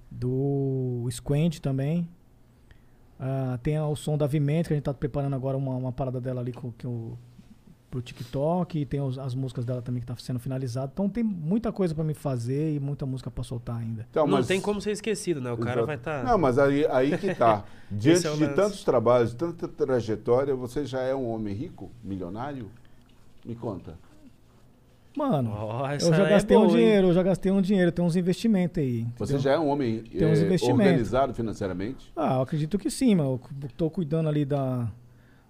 Do 0.10 1.06
Squint 1.12 1.60
também. 1.60 2.08
Ah, 3.20 3.60
tem 3.62 3.78
o 3.78 3.94
som 3.94 4.18
da 4.18 4.26
Vimento, 4.26 4.68
que 4.68 4.74
a 4.74 4.78
gente 4.78 4.86
tá 4.86 4.94
preparando 4.94 5.36
agora 5.36 5.58
uma, 5.58 5.76
uma 5.76 5.92
parada 5.92 6.22
dela 6.22 6.40
ali 6.40 6.54
com, 6.54 6.72
o, 6.86 7.18
pro 7.92 8.02
TikTok. 8.02 8.80
E 8.80 8.86
tem 8.86 9.02
os- 9.02 9.18
as 9.20 9.36
músicas 9.36 9.66
dela 9.66 9.82
também 9.82 10.00
que 10.00 10.08
tá 10.08 10.16
sendo 10.18 10.40
finalizada. 10.40 10.90
Então 10.94 11.10
tem 11.10 11.26
muita 11.26 11.74
coisa 11.74 11.94
pra 11.94 12.06
me 12.06 12.14
fazer 12.14 12.74
e 12.76 12.80
muita 12.80 13.06
música 13.06 13.30
pra 13.30 13.44
soltar 13.44 13.76
ainda. 13.76 14.08
Então, 14.10 14.26
não 14.26 14.38
mas- 14.38 14.48
tem 14.48 14.62
como 14.62 14.80
ser 14.80 14.92
esquecido, 14.92 15.42
né? 15.42 15.52
O 15.52 15.58
cara 15.58 15.72
Exato. 15.72 15.88
vai 15.88 15.96
estar. 15.98 16.24
Não, 16.24 16.38
mas 16.38 16.58
aí, 16.58 16.86
aí 16.88 17.18
que 17.18 17.36
tá. 17.36 17.66
Diante 17.92 18.28
é 18.28 18.32
de 18.34 18.44
lance. 18.44 18.56
tantos 18.56 18.84
trabalhos, 18.86 19.34
tanta 19.34 19.68
trajetória, 19.68 20.56
você 20.56 20.86
já 20.86 21.02
é 21.02 21.14
um 21.14 21.28
homem 21.30 21.54
rico, 21.54 21.92
milionário? 22.02 22.70
Me 23.46 23.56
conta. 23.56 23.96
Mano, 25.18 25.52
eu 26.00 26.14
já 26.14 26.28
é 26.28 26.30
gastei 26.30 26.56
um 26.56 26.60
boa, 26.62 26.72
hein? 26.72 26.78
dinheiro, 26.78 27.08
eu 27.08 27.14
já 27.14 27.24
gastei 27.24 27.52
um 27.52 27.60
dinheiro, 27.60 27.92
tem 27.92 28.06
uns 28.06 28.16
investimentos 28.16 28.78
aí. 28.84 29.02
Você 29.18 29.34
entendeu? 29.34 29.40
já 29.40 29.52
é 29.54 29.60
um 29.60 29.68
homem 29.70 30.04
Tem 30.04 30.28
uns 30.32 30.40
investimentos. 30.40 30.86
organizado 30.86 31.34
financeiramente? 31.34 32.12
Ah, 32.16 32.36
eu 32.36 32.42
acredito 32.44 32.78
que 32.78 32.92
sim, 32.92 33.16
mas 33.16 33.26
eu 33.26 33.40
tô 33.76 33.90
cuidando 33.90 34.30
ali 34.30 34.46
da, 34.46 34.88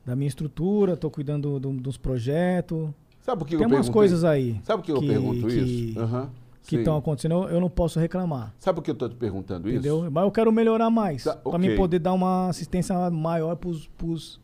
da 0.05 0.15
minha 0.15 0.29
estrutura, 0.29 0.95
tô 0.95 1.11
cuidando 1.11 1.59
do- 1.59 1.73
dos 1.73 1.97
projetos. 1.97 2.89
Sabe 3.19 3.39
por 3.39 3.45
que 3.45 3.57
Tem 3.57 3.63
eu 3.65 3.67
umas 3.67 3.79
perguntei? 3.87 3.93
coisas 3.93 4.23
aí 4.23 4.57
Sabe 4.63 4.81
por 4.81 4.85
que 4.85 4.91
eu 4.93 5.01
que- 5.01 5.07
pergunto 5.07 5.47
que- 5.47 5.53
isso? 5.55 5.99
Aham, 5.99 6.29
que 6.63 6.75
estão 6.77 6.95
acontecendo, 6.97 7.33
eu, 7.33 7.49
eu 7.49 7.59
não 7.59 7.69
posso 7.69 7.99
reclamar. 7.99 8.53
Sabe 8.59 8.77
por 8.77 8.83
que 8.83 8.91
eu 8.91 8.93
estou 8.93 9.09
te 9.09 9.15
perguntando 9.15 9.69
Entendeu? 9.69 10.03
isso? 10.03 10.11
Mas 10.11 10.23
eu 10.23 10.31
quero 10.31 10.49
melhorar 10.49 10.89
mais. 10.89 11.25
Tá, 11.25 11.33
Pra 11.35 11.49
ok. 11.57 11.59
mim 11.69 11.75
poder 11.75 11.99
dar 11.99 12.13
uma 12.13 12.47
assistência 12.47 13.09
maior 13.09 13.55
pros, 13.57 13.85
pros, 13.97 14.39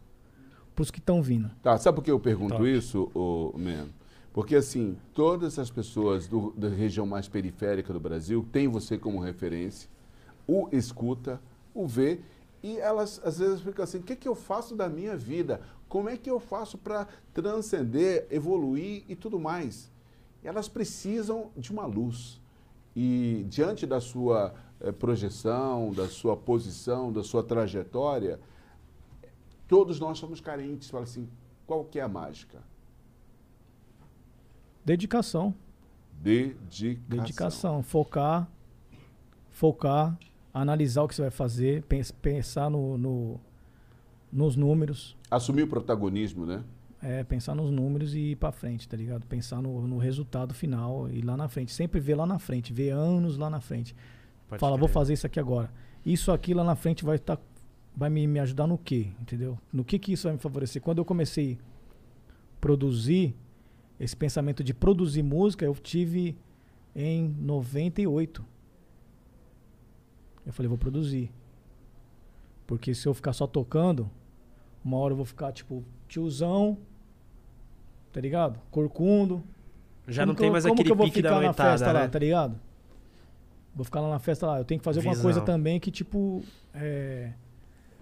pros 0.76 0.92
que 0.92 1.00
estão 1.00 1.22
vindo. 1.22 1.50
Tá, 1.62 1.78
sabe 1.78 1.96
por 1.96 2.04
que 2.04 2.12
eu 2.12 2.20
pergunto 2.20 2.56
Top. 2.56 2.70
isso, 2.70 3.10
ô, 3.16 3.54
Man? 3.58 3.86
Porque, 4.34 4.56
assim, 4.56 4.98
todas 5.14 5.60
as 5.60 5.70
pessoas 5.70 6.28
do- 6.28 6.52
da 6.58 6.68
região 6.68 7.06
mais 7.06 7.28
periférica 7.28 7.94
do 7.94 8.00
Brasil 8.00 8.44
têm 8.52 8.68
você 8.68 8.98
como 8.98 9.20
referência, 9.20 9.88
o 10.48 10.68
escuta, 10.72 11.40
o 11.74 11.86
vê, 11.88 12.20
e 12.64 12.78
elas, 12.80 13.22
às 13.24 13.38
vezes, 13.38 13.62
ficam 13.62 13.84
assim, 13.84 14.00
o 14.00 14.04
que, 14.04 14.16
que 14.16 14.28
eu 14.28 14.34
faço 14.34 14.76
da 14.76 14.90
minha 14.90 15.16
vida? 15.16 15.62
Como 15.88 16.10
é 16.10 16.18
que 16.18 16.30
eu 16.32 16.40
faço 16.40 16.78
para 16.80 17.08
transcender, 17.34 18.26
evoluir 18.32 19.04
e 19.08 19.16
tudo 19.16 19.40
mais? 19.40 19.92
Elas 20.44 20.68
precisam 20.68 21.52
de 21.56 21.72
uma 21.72 21.86
luz. 21.86 22.42
E, 22.96 23.46
diante 23.48 23.86
da 23.86 24.02
sua 24.02 24.54
eh, 24.80 24.92
projeção, 24.92 25.92
da 25.92 26.08
sua 26.08 26.36
posição, 26.36 27.12
da 27.12 27.24
sua 27.24 27.44
trajetória, 27.44 28.40
todos 29.68 30.00
nós 30.00 30.18
somos 30.18 30.42
carentes. 30.42 30.90
Fala 30.90 31.04
assim, 31.04 31.30
qual 31.68 31.84
que 31.86 32.00
é 32.00 32.02
a 32.02 32.08
mágica? 32.08 32.60
Dedicação. 34.86 35.54
Dedicação. 36.22 37.00
Dedicação. 37.08 37.84
Focar. 37.84 38.50
Focar. 39.52 40.18
Analisar 40.54 41.04
o 41.04 41.08
que 41.08 41.16
você 41.16 41.22
vai 41.24 41.32
fazer. 41.32 41.84
pens- 41.84 42.12
Pensar 42.12 42.70
no, 42.70 42.98
no- 42.98 43.40
nos 44.32 44.56
números. 44.56 45.16
Assumir 45.30 45.64
o 45.64 45.68
protagonismo, 45.68 46.46
né? 46.46 46.64
É, 47.02 47.24
pensar 47.24 47.54
nos 47.54 47.70
números 47.70 48.14
e 48.16 48.32
ir 48.32 48.36
pra 48.38 48.52
frente, 48.52 48.88
tá 48.88 48.96
ligado? 48.96 49.26
Pensar 49.28 49.62
no, 49.62 49.86
no 49.88 49.98
resultado 49.98 50.54
final 50.54 51.10
e 51.10 51.22
lá 51.22 51.36
na 51.36 51.50
frente. 51.50 51.72
Sempre 51.74 52.00
ver 52.00 52.16
lá 52.16 52.26
na 52.26 52.40
frente, 52.40 52.72
ver 52.72 52.92
anos 52.92 53.38
lá 53.38 53.50
na 53.50 53.60
frente. 53.60 53.94
Pode 54.48 54.60
Fala, 54.62 54.78
vou 54.78 54.88
fazer 54.88 55.14
isso 55.14 55.26
aqui 55.28 55.40
agora. 55.40 55.70
Isso 56.06 56.32
aqui 56.32 56.54
lá 56.54 56.64
na 56.64 56.76
frente 56.76 57.04
vai 57.04 57.18
estar. 57.18 57.38
vai 57.96 58.10
me, 58.10 58.26
me 58.26 58.40
ajudar 58.40 58.68
no 58.68 58.78
quê? 58.78 59.08
Entendeu? 59.20 59.58
No 59.72 59.84
que, 59.84 60.00
que 60.00 60.14
isso 60.14 60.24
vai 60.28 60.34
me 60.34 60.40
favorecer? 60.40 60.82
Quando 60.82 61.00
eu 61.00 61.06
comecei 61.06 61.58
a 62.56 62.62
produzir, 62.62 63.36
esse 64.00 64.16
pensamento 64.16 64.64
de 64.64 64.74
produzir 64.74 65.24
música, 65.24 65.66
eu 65.66 65.74
tive 65.76 66.36
em 66.96 67.28
98. 67.40 68.46
Eu 70.46 70.52
falei, 70.54 70.68
vou 70.68 70.78
produzir. 70.78 71.32
Porque 72.68 72.94
se 72.94 73.08
eu 73.08 73.14
ficar 73.14 73.34
só 73.34 73.48
tocando, 73.48 74.10
uma 74.84 74.98
hora 74.98 75.14
eu 75.14 75.18
vou 75.18 75.26
ficar 75.26 75.52
tipo 75.52 75.84
tiozão, 76.08 76.78
tá 78.12 78.20
ligado? 78.20 78.60
Corcundo. 78.72 79.44
Já 80.08 80.24
Como 80.24 80.34
não 80.34 80.36
tem 80.36 80.48
eu- 80.48 80.52
mais 80.52 80.64
como 80.66 80.74
aquele 80.74 80.86
que 80.88 80.92
eu 80.92 80.96
vou 80.98 81.08
ficar 81.10 81.32
na 81.32 81.42
noitada, 81.42 81.72
festa 81.72 81.94
né? 81.94 82.00
lá, 82.00 82.08
tá 82.10 82.20
ligado? 82.20 82.60
Vou 83.76 83.86
ficar 83.86 84.02
lá 84.02 84.10
na 84.10 84.20
festa 84.20 84.46
lá. 84.46 84.60
Eu 84.60 84.66
tenho 84.66 84.80
que 84.80 84.84
fazer 84.84 85.00
alguma 85.00 85.20
coisa 85.20 85.42
também 85.42 85.80
que, 85.80 85.90
tipo, 85.90 86.44
é, 86.74 87.32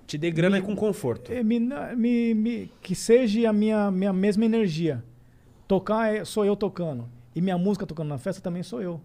Te 0.07 0.17
dê 0.17 0.29
grana 0.31 0.59
Me- 0.59 0.65
com 0.65 0.75
conforto. 0.75 1.31
é, 1.31 1.41
me- 1.43 2.33
me- 2.33 2.71
que 2.81 2.93
seja 2.95 3.49
a 3.49 3.53
minha, 3.53 3.89
minha 3.91 4.11
mesma 4.11 4.43
energia. 4.43 5.03
Tocar 5.71 6.13
é, 6.13 6.25
sou 6.25 6.43
eu 6.43 6.53
tocando. 6.53 7.07
E 7.33 7.39
minha 7.39 7.57
música 7.57 7.85
tocando 7.85 8.09
na 8.09 8.17
festa 8.17 8.41
também 8.41 8.61
sou 8.61 8.81
eu. 8.81 8.99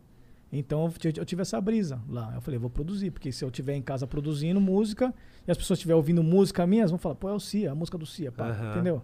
Então 0.52 0.92
eu 1.16 1.24
tive, 1.24 1.42
essa 1.42 1.60
brisa 1.60 2.02
lá. 2.08 2.32
Eu 2.34 2.40
falei, 2.40 2.58
vou 2.58 2.68
produzir, 2.68 3.12
porque 3.12 3.30
se 3.30 3.44
eu 3.44 3.48
estiver 3.50 3.76
em 3.76 3.82
casa 3.82 4.04
produzindo 4.04 4.60
música 4.60 5.14
e 5.46 5.50
as 5.52 5.56
pessoas 5.56 5.78
estiverem 5.78 5.96
ouvindo 5.96 6.24
música 6.24 6.66
minha, 6.66 6.84
vão 6.88 6.98
falar, 6.98 7.14
pô, 7.14 7.28
é 7.28 7.32
o 7.32 7.38
Cia, 7.38 7.70
a 7.70 7.74
música 7.76 7.96
do 7.96 8.04
Cia, 8.04 8.32
pá, 8.32 8.48
Aham. 8.48 8.70
entendeu? 8.72 9.02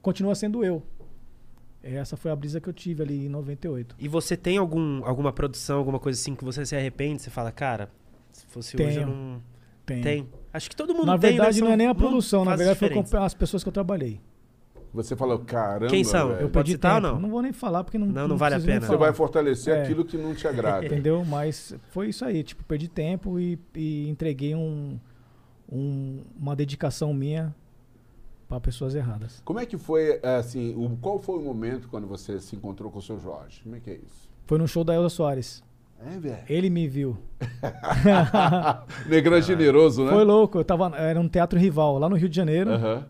Continua 0.00 0.36
sendo 0.36 0.64
eu. 0.64 0.84
Essa 1.82 2.16
foi 2.16 2.30
a 2.30 2.36
brisa 2.36 2.60
que 2.60 2.68
eu 2.68 2.72
tive 2.72 3.02
ali 3.02 3.26
em 3.26 3.28
98. 3.28 3.96
E 3.98 4.06
você 4.06 4.36
tem 4.36 4.56
algum, 4.56 5.04
alguma 5.04 5.32
produção, 5.32 5.78
alguma 5.78 5.98
coisa 5.98 6.16
assim 6.16 6.36
que 6.36 6.44
você 6.44 6.64
se 6.64 6.76
arrepende? 6.76 7.22
Você 7.22 7.30
fala, 7.30 7.50
cara, 7.50 7.90
se 8.30 8.46
fosse 8.46 8.76
hoje 8.76 9.00
eu 9.00 9.04
Tenho. 9.06 9.06
não. 9.08 9.42
Tem. 9.84 10.00
Tem. 10.00 10.28
Acho 10.52 10.70
que 10.70 10.76
todo 10.76 10.94
mundo 10.94 11.06
Na 11.06 11.18
tem. 11.18 11.30
né? 11.32 11.36
verdade, 11.38 11.58
São 11.58 11.66
não 11.66 11.74
é 11.74 11.76
nem 11.76 11.88
a 11.88 11.94
produção, 11.94 12.44
na 12.44 12.54
verdade 12.54 12.78
foi 12.78 12.88
diferentes. 12.88 13.10
com 13.10 13.16
as 13.18 13.34
pessoas 13.34 13.64
que 13.64 13.68
eu 13.68 13.72
trabalhei. 13.72 14.20
Você 14.92 15.14
falou, 15.14 15.38
caramba, 15.38 15.86
Quem 15.86 16.02
são? 16.02 16.28
velho, 16.30 16.40
Eu 16.40 16.50
perdi 16.50 16.76
tempo. 16.76 16.98
não? 17.00 17.20
Não 17.20 17.30
vou 17.30 17.40
nem 17.42 17.52
falar 17.52 17.84
porque 17.84 17.96
não 17.96 18.06
Não, 18.08 18.26
não 18.26 18.36
vale 18.36 18.56
a 18.56 18.60
pena. 18.60 18.86
Você 18.86 18.96
vai 18.96 19.12
fortalecer 19.12 19.76
É. 19.76 19.82
aquilo 19.82 20.04
que 20.04 20.16
não 20.16 20.34
te 20.34 20.48
agrada. 20.48 20.84
Entendeu? 20.84 21.24
Mas 21.24 21.74
foi 21.90 22.08
isso 22.08 22.24
aí, 22.24 22.42
tipo, 22.42 22.64
perdi 22.64 22.88
tempo 22.88 23.38
e, 23.38 23.56
e 23.76 24.08
entreguei 24.08 24.54
um, 24.54 24.98
um- 25.70 26.22
uma 26.36 26.56
dedicação 26.56 27.14
minha 27.14 27.54
para 28.48 28.58
pessoas 28.60 28.96
erradas. 28.96 29.40
Como 29.44 29.60
é 29.60 29.66
que 29.66 29.78
foi, 29.78 30.18
assim, 30.24 30.74
o, 30.76 30.96
qual 31.00 31.20
foi 31.20 31.38
o 31.38 31.42
momento 31.42 31.86
quando 31.88 32.08
você 32.08 32.40
se 32.40 32.56
encontrou 32.56 32.90
com 32.90 32.98
o 32.98 33.02
seu 33.02 33.16
Jorge? 33.16 33.60
Como 33.62 33.76
é 33.76 33.78
que 33.80 33.90
é 33.90 33.94
isso? 33.94 34.28
Foi 34.44 34.58
no 34.58 34.66
show 34.66 34.82
da 34.82 34.92
Elza 34.92 35.08
Soares. 35.10 35.62
É, 36.04 36.18
velho. 36.18 36.38
Ele 36.48 36.68
me 36.68 36.88
viu. 36.88 37.16
Negrão 39.06 39.40
generoso, 39.40 40.04
né? 40.04 40.10
Foi 40.10 40.24
louco, 40.24 40.58
eu 40.58 40.64
tava, 40.64 40.96
era 40.96 41.20
um 41.20 41.28
teatro 41.28 41.58
rival 41.58 41.98
lá 41.98 42.08
no 42.08 42.16
Rio 42.16 42.28
de 42.28 42.34
Janeiro. 42.36 42.70
Aham. 42.70 43.06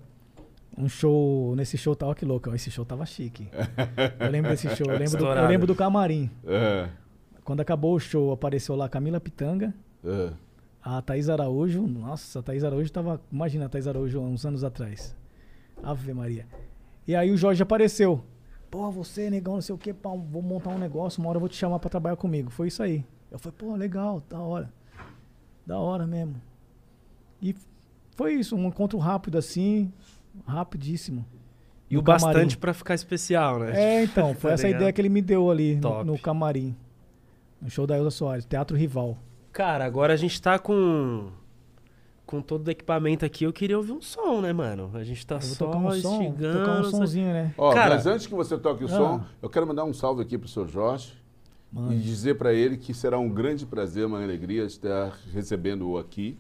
Um 0.81 0.89
show, 0.89 1.55
nesse 1.57 1.77
show 1.77 1.95
tava 1.95 2.15
que 2.15 2.25
louco, 2.25 2.55
esse 2.55 2.71
show 2.71 2.85
tava 2.85 3.05
chique. 3.05 3.49
Eu 4.19 4.31
lembro 4.31 4.51
desse 4.51 4.69
show, 4.75 4.87
eu 4.87 4.99
lembro, 4.99 5.19
do, 5.19 5.27
eu 5.27 5.49
lembro 5.49 5.67
do 5.67 5.75
camarim. 5.75 6.31
É, 6.47 6.89
Quando 7.45 7.61
acabou 7.61 7.95
o 7.95 8.01
show, 8.01 8.33
apareceu 8.33 8.75
lá 8.75 8.89
Camila 8.89 9.21
Pitanga, 9.21 9.75
é. 10.05 10.33
A 10.83 11.03
Thaís 11.03 11.29
Araújo, 11.29 11.87
nossa, 11.87 12.39
a 12.39 12.43
Thaís 12.43 12.65
Araújo 12.65 12.91
tava. 12.91 13.21
Imagina 13.31 13.67
a 13.67 13.69
Thaís 13.69 13.87
Araújo 13.87 14.19
há 14.19 14.23
uns 14.23 14.47
anos 14.47 14.65
atrás. 14.65 15.15
Ave 15.83 16.15
Maria. 16.15 16.47
E 17.07 17.15
aí 17.15 17.31
o 17.31 17.37
Jorge 17.37 17.63
apareceu. 17.63 18.25
Pô, 18.71 18.91
você, 18.91 19.29
negão, 19.29 19.55
não 19.55 19.61
sei 19.61 19.75
o 19.75 19.79
que, 19.79 19.93
vou 19.93 20.41
montar 20.41 20.71
um 20.71 20.79
negócio, 20.79 21.21
uma 21.21 21.29
hora 21.29 21.37
eu 21.37 21.41
vou 21.41 21.49
te 21.49 21.57
chamar 21.57 21.79
pra 21.79 21.91
trabalhar 21.91 22.17
comigo. 22.17 22.51
Foi 22.51 22.69
isso 22.69 22.83
aí. 22.83 23.05
Eu 23.31 23.39
falei, 23.39 23.57
pô, 23.59 23.75
legal, 23.75 24.23
da 24.29 24.39
hora. 24.39 24.73
Da 25.67 25.79
hora 25.79 26.07
mesmo. 26.07 26.41
E 27.43 27.55
foi 28.17 28.35
isso, 28.35 28.57
um 28.57 28.69
encontro 28.69 28.99
rápido 28.99 29.37
assim, 29.37 29.93
rapidíssimo. 30.47 31.25
E 31.91 31.99
o 31.99 32.03
camarim. 32.03 32.25
bastante 32.25 32.57
pra 32.59 32.73
ficar 32.73 32.95
especial, 32.95 33.59
né? 33.59 33.73
É, 33.75 34.05
então, 34.05 34.33
foi 34.37 34.51
Tá 34.51 34.55
essa 34.55 34.67
ligado? 34.67 34.81
ideia 34.81 34.93
que 34.93 35.01
ele 35.01 35.09
me 35.09 35.21
deu 35.21 35.51
ali 35.51 35.77
no, 35.77 36.05
no 36.05 36.19
camarim. 36.19 36.77
No 37.61 37.69
show 37.69 37.87
da 37.87 37.97
Elza 37.99 38.11
Soares, 38.11 38.45
Teatro 38.47 38.77
Rival. 38.77 39.19
Cara, 39.53 39.85
agora 39.85 40.13
a 40.15 40.17
gente 40.17 40.41
tá 40.41 40.59
com. 40.59 41.31
Com 42.25 42.41
todo 42.41 42.69
o 42.69 42.71
equipamento 42.71 43.25
aqui, 43.25 43.43
eu 43.43 43.53
queria 43.53 43.77
ouvir 43.77 43.91
um 43.91 44.01
som, 44.01 44.41
né, 44.41 44.53
mano? 44.53 44.93
A 44.95 45.03
gente 45.03 45.27
tá 45.27 45.35
Eu 45.35 45.41
só 45.41 45.67
tocar 45.67 45.79
um 45.79 45.91
som, 45.91 46.23
instigando. 46.23 46.59
tocar 46.61 46.81
um 46.81 46.85
sonzinho, 46.85 47.33
né? 47.33 47.53
Ó, 47.59 47.75
Cara- 47.75 47.97
mas 47.97 48.07
antes 48.07 48.29
que 48.29 48.35
você 48.35 48.57
toque 48.57 48.85
o 48.85 48.87
Ah. 48.87 48.91
som, 48.91 49.25
eu 49.43 49.51
quero 49.51 49.67
mandar 49.67 49.85
um 49.85 49.93
salve 49.93 50.23
aqui 50.23 50.39
pro 50.39 50.47
seu 50.49 50.65
Jorge 50.69 51.13
Mano. 51.73 51.93
e 51.93 51.99
dizer 51.99 52.37
para 52.37 52.53
ele 52.53 52.77
que 52.77 52.95
será 52.95 53.19
um 53.19 53.29
grande 53.29 53.67
prazer, 53.67 54.07
uma 54.07 54.23
alegria 54.23 54.63
estar 54.63 55.13
recebendo-o 55.33 55.99
aqui. 55.99 56.39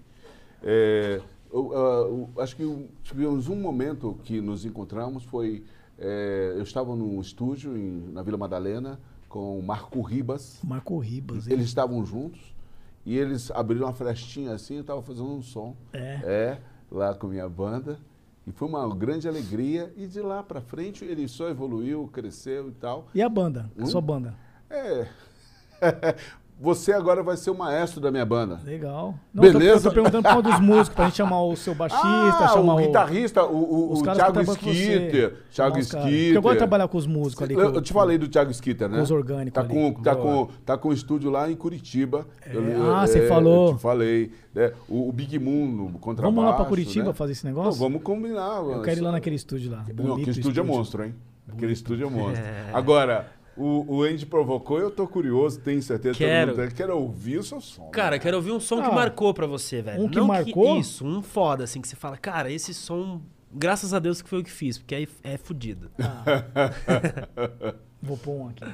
É, 0.63 1.21
eu, 1.53 1.73
ah, 1.75 2.07
eu 2.09 2.31
acho 2.43 2.57
que 2.57 2.89
tivemos 3.03 3.49
um 3.49 3.57
momento 3.57 4.19
que 4.25 4.41
nos 4.41 4.65
encontramos, 4.65 5.23
foi... 5.25 5.65
é, 5.99 6.55
eu 6.57 6.63
estava 6.63 6.95
num 6.97 7.21
estúdio 7.21 7.77
em- 7.77 8.11
na 8.13 8.23
Vila 8.23 8.39
Madalena 8.39 8.99
com 9.29 9.59
o 9.59 9.63
Marco 9.63 10.01
Ribas. 10.03 10.59
Marco 10.65 10.99
Ribas. 10.99 11.47
Eles 11.47 11.67
estavam 11.67 12.05
juntos 12.05 12.41
e 13.07 13.17
eles 13.17 13.51
abriram 13.51 13.87
uma 13.87 13.93
frestinha 13.93 14.53
assim, 14.55 14.75
eu 14.77 14.81
estava 14.81 15.03
fazendo 15.03 15.29
um 15.31 15.43
som. 15.43 15.77
É. 15.93 16.21
É, 16.25 16.59
lá 16.91 17.15
com 17.15 17.27
minha 17.29 17.49
banda. 17.49 17.99
E 18.47 18.53
foi 18.53 18.67
uma 18.67 18.93
grande 18.95 19.29
alegria. 19.29 19.93
E 19.97 20.07
de 20.07 20.21
lá 20.21 20.43
para 20.43 20.61
frente 20.61 21.05
ele 21.05 21.29
só 21.29 21.49
evoluiu, 21.49 22.09
cresceu 22.13 22.69
e 22.69 22.73
tal. 22.73 23.07
E 23.15 23.23
a 23.23 23.29
banda? 23.29 23.71
A 23.79 23.83
Hum? 23.83 23.87
sua 23.87 24.01
banda? 24.01 24.35
É. 24.69 25.07
você 26.61 26.93
agora 26.93 27.23
vai 27.23 27.37
ser 27.39 27.51
o 27.51 27.55
maestro 27.55 28.01
da 28.01 28.11
minha 28.11 28.25
banda. 28.27 28.61
Legal. 28.65 29.15
Não, 29.33 29.43
Beleza. 29.43 29.65
Eu 29.65 29.73
tô, 29.73 29.77
eu 29.77 29.83
tô 29.83 29.91
perguntando 29.93 30.23
pra 30.23 30.37
um 30.39 30.43
dos 30.43 30.61
músicos, 30.61 30.91
pra 30.91 31.05
gente 31.07 31.17
chamar 31.17 31.43
o 31.43 31.57
seu 31.57 31.75
baixista, 31.75 32.05
Ah, 32.45 32.49
chamar 32.53 32.75
o 32.75 32.77
o... 32.77 32.81
guitarrista, 32.87 33.45
o, 33.45 33.57
o, 33.57 33.93
o 33.99 34.03
Thiago. 34.03 34.41
Skitter. 34.43 35.37
Thiago 35.51 35.73
caras. 35.73 35.87
Skitter. 35.87 36.03
Porque 36.03 36.37
eu 36.37 36.43
gosto 36.43 36.53
de 36.55 36.59
trabalhar 36.59 36.89
com 36.89 36.99
os 36.99 37.07
músicos 37.07 37.43
ali. 37.45 37.55
Eu, 37.55 37.71
com- 37.71 37.77
eu 37.77 37.83
te 37.83 37.93
falei 37.93 38.19
do 38.19 38.29
Thiago 38.29 38.51
Skitter, 38.51 38.89
né? 38.89 38.97
com 38.99 39.03
os 39.03 39.11
orgânicos 39.11 39.55
Tá 39.55 39.61
ali. 39.63 39.69
com, 39.75 40.03
tá, 40.03 40.15
com, 40.15 40.49
tá 40.67 40.77
com 40.77 40.89
um 40.91 40.93
estúdio 40.93 41.31
lá 41.31 41.51
em 41.51 41.57
Curitiba. 41.57 42.27
Ah, 42.95 43.07
você 43.07 43.27
falou. 43.27 43.71
Eu 43.71 43.77
te 43.77 43.81
falei. 43.83 44.31
né? 44.55 44.73
O, 44.89 45.09
o 45.09 45.13
Big 45.13 45.39
Moon 45.39 45.67
no 45.67 45.99
contrabaixo. 45.99 46.35
Vamos 46.37 46.51
lá 46.51 46.57
pra 46.57 46.65
Curitiba 46.67 47.07
né? 47.07 47.13
fazer 47.15 47.33
esse 47.33 47.45
Não, 47.45 47.53
negócio? 47.53 47.81
vamos 47.81 48.03
combinar. 48.03 48.63
Eu 48.63 48.83
quero 48.83 48.99
ir 49.01 49.03
lá 49.03 49.13
naquele 49.13 49.37
estúdio 49.37 49.71
lá. 49.71 49.85
Não, 49.89 49.95
Bonito 49.95 50.21
aquele 50.21 50.31
estúdio 50.39 50.61
é 50.61 50.65
monstro, 50.65 51.05
hein? 51.05 51.15
Aquele 51.53 51.73
estúdio 51.73 52.07
é 52.07 52.11
monstro. 52.11 52.45
É. 52.45 52.71
Agora, 52.73 53.27
o, 53.63 53.97
o 53.97 54.03
Andy 54.03 54.27
provocou, 54.27 54.79
eu 54.79 54.91
tô 54.91 55.07
curioso, 55.07 55.61
tenho 55.61 55.83
certeza 55.83 56.17
que 56.17 56.25
Quero. 56.25 56.53
todo 56.53 56.61
mundo 56.63 56.75
quero 56.75 56.97
ouvir 56.99 57.39
o 57.39 57.43
seu 57.43 57.61
som. 57.61 57.89
Cara, 57.91 58.19
quero 58.19 58.37
ouvir 58.37 58.53
um 58.53 58.61
som 58.61 58.81
que 58.81 58.89
Ah, 58.89 58.93
marcou 58.93 59.33
pra 59.35 59.47
você, 59.47 59.83
velho. 59.83 60.03
um 60.03 60.09
que 60.09 60.19
Não 60.19 60.27
marcou? 60.27 60.79
isso, 60.79 61.05
um 61.07 61.23
foda, 61.23 61.65
assim, 61.65 61.81
que 61.81 61.89
você 61.89 61.97
fala, 61.97 62.17
cara, 62.17 62.51
esse 62.51 62.73
som, 62.73 63.21
graças 63.53 63.93
a 63.95 63.99
Deus 63.99 64.23
que 64.23 64.29
foi 64.29 64.41
o 64.41 64.45
que 64.45 64.51
fiz, 64.51 64.79
porque 64.79 64.95
aí 64.95 65.09
é 65.23 65.37
fudido. 65.37 65.91
Vou 68.03 68.17
pôr 68.17 68.33
um 68.33 68.49
aqui. 68.49 68.65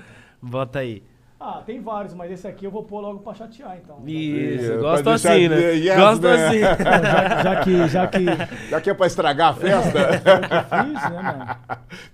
Bota 0.41 0.79
aí. 0.79 1.03
Ah, 1.49 1.63
tem 1.65 1.81
vários, 1.81 2.13
mas 2.13 2.29
esse 2.33 2.49
aqui 2.49 2.65
eu 2.65 2.73
vou 2.73 2.83
pôr 2.83 2.99
logo 2.99 3.21
pra 3.21 3.33
chatear, 3.33 3.79
então. 3.81 4.03
Isso, 4.05 4.79
gosto 4.79 5.11
assim, 5.11 5.49
né? 5.49 5.75
yes, 5.77 5.97
gosto 5.97 6.23
né? 6.23 6.47
assim. 6.47 6.59
Já, 7.07 7.43
já 7.43 7.63
que, 7.63 7.89
já 7.89 8.07
que 8.09 8.69
Já 8.69 8.81
que 8.81 8.91
é 8.91 8.95
pra 8.95 9.07
estragar 9.07 9.51
a 9.51 9.55
festa, 9.55 10.01
fiz, 10.83 11.11
né, 11.13 11.23
mano? 11.23 11.57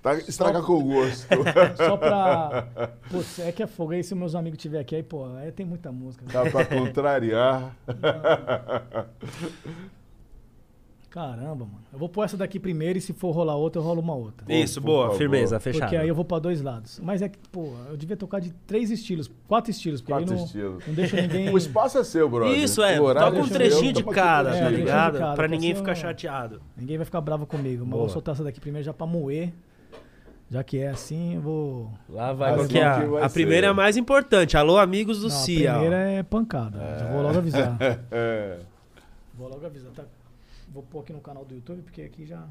tá, 0.02 0.14
estraga 0.16 0.60
com 0.60 0.82
gosto. 0.82 1.26
Só 1.76 1.96
pra. 1.96 2.66
Putz, 3.10 3.38
é 3.38 3.50
que 3.52 3.62
é 3.62 3.66
fogo. 3.66 3.92
Aí 3.92 4.04
se 4.04 4.14
meus 4.14 4.34
amigos 4.34 4.58
tiver 4.58 4.80
aqui, 4.80 4.96
aí, 4.96 5.02
pô, 5.02 5.24
aí 5.36 5.50
tem 5.50 5.64
muita 5.64 5.90
música. 5.90 6.26
Tá 6.30 6.42
pra 6.50 6.66
contrariar. 6.66 7.74
Caramba, 11.12 11.66
mano. 11.66 11.84
Eu 11.92 11.98
vou 11.98 12.08
pôr 12.08 12.24
essa 12.24 12.38
daqui 12.38 12.58
primeiro 12.58 12.98
e 12.98 13.00
se 13.02 13.12
for 13.12 13.32
rolar 13.32 13.54
outra, 13.54 13.82
eu 13.82 13.84
rolo 13.84 14.00
uma 14.00 14.14
outra. 14.14 14.50
Isso, 14.50 14.80
por 14.80 14.86
boa, 14.86 15.14
firmeza, 15.14 15.60
fechado. 15.60 15.82
Porque 15.82 15.96
aí 15.96 16.08
eu 16.08 16.14
vou 16.14 16.24
pra 16.24 16.38
dois 16.38 16.62
lados. 16.62 16.98
Mas 17.02 17.20
é 17.20 17.28
que, 17.28 17.38
pô, 17.50 17.74
eu 17.90 17.98
devia 17.98 18.16
tocar 18.16 18.40
de 18.40 18.50
três 18.66 18.90
estilos, 18.90 19.30
quatro 19.46 19.70
estilos, 19.70 20.00
porque 20.00 20.14
Quatro 20.14 20.32
aí 20.32 20.38
não, 20.38 20.46
estilos. 20.46 20.86
não 20.86 20.94
deixa 20.94 21.20
ninguém. 21.20 21.42
O 21.52 21.58
espaço 21.58 21.98
é 21.98 22.04
seu, 22.04 22.30
brother. 22.30 22.56
Isso, 22.56 22.82
é, 22.82 22.96
toca 22.96 23.36
um 23.36 23.40
é 23.40 23.46
seu, 23.46 23.56
trechinho 23.56 23.92
de 23.92 24.02
cada, 24.04 24.52
tá 24.52 24.70
ligado? 24.70 25.18
cada, 25.18 25.34
pra 25.34 25.46
ninguém 25.46 25.72
assim 25.72 25.80
ficar 25.82 25.94
chateado. 25.94 26.62
Ninguém 26.74 26.96
vai 26.96 27.04
ficar 27.04 27.20
bravo 27.20 27.44
comigo. 27.44 27.84
Mas 27.84 27.90
Boa. 27.90 28.04
vou 28.04 28.08
soltar 28.08 28.34
essa 28.34 28.42
daqui 28.42 28.58
primeiro 28.58 28.86
já 28.86 28.94
pra 28.94 29.06
moer. 29.06 29.52
Já 30.50 30.64
que 30.64 30.78
é 30.78 30.88
assim, 30.88 31.34
eu 31.34 31.40
vou. 31.42 31.90
Lá 32.08 32.32
vai, 32.32 32.52
Mas 32.52 32.60
qual 32.62 32.68
que 32.68 32.78
é 32.78 32.84
a, 32.84 33.04
vai 33.04 33.22
a 33.22 33.28
primeira 33.28 33.66
é 33.66 33.70
a 33.70 33.74
mais 33.74 33.98
importante. 33.98 34.56
Alô, 34.56 34.78
amigos 34.78 35.20
do 35.20 35.28
Não, 35.28 35.36
a 35.36 35.38
CIA. 35.40 35.72
ó. 35.72 35.78
primeira 35.80 36.10
é 36.10 36.22
pancada. 36.22 36.78
Já 36.98 37.12
vou 37.12 37.22
logo 37.22 37.36
avisar. 37.38 37.76
É. 38.10 38.58
Vou 39.34 39.48
logo 39.48 39.66
avisar. 39.66 39.92
Tá? 39.92 40.04
Vou 40.72 40.82
pôr 40.82 41.00
aqui 41.00 41.12
no 41.12 41.20
canal 41.20 41.44
do 41.44 41.54
YouTube, 41.54 41.82
porque 41.82 42.00
aqui 42.00 42.24
já, 42.24 42.42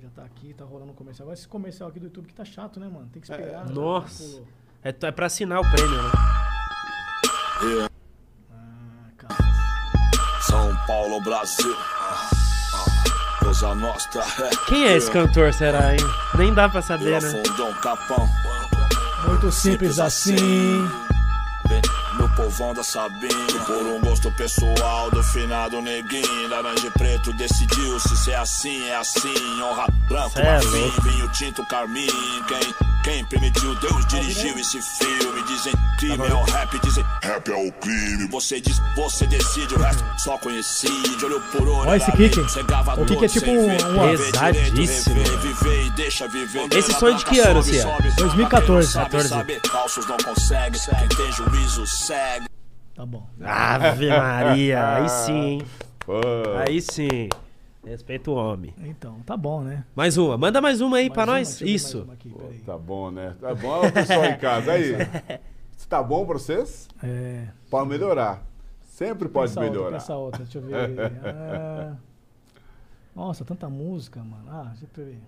já 0.00 0.10
tá 0.10 0.22
aqui, 0.22 0.52
tá 0.52 0.64
rolando 0.64 0.92
um 0.92 0.94
comercial. 0.94 1.24
Agora 1.24 1.38
esse 1.38 1.48
comercial 1.48 1.88
aqui 1.88 1.98
do 1.98 2.06
YouTube 2.06 2.26
que 2.26 2.34
tá 2.34 2.44
chato, 2.44 2.78
né, 2.78 2.88
mano? 2.88 3.08
Tem 3.10 3.22
que 3.22 3.30
esperar. 3.30 3.66
Nossa. 3.70 4.22
Pulou. 4.22 4.46
É, 4.82 4.88
é 4.88 5.10
pra 5.10 5.26
assinar 5.26 5.60
o 5.60 5.70
prêmio, 5.70 6.02
né? 6.02 6.10
Ah, 8.52 9.08
cara. 9.16 9.34
São 10.42 10.76
Paulo, 10.86 11.22
Brasil. 11.22 11.74
Coisa 13.38 13.74
nostra. 13.74 14.22
Quem 14.66 14.84
é 14.84 14.96
esse 14.96 15.10
cantor, 15.10 15.54
será, 15.54 15.94
hein? 15.94 16.00
Nem 16.36 16.52
dá 16.52 16.68
pra 16.68 16.82
saber, 16.82 17.22
né? 17.22 17.42
Muito 19.26 19.50
simples 19.50 19.98
assim. 19.98 20.36
Povão 22.36 22.74
da 22.74 22.82
Sabina 22.82 23.64
Por 23.66 23.86
um 23.86 24.00
gosto 24.00 24.30
pessoal 24.32 25.10
do 25.10 25.22
finado 25.22 25.80
neguinho. 25.80 26.48
Laranja 26.48 26.86
e 26.86 26.90
preto 26.90 27.32
decidiu-se 27.32 28.16
se 28.16 28.30
é 28.30 28.36
assim, 28.36 28.88
é 28.88 28.96
assim. 28.96 29.62
Honra 29.62 29.86
branco, 30.08 30.38
é 30.38 30.44
marfim, 30.44 30.92
vinho 31.02 31.28
tinto, 31.28 31.64
carmim 31.66 32.06
Quem, 32.48 32.93
quem 33.04 33.24
permitiu, 33.26 33.74
Deus 33.76 34.06
dirigiu 34.06 34.58
esse 34.58 34.80
filme 34.80 35.42
Dizem 35.44 35.72
crime 35.98 36.26
é 36.26 36.34
o 36.34 36.42
rap, 36.44 36.78
dizem 36.80 37.04
rap 37.22 37.48
é 37.50 37.54
o 37.68 37.70
crime 37.72 38.26
Você 38.28 38.60
diz, 38.60 38.80
você 38.96 39.26
decide, 39.26 39.74
o 39.74 39.78
resto 39.78 40.02
só 40.18 40.38
conheci 40.38 40.88
Olho 41.22 41.40
por 41.52 41.68
olho, 41.68 41.88
Ó 41.90 41.94
esse 41.94 42.10
kick. 42.12 42.38
O 42.40 43.04
kick 43.06 43.24
é 43.24 43.28
tipo 43.28 43.50
um- 43.50 44.16
Pesadíssimo, 44.16 45.20
Esse 46.76 46.92
é 46.92 47.14
de 47.14 47.24
que 47.24 47.38
ano, 47.40 47.62
Cia? 47.62 47.82
sobe, 47.82 48.10
sobe. 48.10 48.16
2014. 48.16 48.92
Quem 48.92 49.02
não 49.02 49.10
sabe, 49.10 49.10
14. 49.10 49.28
sabe, 49.28 49.60
falsos 49.68 50.06
não 50.06 50.16
consegue 50.16 50.78
Quem 50.78 51.08
tem 51.08 51.32
juízo 51.32 51.86
segue 51.86 52.46
Tá 52.94 53.04
bom. 53.04 53.26
Ave 53.44 54.08
Maria, 54.16 54.94
aí 54.96 55.08
sim, 55.08 55.32
hein? 55.32 55.62
Pô. 56.06 56.20
Aí 56.66 56.80
sim. 56.80 57.28
Respeita 57.84 58.30
o 58.30 58.34
homem. 58.34 58.74
Então, 58.78 59.20
tá 59.26 59.36
bom, 59.36 59.60
né? 59.62 59.84
Mais 59.94 60.16
uma. 60.16 60.38
Manda 60.38 60.60
mais 60.60 60.80
uma 60.80 60.96
aí 60.96 61.04
Mais 61.08 61.14
pra 61.14 61.24
uma, 61.24 61.32
nós. 61.38 61.60
Isso. 61.60 62.08
aqui. 62.12 62.32
Tá 62.64 62.78
bom, 62.78 63.10
né? 63.10 63.36
Tá 63.40 63.54
bom, 63.54 63.90
pessoal 63.90 64.24
em 64.24 64.38
casa. 64.38 64.72
Aí. 64.72 64.94
Se 65.76 65.86
tá 65.88 66.02
bom 66.02 66.24
pra 66.24 66.38
vocês? 66.38 66.88
É. 67.02 67.48
Pode 67.68 67.88
melhorar. 67.88 68.42
Sempre 68.80 69.28
pode 69.28 69.50
Pensa 69.50 69.60
outra, 69.60 69.74
melhorar. 69.76 69.98
pensa 69.98 70.14
outra, 70.16 70.44
deixa 70.44 70.58
eu 70.58 70.62
ver. 70.62 71.00
Ah, 71.24 71.94
nossa, 73.14 73.44
tanta 73.44 73.68
música, 73.68 74.20
mano. 74.22 74.44
Ah, 74.48 74.68
deixa 74.70 74.86
eu 74.96 75.04
ver. 75.04 75.18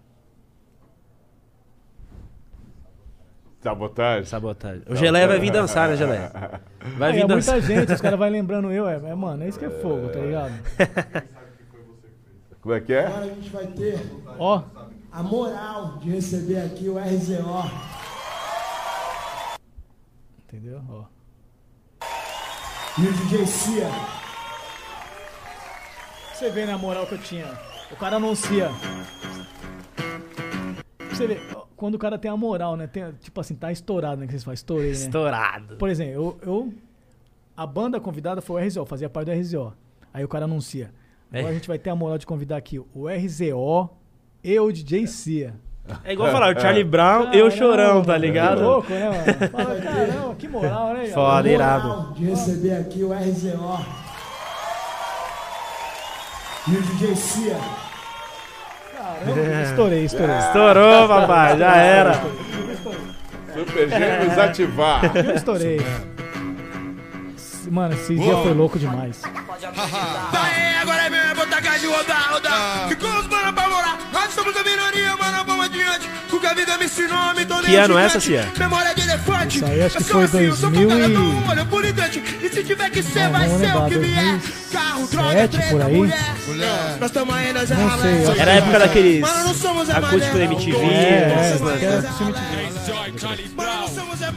Sabotagem? 3.60 4.24
Sabotagem. 4.24 4.82
O 4.88 4.94
Geleia 4.94 5.26
vai 5.26 5.40
vir 5.40 5.50
dançar, 5.50 5.88
né, 5.88 5.96
Geleia? 5.96 6.30
Vai 6.96 7.10
Ah, 7.10 7.12
vir 7.12 7.22
é 7.22 7.26
dançar. 7.26 7.54
muita 7.56 7.66
gente, 7.74 7.92
os 7.92 8.00
caras 8.00 8.16
vão 8.16 8.28
lembrando 8.28 8.70
eu. 8.70 8.88
É, 8.88 8.94
é, 8.94 9.14
mano, 9.16 9.42
é 9.42 9.48
isso 9.48 9.58
que 9.58 9.64
é 9.64 9.70
fogo, 9.70 10.08
tá 10.10 10.20
ligado? 10.20 10.52
Como 12.66 12.74
é 12.74 12.80
que 12.80 12.92
é? 12.92 13.06
Agora 13.06 13.24
a 13.26 13.28
gente 13.28 13.48
vai 13.50 13.64
ter 13.68 14.00
Ó, 14.40 14.60
a 15.12 15.22
moral 15.22 15.98
de 15.98 16.10
receber 16.10 16.58
aqui 16.58 16.88
o 16.88 16.98
RZO. 16.98 17.70
entendeu? 20.48 20.82
Ó. 20.90 21.04
E 22.98 23.06
o 23.06 23.12
DJ 23.12 23.46
Cia. 23.46 23.86
Você 26.34 26.50
vê, 26.50 26.66
né, 26.66 26.72
a 26.72 26.78
moral 26.78 27.06
que 27.06 27.14
eu 27.14 27.18
tinha. 27.22 27.46
O 27.92 27.94
cara 27.94 28.16
anuncia. 28.16 28.68
Você 31.12 31.24
vê, 31.28 31.40
quando 31.76 31.94
o 31.94 31.98
cara 32.00 32.18
tem 32.18 32.32
a 32.32 32.36
moral, 32.36 32.74
né? 32.76 32.88
Tem, 32.88 33.12
tipo 33.20 33.40
assim, 33.40 33.54
tá 33.54 33.70
estourado, 33.70 34.16
né? 34.20 34.26
Que 34.26 34.32
vocês 34.32 34.42
falam, 34.42 34.54
estourei, 34.54 34.88
né? 34.90 34.96
Estourado. 34.96 35.76
Por 35.76 35.88
exemplo, 35.88 36.12
eu, 36.12 36.38
eu- 36.42 36.74
A 37.56 37.64
banda 37.64 38.00
convidada 38.00 38.42
foi 38.42 38.60
o 38.60 38.66
RZO, 38.66 38.84
fazia 38.84 39.08
parte 39.08 39.26
do 39.26 39.32
RZO. 39.40 39.72
Aí 40.12 40.24
o 40.24 40.28
cara 40.28 40.46
anuncia. 40.46 40.90
Agora 41.32 41.48
É. 41.48 41.50
a 41.50 41.54
gente 41.54 41.68
vai 41.68 41.78
ter 41.78 41.90
a 41.90 41.94
moral 41.96 42.18
de 42.18 42.26
convidar 42.26 42.56
aqui 42.56 42.78
o 42.94 43.08
RZO 43.08 43.90
e 44.42 44.58
o 44.60 44.72
DJ 44.72 45.06
Cia. 45.06 45.54
É 46.04 46.12
igual 46.14 46.32
falar, 46.32 46.56
o 46.56 46.60
Charlie 46.60 46.82
Brown 46.82 47.32
e 47.32 47.40
o 47.42 47.50
Chorão, 47.50 48.02
tá 48.02 48.16
ligado? 48.18 48.56
Que 48.58 48.62
louco, 48.64 48.90
né, 48.92 49.08
mano? 49.08 49.50
Fala, 49.52 49.76
caramba, 49.80 50.34
que 50.36 50.48
moral, 50.48 50.94
né? 50.94 51.06
Foda, 51.06 51.48
irado. 51.48 52.12
De 52.14 52.24
receber 52.24 52.74
aqui 52.76 53.04
o 53.04 53.12
RZO. 53.12 53.86
E 56.68 56.70
o 56.76 56.82
DJ 56.82 57.14
Cia. 57.16 57.56
Caramba, 58.96 59.62
estourei, 59.62 60.04
estourei. 60.04 60.38
Estourou, 60.38 61.08
papai, 61.08 61.58
já 61.58 61.76
era. 61.76 62.12
Super 63.54 63.88
Gêmeos 63.88 64.38
ativar. 64.38 65.16
Eu 65.16 65.34
estourei. 65.36 65.80
Mano, 67.70 67.94
esse 67.94 68.14
dia 68.16 68.36
foi 68.38 68.52
louco 68.52 68.78
demais. 68.78 69.22
Aê, 69.24 70.75
é 71.58 71.60
cara 71.62 71.78
de 71.78 71.86
rodar, 71.86 72.32
rodar. 72.32 72.88
Ficou 72.88 73.10
os 73.18 73.26
mano 73.28 73.52
pra 73.52 73.68
morar. 73.68 73.98
Nós 74.12 74.34
somos 74.34 74.56
a 74.56 74.62
minoria, 74.64 75.16
mano, 75.16 75.44
vamos 75.44 75.64
adiante. 75.66 76.08
O 76.32 76.40
que 76.40 76.46
a 76.46 76.54
vida 76.54 76.76
me 76.78 76.84
ensinou, 76.84 77.34
me 77.34 77.44
tornei 77.46 77.70
Que 77.70 77.76
é 77.76 77.80
ano 77.80 77.94
um 77.94 77.98
essa. 77.98 78.20
Cia? 78.20 78.52
Memória 78.58 78.94
de 78.94 79.00
elefante. 79.02 79.56
Isso 79.58 79.66
aí 79.66 79.82
acho 79.82 79.96
que 79.96 80.02
Eu 80.02 80.06
sou 80.06 80.28
foi 80.28 80.46
eu 80.48 80.56
sou 80.56 80.70
2000 80.70 80.90
focado 80.90 81.12
e- 81.12 81.50
olho 81.50 81.64
bonitante. 81.66 82.22
E 82.42 82.48
se 82.48 82.64
tiver 82.64 82.90
que 82.90 83.02
ser, 83.02 83.24
Não, 83.24 83.32
vai 83.32 83.48
vamos 83.48 83.60
ser 83.68 83.76
o 83.76 83.86
que 83.88 83.98
vier. 83.98 84.24
2007 84.24 84.66
Carro, 84.72 85.06
droga, 85.06 85.48
treta, 85.48 85.70
por 85.70 85.82
aí. 85.82 85.94
mulher. 85.96 86.34
Nós 87.00 87.10
estamos 87.10 87.34
aí, 87.34 87.52
nós 87.52 87.70
é 87.70 87.74
ralé. 87.74 88.24
Era 88.38 88.50
a 88.50 88.54
época 88.56 88.78
daqueles 88.80 89.20
Mano, 89.20 89.44
não 89.44 89.54
somos 89.54 89.88
a 89.90 89.96
acústico 89.98 90.36
da. 90.38 90.44
MTV, 90.44 90.76
É, 90.76 90.78
é, 90.84 90.84
é, 90.84 91.50
é, 91.50 92.12
filme 92.18 92.32
de- 92.32 93.56
Mano, 93.56 93.72
não 93.80 93.88
somos 93.88 94.20
é 94.22 94.30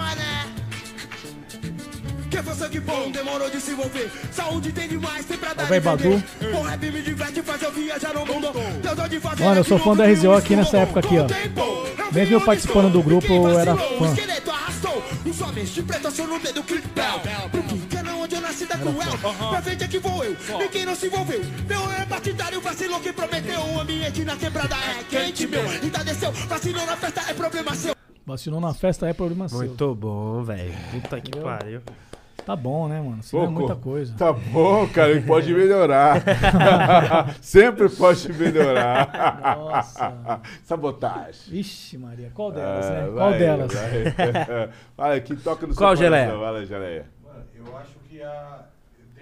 Quem 2.40 2.46
foi 2.46 2.56
sangue 2.56 2.80
bom, 2.80 3.12
demorou 3.12 3.50
de 3.50 3.60
se 3.60 3.72
envolver. 3.72 4.10
Saúde 4.32 4.72
tem 4.72 4.88
demais, 4.88 5.26
tem 5.26 5.38
pra 5.38 5.54
dar 5.54 5.66
vai, 5.66 5.78
e 5.78 5.82
vender. 5.82 6.24
Badu. 6.40 6.58
O 6.58 6.62
rap 6.62 6.90
me 6.90 7.02
diverte, 7.02 7.42
faz 7.42 7.62
eu 7.62 7.72
viajar 7.74 8.14
no 8.14 8.26
mundo. 8.26 8.48
De 9.10 9.20
fazer 9.20 9.44
Mano, 9.44 9.60
eu 9.60 9.64
sou 9.66 9.78
fã 9.78 9.94
da 9.94 10.06
RZO 10.06 10.32
aqui 10.32 10.56
nessa 10.56 10.78
época 10.78 11.02
aqui, 11.02 11.18
ó. 11.20 11.28
Com 11.28 12.14
Mesmo 12.14 12.36
eu 12.36 12.42
participando 12.42 12.94
do 12.94 13.04
grupo, 13.04 13.28
Quem 13.28 13.36
eu 13.36 13.60
era 13.60 13.74
vacilou, 13.74 14.00
fã. 14.00 14.06
O 14.06 14.14
esqueleto 14.14 14.52
arrastou. 14.52 15.04
Os 15.26 15.42
homens 15.42 15.70
de 15.70 15.84
preto 15.84 16.12
só 16.12 16.26
no 16.26 16.40
dedo 16.40 16.64
click 16.64 16.88
bell. 16.96 17.20
Porque 17.52 17.78
cana 17.94 18.16
onde 18.16 18.36
eu 18.36 18.42
nasci 18.42 18.66
da 18.66 18.78
cruel. 18.78 19.18
Pra 19.50 19.62
frente 19.62 19.84
é 19.84 19.88
que 19.90 20.00
vou 20.00 20.24
eu. 20.24 20.38
Ninguém 20.60 20.86
não 20.86 20.96
se 20.96 21.08
envolveu. 21.08 21.42
Meu 21.68 21.92
é 21.92 22.06
partidário, 22.06 22.62
vacilou 22.62 23.02
que 23.02 23.12
prometeu. 23.12 23.60
O 23.60 23.82
ambiente 23.82 24.24
na 24.24 24.38
quebrada 24.38 24.76
é 24.76 25.04
quente, 25.10 25.46
meu. 25.46 25.70
Ainda 25.70 26.04
desceu, 26.06 26.32
vacilou 26.32 26.86
na 26.86 26.96
festa, 26.96 27.22
é 27.30 27.34
problema 27.34 27.76
seu. 27.76 27.94
Vacilou 28.26 28.62
na 28.62 28.74
festa 28.74 29.10
é 29.10 29.14
problema 29.14 29.50
seu. 29.50 29.58
Muito 29.58 29.94
bom, 29.94 30.42
velho. 30.42 30.74
Puta 30.92 31.20
que 31.20 31.38
pariu. 31.38 31.82
Tá 32.46 32.56
bom, 32.56 32.88
né, 32.88 33.00
mano? 33.00 33.20
Isso 33.20 33.36
é 33.36 33.40
Pouco. 33.40 33.54
muita 33.54 33.76
coisa. 33.76 34.16
Tá 34.18 34.34
bom, 34.34 34.88
cara, 34.88 35.12
e 35.14 35.22
pode 35.22 35.54
melhorar. 35.54 36.22
Sempre 37.42 37.90
pode 37.90 38.32
melhorar. 38.34 39.56
Nossa. 39.58 40.42
Sabotagem. 40.64 41.60
Ixi, 41.60 41.98
Maria. 41.98 42.32
Qual 42.34 42.52
delas, 42.52 42.86
Ah, 42.86 42.90
né? 42.92 43.02
vai, 43.08 43.14
Qual 43.14 43.34
delas? 43.34 43.74
vai. 43.74 44.70
Vai, 44.98 45.22
que 45.22 45.36
toca 45.36 45.68
no 45.68 45.76
Qual 45.76 45.96
seu 45.96 46.06
geleia? 46.06 46.36
Vai 46.36 46.52
lá, 46.54 46.66
geleia. 46.66 47.06
Mano, 47.24 47.44
eu 47.56 47.78
acho 47.78 47.94
que 48.10 48.22
a. 48.22 48.66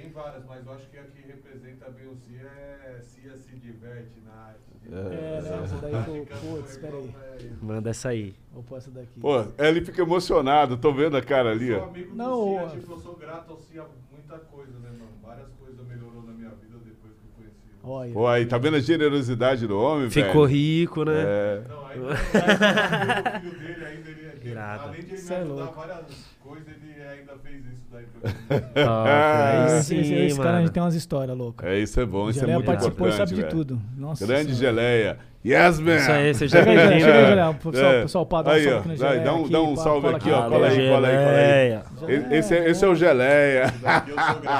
Tem 0.08 0.14
várias, 0.14 0.46
mas 0.46 0.66
eu 0.66 0.72
acho 0.72 0.90
que 0.90 0.98
a 0.98 1.04
que 1.04 1.28
representa 1.28 1.90
bem 1.90 2.08
o 2.08 2.16
Cia 2.16 2.42
é 2.42 3.02
Cia 3.02 3.36
se 3.36 3.56
diverte 3.58 4.22
na 4.26 4.32
arte. 4.32 4.62
É, 4.90 5.42
não, 5.42 5.64
essa 5.64 5.76
daí 5.78 6.04
foi. 6.06 6.26
Putz, 6.26 6.72
espera 6.72 6.96
aí. 6.96 7.14
Manda 7.62 7.90
essa 7.90 8.10
aí. 8.10 8.34
Vou 8.54 8.64
pôr 8.64 8.78
essa 8.78 8.90
daqui. 8.90 9.20
Pô, 9.20 9.46
ele 9.58 9.82
fica 9.82 10.02
emocionado, 10.02 10.78
tô 10.78 10.94
vendo 10.94 11.18
a 11.18 11.22
cara 11.22 11.52
ali, 11.52 11.74
Sou 11.74 11.82
ó. 11.82 11.84
amigo 11.88 12.16
Não, 12.16 12.40
do 12.40 12.70
Cia, 12.70 12.80
tipo, 12.80 12.94
eu 12.94 13.00
sou 13.00 13.16
grato 13.18 13.52
ao 13.52 13.60
Cia 13.60 13.86
muita 14.10 14.38
coisa, 14.46 14.80
né, 14.80 14.90
mano? 14.92 15.12
Várias 15.22 15.50
coisas 15.60 15.86
melhorou 15.86 16.24
na 16.24 16.32
minha 16.32 16.52
vida 16.52 16.78
depois 16.86 17.14
que 17.14 17.26
eu 17.26 17.32
conheci 17.36 17.58
ele. 17.66 17.80
Olha. 17.84 18.14
Pô, 18.14 18.28
aí, 18.28 18.46
tá 18.46 18.58
vendo 18.58 18.78
a 18.78 18.80
generosidade 18.80 19.68
do 19.68 19.78
homem, 19.78 20.10
Ficou 20.10 20.46
velho? 20.48 20.58
rico, 20.58 21.04
né? 21.04 21.16
É. 21.18 21.64
Não, 21.68 21.86
ainda 21.86 22.08
o 22.08 23.42
filho 23.42 23.60
dele 23.60 23.86
ainda 23.86 24.10
ele 24.10 24.27
Irado. 24.46 24.84
além 24.84 25.02
de 25.02 25.06
ele 25.08 25.12
me 25.14 25.18
Cê 25.18 25.34
é 25.34 25.38
ajudar 25.38 25.54
louco. 25.54 25.74
várias 25.80 26.06
coisas, 26.44 26.68
ele 26.68 27.08
ainda 27.08 27.34
fez 27.44 27.66
isso 27.66 27.84
daí 27.92 28.06
pra 28.06 28.30
mim. 28.30 28.64
Ah, 28.88 29.68
aí 29.72 29.80
Esse, 29.80 29.96
esse, 29.96 30.10
sim, 30.10 30.26
esse 30.26 30.40
cara 30.40 30.58
a 30.58 30.62
gente 30.62 30.72
tem 30.72 30.84
umas 30.84 30.96
histórias 30.96 31.38
loucas. 31.38 31.68
É, 31.70 31.80
isso 31.80 32.00
é 32.00 32.06
bom, 32.06 32.30
isso 32.30 32.40
é 32.40 32.42
Geleia 32.42 32.58
muito 32.58 32.66
participou 32.68 33.08
e 33.08 33.10
importante, 33.12 33.30
sabe 33.30 33.36
de 33.36 33.42
velho. 33.42 33.56
tudo. 33.56 33.82
Nossa 33.98 34.26
Grande 34.26 34.56
Senhora. 34.56 34.76
geleia. 34.78 35.20
Yes, 35.46 35.80
man! 35.80 35.96
Isso 35.96 36.12
aí, 36.12 36.28
aí, 36.44 36.50
Geleia, 36.50 36.50
chega 36.50 36.72
aí, 36.72 36.76
bem-vindo. 36.90 37.12
Geleia. 37.28 37.50
O 37.50 37.54
pessoal, 37.56 37.92
É. 37.94 38.00
o 38.00 38.02
pessoal 38.02 38.26
pá, 38.26 38.42
dá 38.42 38.50
um 38.50 38.54
Aí, 38.54 38.64
salve 38.64 38.76
ó, 38.76 38.80
aqui 38.80 38.88
no 38.90 38.96
Geleia. 38.98 39.22
dá 39.24 39.34
um- 39.34 39.42
aqui, 39.42 39.52
dá 39.52 39.62
um 39.62 39.76
pá, 39.76 39.82
salve 39.84 40.02
cola 40.02 40.18
aqui, 40.18 40.32
ó, 40.32 40.50
cola 40.50 40.68
aí, 40.68 40.90
cola 40.90 41.08
aí, 41.08 41.16
cola 41.18 41.30
aí. 41.38 42.10
geleia. 42.10 42.38
Esse, 42.38 42.56
é- 42.58 42.70
esse 42.70 42.84
é 42.86 42.88
o 42.88 42.96
geleia. 42.96 43.74
Grato. 43.82 44.12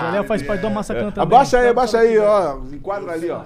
Geleia 0.06 0.24
faz 0.24 0.44
parte 0.44 0.62
do 0.62 0.70
Massacran 0.70 1.12
também. 1.12 1.24
Abaixa 1.24 1.60
aí, 1.60 1.68
um 1.68 1.70
abaixa 1.70 2.00
salve 2.00 2.00
aí, 2.00 2.18
ó. 2.18 2.58
Enquadra 2.72 3.12
ali, 3.12 3.30
ó. 3.30 3.42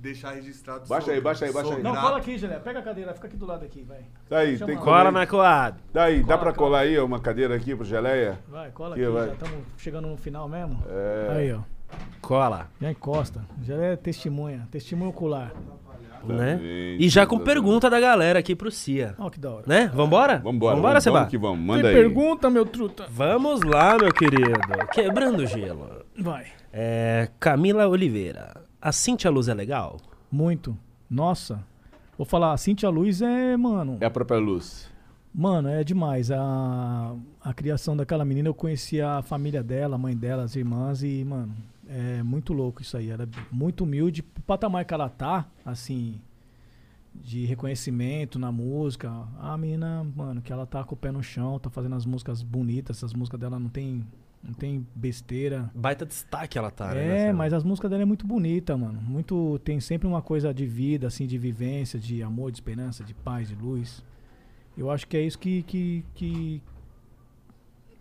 Deixar 0.00 0.32
registrado. 0.32 0.86
Baixa 0.88 1.06
sou- 1.06 1.14
aí, 1.14 1.20
baixa 1.20 1.44
aí, 1.44 1.52
baixa 1.52 1.74
aí. 1.74 1.82
Não, 1.82 1.94
cola 1.94 2.18
aqui, 2.18 2.38
Geleia. 2.38 2.60
Pega 2.60 2.78
a 2.78 2.82
cadeira, 2.82 3.14
fica 3.14 3.26
aqui 3.26 3.36
do 3.36 3.46
lado 3.46 3.64
aqui, 3.64 3.82
vai. 3.82 4.00
Daí, 4.28 4.56
Chama 4.56 4.66
tem 4.66 4.78
que 4.78 4.82
Cola 4.84 5.10
na 5.10 5.26
coada. 5.26 5.76
Daí, 5.92 6.20
dá 6.20 6.26
Cola, 6.26 6.38
pra 6.38 6.52
cola. 6.52 6.54
colar 6.70 6.78
aí 6.80 6.98
uma 6.98 7.20
cadeira 7.20 7.54
aqui 7.54 7.74
pro 7.76 7.84
geleia? 7.84 8.38
Vai, 8.48 8.70
cola 8.70 8.94
Aqui, 8.94 9.04
aqui, 9.04 9.12
vai. 9.12 9.26
já 9.28 9.32
estamos 9.34 9.58
chegando 9.78 10.08
no 10.08 10.16
final 10.16 10.48
mesmo. 10.48 10.82
É. 10.88 11.28
Aí, 11.36 11.52
ó. 11.52 11.60
Cola. 12.20 12.68
Já 12.80 12.90
encosta. 12.90 13.40
Já 13.62 13.74
é 13.76 13.96
testemunha, 13.96 14.66
testemunho 14.70 15.10
ocular. 15.10 15.52
Né? 16.22 16.56
Também, 16.56 16.96
E 17.00 17.08
já 17.08 17.26
com 17.26 17.38
pergunta 17.38 17.88
da 17.88 17.98
galera 17.98 18.38
aqui 18.38 18.54
pro 18.54 18.70
Cia. 18.70 19.14
Ó, 19.18 19.30
que 19.30 19.40
da 19.40 19.50
hora. 19.50 19.64
Né? 19.66 19.90
Vambora? 19.94 20.36
Vambora, 20.38 20.74
Vambora, 20.76 20.92
vamos, 20.92 21.02
Seba? 21.04 21.16
vamos 21.20 21.30
que 21.30 21.38
vamos. 21.38 21.58
Manda 21.60 21.80
Tem 21.82 21.90
aí. 21.90 21.96
pergunta, 21.96 22.50
meu 22.50 22.66
truta? 22.66 23.06
Vamos 23.08 23.62
lá, 23.62 23.96
meu 23.96 24.12
querido. 24.12 24.52
Quebrando 24.92 25.46
gelo. 25.46 26.04
Vai. 26.18 26.44
É, 26.70 27.30
Camila 27.40 27.88
Oliveira. 27.88 28.52
A 28.82 28.92
Cintia 28.92 29.30
Luz 29.30 29.46
é 29.46 29.52
legal? 29.52 29.98
Muito. 30.32 30.74
Nossa. 31.08 31.62
Vou 32.16 32.24
falar, 32.24 32.54
a 32.54 32.56
Cintia 32.56 32.88
Luz 32.88 33.20
é, 33.20 33.54
mano. 33.54 33.98
É 34.00 34.06
a 34.06 34.10
própria 34.10 34.38
luz. 34.38 34.88
Mano, 35.34 35.68
é 35.68 35.84
demais. 35.84 36.30
A, 36.30 37.14
a 37.42 37.52
criação 37.52 37.94
daquela 37.94 38.24
menina, 38.24 38.48
eu 38.48 38.54
conhecia 38.54 39.18
a 39.18 39.22
família 39.22 39.62
dela, 39.62 39.96
a 39.96 39.98
mãe 39.98 40.16
dela, 40.16 40.44
as 40.44 40.56
irmãs, 40.56 41.02
e, 41.02 41.22
mano, 41.24 41.54
é 41.86 42.22
muito 42.22 42.54
louco 42.54 42.80
isso 42.80 42.96
aí. 42.96 43.10
Ela 43.10 43.24
é 43.24 43.28
muito 43.52 43.84
humilde. 43.84 44.24
O 44.38 44.40
patamar 44.42 44.84
que 44.86 44.94
ela 44.94 45.10
tá, 45.10 45.46
assim, 45.64 46.18
de 47.14 47.44
reconhecimento 47.44 48.38
na 48.38 48.50
música. 48.50 49.12
A 49.38 49.58
menina, 49.58 50.06
mano, 50.16 50.40
que 50.40 50.52
ela 50.52 50.64
tá 50.64 50.82
com 50.84 50.94
o 50.94 50.98
pé 50.98 51.12
no 51.12 51.22
chão, 51.22 51.58
tá 51.58 51.68
fazendo 51.68 51.96
as 51.96 52.06
músicas 52.06 52.42
bonitas. 52.42 52.96
Essas 52.96 53.12
músicas 53.12 53.38
dela 53.38 53.58
não 53.58 53.68
tem, 53.68 54.06
não 54.42 54.54
tem 54.54 54.86
besteira. 54.94 55.70
Baita 55.74 56.06
destaque 56.06 56.56
ela 56.56 56.70
tá, 56.70 56.94
né? 56.94 57.28
É, 57.28 57.32
mas 57.32 57.52
as 57.52 57.62
músicas 57.62 57.90
dela 57.90 58.02
é 58.02 58.06
muito 58.06 58.26
bonita, 58.26 58.76
mano. 58.76 59.00
Muito 59.00 59.60
tem 59.62 59.80
sempre 59.80 60.08
uma 60.08 60.22
coisa 60.22 60.52
de 60.52 60.66
vida, 60.66 61.06
assim, 61.06 61.26
de 61.26 61.36
vivência, 61.36 61.98
de 61.98 62.22
amor, 62.22 62.50
de 62.50 62.56
esperança, 62.56 63.04
de 63.04 63.12
paz, 63.14 63.48
de 63.48 63.54
luz. 63.54 64.02
Eu 64.76 64.90
acho 64.90 65.06
que 65.06 65.16
é 65.16 65.22
isso 65.22 65.38
que 65.38 65.62
que 65.64 66.04
que, 66.14 66.62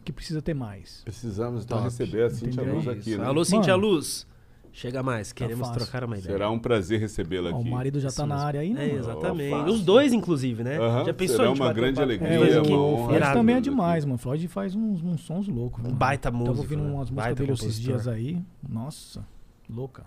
que 0.06 0.14
precisa 0.14 0.42
ter 0.42 0.54
mais. 0.54 1.02
Precisamos 1.04 1.66
então 1.66 1.80
Top. 1.80 1.90
receber 1.90 2.24
a 2.24 2.30
Cintia? 2.30 2.64
Luz 2.64 2.88
aqui, 2.88 3.18
né? 3.18 3.26
Alô, 3.26 3.44
Cintia. 3.44 3.76
Luz. 3.76 4.26
Chega 4.72 5.02
mais, 5.04 5.34
queremos 5.34 5.68
fácil. 5.68 5.84
trocar 5.84 6.04
uma 6.04 6.18
ideia. 6.18 6.32
Será 6.34 6.50
um 6.52 6.60
prazer 6.60 7.00
recebê-la 7.00 7.50
aqui. 7.50 7.60
o 7.60 7.72
marido 7.72 8.00
já 8.00 8.08
Isso 8.10 8.18
tá 8.18 8.26
na 8.26 8.36
área 8.38 8.62
aí, 8.62 8.74
né? 8.74 8.90
É, 8.90 8.94
exatamente. 8.96 9.54
Ó. 9.54 9.66
Os 9.66 9.82
dois, 9.84 10.14
inclusive, 10.14 10.64
né? 10.64 10.78
Já 11.06 11.14
pensou 11.14 11.38
será 11.38 11.52
uma 11.52 11.74
grande 11.74 12.02
alegria, 12.02 12.30
É, 12.30 12.62
uma 12.62 12.78
honra. 12.78 13.08
Floyd 13.18 13.34
também 13.34 13.56
é 13.56 13.62
demais, 13.62 14.06
mano. 14.06 14.16
O 14.16 14.18
Floyd 14.20 14.48
faz 14.48 14.76
uns, 14.76 15.02
uns 15.04 15.22
sons 15.22 15.48
loucos. 15.48 15.82
mano. 15.84 15.96
Baita 15.96 16.32
Tava 16.32 16.38
músico, 16.38 16.58
ouvindo 16.60 16.84
né? 16.84 16.92
umas 16.94 17.10
músicas 17.10 17.36
dele 17.38 17.52
esses 17.52 17.80
dias 17.80 18.08
aí. 18.08 18.42
Nossa, 18.68 19.26
louca. 19.70 20.04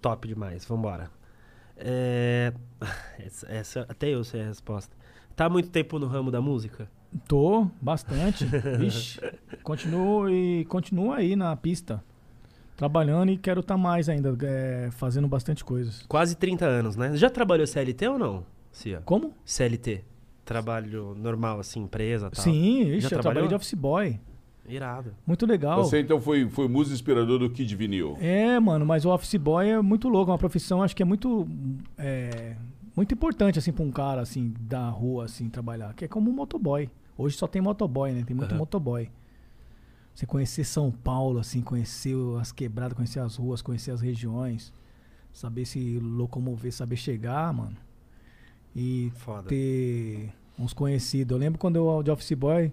Top 0.00 0.28
demais, 0.28 0.64
vambora. 0.64 1.10
É... 1.76 2.52
Essa, 3.18 3.46
essa- 3.50 3.86
até 3.88 4.08
eu 4.08 4.22
sei 4.22 4.42
a 4.42 4.46
resposta. 4.46 4.94
Tá 5.34 5.46
há 5.46 5.50
muito 5.50 5.68
tempo 5.70 5.98
no 5.98 6.06
ramo 6.06 6.30
da 6.30 6.40
música? 6.40 6.88
Tô, 7.26 7.66
bastante. 7.80 8.44
Vixe. 8.78 9.20
Continuo 9.62 10.28
e 10.30 10.64
continuo 10.66 11.12
aí 11.12 11.34
na 11.34 11.54
pista. 11.56 12.02
Trabalhando 12.76 13.30
e 13.32 13.38
quero 13.38 13.60
estar 13.60 13.76
mais 13.76 14.08
ainda, 14.08 14.36
é, 14.42 14.90
fazendo 14.92 15.26
bastante 15.26 15.64
coisas. 15.64 16.02
Quase 16.06 16.36
30 16.36 16.66
anos, 16.66 16.96
né? 16.96 17.16
Já 17.16 17.30
trabalhou 17.30 17.66
CLT 17.66 18.08
ou 18.08 18.18
não, 18.18 18.44
Cia? 18.70 19.00
Como? 19.04 19.32
CLT. 19.44 20.04
Trabalho 20.44 21.14
normal, 21.16 21.58
assim, 21.58 21.80
empresa 21.80 22.26
e 22.26 22.30
tal. 22.30 22.44
Sim, 22.44 22.82
ixi, 22.82 23.00
Já 23.00 23.16
eu 23.16 23.20
trabalhei 23.20 23.48
de 23.48 23.54
office 23.54 23.74
boy. 23.74 24.20
Irado. 24.68 25.14
Muito 25.26 25.46
legal. 25.46 25.82
Você 25.82 26.00
então 26.00 26.20
foi, 26.20 26.48
foi 26.48 26.68
músico 26.68 26.94
inspirador 26.94 27.38
do 27.38 27.48
Kid 27.48 27.74
Vinil. 27.74 28.16
É, 28.20 28.58
mano, 28.60 28.84
mas 28.84 29.04
o 29.04 29.10
office 29.10 29.36
boy 29.36 29.68
é 29.68 29.80
muito 29.80 30.08
louco, 30.08 30.30
é 30.30 30.32
uma 30.32 30.38
profissão, 30.38 30.82
acho 30.82 30.94
que 30.94 31.02
é 31.02 31.06
muito 31.06 31.48
é, 31.96 32.56
muito 32.94 33.14
importante 33.14 33.58
assim 33.58 33.72
para 33.72 33.84
um 33.84 33.90
cara 33.90 34.20
assim 34.20 34.52
da 34.60 34.88
rua 34.88 35.24
assim 35.24 35.48
trabalhar, 35.48 35.94
que 35.94 36.04
é 36.04 36.08
como 36.08 36.30
um 36.30 36.34
motoboy. 36.34 36.90
Hoje 37.16 37.36
só 37.36 37.46
tem 37.46 37.62
motoboy, 37.62 38.12
né? 38.12 38.24
Tem 38.26 38.36
muito 38.36 38.52
Aham. 38.52 38.58
motoboy. 38.58 39.08
Você 40.16 40.24
conhecer 40.24 40.64
São 40.64 40.90
Paulo 40.90 41.38
assim, 41.38 41.60
conhecer 41.60 42.16
as 42.40 42.50
quebradas, 42.50 42.96
conhecer 42.96 43.20
as 43.20 43.36
ruas, 43.36 43.60
conhecer 43.60 43.90
as 43.90 44.00
regiões, 44.00 44.72
saber 45.30 45.66
se 45.66 45.98
locomover, 45.98 46.72
saber 46.72 46.96
chegar, 46.96 47.52
mano. 47.52 47.76
E 48.74 49.12
Foda. 49.16 49.46
ter 49.46 50.32
uns 50.58 50.72
conhecidos. 50.72 51.30
Eu 51.32 51.38
lembro 51.38 51.58
quando 51.58 51.76
eu 51.76 52.02
de 52.02 52.10
office 52.10 52.32
boy 52.32 52.72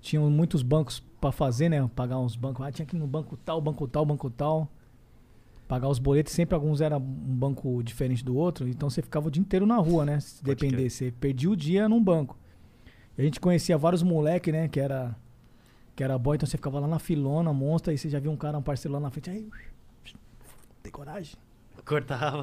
tinham 0.00 0.28
muitos 0.28 0.64
bancos 0.64 0.98
pra 1.20 1.30
fazer, 1.30 1.68
né? 1.68 1.88
Pagar 1.94 2.18
uns 2.18 2.34
bancos. 2.34 2.66
Ah, 2.66 2.72
tinha 2.72 2.84
que 2.84 2.96
ir 2.96 2.98
no 2.98 3.06
banco 3.06 3.36
tal, 3.36 3.60
banco 3.60 3.86
tal, 3.86 4.04
banco 4.04 4.28
tal. 4.28 4.68
Pagar 5.68 5.88
os 5.88 6.00
boletos, 6.00 6.32
sempre 6.32 6.56
alguns 6.56 6.80
era 6.80 6.98
um 6.98 7.00
banco 7.00 7.84
diferente 7.84 8.24
do 8.24 8.36
outro, 8.36 8.66
então 8.68 8.90
você 8.90 9.00
ficava 9.00 9.28
o 9.28 9.30
dia 9.30 9.40
inteiro 9.40 9.64
na 9.64 9.76
rua, 9.76 10.04
né? 10.04 10.18
Se 10.18 10.42
depender, 10.42 10.90
você 10.90 11.12
perdia 11.12 11.48
o 11.48 11.56
dia 11.56 11.88
num 11.88 12.02
banco. 12.02 12.36
E 13.16 13.22
a 13.22 13.24
gente 13.24 13.38
conhecia 13.38 13.78
vários 13.78 14.02
moleque, 14.02 14.50
né? 14.50 14.66
Que 14.66 14.80
era, 14.80 15.16
que 15.94 16.02
era 16.02 16.18
boy, 16.18 16.36
então 16.36 16.46
você 16.46 16.56
ficava 16.56 16.80
lá 16.80 16.88
na 16.88 16.98
filona, 16.98 17.52
monstra, 17.52 17.92
e 17.92 17.98
você 17.98 18.08
já 18.08 18.18
viu 18.18 18.30
um 18.32 18.36
cara, 18.36 18.58
um 18.58 18.62
parceiro 18.62 18.92
lá 18.94 19.00
na 19.00 19.10
frente. 19.10 19.30
Aí, 19.30 19.48
tem 20.82 20.92
coragem? 20.92 21.34
Cortava. 21.84 22.42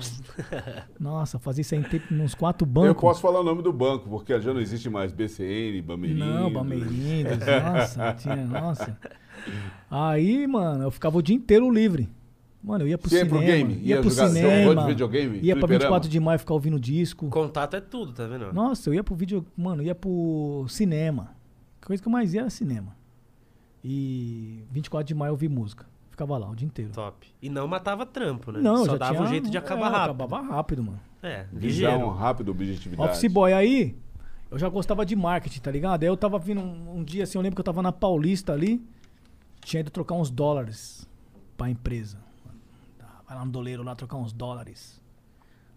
Nossa, 0.99 1.37
fazia 1.39 1.61
isso 1.61 1.73
aí 1.73 1.81
em 1.81 1.83
tempo, 1.83 2.13
nos 2.13 2.35
quatro 2.35 2.65
bancos. 2.65 2.87
Eu 2.89 2.95
posso 2.95 3.21
falar 3.21 3.39
o 3.39 3.43
nome 3.43 3.61
do 3.63 3.73
banco, 3.73 4.07
porque 4.09 4.39
já 4.39 4.53
não 4.53 4.61
existe 4.61 4.89
mais 4.89 5.11
BCN, 5.11 5.81
Bameirinho. 5.81 6.25
Não, 6.25 6.53
Bameirindos, 6.53 7.39
nossa, 7.39 8.13
tinha, 8.19 8.35
nossa. 8.45 8.97
Aí, 9.89 10.45
mano, 10.47 10.83
eu 10.83 10.91
ficava 10.91 11.17
o 11.17 11.21
dia 11.21 11.35
inteiro 11.35 11.69
livre. 11.71 12.07
Mano, 12.63 12.83
eu 12.83 12.89
ia 12.89 12.97
pro 12.99 13.11
ia 13.11 13.19
cinema. 13.25 13.37
pro 13.39 13.47
game? 13.47 13.73
Ia, 13.81 13.95
Ia 13.95 14.01
pro 14.01 14.09
jogar- 14.11 14.27
cinema. 14.29 14.85
videogame? 14.87 15.39
Ia 15.39 15.55
pra 15.55 15.67
Fliperama? 15.67 15.79
24 15.95 16.09
de 16.09 16.19
maio 16.19 16.37
ficar 16.39 16.53
ouvindo 16.53 16.79
disco. 16.79 17.27
Contato 17.29 17.75
é 17.75 17.81
tudo, 17.81 18.13
tá 18.13 18.27
vendo? 18.27 18.53
Nossa, 18.53 18.87
eu 18.87 18.93
ia 18.93 19.03
pro 19.03 19.15
vídeo. 19.15 19.43
Mano, 19.57 19.81
eu 19.81 19.87
ia 19.87 19.95
pro 19.95 20.65
cinema. 20.69 21.31
A 21.81 21.85
coisa 21.87 22.01
que 22.03 22.07
eu 22.07 22.11
mais 22.11 22.35
ia 22.35 22.41
era 22.41 22.49
cinema. 22.51 22.95
E 23.83 24.63
24 24.71 25.07
de 25.07 25.15
maio 25.15 25.29
eu 25.29 25.33
ouvi 25.33 25.47
música. 25.47 25.85
Ficava 26.09 26.37
lá 26.37 26.49
o 26.49 26.55
dia 26.55 26.67
inteiro. 26.67 26.91
Top. 26.91 27.27
E 27.41 27.49
não 27.49 27.67
matava 27.67 28.05
trampo, 28.05 28.51
né? 28.51 28.59
Não, 28.59 28.85
Só 28.85 28.91
já 28.91 28.97
dava 28.97 29.13
tinha, 29.13 29.23
um 29.23 29.27
jeito 29.27 29.49
de 29.49 29.57
acabar 29.57 29.87
é, 29.87 29.95
rápido. 29.95 30.23
Acabava 30.23 30.41
rápido, 30.41 30.83
mano. 30.83 30.99
É, 31.23 31.45
ligeiro. 31.53 31.97
uma 31.97 32.15
rápida 32.15 32.51
objetividade. 32.51 33.09
Office 33.09 33.31
Boy 33.31 33.53
aí, 33.53 33.95
eu 34.49 34.59
já 34.59 34.67
gostava 34.69 35.05
de 35.05 35.15
marketing, 35.15 35.59
tá 35.61 35.71
ligado? 35.71 36.03
Aí 36.03 36.09
eu 36.09 36.17
tava 36.17 36.37
vindo 36.37 36.61
um, 36.61 36.97
um 36.97 37.03
dia 37.03 37.23
assim, 37.23 37.37
eu 37.37 37.41
lembro 37.41 37.55
que 37.55 37.61
eu 37.61 37.65
tava 37.65 37.81
na 37.81 37.91
Paulista 37.91 38.53
ali, 38.53 38.83
tinha 39.61 39.79
ido 39.79 39.89
trocar 39.89 40.15
uns 40.15 40.29
dólares 40.29 41.07
pra 41.57 41.69
empresa. 41.69 42.17
Vai 43.27 43.37
lá 43.37 43.45
no 43.45 43.51
doleiro 43.51 43.81
lá 43.81 43.95
trocar 43.95 44.17
uns 44.17 44.33
dólares. 44.33 45.01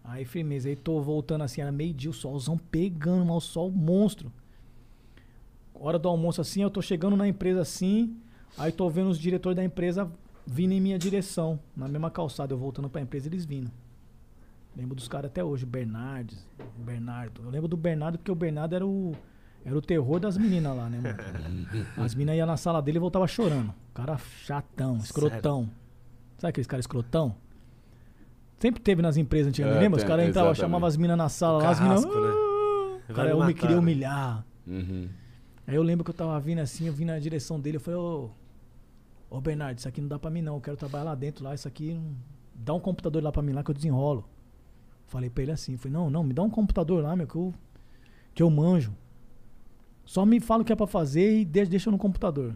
Aí, 0.03 0.25
firmeza, 0.25 0.69
aí 0.69 0.75
tô 0.75 1.01
voltando 1.01 1.43
assim, 1.43 1.61
era 1.61 1.71
meio-dia, 1.71 2.09
o 2.09 2.13
solzão 2.13 2.57
pegando, 2.57 3.25
mas 3.25 3.37
o 3.37 3.41
sol 3.41 3.71
monstro. 3.71 4.31
Hora 5.79 5.99
do 5.99 6.07
almoço 6.07 6.41
assim, 6.41 6.61
eu 6.61 6.69
tô 6.69 6.81
chegando 6.81 7.15
na 7.15 7.27
empresa 7.27 7.61
assim, 7.61 8.15
aí 8.57 8.71
tô 8.71 8.89
vendo 8.89 9.09
os 9.09 9.19
diretores 9.19 9.55
da 9.55 9.63
empresa 9.63 10.09
vindo 10.47 10.71
em 10.71 10.79
minha 10.79 10.97
direção, 10.97 11.59
na 11.75 11.87
mesma 11.87 12.09
calçada, 12.09 12.53
eu 12.53 12.57
voltando 12.57 12.89
pra 12.89 13.01
empresa, 13.01 13.27
eles 13.27 13.45
vindo. 13.45 13.71
Lembro 14.75 14.95
dos 14.95 15.07
caras 15.07 15.29
até 15.31 15.43
hoje, 15.43 15.63
o 15.63 15.67
Bernardes, 15.67 16.45
Bernardo. 16.77 17.41
Eu 17.43 17.49
lembro 17.49 17.67
do 17.67 17.77
Bernardo 17.77 18.17
porque 18.17 18.31
o 18.31 18.35
Bernardo 18.35 18.75
era 18.75 18.85
o 18.85 19.13
Era 19.63 19.75
o 19.75 19.81
terror 19.81 20.19
das 20.19 20.37
meninas 20.37 20.75
lá, 20.77 20.89
né, 20.89 20.99
mano? 21.01 21.85
As 21.97 22.13
meninas 22.13 22.37
iam 22.37 22.45
na 22.45 22.55
sala 22.57 22.81
dele 22.81 22.97
e 22.97 22.99
voltava 22.99 23.25
chorando. 23.27 23.73
Cara 23.95 24.17
chatão, 24.17 24.97
escrotão. 24.97 25.69
Sabe 26.37 26.49
aqueles 26.49 26.67
caras 26.67 26.83
escrotão? 26.83 27.35
Sempre 28.59 28.81
teve 28.81 29.01
nas 29.01 29.17
empresas 29.17 29.47
antigamente, 29.49 29.79
É, 29.79 29.81
lembra? 29.81 29.97
Os 29.97 30.03
caras 30.03 30.27
entravam, 30.27 30.53
chamavam 30.53 30.87
as 30.87 30.95
minas 30.97 31.17
na 31.17 31.29
sala 31.29 31.57
O 31.59 31.63
lá, 31.63 31.69
as 31.71 31.79
carrasco, 31.79 32.19
né? 32.19 32.29
"Ah!" 32.29 33.11
O 33.11 33.13
cara 33.13 33.45
me 33.45 33.53
queria 33.53 33.75
né? 33.75 33.81
humilhar. 33.81 34.45
Uhum. 34.67 35.09
Aí 35.67 35.75
eu 35.75 35.83
lembro 35.83 36.03
que 36.03 36.11
eu 36.11 36.15
tava 36.15 36.39
vindo 36.39 36.59
assim, 36.59 36.87
eu 36.87 36.93
vim 36.93 37.05
na 37.05 37.17
direção 37.17 37.59
dele, 37.59 37.77
eu 37.77 37.81
falei, 37.81 37.99
ô. 37.99 38.29
Ô 39.29 39.41
Bernardo, 39.41 39.79
isso 39.79 39.87
aqui 39.87 39.99
não 39.99 40.07
dá 40.07 40.19
pra 40.19 40.29
mim 40.29 40.41
não. 40.41 40.55
Eu 40.55 40.61
quero 40.61 40.77
trabalhar 40.77 41.03
lá 41.03 41.15
dentro, 41.15 41.43
lá, 41.43 41.55
isso 41.55 41.67
aqui. 41.67 41.93
Não... 41.93 42.15
Dá 42.53 42.73
um 42.73 42.79
computador 42.79 43.21
lá 43.21 43.31
pra 43.31 43.41
mim 43.41 43.51
lá 43.51 43.63
que 43.63 43.71
eu 43.71 43.75
desenrolo. 43.75 44.23
Falei 45.07 45.29
pra 45.29 45.43
ele 45.43 45.51
assim, 45.51 45.77
falei, 45.77 45.93
não, 45.93 46.09
não, 46.09 46.23
me 46.23 46.33
dá 46.33 46.41
um 46.41 46.49
computador 46.49 47.03
lá, 47.03 47.15
meu, 47.15 47.27
que 47.27 47.35
eu, 47.35 47.53
que 48.33 48.43
eu 48.43 48.49
manjo. 48.49 48.95
Só 50.05 50.25
me 50.25 50.39
fala 50.39 50.61
o 50.61 50.65
que 50.65 50.71
é 50.71 50.75
pra 50.75 50.87
fazer 50.87 51.39
e 51.39 51.45
deixa, 51.45 51.69
deixa 51.69 51.91
no 51.91 51.97
computador. 51.97 52.55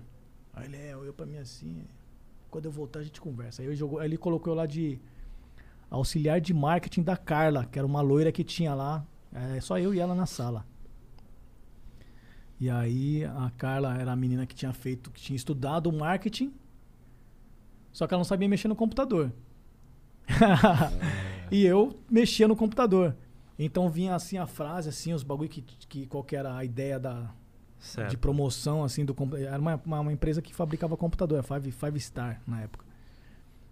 Aí 0.53 0.65
ele 0.65 0.77
é, 0.77 0.95
olhou 0.95 1.13
pra 1.13 1.25
mim 1.25 1.37
assim. 1.37 1.83
Quando 2.49 2.65
eu 2.65 2.71
voltar 2.71 2.99
a 2.99 3.03
gente 3.03 3.19
conversa. 3.19 3.61
Aí, 3.61 3.67
eu 3.67 3.75
jogou, 3.75 3.99
aí 3.99 4.07
ele 4.07 4.17
colocou 4.17 4.53
eu 4.53 4.57
lá 4.57 4.65
de 4.65 4.99
auxiliar 5.89 6.39
de 6.39 6.53
marketing 6.53 7.03
da 7.03 7.17
Carla, 7.17 7.65
que 7.65 7.77
era 7.77 7.85
uma 7.85 8.01
loira 8.01 8.31
que 8.31 8.43
tinha 8.43 8.73
lá. 8.73 9.05
É, 9.33 9.59
só 9.59 9.77
eu 9.79 9.93
e 9.93 9.99
ela 9.99 10.15
na 10.15 10.25
sala. 10.25 10.65
E 12.59 12.69
aí 12.69 13.23
a 13.23 13.51
Carla 13.57 13.97
era 13.97 14.11
a 14.11 14.15
menina 14.15 14.45
que 14.45 14.53
tinha 14.53 14.73
feito, 14.73 15.09
que 15.11 15.21
tinha 15.21 15.35
estudado 15.35 15.91
marketing, 15.91 16.51
só 17.91 18.05
que 18.05 18.13
ela 18.13 18.19
não 18.19 18.25
sabia 18.25 18.49
mexer 18.49 18.67
no 18.67 18.75
computador. 18.75 19.31
e 21.49 21.65
eu 21.65 21.97
mexia 22.09 22.47
no 22.47 22.55
computador. 22.55 23.15
Então 23.57 23.89
vinha 23.89 24.15
assim 24.15 24.37
a 24.37 24.45
frase, 24.45 24.89
assim, 24.89 25.13
os 25.13 25.23
bagulho 25.23 25.49
que, 25.49 25.61
que 25.61 26.05
qual 26.05 26.23
que 26.23 26.35
era 26.35 26.55
a 26.55 26.63
ideia 26.63 26.99
da, 26.99 27.31
Certo. 27.79 28.09
de 28.09 28.17
promoção 28.17 28.83
assim 28.83 29.05
do 29.05 29.15
era 29.37 29.57
uma, 29.57 29.81
uma, 29.85 29.99
uma 30.01 30.13
empresa 30.13 30.41
que 30.41 30.53
fabricava 30.53 30.97
computador, 30.97 31.39
a 31.39 31.43
Five, 31.43 31.71
Five 31.71 31.99
Star 31.99 32.41
na 32.45 32.61
época. 32.61 32.85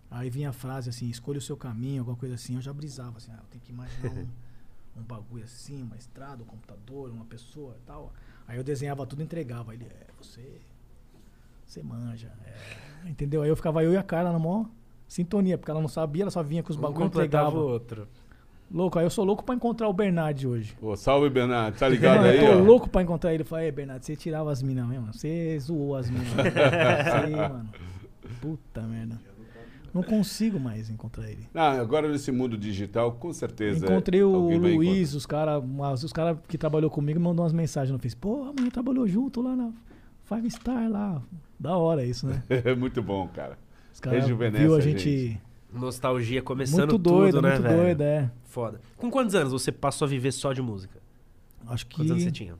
Aí 0.09 0.29
vinha 0.29 0.49
a 0.49 0.53
frase 0.53 0.89
assim, 0.89 1.09
escolha 1.09 1.39
o 1.39 1.41
seu 1.41 1.57
caminho, 1.57 2.01
alguma 2.01 2.15
coisa 2.15 2.35
assim, 2.35 2.55
eu 2.55 2.61
já 2.61 2.71
brisava 2.71 3.17
assim, 3.17 3.31
ah, 3.31 3.39
eu 3.41 3.47
tenho 3.49 3.63
que 3.63 3.71
imaginar 3.71 4.11
um, 4.15 4.27
um 5.01 5.03
bagulho 5.03 5.43
assim, 5.43 5.83
uma 5.83 5.97
estrada, 5.97 6.41
um 6.41 6.45
computador, 6.45 7.11
uma 7.11 7.25
pessoa 7.25 7.75
e 7.77 7.85
tal. 7.85 8.13
Aí 8.47 8.57
eu 8.57 8.63
desenhava 8.63 9.05
tudo 9.05 9.21
e 9.21 9.25
entregava. 9.25 9.73
Ele, 9.73 9.85
é, 9.85 10.05
você. 10.21 10.41
Você 11.65 11.83
manja. 11.83 12.31
é." 12.45 13.09
Entendeu? 13.09 13.41
Aí 13.41 13.49
eu 13.49 13.55
ficava 13.55 13.83
eu 13.83 13.93
e 13.93 13.97
a 13.97 14.03
Carla 14.03 14.31
na 14.31 14.39
maior 14.39 14.65
sintonia, 15.07 15.57
porque 15.57 15.71
ela 15.71 15.81
não 15.81 15.87
sabia, 15.87 16.23
ela 16.23 16.31
só 16.31 16.43
vinha 16.43 16.61
com 16.63 16.69
os 16.71 16.75
bagulhos 16.75 17.05
e 17.05 17.07
entregava. 17.07 17.57
o 17.57 17.67
outro. 17.67 18.07
Louco, 18.69 18.99
aí 18.99 19.05
eu 19.05 19.09
sou 19.09 19.23
louco 19.23 19.45
pra 19.45 19.55
encontrar 19.55 19.87
o 19.87 19.93
Bernard 19.93 20.45
hoje. 20.45 20.75
Pô, 20.77 20.93
salve, 20.97 21.29
Bernardo. 21.29 21.77
Tá 21.77 21.87
ligado 21.87 22.23
aí, 22.27 22.37
eu 22.37 22.51
tô 22.51 22.59
ó? 22.59 22.61
louco 22.61 22.89
pra 22.89 23.01
encontrar 23.01 23.33
ele. 23.33 23.43
Eu 23.43 23.45
falei, 23.47 23.67
"Ei, 23.67 23.71
Bernardo, 23.71 24.03
você 24.03 24.13
tirava 24.15 24.51
as 24.51 24.61
minas 24.61 24.85
mesmo? 24.87 25.13
Você 25.13 25.57
zoou 25.59 25.95
as 25.95 26.09
minas. 26.09 26.27
Você, 26.35 27.35
mano. 27.35 27.69
Puta 28.41 28.81
merda. 28.81 29.17
Não 29.93 30.03
consigo 30.03 30.59
mais 30.59 30.89
encontrar 30.89 31.29
ele. 31.29 31.47
Ah, 31.53 31.71
agora 31.79 32.07
nesse 32.09 32.31
mundo 32.31 32.57
digital, 32.57 33.11
com 33.13 33.31
certeza. 33.33 33.85
Encontrei 33.85 34.23
o 34.23 34.57
Luiz, 34.57 35.13
os 35.13 35.25
caras 35.25 35.63
os 36.03 36.13
cara 36.13 36.35
que 36.47 36.57
trabalhou 36.57 36.89
comigo 36.89 37.19
me 37.19 37.25
mandou 37.25 37.43
umas 37.43 37.53
mensagens 37.53 37.91
no 37.91 37.99
Facebook. 37.99 38.37
Porra, 38.37 38.53
mano, 38.53 38.71
trabalhou 38.71 39.07
junto 39.07 39.41
lá 39.41 39.55
na 39.55 39.71
Five 40.25 40.49
Star 40.51 40.89
lá. 40.89 41.21
Da 41.59 41.75
hora 41.75 42.05
isso, 42.05 42.27
né? 42.27 42.43
É 42.49 42.75
muito 42.75 43.01
bom, 43.01 43.27
cara. 43.27 43.57
Os 43.93 43.99
caras 43.99 44.23
Rejuvenesce 44.23 44.63
viu 44.63 44.75
a 44.75 44.77
a 44.77 44.81
gente. 44.81 45.41
Nostalgia 45.73 46.41
começando 46.41 46.91
Muito 46.91 46.97
doido, 46.97 47.35
tudo, 47.35 47.41
né, 47.41 47.49
muito 47.51 47.63
velho? 47.63 47.77
doido, 47.77 48.01
é. 48.01 48.31
Foda. 48.45 48.79
Com 48.95 49.11
quantos 49.11 49.35
anos 49.35 49.51
você 49.51 49.71
passou 49.71 50.05
a 50.05 50.09
viver 50.09 50.31
só 50.31 50.53
de 50.53 50.61
música? 50.61 50.99
Acho 51.67 51.85
que 51.85 51.97
Quantos 51.97 52.11
anos 52.11 52.23
você 52.23 52.31
tinha? 52.31 52.55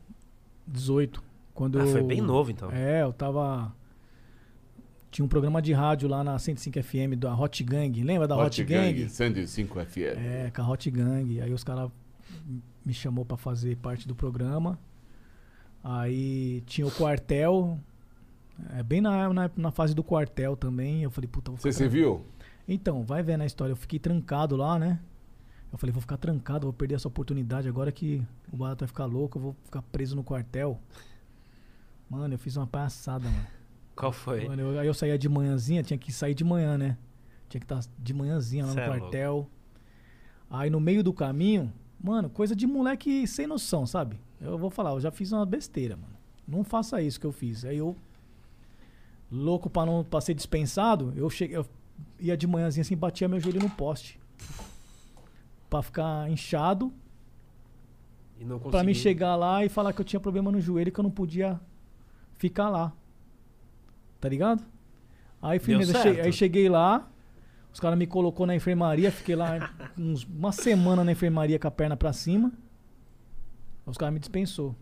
18. 0.68 1.24
Quando 1.54 1.80
Ah, 1.80 1.88
foi 1.88 2.04
bem 2.04 2.22
novo, 2.22 2.52
então. 2.52 2.70
É, 2.72 3.02
eu 3.04 3.14
tava. 3.14 3.74
Tinha 5.10 5.26
um 5.26 5.28
programa 5.28 5.62
de 5.62 5.74
rádio 5.74 6.08
lá 6.08 6.24
na 6.24 6.38
105 6.38 6.84
FM 6.84 7.18
da 7.18 7.34
Hot 7.34 7.64
Gang. 7.64 8.04
Lembra 8.04 8.28
da 8.28 8.36
Hot, 8.38 8.64
Gang? 8.64 9.08
105 9.10 9.86
FM. 9.86 9.98
É, 10.18 10.52
com 10.54 10.62
a 10.62 10.70
Hot 10.70 10.92
Gang. 10.92 11.42
Aí 11.42 11.54
os 11.54 11.64
caras 11.64 11.90
me 12.86 12.94
chamou 12.94 13.26
pra 13.26 13.38
fazer 13.38 13.78
parte 13.78 14.08
do 14.08 14.14
programa. 14.14 14.78
Aí 15.84 16.62
tinha 16.66 16.86
o 16.86 16.92
quartel. 16.92 17.80
É, 18.76 18.84
bem 18.84 19.00
na, 19.00 19.32
na, 19.34 19.52
na 19.56 19.72
fase 19.72 19.96
do 19.96 20.04
quartel 20.04 20.58
também. 20.58 21.04
Eu 21.04 21.12
falei, 21.12 21.28
puta, 21.28 21.52
vou 21.52 21.58
ficar 21.58 21.72
Você 21.72 21.84
se 21.84 21.88
viu? 21.88 22.26
Então, 22.68 23.04
vai 23.04 23.24
ver 23.24 23.38
na 23.38 23.46
história. 23.46 23.72
Eu 23.72 23.78
fiquei 23.78 24.00
trancado 24.00 24.56
lá, 24.56 24.78
né? 24.78 25.00
Eu 25.72 25.78
falei, 25.78 25.92
vou 25.92 26.02
ficar 26.02 26.18
trancado, 26.18 26.66
vou 26.66 26.74
perder 26.74 26.96
essa 26.96 27.08
oportunidade 27.08 27.68
agora 27.68 27.92
que 27.92 28.24
o 28.52 28.58
barato 28.58 28.80
vai 28.80 28.88
ficar 28.88 29.06
louco, 29.06 29.38
eu 29.38 29.42
vou 29.42 29.56
ficar 29.66 29.82
preso 29.82 30.16
no 30.16 30.24
quartel. 30.24 30.80
Mano, 32.10 32.34
eu 32.34 32.40
fiz 32.40 32.56
uma 32.56 32.66
palhaçada, 32.66 33.26
mano. 33.30 33.48
Qual 33.98 34.12
foi? 34.14 34.48
Mano, 34.48 34.62
eu- 34.62 34.80
aí 34.80 34.88
eu 34.88 34.94
saía 34.94 35.18
de 35.18 35.28
manhãzinha, 35.28 35.84
tinha 35.84 35.98
que 35.98 36.12
sair 36.14 36.34
de 36.34 36.44
manhã, 36.44 36.78
né? 36.78 36.98
Tinha 37.50 37.60
que 37.60 37.66
estar 37.66 37.82
de 37.98 38.14
manhãzinha 38.14 38.66
lá 38.66 38.72
Cê 38.72 38.78
no 38.80 38.82
é 38.94 39.00
quartel. 39.00 39.50
Aí 40.50 40.70
no 40.70 40.80
meio 40.80 41.04
do 41.04 41.12
caminho, 41.12 41.74
mano, 42.02 42.30
coisa 42.30 42.56
de 42.56 42.66
moleque 42.68 43.26
sem 43.28 43.48
noção, 43.48 43.86
sabe? 43.86 44.18
Eu 44.40 44.58
vou 44.58 44.70
falar, 44.70 44.92
eu 44.92 45.00
já 45.02 45.12
fiz 45.12 45.32
uma 45.32 45.46
besteira, 45.46 45.96
mano. 45.98 46.14
Não 46.48 46.64
faça 46.64 47.02
isso 47.02 47.20
que 47.20 47.26
eu 47.26 47.32
fiz. 47.32 47.66
Aí 47.66 47.78
eu, 47.78 47.96
louco 49.32 49.70
pra, 49.70 49.86
não, 49.86 50.04
pra 50.04 50.22
ser 50.22 50.34
dispensado, 50.34 51.12
eu, 51.16 51.30
cheguei, 51.30 51.58
eu 51.58 51.66
ia 52.20 52.38
de 52.38 52.46
manhãzinha 52.48 52.82
assim, 52.84 52.96
batia 52.96 53.28
meu 53.28 53.40
joelho 53.40 53.60
no 53.60 53.70
poste. 53.70 54.20
Pra 55.70 55.82
ficar 55.82 56.30
inchado, 56.30 56.94
E 58.40 58.46
não 58.46 58.60
Pra 58.60 58.70
consegui. 58.72 58.94
chegar 58.94 59.36
lá 59.36 59.66
e 59.66 59.70
falar 59.70 59.92
que 59.92 60.00
eu 60.00 60.06
tinha 60.06 60.20
problema 60.20 60.52
no 60.52 60.62
joelho 60.62 60.90
e 60.90 60.92
que 60.92 61.00
eu 61.00 61.04
não 61.04 61.10
podia 61.10 61.60
ficar 62.38 62.70
lá. 62.70 62.94
Tá 64.28 64.30
ligado? 64.30 64.64
Aí, 65.42 65.58
firmeza, 65.60 65.94
che- 66.02 66.20
aí 66.22 66.34
cheguei 66.34 66.68
lá, 66.68 67.08
os 67.74 67.80
caras 67.80 67.98
me 67.98 68.06
colocou 68.06 68.46
na 68.46 68.54
enfermaria, 68.56 69.10
fiquei 69.12 69.36
lá 69.36 69.72
uns- 69.98 70.24
uma 70.26 70.52
semana 70.52 71.04
na 71.04 71.12
enfermaria 71.14 71.58
com 71.58 71.68
a 71.68 71.72
perna 71.72 71.96
pra 71.96 72.12
cima. 72.12 72.52
Os 73.86 73.98
caras 73.98 74.14
me 74.14 74.20
dispensou. 74.20 74.76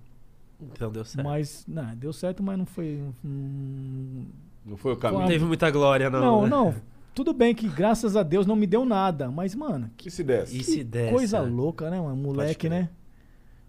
Então 0.60 0.92
deu 0.92 1.06
certo. 1.06 1.24
Mas, 1.26 1.64
não, 1.68 1.96
deu 1.96 2.12
certo, 2.14 2.42
mas 2.42 2.58
não 2.58 2.66
foi. 2.66 3.04
hum, 3.24 4.26
Não 4.66 4.76
foi 4.78 4.94
o 4.94 4.96
Não 4.96 5.00
caminho? 5.02 5.28
teve 5.28 5.46
muita 5.46 5.70
glória, 5.70 6.10
não. 6.10 6.20
Não, 6.22 6.42
né? 6.44 6.50
não. 6.50 6.76
Tudo 7.14 7.34
bem 7.34 7.54
que, 7.54 7.68
graças 7.70 8.16
a 8.16 8.24
Deus, 8.24 8.46
não 8.48 8.56
me 8.56 8.66
deu 8.66 8.84
nada. 8.84 9.30
Mas, 9.30 9.54
mano, 9.54 9.90
que 9.96 10.08
E 10.08 10.12
se 10.12 10.24
desse? 10.24 10.58
E 10.58 10.64
se 10.64 10.84
desse? 10.84 11.14
coisa 11.14 11.42
né? 11.42 11.50
louca, 11.50 11.90
né, 11.90 12.02
mano? 12.02 12.16
Moleque, 12.16 12.68
né? 12.68 12.90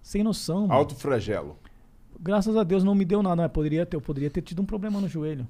Sem 0.02 0.22
noção. 0.22 0.62
mano. 0.62 0.72
Alto 0.72 0.94
flagelo. 0.94 1.56
Graças 2.18 2.56
a 2.56 2.64
Deus 2.64 2.82
não 2.82 2.94
me 2.94 3.04
deu 3.04 3.22
nada, 3.22 3.42
mas 3.42 3.52
poderia 3.52 3.84
ter, 3.84 3.96
eu 3.96 4.00
poderia 4.00 4.30
ter 4.30 4.40
tido 4.40 4.62
um 4.62 4.64
problema 4.64 5.00
no 5.00 5.06
joelho. 5.08 5.46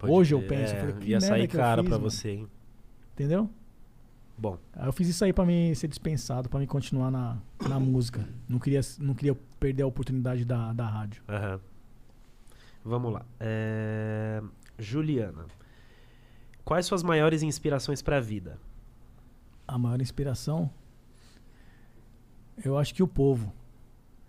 Pode 0.00 0.12
Hoje 0.12 0.34
eu 0.34 0.42
penso, 0.42 0.74
É, 0.74 0.80
falei, 0.80 0.94
que 0.96 1.10
ia 1.10 1.20
sair 1.20 1.42
eu 1.44 1.48
cara 1.48 1.82
mano. 1.82 1.98
você, 2.10 2.30
hein? 2.30 2.48
Entendeu? 3.12 3.48
Bom, 4.36 4.56
Aí 4.72 4.86
eu 4.88 4.92
fiz 4.92 5.06
isso 5.08 5.22
aí 5.22 5.32
pra 5.32 5.44
me 5.44 5.74
ser 5.76 5.86
dispensado, 5.86 6.48
pra 6.48 6.58
me 6.58 6.66
continuar 6.66 7.10
na, 7.10 7.36
na 7.68 7.78
música. 7.78 8.26
Não 8.48 8.58
queria, 8.58 8.80
não 8.98 9.14
queria 9.14 9.36
perder 9.58 9.82
a 9.82 9.86
oportunidade 9.86 10.44
da, 10.46 10.72
da 10.72 10.86
rádio. 10.88 11.22
aham. 11.28 11.60
Vamos 12.82 13.12
lá. 13.12 13.26
É, 13.38 14.42
Juliana. 14.78 15.44
Quais 16.64 16.86
suas 16.86 17.02
maiores 17.02 17.42
inspirações 17.42 18.00
pra 18.00 18.18
vida? 18.20 18.58
A 19.68 19.76
maior 19.76 20.00
inspiração, 20.00 20.70
eu 22.64 22.78
acho 22.78 22.94
que 22.94 23.02
o 23.02 23.06
povo. 23.08 23.52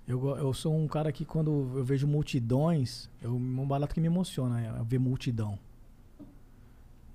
Eu, 0.07 0.35
eu 0.37 0.53
sou 0.53 0.75
um 0.75 0.87
cara 0.87 1.11
que 1.11 1.23
quando 1.23 1.51
eu 1.75 1.83
vejo 1.83 2.07
multidões, 2.07 3.09
eu, 3.21 3.33
um 3.35 3.65
barato 3.67 3.93
que 3.93 4.01
me 4.01 4.07
emociona 4.07 4.59
é 4.61 4.83
ver 4.83 4.99
multidão. 4.99 5.57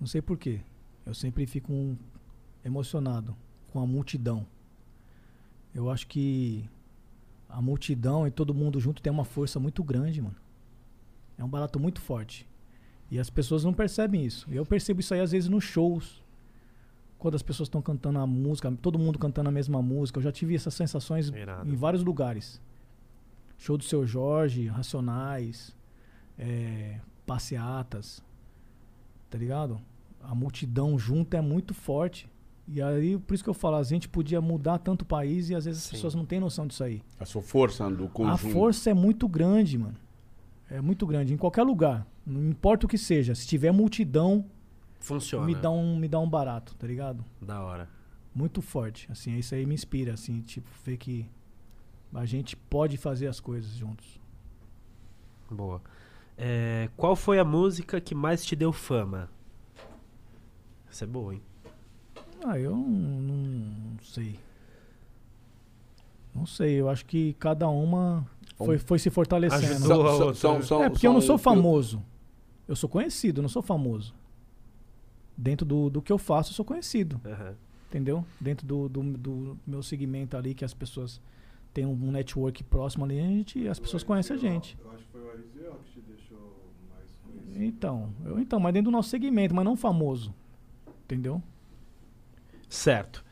Não 0.00 0.06
sei 0.06 0.22
porquê. 0.22 0.60
Eu 1.04 1.14
sempre 1.14 1.46
fico 1.46 1.72
um- 1.72 1.96
emocionado 2.64 3.36
com 3.72 3.80
a 3.80 3.86
multidão. 3.86 4.46
Eu 5.74 5.90
acho 5.90 6.06
que 6.06 6.64
a 7.48 7.60
multidão 7.60 8.26
e 8.26 8.30
todo 8.30 8.54
mundo 8.54 8.80
junto 8.80 9.02
tem 9.02 9.12
uma 9.12 9.24
força 9.24 9.60
muito 9.60 9.82
grande, 9.84 10.20
mano. 10.22 10.36
É 11.38 11.44
um 11.44 11.48
barato 11.48 11.78
muito 11.78 12.00
forte. 12.00 12.46
E 13.10 13.18
as 13.18 13.30
pessoas 13.30 13.62
não 13.62 13.72
percebem 13.72 14.24
isso. 14.24 14.46
Eu 14.50 14.64
percebo 14.64 15.00
isso 15.00 15.12
aí 15.14 15.20
às 15.20 15.32
vezes 15.32 15.48
nos 15.48 15.64
shows. 15.64 16.22
Quando 17.18 17.34
as 17.34 17.42
pessoas 17.42 17.66
estão 17.68 17.80
cantando 17.82 18.18
a 18.18 18.26
música, 18.26 18.70
todo 18.82 18.98
mundo 18.98 19.18
cantando 19.18 19.48
a 19.48 19.52
mesma 19.52 19.80
música. 19.82 20.18
Eu 20.18 20.22
já 20.22 20.32
tive 20.32 20.54
essas 20.54 20.74
sensações 20.74 21.28
Irado. 21.28 21.68
em 21.70 21.74
vários 21.74 22.02
lugares. 22.02 22.60
Show 23.58 23.76
do 23.76 23.84
Seu 23.84 24.06
Jorge, 24.06 24.66
Racionais, 24.66 25.74
é, 26.38 27.00
Passeatas, 27.26 28.22
tá 29.30 29.38
ligado? 29.38 29.80
A 30.22 30.34
multidão 30.34 30.98
junto 30.98 31.34
é 31.36 31.40
muito 31.40 31.72
forte. 31.74 32.28
E 32.68 32.82
aí, 32.82 33.16
por 33.16 33.34
isso 33.34 33.44
que 33.44 33.50
eu 33.50 33.54
falo, 33.54 33.76
a 33.76 33.82
gente 33.82 34.08
podia 34.08 34.40
mudar 34.40 34.78
tanto 34.78 35.02
o 35.02 35.04
país 35.04 35.50
e 35.50 35.54
às 35.54 35.64
vezes 35.64 35.82
as 35.82 35.88
Sim. 35.88 35.92
pessoas 35.92 36.14
não 36.14 36.24
têm 36.26 36.40
noção 36.40 36.66
disso 36.66 36.82
aí. 36.82 37.00
A 37.18 37.24
sua 37.24 37.40
força 37.40 37.88
do 37.88 38.08
conjunto. 38.08 38.34
A 38.34 38.52
força 38.52 38.90
é 38.90 38.94
muito 38.94 39.28
grande, 39.28 39.78
mano. 39.78 39.96
É 40.68 40.80
muito 40.80 41.06
grande. 41.06 41.32
Em 41.32 41.36
qualquer 41.36 41.62
lugar. 41.62 42.06
Não 42.26 42.48
importa 42.48 42.86
o 42.86 42.88
que 42.88 42.98
seja. 42.98 43.36
Se 43.36 43.46
tiver 43.46 43.70
multidão, 43.70 44.44
Funciona. 44.98 45.46
me 45.46 45.54
dá, 45.54 45.70
um, 45.70 45.96
me 45.96 46.08
dá 46.08 46.18
um 46.18 46.28
barato, 46.28 46.74
tá 46.74 46.88
ligado? 46.88 47.24
Da 47.40 47.62
hora. 47.62 47.88
Muito 48.34 48.60
forte. 48.60 49.06
Assim, 49.12 49.36
isso 49.36 49.54
aí 49.54 49.64
me 49.64 49.74
inspira, 49.74 50.14
assim, 50.14 50.40
tipo, 50.40 50.68
ver 50.84 50.96
que 50.96 51.24
a 52.14 52.24
gente 52.24 52.56
pode 52.56 52.96
fazer 52.96 53.26
as 53.26 53.40
coisas 53.40 53.70
juntos. 53.72 54.20
Boa. 55.50 55.80
É, 56.36 56.88
qual 56.96 57.16
foi 57.16 57.38
a 57.38 57.44
música 57.44 58.00
que 58.00 58.14
mais 58.14 58.44
te 58.44 58.54
deu 58.56 58.72
fama? 58.72 59.30
Essa 60.90 61.04
é 61.04 61.06
boa, 61.06 61.34
hein? 61.34 61.42
Ah, 62.44 62.58
eu 62.58 62.76
não, 62.76 62.88
não 62.88 63.98
sei. 64.02 64.38
Não 66.34 66.44
sei, 66.46 66.74
eu 66.74 66.88
acho 66.88 67.06
que 67.06 67.32
cada 67.34 67.68
uma 67.68 68.26
foi, 68.56 68.78
foi 68.78 68.98
se 68.98 69.08
fortalecendo. 69.08 69.86
São- 69.86 70.34
são- 70.34 70.62
são- 70.62 70.84
é, 70.84 70.90
porque 70.90 71.06
eu 71.06 71.12
não 71.12 71.20
sou 71.20 71.38
famoso. 71.38 72.02
Eu 72.68 72.76
sou 72.76 72.88
conhecido, 72.88 73.40
não 73.40 73.48
sou 73.48 73.62
famoso. 73.62 74.14
Dentro 75.36 75.64
do, 75.66 75.88
do 75.88 76.02
que 76.02 76.12
eu 76.12 76.18
faço, 76.18 76.50
eu 76.50 76.54
sou 76.54 76.64
conhecido. 76.64 77.20
Aham. 77.24 77.54
Entendeu? 77.88 78.24
Dentro 78.40 78.66
do, 78.66 78.88
do, 78.88 79.02
do 79.16 79.58
meu 79.66 79.82
segmento 79.82 80.36
ali, 80.36 80.54
que 80.54 80.64
as 80.64 80.74
pessoas 80.74 81.20
têm 81.76 81.84
um 81.84 82.10
network 82.10 82.64
próximo 82.64 83.04
ali, 83.04 83.20
a 83.20 83.22
gente, 83.22 83.68
as 83.68 83.78
pessoas 83.78 84.02
conhecem 84.02 84.34
a 84.34 84.38
gente. 84.38 84.78
Eu 84.82 84.90
acho 84.92 85.04
que 85.04 85.10
foi 85.12 85.20
o 85.20 85.30
Arizio 85.30 85.74
que 85.84 85.92
te 85.92 86.00
deixou 86.06 86.56
mais 86.90 87.06
conhecido. 87.22 87.62
Então, 87.64 88.08
eu, 88.24 88.40
então, 88.40 88.58
mas 88.58 88.72
dentro 88.72 88.90
do 88.90 88.96
nosso 88.96 89.10
segmento, 89.10 89.54
mas 89.54 89.62
não 89.62 89.76
famoso. 89.76 90.34
Entendeu? 91.04 91.42
Certo. 92.66 93.22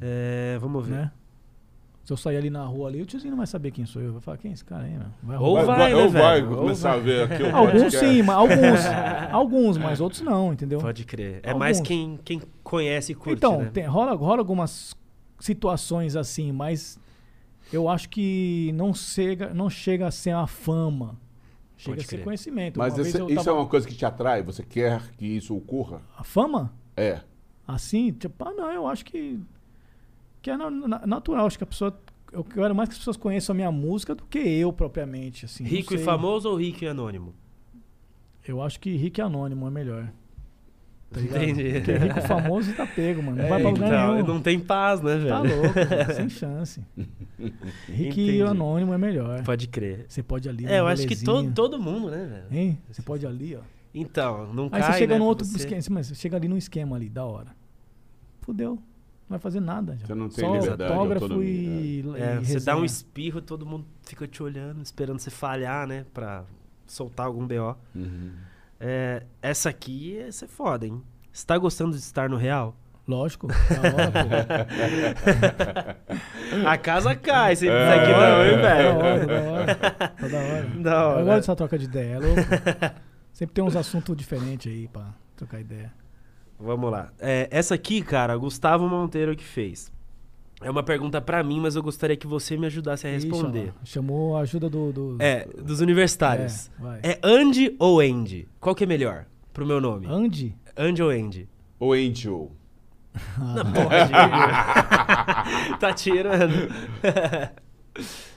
É, 0.00 0.58
vamos 0.60 0.84
ver. 0.86 0.92
Né? 0.94 1.12
Se 2.02 2.12
eu 2.12 2.16
sair 2.16 2.36
ali 2.36 2.50
na 2.50 2.64
rua 2.64 2.88
ali, 2.88 3.00
o 3.00 3.06
tiozinho 3.06 3.30
não 3.30 3.38
vai 3.38 3.46
saber 3.46 3.70
quem 3.70 3.86
sou 3.86 4.02
eu. 4.02 4.12
Vai 4.12 4.20
falar, 4.20 4.36
quem 4.38 4.50
é 4.50 4.54
esse 4.54 4.64
cara 4.64 4.82
aí, 4.84 4.90
meu? 4.92 5.06
Vai 5.22 5.38
Ou 5.38 5.64
vai, 5.64 5.90
né, 5.94 5.96
ou 5.96 6.10
vai 6.10 6.40
velho? 6.42 6.50
Ou 6.50 6.56
começar 6.58 6.90
vai. 6.90 6.98
a 6.98 7.02
ver 7.02 7.32
aqui 7.32 7.42
o 7.44 7.46
Alguns 7.56 7.82
podcast. 7.82 7.98
sim, 8.06 8.22
mas 8.22 8.36
alguns. 8.36 8.80
alguns, 9.32 9.78
mas 9.78 10.00
outros 10.00 10.20
não, 10.20 10.52
entendeu? 10.52 10.80
Pode 10.80 11.04
crer. 11.04 11.40
É 11.42 11.54
mais 11.54 11.78
Alguns. 11.78 11.88
quem, 11.88 12.18
quem 12.24 12.42
conhece 12.62 13.12
e 13.12 13.14
curte, 13.14 13.38
então, 13.38 13.60
né? 13.62 13.70
tem- 13.72 13.86
rola, 13.86 14.14
rola 14.14 14.40
algumas 14.40 14.94
situações 15.40 16.14
assim, 16.16 16.52
mas 16.52 16.98
eu 17.72 17.88
acho 17.88 18.08
que 18.08 18.70
não 18.74 18.92
chega, 18.94 19.52
não 19.54 19.68
chega 19.70 20.06
a 20.06 20.10
ser 20.10 20.30
a 20.34 20.46
fama. 20.46 21.18
Chega 21.76 21.96
Pode 21.96 22.00
a 22.06 22.08
ser 22.08 22.16
crer. 22.16 22.24
conhecimento. 22.24 22.78
Mas 22.78 22.96
esse- 22.98 23.18
isso 23.18 23.34
tava- 23.44 23.50
é 23.50 23.52
uma 23.52 23.66
coisa 23.66 23.86
que 23.86 23.94
te 23.94 24.04
atrai? 24.06 24.42
Você 24.42 24.62
quer 24.62 25.02
que 25.16 25.26
isso 25.26 25.54
ocorra? 25.56 26.02
A 26.16 26.22
fama? 26.22 26.72
É. 26.96 27.20
Assim, 27.66 28.12
tipo, 28.12 28.44
ah, 28.46 28.52
não, 28.52 28.70
eu 28.70 28.86
acho 28.86 29.04
que, 29.04 29.40
que 30.40 30.50
é 30.50 30.56
na- 30.56 30.70
na- 30.70 31.06
natural. 31.06 31.46
Acho 31.46 31.58
que 31.58 31.64
a 31.64 31.66
pessoa. 31.66 31.98
Eu 32.32 32.42
quero 32.44 32.74
mais 32.74 32.88
que 32.88 32.92
as 32.94 32.98
pessoas 32.98 33.16
conheçam 33.16 33.52
a 33.52 33.56
minha 33.56 33.70
música 33.72 34.14
do 34.14 34.24
que 34.24 34.38
eu 34.38 34.72
propriamente. 34.72 35.44
Assim, 35.44 35.62
não 35.64 35.70
Rico 35.70 35.94
e 35.94 35.96
sei. 35.98 36.04
famoso 36.04 36.48
ou 36.48 36.56
rico 36.56 36.84
e 36.84 36.88
anônimo? 36.88 37.34
Eu 38.46 38.60
acho 38.62 38.78
que 38.80 38.94
rico 38.96 39.20
e 39.20 39.22
anônimo 39.22 39.66
é 39.66 39.70
melhor. 39.70 40.12
Tá 41.14 41.20
ligado? 41.20 41.42
Entendi. 41.44 41.72
Porque 41.74 41.92
rico 41.96 42.18
e 42.18 42.22
famoso 42.22 42.72
tá 42.74 42.84
pego, 42.86 43.22
mano. 43.22 43.36
Não 43.36 43.44
É, 43.44 43.48
vai 43.48 43.60
pra 43.60 43.70
lugar 43.70 43.86
então, 43.88 44.14
nenhum. 44.14 44.26
não 44.26 44.40
tem 44.42 44.58
paz, 44.58 45.00
né, 45.00 45.16
velho? 45.16 45.28
Tá 45.28 45.38
louco, 45.38 45.74
mano, 45.78 46.14
sem 46.14 46.28
chance. 46.28 46.80
Rico 46.98 48.12
Entendi. 48.20 48.36
e 48.38 48.42
anônimo 48.42 48.92
é 48.92 48.98
melhor. 48.98 49.42
Pode 49.44 49.68
crer. 49.68 50.06
Você 50.08 50.22
pode 50.22 50.48
ali. 50.48 50.66
É, 50.66 50.80
eu 50.80 50.86
acho 50.86 51.06
que 51.06 51.16
todo, 51.24 51.52
todo 51.52 51.80
mundo, 51.80 52.10
né, 52.10 52.26
velho? 52.26 52.60
Hein? 52.60 52.78
Você 52.90 53.00
pode 53.02 53.26
ali, 53.26 53.54
ó. 53.56 53.60
Então, 53.94 54.52
não 54.52 54.64
Aí 54.64 54.80
cai, 54.82 54.92
você 54.92 54.98
chega 54.98 55.18
né, 55.18 55.24
outro 55.24 55.46
você. 55.46 55.56
esquema. 55.58 55.80
Mas 55.90 56.08
você 56.08 56.14
chega 56.16 56.36
ali 56.36 56.48
num 56.48 56.56
esquema 56.56 56.96
ali, 56.96 57.08
da 57.08 57.24
hora. 57.24 57.48
Fudeu. 58.40 58.72
Não 58.74 59.30
vai 59.30 59.38
fazer 59.38 59.60
nada. 59.60 59.96
Já. 60.00 60.06
Você 60.08 60.14
não 60.14 60.28
tem 60.28 60.44
Só 60.44 60.54
liberdade, 60.54 60.92
autógrafo 60.92 61.24
autonomia, 61.26 61.50
e, 61.50 62.04
É, 62.16 62.38
e 62.42 62.44
você 62.44 62.60
dá 62.60 62.76
um 62.76 62.84
espirro, 62.84 63.40
todo 63.40 63.64
mundo 63.64 63.86
fica 64.02 64.26
te 64.26 64.42
olhando, 64.42 64.82
esperando 64.82 65.18
você 65.20 65.30
falhar, 65.30 65.86
né? 65.86 66.04
Pra 66.12 66.44
soltar 66.86 67.26
algum 67.26 67.46
BO. 67.46 67.76
Uhum. 67.94 68.32
É, 68.80 69.22
essa 69.40 69.68
aqui 69.70 70.14
ia 70.14 70.30
ser 70.32 70.46
foda, 70.48 70.86
hein? 70.86 71.02
Você 71.32 71.46
tá 71.46 71.56
gostando 71.58 71.92
de 71.92 71.98
estar 71.98 72.28
no 72.28 72.36
real? 72.36 72.76
Lógico. 73.06 73.46
Da 73.48 73.54
hora. 75.44 75.98
A 76.70 76.78
casa 76.78 77.14
cai, 77.14 77.54
você 77.56 77.68
É. 77.68 77.86
tá 77.86 77.94
aqui 78.02 78.12
não, 78.12 78.44
hein, 78.44 78.56
Da 78.56 78.74
velho? 78.74 79.26
da 79.26 79.52
hora. 79.52 79.74
Tá 79.74 80.28
da 80.28 80.38
hora. 80.38 80.66
Da 80.82 81.08
hora. 81.08 81.20
Eu 81.20 81.24
gosto 81.26 81.36
dessa 81.40 81.56
troca 81.56 81.78
de 81.78 81.84
ideia. 81.84 82.14
é 82.14 82.18
louco. 82.18 82.40
Sempre 83.32 83.54
tem 83.54 83.64
uns 83.64 83.76
assuntos 83.76 84.16
diferentes 84.16 84.72
aí 84.72 84.88
pra 84.88 85.12
trocar 85.36 85.60
ideia. 85.60 85.92
Vamos 86.58 86.90
lá. 86.90 87.08
É, 87.18 87.48
essa 87.50 87.74
aqui, 87.74 88.00
cara, 88.00 88.36
Gustavo 88.36 88.88
Monteiro 88.88 89.34
que 89.36 89.44
fez. 89.44 89.92
É 90.64 90.70
uma 90.70 90.82
pergunta 90.82 91.20
pra 91.20 91.42
mim, 91.44 91.60
mas 91.60 91.76
eu 91.76 91.82
gostaria 91.82 92.16
que 92.16 92.26
você 92.26 92.56
me 92.56 92.66
ajudasse 92.66 93.06
a 93.06 93.10
Ixi, 93.14 93.28
responder. 93.28 93.72
ó, 93.80 93.84
chamou 93.84 94.36
a 94.36 94.40
ajuda 94.40 94.68
do. 94.70 94.90
do 94.92 95.16
É, 95.20 95.46
dos 95.62 95.80
universitários. 95.80 96.70
É. 97.02 97.10
É 97.12 97.20
Andy 97.22 97.76
ou 97.78 98.00
Andy? 98.00 98.48
Qual 98.58 98.74
que 98.74 98.84
é 98.84 98.86
melhor 98.86 99.26
pro 99.52 99.66
meu 99.66 99.80
nome? 99.80 100.06
Andy? 100.08 100.56
Andy 100.76 101.02
ou 101.02 101.10
Andy? 101.10 101.48
O 101.78 101.92
Angel. 101.92 102.50
Não 103.38 103.72
pode. 103.72 104.10
tá 105.78 105.92
tirando. 105.92 106.68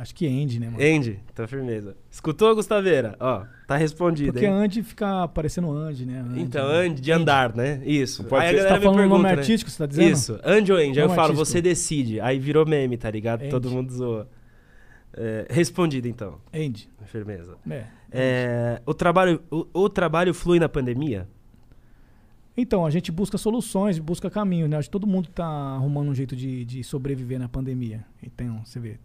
Acho 0.00 0.14
que 0.14 0.26
Andy, 0.26 0.60
né, 0.60 0.70
mano? 0.70 0.78
Andy, 0.82 1.18
tá 1.34 1.46
firmeza. 1.46 1.96
Escutou, 2.08 2.54
Gustaveira? 2.54 3.16
Ó, 3.18 3.44
tá 3.66 3.76
respondido, 3.76 4.32
Porque 4.32 4.46
hein? 4.46 4.52
Andy 4.52 4.82
fica 4.84 5.26
parecendo 5.28 5.70
Andy, 5.72 6.06
né? 6.06 6.20
Andy, 6.20 6.40
Então, 6.40 6.68
né? 6.68 6.86
Andy, 6.86 7.00
de 7.02 7.10
andar, 7.12 7.54
né? 7.56 7.82
Isso. 7.84 8.22
Pode 8.24 8.44
Aí 8.44 8.48
a 8.48 8.50
ser- 8.50 8.56
Você 8.58 8.62
galera 8.64 8.74
tá 8.74 8.78
me 8.78 8.84
falando 8.84 8.96
o 8.96 9.00
pergunta, 9.02 9.22
nome 9.22 9.34
né? 9.34 9.40
artístico, 9.40 9.70
você 9.70 9.78
tá 9.78 9.86
dizendo? 9.86 10.12
Isso. 10.12 10.40
Andy 10.44 10.72
ou 10.72 10.78
Andy? 10.78 10.98
Aí 11.00 11.04
eu 11.04 11.08
falo, 11.08 11.20
artístico. 11.32 11.44
você 11.44 11.60
decide. 11.60 12.20
Aí 12.20 12.38
virou 12.38 12.64
meme, 12.64 12.96
tá 12.96 13.10
ligado? 13.10 13.40
Andy. 13.42 13.50
Todo 13.50 13.70
mundo 13.70 13.92
zoa. 13.92 14.28
É, 15.14 15.46
respondido, 15.50 16.06
então. 16.06 16.38
Andy. 16.54 16.88
Firmeza. 17.06 17.56
É. 17.68 17.84
É, 18.12 18.82
o, 18.86 18.94
trabalho, 18.94 19.42
o, 19.50 19.66
o 19.72 19.88
trabalho 19.88 20.32
flui 20.32 20.60
na 20.60 20.68
pandemia? 20.68 21.26
Então, 22.56 22.84
a 22.84 22.90
gente 22.90 23.12
busca 23.12 23.38
soluções, 23.38 23.98
busca 23.98 24.28
caminhos, 24.28 24.68
né? 24.68 24.76
Acho 24.76 24.88
que 24.88 24.92
todo 24.92 25.06
mundo 25.06 25.28
tá 25.28 25.46
arrumando 25.46 26.08
um 26.08 26.14
jeito 26.14 26.34
de, 26.34 26.64
de 26.64 26.82
sobreviver 26.82 27.38
na 27.38 27.48
pandemia. 27.48 28.04
Então, 28.22 28.62
você 28.64 28.80
vê, 28.80 28.98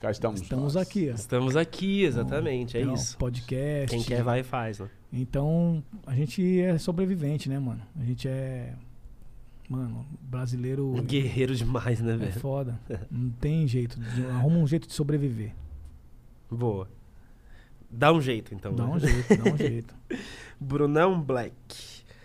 Cá 0.00 0.10
estamos, 0.10 0.42
estamos 0.42 0.74
nós. 0.74 0.76
aqui, 0.76 1.08
ó. 1.10 1.14
Estamos 1.14 1.56
aqui, 1.56 2.02
exatamente. 2.04 2.76
É 2.76 2.82
Então, 2.82 2.94
isso. 2.94 3.16
Podcast. 3.16 3.96
Quem 3.96 4.02
quer 4.04 4.22
vai 4.22 4.40
e 4.40 4.42
faz, 4.42 4.78
né? 4.78 4.90
Então, 5.12 5.82
a 6.06 6.14
gente 6.14 6.60
é 6.60 6.76
sobrevivente, 6.78 7.48
né, 7.48 7.58
mano? 7.58 7.80
A 7.98 8.04
gente 8.04 8.28
é. 8.28 8.74
Mano, 9.68 10.06
brasileiro. 10.20 10.92
Guerreiro 11.02 11.54
demais, 11.56 12.00
né, 12.00 12.12
É 12.12 12.16
velho? 12.16 12.40
foda. 12.40 12.78
Não 13.10 13.30
tem 13.30 13.66
jeito. 13.66 13.98
de- 13.98 14.26
Arruma 14.26 14.58
um 14.58 14.66
jeito 14.66 14.86
de 14.86 14.92
sobreviver. 14.92 15.52
Boa. 16.50 16.88
Dá 17.90 18.12
um 18.12 18.20
jeito, 18.20 18.54
então. 18.54 18.74
Dá 18.74 18.84
né? 18.86 18.92
um 18.94 18.98
jeito, 19.00 19.36
dá 19.42 19.52
um 19.52 19.56
jeito. 19.56 19.94
Brunão 20.60 21.20
Black. 21.20 21.54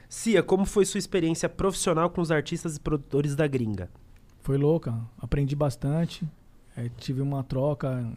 Cia, 0.09 0.43
como 0.43 0.65
foi 0.65 0.85
sua 0.85 0.97
experiência 0.99 1.47
profissional 1.47 2.09
com 2.09 2.19
os 2.21 2.31
artistas 2.31 2.75
e 2.75 2.79
produtores 2.79 3.35
da 3.35 3.47
gringa? 3.47 3.89
Foi 4.41 4.57
louca. 4.57 4.99
Aprendi 5.17 5.55
bastante. 5.55 6.27
É, 6.85 6.89
tive 6.97 7.21
uma 7.21 7.43
troca. 7.43 8.11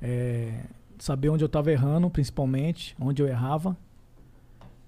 é, 0.00 0.64
saber 0.98 1.28
onde 1.28 1.44
eu 1.44 1.48
tava 1.48 1.72
errando, 1.72 2.10
principalmente. 2.10 2.94
Onde 3.00 3.22
eu 3.22 3.26
errava. 3.26 3.76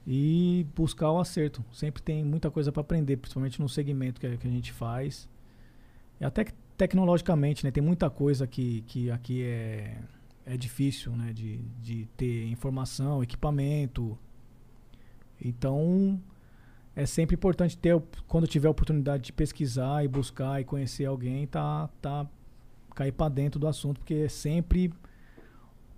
E 0.06 0.66
buscar 0.74 1.10
o 1.10 1.18
acerto. 1.18 1.64
Sempre 1.72 2.02
tem 2.02 2.24
muita 2.24 2.50
coisa 2.50 2.70
para 2.70 2.80
aprender, 2.80 3.16
principalmente 3.16 3.60
no 3.60 3.68
segmento 3.68 4.20
que, 4.20 4.36
que 4.36 4.46
a 4.46 4.50
gente 4.50 4.72
faz. 4.72 5.28
E 6.20 6.24
até 6.24 6.44
que 6.44 6.52
tecnologicamente, 6.76 7.64
né? 7.64 7.70
Tem 7.70 7.82
muita 7.82 8.10
coisa 8.10 8.46
que, 8.46 8.82
que 8.82 9.10
aqui 9.10 9.42
é, 9.42 9.98
é 10.44 10.56
difícil, 10.56 11.12
né? 11.12 11.32
De, 11.32 11.58
de 11.82 12.06
ter 12.16 12.46
informação, 12.48 13.22
equipamento. 13.22 14.16
Então, 15.40 16.20
é 16.94 17.04
sempre 17.04 17.34
importante 17.34 17.76
ter, 17.76 18.00
quando 18.26 18.46
tiver 18.46 18.68
a 18.68 18.70
oportunidade 18.70 19.24
de 19.24 19.32
pesquisar 19.32 20.04
e 20.04 20.08
buscar 20.08 20.60
e 20.60 20.64
conhecer 20.64 21.04
alguém, 21.04 21.46
tá, 21.46 21.88
tá 22.00 22.26
cair 22.96 23.12
para 23.12 23.28
dentro 23.28 23.60
do 23.60 23.68
assunto, 23.68 24.00
porque 24.00 24.14
é 24.14 24.28
sempre 24.28 24.92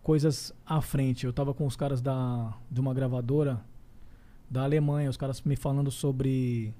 coisas 0.02 0.52
à 0.66 0.82
frente. 0.82 1.24
Eu 1.24 1.32
tava 1.32 1.54
com 1.54 1.64
os 1.64 1.76
caras 1.76 2.02
da, 2.02 2.52
de 2.70 2.80
uma 2.80 2.92
gravadora 2.92 3.64
da 4.50 4.64
Alemanha, 4.64 5.08
os 5.08 5.16
caras 5.16 5.40
me 5.42 5.54
falando 5.54 5.90
sobre 5.90 6.74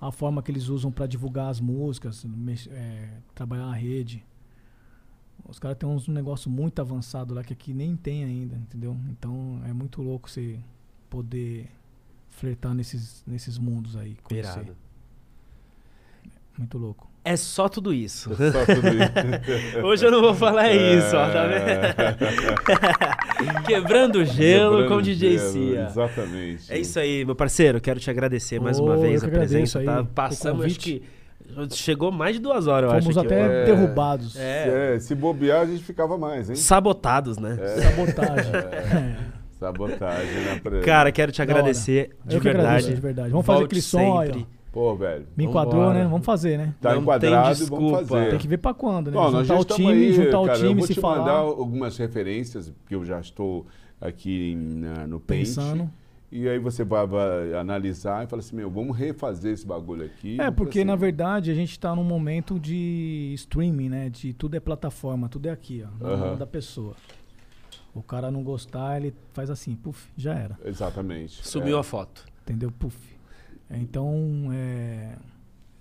a 0.00 0.10
forma 0.10 0.42
que 0.42 0.50
eles 0.50 0.68
usam 0.68 0.90
para 0.90 1.06
divulgar 1.06 1.48
as 1.50 1.60
músicas, 1.60 2.26
é, 2.70 3.20
trabalhar 3.34 3.66
a 3.66 3.74
rede. 3.74 4.26
Os 5.48 5.58
caras 5.58 5.78
têm 5.78 5.88
uns 5.88 6.08
negócio 6.08 6.50
muito 6.50 6.80
avançado 6.80 7.32
lá 7.32 7.44
que 7.44 7.52
aqui 7.52 7.72
nem 7.72 7.96
tem 7.96 8.24
ainda, 8.24 8.56
entendeu? 8.56 8.96
Então 9.08 9.62
é 9.64 9.72
muito 9.72 10.02
louco 10.02 10.28
você 10.28 10.58
poder 11.08 11.70
flertar 12.28 12.74
nesses, 12.74 13.22
nesses 13.24 13.56
mundos 13.56 13.96
aí. 13.96 14.16
Conhecer. 14.22 14.60
Irado. 14.60 14.76
Muito 16.56 16.76
louco. 16.76 17.07
É 17.30 17.36
só 17.36 17.68
tudo 17.68 17.92
isso. 17.92 18.30
Só 18.34 18.64
tudo 18.64 18.88
isso. 18.88 19.78
Hoje 19.84 20.06
eu 20.06 20.10
não 20.10 20.20
vou 20.22 20.32
falar 20.34 20.72
isso, 20.72 21.14
ó, 21.16 21.28
tá 21.30 21.44
É. 21.44 21.94
vendo? 21.94 23.64
Quebrando 23.66 24.16
o 24.20 24.24
gelo 24.24 24.76
Quebrando 24.78 24.88
com 24.88 25.02
DJ 25.02 25.38
gelo, 25.38 25.50
Cia. 25.52 25.86
Exatamente. 25.90 26.72
É 26.72 26.78
isso 26.78 26.98
aí, 26.98 27.24
meu 27.26 27.34
parceiro. 27.36 27.80
Quero 27.80 28.00
te 28.00 28.08
agradecer 28.10 28.58
mais 28.60 28.80
Ô, 28.80 28.84
uma 28.84 28.94
eu 28.94 29.00
vez 29.00 29.20
que 29.22 29.26
a 29.28 29.30
presença. 29.30 29.78
aí 29.80 29.84
Tá? 29.84 30.00
o 30.00 30.06
Passamos, 30.06 30.64
acho 30.64 30.78
que. 30.80 31.02
Chegou 31.72 32.10
mais 32.12 32.36
de 32.36 32.42
duas 32.42 32.66
horas, 32.66 32.92
eu 32.92 33.00
Fomos 33.02 33.16
acho. 33.18 33.26
até 33.26 33.36
que 33.64 33.70
eu- 33.70 33.76
derrubados. 33.76 34.36
É. 34.36 34.94
É, 34.94 34.98
se 34.98 35.14
bobear, 35.14 35.62
a 35.62 35.66
gente 35.66 35.82
ficava 35.82 36.16
mais, 36.18 36.48
hein? 36.50 36.56
Sabotados, 36.56 37.36
né? 37.38 37.56
Sabotagem. 37.82 38.52
É. 38.54 39.16
Sabotagem, 39.58 40.32
né? 40.44 40.60
Pra... 40.62 40.80
Cara, 40.80 41.10
quero 41.10 41.32
te 41.32 41.42
agradecer 41.42 42.10
de 42.24 42.36
Eu 42.36 42.40
que 42.40 42.44
verdade. 42.44 42.66
agradeço, 42.68 42.94
de 42.94 43.00
verdade. 43.00 43.30
Vamos 43.30 43.44
fazer 43.46 43.58
Volte 43.58 43.66
aquele 43.70 43.82
som 43.82 44.18
aí, 44.20 44.26
sempre. 44.28 44.46
ó. 44.54 44.57
Pô, 44.78 44.94
velho. 44.94 45.26
Me 45.36 45.44
enquadrou, 45.44 45.80
Vambora. 45.86 45.98
né? 46.04 46.08
Vamos 46.08 46.24
fazer, 46.24 46.56
né? 46.56 46.72
Tá 46.80 46.94
Não 46.94 47.02
enquadrado, 47.02 47.32
tem 47.32 47.40
vamos 47.40 47.58
desculpa. 47.58 48.06
fazer. 48.06 48.30
Tem 48.30 48.38
que 48.38 48.46
ver 48.46 48.58
pra 48.58 48.72
quando, 48.72 49.10
né? 49.10 49.16
Bom, 49.16 49.30
juntar 49.32 49.42
já 49.44 49.58
o 49.58 49.64
time, 49.64 49.90
aí, 49.92 50.12
juntar 50.12 50.30
cara, 50.30 50.40
o 50.40 50.54
time, 50.54 50.68
eu 50.70 50.74
vou 50.76 50.86
se 50.86 50.94
te 50.94 51.00
falar. 51.00 51.18
mandar 51.18 51.32
algumas 51.32 51.96
referências, 51.98 52.70
porque 52.70 52.94
eu 52.94 53.04
já 53.04 53.18
estou 53.18 53.66
aqui 54.00 54.54
na- 54.54 55.04
no 55.08 55.18
Paint. 55.18 55.46
Pensando. 55.46 55.90
E 56.30 56.48
aí 56.48 56.60
você 56.60 56.84
vai, 56.84 57.04
vai 57.08 57.54
analisar 57.54 58.22
e 58.22 58.28
fala 58.28 58.38
assim, 58.38 58.54
meu, 58.54 58.70
vamos 58.70 58.96
refazer 58.96 59.52
esse 59.52 59.66
bagulho 59.66 60.04
aqui. 60.04 60.40
É, 60.40 60.48
porque 60.48 60.84
na 60.84 60.94
verdade 60.94 61.50
a 61.50 61.54
gente 61.54 61.76
tá 61.80 61.92
num 61.96 62.04
momento 62.04 62.56
de 62.60 63.32
streaming, 63.34 63.88
né? 63.88 64.08
De 64.10 64.32
tudo 64.32 64.54
é 64.54 64.60
plataforma, 64.60 65.28
tudo 65.28 65.46
é 65.46 65.50
aqui, 65.50 65.84
ó, 65.84 66.04
na 66.08 66.16
mão 66.16 66.36
da 66.36 66.46
pessoa. 66.46 66.94
O 67.92 68.00
cara 68.00 68.30
não 68.30 68.44
gostar, 68.44 68.98
ele 68.98 69.12
faz 69.32 69.50
assim, 69.50 69.74
puf, 69.74 70.08
já 70.16 70.34
era. 70.34 70.56
Exatamente. 70.64 71.44
Sumiu 71.44 71.76
é, 71.78 71.80
a 71.80 71.82
foto. 71.82 72.24
Entendeu? 72.42 72.70
Puf. 72.70 73.17
É, 73.70 73.76
Então, 73.78 74.48
é. 74.52 75.16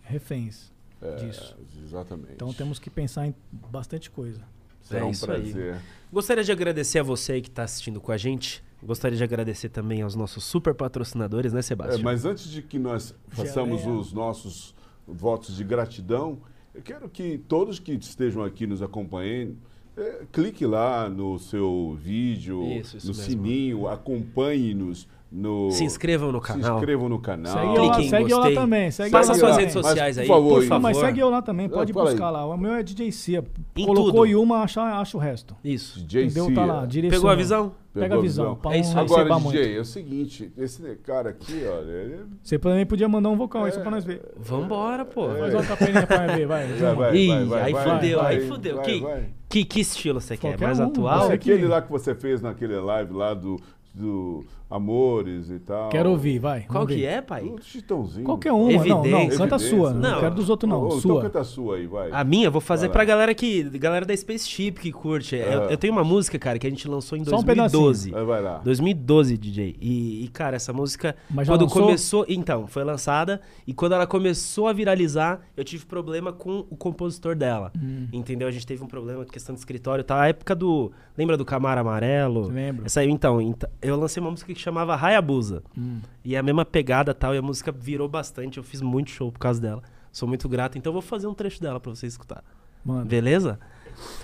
reféns 0.01 0.71
é, 1.01 1.15
disso. 1.15 1.55
Exatamente. 1.83 2.33
Então 2.33 2.53
temos 2.53 2.79
que 2.79 2.89
pensar 2.89 3.27
em 3.27 3.35
bastante 3.71 4.09
coisa. 4.09 4.41
Será 4.81 5.01
É 5.01 5.03
um 5.03 5.11
isso 5.11 5.29
aí. 5.29 5.41
prazer. 5.51 5.81
Gostaria 6.11 6.43
de 6.43 6.51
agradecer 6.51 6.99
a 6.99 7.03
você 7.03 7.41
que 7.41 7.49
está 7.49 7.63
assistindo 7.63 7.99
com 7.99 8.11
a 8.11 8.17
gente. 8.17 8.63
Gostaria 8.81 9.17
de 9.17 9.23
agradecer 9.23 9.69
também 9.69 10.01
aos 10.01 10.15
nossos 10.15 10.43
super 10.43 10.73
patrocinadores, 10.73 11.51
né, 11.51 11.59
É, 11.59 11.61
Sebastião? 11.63 12.01
mas 12.03 12.25
antes 12.25 12.47
de 12.49 12.61
que 12.61 12.77
nós 12.79 13.13
façamos 13.29 13.81
Geleia. 13.81 13.99
os 13.99 14.13
nossos 14.13 14.75
votos 15.05 15.57
de 15.57 15.63
gratidão, 15.63 16.37
eu 16.73 16.81
quero 16.81 17.09
que 17.09 17.37
todos 17.47 17.79
que 17.79 17.93
estejam 17.93 18.43
aqui 18.43 18.67
nos 18.67 18.81
acompanhando, 18.81 19.57
é, 19.97 20.25
clique 20.31 20.63
lá 20.65 21.09
no 21.09 21.39
seu 21.39 21.97
vídeo, 21.99 22.63
Isso, 22.63 22.97
isso 22.97 23.07
no 23.07 23.13
mesmo. 23.15 23.23
sininho, 23.31 23.87
acompanhe-nos 23.87 25.07
no. 25.31 25.71
Se 25.71 25.83
inscrevam 25.83 26.31
no 26.31 26.39
Se 26.41 26.47
canal. 26.47 26.75
inscrevam 26.77 27.09
no 27.09 27.19
canal. 27.19 27.53
Segue 27.53 27.75
eu 27.75 27.85
lá, 27.85 28.03
segue 28.03 28.31
eu 28.31 28.39
lá 28.39 28.51
também. 28.51 28.91
Segue 28.91 29.11
Passa 29.11 29.31
eu 29.31 29.33
lá 29.35 29.39
suas 29.39 29.57
redes 29.57 29.75
Mas, 29.75 29.85
sociais 29.85 30.15
por 30.15 30.21
aí, 30.21 30.27
favor, 30.27 30.53
por 30.53 30.63
favor. 30.63 30.81
Mas 30.81 30.97
segue 30.97 31.19
eu 31.19 31.29
lá 31.29 31.41
também, 31.41 31.69
pode 31.69 31.91
aí. 31.91 31.93
buscar 31.93 32.29
lá. 32.29 32.45
O 32.45 32.57
meu 32.57 32.73
é 32.73 32.83
DJ 32.83 33.11
Cia. 33.11 33.43
Em 33.75 33.85
Colocou 33.85 34.11
tudo. 34.11 34.25
em 34.27 34.35
uma, 34.35 34.61
acha, 34.63 34.81
acha 34.81 35.17
o 35.17 35.19
resto. 35.19 35.55
Isso. 35.63 35.99
DJ 35.99 36.25
Entendeu? 36.25 36.45
Cia. 36.45 36.55
Tá 36.55 36.65
lá, 36.65 36.85
direciona. 36.85 37.17
Pegou 37.19 37.29
a 37.29 37.35
visão? 37.35 37.71
Pega 37.93 38.15
a 38.15 38.21
visão. 38.21 38.55
pra 38.55 38.75
É 38.75 38.79
isso 38.79 38.95
aí. 38.97 39.05
Agora, 39.05 39.23
DJ, 39.23 39.39
muito. 39.41 39.57
é 39.57 39.79
o 39.79 39.85
seguinte, 39.85 40.51
esse 40.55 40.83
cara 41.03 41.29
aqui, 41.31 41.63
olha, 41.65 41.91
ele 41.91 42.19
Você 42.43 42.59
também 42.59 42.85
podia 42.85 43.09
mandar 43.09 43.29
um 43.29 43.35
vocal 43.35 43.63
aí 43.65 43.71
só 43.71 43.79
pra 43.81 43.89
nós 43.89 44.05
ver. 44.05 44.21
Vambora, 44.37 45.03
pô. 45.03 45.29
Faz 45.29 45.53
uma 45.53 45.63
capelinha 45.63 46.05
pra 46.05 46.27
nós 46.27 46.35
ver, 46.37 46.45
vai. 46.45 46.67
vai, 46.77 46.95
vai, 46.95 47.15
Ih, 47.17 47.45
vai, 47.45 47.61
aí 47.63 47.73
fudeu, 47.73 48.21
aí 48.21 48.47
fudeu. 48.47 48.81
que. 48.81 49.03
Que, 49.49 49.63
que 49.63 49.79
estilo 49.79 50.19
você 50.19 50.35
quer? 50.35 50.59
Mais 50.59 50.77
atual? 50.79 51.31
Aquele 51.31 51.59
que- 51.59 51.65
lá 51.67 51.81
que 51.81 51.89
você 51.89 52.13
fez 52.13 52.41
naquele 52.41 52.77
live 52.81 53.13
lá 53.13 53.33
do, 53.33 53.55
do 53.97 54.45
Amores 54.69 55.49
e 55.49 55.59
tal. 55.59 55.87
Quero 55.89 56.09
ouvir, 56.11 56.39
vai. 56.39 56.61
Qual 56.63 56.83
vamos 56.83 56.89
que 56.93 56.99
ver. 56.99 57.07
é, 57.07 57.21
pai? 57.21 57.41
Do 57.43 57.63
Chitãozinho. 57.63 58.25
Qualquer 58.25 58.51
uma. 58.51 58.69
Não, 58.69 58.85
não, 58.85 58.99
Evidência. 59.05 59.37
canta 59.37 59.55
a 59.55 59.59
sua. 59.59 59.93
Não. 59.93 60.11
Não 60.11 60.19
quero 60.19 60.35
dos 60.35 60.49
outros, 60.49 60.69
não. 60.69 60.85
Então 60.87 60.99
sua. 60.99 61.21
canta 61.21 61.39
a 61.39 61.43
sua 61.45 61.77
aí, 61.77 61.87
vai. 61.87 62.09
A 62.11 62.21
minha 62.25 62.47
eu 62.47 62.51
vou 62.51 62.59
fazer 62.59 62.87
Vai 62.87 62.93
pra 62.93 63.05
galera 63.05 63.33
que. 63.33 63.63
Galera 63.79 64.05
da 64.05 64.15
Spaceship 64.15 64.73
que 64.73 64.91
curte. 64.91 65.37
Eu, 65.37 65.63
Ah. 65.63 65.67
eu 65.71 65.77
tenho 65.77 65.93
uma 65.93 66.03
música, 66.03 66.37
cara, 66.37 66.59
que 66.59 66.67
a 66.67 66.69
gente 66.69 66.85
lançou 66.85 67.17
em 67.17 67.23
Só 67.23 67.37
um 67.39 67.43
2012. 67.43 68.11
Vai, 68.11 68.25
vai 68.25 68.41
lá. 68.41 68.57
2012, 68.57 69.37
DJ. 69.37 69.77
E, 69.79 70.25
e, 70.25 70.27
cara, 70.27 70.57
essa 70.57 70.73
música, 70.73 71.15
Mas 71.29 71.47
já 71.47 71.53
quando 71.53 71.61
lançou? 71.61 71.81
começou. 71.83 72.25
Então, 72.27 72.67
foi 72.67 72.83
lançada. 72.83 73.39
E 73.65 73.73
quando 73.73 73.93
ela 73.93 74.05
começou 74.05 74.67
a 74.67 74.73
viralizar, 74.73 75.39
eu 75.55 75.63
tive 75.63 75.85
problema 75.85 76.33
com 76.33 76.65
o 76.69 76.75
compositor 76.75 77.35
dela. 77.35 77.71
Hum. 77.81 78.07
Entendeu? 78.11 78.49
A 78.49 78.51
gente 78.51 78.67
teve 78.67 78.83
um 78.83 78.87
problema, 78.87 79.23
questão 79.23 79.55
de 79.55 79.59
escritório. 79.61 80.03
Tá? 80.03 80.21
A 80.23 80.27
época 80.27 80.53
do. 80.53 80.91
Lembra 81.17 81.37
do 81.37 81.45
Camaro 81.45 81.79
Amarelo? 81.79 82.49
Lembro. 82.49 82.85
Essa 82.85 82.99
aí, 82.99 83.09
então, 83.09 83.41
ent- 83.41 83.63
eu 83.89 83.95
lancei 83.95 84.21
uma 84.21 84.31
música 84.31 84.53
que 84.53 84.59
chamava 84.59 84.95
Hayabusa. 84.95 85.63
Hum. 85.77 85.99
E 86.23 86.35
é 86.35 86.37
a 86.37 86.43
mesma 86.43 86.65
pegada 86.65 87.13
tal. 87.13 87.33
E 87.33 87.37
a 87.37 87.41
música 87.41 87.71
virou 87.71 88.07
bastante. 88.07 88.57
Eu 88.57 88.63
fiz 88.63 88.81
muito 88.81 89.11
show 89.11 89.31
por 89.31 89.39
causa 89.39 89.61
dela. 89.61 89.81
Sou 90.11 90.27
muito 90.27 90.47
grato. 90.47 90.77
Então 90.77 90.89
eu 90.89 90.93
vou 90.93 91.01
fazer 91.01 91.27
um 91.27 91.33
trecho 91.33 91.61
dela 91.61 91.79
pra 91.79 91.93
você 91.93 92.07
escutar. 92.07 92.43
Mano, 92.83 93.05
Beleza? 93.05 93.59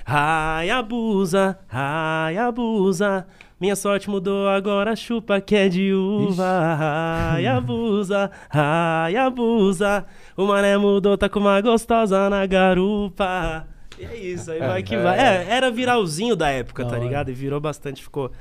Hayabusa, 0.05 1.57
Hayabusa, 1.69 3.25
minha 3.59 3.75
sorte 3.75 4.09
mudou 4.09 4.47
agora, 4.47 4.95
chupa 4.95 5.39
que 5.41 5.55
é 5.55 5.69
de 5.69 5.93
uva. 5.93 6.43
Hayabusa, 7.35 8.29
Hayabusa, 8.49 10.05
o 10.35 10.45
mané 10.45 10.77
mudou, 10.77 11.17
tá 11.17 11.29
com 11.29 11.39
uma 11.39 11.59
gostosa 11.61 12.29
na 12.29 12.45
garupa. 12.45 13.65
E 13.97 14.05
é 14.05 14.15
isso, 14.17 14.51
aí 14.51 14.59
vai 14.59 14.83
que 14.83 14.97
vai. 14.97 15.17
É, 15.17 15.47
era 15.49 15.71
viralzinho 15.71 16.35
da 16.35 16.49
época, 16.49 16.85
tá 16.85 16.97
ligado? 16.97 17.29
E 17.29 17.33
virou 17.33 17.59
bastante, 17.59 18.01
ficou... 18.01 18.31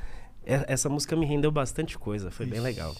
é- 0.45 0.65
Essa 0.69 0.89
música 0.89 1.15
me 1.17 1.25
rendeu 1.27 1.51
bastante 1.51 1.99
coisa, 1.99 2.31
foi 2.31 2.47
bem 2.47 2.61
legal. 2.61 2.95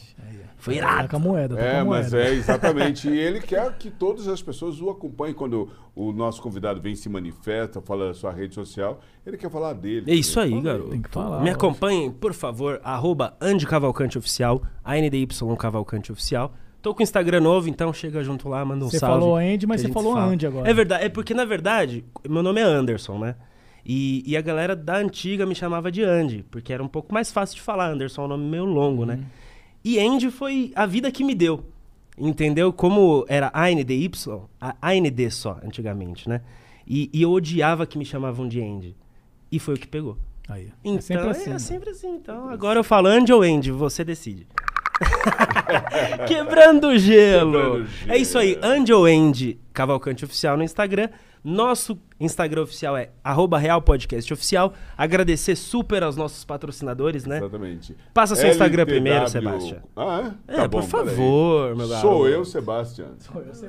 Foi 0.57 0.75
tá 0.75 0.79
irado. 0.81 1.09
com 1.09 1.17
a 1.17 1.19
moeda, 1.19 1.57
tá 1.57 1.63
É, 1.63 1.73
com 1.75 1.81
a 1.81 1.85
mas 1.85 2.13
moeda. 2.13 2.29
é 2.29 2.35
exatamente. 2.35 3.09
E 3.09 3.19
ele 3.19 3.41
quer 3.41 3.73
que 3.77 3.91
todas 3.91 4.29
as 4.29 4.41
pessoas 4.41 4.81
o 4.81 4.89
acompanhem 4.91 5.35
quando 5.35 5.69
o 5.95 6.13
nosso 6.13 6.41
convidado 6.41 6.81
vem 6.81 6.95
se 6.95 7.09
manifesta, 7.09 7.81
fala 7.83 8.09
da 8.09 8.15
sua 8.15 8.31
rede 8.33 8.55
social. 8.55 9.01
Ele 9.27 9.37
quer 9.37 9.51
falar 9.51 9.73
dele. 9.73 10.11
É 10.11 10.15
isso 10.15 10.39
aí, 10.39 10.61
garoto. 10.61 10.91
Tem 10.91 11.03
que 11.03 11.09
falar. 11.11 11.41
Me 11.43 11.51
acompanhem, 11.51 12.11
por 12.13 12.33
favor, 12.33 12.81
arroba 12.85 13.37
Andy 13.41 13.67
Cavalcante 13.67 14.17
Oficial, 14.17 14.63
ANDY 14.85 15.27
Cavalcante 15.59 16.13
Oficial. 16.13 16.53
Tô 16.81 16.93
com 16.95 17.01
o 17.01 17.03
Instagram 17.05 17.41
novo, 17.41 17.69
então 17.69 17.93
chega 17.93 18.25
junto 18.25 18.49
lá, 18.49 18.65
manda 18.65 18.85
um 18.85 18.91
Você 18.91 18.99
salve. 18.99 19.21
falou 19.21 19.37
Andy, 19.37 19.67
mas 19.69 19.85
a 19.85 19.87
você 19.87 19.93
falou 19.93 20.15
fala. 20.15 20.33
Andy 20.33 20.47
agora. 20.47 20.69
É 20.69 20.75
verdade, 20.75 21.05
é 21.05 21.09
porque 21.09 21.33
na 21.33 21.45
verdade, 21.45 22.05
meu 22.29 22.43
nome 22.43 22.61
é 22.61 22.65
Anderson, 22.65 23.19
né? 23.19 23.37
E, 23.85 24.23
e 24.27 24.37
a 24.37 24.41
galera 24.41 24.77
da 24.77 24.97
antiga 24.97 25.45
me 25.45 25.55
chamava 25.55 25.91
de 25.91 26.03
Andy, 26.05 26.45
porque 26.51 26.73
era 26.73 26.83
um 26.83 26.89
pouco 26.89 27.13
mais 27.13 27.33
fácil 27.33 27.57
de 27.57 27.63
falar. 27.63 27.91
Anderson 27.91 28.23
é 28.23 28.25
um 28.25 28.29
nome 28.29 28.45
meio 28.45 28.65
longo, 28.65 29.01
Uhum. 29.03 29.07
né? 29.09 29.21
E 29.85 29.99
Andy 29.99 30.31
foi 30.31 30.73
a 30.77 30.87
vida 30.87 31.11
que 31.11 31.25
me 31.25 31.35
deu. 31.35 31.65
Entendeu? 32.17 32.73
Como 32.73 33.25
era 33.29 33.51
ANDY, 33.55 34.11
a 34.61 34.77
AND 34.83 35.31
só, 35.31 35.59
antigamente, 35.65 36.29
né? 36.29 36.43
E, 36.87 37.09
e 37.13 37.23
eu 37.23 37.31
odiava 37.31 37.87
que 37.87 37.97
me 37.99 38.05
chamavam 38.05 38.47
de 38.47 38.61
Andy. 38.63 38.95
E 39.51 39.59
foi 39.59 39.75
o 39.75 39.79
que 39.79 39.89
pegou. 39.89 40.19
Aí. 40.49 40.71
Então, 40.85 40.99
é 40.99 41.01
sempre 41.01 41.31
assim. 41.31 41.51
é 41.51 41.53
né? 41.55 41.59
sempre 41.59 41.91
assim. 41.91 42.15
Então, 42.15 42.49
agora 42.51 42.79
eu 42.79 42.85
falo 42.85 43.09
Andy 43.09 43.33
ou 43.33 43.43
Andy, 43.43 43.71
você 43.73 44.05
decide. 44.05 44.47
Quebrando 46.29 46.89
o 46.89 46.99
gelo. 46.99 47.53
Quebrando 47.53 47.89
o 48.09 48.13
É 48.13 48.19
isso 48.19 48.39
aí, 48.39 48.55
gelo. 48.55 48.65
Andy 48.67 48.93
ou 48.93 49.05
Andy 49.07 49.59
Cavalcante 49.73 50.25
Oficial 50.25 50.57
no 50.57 50.63
Instagram. 50.63 51.09
Nosso 51.45 51.99
Instagram 52.21 52.63
oficial 52.63 52.97
é 52.97 53.11
arroba 53.25 53.59
Real 53.59 53.83
Podcast 53.83 54.33
Oficial. 54.33 54.75
Agradecer 54.97 55.57
super 55.57 56.03
aos 56.05 56.17
nossos 56.17 56.45
patrocinadores, 56.45 57.27
né? 57.27 57.39
Exatamente. 57.39 57.97
Passa 58.15 58.37
seu 58.37 58.49
Instagram 58.49 58.83
LTW 58.83 58.95
primeiro, 58.95 59.29
Sebastião. 59.29 59.81
Ah, 59.97 60.33
é? 60.47 60.53
É, 60.55 60.57
Tá 60.59 60.69
por 60.69 60.83
bom, 60.83 60.89
peraí. 60.89 61.07
favor, 61.09 61.75
meu 61.77 61.89
garoto. 61.89 62.07
Sou 62.07 62.29
eu, 62.29 62.45
Sebastião. 62.45 63.09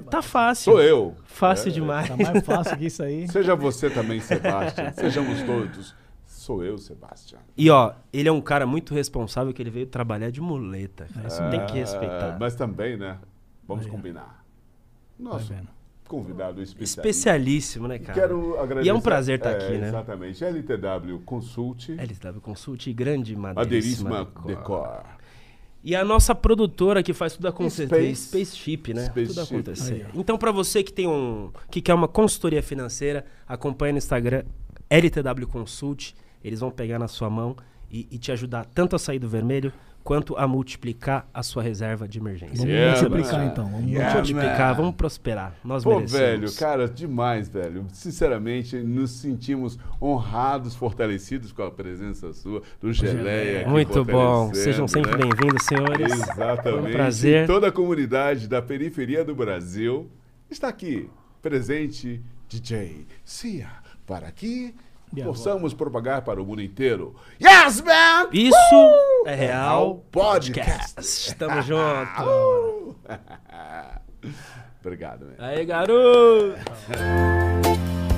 Tá 0.09 0.21
fácil. 0.21 0.71
Sou 0.73 0.81
eu. 0.81 1.15
Fácil 1.23 1.69
É. 1.69 1.71
demais. 1.71 2.07
Tá 2.09 2.15
mais 2.15 2.45
fácil 2.45 2.77
que 2.77 2.85
isso 2.85 3.01
aí. 3.01 3.27
Seja 3.31 3.55
você 3.55 3.89
também, 3.89 4.19
Sebastião. 4.19 4.93
Sejamos 4.93 5.41
todos. 5.41 5.95
Sou 6.27 6.63
eu, 6.63 6.77
Sebastião. 6.77 7.41
E 7.57 7.69
ó, 7.71 7.93
ele 8.11 8.29
é 8.29 8.31
um 8.31 8.41
cara 8.41 8.67
muito 8.67 8.93
responsável 8.93 9.51
que 9.51 9.61
ele 9.61 9.71
veio 9.71 9.87
trabalhar 9.87 10.29
de 10.29 10.41
muleta. 10.41 11.07
cara. 11.11 11.27
isso 11.27 11.41
Tem 11.49 11.65
que 11.65 11.73
respeitar. 11.79 12.33
Ah, 12.35 12.37
Mas 12.39 12.53
também, 12.53 12.97
né? 12.97 13.17
Vamos 13.67 13.87
ó. 13.87 13.89
combinar. 13.89 14.43
Vai 15.17 15.33
Nosso 15.33 15.47
vendo. 15.47 15.69
Convidado 16.17 16.61
especialista. 16.61 17.01
Especialíssimo, 17.01 17.87
né, 17.87 17.97
cara? 17.99 18.13
Quero 18.21 18.59
agradecer. 18.59 18.85
E 18.85 18.89
é 18.89 18.93
um 18.93 19.01
prazer 19.01 19.37
estar 19.39 19.51
É, 19.51 19.55
aqui, 19.65 19.77
né? 19.77 19.87
Exatamente. 19.87 20.43
LTW 20.43 21.19
Consult, 21.25 21.89
LTW 21.97 22.39
Consult 22.41 22.87
e 22.87 22.93
grande 22.93 23.35
Madeiríssima 23.35 24.09
madeiríssima 24.09 24.45
Decor. 24.45 25.03
E 25.83 25.95
a 25.95 26.05
nossa 26.05 26.33
produtora 26.33 27.03
que 27.03 27.11
faz 27.13 27.33
tudo 27.33 27.47
acontecer, 27.47 27.87
Space- 27.87 28.15
Spaceship, 28.27 28.93
né? 28.93 29.05
Spaceship. 29.05 29.27
Tudo 29.27 29.41
acontecer. 29.41 29.93
Aí, 29.93 30.05
então, 30.13 30.37
pra 30.37 30.51
você 30.51 30.81
que 30.83 30.93
tem 30.93 31.07
um 31.07 31.51
que 31.69 31.81
quer 31.81 31.93
uma 31.93 32.07
consultoria 32.07 32.63
financeira, 32.63 33.25
acompanha 33.47 33.91
no 33.93 33.97
Instagram 33.97 34.43
LTW 34.89 35.47
Consult. 35.47 36.13
Eles 36.43 36.59
vão 36.59 36.71
pegar 36.71 36.99
na 36.99 37.07
sua 37.07 37.29
mão 37.29 37.55
e, 37.91 38.07
e 38.11 38.17
te 38.17 38.31
ajudar 38.31 38.65
tanto 38.65 38.95
a 38.95 38.99
sair 38.99 39.19
do 39.19 39.27
vermelho 39.27 39.73
quanto 40.03 40.35
a 40.37 40.47
multiplicar 40.47 41.27
a 41.33 41.41
sua 41.41 41.63
reserva 41.63 42.07
de 42.07 42.19
emergência. 42.19 42.57
Vamos 42.57 42.71
Yeah, 42.73 42.99
multiplicar 43.01 43.39
man. 43.39 43.45
então. 43.51 43.65
Vamos 43.71 43.91
Yeah, 43.91 44.13
multiplicar, 44.15 44.69
man. 44.69 44.73
vamos 44.75 44.95
prosperar. 44.95 45.55
Nós 45.63 45.83
Pô, 45.83 45.95
merecemos. 45.95 46.11
velho, 46.21 46.53
cara, 46.55 46.87
demais, 46.87 47.47
velho. 47.47 47.85
Sinceramente, 47.93 48.75
nos 48.77 49.11
sentimos 49.11 49.79
honrados, 50.01 50.75
fortalecidos 50.75 51.51
com 51.51 51.63
a 51.63 51.71
presença 51.71 52.33
sua, 52.33 52.61
do 52.81 52.91
Geleia. 52.91 53.61
aqui 53.61 53.69
Muito 53.69 54.03
bom. 54.03 54.53
Sejam 54.53 54.87
sempre 54.87 55.11
né? 55.11 55.17
bem-vindos, 55.19 55.65
senhores. 55.65 56.11
Exatamente. 56.11 56.61
Foi 56.81 56.89
um 56.89 56.91
prazer. 56.91 57.43
E 57.45 57.47
toda 57.47 57.67
a 57.67 57.71
comunidade 57.71 58.47
da 58.47 58.61
periferia 58.61 59.23
do 59.23 59.33
Brasil 59.33 60.09
está 60.49 60.67
aqui, 60.67 61.09
presente, 61.41 62.21
DJ 62.49 63.07
Cia, 63.23 63.69
para 64.05 64.27
agora? 64.27 64.75
Possamos 65.21 65.73
propagar 65.73 66.21
para 66.23 66.41
o 66.41 66.45
mundo 66.45 66.61
inteiro. 66.61 67.15
Yes, 67.41 67.81
man! 67.81 68.29
Isso 68.31 68.55
Uh! 68.73 69.27
é 69.27 69.35
real 69.35 70.03
Podcast. 70.11 70.93
podcast. 70.95 71.35
Tamo 71.35 71.61
junto. 71.63 72.95
Obrigado, 74.81 75.25
man. 75.25 75.33
Aí, 75.39 75.65
garoto. 75.65 76.55